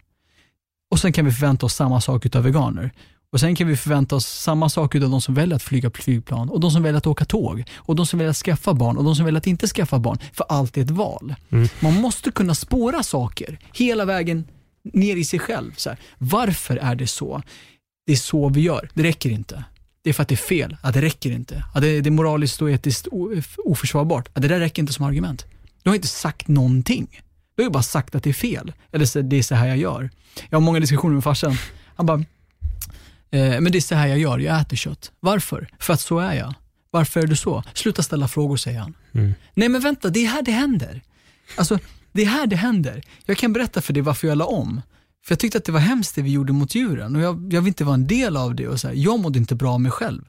Och 0.90 0.98
sen 0.98 1.12
kan 1.12 1.24
vi 1.24 1.32
förvänta 1.32 1.66
oss 1.66 1.74
samma 1.74 2.00
sak 2.00 2.26
utav 2.26 2.42
veganer. 2.42 2.90
Och 3.36 3.40
sen 3.40 3.56
kan 3.56 3.68
vi 3.68 3.76
förvänta 3.76 4.16
oss 4.16 4.26
samma 4.26 4.68
sak 4.68 4.94
utav 4.94 5.10
de 5.10 5.20
som 5.20 5.34
väljer 5.34 5.56
att 5.56 5.62
flyga 5.62 5.90
flygplan 5.90 6.48
och 6.48 6.60
de 6.60 6.70
som 6.70 6.82
väljer 6.82 6.98
att 6.98 7.06
åka 7.06 7.24
tåg 7.24 7.64
och 7.74 7.96
de 7.96 8.06
som 8.06 8.18
väljer 8.18 8.30
att 8.30 8.36
skaffa 8.36 8.74
barn 8.74 8.96
och 8.96 9.04
de 9.04 9.16
som 9.16 9.24
väljer 9.24 9.38
att 9.38 9.46
inte 9.46 9.66
skaffa 9.66 9.98
barn. 9.98 10.18
För 10.32 10.46
allt 10.48 10.76
är 10.76 10.82
ett 10.82 10.90
val. 10.90 11.34
Man 11.80 11.94
måste 11.94 12.30
kunna 12.30 12.54
spåra 12.54 13.02
saker 13.02 13.58
hela 13.72 14.04
vägen 14.04 14.44
ner 14.92 15.16
i 15.16 15.24
sig 15.24 15.38
själv. 15.38 15.72
Så 15.76 15.88
här, 15.88 15.98
varför 16.18 16.76
är 16.76 16.94
det 16.94 17.06
så? 17.06 17.42
Det 18.06 18.12
är 18.12 18.16
så 18.16 18.48
vi 18.48 18.60
gör. 18.60 18.90
Det 18.94 19.02
räcker 19.02 19.30
inte. 19.30 19.64
Det 20.02 20.10
är 20.10 20.14
för 20.14 20.22
att 20.22 20.28
det 20.28 20.34
är 20.34 20.36
fel. 20.36 20.76
Att 20.82 20.94
det 20.94 21.02
räcker 21.02 21.30
inte. 21.30 21.64
Att 21.74 21.82
det, 21.82 22.00
det 22.00 22.08
är 22.08 22.10
moraliskt 22.10 22.62
och 22.62 22.70
etiskt 22.70 23.08
oförsvarbart. 23.64 24.28
Att 24.32 24.42
det 24.42 24.48
där 24.48 24.60
räcker 24.60 24.82
inte 24.82 24.92
som 24.92 25.04
argument. 25.04 25.46
Du 25.82 25.90
har 25.90 25.94
inte 25.94 26.08
sagt 26.08 26.48
någonting. 26.48 27.22
Då 27.56 27.62
har 27.62 27.64
jag 27.64 27.72
bara 27.72 27.82
sagt 27.82 28.14
att 28.14 28.22
det 28.22 28.30
är 28.30 28.34
fel. 28.34 28.72
Eller 28.92 29.04
så, 29.04 29.20
det 29.20 29.36
är 29.36 29.42
så 29.42 29.54
här 29.54 29.66
jag 29.66 29.76
gör. 29.76 30.10
Jag 30.48 30.58
har 30.58 30.62
många 30.62 30.80
diskussioner 30.80 31.14
med 31.14 31.24
farsan. 31.24 31.56
Han 31.96 32.06
bara, 32.06 32.24
eh, 33.30 33.60
men 33.60 33.72
det 33.72 33.78
är 33.78 33.80
så 33.80 33.94
här 33.94 34.06
jag 34.06 34.18
gör, 34.18 34.38
jag 34.38 34.60
äter 34.60 34.76
kött. 34.76 35.12
Varför? 35.20 35.68
För 35.78 35.92
att 35.92 36.00
så 36.00 36.18
är 36.18 36.34
jag. 36.34 36.54
Varför 36.90 37.20
är 37.20 37.26
du 37.26 37.36
så? 37.36 37.62
Sluta 37.74 38.02
ställa 38.02 38.28
frågor, 38.28 38.56
säger 38.56 38.78
han. 38.78 38.94
Nej 39.54 39.68
men 39.68 39.80
vänta, 39.80 40.10
det 40.10 40.24
är 40.24 40.28
här 40.28 40.42
det 40.42 40.52
händer. 40.52 41.02
Alltså, 41.56 41.78
det 42.12 42.22
är 42.22 42.26
här 42.26 42.46
det 42.46 42.56
händer. 42.56 43.02
Jag 43.24 43.36
kan 43.36 43.52
berätta 43.52 43.80
för 43.80 43.92
dig 43.92 44.02
varför 44.02 44.28
jag 44.28 44.38
la 44.38 44.44
om. 44.44 44.82
För 45.24 45.32
jag 45.32 45.38
tyckte 45.38 45.58
att 45.58 45.64
det 45.64 45.72
var 45.72 45.80
hemskt 45.80 46.14
det 46.14 46.22
vi 46.22 46.30
gjorde 46.30 46.52
mot 46.52 46.74
djuren 46.74 47.16
och 47.16 47.22
jag, 47.22 47.52
jag 47.52 47.60
vill 47.60 47.68
inte 47.68 47.84
vara 47.84 47.94
en 47.94 48.06
del 48.06 48.36
av 48.36 48.54
det. 48.54 48.68
Och 48.68 48.80
så 48.80 48.88
här, 48.88 48.94
jag 48.94 49.20
mådde 49.20 49.38
inte 49.38 49.54
bra 49.54 49.72
av 49.72 49.80
mig 49.80 49.92
själv. 49.92 50.24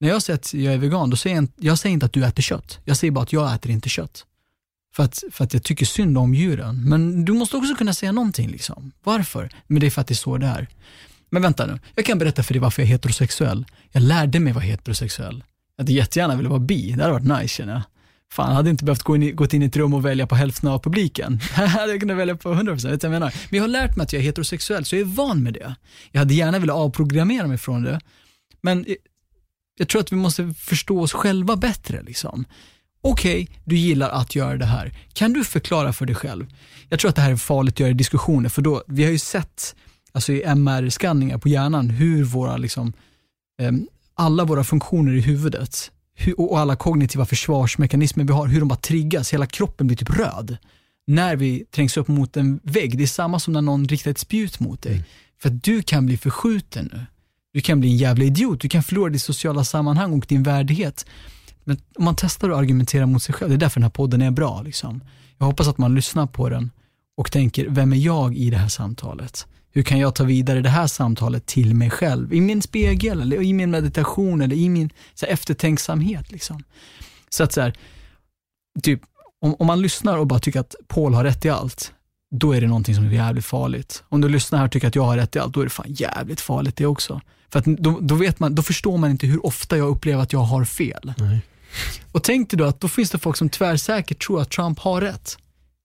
När 0.00 0.08
jag 0.08 0.22
säger 0.22 0.38
att 0.38 0.54
jag 0.54 0.74
är 0.74 0.78
vegan, 0.78 1.10
då 1.10 1.16
säger 1.16 1.36
jag, 1.36 1.48
jag 1.56 1.78
säger 1.78 1.92
inte 1.92 2.06
att 2.06 2.12
du 2.12 2.24
äter 2.24 2.42
kött. 2.42 2.78
Jag 2.84 2.96
säger 2.96 3.10
bara 3.10 3.22
att 3.22 3.32
jag 3.32 3.54
äter 3.54 3.70
inte 3.70 3.88
kött. 3.88 4.26
För 4.94 5.02
att, 5.02 5.22
för 5.30 5.44
att 5.44 5.54
jag 5.54 5.62
tycker 5.62 5.86
synd 5.86 6.18
om 6.18 6.34
djuren. 6.34 6.88
Men 6.88 7.24
du 7.24 7.32
måste 7.32 7.56
också 7.56 7.74
kunna 7.74 7.94
säga 7.94 8.12
någonting. 8.12 8.50
Liksom. 8.50 8.92
Varför? 9.04 9.50
Men 9.66 9.80
det 9.80 9.86
är 9.86 9.90
för 9.90 10.00
att 10.00 10.06
det 10.06 10.14
är 10.14 10.16
så 10.16 10.38
det 10.38 10.46
är. 10.46 10.68
Men 11.32 11.42
vänta 11.42 11.66
nu, 11.66 11.78
jag 11.94 12.04
kan 12.04 12.18
berätta 12.18 12.42
för 12.42 12.54
dig 12.54 12.60
varför 12.60 12.82
jag 12.82 12.86
är 12.86 12.92
heterosexuell. 12.92 13.64
Jag 13.90 14.02
lärde 14.02 14.40
mig 14.40 14.52
vara 14.52 14.64
heterosexuell. 14.64 15.44
Jag 15.76 15.82
hade 15.84 15.92
jättegärna 15.92 16.36
velat 16.36 16.50
vara 16.50 16.60
bi, 16.60 16.92
det 16.92 17.02
hade 17.02 17.12
varit 17.12 17.40
nice 17.42 17.48
känner 17.54 17.72
jag. 17.72 17.82
Fan, 18.32 18.48
jag 18.48 18.54
hade 18.56 18.70
inte 18.70 18.84
behövt 18.84 19.02
gå 19.02 19.16
in, 19.16 19.22
i- 19.22 19.32
gått 19.32 19.54
in 19.54 19.62
i 19.62 19.66
ett 19.66 19.76
rum 19.76 19.94
och 19.94 20.04
välja 20.04 20.26
på 20.26 20.34
hälften 20.34 20.68
av 20.68 20.78
publiken. 20.78 21.40
Här 21.52 21.66
hade 21.66 21.92
jag 21.92 22.00
kunnat 22.00 22.16
välja 22.16 22.36
på 22.36 22.54
100%, 22.54 22.70
vet 22.70 22.82
du 22.82 22.88
vad 22.90 23.02
jag 23.04 23.10
menar? 23.10 23.34
Men 23.50 23.56
jag 23.56 23.62
har 23.62 23.68
lärt 23.68 23.96
mig 23.96 24.04
att 24.04 24.12
jag 24.12 24.20
är 24.20 24.24
heterosexuell, 24.26 24.84
så 24.84 24.96
jag 24.96 25.00
är 25.00 25.04
van 25.04 25.42
med 25.42 25.54
det. 25.54 25.74
Jag 26.10 26.18
hade 26.18 26.34
gärna 26.34 26.58
velat 26.58 26.76
avprogrammera 26.76 27.46
mig 27.46 27.58
från 27.58 27.82
det, 27.82 28.00
men 28.60 28.84
jag- 29.78 29.88
tror 29.88 30.00
att 30.00 30.12
vi 30.12 30.16
måste 30.16 30.54
förstå 30.58 31.00
oss 31.00 31.12
själva 31.12 31.56
bättre. 31.56 32.02
Liksom. 32.02 32.44
Okej, 33.02 33.48
du 33.64 33.76
gillar 33.76 34.10
att 34.10 34.34
göra 34.34 34.56
det 34.56 34.64
här. 34.66 34.92
Kan 35.12 35.32
du 35.32 35.44
förklara 35.44 35.92
för 35.92 36.06
dig 36.06 36.14
själv? 36.16 36.46
Jag 36.88 36.98
tror 37.00 37.08
att 37.08 37.16
det 37.16 37.22
här 37.22 37.32
är 37.32 37.36
farligt 37.36 37.74
att 37.74 37.80
göra 37.80 37.90
i 37.90 37.94
diskussioner, 37.94 38.48
för 38.48 38.62
då, 38.62 38.82
vi 38.86 39.04
har 39.04 39.10
ju 39.10 39.18
sett 39.18 39.74
alltså 40.12 40.32
i 40.32 40.42
MR-skanningar 40.42 41.38
på 41.38 41.48
hjärnan 41.48 41.90
hur 41.90 42.24
våra, 42.24 42.56
liksom, 42.56 42.92
em, 43.62 43.88
alla 44.14 44.44
våra 44.44 44.64
funktioner 44.64 45.12
i 45.12 45.20
huvudet 45.20 45.90
och 46.36 46.58
alla 46.58 46.76
kognitiva 46.76 47.26
försvarsmekanismer 47.26 48.24
vi 48.24 48.32
har, 48.32 48.46
hur 48.46 48.60
de 48.60 48.68
bara 48.68 48.76
triggas, 48.76 49.32
hela 49.32 49.46
kroppen 49.46 49.86
blir 49.86 49.96
typ 49.96 50.10
röd. 50.10 50.56
När 51.06 51.36
vi 51.36 51.64
trängs 51.64 51.96
upp 51.96 52.08
mot 52.08 52.36
en 52.36 52.60
vägg, 52.62 52.98
det 52.98 53.02
är 53.02 53.06
samma 53.06 53.38
som 53.38 53.52
när 53.52 53.62
någon 53.62 53.84
riktar 53.84 54.10
ett 54.10 54.18
spjut 54.18 54.60
mot 54.60 54.82
dig. 54.82 55.04
För 55.42 55.48
att 55.48 55.62
du 55.62 55.82
kan 55.82 56.06
bli 56.06 56.16
förskjuten 56.16 56.90
nu. 56.92 57.06
Du 57.52 57.60
kan 57.60 57.80
bli 57.80 57.90
en 57.90 57.96
jävla 57.96 58.24
idiot, 58.24 58.60
du 58.60 58.68
kan 58.68 58.82
förlora 58.82 59.10
ditt 59.10 59.22
sociala 59.22 59.64
sammanhang 59.64 60.12
och 60.12 60.26
din 60.28 60.42
värdighet. 60.42 61.06
Men 61.64 61.76
om 61.94 62.04
man 62.04 62.14
testar 62.16 62.50
att 62.50 62.58
argumentera 62.58 63.06
mot 63.06 63.22
sig 63.22 63.34
själv, 63.34 63.50
det 63.50 63.56
är 63.56 63.58
därför 63.58 63.80
den 63.80 63.84
här 63.84 63.90
podden 63.90 64.22
är 64.22 64.30
bra. 64.30 64.62
Liksom. 64.62 65.00
Jag 65.38 65.46
hoppas 65.46 65.68
att 65.68 65.78
man 65.78 65.94
lyssnar 65.94 66.26
på 66.26 66.48
den 66.48 66.70
och 67.16 67.32
tänker, 67.32 67.68
vem 67.68 67.92
är 67.92 67.96
jag 67.96 68.36
i 68.36 68.50
det 68.50 68.56
här 68.56 68.68
samtalet? 68.68 69.46
Hur 69.72 69.82
kan 69.82 69.98
jag 69.98 70.14
ta 70.14 70.24
vidare 70.24 70.60
det 70.60 70.68
här 70.68 70.86
samtalet 70.86 71.46
till 71.46 71.74
mig 71.74 71.90
själv? 71.90 72.34
I 72.34 72.40
min 72.40 72.62
spegel, 72.62 73.20
eller 73.20 73.42
i 73.42 73.52
min 73.52 73.70
meditation, 73.70 74.40
eller 74.40 74.56
i 74.56 74.68
min 74.68 74.90
så 75.14 75.26
här, 75.26 75.32
eftertänksamhet. 75.32 76.32
Liksom. 76.32 76.62
Så 77.28 77.44
att 77.44 77.52
så 77.52 77.60
här, 77.60 77.74
typ, 78.82 79.00
om, 79.40 79.54
om 79.58 79.66
man 79.66 79.82
lyssnar 79.82 80.18
och 80.18 80.26
bara 80.26 80.40
tycker 80.40 80.60
att 80.60 80.74
Paul 80.88 81.14
har 81.14 81.24
rätt 81.24 81.44
i 81.44 81.48
allt, 81.48 81.92
då 82.34 82.52
är 82.52 82.60
det 82.60 82.66
någonting 82.66 82.94
som 82.94 83.04
är 83.04 83.10
jävligt 83.10 83.44
farligt. 83.44 84.04
Om 84.08 84.20
du 84.20 84.28
lyssnar 84.28 84.58
här 84.58 84.66
och 84.66 84.72
tycker 84.72 84.88
att 84.88 84.94
jag 84.94 85.02
har 85.02 85.16
rätt 85.16 85.36
i 85.36 85.38
allt, 85.38 85.54
då 85.54 85.60
är 85.60 85.64
det 85.64 85.70
fan 85.70 85.86
jävligt 85.88 86.40
farligt 86.40 86.76
det 86.76 86.86
också. 86.86 87.20
För 87.50 87.58
att 87.58 87.64
då, 87.64 87.98
då, 88.00 88.14
vet 88.14 88.40
man, 88.40 88.54
då 88.54 88.62
förstår 88.62 88.98
man 88.98 89.10
inte 89.10 89.26
hur 89.26 89.46
ofta 89.46 89.76
jag 89.76 89.88
upplever 89.88 90.22
att 90.22 90.32
jag 90.32 90.40
har 90.40 90.64
fel. 90.64 91.12
Nej. 91.16 91.40
Och 92.12 92.22
tänk 92.22 92.50
dig 92.50 92.58
då 92.58 92.64
att 92.64 92.80
då 92.80 92.88
finns 92.88 93.10
det 93.10 93.18
folk 93.18 93.36
som 93.36 93.48
tvärsäkert 93.48 94.26
tror 94.26 94.40
att 94.40 94.50
Trump 94.50 94.78
har 94.78 95.00
rätt. 95.00 95.38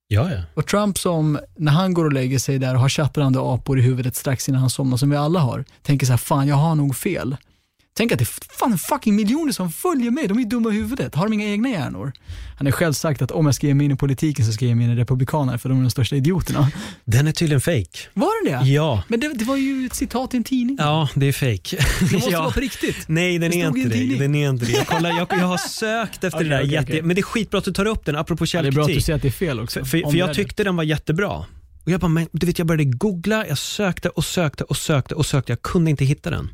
Ja, 0.09 0.31
ja. 0.31 0.41
Och 0.53 0.67
Trump 0.67 0.97
som, 0.97 1.39
när 1.55 1.71
han 1.71 1.93
går 1.93 2.05
och 2.05 2.13
lägger 2.13 2.39
sig 2.39 2.59
där 2.59 2.73
och 2.73 2.81
har 2.81 2.89
tjattrande 2.89 3.39
apor 3.41 3.79
i 3.79 3.81
huvudet 3.81 4.15
strax 4.15 4.49
innan 4.49 4.61
han 4.61 4.69
somnar, 4.69 4.97
som 4.97 5.09
vi 5.09 5.15
alla 5.15 5.39
har, 5.39 5.65
tänker 5.81 6.05
så 6.05 6.11
här, 6.11 6.17
fan 6.17 6.47
jag 6.47 6.55
har 6.55 6.75
nog 6.75 6.95
fel. 6.95 7.37
Tänk 7.97 8.11
att 8.11 8.19
det 8.19 8.23
är 8.23 8.57
fan 8.57 8.77
fucking 8.77 9.15
miljoner 9.15 9.51
som 9.51 9.71
följer 9.71 10.11
mig, 10.11 10.27
de 10.27 10.39
är 10.39 10.45
dumma 10.45 10.69
i 10.69 10.73
huvudet, 10.73 11.15
har 11.15 11.23
de 11.25 11.33
inga 11.33 11.45
egna 11.45 11.69
hjärnor? 11.69 12.13
Han 12.57 12.67
har 12.67 12.71
själv 12.71 12.93
sagt 12.93 13.21
att 13.21 13.31
om 13.31 13.45
jag 13.45 13.55
ska 13.55 13.67
ge 13.67 13.73
mig 13.73 13.85
in 13.85 13.91
i 13.91 13.95
politiken 13.95 14.45
så 14.45 14.51
ska 14.51 14.65
jag 14.65 14.69
ge 14.69 14.75
mig 14.75 14.85
in 14.85 14.91
i 14.91 14.95
republikaner 14.95 15.57
för 15.57 15.69
de 15.69 15.77
är 15.77 15.81
de 15.81 15.89
största 15.89 16.15
idioterna. 16.15 16.71
Den 17.05 17.27
är 17.27 17.31
tydligen 17.31 17.61
fake. 17.61 17.99
Var 18.13 18.43
det 18.45 18.51
det? 18.51 18.69
Ja. 18.69 19.03
Men 19.07 19.19
det, 19.19 19.33
det 19.33 19.45
var 19.45 19.55
ju 19.55 19.85
ett 19.85 19.93
citat 19.95 20.33
i 20.33 20.37
en 20.37 20.43
tidning. 20.43 20.77
Ja, 20.79 21.09
det 21.15 21.25
är 21.25 21.31
fake. 21.31 21.77
Det 21.99 22.11
måste 22.13 22.29
ja. 22.31 22.41
vara 22.41 22.51
på 22.51 22.59
riktigt. 22.59 23.07
Nej, 23.07 23.37
den 23.39 23.51
Det 23.51 23.61
är 23.61 23.67
inte 23.67 23.89
det. 23.89 24.19
Den 24.19 24.35
är 24.35 24.49
inte 24.49 24.65
det. 24.65 24.71
Jag, 24.71 24.87
kollar, 24.87 25.09
jag, 25.09 25.27
jag 25.31 25.47
har 25.47 25.57
sökt 25.69 26.23
efter 26.23 26.37
Okej, 26.37 26.49
det 26.49 26.55
där 26.55 26.61
okej, 26.61 26.73
jätte... 26.73 26.91
okej. 26.91 27.01
Men 27.01 27.15
det 27.15 27.19
är 27.19 27.23
skitbra 27.23 27.57
att 27.57 27.65
du 27.65 27.73
tar 27.73 27.85
upp 27.85 28.05
den, 28.05 28.15
apropå 28.15 28.45
Ja, 28.53 28.61
det 28.61 28.67
är 28.67 28.71
bra 28.71 28.81
att 28.81 28.87
du 28.87 28.93
källkritik. 28.93 29.05
säger 29.05 29.15
att 29.15 29.21
det 29.21 29.27
är 29.27 29.31
fel 29.31 29.59
också. 29.59 29.85
För, 29.85 30.11
för, 30.11 30.17
jag 30.17 30.33
tyckte 30.33 30.63
den 30.63 30.75
var 30.75 30.83
jättebra. 30.83 31.45
Och 31.87 31.93
jag 31.93 31.99
bara, 31.99 32.07
men 32.07 32.27
du 32.31 32.45
vet 32.47 32.57
jag 32.57 32.67
började 32.67 32.83
googla, 32.83 33.47
jag 33.47 33.57
sökte 33.57 34.09
och 34.09 34.25
sökte 34.25 34.63
och 34.63 34.77
sökte 34.77 35.15
och 35.15 35.25
sökte, 35.25 35.51
jag 35.51 35.61
kunde 35.61 35.91
inte 35.91 36.05
hitta 36.05 36.29
den. 36.29 36.49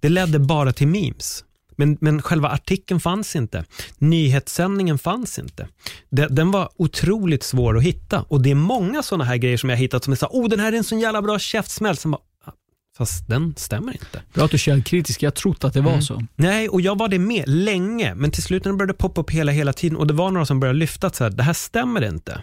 Det 0.00 0.08
ledde 0.08 0.38
bara 0.38 0.72
till 0.72 0.88
memes. 0.88 1.44
Men, 1.76 1.98
men 2.00 2.22
själva 2.22 2.48
artikeln 2.48 3.00
fanns 3.00 3.36
inte. 3.36 3.64
Nyhetssändningen 3.98 4.98
fanns 4.98 5.38
inte. 5.38 5.68
Den, 6.10 6.34
den 6.34 6.50
var 6.50 6.68
otroligt 6.76 7.42
svår 7.42 7.76
att 7.78 7.82
hitta 7.82 8.22
och 8.22 8.42
det 8.42 8.50
är 8.50 8.54
många 8.54 9.02
sådana 9.02 9.24
här 9.24 9.36
grejer 9.36 9.56
som 9.56 9.70
jag 9.70 9.76
hittat 9.76 10.04
som 10.04 10.12
är 10.12 10.16
så 10.16 10.26
oh 10.26 10.48
den 10.48 10.60
här 10.60 10.72
är 10.72 10.76
en 10.76 10.84
sån 10.84 11.00
jävla 11.00 11.22
bra 11.22 11.38
käftsmäll. 11.38 11.96
Som 11.96 12.10
bara, 12.10 12.20
"Ah, 12.44 12.52
fast 12.98 13.28
den 13.28 13.54
stämmer 13.56 13.92
inte. 13.92 14.22
Bra 14.34 14.44
att 14.44 14.50
du 14.50 14.54
är 14.54 14.58
källkritisk, 14.58 15.22
jag 15.22 15.34
trodde 15.34 15.66
att 15.66 15.74
det 15.74 15.80
var 15.80 15.90
Mm. 15.92 16.02
så. 16.02 16.22
Nej, 16.36 16.68
och 16.68 16.80
jag 16.80 16.98
var 16.98 17.08
det 17.08 17.18
med 17.18 17.44
länge, 17.48 18.14
men 18.14 18.30
till 18.30 18.42
slut 18.42 18.64
när 18.64 18.72
det 18.72 18.78
började 18.78 18.94
poppa 18.94 19.20
upp 19.20 19.30
hela, 19.30 19.52
hela 19.52 19.72
tiden 19.72 19.96
och 19.98 20.06
det 20.06 20.14
var 20.14 20.30
några 20.30 20.46
som 20.46 20.60
började 20.60 20.78
lyfta 20.78 21.06
att 21.06 21.16
så 21.16 21.24
här, 21.24 21.30
det 21.30 21.42
här 21.42 21.52
stämmer 21.52 22.04
inte. 22.08 22.42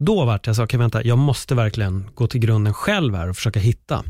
Då 0.00 0.24
vart 0.24 0.46
jag 0.46 0.56
så, 0.56 0.64
okay, 0.64 0.78
vänta, 0.78 1.04
jag 1.04 1.18
måste 1.18 1.54
verkligen 1.54 2.10
gå 2.14 2.26
till 2.26 2.40
grunden 2.40 2.74
själv 2.74 3.14
här 3.14 3.28
och 3.28 3.36
försöka 3.36 3.60
hitta. 3.60 4.04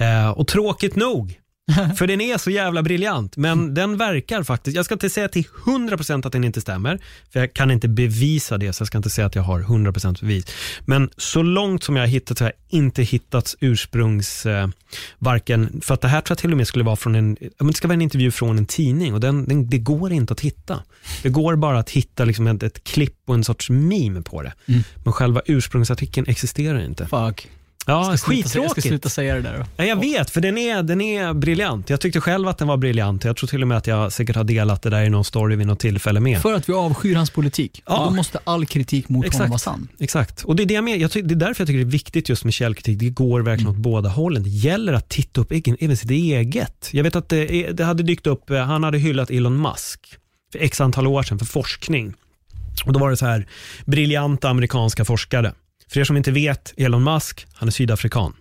Eh, 0.00 0.30
och 0.30 0.48
tråkigt 0.48 0.96
nog, 0.96 1.39
för 1.96 2.06
den 2.06 2.20
är 2.20 2.38
så 2.38 2.50
jävla 2.50 2.82
briljant, 2.82 3.36
men 3.36 3.74
den 3.74 3.96
verkar 3.96 4.42
faktiskt, 4.42 4.76
jag 4.76 4.84
ska 4.84 4.94
inte 4.94 5.10
säga 5.10 5.28
till 5.28 5.44
100% 5.64 6.26
att 6.26 6.32
den 6.32 6.44
inte 6.44 6.60
stämmer, 6.60 6.98
för 7.32 7.40
jag 7.40 7.54
kan 7.54 7.70
inte 7.70 7.88
bevisa 7.88 8.58
det, 8.58 8.72
så 8.72 8.80
jag 8.80 8.86
ska 8.86 8.98
inte 8.98 9.10
säga 9.10 9.26
att 9.26 9.34
jag 9.34 9.42
har 9.42 9.60
100% 9.60 10.20
bevis. 10.20 10.46
Men 10.84 11.10
så 11.16 11.42
långt 11.42 11.82
som 11.82 11.96
jag 11.96 12.02
har 12.02 12.08
hittat 12.08 12.38
så 12.38 12.44
har 12.44 12.52
jag 12.68 12.78
inte 12.80 13.02
hittat 13.02 13.54
ursprungs, 13.60 14.46
eh, 14.46 14.68
varken, 15.18 15.80
för 15.82 15.94
att 15.94 16.00
det 16.00 16.08
här 16.08 16.20
tror 16.20 16.34
jag 16.34 16.38
till 16.38 16.50
och 16.50 16.56
med 16.56 16.66
skulle 16.66 16.84
vara 16.84 16.96
från 16.96 17.14
en, 17.14 17.36
men 17.58 17.66
det 17.66 17.74
ska 17.74 17.88
vara 17.88 17.94
en 17.94 18.02
intervju 18.02 18.30
från 18.30 18.58
en 18.58 18.66
tidning 18.66 19.14
och 19.14 19.20
den, 19.20 19.44
den, 19.44 19.70
det 19.70 19.78
går 19.78 20.12
inte 20.12 20.32
att 20.32 20.40
hitta. 20.40 20.82
Det 21.22 21.28
går 21.28 21.56
bara 21.56 21.78
att 21.78 21.90
hitta 21.90 22.24
liksom 22.24 22.46
ett, 22.46 22.62
ett 22.62 22.84
klipp 22.84 23.16
och 23.26 23.34
en 23.34 23.44
sorts 23.44 23.70
meme 23.70 24.22
på 24.22 24.42
det. 24.42 24.52
Men 25.04 25.12
själva 25.12 25.42
ursprungsartikeln 25.46 26.26
existerar 26.28 26.84
inte. 26.84 27.06
Fuck. 27.06 27.48
Ja, 27.86 28.10
Jag 28.10 28.18
ska 28.18 28.26
sluta 28.30 28.48
säga- 28.48 28.62
Jag 28.62 28.70
ska 28.70 28.74
skittråkigt. 28.80 28.86
sluta 28.86 29.08
säga 29.08 29.34
det 29.34 29.40
där 29.40 29.58
då. 29.58 29.64
Ja, 29.76 29.84
jag 29.84 30.00
vet, 30.00 30.30
för 30.30 30.40
den 30.40 30.58
är, 30.58 30.82
den 30.82 31.00
är 31.00 31.34
briljant. 31.34 31.90
Jag 31.90 32.00
tyckte 32.00 32.20
själv 32.20 32.48
att 32.48 32.58
den 32.58 32.68
var 32.68 32.76
briljant. 32.76 33.24
Jag 33.24 33.36
tror 33.36 33.46
till 33.48 33.62
och 33.62 33.68
med 33.68 33.78
att 33.78 33.86
jag 33.86 34.12
säkert 34.12 34.36
har 34.36 34.44
delat 34.44 34.82
det 34.82 34.90
där 34.90 35.02
i 35.04 35.10
någon 35.10 35.24
story 35.24 35.56
vid 35.56 35.66
något 35.66 35.78
tillfälle 35.80 36.20
med. 36.20 36.40
För 36.42 36.52
att 36.54 36.68
vi 36.68 36.72
avskyr 36.72 37.14
hans 37.14 37.30
politik. 37.30 37.82
Ja. 37.86 38.04
Då 38.04 38.10
måste 38.16 38.38
all 38.44 38.66
kritik 38.66 39.08
mot 39.08 39.24
honom 39.34 39.38
vara 39.38 39.56
Exakt. 39.56 39.62
sann. 39.64 39.88
Exakt. 39.98 40.44
Och 40.44 40.56
det 40.56 40.62
är, 40.62 40.66
det, 40.66 40.74
jag 40.74 40.84
men, 40.84 41.00
jag 41.00 41.10
det 41.10 41.18
är 41.18 41.22
därför 41.22 41.60
jag 41.62 41.66
tycker 41.66 41.78
det 41.78 41.82
är 41.82 41.84
viktigt 41.84 42.28
just 42.28 42.44
med 42.44 42.54
källkritik. 42.54 42.98
Det 42.98 43.10
går 43.10 43.40
verkligen 43.40 43.70
åt 43.70 43.76
båda 43.76 44.08
hållen. 44.08 44.42
Det 44.42 44.50
gäller 44.50 44.92
att 44.92 45.08
titta 45.08 45.40
upp 45.40 45.52
egen, 45.52 45.76
även 45.80 45.96
sitt 45.96 46.10
eget. 46.10 46.88
Jag 46.92 47.04
vet 47.04 47.16
att 47.16 47.28
det, 47.28 47.46
det 47.72 47.84
hade 47.84 48.02
dykt 48.02 48.26
upp, 48.26 48.50
eh, 48.50 48.58
han 48.58 48.82
hade 48.84 48.98
hyllat 48.98 49.30
Elon 49.30 49.62
Musk 49.62 50.00
för 50.52 50.58
x 50.58 50.80
antal 50.80 51.06
år 51.06 51.22
sedan 51.22 51.38
för 51.38 51.46
forskning. 51.46 52.14
Och 52.86 52.92
Då 52.92 53.00
var 53.00 53.10
det 53.10 53.16
så 53.16 53.26
här, 53.26 53.46
briljanta 53.86 54.48
amerikanska 54.48 55.04
forskare. 55.04 55.52
För 55.90 56.00
er 56.00 56.04
som 56.04 56.16
inte 56.16 56.30
vet, 56.30 56.74
Elon 56.76 57.04
Musk, 57.04 57.46
han 57.52 57.68
är 57.68 57.72
sydafrikan. 57.72 58.32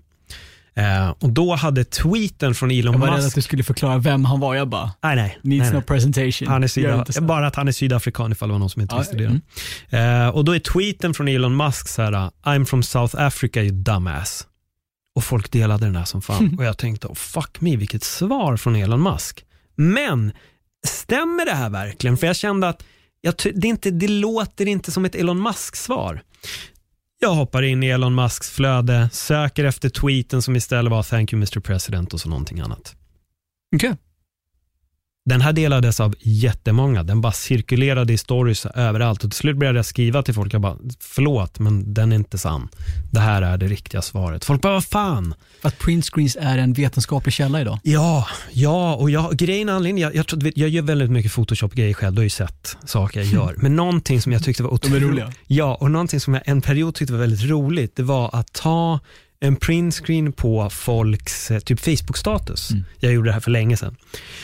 Eh, 0.74 1.10
och 1.10 1.30
då 1.30 1.56
hade 1.56 1.84
tweeten 1.84 2.56
från 2.56 2.72
Elon 2.72 2.94
Jag 2.94 3.00
var 3.00 3.08
rädd 3.08 3.16
Musk... 3.16 3.28
att 3.28 3.36
du 3.36 3.42
skulle 3.42 3.64
förklara 3.64 3.98
vem 3.98 4.26
han 4.26 4.40
var. 4.40 4.56
Jag 4.56 4.70
bara, 4.70 4.92
Nej, 5.04 5.16
nej. 5.16 5.40
needs 5.44 5.64
nej, 5.64 5.72
no 5.72 5.78
nej. 5.78 5.86
presentation. 5.86 6.48
Han 6.48 6.58
är 6.58 6.62
Gör 6.62 6.68
syda, 6.68 7.00
inte 7.00 7.14
så. 7.14 7.22
bara 7.22 7.48
att 7.48 7.56
han 7.56 7.68
är 7.68 7.72
sydafrikan 7.72 8.32
ifall 8.32 8.50
det 8.50 8.54
var 8.54 8.60
någon 8.60 8.70
som 8.70 8.82
inte 8.82 8.96
Ja, 8.96 9.00
visste 9.00 9.42
det. 9.90 9.98
Eh, 9.98 10.28
och 10.28 10.46
då 10.46 10.56
är 10.56 10.60
tweeten 10.60 11.14
från 11.14 11.28
Elon 11.28 11.58
Musk 11.58 11.88
så 11.88 12.02
här, 12.02 12.32
I'm 12.44 12.66
from 12.66 12.84
South 12.84 13.22
Africa 13.22 13.62
you 13.62 13.72
dumbass. 13.72 14.48
Och 15.16 15.24
folk 15.24 15.52
delade 15.52 15.86
den 15.86 15.96
här 15.96 16.06
som 16.06 16.22
fan. 16.22 16.56
Och 16.58 16.66
jag 16.66 16.78
tänkte, 16.78 17.08
oh, 17.08 17.16
fuck 17.16 17.62
me, 17.62 17.76
vilket 17.76 18.04
svar 18.04 18.58
från 18.58 18.76
Elon 18.76 19.04
Musk. 19.04 19.46
Men, 19.76 20.32
stämmer 20.88 21.46
det 21.46 21.54
här 21.56 21.70
verkligen? 21.70 22.18
För 22.18 22.28
jag 22.28 22.36
kände 22.36 22.70
att 22.70 22.84
jag, 23.22 23.34
det, 23.56 23.68
inte, 23.68 23.92
det 23.92 24.08
låter 24.08 24.68
inte 24.68 24.92
som 24.92 25.06
ett 25.06 25.16
Elon 25.16 25.42
Musk-svar. 25.44 26.22
Jag 27.22 27.34
hoppar 27.34 27.62
in 27.62 27.84
i 27.84 27.88
Elon 27.88 28.16
Musks 28.16 28.50
flöde, 28.50 29.10
söker 29.12 29.66
efter 29.66 29.90
tweeten 29.90 30.42
som 30.42 30.56
istället 30.56 30.92
var 30.92 31.04
thank 31.04 31.34
you 31.34 31.38
Mr 31.38 31.60
President 31.60 32.14
och 32.14 32.20
så 32.20 32.30
någonting 32.30 32.60
annat. 32.60 32.96
Okej. 33.76 33.96
Den 35.30 35.42
här 35.42 35.54
delades 35.54 36.00
av 36.00 36.16
jättemånga. 36.20 37.04
Den 37.04 37.22
bara 37.22 37.32
cirkulerade 37.32 38.14
i 38.14 38.18
stories 38.18 38.66
överallt 38.66 39.24
och 39.24 39.32
till 39.32 39.38
slut 39.38 39.58
började 39.58 39.80
jag 39.80 39.86
skriva 39.86 40.24
till 40.24 40.34
folk. 40.34 40.54
Jag 40.54 40.62
bara, 40.62 40.78
förlåt, 41.00 41.60
men 41.60 41.94
den 41.94 42.12
är 42.12 42.16
inte 42.16 42.38
sann. 42.38 42.70
Det 43.12 43.20
här 43.20 43.42
är 43.42 43.58
det 43.58 43.68
riktiga 43.68 44.02
svaret. 44.02 44.46
Folk 44.46 44.62
bara, 44.62 44.74
vad 44.74 44.86
fan? 44.86 45.34
Att 45.62 45.80
printscreens 45.80 46.38
är 46.42 46.58
en 46.58 46.74
vetenskaplig 46.74 47.34
källa 47.34 47.62
idag. 47.62 47.80
Ja, 47.84 48.28
ja, 48.52 48.96
och 48.96 49.10
jag, 49.10 49.38
grejen 49.38 49.70
anledningen, 49.70 50.12
jag, 50.16 50.26
jag, 50.34 50.52
jag 50.56 50.70
gör 50.70 50.82
väldigt 50.82 51.12
mycket 51.12 51.32
Photoshop-grejer 51.34 51.94
själv, 51.94 52.16
du 52.16 52.20
har 52.20 52.24
ju 52.24 52.30
sett 52.30 52.78
saker 52.86 53.20
jag 53.20 53.30
gör. 53.30 53.56
Men 53.58 53.76
någonting 53.76 54.22
som 54.22 54.32
jag 54.32 54.44
tyckte 54.44 54.64
var 54.64 54.70
De 54.82 54.88
är 54.88 54.90
otroligt, 54.96 55.10
roliga. 55.10 55.34
ja, 55.48 55.78
och 55.82 55.92
någonting 55.92 56.20
som 56.20 56.34
jag 56.34 56.44
en 56.46 56.62
period 56.62 56.96
tyckte 56.96 57.14
var 57.14 57.20
väldigt 57.20 57.50
roligt, 57.50 57.96
det 57.96 58.04
var 58.04 58.30
att 58.36 58.54
ta 58.54 59.00
en 59.42 59.56
printscreen 59.56 60.32
på 60.34 60.70
folks 60.70 61.52
eh, 61.52 61.60
typ 61.60 61.80
Facebook-status. 61.80 62.70
Jag 63.00 63.14
gjorde 63.14 63.30
det 63.30 63.34
här 63.34 63.40
för 63.40 63.52
länge 63.52 63.78
sedan. 63.78 63.96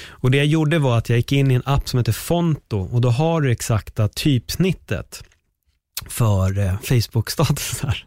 Och 0.10 0.32
det 0.32 0.38
jag 0.38 0.46
gjorde 0.46 0.80
var 0.80 0.98
att 0.98 1.10
jag 1.10 1.18
gick 1.18 1.32
in 1.32 1.52
i 1.52 1.54
en 1.54 1.64
app 1.66 1.90
som 1.90 1.98
heter 1.98 2.12
Fonto 2.12 2.80
och 2.80 3.02
då 3.02 3.10
har 3.10 3.42
du 3.42 3.52
exakta 3.52 4.08
typsnittet 4.08 5.24
för 6.10 6.60
eh, 6.60 6.74
Facebook-statusar. 6.82 8.06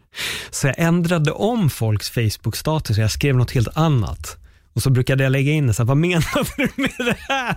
Så 0.49 0.67
jag 0.67 0.75
ändrade 0.77 1.31
om 1.31 1.69
folks 1.69 2.09
Facebook-status 2.09 2.97
och 2.97 3.03
jag 3.03 3.11
skrev 3.11 3.35
något 3.35 3.51
helt 3.51 3.77
annat. 3.77 4.37
Och 4.73 4.83
så 4.83 4.89
brukade 4.89 5.23
jag 5.23 5.31
lägga 5.31 5.51
in 5.51 5.67
det 5.67 5.73
så 5.73 5.83
här, 5.83 5.87
vad 5.87 5.97
menar 5.97 6.57
du 6.57 6.69
med 6.75 6.93
det 6.97 7.17
här? 7.19 7.55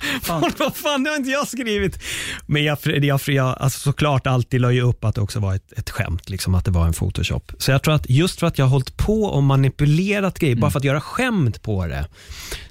Folk, 0.22 0.58
vad 0.58 0.76
fan, 0.76 1.04
det 1.04 1.10
har 1.10 1.16
inte 1.16 1.30
jag 1.30 1.48
skrivit. 1.48 1.98
Men 2.46 2.64
jag, 2.64 2.78
jag, 2.84 3.20
jag 3.26 3.56
alltså 3.60 3.80
såklart 3.80 4.26
alltid 4.26 4.60
la 4.60 4.80
upp 4.80 5.04
att 5.04 5.14
det 5.14 5.20
också 5.20 5.40
var 5.40 5.54
ett, 5.54 5.72
ett 5.78 5.90
skämt, 5.90 6.30
liksom 6.30 6.54
att 6.54 6.64
det 6.64 6.70
var 6.70 6.86
en 6.86 6.92
Photoshop. 6.92 7.52
Så 7.58 7.70
jag 7.70 7.82
tror 7.82 7.94
att 7.94 8.10
just 8.10 8.40
för 8.40 8.46
att 8.46 8.58
jag 8.58 8.64
har 8.64 8.70
hållit 8.70 8.96
på 8.96 9.22
och 9.22 9.42
manipulerat 9.42 10.38
grejer, 10.38 10.56
bara 10.56 10.70
för 10.70 10.78
att 10.78 10.84
göra 10.84 11.00
skämt 11.00 11.62
på 11.62 11.86
det, 11.86 12.06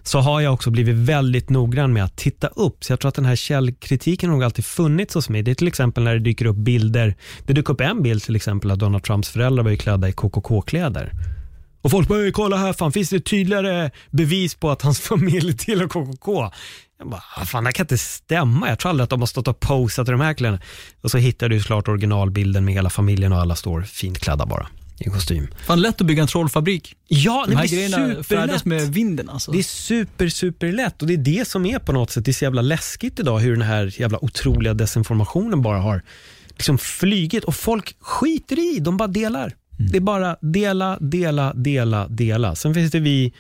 så 0.04 0.20
har 0.20 0.42
jag 0.42 0.54
också 0.54 0.72
blivit 0.72 0.96
väldigt 0.96 1.50
noggrann 1.50 1.94
med 1.94 2.04
att 2.04 2.18
titta 2.18 2.48
upp. 2.48 2.84
Så 2.84 2.92
jag 2.92 3.00
tror 3.00 3.10
att 3.10 3.16
den 3.16 3.26
här 3.26 3.36
källkritiken 3.36 4.30
har 4.30 4.38
nog 4.38 4.44
alltid 4.44 4.66
funnits 4.66 5.14
hos 5.14 5.30
mig. 5.30 5.44
Det 5.44 5.52
är 5.52 5.56
till 5.56 5.68
exempel 5.68 6.04
när 6.04 6.14
det 6.14 6.20
dyker 6.20 6.46
upp 6.46 6.56
bilder. 6.58 7.16
Det 7.46 7.54
dök 7.54 7.70
upp 7.70 7.82
en 7.82 8.04
bild 8.04 8.24
till 8.24 8.36
exempel 8.36 8.72
att 8.72 8.80
Donald 8.80 9.04
Trumps 9.04 9.30
föräldrar 9.30 9.64
var 9.64 9.72
ju 9.72 9.78
klädda 9.78 10.10
i 10.10 10.12
KKK-kläder. 10.12 11.14
Och 11.82 11.92
folk 11.92 12.08
bara, 12.08 12.20
"Ey, 12.20 12.32
kolla 12.32 12.58
här, 12.58 12.74
fan, 12.74 12.92
finns 12.92 13.10
det 13.10 13.20
tydligare 13.20 13.92
bevis 14.12 14.56
på 14.56 14.72
att 14.72 14.82
hans 14.82 15.00
familj 15.10 15.58
tillhör 15.58 15.88
KKK? 15.88 16.52
Jag 17.00 17.10
bara, 17.10 17.24
"Ah, 17.38 17.46
fan 17.46 17.64
det 17.64 17.72
kan 17.72 17.84
inte 17.84 17.98
stämma. 17.98 18.70
Jag 18.70 18.80
tror 18.80 18.90
aldrig 18.90 19.04
att 19.04 19.10
de 19.10 19.20
har 19.20 19.28
stått 19.28 19.48
och 19.48 19.60
posat 19.60 20.08
i 20.08 20.12
de 20.12 20.22
här 20.22 20.34
kläderna. 20.34 20.62
Och 21.02 21.12
så 21.12 21.18
hittar 21.18 21.50
du 21.50 21.60
såklart 21.60 21.88
originalbilden 21.88 22.66
med 22.66 22.74
hela 22.74 22.90
familjen 22.90 23.34
och 23.34 23.40
alla 23.40 23.56
står 23.56 23.82
fint 23.82 24.20
klädda 24.20 24.46
bara 24.46 24.68
i 25.00 25.10
kostym. 25.10 25.48
Fan 25.66 25.82
lätt 25.82 26.02
att 26.02 26.08
bygga 26.08 26.22
en 26.22 26.28
trollfabrik. 26.28 26.96
Ja, 27.08 27.46
De 27.48 27.56
här 27.56 27.64
det 27.64 27.70
grejerna 27.70 27.98
färdas 27.98 28.26
superlätt. 28.28 28.66
med 28.66 28.82
vinden 28.94 29.30
alltså. 29.30 29.52
Det 29.52 29.60
är 29.60 29.64
super, 29.64 30.30
super 30.30 30.72
lätt 30.72 31.02
och 31.02 31.08
det 31.08 31.14
är 31.14 31.18
det 31.18 31.48
som 31.48 31.66
är 31.66 31.80
på 31.80 31.92
något 31.92 32.12
sätt, 32.12 32.26
det 32.26 32.32
är 32.32 32.34
så 32.34 32.44
jävla 32.46 32.62
läskigt 32.62 33.20
idag 33.20 33.40
hur 33.40 33.52
den 33.52 33.62
här 33.62 33.96
jävla 34.02 34.24
otroliga 34.26 34.74
desinformationen 34.74 35.62
bara 35.62 35.78
har 35.80 36.02
liksom 36.50 36.78
flygit 36.78 37.44
och 37.44 37.56
folk 37.56 37.96
skiter 38.00 38.76
i, 38.76 38.80
de 38.80 38.98
bara 38.98 39.08
delar. 39.08 39.54
Det 39.80 39.98
är 39.98 40.02
bara 40.02 40.36
dela, 40.42 40.98
dela, 41.00 41.54
dela, 41.54 42.08
dela. 42.08 42.56
Sen 42.56 42.74
finns 42.74 42.92
det 42.92 43.00
vi 43.00 43.34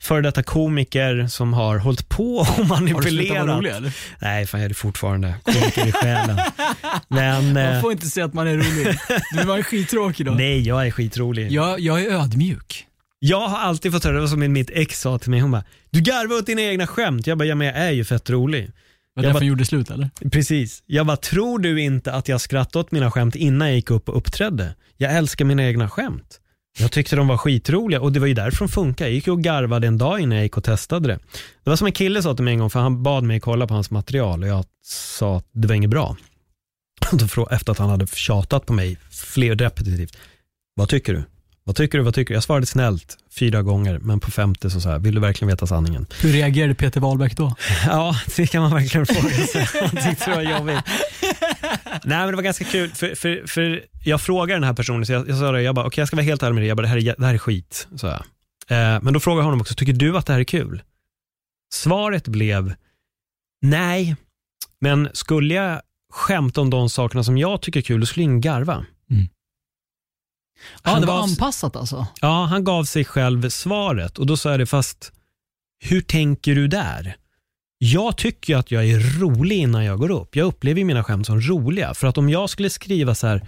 före 0.00 0.20
detta 0.20 0.42
komiker 0.42 1.26
som 1.28 1.52
har 1.52 1.78
hållit 1.78 2.08
på 2.08 2.36
och 2.36 2.46
Har 2.46 2.56
du 2.56 2.62
slutat 2.62 2.68
vara 2.68 2.80
manipulerat. 2.80 3.56
rolig 3.58 3.70
eller? 3.70 3.92
Nej, 4.20 4.46
fan 4.46 4.60
jag 4.60 4.64
är 4.64 4.68
det 4.68 4.74
fortfarande 4.74 5.34
komiker 5.44 5.86
i 5.88 5.92
själen. 5.92 6.38
Men, 7.08 7.52
Man 7.52 7.56
eh, 7.56 7.80
får 7.80 7.92
inte 7.92 8.06
säga 8.06 8.26
att 8.26 8.34
man 8.34 8.46
är 8.48 8.54
rolig. 8.56 8.98
Du 9.32 9.44
var 9.46 9.62
skittråkig 9.62 10.26
då. 10.26 10.32
nej, 10.32 10.60
jag 10.60 10.86
är 10.86 10.90
skitrolig. 10.90 11.52
Jag, 11.52 11.80
jag 11.80 12.02
är 12.02 12.10
ödmjuk. 12.10 12.86
Jag 13.18 13.48
har 13.48 13.58
alltid 13.58 13.92
fått 13.92 14.04
höra, 14.04 14.14
det 14.14 14.20
var 14.20 14.26
som 14.28 14.52
mitt 14.52 14.70
ex 14.70 15.00
sa 15.00 15.18
till 15.18 15.30
mig, 15.30 15.40
hon 15.40 15.50
bara, 15.50 15.64
du 15.90 16.00
garvar 16.00 16.36
åt 16.36 16.46
dina 16.46 16.62
egna 16.62 16.86
skämt. 16.86 17.26
Jag 17.26 17.38
bara, 17.38 17.44
ja 17.44 17.54
men 17.54 17.66
jag 17.66 17.76
är 17.76 17.90
ju 17.90 18.04
fett 18.04 18.30
rolig. 18.30 18.70
Var 19.14 19.24
Jag 19.24 19.34
därför 19.34 19.44
jag 19.44 19.48
gjorde 19.48 19.64
slut 19.64 19.90
eller? 19.90 20.10
Precis. 20.30 20.82
Jag 20.86 21.06
bara, 21.06 21.16
tror 21.16 21.58
du 21.58 21.82
inte 21.82 22.12
att 22.12 22.28
jag 22.28 22.40
skrattade 22.40 22.84
åt 22.84 22.92
mina 22.92 23.10
skämt 23.10 23.34
innan 23.36 23.68
jag 23.68 23.76
gick 23.76 23.90
upp 23.90 24.08
och 24.08 24.16
uppträdde? 24.16 24.74
Jag 24.96 25.14
älskar 25.16 25.44
mina 25.44 25.64
egna 25.64 25.88
skämt. 25.88 26.38
Jag 26.78 26.92
tyckte 26.92 27.16
de 27.16 27.28
var 27.28 27.36
skitroliga 27.36 28.00
och 28.00 28.12
det 28.12 28.20
var 28.20 28.26
ju 28.26 28.34
därför 28.34 28.58
de 28.58 28.68
funkar. 28.68 29.04
Jag 29.04 29.14
gick 29.14 29.28
och 29.28 29.42
garvade 29.42 29.86
en 29.86 29.98
dag 29.98 30.20
innan 30.20 30.36
jag 30.36 30.42
gick 30.42 30.56
och 30.56 30.64
testade 30.64 31.08
det. 31.08 31.18
Det 31.64 31.70
var 31.70 31.76
som 31.76 31.86
en 31.86 31.92
kille 31.92 32.22
sa 32.22 32.34
till 32.34 32.44
mig 32.44 32.52
en 32.52 32.58
gång, 32.58 32.70
för 32.70 32.80
han 32.80 33.02
bad 33.02 33.24
mig 33.24 33.40
kolla 33.40 33.66
på 33.66 33.74
hans 33.74 33.90
material 33.90 34.42
och 34.42 34.48
jag 34.48 34.64
sa 34.84 35.36
att 35.36 35.46
det 35.52 35.68
var 35.68 35.74
inget 35.74 35.90
bra. 35.90 36.16
Efter 37.50 37.72
att 37.72 37.78
han 37.78 37.90
hade 37.90 38.06
tjatat 38.06 38.66
på 38.66 38.72
mig 38.72 38.98
fler 39.10 39.56
repetitivt. 39.56 40.16
Vad 40.74 40.88
tycker 40.88 41.12
du? 41.12 41.24
Vad 41.64 41.76
tycker 41.76 41.98
du? 41.98 42.04
Vad 42.04 42.14
tycker 42.14 42.34
du? 42.34 42.36
Jag 42.36 42.42
svarade 42.42 42.66
snällt 42.66 43.18
fyra 43.38 43.62
gånger, 43.62 43.98
men 43.98 44.20
på 44.20 44.30
femte 44.30 44.70
så 44.70 44.80
sa 44.80 44.90
jag, 44.90 44.98
vill 44.98 45.14
du 45.14 45.20
verkligen 45.20 45.48
veta 45.48 45.66
sanningen? 45.66 46.06
Hur 46.22 46.32
reagerade 46.32 46.74
Peter 46.74 47.00
Wahlbeck 47.00 47.36
då? 47.36 47.54
Ja, 47.86 48.14
det 48.36 48.46
kan 48.46 48.62
man 48.62 48.70
verkligen 48.70 49.06
fråga 49.06 49.46
sig. 49.46 49.68
Han 49.80 49.90
tyckte 49.90 50.30
det 50.30 50.36
var 50.36 50.42
jobbigt. 50.42 50.84
Nej, 52.04 52.18
men 52.18 52.28
det 52.28 52.36
var 52.36 52.42
ganska 52.42 52.64
kul, 52.64 52.90
för, 52.90 53.14
för, 53.14 53.46
för 53.46 53.84
jag 54.04 54.20
frågade 54.20 54.56
den 54.56 54.64
här 54.64 54.74
personen, 54.74 55.06
så 55.06 55.12
jag, 55.12 55.28
jag 55.28 55.38
sa 55.38 55.52
det, 55.52 55.62
jag 55.62 55.74
bara, 55.74 55.86
okej 55.86 56.00
jag 56.00 56.08
ska 56.08 56.16
vara 56.16 56.24
helt 56.24 56.42
ärlig 56.42 56.54
med 56.54 56.62
dig, 56.62 56.68
jag 56.68 56.76
bara, 56.76 56.82
det 56.82 56.88
här 56.88 56.96
är, 56.96 57.14
det 57.18 57.26
här 57.26 57.34
är 57.34 57.38
skit, 57.38 57.88
sa 57.96 58.06
jag. 58.08 58.20
Eh, 58.94 59.02
men 59.02 59.12
då 59.12 59.20
frågade 59.20 59.40
jag 59.40 59.44
honom 59.44 59.60
också, 59.60 59.74
tycker 59.74 59.92
du 59.92 60.16
att 60.18 60.26
det 60.26 60.32
här 60.32 60.40
är 60.40 60.44
kul? 60.44 60.82
Svaret 61.74 62.28
blev, 62.28 62.74
nej, 63.62 64.16
men 64.80 65.08
skulle 65.12 65.54
jag 65.54 65.80
skämta 66.12 66.60
om 66.60 66.70
de 66.70 66.90
sakerna 66.90 67.24
som 67.24 67.38
jag 67.38 67.62
tycker 67.62 67.80
är 67.80 67.84
kul, 67.84 68.00
då 68.00 68.06
skulle 68.06 68.24
ingen 68.24 68.40
garva. 68.40 68.84
Ja, 70.82 70.90
Han 70.90 71.00
det 71.00 71.06
var 71.06 71.22
anpassat 71.22 71.76
alltså. 71.76 72.06
Ja, 72.20 72.44
han 72.44 72.64
gav 72.64 72.84
sig 72.84 73.04
själv 73.04 73.48
svaret 73.48 74.18
och 74.18 74.26
då 74.26 74.36
sa 74.36 74.50
jag 74.50 74.60
det, 74.60 74.66
fast 74.66 75.12
hur 75.84 76.00
tänker 76.00 76.54
du 76.54 76.68
där? 76.68 77.16
Jag 77.78 78.16
tycker 78.16 78.56
att 78.56 78.70
jag 78.70 78.88
är 78.88 79.20
rolig 79.20 79.56
innan 79.56 79.84
jag 79.84 79.98
går 79.98 80.10
upp. 80.10 80.36
Jag 80.36 80.46
upplever 80.46 80.84
mina 80.84 81.04
skämt 81.04 81.26
som 81.26 81.40
roliga. 81.40 81.94
För 81.94 82.06
att 82.06 82.18
om 82.18 82.28
jag 82.28 82.50
skulle 82.50 82.70
skriva 82.70 83.14
så 83.14 83.26
här, 83.26 83.46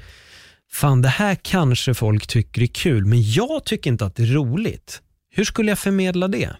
fan 0.72 1.02
det 1.02 1.08
här 1.08 1.34
kanske 1.42 1.94
folk 1.94 2.26
tycker 2.26 2.62
är 2.62 2.66
kul, 2.66 3.06
men 3.06 3.32
jag 3.32 3.64
tycker 3.64 3.90
inte 3.90 4.04
att 4.06 4.16
det 4.16 4.22
är 4.22 4.26
roligt. 4.26 5.02
Hur 5.30 5.44
skulle 5.44 5.70
jag 5.70 5.78
förmedla 5.78 6.28
det? 6.28 6.56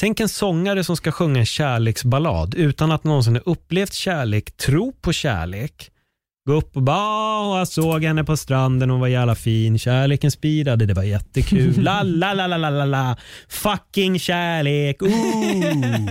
Tänk 0.00 0.20
en 0.20 0.28
sångare 0.28 0.84
som 0.84 0.96
ska 0.96 1.12
sjunga 1.12 1.40
en 1.40 1.46
kärleksballad 1.46 2.54
utan 2.54 2.92
att 2.92 3.04
någonsin 3.04 3.34
ha 3.34 3.42
upplevt 3.42 3.92
kärlek, 3.92 4.56
tro 4.56 4.92
på 4.92 5.12
kärlek. 5.12 5.90
Gå 6.48 6.54
upp 6.54 6.76
och 6.76 6.82
bara, 6.82 7.40
"Åh, 7.48 7.58
jag 7.58 7.68
såg 7.68 8.04
henne 8.04 8.24
på 8.24 8.36
stranden, 8.36 8.90
hon 8.90 9.00
var 9.00 9.08
jävla 9.08 9.34
fin, 9.34 9.78
kärleken 9.78 10.30
spirade, 10.30 10.86
det 10.86 10.94
var 10.94 11.02
jättekul, 11.02 11.82
la 11.82 12.02
la 12.04 12.34
la 12.34 12.46
la 12.46 12.56
la 12.56 12.70
la 12.70 12.84
la, 12.84 13.16
fucking 13.48 14.18
kärlek, 14.18 15.02
ooh. 15.02 16.10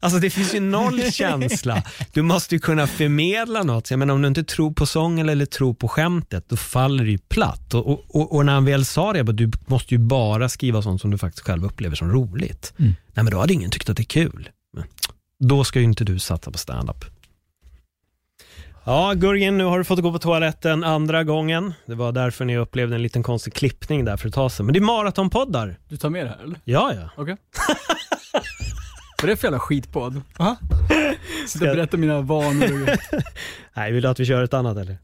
Alltså 0.00 0.18
det 0.18 0.30
finns 0.30 0.54
ju 0.54 0.60
noll 0.60 1.12
känsla. 1.12 1.82
Du 2.12 2.22
måste 2.22 2.54
ju 2.54 2.58
kunna 2.58 2.86
förmedla 2.86 3.62
något. 3.62 3.90
Jag 3.90 3.98
menar, 3.98 4.14
om 4.14 4.22
du 4.22 4.28
inte 4.28 4.44
tror 4.44 4.72
på 4.72 4.86
sången 4.86 5.28
eller 5.28 5.46
tror 5.46 5.74
på 5.74 5.88
skämtet, 5.88 6.44
då 6.48 6.56
faller 6.56 7.04
det 7.04 7.10
ju 7.10 7.18
platt. 7.18 7.74
Och, 7.74 8.16
och, 8.16 8.34
och, 8.34 8.46
när 8.46 8.52
han 8.52 8.64
väl 8.64 8.84
sa 8.84 9.12
det, 9.12 9.18
jag 9.18 9.26
bara, 9.26 9.32
du 9.32 9.50
måste 9.66 9.94
ju 9.94 9.98
bara 9.98 10.48
skriva 10.48 10.82
sånt 10.82 11.00
som 11.00 11.10
du 11.10 11.18
faktiskt 11.18 11.46
själv 11.46 11.64
upplever 11.64 11.96
som 11.96 12.12
roligt. 12.12 12.72
Nej 12.76 13.24
men 13.24 13.30
då 13.30 13.38
hade 13.40 13.52
ingen 13.52 13.70
tyckt 13.70 13.88
att 13.88 13.96
det 13.96 14.02
är 14.02 14.04
kul. 14.04 14.48
Men, 14.76 14.84
då 15.48 15.64
ska 15.64 15.78
ju 15.78 15.84
inte 15.84 16.04
du 16.04 16.18
satsa 16.18 16.50
på 16.50 16.58
stand-up. 16.58 17.04
Ja, 18.90 19.14
Gurgen, 19.14 19.58
nu 19.58 19.64
har 19.64 19.78
du 19.78 19.84
fått 19.84 20.00
gå 20.00 20.12
på 20.12 20.18
toaletten 20.18 20.84
andra 20.84 21.24
gången. 21.24 21.74
Det 21.86 21.94
var 21.94 22.12
därför 22.12 22.44
ni 22.44 22.56
upplevde 22.56 22.94
en 22.96 23.02
liten 23.02 23.22
konstig 23.22 23.54
klippning 23.54 24.04
där 24.04 24.16
för 24.16 24.28
ett 24.28 24.34
tag 24.34 24.52
sedan. 24.52 24.66
Men 24.66 24.72
det 24.72 24.78
är 24.78 24.80
maratonpoddar. 24.80 25.78
Du 25.88 25.96
tar 25.96 26.10
med 26.10 26.26
det 26.26 26.30
här 26.30 26.44
eller? 26.44 26.60
Ja, 26.64 26.94
ja. 26.94 27.10
Okej. 27.16 27.36
Vad 29.22 29.24
är 29.24 29.26
det 29.26 29.36
för 29.36 29.46
jävla 29.46 29.58
skitpodd? 29.58 30.22
Aha. 30.38 30.56
Sitta 31.46 31.70
och 31.70 31.76
berätta 31.76 31.96
mina 31.96 32.20
vanor 32.20 32.82
och. 32.82 32.88
Nej, 33.74 33.92
vill 33.92 34.02
du 34.02 34.08
att 34.08 34.20
vi 34.20 34.24
kör 34.24 34.42
ett 34.42 34.54
annat 34.54 34.76
eller? 34.76 34.98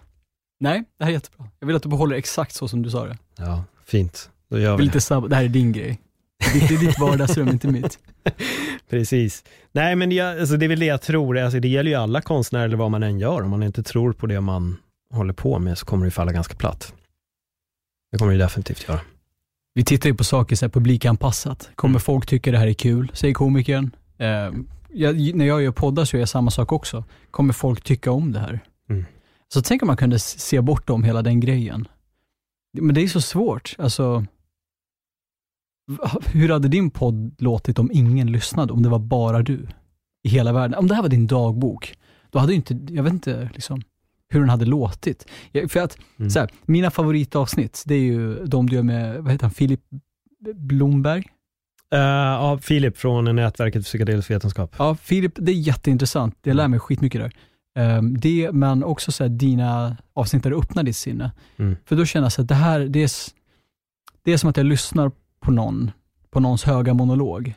Nej, 0.60 0.84
det 0.98 1.04
här 1.04 1.10
är 1.10 1.14
jättebra. 1.14 1.46
Jag 1.58 1.66
vill 1.66 1.76
att 1.76 1.82
du 1.82 1.88
behåller 1.88 2.16
exakt 2.16 2.54
så 2.54 2.68
som 2.68 2.82
du 2.82 2.90
sa 2.90 3.04
det. 3.04 3.18
Ja, 3.36 3.64
fint. 3.84 4.30
Då 4.50 4.58
gör 4.58 4.70
vi 4.70 4.76
vill 4.76 4.86
det. 4.86 4.88
inte 4.88 5.00
sabba, 5.00 5.28
det 5.28 5.36
här 5.36 5.44
är 5.44 5.48
din 5.48 5.72
grej. 5.72 6.00
Det 6.38 6.64
är, 6.64 6.68
det 6.68 6.86
ditt 6.86 6.98
vardagsrum, 6.98 7.48
inte 7.48 7.68
mitt. 7.68 7.98
Precis. 8.90 9.44
Nej, 9.72 9.96
men 9.96 10.12
jag, 10.12 10.40
alltså, 10.40 10.56
det 10.56 10.66
är 10.66 10.68
väl 10.68 10.78
det 10.78 10.86
jag 10.86 11.02
tror. 11.02 11.38
Alltså, 11.38 11.60
det 11.60 11.68
gäller 11.68 11.90
ju 11.90 11.96
alla 11.96 12.20
konstnärer 12.20 12.64
eller 12.64 12.76
vad 12.76 12.90
man 12.90 13.02
än 13.02 13.18
gör. 13.18 13.42
Om 13.42 13.50
man 13.50 13.62
inte 13.62 13.82
tror 13.82 14.12
på 14.12 14.26
det 14.26 14.40
man 14.40 14.76
håller 15.12 15.32
på 15.32 15.58
med 15.58 15.78
så 15.78 15.86
kommer 15.86 16.04
det 16.04 16.10
falla 16.10 16.32
ganska 16.32 16.54
platt. 16.54 16.94
Det 18.12 18.18
kommer 18.18 18.32
det 18.32 18.38
definitivt 18.38 18.88
göra. 18.88 19.00
Vi 19.74 19.84
tittar 19.84 20.08
ju 20.10 20.14
på 20.14 20.24
saker 20.24 20.56
så 20.56 20.64
här 20.64 20.70
publikanpassat. 20.70 21.70
Kommer 21.74 21.92
Mm. 21.92 22.00
folk 22.00 22.26
tycka 22.26 22.52
det 22.52 22.58
här 22.58 22.66
är 22.66 22.72
kul, 22.72 23.10
säger 23.14 23.34
komikern. 23.34 23.90
Eh, 24.18 24.50
jag, 24.92 25.34
när 25.34 25.44
jag 25.46 25.62
gör 25.62 25.70
poddar 25.72 26.04
så 26.04 26.16
gör 26.16 26.20
jag 26.20 26.28
samma 26.28 26.50
sak 26.50 26.72
också. 26.72 27.04
Kommer 27.30 27.52
folk 27.52 27.80
tycka 27.84 28.10
om 28.10 28.32
det 28.32 28.40
här? 28.40 28.60
Mm. 28.90 29.04
Så 29.48 29.62
tänk 29.62 29.82
om 29.82 29.86
man 29.86 29.96
kunde 29.96 30.18
se 30.18 30.60
bort 30.60 30.90
om 30.90 31.04
hela 31.04 31.22
den 31.22 31.40
grejen. 31.40 31.88
Men 32.80 32.94
det 32.94 33.02
är 33.02 33.08
så 33.08 33.20
svårt. 33.20 33.74
Alltså, 33.78 34.24
hur 36.32 36.48
hade 36.48 36.68
din 36.68 36.90
podd 36.90 37.34
låtit 37.38 37.78
om 37.78 37.90
ingen 37.92 38.32
lyssnade? 38.32 38.72
Om 38.72 38.82
det 38.82 38.88
var 38.88 38.98
bara 38.98 39.42
du 39.42 39.66
i 40.22 40.28
hela 40.28 40.52
världen? 40.52 40.78
Om 40.78 40.86
det 40.86 40.94
här 40.94 41.02
var 41.02 41.08
din 41.08 41.26
dagbok, 41.26 41.94
då 42.30 42.38
hade 42.38 42.54
inte, 42.54 42.78
jag 42.88 43.02
vet 43.02 43.12
inte 43.12 43.50
liksom, 43.54 43.82
hur 44.28 44.40
den 44.40 44.48
hade 44.48 44.64
låtit. 44.64 45.26
Jag, 45.52 45.70
för 45.70 45.80
att, 45.80 45.98
Mm. 46.18 46.30
så 46.30 46.38
här, 46.40 46.50
mina 46.64 46.90
favoritavsnitt, 46.90 47.82
det 47.86 47.94
är 47.94 48.00
ju 48.00 48.44
de 48.44 48.68
du 48.68 48.76
gör 48.76 48.82
med, 48.82 49.22
vad 49.22 49.32
heter 49.32 49.44
han, 49.44 49.50
Filip 49.50 49.80
Blomberg? 50.54 51.24
Uh, 51.94 52.00
ja, 52.00 52.58
Filip 52.62 52.96
från 52.98 53.36
nätverket 53.36 53.82
för 53.82 53.84
psykedelisk 53.84 54.30
vetenskap. 54.30 54.74
Ja, 54.78 54.94
Filip, 54.94 55.32
det 55.36 55.52
är 55.52 55.56
jätteintressant. 55.56 56.36
Jag 56.42 56.56
lär 56.56 56.68
mig 56.68 56.78
skitmycket 56.80 57.20
där. 57.20 57.32
Um, 57.98 58.18
det, 58.20 58.52
men 58.52 58.84
också 58.84 59.12
så 59.12 59.24
här, 59.24 59.28
dina 59.28 59.96
avsnitt 60.14 60.42
där 60.42 60.50
du 60.50 60.56
öppnar 60.56 60.82
ditt 60.82 60.96
sinne. 60.96 61.32
Mm. 61.56 61.76
För 61.84 61.96
då 61.96 62.04
känner 62.04 62.30
jag 62.36 62.42
att 62.42 62.48
det 62.48 62.54
här, 62.54 62.80
det 62.80 63.02
är, 63.02 63.10
det 64.22 64.32
är 64.32 64.36
som 64.36 64.50
att 64.50 64.56
jag 64.56 64.66
lyssnar 64.66 65.10
på 65.46 65.52
någon, 65.52 65.90
på 66.30 66.40
någons 66.40 66.64
höga 66.64 66.94
monolog. 66.94 67.54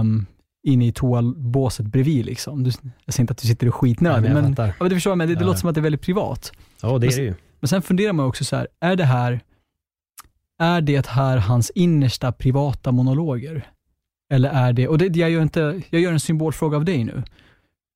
Um, 0.00 0.26
inne 0.62 0.86
i 0.86 0.92
toabåset 0.92 1.86
bredvid. 1.86 2.24
Liksom. 2.26 2.62
Du, 2.64 2.70
jag 3.04 3.14
säger 3.14 3.22
inte 3.22 3.32
att 3.32 3.38
du 3.38 3.48
sitter 3.48 3.68
och 3.68 3.74
skitnödig, 3.74 4.22
Nej, 4.22 4.42
men 4.42 4.54
men, 4.54 4.66
ja, 4.66 4.72
men 4.80 4.88
du 4.88 4.96
förstår, 4.96 5.16
men 5.16 5.28
det, 5.28 5.34
det 5.34 5.40
Ja. 5.40 5.46
låter 5.46 5.60
som 5.60 5.68
att 5.68 5.74
det 5.74 5.80
är 5.80 5.82
väldigt 5.82 6.00
privat. 6.02 6.52
Ja, 6.82 6.98
det 6.98 7.06
är 7.06 7.16
det 7.16 7.22
ju. 7.22 7.34
Men 7.60 7.68
sen 7.68 7.82
funderar 7.82 8.12
man 8.12 8.26
också 8.26 8.44
så 8.44 8.56
här, 8.56 8.68
är 8.80 8.96
det 8.96 9.04
här, 9.04 9.40
är 10.58 10.80
det 10.80 11.06
här 11.06 11.36
hans 11.38 11.70
innersta 11.70 12.32
privata 12.32 12.92
monologer? 12.92 13.66
Eller 14.30 14.48
är 14.50 14.72
det, 14.72 14.88
och 14.88 14.98
det, 14.98 15.16
jag, 15.16 15.30
gör 15.30 15.42
inte, 15.42 15.82
jag 15.90 16.00
gör 16.00 16.12
en 16.12 16.20
symbolfråga 16.20 16.76
av 16.76 16.84
dig 16.84 17.04
nu. 17.04 17.22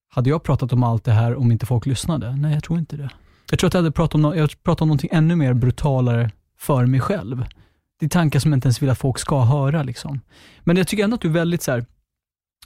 Hade 0.09 0.31
jag 0.31 0.43
pratat 0.43 0.73
om 0.73 0.83
allt 0.83 1.05
det 1.05 1.13
här 1.13 1.35
om 1.37 1.53
inte 1.53 1.67
folk 1.67 1.87
lyssnade? 1.87 2.37
Nej, 2.37 2.55
jag 2.55 2.65
tror 2.65 2.79
inte 2.79 2.97
det. 2.97 3.11
Jag 3.51 3.59
tror 3.59 3.69
att 3.69 3.75
jag 3.75 3.79
hade 3.81 3.93
pratat 3.93 4.15
om, 4.15 4.39
jag 4.39 4.51
pratat 4.63 4.83
om 4.83 4.89
någonting 4.89 5.11
ännu 5.13 5.37
mer 5.37 5.55
brutalare 5.55 6.31
för 6.59 6.87
mig 6.87 7.01
själv. 7.01 7.45
Det 7.99 8.07
är 8.07 8.11
tankar 8.11 8.39
som 8.39 8.53
jag 8.53 8.57
inte 8.57 8.67
ens 8.67 8.83
vill 8.83 8.91
att 8.91 8.99
folk 8.99 9.19
ska 9.19 9.41
höra. 9.41 9.83
Liksom. 9.83 10.21
Men 10.65 10.77
jag 10.77 10.89
tycker 10.89 11.05
ändå 11.05 11.15
att 11.15 11.21
du 11.21 11.29
är 11.29 11.33
väldigt 11.33 11.63
så 11.63 11.73
här, 11.73 11.87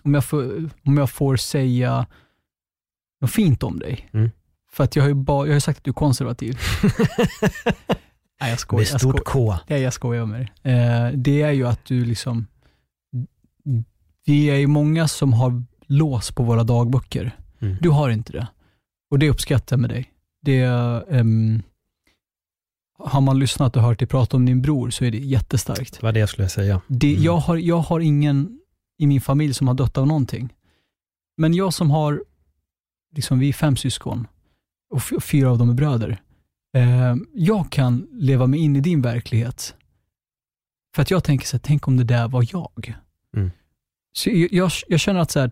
om 0.03 0.15
jag 0.15 0.25
får, 0.25 0.71
om 0.85 0.99
jag 0.99 1.11
får 1.11 1.37
säga 1.37 2.07
något 3.21 3.31
fint 3.31 3.63
om 3.63 3.79
dig. 3.79 4.09
Mm. 4.13 4.31
För 4.73 4.85
att 4.85 4.97
jag 4.97 5.03
har 5.03 5.09
ju 5.09 5.15
bara, 5.15 5.47
jag 5.47 5.55
har 5.55 5.61
sagt 5.61 5.79
att 5.79 5.85
du 5.85 5.91
är 5.91 5.95
konservativ. 5.95 6.59
Nej, 8.41 8.51
jag 8.51 8.59
skojar. 8.59 8.81
Med 8.81 8.93
Jag 8.93 9.01
stort 9.01 9.29
skojar. 9.29 9.57
K. 9.57 9.65
Nej, 9.69 9.83
jag 9.83 9.93
skojar 9.93 10.27
med 10.27 10.41
dig. 10.41 10.73
Eh, 10.75 11.13
det 11.15 11.43
är 11.43 11.51
ju 11.51 11.67
att 11.67 11.85
du 11.85 12.05
liksom, 12.05 12.47
vi 14.27 14.51
är 14.51 14.57
ju 14.57 14.67
många 14.67 15.09
som 15.09 15.33
har 15.33 15.63
lås 15.87 16.31
på 16.31 16.43
våra 16.43 16.65
dagböcker. 16.65 17.37
Mm. 17.61 17.77
Du 17.81 17.91
har 17.91 18.11
inte 18.11 18.33
det. 18.33 18.47
Och 19.11 19.19
det 19.19 19.31
uppskattar 19.31 19.77
jag 19.77 19.81
med 19.81 19.91
dig. 19.91 20.13
Det, 20.43 20.63
ehm, 21.11 21.63
har 23.05 23.21
man 23.21 23.39
lyssnat 23.39 23.77
och 23.77 23.83
hört 23.83 23.99
dig 23.99 24.09
prata 24.09 24.37
om 24.37 24.47
din 24.47 24.63
bror 24.63 24.91
så 24.91 25.05
är 25.05 25.11
det 25.11 25.19
jättestarkt. 25.19 25.93
Det 26.01 26.03
var 26.03 26.13
det 26.13 26.21
jag 26.21 26.29
skulle 26.29 26.49
säga. 26.49 26.81
Det, 26.87 27.11
Mm. 27.13 27.23
jag, 27.23 27.37
har, 27.37 27.57
jag 27.57 27.79
har 27.79 28.01
ingen 28.01 28.61
i 28.99 29.07
min 29.07 29.21
familj 29.21 29.55
som 29.55 29.69
har 29.69 29.75
dött 29.75 29.99
av 29.99 30.07
någonting. 30.07 30.53
Men 31.37 31.55
jag 31.55 31.75
som 31.75 31.91
har, 31.91 32.25
liksom 33.17 33.39
vi 33.39 33.49
är 33.49 33.53
fem 33.53 33.77
syskon 33.77 34.27
och 34.91 35.23
fyra 35.23 35.51
av 35.51 35.59
dem 35.59 35.71
är 35.71 35.75
bröder. 35.75 36.23
Eh, 36.77 37.17
jag 37.35 37.73
kan 37.73 38.09
leva 38.13 38.47
mig 38.47 38.61
in 38.61 38.77
i 38.77 38.81
din 38.81 39.03
verklighet. 39.03 39.75
För 40.95 41.03
att 41.03 41.11
jag 41.11 41.25
tänker 41.25 41.47
så 41.47 41.57
här, 41.57 41.63
tänk 41.65 41.89
om 41.89 41.97
det 41.97 42.05
där 42.05 42.29
var 42.29 42.47
jag. 42.53 42.95
Mm. 43.37 43.51
Så 44.13 44.31
jag, 44.31 44.53
jag, 44.53 44.71
jag 44.89 45.01
känner 45.01 45.21
att 45.21 45.31
så 45.31 45.41
här, 45.41 45.51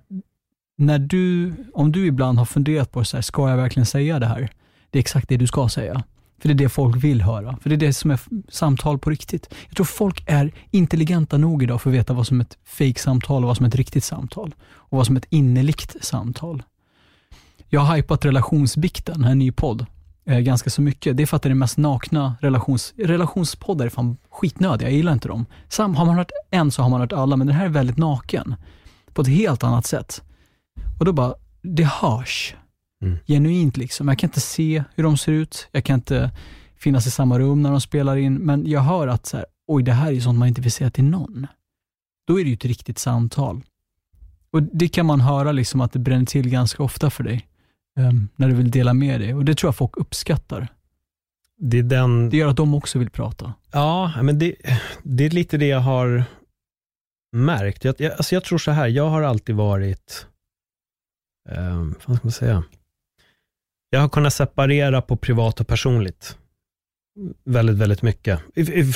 när 0.78 0.98
du, 0.98 1.52
om 1.74 1.92
du 1.92 2.06
ibland 2.06 2.38
har 2.38 2.44
funderat 2.44 2.92
på 2.92 3.04
så 3.04 3.16
här, 3.16 3.22
ska 3.22 3.50
jag 3.50 3.56
verkligen 3.56 3.86
säga 3.86 4.18
det 4.18 4.26
här? 4.26 4.50
Det 4.90 4.98
är 4.98 5.00
exakt 5.00 5.28
det 5.28 5.36
du 5.36 5.46
ska 5.46 5.68
säga. 5.68 6.04
För 6.38 6.48
det 6.48 6.52
är 6.52 6.56
det 6.56 6.68
folk 6.68 6.96
vill 6.96 7.22
höra. 7.22 7.56
För 7.62 7.68
det 7.68 7.74
är 7.74 7.76
det 7.76 7.92
som 7.92 8.10
är 8.10 8.20
samtal 8.48 8.98
på 8.98 9.10
riktigt. 9.10 9.54
Jag 9.68 9.76
tror 9.76 9.86
folk 9.86 10.24
är 10.26 10.52
intelligenta 10.70 11.38
nog 11.38 11.62
idag 11.62 11.82
för 11.82 11.90
att 11.90 11.96
veta 11.96 12.12
vad 12.12 12.26
som 12.26 12.40
är 12.40 12.44
ett 12.44 12.58
fake-samtal 12.64 13.44
och 13.44 13.48
vad 13.48 13.56
som 13.56 13.64
är 13.64 13.68
ett 13.68 13.74
riktigt 13.74 14.04
samtal. 14.04 14.54
Och 14.70 14.96
vad 14.96 15.06
som 15.06 15.16
är 15.16 15.20
ett 15.20 15.26
innerligt 15.30 16.04
samtal. 16.04 16.62
Jag 17.68 17.80
har 17.80 17.96
hypat 17.96 18.24
relationsbikten, 18.24 19.24
en 19.24 19.38
ny 19.38 19.52
podd, 19.52 19.86
eh, 20.26 20.38
ganska 20.38 20.70
så 20.70 20.82
mycket. 20.82 21.16
Det 21.16 21.22
är 21.22 21.26
för 21.26 21.36
att 21.36 21.42
det 21.42 21.46
är 21.46 21.50
den 21.50 21.58
mest 21.58 21.78
nakna 21.78 22.36
relations... 22.40 22.94
Relationspoddar 22.96 23.86
är 23.86 23.90
fan 23.90 24.16
skitnödiga, 24.30 24.88
jag 24.88 24.96
gillar 24.96 25.12
inte 25.12 25.28
dem. 25.28 25.46
Sam, 25.68 25.94
har 25.94 26.04
man 26.04 26.16
hört 26.16 26.30
en 26.50 26.70
så 26.70 26.82
har 26.82 26.90
man 26.90 27.00
hört 27.00 27.12
alla, 27.12 27.36
men 27.36 27.46
den 27.46 27.56
här 27.56 27.64
är 27.64 27.68
väldigt 27.68 27.96
naken. 27.96 28.54
På 29.12 29.22
ett 29.22 29.28
helt 29.28 29.64
annat 29.64 29.86
sätt. 29.86 30.22
Och 30.98 31.04
då 31.04 31.12
bara, 31.12 31.34
det 31.62 31.84
hörs. 31.84 32.54
Mm. 33.02 33.18
Genuint 33.26 33.76
liksom. 33.76 34.08
Jag 34.08 34.18
kan 34.18 34.28
inte 34.28 34.40
se 34.40 34.84
hur 34.94 35.02
de 35.04 35.16
ser 35.16 35.32
ut, 35.32 35.68
jag 35.72 35.84
kan 35.84 35.94
inte 35.94 36.30
finnas 36.76 37.06
i 37.06 37.10
samma 37.10 37.38
rum 37.38 37.62
när 37.62 37.70
de 37.70 37.80
spelar 37.80 38.16
in, 38.16 38.34
men 38.34 38.66
jag 38.66 38.80
hör 38.80 39.08
att 39.08 39.26
så 39.26 39.36
här, 39.36 39.46
oj, 39.66 39.82
det 39.82 39.92
här 39.92 40.12
är 40.12 40.20
sånt 40.20 40.38
man 40.38 40.48
inte 40.48 40.60
vill 40.60 40.72
säga 40.72 40.90
till 40.90 41.04
någon. 41.04 41.46
Då 42.26 42.40
är 42.40 42.44
det 42.44 42.50
ju 42.50 42.54
ett 42.54 42.64
riktigt 42.64 42.98
samtal. 42.98 43.62
Och 44.50 44.62
Det 44.62 44.88
kan 44.88 45.06
man 45.06 45.20
höra 45.20 45.52
liksom 45.52 45.80
att 45.80 45.92
det 45.92 45.98
bränner 45.98 46.26
till 46.26 46.50
ganska 46.50 46.82
ofta 46.82 47.10
för 47.10 47.24
dig, 47.24 47.46
ehm, 47.98 48.28
när 48.36 48.48
du 48.48 48.54
vill 48.54 48.70
dela 48.70 48.94
med 48.94 49.20
dig. 49.20 49.34
Och 49.34 49.44
Det 49.44 49.54
tror 49.54 49.68
jag 49.68 49.76
folk 49.76 49.96
uppskattar. 49.96 50.68
Det 51.58 51.82
den... 51.82 52.30
Det 52.30 52.36
gör 52.36 52.48
att 52.48 52.56
de 52.56 52.74
också 52.74 52.98
vill 52.98 53.10
prata. 53.10 53.54
Ja, 53.72 54.22
men 54.22 54.38
det, 54.38 54.54
det 55.02 55.24
är 55.24 55.30
lite 55.30 55.56
det 55.56 55.66
jag 55.66 55.80
har 55.80 56.24
märkt. 57.32 57.84
Jag, 57.84 57.94
jag, 57.98 58.12
alltså 58.12 58.34
jag 58.34 58.44
tror 58.44 58.58
så 58.58 58.70
här, 58.70 58.88
jag 58.88 59.08
har 59.08 59.22
alltid 59.22 59.54
varit, 59.54 60.26
um, 61.48 61.94
vad 62.06 62.16
ska 62.16 62.26
man 62.26 62.32
säga, 62.32 62.64
jag 63.90 64.00
har 64.00 64.08
kunnat 64.08 64.34
separera 64.34 65.02
på 65.02 65.16
privat 65.16 65.60
och 65.60 65.66
personligt 65.68 66.36
väldigt, 67.44 67.76
väldigt 67.76 68.02
mycket. 68.02 68.40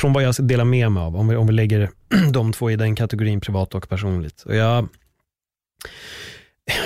Från 0.01 0.13
vad 0.13 0.23
jag 0.23 0.35
delar 0.39 0.65
med 0.65 0.93
mig 0.93 1.03
av, 1.03 1.17
om 1.17 1.29
vi, 1.29 1.37
om 1.37 1.47
vi 1.47 1.53
lägger 1.53 1.91
de 2.33 2.53
två 2.53 2.71
i 2.71 2.77
den 2.77 2.97
kategorin 2.97 3.41
privat 3.41 3.75
och 3.75 3.89
personligt. 3.89 4.43
Och 4.43 4.57
jag 4.57 4.89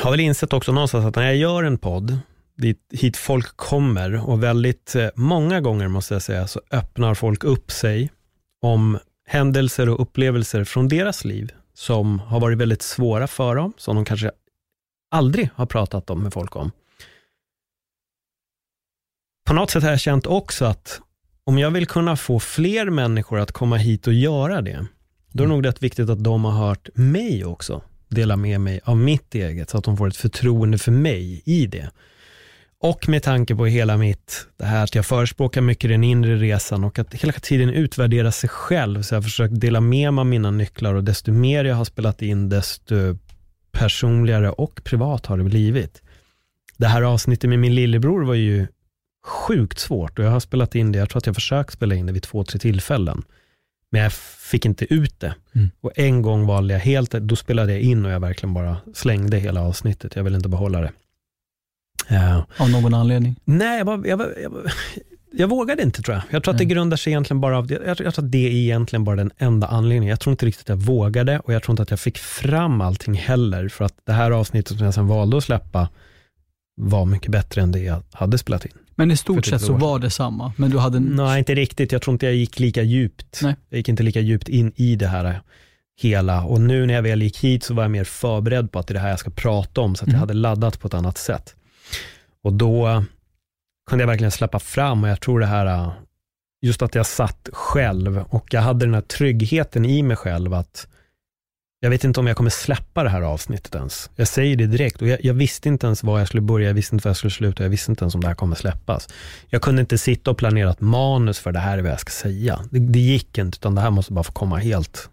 har 0.02 0.10
väl 0.10 0.20
insett 0.20 0.52
också 0.52 0.72
någonstans 0.72 1.04
att 1.04 1.16
när 1.16 1.24
jag 1.26 1.36
gör 1.36 1.64
en 1.64 1.78
podd, 1.78 2.18
dit, 2.56 2.80
hit 2.90 3.16
folk 3.16 3.56
kommer 3.56 4.28
och 4.28 4.42
väldigt 4.42 4.94
eh, 4.94 5.08
många 5.14 5.60
gånger 5.60 5.88
måste 5.88 6.14
jag 6.14 6.22
säga, 6.22 6.46
så 6.46 6.60
öppnar 6.70 7.14
folk 7.14 7.44
upp 7.44 7.70
sig 7.70 8.10
om 8.62 8.98
händelser 9.28 9.88
och 9.88 10.00
upplevelser 10.00 10.64
från 10.64 10.88
deras 10.88 11.24
liv 11.24 11.52
som 11.74 12.18
har 12.18 12.40
varit 12.40 12.58
väldigt 12.58 12.82
svåra 12.82 13.26
för 13.26 13.54
dem, 13.54 13.72
som 13.76 13.96
de 13.96 14.04
kanske 14.04 14.30
aldrig 15.10 15.48
har 15.54 15.66
pratat 15.66 16.10
om 16.10 16.22
med 16.22 16.32
folk 16.32 16.56
om. 16.56 16.70
På 19.46 19.54
något 19.54 19.70
sätt 19.70 19.82
har 19.82 19.90
jag 19.90 20.00
känt 20.00 20.26
också 20.26 20.64
att 20.64 21.00
om 21.44 21.58
jag 21.58 21.70
vill 21.70 21.86
kunna 21.86 22.16
få 22.16 22.40
fler 22.40 22.90
människor 22.90 23.40
att 23.40 23.52
komma 23.52 23.76
hit 23.76 24.06
och 24.06 24.12
göra 24.12 24.62
det, 24.62 24.86
då 25.32 25.44
är 25.44 25.48
det 25.48 25.52
nog 25.54 25.66
rätt 25.66 25.82
viktigt 25.82 26.10
att 26.10 26.24
de 26.24 26.44
har 26.44 26.66
hört 26.66 26.88
mig 26.94 27.44
också 27.44 27.82
dela 28.08 28.36
med 28.36 28.60
mig 28.60 28.80
av 28.84 28.96
mitt 28.96 29.34
eget, 29.34 29.70
så 29.70 29.78
att 29.78 29.84
de 29.84 29.96
får 29.96 30.08
ett 30.08 30.16
förtroende 30.16 30.78
för 30.78 30.92
mig 30.92 31.42
i 31.44 31.66
det. 31.66 31.90
Och 32.80 33.08
med 33.08 33.22
tanke 33.22 33.54
på 33.54 33.66
hela 33.66 33.96
mitt, 33.96 34.46
det 34.56 34.64
här 34.64 34.84
att 34.84 34.94
jag 34.94 35.06
förespråkar 35.06 35.60
mycket 35.60 35.90
den 35.90 36.04
inre 36.04 36.36
resan 36.36 36.84
och 36.84 36.98
att 36.98 37.14
hela 37.14 37.32
tiden 37.32 37.70
utvärdera 37.70 38.32
sig 38.32 38.48
själv, 38.48 39.02
så 39.02 39.14
jag 39.14 39.16
har 39.16 39.22
försökt 39.22 39.60
dela 39.60 39.80
med 39.80 40.14
mig 40.14 40.20
av 40.20 40.26
mina 40.26 40.50
nycklar 40.50 40.94
och 40.94 41.04
desto 41.04 41.32
mer 41.32 41.64
jag 41.64 41.76
har 41.76 41.84
spelat 41.84 42.22
in, 42.22 42.48
desto 42.48 42.94
personligare 43.72 44.50
och 44.50 44.80
privat 44.84 45.26
har 45.26 45.38
det 45.38 45.44
blivit. 45.44 46.02
Det 46.76 46.86
här 46.86 47.02
avsnittet 47.02 47.50
med 47.50 47.58
min 47.58 47.74
lillebror 47.74 48.24
var 48.24 48.34
ju 48.34 48.66
sjukt 49.26 49.78
svårt 49.78 50.18
och 50.18 50.24
jag 50.24 50.30
har 50.30 50.40
spelat 50.40 50.74
in 50.74 50.92
det, 50.92 50.98
jag 50.98 51.10
tror 51.10 51.18
att 51.18 51.26
jag 51.26 51.34
försökt 51.34 51.72
spela 51.72 51.94
in 51.94 52.06
det 52.06 52.12
vid 52.12 52.22
två, 52.22 52.44
tre 52.44 52.58
tillfällen. 52.58 53.22
Men 53.90 54.02
jag 54.02 54.12
fick 54.50 54.64
inte 54.64 54.94
ut 54.94 55.20
det. 55.20 55.34
Mm. 55.54 55.70
Och 55.80 55.92
en 55.94 56.22
gång 56.22 56.46
valde 56.46 56.74
jag 56.74 56.80
helt, 56.80 57.10
då 57.10 57.36
spelade 57.36 57.72
jag 57.72 57.80
in 57.80 58.06
och 58.06 58.12
jag 58.12 58.20
verkligen 58.20 58.54
bara 58.54 58.76
slängde 58.94 59.36
hela 59.38 59.62
avsnittet. 59.62 60.16
Jag 60.16 60.24
ville 60.24 60.36
inte 60.36 60.48
behålla 60.48 60.80
det. 60.80 60.92
Eh, 62.08 62.38
Av 62.58 62.70
någon 62.70 62.94
anledning. 62.94 63.36
nej, 63.44 63.78
jag, 63.78 63.84
var, 63.84 64.06
jag, 64.06 64.16
var, 64.16 64.34
jag, 64.42 64.50
var, 64.50 64.72
jag 65.32 65.48
vågade 65.48 65.82
inte 65.82 66.02
tror 66.02 66.14
jag. 66.14 66.24
Jag 66.30 66.42
tror 66.44 66.54
att 66.54 66.58
det 66.58 66.64
Nej. 66.64 66.74
grundar 66.74 66.96
sig 66.96 67.12
egentligen 67.12 67.40
bara 67.40 67.58
av, 67.58 67.72
jag, 67.72 67.86
jag 67.86 67.96
tror 67.96 68.08
att 68.24 68.32
det 68.32 68.46
är 68.46 68.50
egentligen 68.50 69.04
bara 69.04 69.16
den 69.16 69.30
enda 69.38 69.66
anledningen. 69.66 70.10
Jag 70.10 70.20
tror 70.20 70.30
inte 70.30 70.46
riktigt 70.46 70.62
att 70.64 70.68
jag 70.68 70.76
vågade 70.86 71.38
och 71.38 71.52
jag 71.52 71.62
tror 71.62 71.72
inte 71.72 71.82
att 71.82 71.90
jag 71.90 72.00
fick 72.00 72.18
fram 72.18 72.80
allting 72.80 73.14
heller. 73.14 73.68
För 73.68 73.84
att 73.84 73.94
det 74.04 74.12
här 74.12 74.30
avsnittet 74.30 74.76
som 74.76 74.84
jag 74.84 74.94
sen 74.94 75.06
valde 75.06 75.36
att 75.36 75.44
släppa 75.44 75.88
var 76.76 77.04
mycket 77.04 77.30
bättre 77.30 77.62
än 77.62 77.72
det 77.72 77.78
jag 77.80 78.02
hade 78.12 78.38
spelat 78.38 78.64
in. 78.64 78.72
Men 78.98 79.10
i 79.10 79.16
stort 79.16 79.36
typ 79.36 79.44
sett 79.44 79.54
ett 79.60 79.66
så 79.66 79.72
var 79.72 79.98
det 79.98 80.10
samma, 80.10 80.52
men 80.56 80.70
du 80.70 80.78
hade... 80.78 81.00
Nej, 81.00 81.38
inte 81.38 81.54
riktigt. 81.54 81.92
Jag 81.92 82.02
tror 82.02 82.12
inte 82.12 82.26
jag 82.26 82.34
gick 82.34 82.58
lika 82.58 82.82
djupt. 82.82 83.40
Nej. 83.42 83.56
Jag 83.68 83.76
gick 83.78 83.88
inte 83.88 84.02
lika 84.02 84.20
djupt 84.20 84.48
in 84.48 84.72
i 84.76 84.96
det 84.96 85.06
här 85.06 85.40
hela. 86.00 86.44
Och 86.44 86.60
nu 86.60 86.86
när 86.86 86.94
jag 86.94 87.02
väl 87.02 87.22
gick 87.22 87.38
hit 87.44 87.64
så 87.64 87.74
var 87.74 87.82
jag 87.84 87.90
mer 87.90 88.04
förberedd 88.04 88.72
på 88.72 88.78
att 88.78 88.86
det 88.86 88.92
är 88.92 88.94
det 88.94 89.00
här 89.00 89.10
jag 89.10 89.18
ska 89.18 89.30
prata 89.30 89.80
om, 89.80 89.94
så 89.94 90.04
att 90.04 90.08
jag 90.08 90.14
Mm. 90.14 90.20
hade 90.20 90.34
laddat 90.34 90.80
på 90.80 90.86
ett 90.88 90.94
annat 90.94 91.18
sätt. 91.18 91.54
Och 92.44 92.52
då 92.52 93.04
kunde 93.90 94.02
jag 94.02 94.08
verkligen 94.08 94.30
släppa 94.30 94.58
fram 94.58 95.04
och 95.04 95.10
jag 95.10 95.20
tror 95.20 95.40
det 95.40 95.46
här, 95.46 95.90
just 96.62 96.82
att 96.82 96.94
jag 96.94 97.06
satt 97.06 97.48
själv 97.52 98.24
och 98.28 98.46
jag 98.50 98.60
hade 98.60 98.86
den 98.86 98.94
här 98.94 99.00
tryggheten 99.00 99.84
i 99.84 100.02
mig 100.02 100.16
själv 100.16 100.54
att 100.54 100.88
jag 101.86 101.90
vet 101.90 102.04
inte 102.04 102.20
om 102.20 102.26
jag 102.26 102.36
kommer 102.36 102.50
släppa 102.50 103.02
det 103.02 103.10
här 103.10 103.22
avsnittet 103.22 103.74
ens. 103.74 104.10
Jag 104.16 104.28
säger 104.28 104.56
det 104.56 104.66
direkt 104.66 105.02
och 105.02 105.08
jag, 105.08 105.24
jag 105.24 105.34
visste 105.34 105.68
inte 105.68 105.86
ens 105.86 106.02
var 106.02 106.18
jag 106.18 106.28
skulle 106.28 106.40
börja, 106.40 106.66
jag 106.66 106.74
visste 106.74 106.94
inte 106.94 107.08
var 107.08 107.10
jag 107.10 107.16
skulle 107.16 107.30
sluta, 107.30 107.62
jag 107.62 107.70
visste 107.70 107.92
inte 107.92 108.04
ens 108.04 108.14
om 108.14 108.20
det 108.20 108.26
här 108.26 108.34
kommer 108.34 108.56
släppas. 108.56 109.08
Jag 109.48 109.62
kunde 109.62 109.80
inte 109.80 109.98
sitta 109.98 110.30
och 110.30 110.38
planera 110.38 110.70
ett 110.70 110.80
manus 110.80 111.38
för 111.38 111.52
det 111.52 111.58
här 111.58 111.78
är 111.78 111.82
vad 111.82 111.90
jag 111.90 112.00
ska 112.00 112.10
säga. 112.10 112.60
Det, 112.70 112.78
det 112.78 112.98
gick 112.98 113.38
inte, 113.38 113.56
utan 113.56 113.74
det 113.74 113.80
här 113.80 113.90
måste 113.90 114.12
bara 114.12 114.24
få 114.24 114.32
komma 114.32 114.56
helt, 114.56 115.10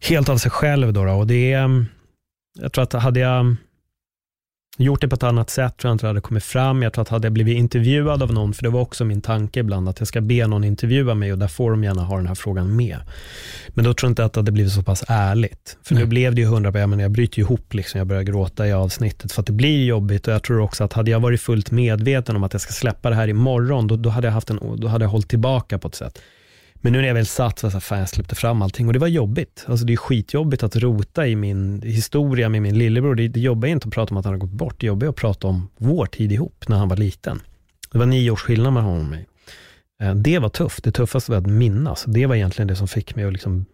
helt 0.00 0.28
av 0.28 0.38
sig 0.38 0.50
själv. 0.50 0.92
Då, 0.92 1.04
då. 1.04 1.12
Och 1.12 1.26
det 1.26 1.52
är, 1.52 1.84
jag 2.58 2.72
tror 2.72 2.82
att 2.82 2.92
hade 2.92 3.20
jag, 3.20 3.56
gjort 4.76 5.00
det 5.00 5.08
på 5.08 5.14
ett 5.14 5.22
annat 5.22 5.50
sätt, 5.50 5.76
tror 5.76 5.88
jag 5.88 5.94
inte 5.94 6.06
det 6.06 6.08
hade 6.08 6.20
kommit 6.20 6.44
fram. 6.44 6.82
Jag 6.82 6.92
tror 6.92 7.02
att 7.02 7.08
hade 7.08 7.26
jag 7.26 7.32
blivit 7.32 7.56
intervjuad 7.56 8.22
av 8.22 8.32
någon, 8.32 8.54
för 8.54 8.62
det 8.62 8.68
var 8.68 8.80
också 8.80 9.04
min 9.04 9.20
tanke 9.20 9.60
ibland, 9.60 9.88
att 9.88 9.98
jag 9.98 10.08
ska 10.08 10.20
be 10.20 10.46
någon 10.46 10.64
intervjua 10.64 11.14
mig 11.14 11.32
och 11.32 11.38
där 11.38 11.48
får 11.48 11.70
de 11.70 11.84
gärna 11.84 12.02
ha 12.02 12.16
den 12.16 12.26
här 12.26 12.34
frågan 12.34 12.76
med. 12.76 12.98
Men 13.68 13.84
då 13.84 13.94
tror 13.94 14.08
jag 14.08 14.12
inte 14.12 14.24
att 14.24 14.32
det 14.32 14.40
hade 14.40 14.52
blivit 14.52 14.72
så 14.72 14.82
pass 14.82 15.04
ärligt. 15.08 15.78
För 15.82 15.94
Nej. 15.94 16.04
nu 16.04 16.08
blev 16.08 16.34
det 16.34 16.40
ju 16.40 16.46
hundra, 16.46 16.80
jag, 16.80 16.88
menar, 16.88 17.02
jag 17.02 17.10
bryter 17.10 17.38
ihop, 17.38 17.74
liksom, 17.74 17.98
jag 17.98 18.06
börjar 18.06 18.22
gråta 18.22 18.66
i 18.66 18.72
avsnittet, 18.72 19.32
för 19.32 19.40
att 19.40 19.46
det 19.46 19.52
blir 19.52 19.84
jobbigt 19.84 20.28
och 20.28 20.34
jag 20.34 20.42
tror 20.42 20.60
också 20.60 20.84
att 20.84 20.92
hade 20.92 21.10
jag 21.10 21.20
varit 21.20 21.40
fullt 21.40 21.70
medveten 21.70 22.36
om 22.36 22.44
att 22.44 22.52
jag 22.52 22.60
ska 22.60 22.72
släppa 22.72 23.10
det 23.10 23.16
här 23.16 23.28
imorgon, 23.28 23.86
då, 23.86 23.96
då, 23.96 24.10
hade, 24.10 24.26
jag 24.26 24.32
haft 24.32 24.50
en, 24.50 24.60
då 24.76 24.88
hade 24.88 25.04
jag 25.04 25.10
hållit 25.10 25.28
tillbaka 25.28 25.78
på 25.78 25.88
ett 25.88 25.94
sätt. 25.94 26.18
Men 26.80 26.92
nu 26.92 27.00
när 27.00 27.08
jag 27.08 27.14
väl 27.14 27.26
satt, 27.26 27.58
så 27.58 27.66
var 27.66 27.74
jag 27.74 27.82
fan 27.82 27.98
jag 27.98 28.08
släppte 28.08 28.34
fram 28.34 28.62
allting 28.62 28.86
och 28.86 28.92
det 28.92 28.98
var 28.98 29.08
jobbigt. 29.08 29.64
Alltså 29.68 29.86
det 29.86 29.92
är 29.92 29.96
skitjobbigt 29.96 30.62
att 30.62 30.76
rota 30.76 31.26
i 31.26 31.36
min 31.36 31.82
historia 31.82 32.48
med 32.48 32.62
min 32.62 32.78
lillebror. 32.78 33.14
Det, 33.14 33.28
det 33.28 33.40
jobbar 33.40 33.68
inte 33.68 33.88
att 33.88 33.94
prata 33.94 34.14
om 34.14 34.16
att 34.16 34.24
han 34.24 34.34
har 34.34 34.38
gått 34.38 34.50
bort, 34.50 34.80
det 34.80 34.86
jobbar 34.86 35.06
att 35.06 35.16
prata 35.16 35.46
om 35.48 35.68
vår 35.76 36.06
tid 36.06 36.32
ihop 36.32 36.64
när 36.68 36.76
han 36.76 36.88
var 36.88 36.96
liten. 36.96 37.40
Det 37.92 37.98
var 37.98 38.06
nio 38.06 38.30
års 38.30 38.40
skillnad 38.40 38.72
mellan 38.72 38.88
honom 38.88 39.04
och 39.04 39.10
mig. 39.10 39.26
Eh, 40.02 40.14
det 40.14 40.38
var 40.38 40.48
tufft, 40.48 40.84
det 40.84 40.92
tuffaste 40.92 41.30
var 41.30 41.38
att 41.38 41.46
minnas. 41.46 42.04
Det 42.08 42.26
var 42.26 42.34
egentligen 42.34 42.68
det 42.68 42.76
som 42.76 42.88
fick 42.88 43.16
mig 43.16 43.24
att 43.24 43.32
liksom 43.32 43.66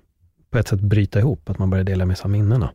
på 0.51 0.59
ett 0.59 0.69
sätt 0.69 0.81
bryta 0.81 1.19
ihop, 1.19 1.51
att 1.51 1.59
man 1.59 1.71
började 1.71 1.93
dela 1.93 2.07
med 2.07 2.19
sig 2.19 2.25
av 2.25 2.31
minnena. 2.31 2.71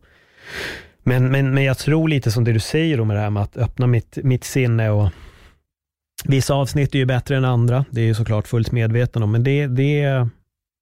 Men, 1.03 1.31
men, 1.31 1.53
men 1.53 1.63
jag 1.63 1.77
tror 1.77 2.07
lite 2.07 2.31
som 2.31 2.43
det 2.43 2.53
du 2.53 2.59
säger 2.59 2.99
om 2.99 3.07
det 3.07 3.19
här 3.19 3.29
med 3.29 3.43
att 3.43 3.57
öppna 3.57 3.87
mitt, 3.87 4.17
mitt 4.23 4.43
sinne 4.43 4.89
och 4.89 5.09
Vissa 6.25 6.53
avsnitt 6.53 6.95
är 6.95 6.99
ju 6.99 7.05
bättre 7.05 7.37
än 7.37 7.45
andra, 7.45 7.85
det 7.91 8.01
är 8.01 8.05
ju 8.05 8.13
såklart 8.13 8.47
fullt 8.47 8.71
medveten 8.71 9.23
om, 9.23 9.31
men 9.31 9.43
det, 9.43 9.67
det 9.67 10.27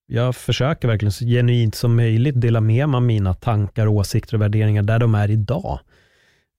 jag 0.08 0.36
försöker 0.36 0.88
verkligen 0.88 1.12
så 1.12 1.26
genuint 1.26 1.76
som 1.76 1.96
möjligt 1.96 2.42
dela 2.42 2.62
med 2.62 2.90
mig 2.90 2.96
av 2.98 3.02
mina 3.04 3.34
tankar, 3.34 3.88
åsikter 3.88 4.36
och 4.36 4.42
värderingar 4.42 4.84
där 4.84 5.00
de 5.00 5.16
är 5.16 5.32
idag. 5.32 5.80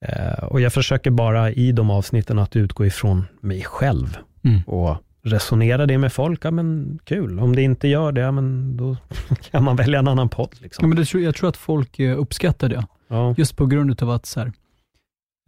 Eh, 0.06 0.44
och 0.44 0.60
jag 0.60 0.72
försöker 0.72 1.10
bara 1.10 1.50
i 1.50 1.72
de 1.72 1.90
avsnitten 1.90 2.38
att 2.38 2.56
utgå 2.56 2.86
ifrån 2.86 3.24
mig 3.40 3.62
själv 3.62 4.16
Mm. 4.44 4.60
och 4.66 4.96
resonera 5.22 5.86
det 5.86 5.98
med 5.98 6.12
folk, 6.12 6.44
ja 6.44 6.50
men 6.50 6.98
kul. 7.04 7.40
Om 7.40 7.56
det 7.56 7.62
inte 7.62 7.88
gör 7.88 8.12
det, 8.12 8.20
ja, 8.20 8.30
men 8.32 8.76
då 8.76 8.96
kan 9.50 9.64
man 9.64 9.76
välja 9.76 9.98
en 9.98 10.08
annan 10.08 10.28
podd. 10.28 10.48
Ja, 10.52 10.58
Liksom. 10.62 10.88
men 10.88 10.96
det, 10.98 11.14
jag 11.14 11.34
tror 11.34 11.48
att 11.48 11.56
folk 11.56 11.98
eh, 11.98 12.18
uppskattar 12.18 12.68
det. 12.68 12.86
Ja. 13.08 13.34
Just 13.38 13.56
på 13.56 13.66
grund 13.66 14.02
av 14.02 14.10
att 14.10 14.26
så 14.26 14.40
här, 14.40 14.52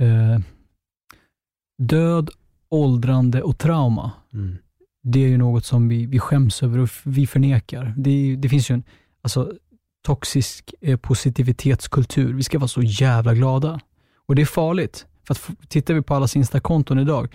eh, 0.03 0.41
död, 1.83 2.31
åldrande 2.71 3.43
och 3.43 3.59
trauma, 3.59 4.11
Mm. 4.35 4.57
det 5.03 5.25
är 5.25 5.29
ju 5.29 5.39
något 5.39 5.65
som 5.65 5.89
vi, 5.89 6.07
vi 6.07 6.19
skäms 6.19 6.63
över 6.63 6.79
och 6.79 6.89
vi 7.05 7.27
förnekar. 7.27 7.95
Det, 7.97 8.11
är- 8.11 8.37
det 8.37 8.49
finns 8.49 8.71
ju 8.71 8.75
en 8.75 8.83
alltså, 9.23 9.53
toxisk 10.07 10.75
eh, 10.81 10.97
positivitetskultur. 10.97 12.33
Vi 12.35 12.43
ska 12.43 12.59
vara 12.59 12.69
så 12.69 12.83
jävla 12.83 13.35
glada. 13.35 13.81
Och 14.27 14.35
det 14.35 14.43
är 14.43 14.47
farligt. 14.47 15.07
För 15.27 15.35
att 15.35 15.51
tittar 15.69 15.95
vi 15.95 16.03
på 16.03 16.15
allas 16.15 16.37
Insta-konton 16.37 16.99
idag, 16.99 17.35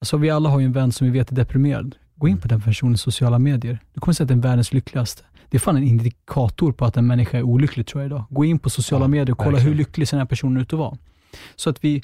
alltså 0.00 0.16
vi 0.16 0.30
alla 0.30 0.48
har 0.48 0.60
ju 0.60 0.66
en 0.66 0.72
vän 0.72 0.92
som 0.92 1.06
vi 1.06 1.12
vet 1.18 1.30
är 1.30 1.34
deprimerad. 1.34 1.96
Gå 2.14 2.28
in 2.28 2.38
på 2.38 2.48
den 2.48 2.60
personens 2.60 3.00
sociala 3.02 3.38
medier. 3.38 3.78
Du 3.94 4.00
kommer 4.00 4.14
se 4.14 4.22
att 4.22 4.28
den 4.28 4.38
är 4.38 4.42
världens 4.42 4.72
lyckligaste. 4.72 5.22
Det 5.50 5.56
är 5.56 5.60
fan 5.60 5.76
en 5.76 5.82
indikator 5.82 6.72
på 6.72 6.84
att 6.84 6.96
en 6.96 7.06
människa 7.06 7.38
är 7.38 7.42
olycklig 7.42 7.86
tror 7.86 8.02
jag 8.02 8.08
idag. 8.08 8.24
Gå 8.30 8.44
in 8.44 8.58
på 8.58 8.70
sociala 8.70 9.04
Ja, 9.04 9.08
medier 9.08 9.30
och 9.30 9.38
kolla 9.38 9.50
verkligen. 9.50 9.72
hur 9.72 9.78
lycklig 9.78 10.08
den 10.10 10.18
här 10.18 10.26
personen 10.26 10.62
ut 10.62 10.72
att 10.72 10.78
vara. 10.78 10.98
Så 11.56 11.70
att 11.70 11.84
vi, 11.84 12.02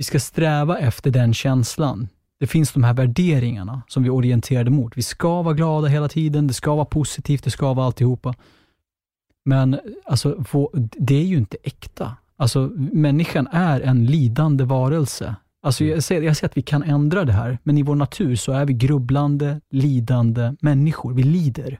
vi 0.00 0.04
ska 0.04 0.20
sträva 0.20 0.78
efter 0.78 1.10
den 1.10 1.34
känslan. 1.34 2.08
Det 2.38 2.46
finns 2.46 2.72
de 2.72 2.84
här 2.84 2.94
värderingarna 2.94 3.82
som 3.88 4.02
vi 4.02 4.08
är 4.08 4.14
orienterade 4.14 4.70
mot. 4.70 4.96
Vi 4.96 5.02
ska 5.02 5.42
vara 5.42 5.54
glada 5.54 5.88
hela 5.88 6.08
tiden, 6.08 6.46
det 6.46 6.54
ska 6.54 6.74
vara 6.74 6.84
positivt, 6.84 7.44
det 7.44 7.50
ska 7.50 7.72
vara 7.72 7.86
alltihopa. 7.86 8.34
Men 9.44 9.80
alltså, 10.04 10.44
det 10.78 11.14
är 11.14 11.24
ju 11.24 11.36
inte 11.36 11.56
äkta. 11.62 12.16
Alltså, 12.36 12.70
människan 12.92 13.48
är 13.52 13.80
en 13.80 14.06
lidande 14.06 14.64
varelse. 14.64 15.36
Alltså, 15.62 15.84
jag, 15.84 16.02
säger, 16.02 16.22
jag 16.22 16.36
säger 16.36 16.48
att 16.48 16.56
vi 16.56 16.62
kan 16.62 16.82
ändra 16.82 17.24
det 17.24 17.32
här, 17.32 17.58
men 17.62 17.78
i 17.78 17.82
vår 17.82 17.96
natur 17.96 18.36
så 18.36 18.52
är 18.52 18.64
vi 18.64 18.72
grubblande, 18.72 19.60
lidande 19.70 20.54
människor. 20.60 21.14
Vi 21.14 21.22
lider. 21.22 21.78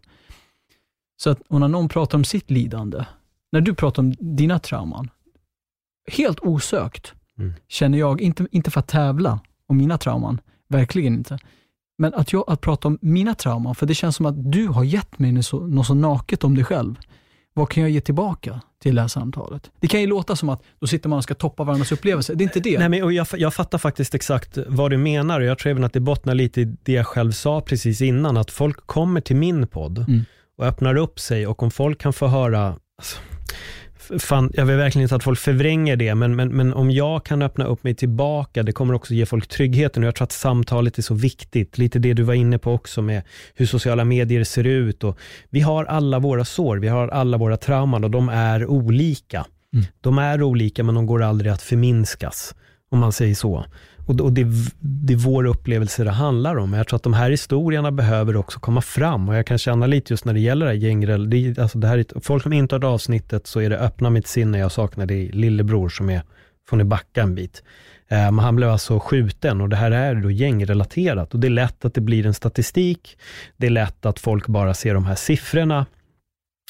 Så 1.23 1.31
att 1.31 1.41
och 1.49 1.61
när 1.61 1.69
någon 1.69 1.89
pratar 1.89 2.19
om 2.19 2.25
sitt 2.25 2.51
lidande, 2.51 3.05
när 3.53 3.61
du 3.61 3.75
pratar 3.75 4.03
om 4.03 4.15
dina 4.19 4.59
trauman, 4.59 5.11
helt 6.13 6.41
osökt 6.41 7.15
Mm. 7.41 7.55
känner 7.69 7.99
jag, 7.99 8.21
inte, 8.21 8.47
inte 8.51 8.71
för 8.71 8.81
att 8.81 8.89
tävla 8.89 9.41
om 9.69 9.77
mina 9.77 9.99
trauman, 9.99 10.41
verkligen 10.69 11.15
inte, 11.15 11.39
men 11.99 12.15
att, 12.15 12.33
jag, 12.33 12.45
att 12.47 12.61
prata 12.61 12.89
om 12.89 12.99
mina 13.03 13.35
trauman, 13.35 13.75
för 13.75 13.87
det 13.87 13.95
känns 13.95 14.17
som 14.17 14.27
att 14.27 14.53
du 14.53 14.67
har 14.67 14.85
gett 14.85 15.19
mig 15.19 15.33
något 15.33 15.45
så, 15.47 15.67
något 15.67 15.87
så 15.87 15.95
naket 15.95 16.45
om 16.45 16.55
dig 16.55 16.65
själv. 16.65 16.95
Vad 17.55 17.69
kan 17.69 17.83
jag 17.83 17.91
ge 17.91 18.01
tillbaka 18.01 18.61
till 18.83 18.95
det 18.95 19.01
här 19.01 19.09
samtalet? 19.09 19.71
Det 19.81 19.87
kan 19.89 20.01
ju 20.01 20.07
låta 20.07 20.37
som 20.37 20.49
att 20.49 20.63
då 20.81 20.87
sitter 20.87 21.09
man 21.09 21.17
och 21.17 21.23
ska 21.25 21.35
toppa 21.35 21.65
varandras 21.65 21.93
upplevelser. 21.93 22.35
Det 22.35 22.43
är 22.43 22.47
inte 22.47 22.61
det. 22.61 22.79
Nej, 22.79 22.89
men, 22.89 23.03
och 23.03 23.13
jag, 23.13 23.27
jag 23.37 23.55
fattar 23.55 23.79
faktiskt 23.79 24.15
exakt 24.15 24.59
vad 24.67 24.91
du 24.91 24.97
menar 24.97 25.41
och 25.41 25.47
jag 25.47 25.59
tror 25.59 25.71
även 25.71 25.85
att 25.85 25.93
det 25.93 26.01
bottnar 26.01 26.35
lite 26.35 26.61
i 26.61 26.65
det 26.83 26.93
jag 26.93 27.07
själv 27.07 27.33
sa 27.33 27.61
precis 27.61 28.01
innan, 28.01 28.37
att 28.37 28.51
folk 28.51 28.87
kommer 28.87 29.21
till 29.21 29.37
min 29.37 29.67
podd 29.67 29.99
Mm. 29.99 30.25
och 30.59 30.67
öppnar 30.67 30.97
upp 30.97 31.21
sig 31.21 31.47
och 31.47 31.63
om 31.63 31.71
folk 31.71 32.01
kan 32.01 32.13
få 32.13 32.27
höra, 32.27 32.77
alltså, 32.99 33.19
fan, 34.19 34.51
jag 34.55 34.67
vill 34.67 34.77
verkligen 34.77 35.03
inte 35.03 35.17
att 35.17 35.25
folk 35.25 35.39
förvränger 35.39 35.97
det, 35.97 36.15
men, 36.15 36.37
men, 36.37 36.49
men 36.49 36.75
om 36.75 36.91
jag 36.91 37.25
kan 37.25 37.43
öppna 37.43 37.65
upp 37.65 37.85
mig 37.85 37.95
tillbaka, 37.95 38.63
det 38.63 38.73
kommer 38.73 38.95
också 38.95 39.15
ge 39.15 39.27
folk 39.27 39.49
tryggheten 39.49 40.03
och 40.03 40.07
jag 40.07 40.15
tror 40.15 40.25
att 40.25 40.33
samtalet 40.33 40.99
är 40.99 41.03
så 41.03 41.15
viktigt. 41.15 41.79
Lite 41.79 41.99
det 41.99 42.13
du 42.13 42.23
var 42.23 42.35
inne 42.35 42.59
på 42.59 42.73
också 42.73 43.03
med 43.03 43.23
hur 43.55 43.67
sociala 43.67 44.05
medier 44.05 44.45
ser 44.45 44.65
ut 44.65 45.05
och 45.05 45.19
vi 45.51 45.61
har 45.61 45.85
alla 45.85 46.19
våra 46.19 46.45
sår, 46.45 46.77
vi 46.77 46.89
har 46.89 47.09
alla 47.09 47.37
våra 47.37 47.57
trauman 47.57 48.05
och 48.05 48.11
de 48.11 48.29
är 48.29 48.67
olika. 48.67 49.47
Mm. 49.75 49.87
De 50.01 50.19
är 50.19 50.43
olika 50.43 50.85
men 50.85 50.95
de 50.95 51.07
går 51.07 51.23
aldrig 51.23 51.53
att 51.53 51.63
förminskas, 51.63 52.55
om 52.91 52.99
man 52.99 53.13
säger 53.13 53.35
så. 53.35 53.65
Och, 54.11 54.21
och 54.21 54.33
det, 54.33 54.47
det 54.81 55.13
är 55.13 55.17
vår 55.17 55.45
upplevelse 55.45 56.05
det 56.05 56.11
handlar 56.11 56.57
om. 56.57 56.73
Jag 56.73 56.89
tror 56.89 56.97
att 56.97 57.03
de 57.03 57.15
här 57.15 57.31
historierna 57.31 57.93
behöver 57.93 58.37
också 58.37 58.61
komma 58.61 58.81
fram 58.81 59.29
och 59.29 59.35
jag 59.35 59.47
kan 59.47 59.59
känna 59.59 59.87
lite 59.87 60.13
just 60.13 60.25
när 60.25 60.33
det 60.33 60.41
gäller 60.41 60.67
det 60.67 60.73
här 60.73 60.79
gängrel, 60.79 61.31
det, 61.31 61.59
alltså 61.59 61.79
det 61.79 61.89
här 61.89 61.99
är, 61.99 62.21
folk 62.21 62.43
som 62.43 62.53
inte 62.53 62.75
har 62.75 62.81
hört 62.81 62.95
avsnittet 62.95 63.47
så 63.47 63.61
är 63.61 63.71
det 63.71 63.79
öppna 63.79 64.11
mitt 64.11 64.27
sinne, 64.27 64.59
jag 64.59 64.73
saknar 64.73 65.07
det 65.07 65.31
lillebror 65.33 65.89
som 65.89 66.11
är, 66.11 66.23
får 66.69 66.77
ni 66.77 66.85
backa 66.85 67.23
en 67.23 67.35
bit. 67.35 67.63
Eh, 68.09 68.19
men 68.19 68.39
han 68.39 68.57
blev 68.57 68.71
alltså 68.71 69.01
skjuten 69.01 69.61
och 69.61 69.69
det 69.69 69.77
här 69.77 69.91
är 69.91 70.15
då 70.15 70.31
gängrelaterat 70.31 71.35
och 71.35 71.41
det 71.41 71.49
är 71.49 71.51
lätt 71.51 71.85
att 71.85 71.95
det 71.95 72.01
blir 72.01 72.27
en 72.27 72.35
statistik. 72.35 73.19
Det 73.57 73.67
är 73.67 73.71
lätt 73.71 74.07
att 74.07 74.21
folk 74.21 74.47
bara 74.47 74.75
ser 74.75 74.95
de 74.95 75.05
här 75.05 75.15
siffrorna. 75.15 75.87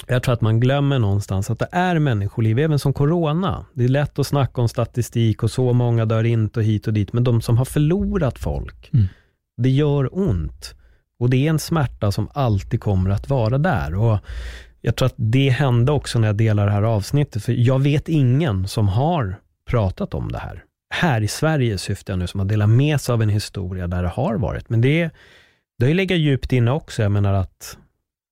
Jag 0.06 0.22
tror 0.22 0.32
att 0.32 0.40
man 0.40 0.60
glömmer 0.60 0.98
någonstans 0.98 1.50
att 1.50 1.58
det 1.58 1.68
är 1.72 1.98
människoliv, 1.98 2.58
även 2.58 2.78
som 2.78 2.92
corona. 2.92 3.66
Det 3.74 3.84
är 3.84 3.88
lätt 3.88 4.18
att 4.18 4.26
snacka 4.26 4.60
om 4.60 4.68
statistik 4.68 5.42
och 5.42 5.50
så 5.50 5.72
många 5.72 6.04
dör 6.04 6.24
inte 6.24 6.60
och 6.60 6.64
hit 6.64 6.86
och 6.86 6.92
dit, 6.92 7.12
men 7.12 7.24
de 7.24 7.40
som 7.42 7.58
har 7.58 7.64
förlorat 7.64 8.38
folk, 8.38 8.90
Mm. 8.92 9.06
det 9.56 9.70
gör 9.70 10.18
ont. 10.18 10.74
Och 11.18 11.30
det 11.30 11.46
är 11.46 11.50
en 11.50 11.58
smärta 11.58 12.12
som 12.12 12.28
alltid 12.34 12.80
kommer 12.80 13.10
att 13.10 13.28
vara 13.28 13.58
där. 13.58 13.94
Och 13.94 14.18
jag 14.80 14.96
tror 14.96 15.06
att 15.06 15.14
det 15.16 15.48
hände 15.48 15.92
också 15.92 16.18
när 16.18 16.26
jag 16.28 16.36
delade 16.36 16.68
det 16.68 16.72
här 16.74 16.82
avsnittet, 16.82 17.44
för 17.44 17.52
jag 17.52 17.78
vet 17.78 18.08
ingen 18.08 18.68
som 18.68 18.88
har 18.88 19.40
pratat 19.70 20.14
om 20.14 20.32
det 20.32 20.38
här. 20.38 20.64
Här 20.94 21.20
i 21.20 21.28
Sverige 21.28 21.78
syftar 21.78 22.12
jag 22.12 22.18
nu, 22.18 22.26
som 22.26 22.40
har 22.40 22.46
delat 22.46 22.68
med 22.68 23.00
sig 23.00 23.12
av 23.12 23.22
en 23.22 23.28
historia 23.28 23.86
där 23.86 24.02
det 24.02 24.08
har 24.08 24.34
varit. 24.34 24.70
Men 24.70 24.80
det, 24.80 25.10
det 25.78 25.84
har 25.84 25.88
ju 25.88 25.94
legat 25.94 26.18
djupt 26.18 26.52
inne 26.52 26.70
också. 26.70 27.02
Jag 27.02 27.12
menar 27.12 27.32
att, 27.34 27.78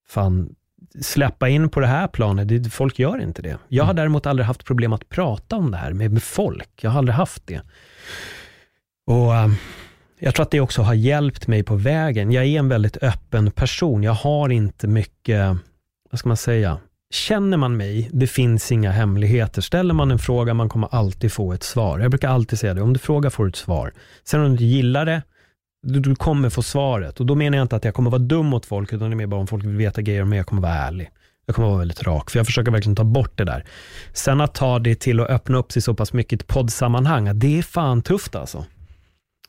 fan, 0.08 0.54
släppa 1.00 1.48
in 1.48 1.68
på 1.68 1.80
det 1.80 1.86
här 1.86 2.08
planet, 2.08 2.48
det, 2.48 2.70
folk 2.70 2.98
gör 2.98 3.22
inte 3.22 3.42
det. 3.42 3.58
Jag 3.68 3.84
har 3.84 3.94
däremot 3.94 4.26
aldrig 4.26 4.46
haft 4.46 4.64
problem 4.64 4.92
att 4.92 5.08
prata 5.08 5.56
om 5.56 5.70
det 5.70 5.76
här 5.76 5.92
med, 5.92 6.12
med 6.12 6.22
folk. 6.22 6.70
Jag 6.80 6.90
har 6.90 6.98
aldrig 6.98 7.14
haft 7.14 7.46
det. 7.46 7.60
Och 9.06 9.34
ähm, 9.34 9.56
jag 10.18 10.34
tror 10.34 10.42
att 10.42 10.50
det 10.50 10.60
också 10.60 10.82
har 10.82 10.94
hjälpt 10.94 11.46
mig 11.46 11.62
på 11.62 11.76
vägen. 11.76 12.32
Jag 12.32 12.44
är 12.44 12.58
en 12.58 12.68
väldigt 12.68 12.96
öppen 13.02 13.50
person. 13.50 14.02
Jag 14.02 14.12
har 14.12 14.48
inte 14.48 14.86
mycket, 14.86 15.56
vad 16.10 16.18
ska 16.18 16.28
man 16.28 16.36
säga, 16.36 16.78
känner 17.10 17.56
man 17.56 17.76
mig, 17.76 18.10
det 18.12 18.26
finns 18.26 18.72
inga 18.72 18.90
hemligheter. 18.90 19.62
Ställer 19.62 19.94
man 19.94 20.10
en 20.10 20.18
fråga, 20.18 20.54
man 20.54 20.68
kommer 20.68 20.88
alltid 20.94 21.32
få 21.32 21.52
ett 21.52 21.62
svar. 21.62 21.98
Jag 21.98 22.10
brukar 22.10 22.28
alltid 22.28 22.58
säga 22.58 22.74
det, 22.74 22.82
om 22.82 22.92
du 22.92 22.98
frågar 22.98 23.30
får 23.30 23.44
du 23.44 23.48
ett 23.48 23.56
svar. 23.56 23.92
Sen 24.24 24.40
om 24.40 24.56
du 24.56 24.64
gillar 24.64 25.06
det, 25.06 25.22
du, 25.82 26.00
du 26.00 26.14
kommer 26.14 26.50
få 26.50 26.62
svaret. 26.62 27.20
Och 27.20 27.26
då 27.26 27.34
menar 27.34 27.58
jag 27.58 27.64
inte 27.64 27.76
att 27.76 27.84
jag 27.84 27.94
kommer 27.94 28.10
vara 28.10 28.22
dum 28.22 28.46
mot 28.46 28.66
folk, 28.66 28.92
utan 28.92 29.10
det 29.10 29.14
är 29.14 29.16
mer 29.16 29.26
bara 29.26 29.40
om 29.40 29.46
folk 29.46 29.64
vill 29.64 29.76
veta 29.76 30.02
grejer 30.02 30.22
om 30.22 30.28
mig, 30.28 30.36
jag 30.36 30.46
kommer 30.46 30.62
vara 30.62 30.74
ärlig. 30.74 31.10
Jag 31.46 31.54
kommer 31.54 31.68
vara 31.68 31.78
väldigt 31.78 32.02
rak, 32.02 32.30
för 32.30 32.38
jag 32.38 32.46
försöker 32.46 32.70
verkligen 32.70 32.96
ta 32.96 33.04
bort 33.04 33.38
det 33.38 33.44
där. 33.44 33.64
Sen 34.12 34.40
att 34.40 34.54
ta 34.54 34.78
det 34.78 34.94
till 34.94 35.20
att 35.20 35.28
öppna 35.28 35.58
upp 35.58 35.72
sig 35.72 35.82
så 35.82 35.94
pass 35.94 36.12
mycket 36.12 36.32
i 36.32 36.36
ett 36.36 36.46
poddsammanhang, 36.46 37.38
det 37.38 37.58
är 37.58 37.62
fan 37.62 38.02
tufft 38.02 38.34
alltså. 38.34 38.64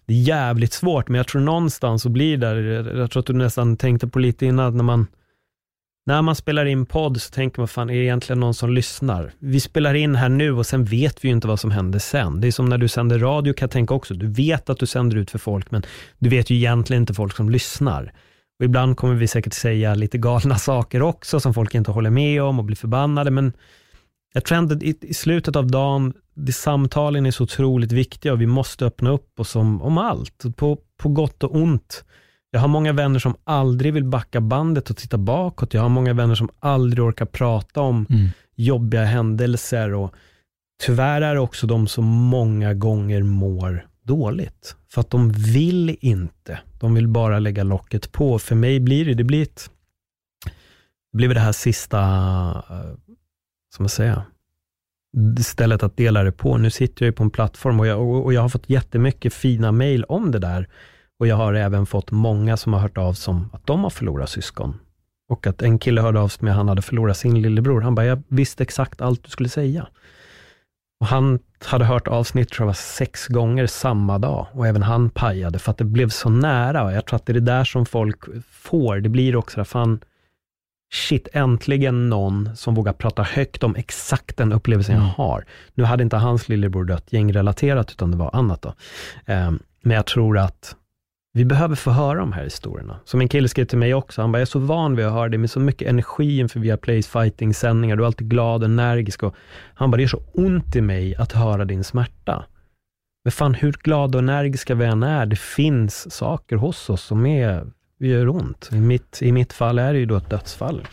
Det 0.06 0.14
är 0.14 0.18
jävligt 0.18 0.74
svårt, 0.74 1.10
men 1.10 1.18
jag 1.18 1.28
tror 1.28 1.42
någonstans 1.42 2.02
så 2.02 2.10
blir 2.10 2.38
det 2.38 2.48
där, 2.48 2.98
jag 2.98 3.12
tror 3.12 3.20
att 3.20 3.28
du 3.28 3.34
nästan 3.34 3.78
tänkte 3.78 4.08
på 4.08 4.20
lite 4.20 4.46
innan, 4.46 4.78
när 4.78 4.84
man 4.84 5.08
när 6.10 6.22
man 6.22 6.36
spelar 6.36 6.66
in 6.66 6.86
podd 6.86 7.22
så 7.22 7.32
tänker 7.32 7.62
man, 7.62 7.68
fan 7.68 7.90
är 7.90 7.94
det 7.94 8.04
egentligen 8.04 8.40
någon 8.40 8.54
som 8.54 8.74
lyssnar? 8.74 9.32
Vi 9.40 9.60
spelar 9.60 9.94
in 9.94 10.16
här 10.16 10.30
nu 10.30 10.52
och 10.52 10.66
sen 10.66 10.86
vet 10.86 11.24
vi 11.24 11.28
ju 11.28 11.34
inte 11.34 11.48
vad 11.48 11.60
som 11.60 11.72
händer 11.72 12.00
sen. 12.00 12.42
Det 12.42 12.48
är 12.48 12.52
som 12.52 12.70
när 12.70 12.78
du 12.78 12.88
sänder 12.88 13.20
radio 13.20 13.54
kan 13.54 13.66
jag 13.66 13.72
tänka 13.72 13.94
också, 13.94 14.14
du 14.14 14.28
vet 14.28 14.70
att 14.70 14.80
du 14.80 14.86
sänder 14.86 15.18
ut 15.18 15.32
för 15.32 15.40
folk, 15.40 15.72
men 15.72 15.84
du 16.20 16.30
vet 16.30 16.50
ju 16.50 16.56
egentligen 16.56 17.04
inte 17.04 17.14
folk 17.14 17.36
som 17.36 17.50
lyssnar. 17.50 18.14
Och 18.60 18.66
ibland 18.66 18.98
kommer 18.98 19.16
vi 19.16 19.28
säkert 19.28 19.54
säga 19.54 19.96
lite 19.96 20.18
galna 20.18 20.58
saker 20.58 21.02
också, 21.02 21.40
som 21.40 21.54
folk 21.54 21.76
inte 21.76 21.92
håller 21.92 22.10
med 22.10 22.44
om 22.44 22.60
och 22.60 22.66
blir 22.66 22.78
förbannade, 22.78 23.32
men 23.32 23.54
jag 24.34 24.46
tror 24.46 24.58
ändå 24.58 24.76
i, 24.76 25.14
slutet 25.14 25.56
av 25.56 25.68
dagen, 25.68 26.14
det, 26.34 26.54
samtalen 26.54 27.26
är 27.26 27.32
så 27.32 27.44
otroligt 27.44 27.92
viktiga 27.92 28.34
och 28.34 28.42
vi 28.42 28.48
måste 28.48 28.86
öppna 28.86 29.10
upp 29.10 29.40
oss 29.40 29.56
om, 29.56 29.82
om 29.82 29.98
allt, 29.98 30.46
på, 30.56 30.78
på 30.98 31.10
gott 31.10 31.44
och 31.44 31.56
ont. 31.56 32.04
Jag 32.52 32.60
har 32.60 32.68
många 32.68 32.94
vänner 32.94 33.20
som 33.20 33.36
aldrig 33.44 33.94
vill 33.94 34.04
backa 34.04 34.42
bandet 34.42 34.90
och 34.90 34.98
titta 34.98 35.18
bakåt. 35.18 35.74
Jag 35.74 35.82
har 35.82 35.90
många 35.90 36.14
vänner 36.14 36.36
som 36.36 36.50
aldrig 36.60 37.04
orkar 37.06 37.26
prata 37.26 37.82
om 37.82 38.06
Mm. 38.10 38.28
jobbiga 38.56 39.04
händelser 39.04 39.94
och 39.94 40.14
tyvärr 40.84 41.22
är 41.22 41.34
det 41.34 41.40
också 41.40 41.68
de 41.68 41.88
som 41.88 42.06
många 42.06 42.74
gånger 42.74 43.24
mår 43.24 43.86
dåligt. 44.04 44.76
För 44.88 45.02
att 45.02 45.10
de 45.10 45.32
vill 45.32 45.98
inte. 46.02 46.60
De 46.80 46.94
vill 46.94 47.08
bara 47.08 47.40
lägga 47.40 47.64
locket 47.64 48.12
på. 48.12 48.40
För 48.40 48.56
mig 48.56 48.80
blir 48.80 49.06
det, 49.06 49.14
det 49.14 49.24
blir 49.24 49.42
ett, 49.42 49.70
det 51.12 51.18
blir 51.18 51.34
det 51.34 51.40
här 51.40 51.52
sista, 51.52 52.00
eh, 52.70 52.96
som 53.76 53.84
man 53.84 53.90
säger, 53.90 54.22
stället 55.44 55.84
att 55.84 55.98
dela 55.98 56.24
det 56.24 56.32
på. 56.32 56.58
Nu 56.58 56.70
sitter 56.70 57.06
jag 57.06 57.08
ju 57.08 57.14
på 57.16 57.24
en 57.24 57.30
plattform 57.30 57.80
och 57.80 57.88
jag, 57.88 58.02
och 58.02 58.26
och 58.26 58.34
jag 58.34 58.42
har 58.42 58.50
fått 58.50 58.70
jättemycket 58.70 59.34
fina 59.34 59.72
mejl 59.72 60.04
om 60.04 60.32
det 60.32 60.40
där. 60.40 60.68
Och 61.20 61.28
jag 61.28 61.36
har 61.36 61.54
även 61.54 61.86
fått 61.86 62.12
många 62.12 62.58
som 62.58 62.74
har 62.74 62.80
hört 62.80 62.98
av 62.98 63.14
sig 63.14 63.32
om 63.32 63.50
att 63.54 63.68
de 63.68 63.84
har 63.84 63.90
förlorat 63.90 64.30
syskon. 64.30 64.80
Och 65.30 65.48
att 65.48 65.62
en 65.62 65.80
kille 65.80 66.02
hörde 66.02 66.20
av 66.20 66.28
sig 66.28 66.44
med 66.44 66.52
att 66.52 66.58
han 66.58 66.68
hade 66.68 66.82
förlorat 66.82 67.18
sin 67.18 67.42
lillebror. 67.42 67.82
Han 67.82 67.96
bara, 67.96 68.06
jag 68.06 68.24
visste 68.28 68.64
exakt 68.64 69.02
allt 69.02 69.24
du 69.24 69.30
skulle 69.30 69.50
säga. 69.50 69.88
Och 71.00 71.08
han 71.08 71.40
hade 71.66 71.86
hört 71.86 72.08
avsnitt, 72.08 72.50
tror 72.50 72.70
jag 72.70 72.76
sex 72.76 73.28
gånger 73.28 73.68
samma 73.68 74.18
dag. 74.18 74.48
Och 74.52 74.68
även 74.68 74.84
han 74.84 75.10
pajade 75.10 75.60
för 75.60 75.72
att 75.72 75.78
det 75.78 75.84
blev 75.84 76.10
så 76.10 76.30
nära. 76.30 76.94
Jag 76.94 77.06
tror 77.06 77.16
att 77.16 77.26
det 77.26 77.32
är 77.32 77.34
det 77.34 77.40
där 77.40 77.64
som 77.64 77.86
folk 77.86 78.20
får. 78.52 79.00
Det 79.00 79.10
blir 79.10 79.36
också 79.36 79.58
där, 79.58 79.64
fan, 79.64 80.00
shit, 80.94 81.28
äntligen 81.34 82.10
någon 82.10 82.56
som 82.56 82.76
vågar 82.76 82.94
prata 82.94 83.24
högt 83.24 83.64
om 83.64 83.76
exakt 83.76 84.38
den 84.38 84.54
upplevelsen 84.54 84.96
jag 84.96 85.02
har. 85.02 85.46
Nu 85.74 85.84
hade 85.84 86.04
inte 86.04 86.18
hans 86.18 86.50
lillebror 86.50 86.84
dött 86.84 87.14
gängrelaterat, 87.14 87.92
utan 87.92 88.12
det 88.12 88.18
var 88.18 88.36
annat 88.36 88.62
då. 88.62 88.74
Eh, 89.26 89.52
men 89.82 89.96
jag 89.96 90.06
tror 90.06 90.38
att 90.38 90.76
vi 91.34 91.46
behöver 91.46 91.76
få 91.76 91.92
höra 91.92 92.20
de 92.20 92.34
här 92.34 92.44
historierna. 92.44 93.00
Som 93.06 93.22
en 93.22 93.28
kille 93.30 93.48
skrev 93.48 93.66
till 93.66 93.78
mig 93.78 93.94
också, 93.94 94.22
han 94.22 94.32
bara, 94.32 94.38
jag 94.38 94.42
är 94.42 94.46
så 94.46 94.60
van 94.60 94.96
vid 94.96 95.06
att 95.06 95.14
höra 95.14 95.30
det 95.30 95.38
med 95.38 95.50
så 95.50 95.60
mycket 95.60 95.88
energi 95.88 96.40
inför 96.40 96.60
Viaplays 96.60 97.08
fighting-sändningar, 97.08 97.96
du 97.96 98.04
är 98.04 98.08
alltid 98.08 98.30
glad 98.30 98.64
och 98.64 98.70
energisk. 98.70 99.24
Och 99.24 99.36
han 99.74 99.92
bara, 99.92 99.98
det 99.98 100.04
är 100.04 100.08
så 100.08 100.22
ont 100.34 100.76
i 100.76 100.82
mig 100.82 101.16
att 101.16 101.32
höra 101.32 101.66
din 101.66 101.84
smärta. 101.84 102.46
Men 103.24 103.32
fan, 103.32 103.54
hur 103.54 103.72
glada 103.84 104.18
och 104.18 104.24
energiska 104.24 104.76
vi 104.76 104.86
än 104.86 105.04
är, 105.04 105.26
det 105.26 105.40
finns 105.40 106.16
saker 106.16 106.56
hos 106.56 106.90
oss 106.90 107.02
som 107.04 107.26
är, 107.26 107.68
gör 108.00 108.30
ont. 108.30 108.70
I 108.72 108.76
mitt, 108.80 109.22
I 109.22 109.32
mitt 109.32 109.54
fall 109.54 109.80
är 109.80 109.94
det 109.94 110.00
ju 110.00 110.06
då 110.06 110.16
ett 110.16 110.30
dödsfall. 110.30 110.88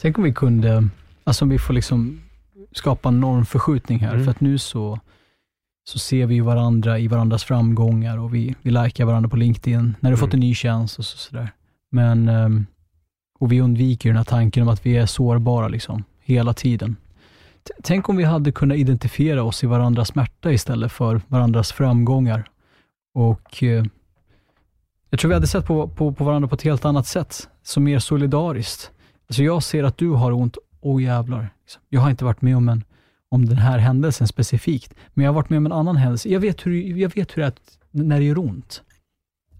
Tänk 0.00 0.18
om 0.18 0.24
vi 0.24 0.32
kunde, 0.32 0.88
alltså 1.24 1.44
om 1.44 1.48
vi 1.48 1.58
får 1.58 1.74
liksom 1.74 2.20
skapa 2.72 3.08
en 3.08 3.20
normförskjutning 3.20 3.98
här, 3.98 4.12
Mm. 4.12 4.24
för 4.24 4.30
att 4.30 4.40
nu 4.40 4.58
så, 4.58 5.00
så 5.88 5.98
ser 5.98 6.26
vi 6.26 6.34
ju 6.34 6.40
varandra 6.40 6.98
i 6.98 7.08
varandras 7.08 7.44
framgångar 7.44 8.18
och 8.18 8.34
vi, 8.34 8.54
vi 8.62 8.70
likar 8.70 9.04
varandra 9.04 9.28
på 9.30 9.36
LinkedIn, 9.36 9.94
när 10.00 10.10
du 10.10 10.16
fått 10.16 10.28
Mm. 10.34 10.36
en 10.42 10.48
ny 10.48 10.54
tjänst 10.54 10.98
och 10.98 11.04
så, 11.04 11.18
sådär. 11.18 11.50
Men, 11.90 12.28
ehm, 12.28 12.66
och 13.38 13.52
vi 13.52 13.60
undviker 13.60 14.08
den 14.08 14.16
här 14.16 14.24
tanken 14.24 14.62
om 14.62 14.68
att 14.68 14.86
vi 14.86 14.96
är 14.96 15.06
sårbara 15.06 15.68
liksom, 15.68 16.04
hela 16.20 16.54
tiden. 16.54 16.96
T- 17.68 17.72
Tänk 17.82 18.08
om 18.08 18.16
vi 18.16 18.24
hade 18.24 18.52
kunnat 18.52 18.76
identifiera 18.78 19.42
oss 19.42 19.64
i 19.64 19.66
varandras 19.66 20.08
smärta 20.08 20.52
istället 20.52 20.92
för 20.92 21.20
varandras 21.28 21.72
framgångar. 21.72 22.48
Och 23.14 23.62
eh, 23.62 23.84
Jag 25.10 25.20
tror 25.20 25.28
vi 25.28 25.34
hade 25.34 25.46
sett 25.46 25.66
på, 25.66 25.88
på, 25.88 26.12
på 26.12 26.24
varandra 26.24 26.48
på 26.48 26.54
ett 26.54 26.62
helt 26.62 26.84
annat 26.84 27.06
sätt, 27.06 27.48
som 27.62 27.84
mer 27.84 27.98
solidariskt. 27.98 28.90
Alltså 29.28 29.42
jag 29.42 29.62
ser 29.62 29.84
att 29.84 29.98
du 29.98 30.10
har 30.10 30.32
ont, 30.32 30.56
åh 30.80 31.02
jävlar. 31.02 31.48
liksom. 31.62 31.82
Jag 31.88 32.00
har 32.00 32.10
inte 32.10 32.24
varit 32.24 32.42
med 32.42 32.56
om, 32.56 32.68
en, 32.68 32.84
om 33.30 33.46
den 33.46 33.58
här 33.58 33.78
händelsen 33.78 34.28
specifikt, 34.28 34.94
men 35.14 35.24
jag 35.24 35.32
har 35.32 35.34
varit 35.34 35.50
med 35.50 35.56
om 35.56 35.66
en 35.66 35.72
annan 35.72 35.96
händelse. 35.96 36.28
Jag 36.28 36.40
vet 36.40 36.66
hur, 36.66 36.98
jag 36.98 37.14
vet 37.14 37.36
hur 37.36 37.42
det 37.42 37.46
är 37.46 37.48
att, 37.48 37.78
när 37.90 38.18
det 38.18 38.24
gör 38.24 38.38
ont. 38.38 38.82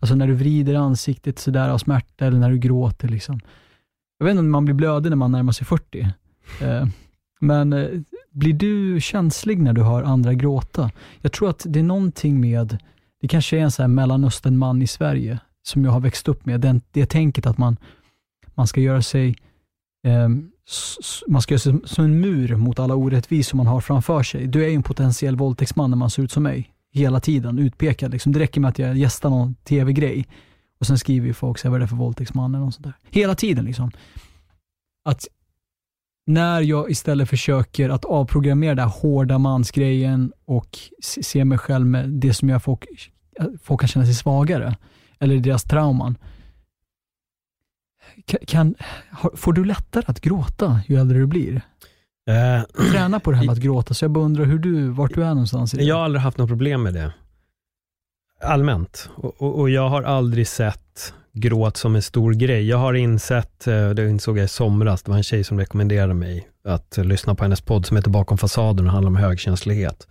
Alltså 0.01 0.15
när 0.15 0.27
du 0.27 0.35
vrider 0.35 0.75
ansiktet 0.75 1.39
sådär 1.39 1.69
av 1.69 1.79
smärta 1.79 2.27
eller 2.27 2.39
när 2.39 2.51
du 2.51 2.59
gråter. 2.59 3.09
Liksom. 3.09 3.41
Jag 4.19 4.25
vet 4.27 4.31
inte 4.31 4.41
om 4.41 4.51
man 4.51 4.65
blir 4.65 4.75
blödig 4.75 5.11
när 5.11 5.17
man 5.17 5.33
närmar 5.33 5.53
sig 5.53 5.67
40. 5.67 6.09
Eh, 6.61 6.87
men 7.41 7.73
eh, 7.73 7.89
blir 8.31 8.53
du 8.53 9.01
känslig 9.01 9.63
när 9.63 9.73
du 9.73 9.83
hör 9.83 10.03
andra 10.03 10.35
gråta? 10.35 10.91
Jag 11.21 11.33
tror 11.33 11.51
att 11.51 11.67
det 11.69 11.79
är 11.79 11.83
någonting 11.83 12.41
med, 12.41 12.79
det 13.21 13.29
kanske 13.29 13.59
är 13.59 13.61
en 13.61 13.71
sån 13.71 13.83
här 13.83 13.89
mellanösternman 13.89 14.83
i 14.83 14.87
Sverige, 14.87 15.39
som 15.63 15.85
jag 15.85 15.93
har 15.93 16.01
växt 16.01 16.29
upp 16.29 16.47
med. 16.47 16.61
Den, 16.61 16.81
det 16.91 17.07
tänket 17.07 17.47
att 17.47 17.59
man, 17.59 17.77
man 18.55 18.67
ska 18.67 18.81
göra 18.81 19.03
sig 19.03 19.37
eh, 20.07 20.29
man 21.27 21.43
ska 21.43 21.55
göra 21.55 21.61
sig 21.61 21.75
som 21.85 22.05
en 22.05 22.21
mur 22.21 22.57
mot 22.57 22.79
alla 22.79 22.95
orättvisor 22.95 23.57
man 23.57 23.67
har 23.67 23.81
framför 23.81 24.23
sig. 24.23 24.47
Du 24.47 24.65
är 24.65 24.69
ju 24.69 24.75
en 24.75 24.83
potentiell 24.83 25.37
våldtäktsman 25.37 25.91
när 25.91 25.97
man 25.97 26.11
ser 26.11 26.23
ut 26.23 26.33
som 26.33 26.43
mig. 26.43 26.73
Hela 26.93 27.21
tiden, 27.21 27.59
utpekad. 27.59 28.13
Liksom. 28.13 28.33
Det 28.33 28.39
räcker 28.39 28.61
med 28.61 28.69
att 28.69 28.79
jag 28.79 28.97
gästar 28.97 29.31
någon 29.31 29.55
tv-grej 29.55 30.27
och 30.81 30.87
sen 30.87 30.99
skriver 30.99 31.27
ju 31.27 31.35
folk 31.35 31.59
så 31.59 31.69
här, 31.69 31.71
vad 31.71 31.77
är 31.77 31.81
det 31.81 31.89
för 31.89 31.97
våldtäktsman 31.97 32.55
eller 32.55 32.65
något 32.65 32.75
sånt 32.75 32.85
där. 32.85 32.95
Hela 33.11 33.35
tiden 33.35 33.65
liksom. 33.65 33.91
Att 35.05 35.27
när 36.27 36.61
jag 36.61 36.91
istället 36.91 37.29
försöker 37.29 37.91
att 37.91 38.05
avprogrammera 38.05 38.75
den 38.75 38.89
här 38.89 39.01
hårda 39.01 39.39
mansgrejen 39.39 40.33
och 40.45 40.79
se 41.01 41.45
mig 41.45 41.59
själv 41.59 41.87
med 41.87 42.09
det 42.09 42.35
som 42.35 42.49
gör 42.49 42.59
folk, 42.59 42.85
folk 43.63 43.81
kan 43.81 43.89
känna 43.89 44.07
sig 44.07 44.15
svagare, 44.15 44.77
eller 45.19 45.37
deras 45.37 45.65
trauman. 45.65 46.19
Kan, 48.27 48.75
får 49.35 49.53
du 49.53 49.65
lättare 49.65 50.05
att 50.07 50.21
gråta 50.21 50.81
ju 50.87 51.01
äldre 51.01 51.19
du 51.19 51.27
blir? 51.27 51.63
Eh, 52.31 52.87
Träna 52.93 53.21
på 53.21 53.31
det 53.31 53.37
här 53.37 53.45
med 53.45 53.53
att 53.53 53.59
gråta, 53.59 53.95
så 53.95 54.05
jag 54.05 54.11
bara 54.11 54.25
undrar 54.25 54.45
hur 54.45 54.59
du, 54.59 54.89
vart 54.89 55.15
du 55.15 55.23
är 55.23 55.29
någonstans 55.29 55.75
i 55.75 55.77
det. 55.77 55.85
Jag 55.85 55.97
har 55.97 56.05
aldrig 56.05 56.23
haft 56.23 56.39
något 56.39 56.49
problem 56.49 56.83
med 56.83 56.95
det. 56.95 57.13
Allmänt. 58.43 59.11
Och, 59.15 59.43
och, 59.43 59.59
och 59.59 59.71
jag 59.71 59.89
har 59.89 60.03
aldrig 60.03 60.49
sett 60.49 61.15
gråt 61.33 61.77
som 61.77 61.97
en 61.97 62.03
stor 62.03 62.33
grej. 62.33 62.69
Jag 62.69 62.79
har 62.79 62.95
insett, 62.95 63.67
eh, 63.67 63.91
det 63.91 64.09
insåg 64.09 64.39
jag 64.39 64.45
i 64.45 64.49
somras, 64.49 65.03
det 65.03 65.11
var 65.11 65.17
en 65.17 65.23
tjej 65.23 65.45
som 65.45 65.59
rekommenderade 65.59 66.15
mig 66.15 66.49
att 66.65 66.97
lyssna 66.97 67.35
på 67.35 67.45
hennes 67.45 67.61
podd 67.61 67.87
som 67.87 67.97
heter 67.97 68.11
Bakom 68.11 68.39
fasaden 68.39 68.87
och 68.87 68.93
handlar 68.93 69.09
om 69.09 69.17
högkänslighet. 69.17 70.07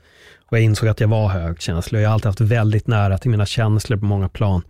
Och 0.49 0.57
jag 0.57 0.63
insåg 0.63 0.89
att 0.89 0.99
jag 0.99 1.07
var 1.07 1.29
högkänslig 1.29 1.99
och 1.99 2.03
jag 2.03 2.09
har 2.09 2.13
alltid 2.13 2.25
haft 2.25 2.41
väldigt 2.41 2.87
nära 2.87 3.17
till 3.17 3.31
mina 3.31 3.45
känslor 3.45 3.97
på 3.97 4.05
många 4.05 4.29
plan. 4.29 4.61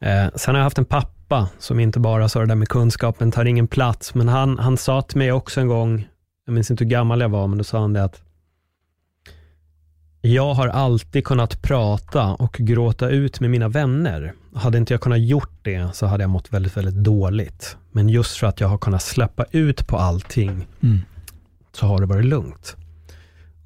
Eh, 0.00 0.26
sen 0.34 0.54
har 0.54 0.60
jag 0.60 0.64
haft 0.64 0.78
en 0.78 0.84
pappa 0.84 1.15
som 1.58 1.80
inte 1.80 2.00
bara 2.00 2.28
sa 2.28 2.40
det 2.40 2.46
där 2.46 2.54
med 2.54 2.68
kunskapen 2.68 3.30
tar 3.32 3.44
ingen 3.44 3.68
plats, 3.68 4.14
men 4.14 4.28
han, 4.28 4.58
han 4.58 4.76
sa 4.76 5.02
till 5.02 5.18
mig 5.18 5.32
också 5.32 5.60
en 5.60 5.68
gång, 5.68 6.06
jag 6.46 6.52
minns 6.52 6.70
inte 6.70 6.84
hur 6.84 6.90
gammal 6.90 7.20
jag 7.20 7.28
var, 7.28 7.46
men 7.46 7.58
då 7.58 7.64
sa 7.64 7.80
han 7.80 7.92
det 7.92 8.04
att 8.04 8.20
jag 10.20 10.54
har 10.54 10.68
alltid 10.68 11.24
kunnat 11.24 11.62
prata 11.62 12.32
och 12.34 12.52
gråta 12.52 13.08
ut 13.08 13.40
med 13.40 13.50
mina 13.50 13.68
vänner. 13.68 14.32
Hade 14.54 14.78
inte 14.78 14.94
jag 14.94 15.00
kunnat 15.00 15.20
gjort 15.20 15.58
det 15.62 15.94
så 15.94 16.06
hade 16.06 16.22
jag 16.22 16.30
mått 16.30 16.52
väldigt, 16.52 16.76
väldigt 16.76 16.94
dåligt. 16.94 17.76
Men 17.92 18.08
just 18.08 18.36
för 18.36 18.46
att 18.46 18.60
jag 18.60 18.68
har 18.68 18.78
kunnat 18.78 19.02
släppa 19.02 19.44
ut 19.50 19.86
på 19.86 19.96
allting 19.98 20.66
Mm. 20.82 20.98
så 21.72 21.86
har 21.86 22.00
det 22.00 22.06
varit 22.06 22.24
lugnt. 22.24 22.76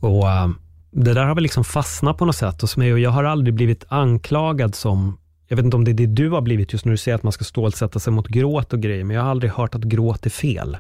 Och 0.00 0.28
äh, 0.30 0.48
Det 0.90 1.14
där 1.14 1.24
har 1.24 1.34
väl 1.34 1.42
liksom 1.42 1.64
fastnat 1.64 2.18
på 2.18 2.24
något 2.24 2.36
sätt 2.36 2.60
hos 2.60 2.76
mig 2.76 2.92
och 2.92 2.98
jag 2.98 3.10
har 3.10 3.24
aldrig 3.24 3.54
blivit 3.54 3.84
anklagad 3.88 4.74
som, 4.74 5.18
jag 5.50 5.56
vet 5.56 5.64
inte 5.64 5.76
om 5.76 5.84
det 5.84 5.90
är 5.90 5.94
det 5.94 6.06
du 6.06 6.30
har 6.30 6.40
blivit 6.40 6.72
just 6.72 6.84
när 6.84 6.90
du 6.90 6.96
säger 6.96 7.14
att 7.14 7.22
man 7.22 7.32
ska 7.32 7.44
stålsätta 7.44 7.98
sig 7.98 8.12
mot 8.12 8.28
gråt 8.28 8.72
och 8.72 8.80
grejer, 8.80 9.04
men 9.04 9.16
jag 9.16 9.22
har 9.22 9.30
aldrig 9.30 9.52
hört 9.52 9.74
att 9.74 9.82
gråt 9.82 10.26
är 10.26 10.30
fel. 10.30 10.76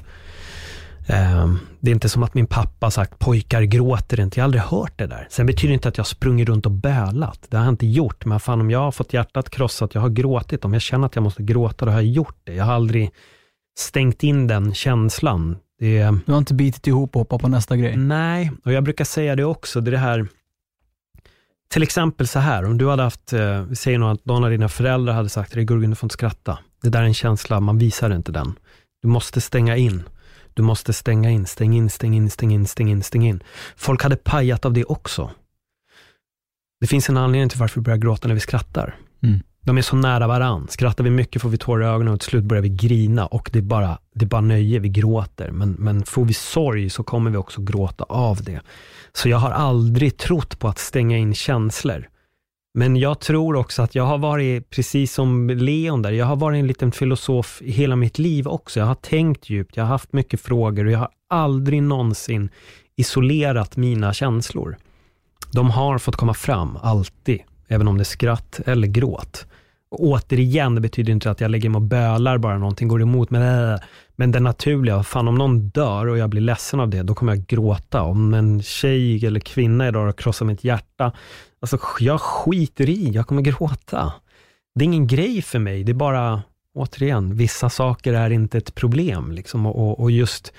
Ehm, 1.06 1.58
Det 1.80 1.90
är 1.90 1.94
inte 1.94 2.08
som 2.08 2.22
att 2.22 2.34
min 2.34 2.46
pappa 2.46 2.90
sagt 2.90 3.18
pojkar 3.18 3.62
gråter 3.62 4.20
inte. 4.20 4.40
Jag 4.40 4.42
har 4.42 4.46
aldrig 4.46 4.62
hört 4.62 4.92
det 4.96 5.06
där. 5.06 5.26
Sen 5.30 5.46
betyder 5.46 5.68
det 5.68 5.74
inte 5.74 5.88
att 5.88 5.98
jag 5.98 6.06
sprungit 6.06 6.48
runt 6.48 6.66
och 6.66 6.72
bölat. 6.72 7.46
Det 7.48 7.56
har 7.56 7.64
jag 7.64 7.72
inte 7.72 7.86
gjort. 7.86 8.24
Men 8.24 8.40
fan 8.40 8.60
om 8.60 8.70
jag 8.70 8.78
har 8.78 8.92
fått 8.92 9.12
hjärtat 9.12 9.50
krossat, 9.50 9.94
jag 9.94 10.00
har 10.02 10.08
gråtit. 10.08 10.64
Om 10.64 10.72
jag 10.72 10.82
känner 10.82 11.06
att 11.06 11.14
jag 11.14 11.22
måste 11.22 11.42
gråta, 11.42 11.84
då 11.84 11.90
har 11.90 11.98
jag 11.98 12.10
gjort 12.10 12.36
det. 12.44 12.54
Jag 12.54 12.64
har 12.64 12.72
aldrig 12.72 13.10
stängt 13.78 14.22
in 14.22 14.46
den 14.46 14.74
känslan. 14.74 15.56
Det 15.78 16.10
Du 16.26 16.32
har 16.32 16.38
inte 16.38 16.54
bitit 16.54 16.86
ihop 16.86 17.16
och 17.16 17.20
hoppat 17.20 17.40
på 17.40 17.48
nästa 17.48 17.76
grej. 17.76 17.96
Nej, 17.96 18.50
och 18.64 18.72
jag 18.72 18.84
brukar 18.84 19.04
säga 19.04 19.36
det 19.36 19.44
också. 19.44 19.80
Det 19.80 19.88
är 19.88 19.92
det 19.92 19.98
här, 19.98 20.26
till 21.70 21.82
exempel 21.82 22.28
så 22.28 22.38
här, 22.38 22.64
om 22.64 22.78
du 22.78 22.88
hade 22.88 23.02
haft, 23.02 23.32
eh, 23.32 23.62
vi 23.62 23.76
säger 23.76 23.98
nog 23.98 24.10
att 24.10 24.24
någon 24.24 24.44
av 24.44 24.50
dina 24.50 24.68
föräldrar 24.68 25.14
hade 25.14 25.28
sagt 25.28 25.50
till 25.50 25.56
dig, 25.56 25.64
Gurgen 25.64 25.90
du 25.90 25.96
får 25.96 26.06
inte 26.06 26.12
skratta. 26.12 26.58
Det 26.82 26.88
där 26.88 27.00
är 27.00 27.04
en 27.04 27.14
känsla, 27.14 27.60
man 27.60 27.78
visar 27.78 28.10
inte 28.10 28.32
den. 28.32 28.58
Du 29.02 29.08
måste 29.08 29.40
stänga 29.40 29.76
in. 29.76 30.02
Du 30.54 30.62
måste 30.62 30.92
stänga 30.92 31.30
in, 31.30 31.46
stäng 31.46 31.74
in, 31.76 31.90
stäng 31.90 32.14
in, 32.14 32.30
stäng 32.30 32.52
in, 32.52 32.66
stäng 32.66 32.90
in, 32.90 33.02
stäng 33.02 33.26
in. 33.26 33.42
Folk 33.76 34.02
hade 34.02 34.16
pajat 34.16 34.64
av 34.64 34.72
det 34.72 34.84
också. 34.84 35.30
Det 36.80 36.86
finns 36.86 37.08
en 37.08 37.16
anledning 37.16 37.48
till 37.48 37.58
varför 37.58 37.80
vi 37.80 37.84
börjar 37.84 37.98
gråta 37.98 38.28
när 38.28 38.34
vi 38.34 38.40
skrattar. 38.40 38.96
Mm. 39.22 39.40
De 39.62 39.78
är 39.78 39.82
så 39.82 39.96
nära 39.96 40.26
varann. 40.26 40.68
Skrattar 40.68 41.04
vi 41.04 41.10
mycket 41.10 41.42
får 41.42 41.48
vi 41.48 41.58
tårar 41.58 41.84
i 41.84 41.88
ögonen 41.88 42.14
och 42.14 42.20
till 42.20 42.28
slut 42.28 42.44
börjar 42.44 42.62
vi 42.62 42.68
grina 42.68 43.26
och 43.26 43.50
det 43.52 43.58
är 43.58 43.62
bara, 43.62 43.98
det 44.14 44.24
är 44.24 44.28
bara 44.28 44.40
nöje, 44.40 44.78
vi 44.78 44.88
gråter. 44.88 45.50
Men, 45.50 45.72
men 45.72 46.04
får 46.04 46.24
vi 46.24 46.34
sorg 46.34 46.90
så 46.90 47.02
kommer 47.02 47.30
vi 47.30 47.36
också 47.36 47.60
gråta 47.60 48.04
av 48.04 48.42
det. 48.42 48.60
Så 49.12 49.28
jag 49.28 49.38
har 49.38 49.50
aldrig 49.50 50.16
trott 50.16 50.58
på 50.58 50.68
att 50.68 50.78
stänga 50.78 51.18
in 51.18 51.34
känslor. 51.34 52.08
Men 52.74 52.96
jag 52.96 53.20
tror 53.20 53.56
också 53.56 53.82
att 53.82 53.94
jag 53.94 54.04
har 54.04 54.18
varit, 54.18 54.70
precis 54.70 55.12
som 55.14 55.50
Leon 55.50 56.02
där, 56.02 56.12
jag 56.12 56.26
har 56.26 56.36
varit 56.36 56.58
en 56.58 56.66
liten 56.66 56.92
filosof 56.92 57.62
i 57.62 57.70
hela 57.70 57.96
mitt 57.96 58.18
liv 58.18 58.48
också. 58.48 58.80
Jag 58.80 58.86
har 58.86 58.94
tänkt 58.94 59.50
djupt, 59.50 59.76
jag 59.76 59.84
har 59.84 59.88
haft 59.88 60.12
mycket 60.12 60.40
frågor 60.40 60.84
och 60.84 60.92
jag 60.92 60.98
har 60.98 61.10
aldrig 61.28 61.82
någonsin 61.82 62.50
isolerat 62.96 63.76
mina 63.76 64.12
känslor. 64.12 64.76
de 65.52 65.70
har 65.70 65.98
fått 65.98 66.16
komma 66.16 66.34
fram, 66.34 66.76
alltid. 66.82 67.40
Även 67.68 67.88
om 67.88 67.98
det 67.98 68.02
är 68.02 68.04
skratt 68.04 68.60
eller 68.66 68.88
gråt. 68.88 69.46
Och 69.90 70.00
återigen, 70.00 70.74
det 70.74 70.80
betyder 70.80 71.12
inte 71.12 71.30
att 71.30 71.40
jag 71.40 71.50
lägger 71.50 71.68
mig 71.68 71.76
och 71.76 71.82
bölar 71.82 72.38
bara 72.38 72.58
någonting 72.58 72.88
går 72.88 73.02
emot. 73.02 73.30
Men, 73.30 73.72
äh, 73.72 73.80
men 74.16 74.32
det 74.32 74.40
naturliga, 74.40 75.02
fan 75.02 75.28
om 75.28 75.34
någon 75.34 75.68
dör 75.68 76.06
och 76.06 76.18
jag 76.18 76.30
blir 76.30 76.40
ledsen 76.40 76.80
av 76.80 76.88
det, 76.88 77.02
då 77.02 77.14
kommer 77.14 77.34
jag 77.34 77.46
gråta. 77.46 78.02
Om 78.02 78.34
en 78.34 78.62
tjej 78.62 79.26
eller 79.26 79.40
kvinna 79.40 79.88
idag 79.88 80.04
har 80.04 80.12
krossat 80.12 80.46
mitt 80.46 80.64
hjärta, 80.64 81.12
alltså 81.60 81.78
jag 82.00 82.20
skiter 82.20 82.88
i, 82.88 83.10
jag 83.10 83.26
kommer 83.26 83.42
gråta. 83.42 84.12
Det 84.74 84.84
är 84.84 84.86
ingen 84.86 85.06
grej 85.06 85.42
för 85.42 85.58
mig, 85.58 85.84
det 85.84 85.92
är 85.92 85.94
bara, 85.94 86.42
återigen, 86.74 87.36
vissa 87.36 87.70
saker 87.70 88.12
är 88.12 88.30
inte 88.30 88.58
ett 88.58 88.74
problem. 88.74 89.32
Liksom, 89.32 89.66
och, 89.66 90.00
och 90.00 90.10
just 90.10 90.52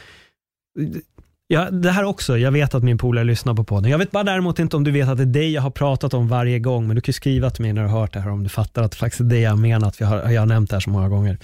Ja, 1.54 1.72
det 1.72 1.92
här 1.92 2.04
också, 2.04 2.38
jag 2.38 2.52
vet 2.52 2.76
att 2.76 2.84
min 2.84 2.98
polare 2.98 3.24
lyssnar 3.24 3.54
på 3.54 3.64
podden. 3.64 3.92
Jag 3.92 3.98
vet 3.98 4.12
bara 4.12 4.24
däremot 4.24 4.60
inte 4.60 4.76
om 4.76 4.84
du 4.84 4.92
vet 4.92 5.08
att 5.08 5.18
det 5.18 5.24
är 5.24 5.26
dig 5.26 5.52
jag 5.52 5.62
har 5.62 5.70
pratat 5.70 6.14
om 6.14 6.28
varje 6.28 6.60
gång, 6.60 6.88
men 6.88 6.96
du 6.96 7.02
kan 7.02 7.10
ju 7.10 7.14
skriva 7.14 7.50
till 7.50 7.62
mig 7.62 7.74
när 7.74 7.82
du 7.82 7.88
har 7.88 8.00
hört 8.00 8.14
det 8.14 8.20
här 8.20 8.30
om 8.30 8.44
du 8.44 8.50
fattar 8.50 8.84
att 8.84 8.92
det 8.92 8.98
faktiskt 8.98 9.22
är 9.22 9.26
det 9.26 9.40
jag 9.40 9.60
menar, 9.60 9.88
att 9.88 10.02
vi 10.02 10.06
har, 10.06 10.32
jag 10.32 10.42
har 10.42 10.46
nämnt 10.46 10.70
det 10.70 10.76
här 10.76 10.82
så 10.82 10.90
många 10.90 11.10
gånger. 11.10 11.38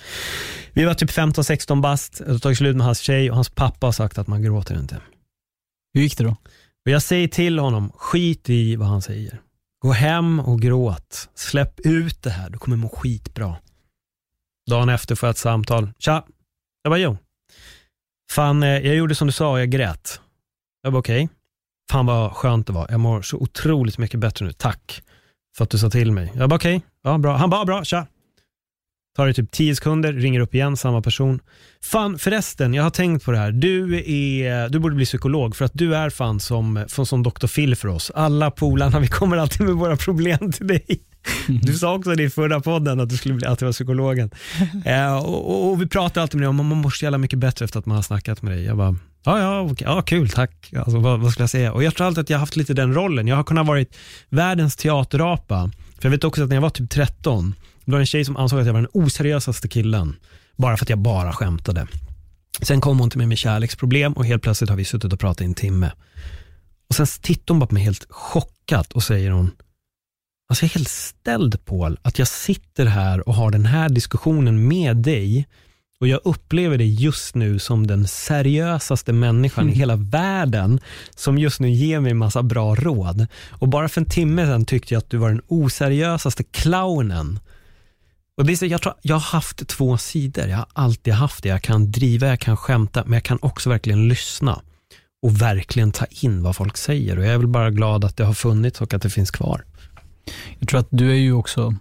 Vi 0.73 0.85
var 0.85 0.93
typ 0.93 1.09
15-16 1.09 1.81
bast, 1.81 2.21
det 2.25 2.39
tagit 2.39 2.57
slut 2.57 2.75
med 2.75 2.85
hans 2.85 2.99
tjej 2.99 3.29
och 3.29 3.35
hans 3.35 3.49
pappa 3.49 3.87
har 3.87 3.91
sagt 3.91 4.17
att 4.17 4.27
man 4.27 4.41
gråter 4.41 4.79
inte. 4.79 4.97
Hur 5.93 6.01
gick 6.01 6.17
det 6.17 6.23
då? 6.23 6.35
Och 6.85 6.91
jag 6.91 7.01
säger 7.01 7.27
till 7.27 7.59
honom, 7.59 7.91
skit 7.95 8.49
i 8.49 8.75
vad 8.75 8.87
han 8.87 9.01
säger. 9.01 9.41
Gå 9.81 9.91
hem 9.91 10.39
och 10.39 10.61
gråt. 10.61 11.29
Släpp 11.35 11.79
ut 11.79 12.23
det 12.23 12.29
här, 12.29 12.49
du 12.49 12.57
kommer 12.57 12.77
må 12.77 12.89
skitbra. 12.89 13.55
Dagen 14.69 14.89
efter 14.89 15.15
får 15.15 15.27
jag 15.27 15.31
ett 15.31 15.37
samtal. 15.37 15.89
Tja, 15.99 16.23
jag 16.83 16.91
bara 16.91 16.99
jo. 16.99 17.17
Fan, 18.31 18.63
eh, 18.63 18.69
jag 18.69 18.95
gjorde 18.95 19.15
som 19.15 19.27
du 19.27 19.31
sa, 19.31 19.59
jag 19.59 19.69
grät. 19.69 20.21
Jag 20.83 20.93
bara 20.93 20.99
okej. 20.99 21.23
Okay. 21.23 21.35
Fan 21.91 22.05
vad 22.05 22.31
skönt 22.31 22.67
det 22.67 22.73
var. 22.73 22.87
Jag 22.89 22.99
mår 22.99 23.21
så 23.21 23.37
otroligt 23.37 23.97
mycket 23.97 24.19
bättre 24.19 24.45
nu. 24.45 24.53
Tack 24.53 25.01
för 25.57 25.63
att 25.63 25.69
du 25.69 25.77
sa 25.77 25.89
till 25.89 26.11
mig. 26.11 26.31
Jag 26.35 26.49
bara 26.49 26.55
okej, 26.55 26.77
okay. 26.77 26.87
ja 27.03 27.17
bra. 27.17 27.35
Han 27.35 27.49
bara 27.49 27.65
bra, 27.65 27.83
tja. 27.83 28.07
Tar 29.15 29.27
det 29.27 29.33
typ 29.33 29.51
tio 29.51 29.75
sekunder, 29.75 30.13
ringer 30.13 30.39
upp 30.39 30.55
igen, 30.55 30.77
samma 30.77 31.01
person. 31.01 31.39
Fan 31.83 32.19
förresten, 32.19 32.73
jag 32.73 32.83
har 32.83 32.89
tänkt 32.89 33.25
på 33.25 33.31
det 33.31 33.37
här. 33.37 33.51
Du, 33.51 33.95
är, 33.95 34.69
du 34.69 34.79
borde 34.79 34.95
bli 34.95 35.05
psykolog 35.05 35.55
för 35.55 35.65
att 35.65 35.71
du 35.73 35.95
är 35.95 36.09
fan 36.09 36.39
som, 36.39 36.85
som 36.87 37.23
Dr. 37.23 37.47
Phil 37.47 37.75
för 37.75 37.87
oss. 37.87 38.11
Alla 38.15 38.51
polarna, 38.51 38.99
vi 38.99 39.07
kommer 39.07 39.37
alltid 39.37 39.65
med 39.65 39.75
våra 39.75 39.97
problem 39.97 40.51
till 40.51 40.67
dig. 40.67 41.01
Du 41.47 41.73
sa 41.73 41.95
också 41.95 42.15
det 42.15 42.23
i 42.23 42.29
förra 42.29 42.59
podden 42.59 42.99
att 42.99 43.09
du 43.09 43.17
skulle 43.17 43.33
bli, 43.33 43.45
alltid 43.45 43.65
vara 43.65 43.73
psykologen. 43.73 44.31
eh, 44.85 45.17
och, 45.17 45.71
och, 45.71 45.81
vi 45.81 45.87
pratar 45.87 46.21
alltid 46.21 46.35
med 46.35 46.43
dig 46.43 46.49
om 46.49 46.59
att 46.59 46.65
man 46.65 46.77
mår 46.77 46.89
så 46.89 47.05
jävla 47.05 47.17
mycket 47.17 47.39
bättre 47.39 47.65
efter 47.65 47.79
att 47.79 47.85
man 47.85 47.95
har 47.95 48.03
snackat 48.03 48.41
med 48.41 48.53
dig. 48.53 48.63
Jag 48.63 48.77
bara, 48.77 48.95
ja, 49.23 49.39
ja, 49.39 49.61
okay. 49.61 49.87
ja 49.87 50.01
kul, 50.01 50.29
tack. 50.29 50.73
Alltså, 50.77 50.99
vad, 50.99 51.19
vad 51.19 51.31
skulle 51.31 51.43
jag 51.43 51.49
säga? 51.49 51.73
Och 51.73 51.83
jag 51.83 51.95
tror 51.95 52.07
alltid 52.07 52.21
att 52.21 52.29
jag 52.29 52.37
har 52.37 52.39
haft 52.39 52.55
lite 52.55 52.73
den 52.73 52.93
rollen. 52.93 53.27
Jag 53.27 53.35
har 53.35 53.43
kunnat 53.43 53.67
vara 53.67 53.85
världens 54.29 54.75
teaterapa. 54.75 55.71
För 55.99 56.05
jag 56.05 56.11
vet 56.11 56.23
också 56.23 56.43
att 56.43 56.49
när 56.49 56.55
jag 56.55 56.61
var 56.61 56.69
typ 56.69 56.89
13, 56.89 57.55
det 57.85 57.91
var 57.91 57.99
en 57.99 58.05
tjej 58.05 58.25
som 58.25 58.37
ansåg 58.37 58.59
att 58.59 58.65
jag 58.65 58.73
var 58.73 58.81
den 58.81 58.89
oseriösaste 58.93 59.67
killen. 59.67 60.15
Bara 60.57 60.77
för 60.77 60.85
att 60.85 60.89
jag 60.89 60.99
bara 60.99 61.33
skämtade. 61.33 61.87
Sen 62.61 62.81
kom 62.81 62.99
hon 62.99 63.09
till 63.09 63.17
mig 63.17 63.27
med 63.27 63.37
kärleksproblem 63.37 64.13
och 64.13 64.25
helt 64.25 64.43
plötsligt 64.43 64.69
har 64.69 64.77
vi 64.77 64.85
suttit 64.85 65.13
och 65.13 65.19
pratat 65.19 65.41
i 65.41 65.45
en 65.45 65.53
timme. 65.53 65.91
Och 66.89 66.95
sen 66.95 67.07
tittar 67.21 67.53
hon 67.53 67.59
bara 67.59 67.67
på 67.67 67.73
mig 67.73 67.83
helt 67.83 68.05
chockat 68.09 68.93
och 68.93 69.03
säger 69.03 69.31
hon, 69.31 69.51
Alltså 70.49 70.65
jag 70.65 70.69
är 70.71 70.75
helt 70.75 70.89
ställd 70.89 71.65
Paul, 71.65 71.99
att 72.01 72.19
jag 72.19 72.27
sitter 72.27 72.85
här 72.85 73.27
och 73.27 73.35
har 73.35 73.51
den 73.51 73.65
här 73.65 73.89
diskussionen 73.89 74.67
med 74.67 74.97
dig 74.97 75.47
och 75.99 76.07
jag 76.07 76.19
upplever 76.23 76.77
dig 76.77 77.03
just 77.03 77.35
nu 77.35 77.59
som 77.59 77.87
den 77.87 78.07
seriösaste 78.07 79.13
människan 79.13 79.63
mm. 79.63 79.73
i 79.73 79.77
hela 79.77 79.95
världen 79.95 80.79
som 81.15 81.37
just 81.37 81.59
nu 81.59 81.69
ger 81.69 81.99
mig 81.99 82.13
massa 82.13 82.43
bra 82.43 82.75
råd. 82.75 83.27
Och 83.49 83.67
bara 83.67 83.89
för 83.89 84.01
en 84.01 84.09
timme 84.09 84.45
sedan 84.45 84.65
tyckte 84.65 84.93
jag 84.93 84.99
att 84.99 85.09
du 85.09 85.17
var 85.17 85.29
den 85.29 85.41
oseriösaste 85.47 86.43
clownen. 86.43 87.39
Och 88.37 88.45
det 88.45 88.53
är 88.53 88.57
så, 88.57 88.65
jag, 88.65 88.81
tror, 88.81 88.93
jag 89.01 89.15
har 89.15 89.21
haft 89.21 89.67
två 89.67 89.97
sidor, 89.97 90.47
jag 90.47 90.57
har 90.57 90.67
alltid 90.73 91.13
haft 91.13 91.43
det. 91.43 91.49
Jag 91.49 91.61
kan 91.61 91.91
driva, 91.91 92.27
jag 92.27 92.39
kan 92.39 92.57
skämta, 92.57 93.03
men 93.05 93.13
jag 93.13 93.23
kan 93.23 93.39
också 93.41 93.69
verkligen 93.69 94.07
lyssna 94.07 94.61
och 95.21 95.41
verkligen 95.41 95.91
ta 95.91 96.05
in 96.09 96.43
vad 96.43 96.55
folk 96.55 96.77
säger. 96.77 97.19
Och 97.19 97.25
jag 97.25 97.33
är 97.33 97.37
väl 97.37 97.47
bara 97.47 97.71
glad 97.71 98.05
att 98.05 98.17
det 98.17 98.23
har 98.23 98.33
funnits 98.33 98.81
och 98.81 98.93
att 98.93 99.01
det 99.01 99.09
finns 99.09 99.31
kvar. 99.31 99.63
Jag 100.59 100.69
tror 100.69 100.79
att 100.79 100.87
du 100.89 101.11
är 101.11 101.15
ju 101.15 101.33
också, 101.33 101.75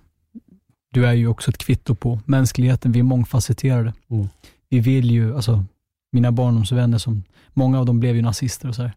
du 0.92 1.06
är 1.06 1.12
ju 1.12 1.28
också 1.28 1.50
ett 1.50 1.58
kvitto 1.58 1.94
på 1.94 2.20
mänskligheten. 2.24 2.92
Vi 2.92 2.98
är 2.98 3.04
mångfacetterade. 3.04 3.92
Mm. 4.08 4.28
Vi 4.68 4.80
vill 4.80 5.10
ju, 5.10 5.36
alltså 5.36 5.64
mina 6.12 6.32
barndomsvänner, 6.32 6.98
som, 6.98 7.24
många 7.52 7.78
av 7.78 7.86
dem 7.86 8.00
blev 8.00 8.16
ju 8.16 8.22
nazister 8.22 8.68
och 8.68 8.74
så 8.74 8.82
här, 8.82 8.92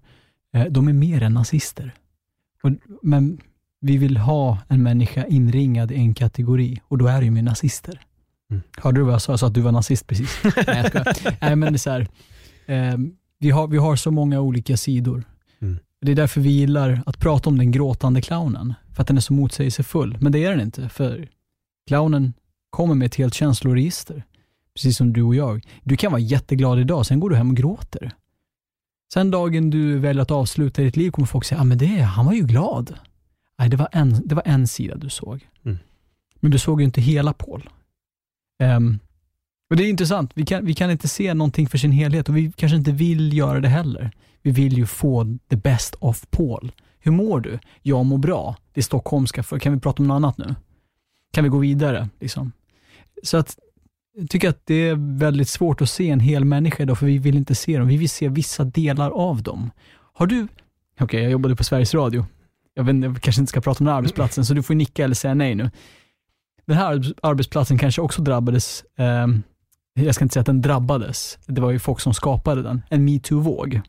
eh, 0.54 0.66
de 0.72 0.88
är 0.88 0.94
mer 0.94 1.24
än 1.24 1.34
nazister. 1.34 1.94
men 3.02 3.40
vi 3.82 3.98
vill 3.98 4.18
ha 4.18 4.58
en 4.68 4.84
människa 4.84 5.26
inringad 5.26 5.92
i 5.92 5.96
en 5.96 6.14
kategori 6.14 6.82
och 6.88 6.98
då 6.98 7.08
är 7.08 7.20
det 7.20 7.26
ju 7.26 7.32
med 7.32 7.44
nazister. 7.44 8.02
Mm. 8.52 8.62
Hörde 8.78 9.00
du 9.00 9.04
vad 9.04 9.14
jag 9.14 9.22
sa? 9.22 9.32
Jag 9.32 9.40
sa 9.40 9.48
att 9.48 9.54
du 9.54 9.62
var 9.62 9.72
nazist 9.72 10.08
precis. 10.08 10.40
Nej, 10.68 10.92
jag. 10.94 11.06
Nej, 11.42 11.56
men 11.56 11.74
det 11.74 11.76
är 11.76 11.78
så 11.78 11.90
här, 11.90 12.08
eh, 12.66 12.98
vi, 13.40 13.50
har, 13.50 13.68
vi 13.68 13.78
har 13.78 13.96
så 13.96 14.12
många 14.12 14.40
olika 14.40 14.78
sidor. 14.78 15.24
Mm. 15.62 15.80
Det 16.02 16.12
är 16.12 16.16
därför 16.16 16.42
vi 16.42 16.50
gillar 16.50 17.02
att 17.06 17.20
prata 17.20 17.50
om 17.50 17.58
den 17.58 17.72
gråtande 17.72 18.22
clownen, 18.22 18.74
för 19.00 19.04
att 19.04 19.08
den 19.08 19.18
är 19.18 19.22
så 19.22 19.34
motsägelsefull. 19.34 20.18
Men 20.22 20.32
det 20.32 20.44
är 20.44 20.52
den 20.52 20.62
inte, 20.62 20.90
för 20.90 21.30
clownen 21.88 22.34
kommer 22.70 22.96
med 22.96 23.06
ett 23.06 23.16
helt 23.16 23.34
känsloregister, 23.34 24.24
precis 24.74 24.98
som 24.98 25.14
du 25.14 25.24
och 25.24 25.36
jag. 25.36 25.66
Du 25.84 25.98
kan 25.98 26.12
vara 26.12 26.22
jätteglad 26.22 26.80
idag, 26.80 27.06
sen 27.06 27.20
går 27.20 27.30
du 27.30 27.36
hem 27.36 27.50
och 27.50 27.58
gråter. 27.58 28.12
Sen 29.14 29.32
dagen 29.32 29.70
du 29.70 30.00
väljer 30.00 30.22
att 30.22 30.32
avsluta 30.32 30.82
ditt 30.82 30.98
liv 30.98 31.12
kommer 31.12 31.26
folk 31.26 31.46
säga, 31.46 31.62
ah, 31.62 31.64
men 31.64 31.78
det, 31.78 32.02
han 32.02 32.26
var 32.26 32.34
ju 32.34 32.42
glad. 32.42 32.94
Nej, 33.60 33.70
det 33.70 33.78
var 33.78 33.90
en, 33.92 34.22
det 34.26 34.36
var 34.36 34.44
en 34.46 34.68
sida 34.68 34.96
du 34.96 35.10
såg. 35.10 35.48
Mm. 35.66 35.78
Men 36.36 36.52
du 36.52 36.60
såg 36.60 36.82
ju 36.82 36.86
inte 36.86 37.02
hela 37.02 37.34
Paul. 37.34 37.70
Um, 38.64 39.00
och 39.70 39.76
Det 39.78 39.84
är 39.84 39.90
intressant, 39.90 40.32
vi 40.34 40.46
kan, 40.46 40.66
vi 40.66 40.74
kan 40.74 40.92
inte 40.92 41.08
se 41.08 41.34
någonting 41.34 41.68
för 41.68 41.78
sin 41.78 41.92
helhet 41.92 42.30
och 42.30 42.38
vi 42.38 42.52
kanske 42.52 42.78
inte 42.78 42.92
vill 42.92 43.38
göra 43.38 43.60
det 43.60 43.70
heller. 43.70 44.12
Vi 44.42 44.52
vill 44.52 44.78
ju 44.78 44.86
få 44.86 45.38
the 45.50 45.56
best 45.56 45.96
of 46.00 46.26
Paul. 46.30 46.72
Hur 47.00 47.12
mår 47.12 47.40
du? 47.40 47.60
Jag 47.82 48.06
mår 48.06 48.18
bra. 48.18 48.56
Det 48.74 48.80
är 48.80 48.84
stockholmska, 48.84 49.44
för 49.44 49.60
kan 49.60 49.74
vi 49.74 49.80
prata 49.80 50.04
om 50.04 50.08
något 50.08 50.16
annat 50.16 50.38
nu? 50.38 50.56
Kan 51.34 51.44
vi 51.44 51.50
gå 51.50 51.58
vidare? 51.58 52.10
Liksom? 52.20 52.52
Så 53.24 53.38
att, 53.38 53.58
jag 54.18 54.30
tycker 54.30 54.50
att 54.50 54.66
det 54.66 54.74
är 54.74 55.18
väldigt 55.18 55.50
svårt 55.50 55.82
att 55.82 55.90
se 55.90 56.10
en 56.10 56.20
hel 56.20 56.46
människa 56.46 56.84
idag, 56.84 56.98
för 56.98 57.06
vi 57.06 57.18
vill 57.18 57.38
inte 57.38 57.56
se 57.56 57.78
dem. 57.78 57.88
Vi 57.88 57.98
vill 57.98 58.10
se 58.10 58.30
vissa 58.30 58.64
delar 58.64 59.12
av 59.12 59.44
dem. 59.44 59.72
Har 60.14 60.28
du, 60.28 60.44
okej 60.94 61.04
okay, 61.04 61.22
jag 61.22 61.32
jobbade 61.32 61.56
på 61.56 61.64
Sveriges 61.64 61.94
Radio. 61.94 62.26
Jag, 62.74 62.84
vet, 62.84 63.04
jag 63.04 63.22
kanske 63.22 63.42
inte 63.42 63.50
ska 63.50 63.62
prata 63.62 63.80
om 63.80 63.86
den 63.86 63.94
här 63.94 63.98
arbetsplatsen, 63.98 64.46
så 64.46 64.54
du 64.54 64.64
får 64.64 64.76
nicka 64.76 65.04
eller 65.04 65.16
säga 65.16 65.34
nej 65.34 65.56
nu. 65.56 65.72
Den 66.66 66.78
här 66.78 67.14
arbetsplatsen 67.22 67.78
kanske 67.78 68.02
också 68.02 68.22
drabbades, 68.22 68.84
eh, 68.98 69.28
jag 69.94 70.16
ska 70.16 70.26
inte 70.26 70.34
säga 70.34 70.42
att 70.42 70.46
den 70.46 70.62
drabbades, 70.62 71.38
det 71.46 71.62
var 71.62 71.72
ju 71.72 71.80
folk 71.80 72.00
som 72.00 72.14
skapade 72.14 72.62
den, 72.62 72.82
en 72.90 73.06
metoo-våg. 73.06 73.82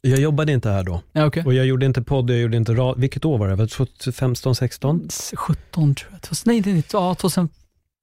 Jag 0.00 0.20
jobbade 0.20 0.52
inte 0.52 0.70
här 0.70 0.84
då. 0.84 1.02
Ja, 1.12 1.26
okay. 1.26 1.44
Och 1.44 1.54
jag 1.54 1.66
gjorde 1.66 1.86
inte 1.86 2.02
podd, 2.02 2.30
jag 2.30 2.38
gjorde 2.38 2.56
inte 2.56 2.72
radio. 2.72 3.00
Vilket 3.00 3.24
år 3.24 3.38
var 3.38 3.48
det? 3.48 3.66
2015, 3.66 4.54
16? 4.54 5.08
17 5.34 5.94
tror 5.94 6.12
jag. 6.12 6.20
Nej, 6.46 6.60
nej, 6.60 6.74
nej. 6.74 6.84
Ja, 6.92 7.14
2000. 7.14 7.48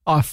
Ah, 0.05 0.23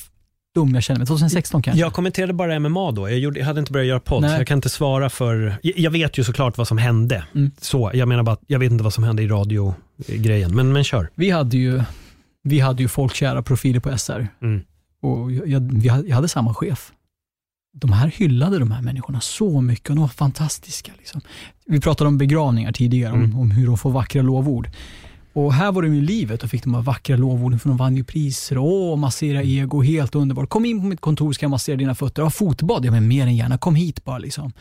dum 0.55 0.75
jag 0.75 0.83
känner 0.83 0.99
mig. 0.99 1.07
2016 1.07 1.63
kanske. 1.63 1.81
Jag 1.81 1.93
kommenterade 1.93 2.33
bara 2.33 2.61
MMA 2.61 2.91
då. 2.91 3.11
Jag, 3.11 3.19
gjorde, 3.19 3.39
jag 3.39 3.47
hade 3.47 3.61
inte 3.61 3.73
börjat 3.73 3.87
göra 3.87 4.01
podd, 4.01 4.31
så 4.31 4.37
jag 4.37 4.47
kan 4.47 4.59
inte 4.59 4.69
svara 4.69 5.11
för... 5.11 5.57
Jag, 5.63 5.79
jag 5.79 5.91
vet 5.91 6.19
ju 6.19 6.25
såklart 6.25 6.59
vad 6.59 6.69
som 6.69 6.79
hände. 6.79 7.25
Mm. 7.35 7.51
Så, 7.61 7.91
jag 7.95 8.09
menar 8.09 8.23
bara, 8.23 8.37
jag 8.47 8.59
vet 8.59 8.73
inte 8.73 8.85
vad 8.85 8.95
som 8.95 9.05
hände 9.05 9.23
i 9.23 9.29
radiogrejen. 9.29 10.57
Men, 10.57 10.73
men 10.73 10.85
kör. 10.85 11.09
Vi 11.15 11.31
hade 11.31 11.57
ju, 11.57 11.83
vi 12.43 12.61
hade 12.61 12.83
ju 12.83 12.89
folkkära 12.89 13.43
profiler 13.43 13.81
på 13.81 13.99
SR. 13.99 14.29
Mm. 14.43 14.61
Och 15.03 15.33
jag, 15.33 15.83
jag, 15.85 16.09
jag 16.09 16.17
hade 16.17 16.29
samma 16.29 16.55
chef 16.55 16.93
de 17.73 17.93
här 17.93 18.09
hyllade 18.09 18.59
de 18.59 18.71
här 18.71 18.83
människorna 18.83 19.21
så 19.21 19.61
mycket 19.61 19.91
och 19.91 19.97
de 19.97 20.01
var 20.01 20.09
fantastiska. 20.09 20.93
Liksom. 20.99 21.21
Vi 21.67 21.81
pratade 21.81 22.09
om 22.09 22.19
begravningar 22.19 22.73
tidigare, 22.73 23.15
mm. 23.15 23.25
om, 23.25 23.41
om, 23.41 23.51
hur 23.51 23.67
de 23.67 23.79
får 23.79 23.91
vackra 23.91 24.23
lovord. 24.23 24.71
Och 25.33 25.53
här 25.55 25.73
var 25.73 25.83
de 25.83 25.95
i 25.95 26.01
livet 26.01 26.43
och 26.43 26.51
fick 26.51 26.65
de 26.65 26.75
här 26.75 26.83
vackra 26.83 27.17
lovorden 27.17 27.59
för 27.59 27.69
de 27.69 27.77
vann 27.77 27.97
ju 27.97 28.05
priser. 28.05 28.59
Åh, 28.59 28.97
massera 28.97 29.43
ego, 29.43 29.83
helt 29.83 30.15
underbart. 30.15 30.49
Kom 30.49 30.65
in 30.65 30.81
på 30.81 30.87
mitt 30.87 31.01
kontor 31.01 31.33
ska 31.33 31.45
jag 31.45 31.51
massera 31.51 31.77
dina 31.77 31.95
fötter. 31.95 32.23
Ja, 32.23 32.31
fotbad, 32.31 32.85
ja 32.85 32.91
men 32.91 33.09
mer 33.09 33.27
än 33.27 33.37
gärna. 33.37 33.59
Kom 33.59 33.75
hit 33.75 34.05
bara. 34.05 34.19
Liksom. 34.19 34.53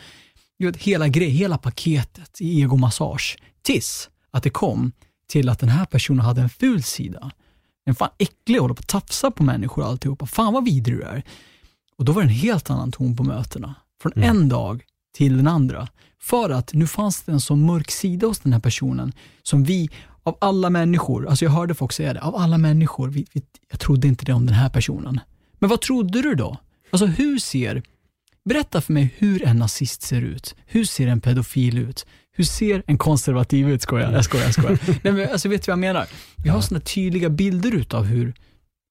Vet, 0.58 0.76
hela 0.76 1.08
grej, 1.08 1.30
hela 1.30 1.58
paketet 1.58 2.40
i 2.40 2.62
egomassage. 2.62 3.36
Tills 3.62 4.10
att 4.30 4.42
det 4.42 4.50
kom 4.50 4.92
till 5.28 5.48
att 5.48 5.58
den 5.58 5.68
här 5.68 5.84
personen 5.84 6.20
hade 6.20 6.40
en 6.40 6.48
ful 6.48 6.82
sida. 6.82 7.30
En 7.84 7.94
fan 7.94 8.10
äcklig, 8.18 8.58
håller 8.58 8.74
på 8.74 8.80
att 8.80 8.88
tafsa 8.88 9.30
på 9.30 9.42
människor 9.42 9.82
och 9.82 9.88
alltihopa. 9.88 10.26
Fan 10.26 10.52
vad 10.52 10.64
vidrig 10.64 10.96
du 10.96 11.02
är. 11.02 11.22
Och 12.02 12.06
då 12.06 12.12
var 12.12 12.22
det 12.22 12.28
en 12.28 12.34
helt 12.34 12.70
annan 12.70 12.92
ton 12.92 13.16
på 13.16 13.24
mötena. 13.24 13.74
Från 14.02 14.12
mm. 14.12 14.28
en 14.28 14.48
dag 14.48 14.84
till 15.14 15.36
den 15.36 15.48
andra. 15.48 15.88
För 16.20 16.50
att 16.50 16.72
nu 16.74 16.86
fanns 16.86 17.22
det 17.22 17.32
en 17.32 17.40
så 17.40 17.56
mörk 17.56 17.90
sida 17.90 18.26
hos 18.26 18.38
den 18.38 18.52
här 18.52 18.60
personen 18.60 19.12
som 19.42 19.64
vi, 19.64 19.90
av 20.22 20.38
alla 20.40 20.70
människor, 20.70 21.28
alltså 21.28 21.44
jag 21.44 21.52
hörde 21.52 21.74
folk 21.74 21.92
säga 21.92 22.12
det, 22.12 22.20
av 22.20 22.36
alla 22.36 22.58
människor, 22.58 23.08
vi, 23.08 23.26
vi, 23.32 23.42
jag 23.70 23.80
trodde 23.80 24.08
inte 24.08 24.24
det 24.24 24.32
om 24.32 24.46
den 24.46 24.54
här 24.54 24.68
personen. 24.68 25.20
Men 25.58 25.70
vad 25.70 25.80
trodde 25.80 26.22
du 26.22 26.34
då? 26.34 26.56
Alltså 26.90 27.06
hur 27.06 27.38
ser 27.38 27.82
berätta 28.44 28.80
för 28.80 28.92
mig 28.92 29.14
hur 29.18 29.44
en 29.44 29.56
nazist 29.56 30.02
ser 30.02 30.22
ut. 30.22 30.54
Hur 30.66 30.84
ser 30.84 31.06
en 31.06 31.20
pedofil 31.20 31.78
ut? 31.78 32.06
Hur 32.32 32.44
ser 32.44 32.82
en 32.86 32.98
konservativ 32.98 33.70
ut? 33.70 33.82
Skojar, 33.82 34.12
jag 34.12 34.24
skojar, 34.24 34.44
jag 34.44 34.54
skojar. 34.54 34.78
Nej, 35.02 35.12
men, 35.12 35.30
alltså, 35.32 35.48
vet 35.48 35.62
du 35.62 35.70
vad 35.70 35.72
jag 35.72 35.94
menar? 35.94 36.06
Vi 36.36 36.48
har 36.48 36.60
sådana 36.60 36.80
tydliga 36.80 37.30
bilder 37.30 37.74
utav 37.74 38.04
hur, 38.04 38.34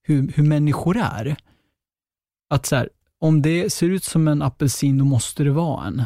hur, 0.04 0.32
hur 0.36 0.44
människor 0.44 0.98
är. 0.98 1.36
Att 2.50 2.66
så 2.66 2.76
här, 2.76 2.90
om 3.22 3.42
det 3.42 3.74
ser 3.74 3.90
ut 3.90 4.04
som 4.04 4.28
en 4.28 4.42
apelsin, 4.42 4.98
då 4.98 5.06
måste 5.06 5.44
det 5.44 5.52
vara 5.52 5.88
en. 5.88 6.04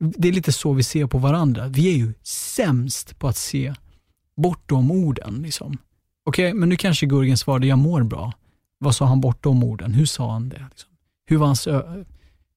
Det 0.00 0.28
är 0.28 0.32
lite 0.32 0.52
så 0.52 0.72
vi 0.72 0.82
ser 0.82 1.06
på 1.06 1.18
varandra. 1.18 1.68
Vi 1.68 1.92
är 1.92 1.96
ju 1.96 2.14
sämst 2.22 3.18
på 3.18 3.28
att 3.28 3.36
se 3.36 3.74
bortom 4.36 4.90
orden. 4.90 5.42
Liksom. 5.42 5.78
Okej, 6.24 6.48
okay, 6.48 6.60
men 6.60 6.68
nu 6.68 6.76
kanske 6.76 7.06
Gurgen 7.06 7.38
svarade, 7.38 7.66
jag 7.66 7.78
mår 7.78 8.02
bra. 8.02 8.32
Vad 8.78 8.94
sa 8.94 9.06
han 9.06 9.20
bortom 9.20 9.64
orden? 9.64 9.94
Hur 9.94 10.06
sa 10.06 10.32
han 10.32 10.48
det? 10.48 10.66
Liksom? 10.70 10.90
Hur, 11.26 11.36
var 11.36 11.46
hans, 11.46 11.66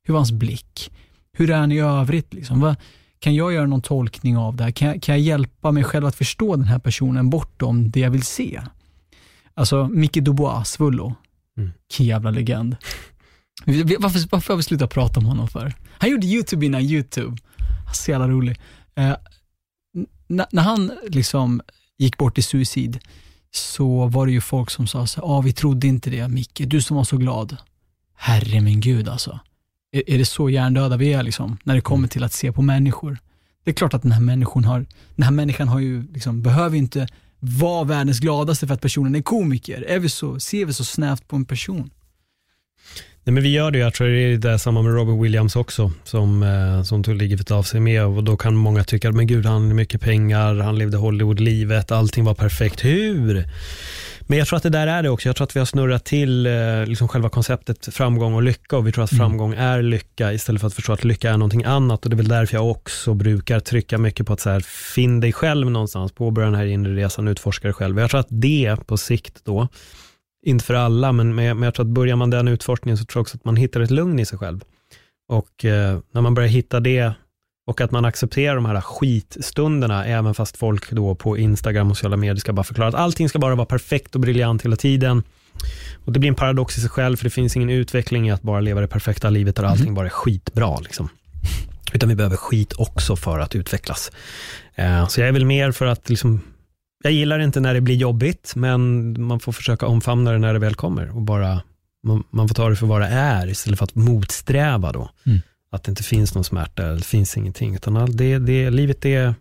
hur 0.03 0.13
var 0.13 0.15
hans 0.15 0.31
blick? 0.31 0.91
Hur 1.33 1.49
är 1.49 1.57
han 1.57 1.71
i 1.71 1.79
övrigt? 1.79 2.33
Liksom? 2.33 2.59
Vad, 2.59 2.75
kan 3.19 3.35
jag 3.35 3.53
göra 3.53 3.67
någon 3.67 3.81
tolkning 3.81 4.37
av 4.37 4.55
det 4.55 4.63
här? 4.63 4.71
Kan 4.71 4.87
jag, 4.87 5.01
kan 5.01 5.15
jag 5.15 5.21
hjälpa 5.21 5.71
mig 5.71 5.83
själv 5.83 6.05
att 6.05 6.15
förstå 6.15 6.55
den 6.55 6.65
här 6.65 6.79
personen 6.79 7.29
bortom 7.29 7.91
det 7.91 7.99
jag 7.99 8.11
vill 8.11 8.23
se? 8.23 8.61
Alltså, 9.53 9.87
Micke 9.87 10.23
Dubois, 10.23 10.67
Svullo. 10.69 11.15
Mm. 11.57 11.71
jävla 11.97 12.31
legend. 12.31 12.75
Varför, 13.99 14.29
varför 14.31 14.53
har 14.53 14.57
vi 14.57 14.63
slutat 14.63 14.89
prata 14.89 15.19
om 15.19 15.25
honom 15.25 15.47
för? 15.47 15.73
Han 15.97 16.09
gjorde 16.09 16.27
YouTube 16.27 16.65
innan 16.65 16.81
YouTube. 16.81 17.37
Så 17.93 18.11
jävla 18.11 18.27
rolig. 18.27 18.59
Eh, 18.95 19.15
när 20.27 20.61
han 20.61 20.91
liksom 21.07 21.61
gick 21.97 22.17
bort 22.17 22.37
i 22.37 22.41
suicid, 22.41 22.99
så 23.51 24.07
var 24.07 24.25
det 24.25 24.31
ju 24.31 24.41
folk 24.41 24.69
som 24.69 24.87
sa 24.87 25.07
så 25.07 25.21
ah, 25.21 25.41
vi 25.41 25.53
trodde 25.53 25.87
inte 25.87 26.09
det 26.09 26.27
Micke, 26.27 26.61
du 26.65 26.81
som 26.81 26.97
var 26.97 27.03
så 27.03 27.17
glad. 27.17 27.57
Herre 28.15 28.61
min 28.61 28.81
gud 28.81 29.09
alltså. 29.09 29.39
Är, 29.91 30.09
är 30.09 30.17
det 30.17 30.25
så 30.25 30.49
hjärndöda 30.49 30.97
vi 30.97 31.13
är 31.13 31.23
liksom, 31.23 31.57
när 31.63 31.75
det 31.75 31.81
kommer 31.81 31.97
mm. 31.97 32.09
till 32.09 32.23
att 32.23 32.33
se 32.33 32.51
på 32.51 32.61
människor? 32.61 33.17
Det 33.63 33.71
är 33.71 33.75
klart 33.75 33.93
att 33.93 34.01
den 34.01 34.11
här 34.11 34.21
människan 34.21 34.63
har, 34.63 34.85
den 35.15 35.23
här 35.23 35.31
människan 35.31 35.67
har 35.67 35.79
ju, 35.79 36.11
liksom, 36.11 36.41
behöver 36.41 36.77
inte 36.77 37.07
vara 37.39 37.83
världens 37.83 38.19
gladaste 38.19 38.67
för 38.67 38.73
att 38.73 38.81
personen 38.81 39.15
är 39.15 39.21
komiker. 39.21 39.81
Är 39.81 39.99
vi 39.99 40.09
så, 40.09 40.39
ser 40.39 40.65
vi 40.65 40.73
så 40.73 40.85
snävt 40.85 41.27
på 41.27 41.35
en 41.35 41.45
person? 41.45 41.89
Nej, 43.27 43.33
men 43.33 43.43
vi 43.43 43.49
gör 43.49 43.71
det, 43.71 43.79
jag 43.79 43.93
tror 43.93 44.07
det 44.07 44.19
är 44.19 44.37
det 44.37 44.59
samma 44.59 44.81
med 44.81 44.93
Robert 44.93 45.25
Williams 45.25 45.55
också, 45.55 45.91
som, 46.03 46.43
eh, 46.43 46.83
som 46.83 47.03
tog 47.03 47.15
livet 47.15 47.51
av 47.51 47.63
sig 47.63 47.79
med. 47.79 48.05
Och 48.05 48.23
då 48.23 48.37
kan 48.37 48.55
många 48.55 48.83
tycka, 48.83 49.11
men 49.11 49.27
gud, 49.27 49.45
han 49.45 49.61
hade 49.61 49.73
mycket 49.73 50.01
pengar, 50.01 50.55
han 50.55 50.77
levde 50.77 50.97
Hollywood-livet, 50.97 51.91
allting 51.91 52.23
var 52.23 52.33
perfekt. 52.33 52.85
Hur? 52.85 53.45
Men 54.21 54.37
jag 54.37 54.47
tror 54.47 54.57
att 54.57 54.63
det 54.63 54.69
där 54.69 54.87
är 54.87 55.03
det 55.03 55.09
också. 55.09 55.29
Jag 55.29 55.35
tror 55.35 55.45
att 55.45 55.55
vi 55.55 55.59
har 55.59 55.65
snurrat 55.65 56.05
till 56.05 56.45
eh, 56.45 56.85
liksom 56.85 57.07
själva 57.07 57.29
konceptet 57.29 57.89
framgång 57.91 58.33
och 58.33 58.43
lycka 58.43 58.77
och 58.77 58.87
vi 58.87 58.91
tror 58.91 59.03
att 59.03 59.11
mm. 59.11 59.19
framgång 59.19 59.53
är 59.53 59.81
lycka 59.81 60.33
istället 60.33 60.61
för 60.61 60.67
att 60.67 60.73
förstå 60.73 60.93
att 60.93 61.03
lycka 61.03 61.29
är 61.29 61.37
någonting 61.37 61.63
annat. 61.63 62.03
Och 62.03 62.09
det 62.09 62.13
är 62.13 62.17
väl 62.17 62.27
därför 62.27 62.57
jag 62.57 62.71
också 62.71 63.13
brukar 63.13 63.59
trycka 63.59 63.97
mycket 63.97 64.27
på 64.27 64.33
att 64.33 64.39
så 64.39 64.49
här, 64.49 64.59
finn 64.95 65.19
dig 65.19 65.33
själv 65.33 65.71
någonstans, 65.71 66.11
påbörja 66.11 66.45
den 66.45 66.59
här 66.59 66.65
inre 66.65 66.95
resan, 66.95 67.27
utforska 67.27 67.67
dig 67.67 67.73
själv. 67.73 67.99
Jag 67.99 68.09
tror 68.09 68.19
att 68.19 68.27
det 68.29 68.75
på 68.85 68.97
sikt 68.97 69.41
då 69.43 69.67
inte 70.45 70.65
för 70.65 70.73
alla, 70.73 71.11
men, 71.11 71.35
men 71.35 71.61
jag 71.61 71.73
tror 71.73 71.85
att 71.85 71.91
börjar 71.91 72.15
man 72.15 72.29
den 72.29 72.47
utforskningen 72.47 72.97
så 72.97 73.05
tror 73.05 73.19
jag 73.19 73.21
också 73.21 73.37
att 73.37 73.45
man 73.45 73.55
hittar 73.55 73.79
ett 73.79 73.91
lugn 73.91 74.19
i 74.19 74.25
sig 74.25 74.39
själv. 74.39 74.61
Och 75.29 75.65
eh, 75.65 75.99
när 76.11 76.21
man 76.21 76.33
börjar 76.33 76.49
hitta 76.49 76.79
det 76.79 77.13
och 77.67 77.81
att 77.81 77.91
man 77.91 78.05
accepterar 78.05 78.55
de 78.55 78.65
här 78.65 78.81
skitstunderna, 78.81 80.05
även 80.05 80.33
fast 80.33 80.57
folk 80.57 80.91
då 80.91 81.15
på 81.15 81.37
Instagram 81.37 81.91
och 81.91 81.97
sociala 81.97 82.17
medier 82.17 82.35
ska 82.35 82.53
bara 82.53 82.63
förklara 82.63 82.89
att 82.89 82.95
allting 82.95 83.29
ska 83.29 83.39
bara 83.39 83.55
vara 83.55 83.65
perfekt 83.65 84.15
och 84.15 84.21
briljant 84.21 84.65
hela 84.65 84.75
tiden. 84.75 85.23
Och 86.05 86.13
Det 86.13 86.19
blir 86.19 86.29
en 86.29 86.35
paradox 86.35 86.77
i 86.77 86.81
sig 86.81 86.89
själv, 86.89 87.17
för 87.17 87.23
det 87.23 87.29
finns 87.29 87.55
ingen 87.55 87.69
utveckling 87.69 88.27
i 88.27 88.31
att 88.31 88.41
bara 88.41 88.59
leva 88.59 88.81
det 88.81 88.87
perfekta 88.87 89.29
livet 89.29 89.55
där 89.55 89.63
allting 89.63 89.85
mm. 89.85 89.95
bara 89.95 90.05
är 90.05 90.09
skitbra. 90.09 90.79
Liksom. 90.79 91.09
Utan 91.93 92.09
vi 92.09 92.15
behöver 92.15 92.37
skit 92.37 92.73
också 92.73 93.15
för 93.15 93.39
att 93.39 93.55
utvecklas. 93.55 94.11
Eh, 94.75 95.07
så 95.07 95.21
jag 95.21 95.27
är 95.27 95.33
väl 95.33 95.45
mer 95.45 95.71
för 95.71 95.85
att 95.85 96.09
liksom 96.09 96.41
jag 97.05 97.13
gillar 97.13 97.39
inte 97.39 97.59
när 97.59 97.73
det 97.73 97.81
blir 97.81 97.95
jobbigt, 97.95 98.53
men 98.55 99.15
man 99.21 99.39
får 99.39 99.51
försöka 99.51 99.87
omfamna 99.87 100.31
det 100.31 100.37
när 100.37 100.53
det 100.53 100.59
väl 100.59 100.75
kommer 100.75 101.15
och 101.15 101.21
bara, 101.21 101.61
man, 102.03 102.23
man 102.29 102.47
får 102.47 102.55
ta 102.55 102.69
det 102.69 102.75
för 102.75 102.87
vad 102.87 103.01
det 103.01 103.07
är 103.07 103.47
istället 103.47 103.79
för 103.79 103.83
att 103.83 103.95
motsträva 103.95 104.91
då. 104.91 105.09
Mm. 105.25 105.39
Att 105.71 105.83
det 105.83 105.89
inte 105.89 106.03
finns 106.03 106.35
någon 106.35 106.43
smärta, 106.43 106.83
eller 106.83 106.97
det 106.97 107.05
finns 107.05 107.37
ingenting, 107.37 107.75
utan 107.75 107.97
all, 107.97 108.17
det, 108.17 108.39
det, 108.39 108.69
livet, 108.69 109.05
är, 109.05 109.35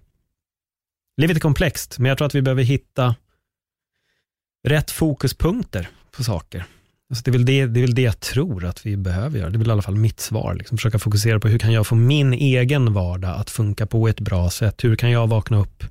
livet 1.16 1.36
är 1.36 1.40
komplext, 1.40 1.98
men 1.98 2.08
jag 2.08 2.18
tror 2.18 2.26
att 2.26 2.34
vi 2.34 2.42
behöver 2.42 2.62
hitta 2.62 3.14
rätt 4.66 4.90
fokuspunkter 4.90 5.88
på 6.16 6.24
saker. 6.24 6.64
Alltså 7.10 7.22
det, 7.24 7.30
är 7.30 7.32
väl 7.32 7.44
det, 7.44 7.66
det 7.66 7.80
är 7.80 7.82
väl 7.82 7.94
det 7.94 8.02
jag 8.02 8.20
tror 8.20 8.64
att 8.64 8.86
vi 8.86 8.96
behöver 8.96 9.38
göra. 9.38 9.50
Det 9.50 9.56
är 9.56 9.58
väl 9.58 9.68
i 9.68 9.72
alla 9.72 9.82
fall 9.82 9.96
mitt 9.96 10.20
svar. 10.20 10.54
Liksom 10.54 10.78
försöka 10.78 10.98
fokusera 10.98 11.40
på 11.40 11.48
hur 11.48 11.58
kan 11.58 11.72
jag 11.72 11.86
få 11.86 11.94
min 11.94 12.32
egen 12.32 12.92
vardag 12.92 13.40
att 13.40 13.50
funka 13.50 13.86
på 13.86 14.08
ett 14.08 14.20
bra 14.20 14.50
sätt. 14.50 14.84
Hur 14.84 14.96
kan 14.96 15.10
jag 15.10 15.26
vakna 15.26 15.60
upp 15.60 15.84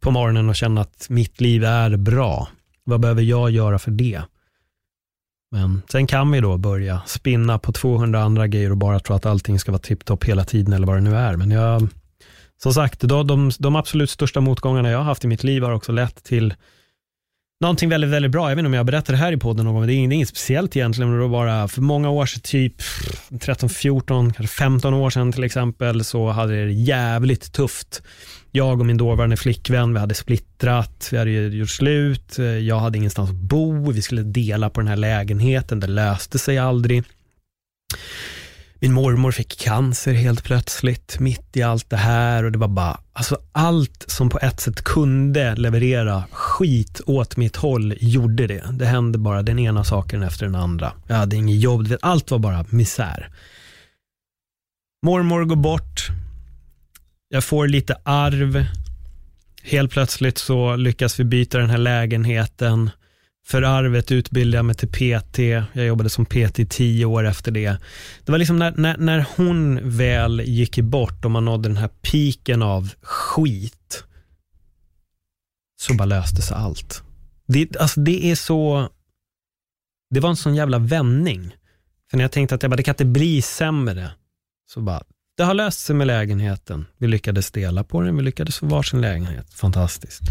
på 0.00 0.10
morgonen 0.10 0.48
och 0.48 0.56
känna 0.56 0.80
att 0.80 1.06
mitt 1.08 1.40
liv 1.40 1.64
är 1.64 1.96
bra? 1.96 2.48
Vad 2.84 3.00
behöver 3.00 3.22
jag 3.22 3.50
göra 3.50 3.78
för 3.78 3.90
det? 3.90 4.22
Men 5.50 5.82
sen 5.88 6.06
kan 6.06 6.30
vi 6.30 6.40
då 6.40 6.56
börja 6.56 7.02
spinna 7.06 7.58
på 7.58 7.72
200 7.72 8.20
andra 8.20 8.46
grejer 8.46 8.70
och 8.70 8.76
bara 8.76 9.00
tro 9.00 9.16
att 9.16 9.26
allting 9.26 9.58
ska 9.58 9.72
vara 9.72 9.82
tipptopp 9.82 10.24
hela 10.24 10.44
tiden 10.44 10.72
eller 10.72 10.86
vad 10.86 10.96
det 10.96 11.00
nu 11.00 11.16
är. 11.16 11.36
Men 11.36 11.50
jag, 11.50 11.88
som 12.62 12.74
sagt, 12.74 13.00
då, 13.00 13.22
de, 13.22 13.50
de 13.58 13.76
absolut 13.76 14.10
största 14.10 14.40
motgångarna 14.40 14.90
jag 14.90 14.98
har 14.98 15.04
haft 15.04 15.24
i 15.24 15.28
mitt 15.28 15.44
liv 15.44 15.62
har 15.62 15.72
också 15.72 15.92
lett 15.92 16.24
till 16.24 16.54
någonting 17.60 17.88
väldigt, 17.88 18.10
väldigt 18.10 18.30
bra. 18.32 18.50
Jag 18.50 18.56
vet 18.56 18.58
inte 18.58 18.66
om 18.66 18.74
jag 18.74 18.86
berättade 18.86 19.18
det 19.18 19.22
här 19.22 19.32
i 19.32 19.36
podden 19.36 19.64
någon 19.64 19.74
gång, 19.74 19.86
det 19.86 19.94
är 19.94 19.96
inget 19.96 20.28
speciellt 20.28 20.76
egentligen, 20.76 21.10
men 21.10 21.18
det 21.18 21.26
var 21.26 21.46
bara 21.46 21.68
för 21.68 21.80
många 21.80 22.10
år 22.10 22.26
sedan, 22.26 22.40
typ 22.40 22.74
13, 23.40 23.68
14, 23.68 24.32
kanske 24.32 24.56
15 24.56 24.94
år 24.94 25.10
sedan 25.10 25.32
till 25.32 25.44
exempel, 25.44 26.04
så 26.04 26.28
hade 26.28 26.64
det 26.64 26.72
jävligt 26.72 27.52
tufft. 27.52 28.02
Jag 28.50 28.80
och 28.80 28.86
min 28.86 28.96
dåvarande 28.96 29.36
flickvän, 29.36 29.94
vi 29.94 30.00
hade 30.00 30.14
splittrat, 30.14 31.08
vi 31.12 31.18
hade 31.18 31.30
gjort 31.30 31.70
slut, 31.70 32.38
jag 32.62 32.78
hade 32.78 32.98
ingenstans 32.98 33.30
att 33.30 33.36
bo, 33.36 33.90
vi 33.90 34.02
skulle 34.02 34.22
dela 34.22 34.70
på 34.70 34.80
den 34.80 34.88
här 34.88 34.96
lägenheten, 34.96 35.80
det 35.80 35.86
löste 35.86 36.38
sig 36.38 36.58
aldrig. 36.58 37.04
Min 38.82 38.92
mormor 38.92 39.32
fick 39.32 39.58
cancer 39.58 40.12
helt 40.12 40.44
plötsligt, 40.44 41.20
mitt 41.20 41.56
i 41.56 41.62
allt 41.62 41.90
det 41.90 41.96
här 41.96 42.44
och 42.44 42.52
det 42.52 42.58
var 42.58 42.68
bara, 42.68 43.00
alltså 43.12 43.38
allt 43.52 44.04
som 44.08 44.30
på 44.30 44.38
ett 44.38 44.60
sätt 44.60 44.82
kunde 44.82 45.54
leverera 45.56 46.24
skit 46.32 47.00
åt 47.06 47.36
mitt 47.36 47.56
håll 47.56 47.94
gjorde 48.00 48.46
det. 48.46 48.64
Det 48.72 48.86
hände 48.86 49.18
bara 49.18 49.42
den 49.42 49.58
ena 49.58 49.84
saken 49.84 50.22
efter 50.22 50.46
den 50.46 50.54
andra. 50.54 50.92
Jag 51.06 51.16
hade 51.16 51.36
inget 51.36 51.60
jobb, 51.60 51.94
allt 52.02 52.30
var 52.30 52.38
bara 52.38 52.64
misär. 52.70 53.30
Mormor 55.06 55.44
går 55.44 55.56
bort, 55.56 56.08
jag 57.28 57.44
får 57.44 57.68
lite 57.68 57.96
arv, 58.02 58.66
helt 59.62 59.92
plötsligt 59.92 60.38
så 60.38 60.76
lyckas 60.76 61.20
vi 61.20 61.24
byta 61.24 61.58
den 61.58 61.70
här 61.70 61.78
lägenheten. 61.78 62.90
För 63.50 63.62
arvet 63.62 64.12
utbildade 64.12 64.58
jag 64.58 64.64
mig 64.64 64.74
till 64.74 64.88
PT. 64.88 65.38
Jag 65.72 65.86
jobbade 65.86 66.10
som 66.10 66.26
PT 66.26 66.58
i 66.58 66.66
tio 66.66 67.04
år 67.04 67.24
efter 67.26 67.52
det. 67.52 67.76
Det 68.24 68.32
var 68.32 68.38
liksom 68.38 68.58
när, 68.58 68.72
när, 68.76 68.96
när 68.96 69.26
hon 69.36 69.90
väl 69.90 70.40
gick 70.40 70.78
bort 70.78 71.24
och 71.24 71.30
man 71.30 71.44
nådde 71.44 71.68
den 71.68 71.76
här 71.76 71.88
piken 71.88 72.62
av 72.62 72.94
skit, 73.02 74.04
så 75.80 75.94
bara 75.94 76.04
löste 76.04 76.42
sig 76.42 76.56
allt. 76.56 77.02
Det, 77.46 77.76
alltså 77.76 78.00
det 78.00 78.30
är 78.30 78.34
så, 78.34 78.88
det 80.10 80.20
var 80.20 80.30
en 80.30 80.36
sån 80.36 80.54
jävla 80.54 80.78
vändning. 80.78 81.56
För 82.10 82.16
när 82.16 82.24
jag 82.24 82.32
tänkte 82.32 82.54
att 82.54 82.62
jag 82.62 82.70
bara, 82.70 82.76
det 82.76 82.82
kan 82.82 82.92
inte 82.92 83.04
bli 83.04 83.42
sämre, 83.42 84.10
så 84.72 84.80
bara, 84.80 85.02
det 85.40 85.44
har 85.44 85.54
löst 85.54 85.80
sig 85.80 85.96
med 85.96 86.06
lägenheten. 86.06 86.86
Vi 86.98 87.06
lyckades 87.06 87.50
dela 87.50 87.84
på 87.84 88.00
den, 88.00 88.16
vi 88.16 88.22
lyckades 88.22 88.58
få 88.58 88.66
varsin 88.66 89.00
lägenhet. 89.00 89.54
Fantastiskt. 89.54 90.22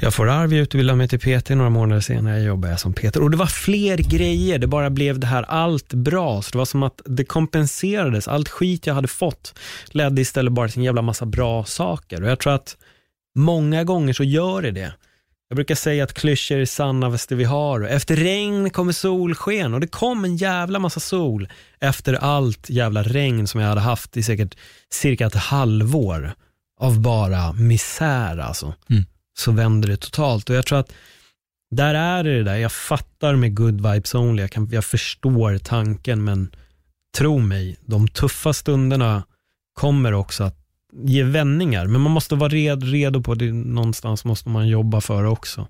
Jag 0.00 0.14
får 0.14 0.28
arv, 0.28 0.52
jag 0.52 0.62
utbildar 0.62 0.94
mig 0.94 1.08
till 1.08 1.18
PT, 1.18 1.48
några 1.48 1.70
månader 1.70 2.00
senare 2.00 2.42
jobbar 2.42 2.68
jag 2.68 2.80
som 2.80 2.92
PT. 2.92 3.16
Och 3.16 3.30
det 3.30 3.36
var 3.36 3.46
fler 3.46 3.96
grejer, 3.96 4.58
det 4.58 4.66
bara 4.66 4.90
blev 4.90 5.18
det 5.18 5.26
här 5.26 5.42
allt 5.42 5.94
bra. 5.94 6.42
Så 6.42 6.50
det 6.50 6.58
var 6.58 6.64
som 6.64 6.82
att 6.82 7.00
det 7.04 7.24
kompenserades. 7.24 8.28
Allt 8.28 8.48
skit 8.48 8.86
jag 8.86 8.94
hade 8.94 9.08
fått 9.08 9.58
ledde 9.86 10.20
istället 10.20 10.52
bara 10.52 10.68
till 10.68 10.78
en 10.78 10.84
jävla 10.84 11.02
massa 11.02 11.26
bra 11.26 11.64
saker. 11.64 12.22
Och 12.22 12.30
jag 12.30 12.38
tror 12.38 12.54
att 12.54 12.76
många 13.34 13.84
gånger 13.84 14.12
så 14.12 14.24
gör 14.24 14.62
det 14.62 14.70
det. 14.70 14.92
Jag 15.48 15.56
brukar 15.56 15.74
säga 15.74 16.04
att 16.04 16.12
klyschor 16.12 16.56
är 16.58 17.28
det 17.28 17.34
vi 17.34 17.44
har. 17.44 17.80
Efter 17.80 18.16
regn 18.16 18.70
kommer 18.70 18.92
solsken 18.92 19.74
och 19.74 19.80
det 19.80 19.86
kom 19.86 20.24
en 20.24 20.36
jävla 20.36 20.78
massa 20.78 21.00
sol 21.00 21.48
efter 21.80 22.14
allt 22.14 22.70
jävla 22.70 23.02
regn 23.02 23.46
som 23.46 23.60
jag 23.60 23.68
hade 23.68 23.80
haft 23.80 24.16
i 24.16 24.22
säkert 24.22 24.56
cirka 24.90 25.26
ett 25.26 25.34
halvår 25.34 26.32
av 26.80 27.00
bara 27.00 27.52
misär 27.52 28.38
alltså. 28.38 28.74
Mm. 28.90 29.04
Så 29.38 29.52
vänder 29.52 29.88
det 29.88 29.96
totalt 29.96 30.50
och 30.50 30.56
jag 30.56 30.66
tror 30.66 30.78
att 30.78 30.92
där 31.70 31.94
är 31.94 32.24
det 32.24 32.36
det 32.36 32.44
där, 32.44 32.56
jag 32.56 32.72
fattar 32.72 33.36
med 33.36 33.56
good 33.56 33.80
vibes 33.80 34.14
only, 34.14 34.42
jag, 34.42 34.50
kan, 34.50 34.68
jag 34.72 34.84
förstår 34.84 35.58
tanken 35.58 36.24
men 36.24 36.50
tro 37.18 37.38
mig, 37.38 37.76
de 37.80 38.08
tuffa 38.08 38.52
stunderna 38.52 39.22
kommer 39.74 40.12
också 40.12 40.44
att 40.44 40.65
ge 41.04 41.22
vändningar. 41.22 41.86
Men 41.86 42.00
man 42.00 42.12
måste 42.12 42.34
vara 42.34 42.48
red, 42.48 42.82
redo 42.82 43.22
på 43.22 43.34
det. 43.34 43.52
Någonstans 43.52 44.24
måste 44.24 44.48
man 44.48 44.68
jobba 44.68 45.00
för 45.00 45.22
det 45.22 45.28
också. 45.28 45.68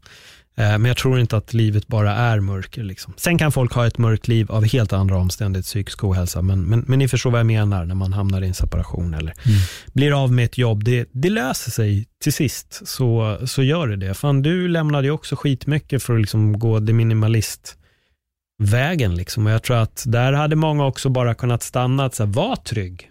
Eh, 0.59 0.79
men 0.79 0.85
jag 0.85 0.97
tror 0.97 1.21
inte 1.21 1.37
att 1.37 1.55
livet 1.55 1.87
bara 1.87 2.15
är 2.15 2.41
mörker. 2.41 2.83
Liksom. 2.85 3.15
Sen 3.17 3.39
kan 3.39 3.53
folk 3.53 3.73
ha 3.73 3.87
ett 3.87 3.99
mörkt 3.99 4.29
liv 4.29 4.53
av 4.53 4.65
helt 4.65 4.93
andra 4.93 5.17
omständigheter, 5.17 5.67
psykisk 5.67 6.05
ohälsa. 6.05 6.43
Men, 6.43 6.63
men, 6.63 6.85
men 6.87 6.99
ni 6.99 7.09
förstår 7.09 7.31
vad 7.31 7.41
jag 7.41 7.47
menar 7.47 7.85
när 7.85 7.95
man 7.95 8.13
hamnar 8.13 8.43
i 8.43 8.47
en 8.47 8.55
separation 8.55 9.15
eller 9.15 9.33
Mm. 9.47 9.59
blir 9.93 10.23
av 10.23 10.33
med 10.33 10.45
ett 10.45 10.59
jobb. 10.59 10.85
Det, 10.85 11.09
det 11.13 11.31
löser 11.31 11.71
sig 11.71 12.07
till 12.23 12.33
sist, 12.33 12.89
så, 12.89 13.39
så 13.45 13.63
gör 13.63 13.89
det 13.89 13.97
det. 13.97 14.15
Fan, 14.15 14.43
du 14.43 14.69
lämnade 14.69 15.07
ju 15.07 15.11
också 15.11 15.37
skitmycket 15.37 16.03
för 16.03 16.15
att 16.15 16.21
liksom 16.21 16.59
gå 16.59 16.79
det 16.79 16.93
minimalistvägen. 16.93 19.15
Liksom. 19.17 19.47
Och 19.47 19.53
jag 19.53 19.63
tror 19.63 19.77
att 19.77 20.05
där 20.07 20.33
hade 20.33 20.57
många 20.57 20.87
också 20.87 21.09
bara 21.09 21.35
kunnat 21.35 21.63
stanna, 21.63 22.05
att 22.05 22.15
så 22.15 22.25
här, 22.25 22.33
var 22.33 22.57
trygg. 22.57 23.11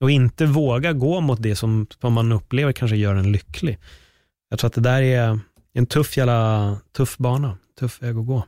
Och 0.00 0.10
inte 0.10 0.46
våga 0.46 0.92
gå 0.92 1.20
mot 1.20 1.42
det 1.42 1.56
som, 1.56 1.86
som 2.00 2.12
man 2.12 2.32
upplever 2.32 2.72
kanske 2.72 2.96
gör 2.96 3.14
en 3.14 3.32
lycklig. 3.32 3.78
Jag 4.48 4.58
tror 4.58 4.68
att 4.68 4.74
det 4.74 4.80
där 4.80 5.02
är 5.02 5.40
en 5.72 5.86
tuff 5.86 6.16
jävla, 6.16 6.76
tuff 6.96 7.18
bana, 7.18 7.58
tuff 7.78 8.02
väg 8.02 8.16
att 8.16 8.26
gå. 8.26 8.44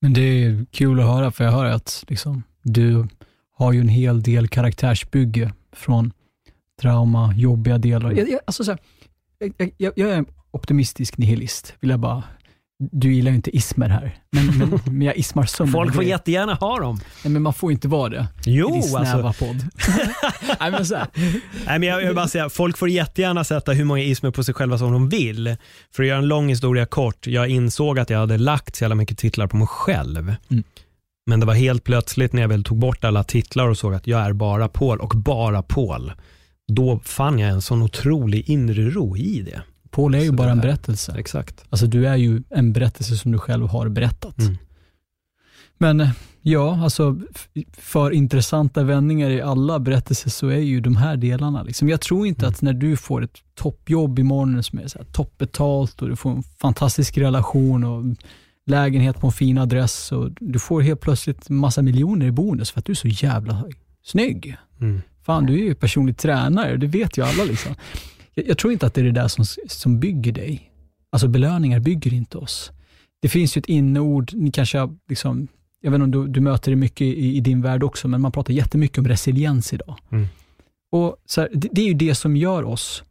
Men 0.00 0.12
det 0.12 0.20
är 0.20 0.66
kul 0.70 1.00
att 1.00 1.06
höra, 1.06 1.30
för 1.30 1.44
jag 1.44 1.52
hör 1.52 1.64
att 1.64 2.04
liksom, 2.08 2.42
du 2.62 3.08
har 3.52 3.72
ju 3.72 3.80
en 3.80 3.88
hel 3.88 4.22
del 4.22 4.48
karaktärsbygge 4.48 5.52
från 5.72 6.12
trauma, 6.80 7.34
jobbiga 7.36 7.78
delar. 7.78 8.12
Jag, 8.12 8.30
jag, 8.30 8.40
alltså 8.44 8.64
så 8.64 8.70
här, 8.70 8.80
jag, 9.38 9.72
jag, 9.76 9.92
jag 9.96 10.10
är 10.10 10.16
en 10.16 10.26
optimistisk 10.50 11.18
nihilist, 11.18 11.74
vill 11.80 11.90
jag 11.90 12.00
bara 12.00 12.24
du 12.80 13.14
gillar 13.14 13.30
ju 13.30 13.36
inte 13.36 13.56
ismer 13.56 13.88
här, 13.88 14.16
men, 14.32 14.58
men, 14.58 14.80
men 14.84 15.02
jag 15.02 15.16
ismar 15.16 15.46
sönder 15.46 15.72
Folk 15.72 15.94
får 15.94 16.04
jättegärna 16.04 16.54
ha 16.54 16.80
dem. 16.80 17.00
Nej, 17.24 17.32
men 17.32 17.42
man 17.42 17.52
får 17.54 17.72
inte 17.72 17.88
vara 17.88 18.08
det 18.08 18.26
Jo, 18.44 18.70
i 18.70 18.72
din 18.72 18.82
snäva 18.82 19.28
alltså. 19.28 19.44
podd. 19.44 19.56
Nej, 20.60 20.70
men 20.70 20.86
så 20.86 20.96
här. 20.96 21.06
Nej, 21.66 21.78
men 21.78 21.82
jag 21.82 21.98
vill 21.98 22.14
bara 22.14 22.28
säga, 22.28 22.48
folk 22.48 22.78
får 22.78 22.88
jättegärna 22.88 23.44
sätta 23.44 23.72
hur 23.72 23.84
många 23.84 24.02
ismer 24.02 24.30
på 24.30 24.44
sig 24.44 24.54
själva 24.54 24.78
som 24.78 24.92
de 24.92 25.08
vill. 25.08 25.56
För 25.94 26.02
att 26.02 26.08
göra 26.08 26.18
en 26.18 26.28
lång 26.28 26.48
historia 26.48 26.86
kort, 26.86 27.26
jag 27.26 27.48
insåg 27.48 27.98
att 27.98 28.10
jag 28.10 28.18
hade 28.18 28.38
lagt 28.38 28.76
så 28.76 28.84
jävla 28.84 28.94
mycket 28.94 29.18
titlar 29.18 29.46
på 29.46 29.56
mig 29.56 29.66
själv. 29.66 30.34
Mm. 30.50 30.64
Men 31.26 31.40
det 31.40 31.46
var 31.46 31.54
helt 31.54 31.84
plötsligt 31.84 32.32
när 32.32 32.42
jag 32.42 32.48
väl 32.48 32.64
tog 32.64 32.78
bort 32.78 33.04
alla 33.04 33.24
titlar 33.24 33.68
och 33.68 33.78
såg 33.78 33.94
att 33.94 34.06
jag 34.06 34.20
är 34.20 34.32
bara 34.32 34.68
Paul 34.68 35.00
och 35.00 35.12
bara 35.16 35.62
Paul. 35.62 36.12
Då 36.72 37.00
fann 37.04 37.38
jag 37.38 37.50
en 37.50 37.62
sån 37.62 37.82
otrolig 37.82 38.48
inre 38.50 38.90
ro 38.90 39.16
i 39.16 39.42
det. 39.42 39.62
Paul 39.90 40.14
är 40.14 40.20
ju 40.20 40.32
bara 40.32 40.50
en 40.50 40.60
berättelse. 40.60 41.14
Exakt. 41.18 41.64
Alltså 41.70 41.86
du 41.86 42.06
är 42.06 42.16
ju 42.16 42.42
en 42.50 42.72
berättelse 42.72 43.16
som 43.16 43.32
du 43.32 43.38
själv 43.38 43.68
har 43.68 43.88
berättat. 43.88 44.38
Mm. 44.38 44.56
Men 45.78 46.08
ja, 46.42 46.82
alltså 46.84 47.18
för 47.72 48.10
intressanta 48.10 48.82
vändningar 48.82 49.30
i 49.30 49.42
alla 49.42 49.78
berättelser 49.78 50.30
så 50.30 50.48
är 50.48 50.58
ju 50.58 50.80
de 50.80 50.96
här 50.96 51.16
delarna. 51.16 51.62
Liksom. 51.62 51.88
Jag 51.88 52.00
tror 52.00 52.26
inte 52.26 52.40
Mm. 52.46 52.50
att 52.52 52.62
när 52.62 52.72
du 52.72 52.96
får 52.96 53.24
ett 53.24 53.38
toppjobb 53.54 54.18
imorgon 54.18 54.62
som 54.62 54.78
är 54.78 54.88
så 54.88 54.98
här 54.98 55.04
toppbetalt 55.04 56.02
och 56.02 56.08
du 56.08 56.16
får 56.16 56.30
en 56.30 56.42
fantastisk 56.42 57.18
relation 57.18 57.84
och 57.84 58.04
lägenhet 58.66 59.20
på 59.20 59.26
en 59.26 59.32
fin 59.32 59.58
adress 59.58 60.12
och 60.12 60.30
du 60.40 60.58
får 60.58 60.80
helt 60.80 61.00
plötsligt 61.00 61.48
massa 61.48 61.82
miljoner 61.82 62.26
i 62.26 62.30
bonus 62.30 62.70
för 62.70 62.78
att 62.78 62.84
du 62.84 62.92
är 62.92 62.96
så 62.96 63.08
jävla 63.08 63.64
snygg. 64.04 64.56
Mm. 64.80 65.02
Fan, 65.22 65.46
du 65.46 65.52
är 65.52 65.64
ju 65.64 65.74
personlig 65.74 66.16
tränare, 66.16 66.76
det 66.76 66.86
vet 66.86 67.18
ju 67.18 67.24
alla. 67.24 67.44
Liksom. 67.44 67.74
Jag, 68.46 68.58
tror 68.58 68.72
inte 68.72 68.86
att 68.86 68.94
det 68.94 69.00
är 69.00 69.04
det 69.04 69.10
där 69.10 69.28
som, 69.28 69.44
som 69.66 70.00
bygger 70.00 70.32
dig. 70.32 70.72
Alltså 71.10 71.28
belöningar 71.28 71.80
bygger 71.80 72.14
inte 72.14 72.38
oss. 72.38 72.70
Det 73.20 73.28
finns 73.28 73.56
ju 73.56 73.58
ett 73.58 73.66
inneord, 73.66 74.32
ni 74.34 74.50
kanske 74.50 74.78
har 74.78 74.96
liksom, 75.08 75.48
jag 75.80 75.90
vet 75.90 76.02
inte 76.02 76.18
om 76.18 76.24
du, 76.24 76.32
du 76.32 76.40
möter 76.40 76.70
det 76.70 76.76
mycket 76.76 77.00
i, 77.00 77.36
i 77.36 77.40
din 77.40 77.62
värld 77.62 77.82
också, 77.82 78.08
men 78.08 78.20
man 78.20 78.32
pratar 78.32 78.54
jättemycket 78.54 78.98
om 78.98 79.08
resiliens 79.08 79.72
idag. 79.72 79.96
Mm. 80.10 80.26
Och 80.92 81.16
här, 81.36 81.48
det, 81.52 81.68
det 81.72 81.80
är 81.80 81.86
ju 81.86 81.94
det 81.94 82.14
som 82.14 82.36
gör 82.36 82.64
oss 82.64 83.02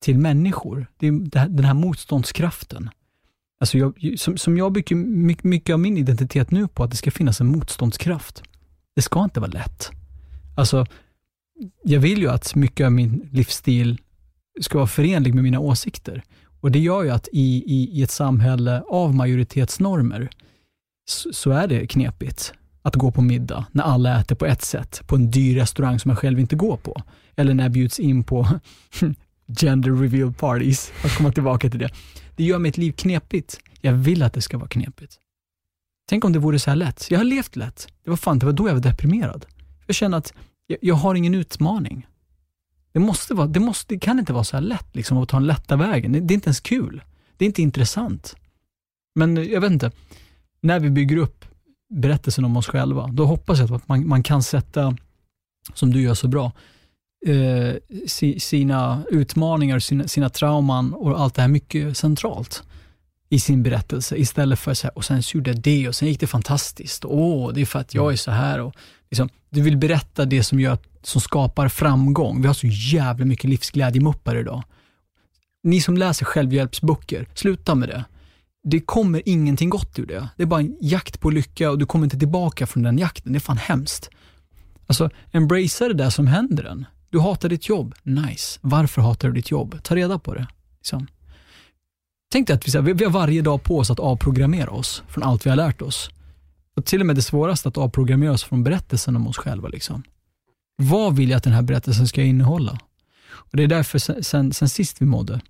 till 0.00 0.18
människor. 0.18 0.86
Det 0.96 1.06
är 1.06 1.48
den 1.48 1.64
här 1.64 1.74
motståndskraften. 1.74 2.90
Alltså 3.60 3.78
jag, 3.78 4.14
som, 4.16 4.36
som 4.36 4.58
jag 4.58 4.72
bygger 4.72 4.96
mycket, 4.96 5.44
mycket 5.44 5.72
av 5.72 5.80
min 5.80 5.98
identitet 5.98 6.50
nu 6.50 6.68
på, 6.68 6.84
att 6.84 6.90
det 6.90 6.96
ska 6.96 7.10
finnas 7.10 7.40
en 7.40 7.46
motståndskraft. 7.46 8.42
Det 8.96 9.02
ska 9.02 9.24
inte 9.24 9.40
vara 9.40 9.50
lätt. 9.50 9.90
Alltså, 10.56 10.86
jag 11.84 12.00
vill 12.00 12.18
ju 12.18 12.30
att 12.30 12.54
mycket 12.54 12.84
av 12.84 12.92
min 12.92 13.28
livsstil 13.32 14.00
ska 14.60 14.78
vara 14.78 14.86
förenlig 14.86 15.34
med 15.34 15.44
mina 15.44 15.60
åsikter. 15.60 16.22
Och 16.60 16.70
Det 16.70 16.78
gör 16.78 17.02
ju 17.02 17.10
att 17.10 17.28
i, 17.32 17.64
i, 17.66 17.90
i 17.92 18.02
ett 18.02 18.10
samhälle 18.10 18.82
av 18.88 19.14
majoritetsnormer 19.14 20.30
så, 21.10 21.32
så 21.32 21.50
är 21.50 21.68
det 21.68 21.86
knepigt 21.86 22.52
att 22.82 22.94
gå 22.94 23.10
på 23.10 23.22
middag 23.22 23.66
när 23.72 23.84
alla 23.84 24.20
äter 24.20 24.36
på 24.36 24.46
ett 24.46 24.62
sätt, 24.62 25.02
på 25.06 25.16
en 25.16 25.30
dyr 25.30 25.56
restaurang 25.56 25.98
som 25.98 26.08
man 26.08 26.16
själv 26.16 26.40
inte 26.40 26.56
går 26.56 26.76
på. 26.76 27.02
Eller 27.36 27.54
när 27.54 27.64
jag 27.64 27.72
bjuds 27.72 27.98
in 27.98 28.24
på 28.24 28.48
gender 29.60 29.90
reveal 29.90 30.32
parties, 30.32 30.92
att 31.04 31.16
komma 31.16 31.32
tillbaka 31.32 31.70
till 31.70 31.78
det. 31.78 31.90
Det 32.36 32.44
gör 32.44 32.58
mitt 32.58 32.78
liv 32.78 32.92
knepigt. 32.92 33.60
Jag 33.80 33.92
vill 33.92 34.22
att 34.22 34.32
det 34.32 34.42
ska 34.42 34.58
vara 34.58 34.68
knepigt. 34.68 35.18
Tänk 36.08 36.24
om 36.24 36.32
det 36.32 36.38
vore 36.38 36.58
så 36.58 36.70
här 36.70 36.76
lätt. 36.76 37.10
Jag 37.10 37.18
har 37.18 37.24
levt 37.24 37.56
lätt. 37.56 37.88
Det 38.04 38.10
var 38.10 38.16
fan, 38.16 38.38
det 38.38 38.46
var 38.46 38.52
då 38.52 38.68
jag 38.68 38.74
var 38.74 38.80
deprimerad. 38.80 39.46
Jag 39.86 39.96
känner 39.96 40.18
att 40.18 40.34
jag, 40.66 40.78
jag 40.82 40.94
har 40.94 41.14
ingen 41.14 41.34
utmaning. 41.34 42.06
Det, 42.92 42.98
måste 42.98 43.34
vara, 43.34 43.46
det, 43.46 43.60
måste, 43.60 43.94
det 43.94 44.00
kan 44.00 44.18
inte 44.18 44.32
vara 44.32 44.44
så 44.44 44.56
här 44.56 44.62
lätt 44.62 44.96
liksom, 44.96 45.18
att 45.18 45.28
ta 45.28 45.36
den 45.36 45.46
lätta 45.46 45.76
vägen. 45.76 46.12
Det, 46.12 46.18
är 46.18 46.34
inte 46.34 46.48
ens 46.48 46.60
kul. 46.60 47.02
Det 47.36 47.44
är 47.44 47.46
inte 47.46 47.62
intressant. 47.62 48.36
Men 49.14 49.38
eh, 49.38 49.44
jag 49.44 49.60
vet 49.60 49.72
inte, 49.72 49.90
när 50.60 50.80
vi 50.80 50.90
bygger 50.90 51.16
upp 51.16 51.44
berättelsen 51.90 52.44
om 52.44 52.56
oss 52.56 52.66
själva, 52.66 53.06
då 53.06 53.24
hoppas 53.24 53.58
jag 53.58 53.72
att 53.72 53.88
man, 53.88 54.08
man 54.08 54.22
kan 54.22 54.42
sätta, 54.42 54.96
som 55.74 55.92
du 55.92 56.02
gör 56.02 56.14
så 56.14 56.28
bra, 56.28 56.52
eh, 57.26 57.74
si, 58.06 58.40
sina 58.40 59.02
utmaningar, 59.10 59.78
sina, 59.78 60.08
sina 60.08 60.30
trauman 60.30 60.94
och 60.94 61.20
allt 61.20 61.34
det 61.34 61.42
här 61.42 61.48
mycket 61.48 61.96
centralt 61.96 62.62
i 63.28 63.40
sin 63.40 63.62
berättelse 63.62 64.16
istället 64.16 64.58
för 64.58 64.74
så 64.74 64.86
här, 64.86 64.98
och 64.98 65.04
sen 65.04 65.22
så 65.22 65.36
gjorde 65.36 65.50
jag 65.50 65.60
det 65.60 65.88
och 65.88 65.94
sen 65.94 66.08
gick 66.08 66.20
det 66.20 66.26
fantastiskt. 66.26 67.04
Åh, 67.04 67.52
det 67.52 67.60
är 67.60 67.66
för 67.66 67.78
att 67.78 67.94
jag 67.94 68.12
är 68.12 68.16
så 68.16 68.30
här. 68.30 68.60
Och 68.60 68.74
liksom, 69.10 69.28
du 69.50 69.60
vill 69.60 69.76
berätta 69.76 70.24
det 70.24 70.42
som, 70.42 70.60
gör, 70.60 70.78
som 71.02 71.20
skapar 71.20 71.68
framgång. 71.68 72.40
Vi 72.40 72.46
har 72.46 72.54
så 72.54 72.66
jävla 72.66 73.24
mycket 73.24 73.50
livsglädjemuppar 73.50 74.36
idag. 74.36 74.62
Ni 75.62 75.80
som 75.80 75.96
läser 75.96 76.24
självhjälpsböcker, 76.24 77.28
sluta 77.34 77.74
med 77.74 77.88
det. 77.88 78.04
Det 78.64 78.80
kommer 78.80 79.22
ingenting 79.28 79.70
gott 79.70 79.98
ur 79.98 80.06
det. 80.06 80.28
Det 80.36 80.42
är 80.42 80.46
bara 80.46 80.60
en 80.60 80.76
jakt 80.80 81.20
på 81.20 81.30
lycka 81.30 81.70
och 81.70 81.78
du 81.78 81.86
kommer 81.86 82.04
inte 82.06 82.18
tillbaka 82.18 82.66
från 82.66 82.82
den 82.82 82.98
jakten. 82.98 83.32
Det 83.32 83.38
är 83.38 83.40
fan 83.40 83.56
hemskt. 83.56 84.10
Alltså, 84.86 85.10
embracea 85.32 85.88
det 85.88 85.94
där 85.94 86.10
som 86.10 86.26
händer 86.26 86.64
en. 86.64 86.86
Du 87.10 87.20
hatar 87.20 87.48
ditt 87.48 87.68
jobb. 87.68 87.94
Nice. 88.02 88.58
Varför 88.62 89.02
hatar 89.02 89.28
du 89.28 89.34
ditt 89.34 89.50
jobb? 89.50 89.82
Ta 89.82 89.94
reda 89.96 90.18
på 90.18 90.34
det. 90.34 90.46
Liksom. 90.78 91.06
Tänk 92.32 92.46
dig 92.46 92.56
att 92.56 92.68
vi, 92.68 92.92
vi 92.92 93.04
har 93.04 93.12
varje 93.12 93.42
dag 93.42 93.62
på 93.62 93.78
oss 93.78 93.90
att 93.90 94.00
avprogrammera 94.00 94.70
oss 94.70 95.02
från 95.08 95.24
allt 95.24 95.46
vi 95.46 95.50
har 95.50 95.56
lärt 95.56 95.82
oss. 95.82 96.10
Och 96.78 96.84
till 96.84 97.00
och 97.00 97.06
med 97.06 97.16
det 97.16 97.22
svåraste 97.22 97.68
att 97.68 97.76
avprogrammera 97.76 98.32
oss 98.32 98.44
från 98.44 98.64
berättelsen 98.64 99.16
om 99.16 99.26
oss 99.28 99.36
själva. 99.38 99.68
Liksom. 99.68 100.02
Vad 100.76 101.16
vill 101.16 101.30
jag 101.30 101.36
att 101.36 101.44
den 101.44 101.52
här 101.52 101.62
berättelsen 101.62 102.08
ska 102.08 102.22
innehålla? 102.22 102.78
Och 103.30 103.56
Det 103.56 103.62
är 103.62 103.66
därför 103.66 103.98
sen, 103.98 104.24
sen, 104.24 104.52
sen 104.52 104.68
sist 104.68 105.02
vi 105.02 105.06
mådde, 105.06 105.40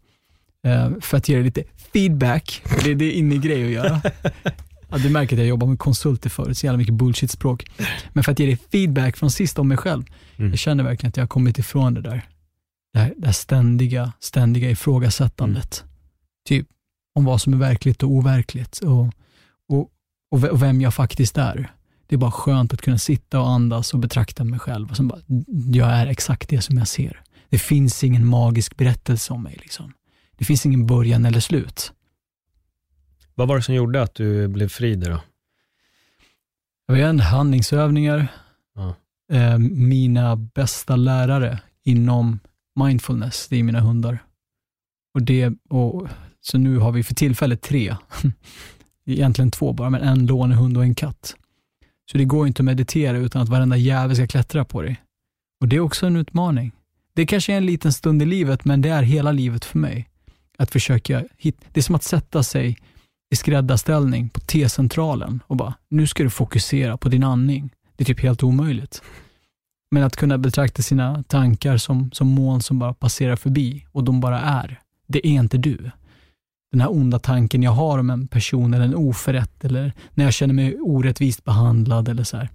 eh, 0.65 0.91
för 1.01 1.17
att 1.17 1.29
ge 1.29 1.35
dig 1.35 1.45
lite 1.45 1.65
feedback, 1.93 2.63
för 2.65 2.85
det, 2.85 2.95
det 2.95 3.05
är 3.05 3.13
inne 3.13 3.37
grej 3.37 3.65
att 3.65 3.71
göra. 3.71 4.01
Ja, 4.91 4.99
du 4.99 5.11
märker 5.11 5.37
att 5.37 5.39
jag 5.41 5.49
jobbar 5.49 5.67
med 5.67 5.79
konsulter 5.79 6.31
förut, 6.31 6.59
så 6.59 6.67
jävla 6.67 6.79
mycket 6.79 6.95
bullshit-språk. 6.95 7.65
Men 8.13 8.25
för 8.25 8.33
att 8.33 8.39
ge 8.39 8.47
dig 8.47 8.59
feedback 8.73 9.17
från 9.17 9.31
sist 9.31 9.59
om 9.59 9.69
mig 9.69 9.77
själv, 9.77 10.05
Mm. 10.37 10.51
jag 10.51 10.59
känner 10.59 10.85
verkligen 10.85 11.09
att 11.09 11.17
jag 11.17 11.23
har 11.23 11.29
kommit 11.29 11.59
ifrån 11.59 11.95
det 11.95 12.01
där. 12.01 12.27
Det 12.93 12.99
här, 12.99 13.15
det 13.17 13.27
här 13.27 13.33
ständiga, 13.33 14.13
ständiga 14.21 14.71
ifrågasättandet. 14.71 15.85
Typ 16.49 16.67
om 17.15 17.25
vad 17.25 17.41
som 17.41 17.53
är 17.53 17.57
verkligt 17.57 18.03
och 18.03 18.11
overkligt 18.11 18.79
och, 18.79 19.07
och, 20.31 20.39
och, 20.39 20.45
ve- 20.45 20.49
och 20.49 20.63
vem 20.63 20.81
jag 20.81 20.95
faktiskt 20.95 21.39
är. 21.39 21.73
Det 22.07 22.15
är 22.15 22.19
bara 22.19 22.31
skönt 22.31 22.73
att 22.73 22.83
kunna 22.83 22.99
sitta 22.99 23.41
och 23.41 23.49
andas 23.51 23.95
och 23.95 24.01
betrakta 24.01 24.45
mig 24.45 24.59
själv 24.59 24.91
och 24.91 24.97
sen 24.97 25.09
bara, 25.09 25.21
jag 25.73 25.89
är 25.91 26.07
exakt 26.07 26.49
det 26.49 26.61
som 26.63 26.79
jag 26.79 26.89
ser. 26.89 27.23
Det 27.49 27.59
finns 27.59 28.05
ingen 28.05 28.27
magisk 28.27 28.77
berättelse 28.77 29.33
om 29.33 29.43
mig. 29.43 29.59
Liksom. 29.63 29.93
Det 30.39 30.45
finns 30.45 30.67
ingen 30.67 30.87
början 30.87 31.25
eller 31.25 31.41
slut. 31.41 31.93
Vad 33.35 33.49
var 33.49 33.57
det 33.57 33.63
som 33.63 33.75
gjorde 33.75 34.03
att 34.03 34.15
du 34.15 34.49
blev 34.49 34.69
fri 34.69 34.95
då? 34.95 35.21
Jag 36.87 36.95
vet 36.95 37.11
inte, 37.11 37.25
handlingsövningar, 37.25 38.29
Ja. 38.75 38.95
eh, 39.37 39.59
mina 39.59 40.37
bästa 40.37 40.97
lärare 40.97 41.59
inom 41.85 42.39
mindfulness, 42.81 43.47
det 43.49 43.57
är 43.57 43.63
mina 43.63 43.81
hundar. 43.81 44.19
Och 45.15 45.23
det, 45.23 45.53
och, 45.69 46.09
så 46.41 46.59
nu 46.59 46.79
har 46.79 46.93
vi 46.93 47.03
för 47.03 47.15
tillfället 47.15 47.63
tre, 47.63 47.97
egentligen 49.13 49.51
två 49.51 49.73
bara, 49.73 49.91
men 49.91 50.03
en 50.03 50.27
lånehund 50.27 50.77
och 50.77 50.83
en 50.83 50.95
katt. 50.95 51.35
Så 52.13 52.19
det 52.19 52.25
går 52.25 52.47
inte 52.47 52.61
att 52.61 52.65
meditera 52.65 53.17
utan 53.17 53.43
att 53.43 53.49
varenda 53.49 53.77
jävel 53.77 54.17
ska 54.17 54.27
klättra 54.27 54.65
på 54.65 54.83
dig. 54.83 55.01
Och 55.61 55.69
det 55.69 55.77
är 55.77 55.81
också 55.81 56.07
en 56.07 56.17
utmaning. 56.17 56.73
Det 57.15 57.27
kanske 57.27 57.53
är 57.53 57.57
en 57.57 57.67
liten 57.67 57.93
stund 57.93 58.23
i 58.23 58.27
livet, 58.27 58.65
men 58.65 58.83
det 58.83 58.89
är 58.89 59.03
hela 59.03 59.33
livet 59.33 59.65
för 59.65 59.79
mig. 59.79 60.09
Att 60.59 60.71
försöka 60.71 61.25
hitta, 61.37 61.67
det 61.73 61.81
är 61.81 61.83
som 61.83 61.95
att 61.95 62.03
sätta 62.03 62.43
sig 62.43 62.79
i 63.31 63.37
skräddarställning 63.37 64.29
på 64.29 64.41
T-centralen 64.41 65.43
och 65.47 65.57
bara, 65.57 65.75
nu 65.89 66.07
ska 66.07 66.23
du 66.23 66.31
fokusera 66.31 66.97
på 66.97 67.09
din 67.09 67.25
andning. 67.25 67.71
Det 67.97 68.03
är 68.03 68.07
typ 68.07 68.21
helt 68.21 68.43
omöjligt. 68.43 69.03
Men 69.91 70.03
att 70.03 70.17
kunna 70.17 70.39
betrakta 70.39 70.83
sina 70.83 71.23
tankar 71.23 71.77
som, 71.77 72.11
som 72.13 72.29
moln 72.29 72.63
som 72.63 72.79
bara 72.79 72.95
passerar 72.95 73.37
förbi 73.37 73.87
och 73.93 74.05
de 74.05 74.21
bara 74.21 74.41
är. 74.41 74.81
Det 75.07 75.27
är 75.27 75.31
inte 75.31 75.59
du. 75.59 75.91
Den 76.73 76.81
här 76.81 76.93
onda 76.93 77.19
tanken 77.19 77.63
jag 77.63 77.71
har 77.71 77.99
om 77.99 78.11
en 78.11 78.29
person 78.29 78.75
eller 78.75 78.85
en 78.85 78.95
oförrätt 78.95 79.65
eller 79.65 79.93
när 80.15 80.25
jag 80.25 80.35
känner 80.35 80.55
mig 80.55 80.81
orättvist 80.81 81.45
behandlad 81.45 82.09
eller 82.09 82.25
så 82.25 82.37
här. 82.37 82.49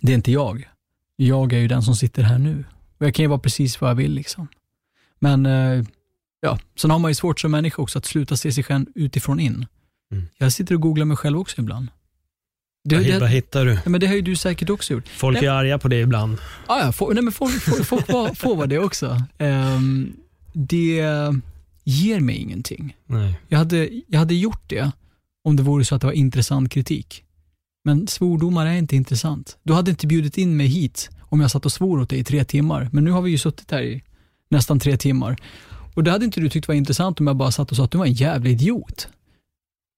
Det 0.00 0.12
är 0.12 0.16
inte 0.16 0.32
jag. 0.32 0.68
Jag 1.16 1.52
är 1.52 1.58
ju 1.58 1.68
den 1.68 1.82
som 1.82 1.96
sitter 1.96 2.22
här 2.22 2.38
nu. 2.38 2.64
Och 2.98 3.06
jag 3.06 3.14
kan 3.14 3.22
ju 3.22 3.28
vara 3.28 3.38
precis 3.38 3.80
vad 3.80 3.90
jag 3.90 3.94
vill. 3.94 4.12
liksom. 4.12 4.48
Men 5.18 5.46
eh, 5.46 5.84
ja, 6.40 6.58
sen 6.76 6.90
har 6.90 6.98
man 6.98 7.10
ju 7.10 7.14
svårt 7.14 7.40
som 7.40 7.50
människa 7.50 7.82
också 7.82 7.98
att 7.98 8.04
sluta 8.04 8.36
se 8.36 8.52
sig 8.52 8.64
själv 8.64 8.86
utifrån 8.94 9.40
in. 9.40 9.66
Mm. 10.12 10.24
Jag 10.38 10.52
sitter 10.52 10.74
och 10.74 10.80
googlar 10.80 11.04
mig 11.04 11.16
själv 11.16 11.38
också 11.38 11.60
ibland. 11.60 11.88
Det, 12.84 12.98
det, 12.98 13.18
vad 13.18 13.28
hittar 13.28 13.64
du? 13.64 13.72
ja, 13.72 13.90
men 13.90 14.00
det 14.00 14.06
har 14.06 14.14
ju 14.14 14.22
du 14.22 14.36
säkert 14.36 14.70
också 14.70 14.92
gjort. 14.92 15.08
Folk 15.08 15.42
är 15.42 15.50
arga 15.50 15.78
på 15.78 15.88
det 15.88 16.00
ibland. 16.00 16.38
Ah, 16.66 16.80
ja, 16.80 16.92
få, 16.92 17.12
nej, 17.12 17.22
men 17.22 17.32
folk, 17.32 17.62
folk, 17.62 18.06
får 18.36 18.56
vara 18.56 18.66
det 18.66 18.78
också. 18.78 19.22
Ehm, 19.38 20.16
det 20.52 21.00
ger 21.86 22.20
mig 22.20 22.36
ingenting. 22.36 22.96
Nej. 23.06 23.40
Jag 23.48 23.58
hade, 23.58 23.90
jag 24.08 24.18
hade 24.18 24.34
gjort 24.34 24.62
det 24.66 24.90
om 25.44 25.56
det 25.56 25.62
vore 25.62 25.84
så 25.84 25.94
att 25.94 26.00
det 26.00 26.06
var 26.06 26.14
intressant 26.14 26.72
kritik. 26.72 27.24
Men 27.84 28.06
svordomar 28.06 28.66
är 28.66 28.72
inte 28.72 28.96
intressant. 28.96 29.58
Du 29.62 29.72
hade 29.72 29.90
inte 29.90 30.06
bjudit 30.06 30.38
in 30.38 30.56
mig 30.56 30.66
hit 30.66 31.10
om 31.20 31.40
jag 31.40 31.50
satt 31.50 31.66
och 31.66 31.72
svor 31.72 32.00
åt 32.00 32.10
dig 32.10 32.18
i 32.18 32.24
tre 32.24 32.44
timmar. 32.44 32.88
Men 32.92 33.04
nu 33.04 33.10
har 33.10 33.22
vi 33.22 33.30
ju 33.30 33.38
suttit 33.38 33.70
här 33.70 33.82
i 33.82 34.02
nästan 34.48 34.80
tre 34.80 34.96
timmar. 34.96 35.36
Och 35.94 36.04
det 36.04 36.10
hade 36.10 36.24
inte 36.24 36.40
du 36.40 36.48
tyckt 36.48 36.68
var 36.68 36.74
intressant 36.74 37.20
om 37.20 37.26
jag 37.26 37.36
bara 37.36 37.50
satt 37.50 37.70
och 37.70 37.76
sa 37.76 37.84
att 37.84 37.90
du 37.90 37.98
var 37.98 38.06
en 38.06 38.12
jävla 38.12 38.50
idiot. 38.50 39.08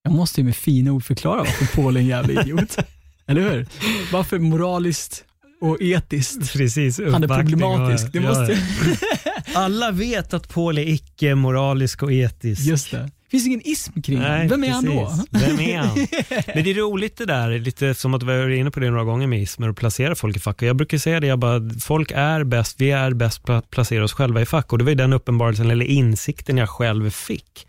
Jag 0.02 0.12
måste 0.12 0.40
ju 0.40 0.44
med 0.44 0.56
fina 0.56 0.92
ord 0.92 1.04
förklara 1.04 1.38
varför 1.38 1.76
Paul 1.76 1.96
är 1.96 2.00
en 2.00 2.06
jävla 2.06 2.42
idiot. 2.42 2.76
Eller 3.26 3.50
hur? 3.50 3.68
Varför 4.12 4.38
moraliskt 4.38 5.24
och 5.60 5.82
etiskt 5.82 6.52
Precis, 6.52 7.00
han 7.12 7.22
är 7.24 7.28
problematisk. 7.28 8.06
och- 8.06 8.12
Det 8.12 8.18
ja, 8.18 8.28
måste, 8.28 8.58
Alla 9.54 9.90
vet 9.90 10.34
att 10.34 10.48
Paul 10.48 10.78
är 10.78 10.88
icke 10.88 11.34
moralisk 11.34 12.02
och 12.02 12.12
etisk. 12.12 12.66
just 12.66 12.90
det. 12.90 13.10
Finns 13.30 13.46
ingen 13.46 13.60
ism 13.64 14.00
kring 14.00 14.18
honom. 14.18 14.48
Vem 14.48 14.64
är 14.64 14.70
han 14.70 14.84
då? 14.84 15.06
precis. 15.32 15.48
Vem 15.48 15.60
är 15.60 15.78
han? 15.78 15.96
Men 16.54 16.64
det 16.64 16.70
är 16.70 16.74
roligt 16.74 17.16
det 17.16 17.26
där, 17.26 17.58
lite 17.58 17.94
som 17.94 18.14
att 18.14 18.22
vi 18.22 18.32
har 18.32 18.38
varit 18.38 18.58
inne 18.58 18.70
på 18.70 18.80
det 18.80 18.90
några 18.90 19.04
gånger 19.04 19.26
med 19.26 19.42
ismer 19.42 19.68
och 19.68 19.76
placera 19.76 20.14
folk 20.14 20.36
i 20.36 20.40
fack. 20.40 20.62
Och 20.62 20.68
jag 20.68 20.76
brukar 20.76 20.98
säga 20.98 21.20
det, 21.20 21.26
jag 21.26 21.38
bara, 21.38 21.70
folk 21.80 22.12
är 22.14 22.44
bäst, 22.44 22.80
vi 22.80 22.90
är 22.90 23.10
bäst 23.10 23.42
på 23.42 23.52
att 23.52 23.70
placera 23.70 24.04
oss 24.04 24.12
själva 24.12 24.40
i 24.40 24.46
fack. 24.46 24.72
Och 24.72 24.78
det 24.78 24.84
var 24.84 24.90
ju 24.90 24.94
den 24.94 25.12
uppenbarelsen, 25.12 25.70
eller 25.70 25.84
insikten 25.84 26.56
jag 26.56 26.68
själv 26.68 27.10
fick. 27.10 27.66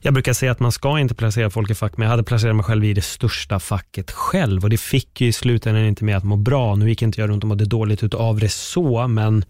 Jag 0.00 0.14
brukar 0.14 0.32
säga 0.32 0.52
att 0.52 0.60
man 0.60 0.72
ska 0.72 0.98
inte 0.98 1.14
placera 1.14 1.50
folk 1.50 1.70
i 1.70 1.74
fack, 1.74 1.96
men 1.96 2.04
jag 2.04 2.10
hade 2.10 2.22
placerat 2.24 2.56
mig 2.56 2.64
själv 2.64 2.84
i 2.84 2.94
det 2.94 3.04
största 3.04 3.58
facket 3.58 4.10
själv. 4.10 4.64
Och 4.64 4.70
det 4.70 4.80
fick 4.80 5.20
ju 5.20 5.28
i 5.28 5.32
slutändan 5.32 5.84
inte 5.84 6.04
mig 6.04 6.14
att 6.14 6.24
må 6.24 6.36
bra. 6.36 6.74
Nu 6.74 6.88
gick 6.88 7.02
inte 7.02 7.20
jag 7.20 7.30
runt 7.30 7.44
och 7.44 7.48
mådde 7.48 7.64
dåligt 7.64 8.02
utav 8.02 8.38
det 8.38 8.48
så, 8.48 9.08
men 9.08 9.44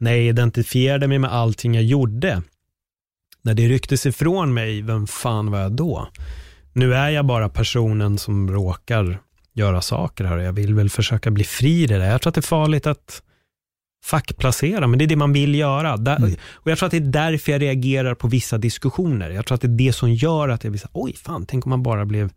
när 0.00 0.10
jag 0.10 0.20
identifierade 0.20 1.08
mig 1.08 1.18
med 1.18 1.32
allting 1.32 1.74
jag 1.74 1.84
gjorde, 1.84 2.42
när 3.42 3.54
det 3.54 3.68
rycktes 3.68 4.06
ifrån 4.06 4.54
mig, 4.54 4.82
vem 4.82 5.06
fan 5.06 5.50
var 5.50 5.58
jag 5.58 5.72
då? 5.72 6.08
Nu 6.72 6.94
är 6.94 7.08
jag 7.08 7.26
bara 7.26 7.48
personen 7.48 8.18
som 8.18 8.50
råkar 8.50 9.20
göra 9.52 9.80
saker 9.80 10.24
här 10.24 10.36
och 10.36 10.42
jag 10.42 10.52
vill 10.52 10.74
väl 10.74 10.90
försöka 10.90 11.30
bli 11.30 11.44
fri 11.44 11.82
i 11.82 11.86
det 11.86 11.98
där. 11.98 12.10
Jag 12.10 12.22
tror 12.22 12.30
att 12.30 12.34
det 12.34 12.40
är 12.40 12.42
farligt 12.42 12.86
att 12.86 13.22
fackplacera, 14.02 14.86
men 14.86 14.98
det 14.98 15.04
är 15.04 15.06
det 15.06 15.16
man 15.16 15.32
vill 15.32 15.54
göra. 15.54 15.96
Där, 15.96 16.16
Mm. 16.16 16.34
Och 16.54 16.70
Jag 16.70 16.78
tror 16.78 16.86
att 16.86 16.90
det 16.90 16.96
är 16.96 17.00
därför 17.00 17.52
jag 17.52 17.62
reagerar 17.62 18.14
på 18.14 18.28
vissa 18.28 18.58
diskussioner. 18.58 19.30
Jag 19.30 19.46
tror 19.46 19.54
att 19.54 19.60
det 19.60 19.66
är 19.66 19.86
det 19.86 19.92
som 19.92 20.14
gör 20.14 20.48
att 20.48 20.64
jag 20.64 20.72
blir 20.72 20.80
så 20.80 20.88
oj 20.92 21.16
fan, 21.16 21.46
tänk 21.46 21.66
om 21.66 21.70
man 21.70 21.82
bara 21.82 22.06
blev 22.06 22.30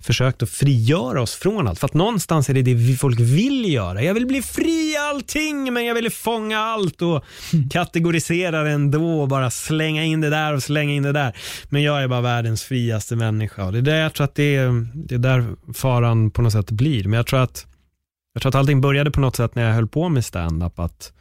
försökt 0.00 0.42
att 0.42 0.50
frigöra 0.50 1.22
oss 1.22 1.34
från 1.34 1.68
allt. 1.68 1.78
För 1.78 1.86
att 1.86 1.94
någonstans 1.94 2.50
är 2.50 2.54
det 2.54 2.62
det 2.62 2.96
folk 2.96 3.20
vill 3.20 3.72
göra. 3.72 4.02
Jag 4.02 4.14
vill 4.14 4.26
bli 4.26 4.42
fri 4.42 4.96
allting, 5.10 5.72
men 5.72 5.84
jag 5.84 5.94
vill 5.94 6.10
fånga 6.10 6.58
allt 6.58 7.02
och 7.02 7.24
kategorisera 7.70 8.62
det 8.62 8.70
ändå 8.70 9.20
och 9.20 9.28
bara 9.28 9.50
slänga 9.50 10.04
in 10.04 10.20
det 10.20 10.30
där 10.30 10.54
och 10.54 10.62
slänga 10.62 10.92
in 10.92 11.02
det 11.02 11.12
där. 11.12 11.36
Men 11.68 11.82
jag 11.82 12.02
är 12.02 12.08
bara 12.08 12.20
världens 12.20 12.62
friaste 12.62 13.16
människa 13.16 13.64
och 13.64 13.72
det 13.72 13.78
är 13.78 13.82
där 13.82 14.00
jag 14.00 14.14
tror 14.14 14.24
att 14.24 14.34
det 14.34 14.56
är, 14.56 14.86
det 14.94 15.14
är 15.14 15.18
där 15.18 15.44
faran 15.74 16.30
på 16.30 16.42
något 16.42 16.52
sätt 16.52 16.70
blir. 16.70 17.04
Men 17.04 17.12
jag 17.12 17.26
tror 17.26 17.40
att 17.40 17.66
jag 18.32 18.42
tror 18.42 18.50
att 18.50 18.54
allting 18.54 18.80
började 18.80 19.10
på 19.10 19.20
något 19.20 19.36
sätt 19.36 19.54
när 19.54 19.66
jag 19.66 19.74
höll 19.74 19.88
på 19.88 20.08
med 20.08 20.24
stand-up 20.24 20.78
att 20.78 21.12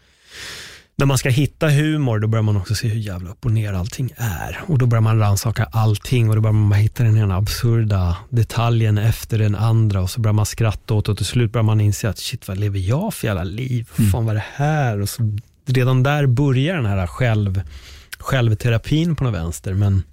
när 0.99 1.05
man 1.05 1.17
ska 1.17 1.29
hitta 1.29 1.69
humor, 1.69 2.19
då 2.19 2.27
börjar 2.27 2.43
man 2.43 2.57
också 2.57 2.75
se 2.75 2.87
hur 2.87 2.99
jävla 2.99 3.29
upp 3.29 3.45
och 3.45 3.51
ner 3.51 3.73
allting 3.73 4.11
är. 4.17 4.59
Och 4.67 4.77
då 4.77 4.85
börjar 4.85 5.01
man 5.01 5.19
rannsaka 5.19 5.69
allting 5.71 6.29
och 6.29 6.35
då 6.35 6.41
börjar 6.41 6.53
man 6.53 6.79
hitta 6.79 7.03
den 7.03 7.17
ena 7.17 7.35
absurda 7.35 8.17
detaljen 8.29 8.97
efter 8.97 9.39
den 9.39 9.55
andra 9.55 10.01
och 10.01 10.09
så 10.09 10.21
börjar 10.21 10.33
man 10.33 10.45
skratta 10.45 10.93
åt 10.93 11.05
det 11.05 11.11
och 11.11 11.17
till 11.17 11.25
slut 11.25 11.51
börjar 11.51 11.63
man 11.63 11.81
inse 11.81 12.09
att 12.09 12.17
shit, 12.17 12.47
vad 12.47 12.57
lever 12.57 12.79
jag 12.79 13.13
för 13.13 13.27
jävla 13.27 13.43
liv? 13.43 13.89
Vad 13.97 14.11
fan 14.11 14.25
var 14.25 14.33
det 14.33 14.43
här? 14.53 15.01
Och 15.01 15.09
så 15.09 15.37
redan 15.65 16.03
där 16.03 16.25
börjar 16.25 16.75
den 16.75 16.85
här 16.85 17.07
själv, 17.07 17.61
självterapin 18.19 19.15
på 19.15 19.23
något 19.23 19.33
vänster. 19.33 19.73
Men 19.73 20.03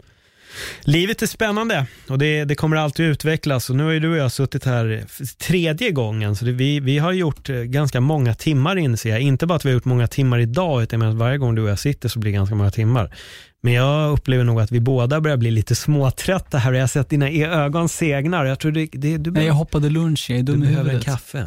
livet 0.85 1.23
är 1.23 1.27
spännande 1.27 1.87
och 2.09 2.19
det, 2.19 2.45
det 2.45 2.55
kommer 2.55 2.77
alltid 2.77 3.07
utvecklas. 3.07 3.71
Och 3.71 3.77
nu 3.77 3.85
har 3.85 3.91
ju 3.91 4.01
du 4.01 4.11
och 4.11 4.17
jag 4.17 4.33
suttit 4.33 4.65
här 4.65 5.05
tredje 5.39 5.91
gången, 5.91 6.37
så 6.37 6.45
det, 6.45 6.53
vi, 6.53 6.81
vi 6.81 6.99
har 6.99 7.13
gjort 7.13 7.51
eh, 7.51 7.57
ganska 7.57 8.01
många 8.01 8.35
timmar 8.35 8.77
inser 8.77 9.11
jag. 9.11 9.21
Inte 9.21 9.47
bara 9.47 9.57
att 9.57 9.65
vi 9.65 9.69
har 9.69 9.75
gjort 9.75 9.85
många 9.85 10.07
timmar 10.07 10.39
idag, 10.39 10.83
utan 10.83 11.01
jag 11.01 11.11
att 11.11 11.17
varje 11.17 11.39
gång 11.39 11.55
du 11.55 11.63
och 11.63 11.69
jag 11.71 11.79
sitter 11.79 12.09
så 12.09 12.19
blir 12.19 12.33
det 12.33 12.37
ganska 12.37 12.55
många 12.55 12.71
timmar. 12.71 13.15
Men 13.63 13.73
jag 13.73 14.13
upplever 14.13 14.45
nog 14.45 14.61
att 14.61 14.73
vi 14.73 14.81
båda 14.81 15.21
börjar 15.21 15.37
bli 15.37 15.51
lite 15.51 15.75
småtrötta 15.75 16.59
här 16.59 16.71
och 16.71 16.77
jag 16.77 16.83
har 16.83 16.87
sett 16.89 17.09
dina 17.09 17.31
e- 17.31 17.45
ögon 17.47 17.89
segnar. 17.89 18.45
Jag 18.45 18.59
tror 18.59 18.73
det, 18.73 18.87
det, 18.93 18.99
du, 18.99 19.09
Nej, 19.09 19.19
behöver, 19.19 19.47
jag 19.49 19.55
hoppade 19.55 19.91
lunch, 19.91 20.27
jag 20.31 20.39
är 20.39 20.43
du 20.43 20.53
dum 20.53 20.63
i 20.63 20.67
behöver 20.67 20.81
en 20.83 20.87
huvudet. 20.87 21.05
kaffe. 21.05 21.47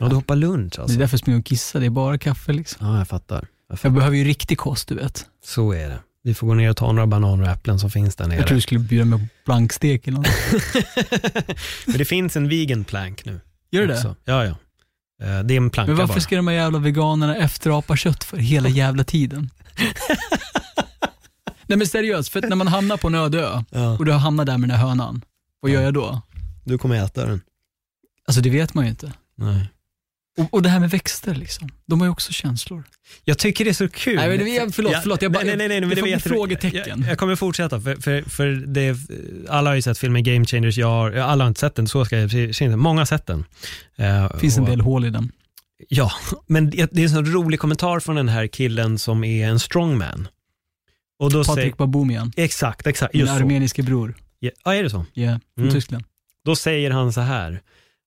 Ja, 0.00 0.08
du 0.08 0.14
hoppar 0.14 0.36
lunch 0.36 0.72
Det 0.72 0.78
är 0.78 0.82
alltså. 0.82 0.98
därför 0.98 1.14
jag 1.14 1.20
springer 1.20 1.38
och 1.38 1.44
kissar, 1.46 1.80
det 1.80 1.86
är 1.86 1.90
bara 1.90 2.18
kaffe 2.18 2.52
liksom. 2.52 2.86
Ja, 2.86 2.98
jag 2.98 3.08
fattar. 3.08 3.36
Jag 3.36 3.46
Jag 3.68 3.78
fattar. 3.78 3.90
behöver 3.94 4.16
ju 4.16 4.24
riktig 4.24 4.58
kost, 4.58 4.88
du 4.88 4.94
vet. 4.94 5.26
Så 5.44 5.72
är 5.72 5.88
det. 5.88 5.98
Vi 6.26 6.34
får 6.34 6.46
gå 6.46 6.54
ner 6.54 6.70
och 6.70 6.76
ta 6.76 6.92
några 6.92 7.06
bananer 7.06 7.42
och 7.44 7.50
äpplen 7.50 7.78
som 7.78 7.90
finns 7.90 8.16
där 8.16 8.26
nere. 8.26 8.38
Jag 8.38 8.46
tror 8.46 8.54
du 8.54 8.60
skulle 8.60 8.80
bjuda 8.80 9.04
mig 9.04 9.18
på 9.18 9.26
blankstek 9.44 10.06
eller 10.08 10.18
något. 10.18 10.26
Men 11.86 11.98
det 11.98 12.04
finns 12.04 12.36
en 12.36 12.48
vegan 12.48 12.84
plank 12.84 13.24
nu. 13.24 13.40
Gör 13.70 13.86
det? 13.86 13.94
också. 13.94 14.16
Ja, 14.24 14.44
ja. 14.44 14.50
Eh, 15.26 15.40
Det 15.44 15.54
är 15.54 15.56
en 15.56 15.70
planka 15.70 15.90
Men 15.90 15.96
varför 15.98 16.14
bara. 16.14 16.20
ska 16.20 16.36
de 16.36 16.46
här 16.48 16.54
jävla 16.54 16.78
veganerna 16.78 17.36
efterapa 17.36 17.96
kött 17.96 18.24
för 18.24 18.36
hela 18.36 18.68
jävla 18.68 19.04
tiden? 19.04 19.50
Nej 21.66 21.78
men 21.78 21.86
seriöst, 21.86 22.28
för 22.28 22.40
när 22.42 22.56
man 22.56 22.68
hamnar 22.68 22.96
på 22.96 23.06
en 23.08 23.14
öde 23.14 23.40
ö 23.40 23.62
Ja. 23.70 23.98
och 23.98 24.04
du 24.04 24.12
hamnar 24.12 24.44
där 24.44 24.58
med 24.58 24.68
den 24.68 24.78
här 24.78 24.88
hönan, 24.88 25.24
vad 25.60 25.70
gör 25.72 25.82
jag 25.82 25.94
då? 25.94 26.22
Du 26.64 26.78
kommer 26.78 26.96
äta 27.04 27.26
den. 27.26 27.40
Alltså 28.28 28.40
det 28.42 28.50
vet 28.50 28.74
man 28.74 28.84
ju 28.84 28.90
inte. 28.90 29.12
Nej. 29.36 29.68
Och, 30.36 30.54
och 30.54 30.62
det 30.62 30.68
här 30.68 30.80
med 30.80 30.90
växter 30.90 31.34
liksom, 31.34 31.68
de 31.86 32.00
har 32.00 32.06
ju 32.06 32.10
också 32.12 32.32
känslor. 32.32 32.82
Jag 33.24 33.38
tycker 33.38 33.64
det 33.64 33.70
är 33.70 33.74
så 33.74 33.88
kul. 33.88 34.16
Nej, 34.16 34.28
men 34.28 34.38
det- 34.38 34.48
jag- 34.54 34.74
förlåt, 34.74 34.94
förlåt, 35.02 35.22
jag 35.22 35.32
bara- 35.32 35.44
nej, 35.44 35.56
nej, 35.56 35.68
nej, 35.68 35.80
men 35.80 35.90
det 35.90 35.96
får 35.96 36.02
bli 36.02 36.18
frågetecken. 36.20 37.00
Jag, 37.00 37.10
jag 37.10 37.18
kommer 37.18 37.36
fortsätta, 37.36 37.80
för, 37.80 37.96
för, 37.96 38.22
för 38.22 38.46
det, 38.48 38.96
alla 39.48 39.70
har 39.70 39.74
ju 39.74 39.82
sett 39.82 39.98
filmen 39.98 40.22
Game 40.24 40.44
Changers. 40.44 40.78
Jag 40.78 40.86
har, 40.86 41.12
alla 41.12 41.44
har 41.44 41.48
inte 41.48 41.60
sett 41.60 41.74
den, 41.74 41.88
så 41.88 42.04
ska 42.04 42.18
jag 42.18 42.54
säga. 42.54 42.76
Många 42.76 43.00
har 43.00 43.06
sett 43.06 43.26
den. 43.26 43.44
Eh, 43.96 44.28
Det 44.32 44.38
finns 44.40 44.58
en 44.58 44.64
del 44.64 44.80
hål 44.80 45.04
i 45.04 45.10
den. 45.10 45.32
Ja, 45.88 46.12
men 46.46 46.70
det 46.70 46.80
är 46.80 46.98
en 47.02 47.10
sån 47.10 47.32
rolig 47.32 47.60
kommentar 47.60 48.00
från 48.00 48.16
den 48.16 48.28
här 48.28 48.46
killen 48.46 48.98
som 48.98 49.24
är 49.24 49.48
en 49.48 49.58
strongman. 49.60 50.28
Och 51.18 51.32
då 51.32 51.44
säger, 51.44 51.56
Patrik 51.56 51.76
Baboumian, 51.76 52.32
exakt, 52.36 52.86
exakt, 52.86 53.14
min 53.14 53.20
just 53.20 53.32
så. 53.32 53.36
armeniske 53.38 53.82
bror. 53.82 54.14
Ja, 54.38 54.50
ja, 54.64 54.74
är 54.74 54.82
det 54.82 54.90
så? 54.90 55.04
Yeah, 55.14 55.38
från 55.54 55.64
Mm. 55.64 55.74
Tyskland. 55.74 56.04
Då 56.44 56.56
säger 56.56 56.90
han 56.90 57.12
så 57.12 57.20
här. 57.20 57.60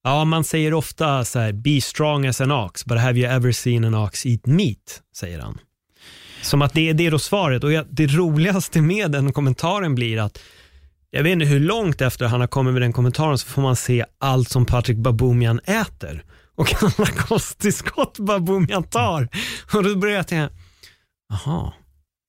Ja, 0.03 0.25
man 0.25 0.43
säger 0.43 0.73
ofta 0.73 1.25
så 1.25 1.39
här, 1.39 1.51
be 1.51 1.81
strong 1.81 2.25
as 2.27 2.41
an 2.41 2.51
ox, 2.51 2.85
but 2.85 2.99
have 2.99 3.19
you 3.19 3.31
ever 3.31 3.51
seen 3.51 3.85
an 3.85 3.95
ox 3.95 4.25
eat 4.25 4.45
meat? 4.45 5.01
Säger 5.15 5.39
han. 5.39 5.59
Som 6.41 6.61
att 6.61 6.73
det, 6.73 6.93
det 6.93 7.05
är 7.05 7.11
då 7.11 7.19
svaret. 7.19 7.63
Och 7.63 7.69
det 7.89 8.07
roligaste 8.07 8.81
med 8.81 9.11
den 9.11 9.33
kommentaren 9.33 9.95
blir 9.95 10.19
att 10.19 10.39
jag 11.11 11.23
vet 11.23 11.31
inte 11.31 11.45
hur 11.45 11.59
långt 11.59 12.01
efter 12.01 12.25
han 12.25 12.39
har 12.39 12.47
kommit 12.47 12.73
med 12.73 12.81
den 12.81 12.93
kommentaren 12.93 13.37
så 13.37 13.47
får 13.47 13.61
man 13.61 13.75
se 13.75 14.05
allt 14.17 14.49
som 14.49 14.65
Patrick 14.65 14.97
Baboumian 14.97 15.59
äter 15.59 16.23
och 16.55 16.73
alla 16.83 17.07
kosttillskott 17.07 18.19
Baboumian 18.19 18.83
tar. 18.83 19.29
Och 19.73 19.83
då 19.83 19.95
börjar 19.95 20.15
jag 20.15 20.27
tänka, 20.27 20.55
jaha, 21.29 21.73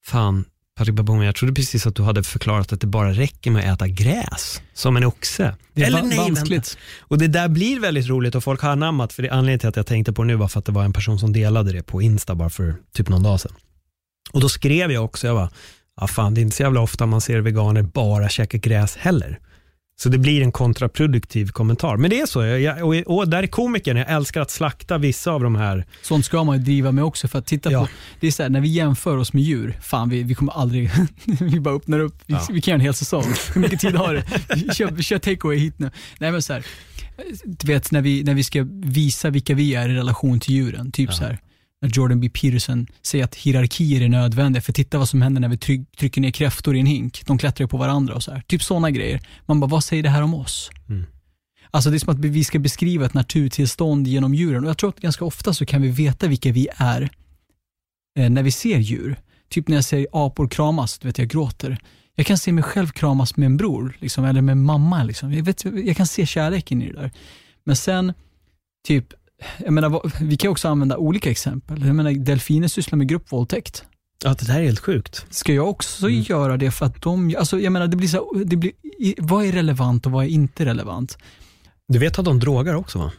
fan 0.07 0.45
Patrik 0.81 0.97
Baboumian, 0.97 1.27
jag 1.27 1.35
trodde 1.35 1.55
precis 1.55 1.87
att 1.87 1.95
du 1.95 2.03
hade 2.03 2.23
förklarat 2.23 2.73
att 2.73 2.81
det 2.81 2.87
bara 2.87 3.13
räcker 3.13 3.51
med 3.51 3.73
att 3.73 3.77
äta 3.77 3.89
gräs 3.89 4.63
som 4.75 4.97
en 4.97 5.05
oxe. 5.05 5.57
Det 5.75 5.83
är 5.83 5.87
Eller 5.87 6.03
nej, 6.03 6.09
vänta. 6.09 6.23
vanskligt. 6.23 6.79
Och 7.01 7.19
det 7.19 7.29
där 7.29 7.49
blir 7.49 7.81
väldigt 7.81 8.09
roligt 8.09 8.35
och 8.35 8.45
folk 8.45 8.61
har 8.61 8.71
anammat, 8.71 9.13
för 9.13 9.23
det 9.23 9.31
anledningen 9.31 9.59
till 9.59 9.69
att 9.69 9.77
jag 9.77 9.87
tänkte 9.87 10.13
på 10.13 10.23
det 10.23 10.27
nu 10.27 10.35
var 10.35 10.49
för 10.49 10.59
att 10.59 10.65
det 10.65 10.73
var 10.73 10.85
en 10.85 10.93
person 10.93 11.19
som 11.19 11.33
delade 11.33 11.73
det 11.73 11.83
på 11.83 12.03
Insta 12.03 12.35
bara 12.35 12.51
för 12.51 12.75
typ 12.93 13.09
någon 13.09 13.23
dag 13.23 13.41
sedan. 13.41 13.53
Och 14.33 14.41
då 14.41 14.49
skrev 14.49 14.93
jag 14.93 15.05
också, 15.05 15.27
jag 15.27 15.37
bara, 15.37 15.51
ja 16.01 16.07
fan 16.07 16.35
det 16.35 16.41
är 16.41 16.43
inte 16.43 16.57
så 16.57 16.63
jävla 16.63 16.81
ofta 16.81 17.07
man 17.07 17.21
ser 17.21 17.41
veganer 17.41 17.83
bara 17.83 18.29
käka 18.29 18.59
gräs 18.59 18.97
heller. 18.97 19.39
Så 20.03 20.09
det 20.09 20.19
blir 20.19 20.43
en 20.43 20.53
kontraproduktiv 20.53 21.49
kommentar. 21.49 21.97
Men 21.97 22.11
det 22.11 22.21
är 22.21 22.27
så, 22.27 22.43
jag, 22.45 22.87
och, 22.89 22.95
och 23.19 23.29
där 23.29 23.43
är 23.43 23.47
komikern, 23.47 23.97
jag 23.97 24.11
älskar 24.11 24.41
att 24.41 24.51
slakta 24.51 24.99
vissa 24.99 25.31
av 25.33 25.43
de 25.43 25.55
här, 25.57 25.85
Sånt 26.03 26.25
ska 26.25 26.45
man 26.45 26.59
ju 26.59 26.65
driva 26.65 26.93
med 26.93 27.05
också 27.05 27.29
för 27.29 27.39
att 27.39 27.47
titta 27.47 27.73
Ja. 27.73 27.81
på, 27.81 27.89
det 28.21 28.27
är 28.27 28.31
så 28.31 28.43
här, 28.43 28.51
när 28.51 28.61
vi 28.61 28.69
jämför 28.69 29.17
oss 29.17 29.33
med 29.33 29.43
djur, 29.43 29.79
fan 29.83 30.09
vi, 30.09 30.23
vi 30.23 30.35
kommer 30.35 30.53
aldrig, 30.53 30.91
vi 31.41 31.61
bara 31.61 31.75
öppnar 31.75 31.99
upp, 31.99 32.15
vi, 32.27 32.35
Ja. 32.35 32.47
vi 32.51 32.61
kan 32.61 32.73
göra 32.73 32.75
en 32.81 32.85
hel 32.85 32.95
säsong. 32.95 33.25
Hur 33.55 33.61
mycket 33.61 33.81
tid 33.81 33.95
har 33.95 34.15
du? 34.15 34.23
Vi 34.55 34.75
kör, 34.75 35.03
kör 35.03 35.19
takeaway 35.19 35.59
hit 35.59 35.79
nu. 35.79 35.91
Nej 36.19 36.33
men 36.33 36.43
så 36.43 36.53
här, 36.53 36.65
du 37.45 37.67
vet 37.67 37.91
när 37.91 38.01
vi, 38.01 38.23
när 38.23 38.35
vi 38.35 38.45
ska 38.45 38.67
visa 38.85 39.31
vilka 39.31 39.55
vi 39.55 39.75
är 39.75 39.89
i 39.89 39.95
relation 39.95 40.41
till 40.41 40.55
djuren, 40.55 40.93
typ 40.93 41.11
Ja. 41.11 41.17
så 41.17 41.25
här. 41.25 41.39
När 41.83 41.89
Jordan 41.89 42.21
B. 42.21 42.29
Peterson 42.29 42.87
säger 43.03 43.25
att 43.25 43.35
hierarkier 43.35 44.01
är 44.01 44.09
nödvändiga, 44.09 44.63
för 44.63 44.73
titta 44.73 44.99
vad 44.99 45.09
som 45.09 45.23
händer 45.23 45.41
när 45.41 45.49
vi 45.49 45.57
tryck, 45.59 45.97
trycker 45.97 46.21
ner 46.21 46.31
kräftor 46.31 46.77
i 46.77 46.81
en 46.81 46.87
hink. 46.87 47.23
De 47.27 47.39
klättrar 47.39 47.67
på 47.67 47.77
varandra 47.77 48.15
och 48.15 48.23
så 48.23 48.33
här. 48.33 48.43
Typ 48.47 48.63
sådana 48.63 48.91
grejer. 48.91 49.21
Man 49.47 49.61
bara, 49.61 49.67
vad 49.67 49.85
säger 49.85 50.03
det 50.03 50.09
här 50.09 50.23
om 50.23 50.35
oss? 50.35 50.71
Mm. 50.89 51.05
Alltså 51.71 51.91
det 51.91 51.97
är 51.97 51.99
som 51.99 52.15
att 52.15 52.19
vi 52.19 52.45
ska 52.45 52.59
beskriva 52.59 53.07
ett 53.07 53.15
naturtillstånd 53.15 54.07
genom 54.07 54.35
djuren. 54.35 54.65
Och 54.65 54.71
jag 54.71 54.79
tror 54.79 54.91
att 54.91 55.01
ganska 55.01 55.25
ofta 55.25 55.55
så 55.55 55.67
kan 55.67 55.83
vi 55.83 55.89
veta 55.89 56.27
vilka 56.27 56.53
vi 56.53 56.69
är 56.77 57.11
eh, 58.19 58.31
när 58.31 58.43
vi 58.43 58.53
ser 58.53 58.79
djur. 58.79 59.17
Typ 59.49 59.69
när 59.69 59.77
jag 59.77 59.85
ser 59.85 60.07
apor 60.13 60.49
kramas, 60.49 60.99
du 60.99 61.09
vet 61.09 61.19
jag 61.19 61.29
gråter. 61.29 61.79
Jag 62.15 62.27
kan 62.27 62.39
se 62.39 62.53
mig 62.53 62.65
själv 62.65 62.89
kramas 62.89 63.37
med 63.37 63.47
en 63.47 63.57
bror, 63.57 63.97
liksom, 64.01 64.25
eller 64.25 64.41
med 64.41 64.57
mamma. 64.57 65.05
Liksom. 65.05 65.33
Jag, 65.33 65.45
vet, 65.45 65.65
jag 65.65 65.97
kan 65.97 66.07
se 66.07 66.27
kärleken 66.27 66.83
i 66.83 66.93
det 66.93 67.01
där. 67.01 67.11
Men 67.65 67.77
sen, 67.77 68.13
typ, 68.87 69.13
jag 69.59 69.73
menar, 69.73 70.11
vi 70.21 70.37
kan 70.37 70.51
också 70.51 70.69
använda 70.69 70.97
olika 70.97 71.31
exempel. 71.31 71.87
Jag 71.87 71.95
menar, 71.97 72.11
delfiner 72.13 72.69
sysslar 72.69 72.97
med 72.97 73.09
gruppvåldtäkt. 73.09 73.85
Ja, 74.25 74.35
det 74.39 74.47
där 74.47 74.61
är 74.61 74.65
helt 74.65 74.81
sjukt. 74.81 75.27
Ska 75.31 75.53
jag 75.53 75.69
också 75.69 76.09
göra 76.09 76.57
det 76.57 76.71
för 76.71 76.87
att 76.87 77.03
de, 77.03 77.35
alltså 77.39 77.61
jag 77.61 77.73
menar, 77.73 77.87
det 77.87 77.97
blir 77.97 78.09
så, 78.09 78.43
det 78.45 78.57
blir, 78.57 78.73
vad 79.19 79.45
är 79.45 79.53
relevant 79.53 80.07
och 80.07 80.13
vad 80.13 80.25
är 80.25 80.29
inte 80.29 80.65
relevant? 80.65 81.19
Du 81.89 81.99
vet 81.99 82.19
att 82.19 82.25
de 82.25 82.41
drogar 82.41 82.75
också 82.75 82.99
va? 82.99 83.13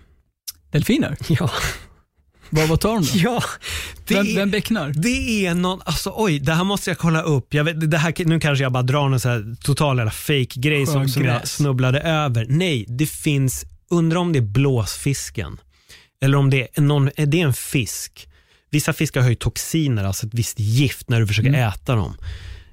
Delfiner? 0.71 1.17
Ja. 1.29 1.49
Vad, 2.53 2.67
vad 2.67 2.79
tar 2.79 2.93
de 2.93 3.01
då? 3.01 3.07
Ja, 3.13 3.43
det 4.07 4.15
Vem, 4.15 4.27
är, 4.27 4.35
vem 4.35 4.51
becknar? 4.51 4.89
det 4.95 5.45
är 5.45 5.53
någon, 5.55 5.81
alltså 5.85 6.13
oj, 6.15 6.39
det 6.39 6.53
här 6.53 6.63
måste 6.63 6.89
jag 6.89 6.97
kolla 6.97 7.21
upp. 7.21 7.53
Jag 7.53 7.63
vet, 7.63 7.91
det 7.91 7.97
här, 7.97 8.25
nu 8.25 8.39
kanske 8.39 8.63
jag 8.63 8.71
bara 8.71 8.83
drar 8.83 9.09
någon 9.09 9.19
så 9.19 9.29
här 9.29 9.55
total 9.61 9.97
jävla 9.97 10.11
fake 10.11 10.59
grej 10.59 10.85
som, 10.85 11.07
som 11.07 11.25
jag 11.25 11.47
snubblade 11.47 11.99
över. 11.99 12.45
Nej, 12.49 12.85
det 12.87 13.05
finns, 13.05 13.65
undrar 13.89 14.19
om 14.19 14.33
det 14.33 14.39
är 14.39 14.43
blåsfisken. 14.43 15.57
Eller 16.21 16.37
om 16.37 16.49
det 16.49 16.67
är, 16.73 16.81
någon, 16.81 17.09
är 17.15 17.25
det 17.25 17.39
en 17.41 17.53
fisk. 17.53 18.27
Vissa 18.69 18.93
fiskar 18.93 19.21
har 19.21 19.29
ju 19.29 19.35
toxiner, 19.35 20.03
alltså 20.03 20.27
ett 20.27 20.33
visst 20.33 20.59
gift 20.59 21.09
när 21.09 21.19
du 21.19 21.27
försöker 21.27 21.49
Mm. 21.49 21.67
äta 21.69 21.95
dem. 21.95 22.17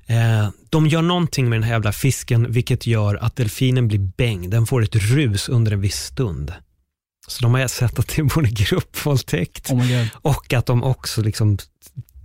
Eh, 0.06 0.48
de 0.70 0.86
gör 0.86 1.02
någonting 1.02 1.48
med 1.48 1.56
den 1.56 1.62
här 1.62 1.72
jävla 1.72 1.92
fisken 1.92 2.52
vilket 2.52 2.86
gör 2.86 3.14
att 3.14 3.36
delfinen 3.36 3.88
blir 3.88 3.98
bäng. 3.98 4.50
Den 4.50 4.66
får 4.66 4.82
ett 4.84 4.94
rus 4.94 5.48
under 5.48 5.72
en 5.72 5.80
viss 5.80 5.96
stund. 6.04 6.52
Så 7.28 7.42
de 7.42 7.54
har 7.54 7.68
sett 7.68 7.98
att 7.98 8.08
det 8.08 8.18
är 8.18 8.34
både 8.34 8.48
gruppvåldtäkt 8.48 9.70
Oh 9.70 10.06
och 10.12 10.52
att 10.52 10.66
de 10.66 10.84
också 10.84 11.22
liksom 11.22 11.58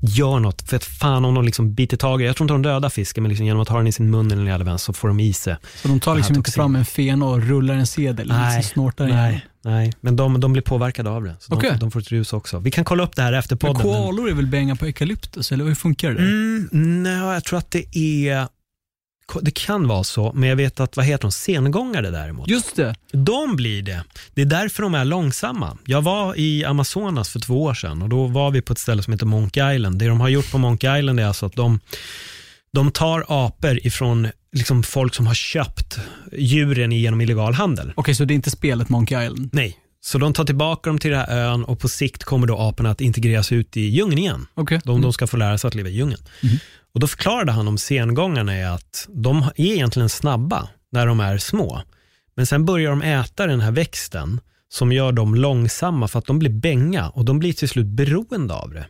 gör 0.06 0.40
något. 0.40 0.62
För 0.70 0.76
att 0.76 0.84
fan 0.84 1.26
om 1.26 1.34
de 1.34 1.46
liksom 1.46 1.74
biter 1.74 1.98
tag 1.98 2.22
i, 2.22 2.26
jag 2.26 2.36
tror 2.36 2.46
inte 2.46 2.54
de 2.54 2.62
dödar 2.62 2.90
fisken, 2.90 3.24
men 3.24 3.30
liksom 3.30 3.46
genom 3.46 3.62
att 3.62 3.70
ha 3.70 3.78
den 3.78 3.88
i 3.88 3.92
sin 3.92 4.10
mun 4.12 4.32
eller 4.32 4.64
vän 4.64 4.80
så 4.80 4.94
får 4.94 5.08
de 5.08 5.20
i 5.20 5.34
sig. 5.34 5.56
Så 5.76 5.88
de 5.88 6.00
tar 6.00 6.16
liksom 6.16 6.36
inte 6.36 6.52
fram 6.52 6.76
en 6.76 6.86
fena 6.86 7.26
och 7.26 7.42
rullar 7.44 7.76
en 7.76 7.88
sedel, 7.88 8.28
Nej, 8.28 8.56
liksom 8.58 8.74
snortar 8.74 9.06
igen. 9.08 9.18
Nej, 9.18 9.46
nej. 9.62 9.94
men 10.02 10.16
de, 10.16 10.40
de 10.40 10.54
blir 10.54 10.64
påverkade 10.64 11.10
av 11.10 11.24
det. 11.24 11.36
Så 11.40 11.54
Okej. 11.54 11.70
de, 11.72 11.78
de 11.80 11.92
får 11.92 12.00
ett 12.00 12.12
rus 12.12 12.34
också. 12.34 12.60
Vi 12.60 12.72
kan 12.72 12.86
kolla 12.86 13.04
upp 13.04 13.16
det 13.16 13.22
här 13.22 13.34
efter 13.34 13.56
podden. 13.56 13.74
men- 13.78 13.84
koalor 13.84 14.30
är 14.30 14.34
väl 14.34 14.48
bänga 14.48 14.76
på 14.76 14.86
eukalyptus, 14.86 15.52
eller 15.52 15.66
hur 15.66 15.76
funkar 15.76 16.12
det? 16.12 16.20
Mm, 16.22 16.68
nej, 17.04 17.18
jag 17.34 17.44
tror 17.44 17.60
att 17.60 17.72
det 17.72 17.98
är, 17.98 18.48
det 19.42 19.52
kan 19.52 19.88
vara 19.88 20.04
så, 20.04 20.32
men 20.36 20.50
jag 20.50 20.56
vet 20.56 20.80
att, 20.80 20.98
vad 20.98 21.06
heter 21.06 21.22
de, 21.22 21.32
sengångare 21.32 22.10
däremot. 22.10 22.50
Just 22.50 22.76
det. 22.76 22.96
De 23.12 23.56
blir 23.56 23.82
det. 23.82 24.04
Det 24.34 24.42
är 24.42 24.46
därför 24.46 24.84
de 24.84 24.96
är 24.96 25.06
långsamma. 25.06 25.78
Jag 25.86 26.02
var 26.02 26.40
i 26.40 26.66
Amazonas 26.66 27.30
för 27.30 27.40
två 27.40 27.64
år 27.64 27.74
sedan 27.74 28.02
och 28.02 28.10
då 28.10 28.28
var 28.28 28.52
vi 28.52 28.62
på 28.62 28.74
ett 28.74 28.80
ställe 28.80 29.04
som 29.04 29.14
heter 29.14 29.26
Monkey 29.26 29.76
Island. 29.76 30.00
Det 30.00 30.08
de 30.08 30.20
har 30.20 30.30
gjort 30.30 30.52
på 30.52 30.58
Monkey 30.58 31.00
Island 31.00 31.20
är 31.20 31.26
alltså 31.26 31.46
att 31.46 31.56
de, 31.56 31.80
de 32.74 32.92
tar 32.92 33.26
apor 33.28 33.88
ifrån 33.88 34.28
liksom 34.54 34.84
folk 34.84 35.16
som 35.16 35.28
har 35.28 35.34
köpt 35.34 36.00
djuren 36.32 36.92
genom 36.92 37.22
illegal 37.22 37.54
handel. 37.54 37.94
Okej, 37.96 38.16
så 38.16 38.26
det 38.26 38.34
är 38.34 38.36
inte 38.36 38.52
spelet 38.52 38.90
Monkey 38.90 39.24
Island? 39.26 39.50
Nej, 39.54 39.78
så 40.02 40.18
de 40.18 40.34
tar 40.34 40.46
tillbaka 40.46 40.90
dem 40.90 41.00
till 41.00 41.12
den 41.12 41.20
här 41.20 41.38
ön 41.38 41.64
och 41.64 41.80
på 41.80 41.90
sikt 41.90 42.24
kommer 42.24 42.48
då 42.48 42.58
aporna 42.58 42.90
att 42.92 43.02
integreras 43.02 43.52
ut 43.52 43.78
i 43.78 43.82
djungeln 43.82 44.20
igen. 44.20 44.46
Okej. 44.54 44.82
De, 44.84 45.02
de 45.02 45.14
ska 45.14 45.28
få 45.28 45.38
lära 45.38 45.58
sig 45.58 45.68
att 45.68 45.76
leva 45.76 45.90
i 45.90 45.92
djungeln. 45.92 46.22
Och 46.94 47.00
då 47.00 47.08
förklarade 47.08 47.52
han 47.52 47.68
om 47.68 47.78
sengångarna 47.78 48.54
är 48.54 48.68
att 48.70 49.08
de 49.10 49.38
är 49.42 49.52
egentligen 49.66 50.10
snabba 50.10 50.68
när 50.92 51.08
de 51.08 51.20
är 51.20 51.38
små. 51.38 51.82
Men 52.36 52.46
sen 52.46 52.66
börjar 52.66 52.90
de 52.90 53.02
äta 53.02 53.48
den 53.48 53.62
här 53.62 53.72
växten 53.72 54.40
som 54.70 54.92
gör 54.92 55.12
dem 55.12 55.36
långsamma 55.36 56.08
för 56.08 56.20
att 56.20 56.26
de 56.26 56.40
blir 56.40 56.50
bänga 56.50 57.10
och 57.10 57.26
de 57.26 57.40
blir 57.40 57.54
till 57.54 57.70
slut 57.70 57.86
beroende 57.88 58.54
av 58.54 58.74
det. 58.74 58.86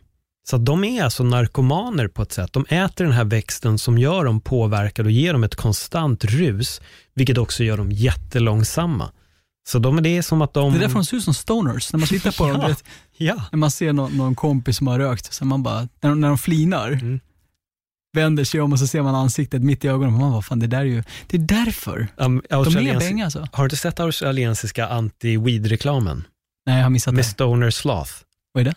Så 0.46 0.56
de 0.58 0.84
är 0.84 1.04
alltså 1.04 1.24
narkomaner 1.24 2.08
på 2.08 2.22
ett 2.22 2.32
sätt. 2.32 2.52
De 2.52 2.64
äter 2.68 3.04
den 3.04 3.12
här 3.14 3.24
växten 3.24 3.78
som 3.78 3.98
gör 3.98 4.24
dem 4.24 4.40
påverkade 4.40 5.06
och 5.06 5.10
ger 5.12 5.32
dem 5.32 5.44
ett 5.44 5.54
konstant 5.54 6.24
rus, 6.24 6.80
vilket 7.14 7.38
också 7.38 7.64
gör 7.64 7.76
dem 7.76 7.92
jättelångsamma. 7.92 9.10
Så 9.68 9.78
de, 9.78 10.02
det 10.02 10.08
är 10.16 10.22
som 10.22 10.42
att 10.42 10.54
de... 10.54 10.72
Det 10.72 10.78
är 10.78 10.80
därför 10.80 10.94
de 10.94 11.04
ser 11.04 11.16
ut 11.16 11.24
som 11.24 11.34
stoners, 11.34 11.92
när 11.92 11.98
man 12.00 12.08
tittar 12.08 12.32
på 12.32 12.46
dem. 12.48 12.60
Ja. 12.62 12.68
Vet, 12.68 12.84
Ja. 13.16 13.42
när 13.52 13.56
man 13.58 13.70
ser 13.70 13.92
någon, 13.92 14.16
någon 14.16 14.34
kompis 14.34 14.76
som 14.76 14.86
har 14.86 14.98
rökt, 14.98 15.32
så 15.32 15.44
man 15.44 15.62
bara, 15.62 15.88
när 16.00 16.10
de, 16.10 16.20
när 16.20 16.28
de 16.28 16.38
flinar, 16.38 16.88
Mm. 16.88 17.20
Vänder 18.16 18.44
sig 18.44 18.60
om 18.60 18.72
och 18.72 18.78
så 18.78 18.86
ser 18.86 19.02
man 19.02 19.14
ansiktet 19.14 19.62
mitt 19.62 19.84
i 19.84 19.88
ögonen. 19.88 20.12
Man 20.12 20.32
bara, 20.32 20.42
fan 20.42 20.58
det 20.58 20.66
där 20.66 20.78
är 20.80 20.84
ju, 20.84 21.02
det 21.26 21.36
är 21.36 21.40
därför. 21.40 22.08
Um, 22.16 22.42
De 22.48 22.76
är 22.76 22.98
bänga 22.98 23.24
alltså. 23.24 23.48
Har 23.52 23.64
du 23.64 23.66
inte 23.66 23.76
sett 23.76 24.00
australiensiska 24.00 24.88
anti-weed-reklamen? 24.88 26.24
Nej, 26.66 26.76
jag 26.76 26.82
har 26.82 26.90
missat 26.90 27.14
Med 27.14 27.24
det. 27.24 27.28
Stoner 27.28 27.70
Sloth. 27.70 28.12
Vad 28.52 28.60
är 28.60 28.64
det? 28.64 28.74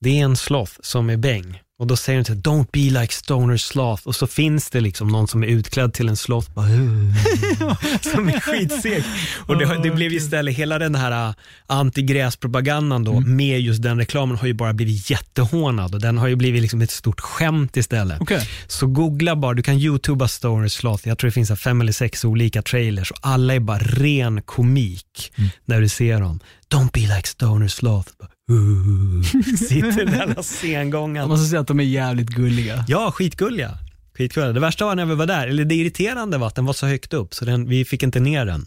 Det 0.00 0.20
är 0.20 0.24
en 0.24 0.36
sloth 0.36 0.72
som 0.80 1.10
är 1.10 1.16
bäng. 1.16 1.60
Och 1.78 1.86
då 1.86 1.96
säger 1.96 2.18
de 2.18 2.24
till 2.24 2.34
don't 2.34 2.66
be 2.72 3.00
like 3.00 3.12
Stoner 3.12 3.56
Sloth. 3.56 4.06
Och 4.06 4.14
så 4.16 4.26
finns 4.26 4.70
det 4.70 4.80
liksom 4.80 5.08
någon 5.08 5.28
som 5.28 5.42
är 5.42 5.46
utklädd 5.46 5.94
till 5.94 6.08
en 6.08 6.16
sloth. 6.16 6.50
Bara, 6.54 6.66
som 8.00 8.28
är 8.28 8.40
skitseg. 8.40 9.04
Och 9.46 9.58
det, 9.58 9.82
det 9.82 9.90
blev 9.90 10.12
istället 10.12 10.56
hela 10.56 10.78
den 10.78 10.94
här 10.94 11.28
äh, 11.28 11.34
anti-gräspropagandan 11.66 13.04
då 13.04 13.20
med 13.20 13.60
just 13.60 13.82
den 13.82 13.98
reklamen 13.98 14.36
har 14.36 14.46
ju 14.46 14.54
bara 14.54 14.72
blivit 14.72 15.10
jättehånad. 15.10 15.94
Och 15.94 16.00
den 16.00 16.18
har 16.18 16.28
ju 16.28 16.36
blivit 16.36 16.62
liksom 16.62 16.80
ett 16.82 16.90
stort 16.90 17.20
skämt 17.20 17.76
istället. 17.76 18.20
Okej. 18.20 18.48
Så 18.66 18.86
googla 18.86 19.36
bara, 19.36 19.54
du 19.54 19.62
kan 19.62 19.78
youtuba 19.78 20.28
Stoner 20.28 20.68
Sloth. 20.68 21.08
Jag 21.08 21.18
tror 21.18 21.28
det 21.28 21.34
finns 21.34 21.60
fem 21.60 21.80
eller 21.80 21.92
sex 21.92 22.24
olika 22.24 22.62
trailers 22.62 23.10
och 23.10 23.18
alla 23.20 23.54
är 23.54 23.60
bara 23.60 23.78
ren 23.78 24.42
komik 24.42 25.32
när 25.64 25.80
du 25.80 25.88
ser 25.88 26.20
dem. 26.20 26.40
Don't 26.74 26.92
be 26.92 27.00
like 27.00 27.28
Stoner 27.28 27.68
Sloth. 27.68 28.08
Sitter 29.68 30.06
där 30.06 30.24
och 30.30 30.36
Jag 30.36 30.44
sengången. 30.44 31.28
måste 31.28 31.46
säga 31.46 31.60
att 31.60 31.66
de 31.66 31.80
är 31.80 31.84
jävligt 31.84 32.28
gulliga. 32.28 32.84
Ja, 32.88 33.10
skitgulliga. 33.10 33.78
skitgulliga. 34.18 34.52
Det 34.52 34.60
värsta 34.60 34.84
var 34.84 34.94
när 34.94 35.04
vi 35.06 35.14
var 35.14 35.26
där, 35.26 35.48
eller 35.48 35.64
det 35.64 35.74
irriterande 35.74 36.38
var 36.38 36.46
att 36.46 36.54
den 36.54 36.64
var 36.64 36.72
så 36.72 36.86
högt 36.86 37.12
upp 37.12 37.34
så 37.34 37.44
den, 37.44 37.68
vi 37.68 37.84
fick 37.84 38.02
inte 38.02 38.20
ner 38.20 38.46
den. 38.46 38.66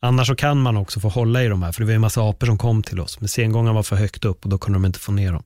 Annars 0.00 0.26
så 0.26 0.34
kan 0.34 0.60
man 0.62 0.76
också 0.76 1.00
få 1.00 1.08
hålla 1.08 1.44
i 1.44 1.48
de 1.48 1.62
här, 1.62 1.72
för 1.72 1.80
det 1.80 1.84
var 1.86 1.90
ju 1.92 1.94
en 1.94 2.00
massa 2.00 2.30
apor 2.30 2.46
som 2.46 2.58
kom 2.58 2.82
till 2.82 3.00
oss. 3.00 3.20
Men 3.20 3.28
sengången 3.28 3.74
var 3.74 3.82
för 3.82 3.96
högt 3.96 4.24
upp 4.24 4.44
och 4.44 4.50
då 4.50 4.58
kunde 4.58 4.76
de 4.78 4.84
inte 4.84 4.98
få 4.98 5.12
ner 5.12 5.32
dem. 5.32 5.42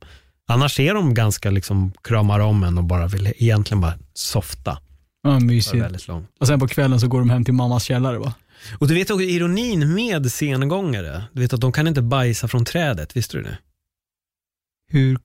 Annars 0.48 0.80
är 0.80 0.94
de 0.94 1.14
ganska 1.14 1.50
liksom, 1.50 1.92
kramar 2.04 2.40
om 2.40 2.64
en 2.64 2.78
och 2.78 2.84
bara 2.84 3.06
vill 3.06 3.32
egentligen 3.36 3.80
bara 3.80 3.94
softa. 4.14 4.78
Ja, 5.22 5.40
mysigt. 5.40 6.08
Och 6.40 6.46
sen 6.46 6.60
på 6.60 6.68
kvällen 6.68 7.00
så 7.00 7.08
går 7.08 7.18
de 7.18 7.30
hem 7.30 7.44
till 7.44 7.54
mammas 7.54 7.84
källare 7.84 8.18
va? 8.18 8.34
Och 8.78 8.88
du 8.88 8.94
vet 8.94 9.10
också 9.10 9.22
ironin 9.22 9.94
med 9.94 10.32
sengångare, 10.32 11.24
du 11.32 11.40
vet 11.40 11.52
att 11.52 11.60
de 11.60 11.72
kan 11.72 11.88
inte 11.88 12.02
bajsa 12.02 12.48
från 12.48 12.64
trädet, 12.64 13.16
visste 13.16 13.36
du 13.36 13.42
det? 13.42 13.58
Hur? 14.88 15.18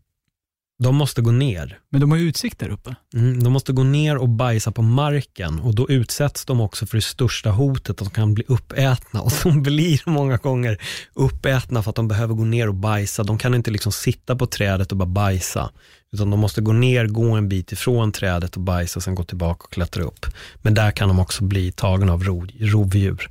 De 0.80 0.96
måste 0.96 1.22
gå 1.22 1.32
ner. 1.32 1.80
Men 1.90 2.02
de 2.02 2.12
har 2.12 2.18
ju 2.18 2.30
utsikt 2.30 2.60
där 2.60 2.70
uppe. 2.70 2.96
Mm, 3.14 3.44
de 3.44 3.54
måste 3.54 3.74
gå 3.74 3.84
ner 3.84 4.18
och 4.18 4.30
bajsa 4.30 4.72
på 4.72 4.82
marken 4.82 5.60
och 5.60 5.76
då 5.76 5.90
utsätts 5.90 6.46
de 6.46 6.62
också 6.62 6.86
för 6.86 6.98
det 6.98 7.02
största 7.02 7.52
hotet 7.52 7.90
att 7.90 7.98
de 7.98 8.10
kan 8.10 8.34
bli 8.34 8.44
uppätna 8.48 9.22
och 9.22 9.32
de 9.44 9.64
blir 9.64 10.02
många 10.06 10.38
gånger 10.38 10.78
uppätna 11.14 11.84
för 11.84 11.90
att 11.90 11.96
de 11.96 12.08
behöver 12.08 12.34
gå 12.34 12.46
ner 12.46 12.68
och 12.68 12.76
bajsa. 12.76 13.24
De 13.24 13.38
kan 13.38 13.54
inte 13.54 13.72
liksom 13.72 13.92
sitta 13.92 14.36
på 14.36 14.46
trädet 14.48 14.92
och 14.92 14.98
bara 14.98 15.06
bajsa 15.06 15.72
utan 16.14 16.30
de 16.30 16.40
måste 16.40 16.62
gå 16.62 16.74
ner, 16.74 17.06
gå 17.08 17.32
en 17.32 17.50
bit 17.50 17.72
ifrån 17.72 18.12
trädet 18.12 18.56
och 18.56 18.62
bajsa 18.62 19.02
sen 19.02 19.16
gå 19.16 19.24
tillbaka 19.24 19.64
och 19.64 19.72
klättra 19.72 20.04
upp. 20.04 20.26
Men 20.62 20.74
där 20.74 20.92
kan 20.92 21.08
de 21.08 21.20
också 21.20 21.44
bli 21.44 21.72
tagna 21.72 22.14
av 22.14 22.24
ro, 22.24 22.48
rovdjur. 22.60 23.30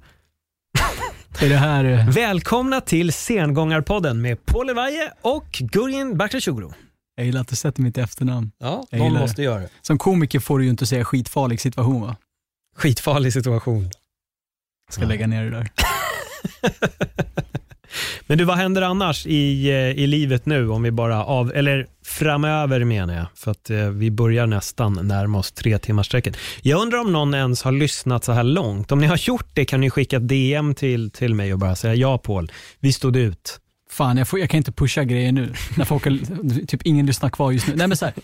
Är 1.40 1.48
det 1.48 1.56
här... 1.56 1.84
eh, 1.84 2.08
Välkomna 2.10 2.80
till 2.80 3.12
Sengångarpodden 3.12 4.20
med 4.22 4.46
Paul 4.46 4.68
Evaje 4.70 5.12
och 5.22 5.46
Gurjin 5.58 6.16
Bakhtashoglu. 6.18 6.68
Jag 7.16 7.26
gillar 7.26 7.40
att 7.40 7.48
du 7.48 7.56
sätter 7.56 7.82
mitt 7.82 7.98
efternamn. 7.98 8.50
Ja, 8.58 8.86
Jag 8.90 9.00
det. 9.14 9.18
måste 9.18 9.42
göra 9.42 9.60
det. 9.60 9.68
Som 9.82 9.98
komiker 9.98 10.40
får 10.40 10.58
du 10.58 10.64
ju 10.64 10.70
inte 10.70 10.86
säga 10.86 11.04
skitfarlig 11.04 11.60
situation 11.60 12.00
va? 12.02 12.16
Skitfarlig 12.76 13.32
situation. 13.32 13.90
Ska 14.90 15.02
Ja. 15.02 15.08
lägga 15.08 15.26
ner 15.26 15.44
det 15.44 15.50
där. 15.50 15.70
Men 18.26 18.38
du, 18.38 18.44
vad 18.44 18.56
händer 18.56 18.82
annars 18.82 19.26
i, 19.26 19.68
eh, 19.68 19.74
i 19.74 20.06
livet 20.06 20.46
nu 20.46 20.68
om 20.70 20.82
vi 20.82 20.90
bara 20.90 21.24
av, 21.24 21.52
eller 21.54 21.86
framöver 22.04 22.84
menar 22.84 23.14
jag, 23.14 23.26
för 23.34 23.50
att 23.50 23.70
eh, 23.70 23.88
vi 23.88 24.10
börjar 24.10 24.46
nästan 24.46 25.08
närma 25.08 25.38
oss 25.38 25.52
tre 25.52 25.78
timmars 25.78 26.06
sträcket. 26.06 26.36
Jag 26.62 26.82
undrar 26.82 26.98
om 26.98 27.12
någon 27.12 27.34
ens 27.34 27.62
har 27.62 27.72
lyssnat 27.72 28.24
så 28.24 28.32
här 28.32 28.44
långt. 28.44 28.92
Om 28.92 28.98
ni 28.98 29.06
har 29.06 29.16
gjort 29.28 29.48
det 29.54 29.64
kan 29.64 29.80
ni 29.80 29.90
skicka 29.90 30.16
ett 30.16 30.28
DM 30.28 30.74
till, 30.74 31.10
till 31.10 31.34
mig 31.34 31.52
och 31.52 31.58
bara 31.58 31.76
säga 31.76 31.94
ja 31.94 32.18
Paul, 32.18 32.52
vi 32.80 32.92
stod 32.92 33.16
ut. 33.16 33.60
Fan, 33.90 34.16
jag, 34.16 34.28
får, 34.28 34.38
jag 34.38 34.50
kan 34.50 34.58
inte 34.58 34.72
pusha 34.72 35.04
grejer 35.04 35.32
nu. 35.32 35.52
När 35.76 35.84
folk 35.84 36.04
har, 36.04 36.66
typ 36.66 36.82
ingen 36.82 37.06
lyssnar 37.06 37.30
kvar 37.30 37.52
just 37.52 37.68
nu. 37.68 37.76
Nej 37.76 37.88
men 37.88 37.96
så 37.96 38.04
här, 38.04 38.14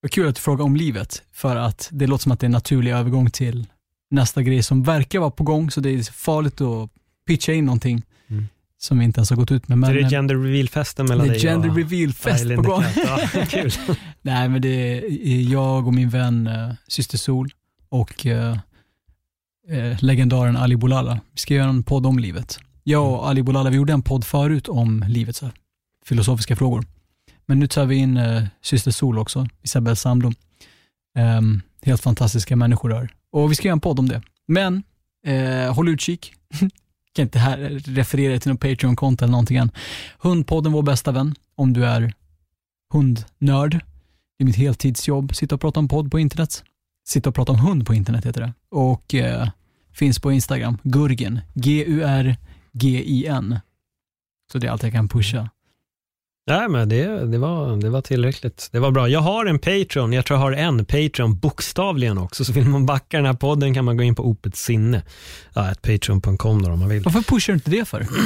vad 0.00 0.10
kul 0.10 0.28
att 0.28 0.34
du 0.34 0.40
frågar 0.40 0.64
om 0.64 0.76
livet, 0.76 1.22
för 1.32 1.56
att 1.56 1.88
det 1.92 2.06
låter 2.06 2.22
som 2.22 2.32
att 2.32 2.40
det 2.40 2.44
är 2.44 2.48
en 2.48 2.52
naturlig 2.52 2.92
övergång 2.92 3.30
till 3.30 3.66
nästa 4.10 4.42
grej 4.42 4.62
som 4.62 4.82
verkar 4.82 5.18
vara 5.18 5.30
på 5.30 5.44
gång, 5.44 5.70
så 5.70 5.80
det 5.80 5.90
är 5.90 6.12
farligt 6.12 6.60
att 6.60 6.90
pitcha 7.26 7.52
in 7.52 7.64
någonting 7.64 8.02
som 8.84 8.98
vi 8.98 9.04
inte 9.04 9.18
ens 9.18 9.30
har 9.30 9.36
gått 9.36 9.52
ut 9.52 9.68
med. 9.68 9.78
Men, 9.78 9.94
det 9.94 10.00
är 10.00 10.10
gender 10.10 10.34
reveal-festen 10.34 11.06
mellan 11.06 11.26
det 11.26 11.32
dig 11.32 11.46
är 11.46 11.50
gender 11.50 11.68
och 11.68 11.76
reveal-fest 11.76 12.54
på 12.56 12.62
gång. 12.62 12.84
Ja, 12.96 13.46
kul. 13.50 13.72
Nej, 14.22 14.48
men 14.48 14.62
det 14.62 14.98
är 14.98 15.52
jag 15.52 15.86
och 15.86 15.94
min 15.94 16.08
vän 16.08 16.46
eh, 16.46 16.72
Syster 16.88 17.18
Sol 17.18 17.50
och 17.88 18.26
eh, 18.26 18.56
eh, 19.68 19.96
legendaren 19.98 20.56
Ali 20.56 20.76
Boulala. 20.76 21.20
Vi 21.32 21.38
ska 21.38 21.54
göra 21.54 21.68
en 21.68 21.82
podd 21.82 22.06
om 22.06 22.18
livet. 22.18 22.58
Jag 22.82 23.12
och 23.12 23.28
Ali 23.28 23.42
Boulala, 23.42 23.70
vi 23.70 23.76
gjorde 23.76 23.92
en 23.92 24.02
podd 24.02 24.24
förut 24.24 24.68
om 24.68 25.04
livet, 25.08 25.36
så 25.36 25.46
här, 25.46 25.54
filosofiska 26.04 26.56
frågor. 26.56 26.84
Men 27.46 27.58
nu 27.58 27.66
tar 27.66 27.86
vi 27.86 27.96
in 27.96 28.16
eh, 28.16 28.44
Syster 28.62 28.90
Sol 28.90 29.18
också, 29.18 29.48
Isabelle 29.62 29.96
Samblom. 29.96 30.34
Ehm, 31.18 31.62
helt 31.82 32.00
fantastiska 32.00 32.56
människor 32.56 32.88
där. 32.88 33.10
Och 33.32 33.50
vi 33.50 33.54
ska 33.54 33.68
göra 33.68 33.72
en 33.72 33.80
podd 33.80 33.98
om 33.98 34.08
det. 34.08 34.22
Men 34.46 34.82
håll 35.74 35.88
utkik. 35.88 36.34
kan 37.14 37.22
inte 37.22 37.38
här 37.38 37.58
referera 37.84 38.38
till 38.38 38.48
någon 38.48 38.58
Patreon-konto 38.58 39.24
eller 39.24 39.32
någonting 39.32 39.56
än. 39.56 39.70
Hundpodden, 40.18 40.72
vår 40.72 40.82
bästa 40.82 41.12
vän, 41.12 41.34
om 41.54 41.72
du 41.72 41.86
är 41.86 42.14
hundnörd. 42.92 43.80
Det 44.38 44.42
är 44.42 44.44
mitt 44.44 44.56
heltidsjobb, 44.56 45.34
sitta 45.34 45.54
och 45.54 45.60
prata 45.60 45.80
om 45.80 45.88
podd 45.88 46.10
på 46.10 46.18
internet. 46.18 46.64
Sitta 47.06 47.28
och 47.28 47.34
prata 47.34 47.52
om 47.52 47.58
hund 47.58 47.86
på 47.86 47.94
internet 47.94 48.26
heter 48.26 48.40
det. 48.40 48.52
Och 48.70 49.14
eh, 49.14 49.48
finns 49.92 50.18
på 50.18 50.32
Instagram, 50.32 50.78
Gurgen. 50.82 51.40
G-U-R-G-I-N. 51.54 53.58
Så 54.52 54.58
det 54.58 54.66
är 54.66 54.70
allt 54.70 54.82
jag 54.82 54.92
kan 54.92 55.08
pusha. 55.08 55.50
Nej, 56.46 56.68
men 56.68 56.88
det, 56.88 57.26
det, 57.26 57.38
var, 57.38 57.76
det 57.76 57.90
var 57.90 58.00
tillräckligt. 58.00 58.68
Det 58.72 58.78
var 58.78 58.90
bra. 58.90 59.08
Jag 59.08 59.20
har 59.20 59.46
en 59.46 59.58
Patreon, 59.58 60.12
jag 60.12 60.24
tror 60.24 60.38
jag 60.38 60.44
har 60.44 60.52
en 60.52 60.84
Patreon 60.84 61.38
bokstavligen 61.38 62.18
också, 62.18 62.44
så 62.44 62.52
vill 62.52 62.64
man 62.64 62.86
backa 62.86 63.16
den 63.16 63.26
här 63.26 63.34
podden 63.34 63.74
kan 63.74 63.84
man 63.84 63.96
gå 63.96 64.02
in 64.02 64.14
på 64.14 64.26
Opet 64.26 64.56
sinne, 64.56 65.02
ja, 65.54 65.74
patreon.com 65.82 66.62
då 66.62 66.70
om 66.70 66.78
man 66.78 66.88
vill. 66.88 67.02
Varför 67.02 67.22
pushar 67.22 67.52
du 67.52 67.56
inte 67.56 67.70
det 67.70 67.84
för? 67.84 68.06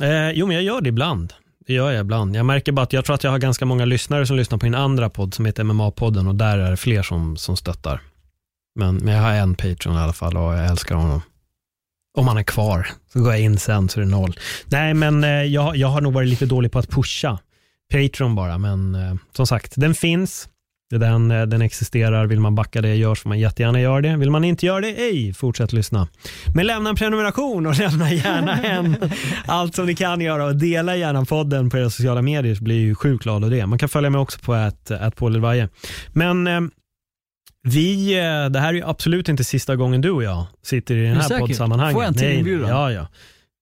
Eh, 0.00 0.30
jo, 0.30 0.46
men 0.46 0.56
jag 0.56 0.64
gör 0.64 0.80
det 0.80 0.88
ibland. 0.88 1.32
Det 1.66 1.72
gör 1.72 1.90
jag 1.90 2.00
ibland. 2.00 2.36
Jag 2.36 2.46
märker 2.46 2.72
bara 2.72 2.82
att 2.82 2.92
jag 2.92 3.04
tror 3.04 3.14
att 3.14 3.24
jag 3.24 3.30
har 3.30 3.38
ganska 3.38 3.64
många 3.64 3.84
lyssnare 3.84 4.26
som 4.26 4.36
lyssnar 4.36 4.58
på 4.58 4.66
en 4.66 4.74
andra 4.74 5.10
podd 5.10 5.34
som 5.34 5.46
heter 5.46 5.64
MMA-podden 5.64 6.28
och 6.28 6.34
där 6.34 6.58
är 6.58 6.70
det 6.70 6.76
fler 6.76 7.02
som, 7.02 7.36
som 7.36 7.56
stöttar. 7.56 8.00
Men, 8.78 8.96
men 8.96 9.14
jag 9.14 9.22
har 9.22 9.32
en 9.32 9.54
Patreon 9.54 9.96
i 9.96 9.98
alla 9.98 10.12
fall 10.12 10.36
och 10.36 10.54
jag 10.54 10.66
älskar 10.66 10.94
honom. 10.94 11.22
Om 12.18 12.28
han 12.28 12.38
är 12.38 12.42
kvar, 12.42 12.88
så 13.12 13.20
går 13.20 13.32
jag 13.32 13.40
in 13.40 13.58
sen 13.58 13.88
så 13.88 14.00
är 14.00 14.04
det 14.04 14.10
noll. 14.10 14.38
Nej, 14.66 14.94
men 14.94 15.24
eh, 15.24 15.30
jag, 15.30 15.76
jag 15.76 15.88
har 15.88 16.00
nog 16.00 16.12
varit 16.12 16.28
lite 16.28 16.46
dålig 16.46 16.72
på 16.72 16.78
att 16.78 16.90
pusha 16.90 17.38
Patreon 17.92 18.34
bara, 18.34 18.58
men 18.58 18.94
eh, 18.94 19.14
som 19.32 19.46
sagt, 19.46 19.72
den 19.76 19.94
finns. 19.94 20.48
Den, 20.90 21.30
eh, 21.30 21.46
den 21.46 21.62
existerar. 21.62 22.26
Vill 22.26 22.40
man 22.40 22.54
backa 22.54 22.80
det 22.80 22.94
gör 22.94 23.14
så 23.14 23.22
får 23.22 23.28
man 23.28 23.38
jättegärna 23.38 23.80
göra 23.80 24.00
det. 24.00 24.16
Vill 24.16 24.30
man 24.30 24.44
inte 24.44 24.66
göra 24.66 24.80
det, 24.80 24.88
ej, 24.88 25.34
fortsätt 25.34 25.72
lyssna. 25.72 26.08
Men 26.54 26.66
lämna 26.66 26.90
en 26.90 26.96
prenumeration 26.96 27.66
och 27.66 27.78
lämna 27.78 28.12
gärna 28.12 28.62
en 28.62 28.96
allt 29.46 29.74
som 29.74 29.86
ni 29.86 29.94
kan 29.94 30.20
göra 30.20 30.44
och 30.44 30.56
dela 30.56 30.96
gärna 30.96 31.24
podden 31.24 31.70
på 31.70 31.78
era 31.78 31.90
sociala 31.90 32.22
medier 32.22 32.54
så 32.54 32.64
blir 32.64 32.76
jag 32.76 32.84
ju 32.84 32.94
sjukt 32.94 33.22
glad 33.22 33.44
av 33.44 33.50
det. 33.50 33.66
Man 33.66 33.78
kan 33.78 33.88
följa 33.88 34.10
mig 34.10 34.20
också 34.20 34.38
på 34.38 34.52
att, 34.52 34.90
att 34.90 35.16
Paul 35.16 35.34
Elvaje. 35.34 35.68
Men 36.12 36.46
eh, 36.46 36.60
vi, 37.62 38.14
eh, 38.18 38.50
det 38.50 38.60
här 38.60 38.68
är 38.68 38.72
ju 38.72 38.82
absolut 38.84 39.28
inte 39.28 39.44
sista 39.44 39.76
gången 39.76 40.00
du 40.00 40.10
och 40.10 40.22
jag 40.22 40.46
sitter 40.62 40.96
i 40.96 41.06
den 41.06 41.16
här 41.16 41.38
poddsammanhanget. 41.38 41.94
Får 41.94 42.02
jag 42.02 42.08
en 42.08 42.14
till 42.14 42.32
inbjudan? 42.32 42.70
Ja, 42.70 42.92
ja. 42.92 43.06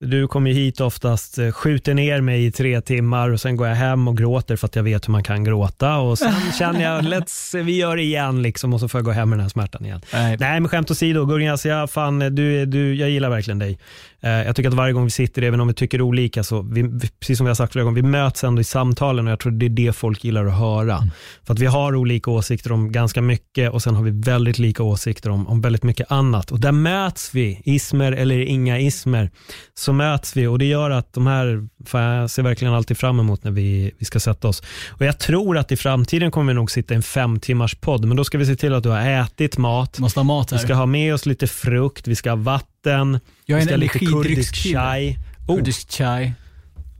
Du 0.05 0.29
kommer 0.29 0.51
ju 0.51 0.57
hit 0.57 0.81
oftast, 0.81 1.39
eh, 1.39 1.53
skjuter 1.53 1.95
ner 1.95 2.21
mig 2.21 2.47
i 2.47 2.53
tre 2.53 2.81
timmar 2.81 3.31
och 3.31 3.41
sen 3.41 3.57
går 3.57 3.69
jag 3.69 3.75
hem 3.75 4.09
och 4.09 4.17
gråter 4.17 4.57
för 4.57 4.67
att 4.67 4.77
jag 4.77 4.83
vet 4.83 5.09
hur 5.09 5.13
man 5.13 5.23
kan 5.23 5.45
gråta 5.45 5.99
och 5.99 6.19
sen 6.19 6.33
känner 6.59 6.83
jag, 6.83 7.05
let's, 7.05 7.63
vi 7.63 7.77
gör 7.77 7.97
det 7.97 8.03
igen 8.03 8.43
liksom 8.43 8.75
och 8.75 8.81
så 8.81 8.89
får 8.89 8.99
jag 8.99 9.05
gå 9.05 9.11
hem 9.11 9.29
med 9.29 9.39
den 9.39 9.43
här 9.43 9.49
smärtan 9.51 9.85
igen. 9.85 10.01
Nej. 10.13 10.37
Nej 10.41 10.61
men 10.61 10.69
skämt 10.69 10.91
åsido, 10.91 11.27
Gurgen, 11.27 11.53
alltså 11.53 11.69
jag, 11.69 11.91
fan, 11.91 12.19
du, 12.19 12.67
du, 12.67 12.95
jag 12.95 13.11
gillar 13.11 13.31
verkligen 13.31 13.59
dig. 13.59 13.79
Eh, 14.25 14.31
jag 14.31 14.57
tycker 14.57 14.69
att 14.69 14.75
varje 14.75 14.93
gång 14.93 15.05
vi 15.05 15.11
sitter, 15.11 15.43
även 15.43 15.61
om 15.61 15.69
vi 15.69 15.75
tycker 15.75 16.01
olika, 16.03 16.43
så 16.45 16.63
vi, 16.63 16.83
vi, 16.83 17.09
precis 17.21 17.39
som 17.39 17.45
vi 17.45 17.51
har 17.51 17.55
sagt 17.55 17.73
flera 17.73 17.85
gånger, 17.85 18.03
vi 18.03 18.09
möts 18.09 18.45
ändå 18.45 18.61
i 18.61 18.65
samtalen 18.65 19.27
och 19.27 19.33
jag 19.33 19.41
tror 19.41 19.53
det 19.53 19.67
är 19.67 19.71
det 19.71 19.93
folk 19.93 20.25
gillar 20.25 20.47
att 20.47 20.59
höra. 20.59 20.99
För 21.47 21.55
att 21.55 21.59
vi 21.59 21.67
har 21.67 21.95
olika 21.95 22.31
åsikter 22.31 22.73
om 22.73 22.93
ganska 22.93 23.23
mycket 23.23 23.71
och 23.73 23.83
sen 23.83 23.95
har 23.95 24.03
vi 24.03 24.11
väldigt 24.11 24.59
lika 24.59 24.83
åsikter 24.83 25.31
om, 25.31 25.49
om 25.49 25.61
väldigt 25.61 25.83
mycket 25.83 26.13
annat. 26.13 26.51
Och 26.53 26.61
där 26.61 26.73
möts 26.73 27.35
vi, 27.35 27.61
ismer 27.65 28.13
eller 28.13 28.39
inga 28.41 28.79
ismer, 28.81 29.31
så 29.75 29.93
möts 29.93 30.37
vi 30.37 30.47
och 30.47 30.59
det 30.59 30.65
gör 30.65 30.91
att 30.91 31.13
de 31.13 31.27
här, 31.27 31.69
jag 31.93 32.31
ser 32.31 32.43
verkligen 32.43 32.75
alltid 32.75 32.99
fram 32.99 33.21
emot 33.21 33.45
när 33.45 33.51
vi, 33.51 33.93
vi 33.99 34.05
ska 34.05 34.21
sätta 34.21 34.49
oss. 34.49 34.63
Och 34.91 35.03
jag 35.07 35.19
tror 35.19 35.59
att 35.59 35.73
i 35.73 35.77
framtiden 35.77 36.31
kommer 36.31 36.53
vi 36.53 36.55
nog 36.55 36.71
sitta 36.71 36.95
i 36.95 36.97
en 36.97 37.03
fem 37.03 37.41
timmars 37.41 37.75
podd, 37.75 38.05
men 38.05 38.17
då 38.17 38.25
ska 38.25 38.39
vi 38.39 38.47
se 38.47 38.57
till 38.57 38.75
att 38.75 38.83
du 38.83 38.89
har 38.89 39.01
ätit 39.01 39.59
mat, 39.59 39.99
Måste 39.99 40.21
ha 40.21 40.25
mat 40.25 40.53
vi 40.53 40.57
här. 40.57 40.65
ska 40.65 40.75
ha 40.75 40.87
med 40.87 41.15
oss 41.15 41.27
lite 41.27 41.47
frukt, 41.47 42.09
vi 42.09 42.17
ska 42.17 42.31
ha 42.31 42.37
vatten, 42.37 42.74
Jag 42.91 43.01
är 43.01 43.21
vi 43.47 43.55
en 43.55 43.63
ska 43.63 43.73
ha 43.75 43.77
lite 43.77 43.99
kurdisk 43.99 44.55
chai. 44.57 45.19
Oh, 45.49 45.57
Kurdisk 45.57 45.91
chai. 45.93 46.33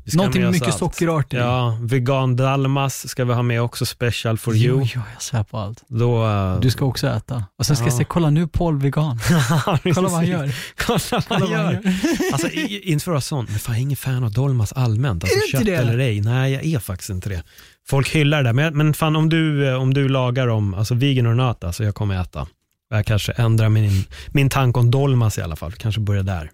vi 0.05 0.11
ska 0.11 0.19
ha 0.19 0.23
Någonting 0.23 0.43
med 0.43 0.53
mycket 0.53 0.69
allt. 0.69 0.79
sockerarter 0.79 1.37
i. 1.37 1.41
Ja, 1.41 1.79
vegan 1.83 2.37
dalmas 2.37 3.09
ska 3.09 3.25
vi 3.25 3.33
ha 3.33 3.43
med 3.43 3.63
också, 3.63 3.87
special 3.87 4.39
for 4.39 4.55
Jo, 4.57 4.75
you. 4.75 4.89
jo, 4.95 5.01
jag 5.15 5.23
svär 5.23 5.43
på 5.45 5.59
allt. 5.59 5.83
Då, 5.89 6.27
eh, 6.27 6.61
Du 6.61 6.71
ska 6.71 6.85
också 6.85 7.07
äta. 7.09 7.45
Och 7.59 7.67
sen 7.67 7.77
ska 7.77 7.85
Ja. 7.85 7.87
jag 7.87 7.95
säga, 7.97 8.07
kolla 8.11 8.31
nu 8.31 8.47
Paul 8.49 8.79
vegan. 8.81 9.19
Kolla 9.95 10.01
vad 10.09 10.11
han 10.13 10.27
gör. 10.27 10.55
Kolla 10.87 11.23
vad 11.29 11.41
han 11.41 11.51
gör. 11.51 11.81
Alltså, 12.33 12.49
inte 12.51 13.05
för 13.05 13.11
att 13.11 13.15
vara 13.15 13.21
sån, 13.21 13.45
men 13.51 13.59
fan 13.59 13.75
jag 13.75 13.79
är 13.79 13.83
ingen 13.83 13.97
fan 13.97 14.25
av 14.25 14.33
dolmas 14.33 14.73
allmänt. 14.73 15.25
Alltså, 15.25 15.39
Är 15.39 15.51
kött 15.53 15.65
det? 15.65 15.75
eller 15.75 15.99
ej. 15.99 16.21
Nej, 16.21 16.53
jag 16.53 16.65
är 16.65 16.79
faktiskt 16.79 17.11
inte 17.11 17.29
det. 17.29 17.43
Folk 17.89 18.09
hyllar 18.09 18.43
det, 18.43 18.53
men, 18.53 18.77
men 18.77 18.95
fan 18.95 19.17
om 19.17 19.29
du, 19.29 19.69
eh, 19.69 19.75
om 19.75 19.95
du 19.95 20.09
lagar 20.09 20.49
om, 20.49 20.75
alltså 20.75 20.95
vegan 20.95 21.27
or 21.27 21.35
not, 21.35 21.65
alltså 21.65 21.85
jag 21.85 21.95
kommer 21.95 22.21
äta. 22.21 22.47
Jag 22.97 23.07
kanske 23.07 23.33
ändrar 23.33 23.69
min, 23.69 24.05
min 24.29 24.51
tanke 24.51 24.81
om 24.81 24.91
dolmas 24.91 25.39
i 25.39 25.43
alla 25.43 25.57
fall, 25.57 25.73
kanske 25.73 26.01
börja 26.01 26.23
där. 26.23 26.51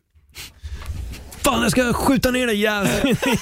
Fan 1.42 1.62
jag 1.62 1.70
ska 1.70 1.92
skjuta 1.92 2.30
ner 2.30 2.46
dig 2.46 2.56
jäveln. 2.56 3.16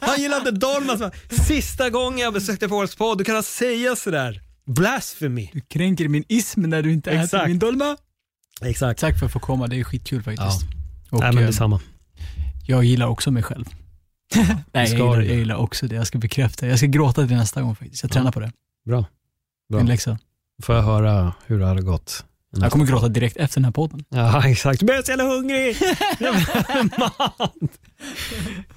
Han 0.00 0.20
gillar 0.20 0.36
inte 0.36 0.50
dolmas. 0.50 1.12
Sista 1.46 1.90
gången 1.90 2.18
jag 2.18 2.32
besökte 2.32 2.66
Paul's 2.66 2.98
podd, 2.98 3.18
du 3.18 3.24
kan 3.24 3.42
säga 3.42 3.96
sådär. 3.96 4.40
Blasphemy. 4.66 5.50
Du 5.52 5.60
kränker 5.60 6.08
min 6.08 6.24
ism 6.28 6.60
när 6.62 6.82
du 6.82 6.92
inte 6.92 7.10
äter 7.10 7.24
Exakt. 7.24 7.48
min 7.48 7.58
dolma. 7.58 7.96
Exakt. 8.62 9.00
Tack 9.00 9.18
för 9.18 9.26
att 9.26 9.32
få 9.32 9.38
komma, 9.38 9.66
det 9.66 9.80
är 9.80 9.84
skitkul 9.84 10.22
faktiskt. 10.22 10.62
Och, 11.10 11.20
Nej 11.20 11.32
men 11.32 11.42
eh, 11.42 11.46
detsamma. 11.46 11.80
jag 12.66 12.84
gillar 12.84 13.06
också 13.06 13.30
mig 13.30 13.42
själv. 13.42 13.64
Nej, 14.34 14.54
jag 14.72 14.88
gillar, 14.88 15.20
jag 15.20 15.36
gillar 15.36 15.56
också 15.56 15.86
det. 15.86 15.94
Jag 15.94 16.06
ska 16.06 16.18
bekräfta. 16.18 16.66
Jag 16.66 16.78
ska 16.78 16.86
gråta 16.86 17.26
till 17.26 17.36
nästa 17.36 17.62
gång 17.62 17.76
faktiskt. 17.76 18.02
Jag 18.02 18.12
tränar 18.12 18.32
på 18.32 18.40
det. 18.40 18.52
Bra. 18.86 19.04
Bra. 19.68 19.80
En 19.80 19.86
läxa. 19.86 20.18
Får 20.62 20.74
jag 20.74 20.82
höra 20.82 21.32
hur 21.46 21.58
det 21.58 21.66
hade 21.66 21.82
gått? 21.82 22.24
Jag 22.56 22.72
kommer 22.72 22.86
gråta 22.86 23.08
direkt 23.08 23.36
efter 23.36 23.60
den 23.60 23.64
här 23.64 23.72
podden. 23.72 24.04
Ja, 24.08 24.48
exakt. 24.48 24.82
Jag 24.82 24.86
blir 24.86 25.02
så 25.02 25.10
jävla 25.10 25.24
hungrig. 25.24 25.76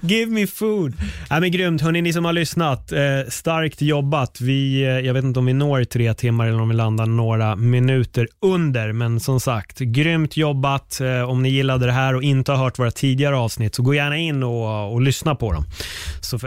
Give 0.00 0.30
me 0.32 0.46
food. 0.46 0.94
Ja, 1.30 1.40
men 1.40 1.52
grymt, 1.52 1.82
hörni, 1.82 2.02
ni 2.02 2.12
som 2.12 2.24
har 2.24 2.32
lyssnat. 2.32 2.92
Eh, 2.92 3.00
starkt 3.28 3.82
jobbat. 3.82 4.40
Vi, 4.40 4.82
eh, 4.82 4.88
jag 4.88 5.14
vet 5.14 5.24
inte 5.24 5.38
om 5.38 5.46
vi 5.46 5.52
når 5.52 5.84
tre 5.84 6.14
timmar 6.14 6.46
eller 6.46 6.60
om 6.60 6.68
vi 6.68 6.74
landar 6.74 7.06
några 7.06 7.56
minuter 7.56 8.28
under, 8.40 8.92
men 8.92 9.20
som 9.20 9.40
sagt, 9.40 9.78
grymt 9.78 10.36
jobbat. 10.36 11.00
Eh, 11.00 11.30
om 11.30 11.42
ni 11.42 11.48
gillade 11.48 11.86
det 11.86 11.92
här 11.92 12.14
och 12.14 12.22
inte 12.22 12.52
har 12.52 12.58
hört 12.58 12.78
våra 12.78 12.90
tidigare 12.90 13.36
avsnitt 13.36 13.74
så 13.74 13.82
gå 13.82 13.94
gärna 13.94 14.16
in 14.16 14.42
och, 14.42 14.92
och 14.92 15.00
lyssna 15.00 15.34
på 15.34 15.52
dem. 15.52 15.64
Så 16.20 16.38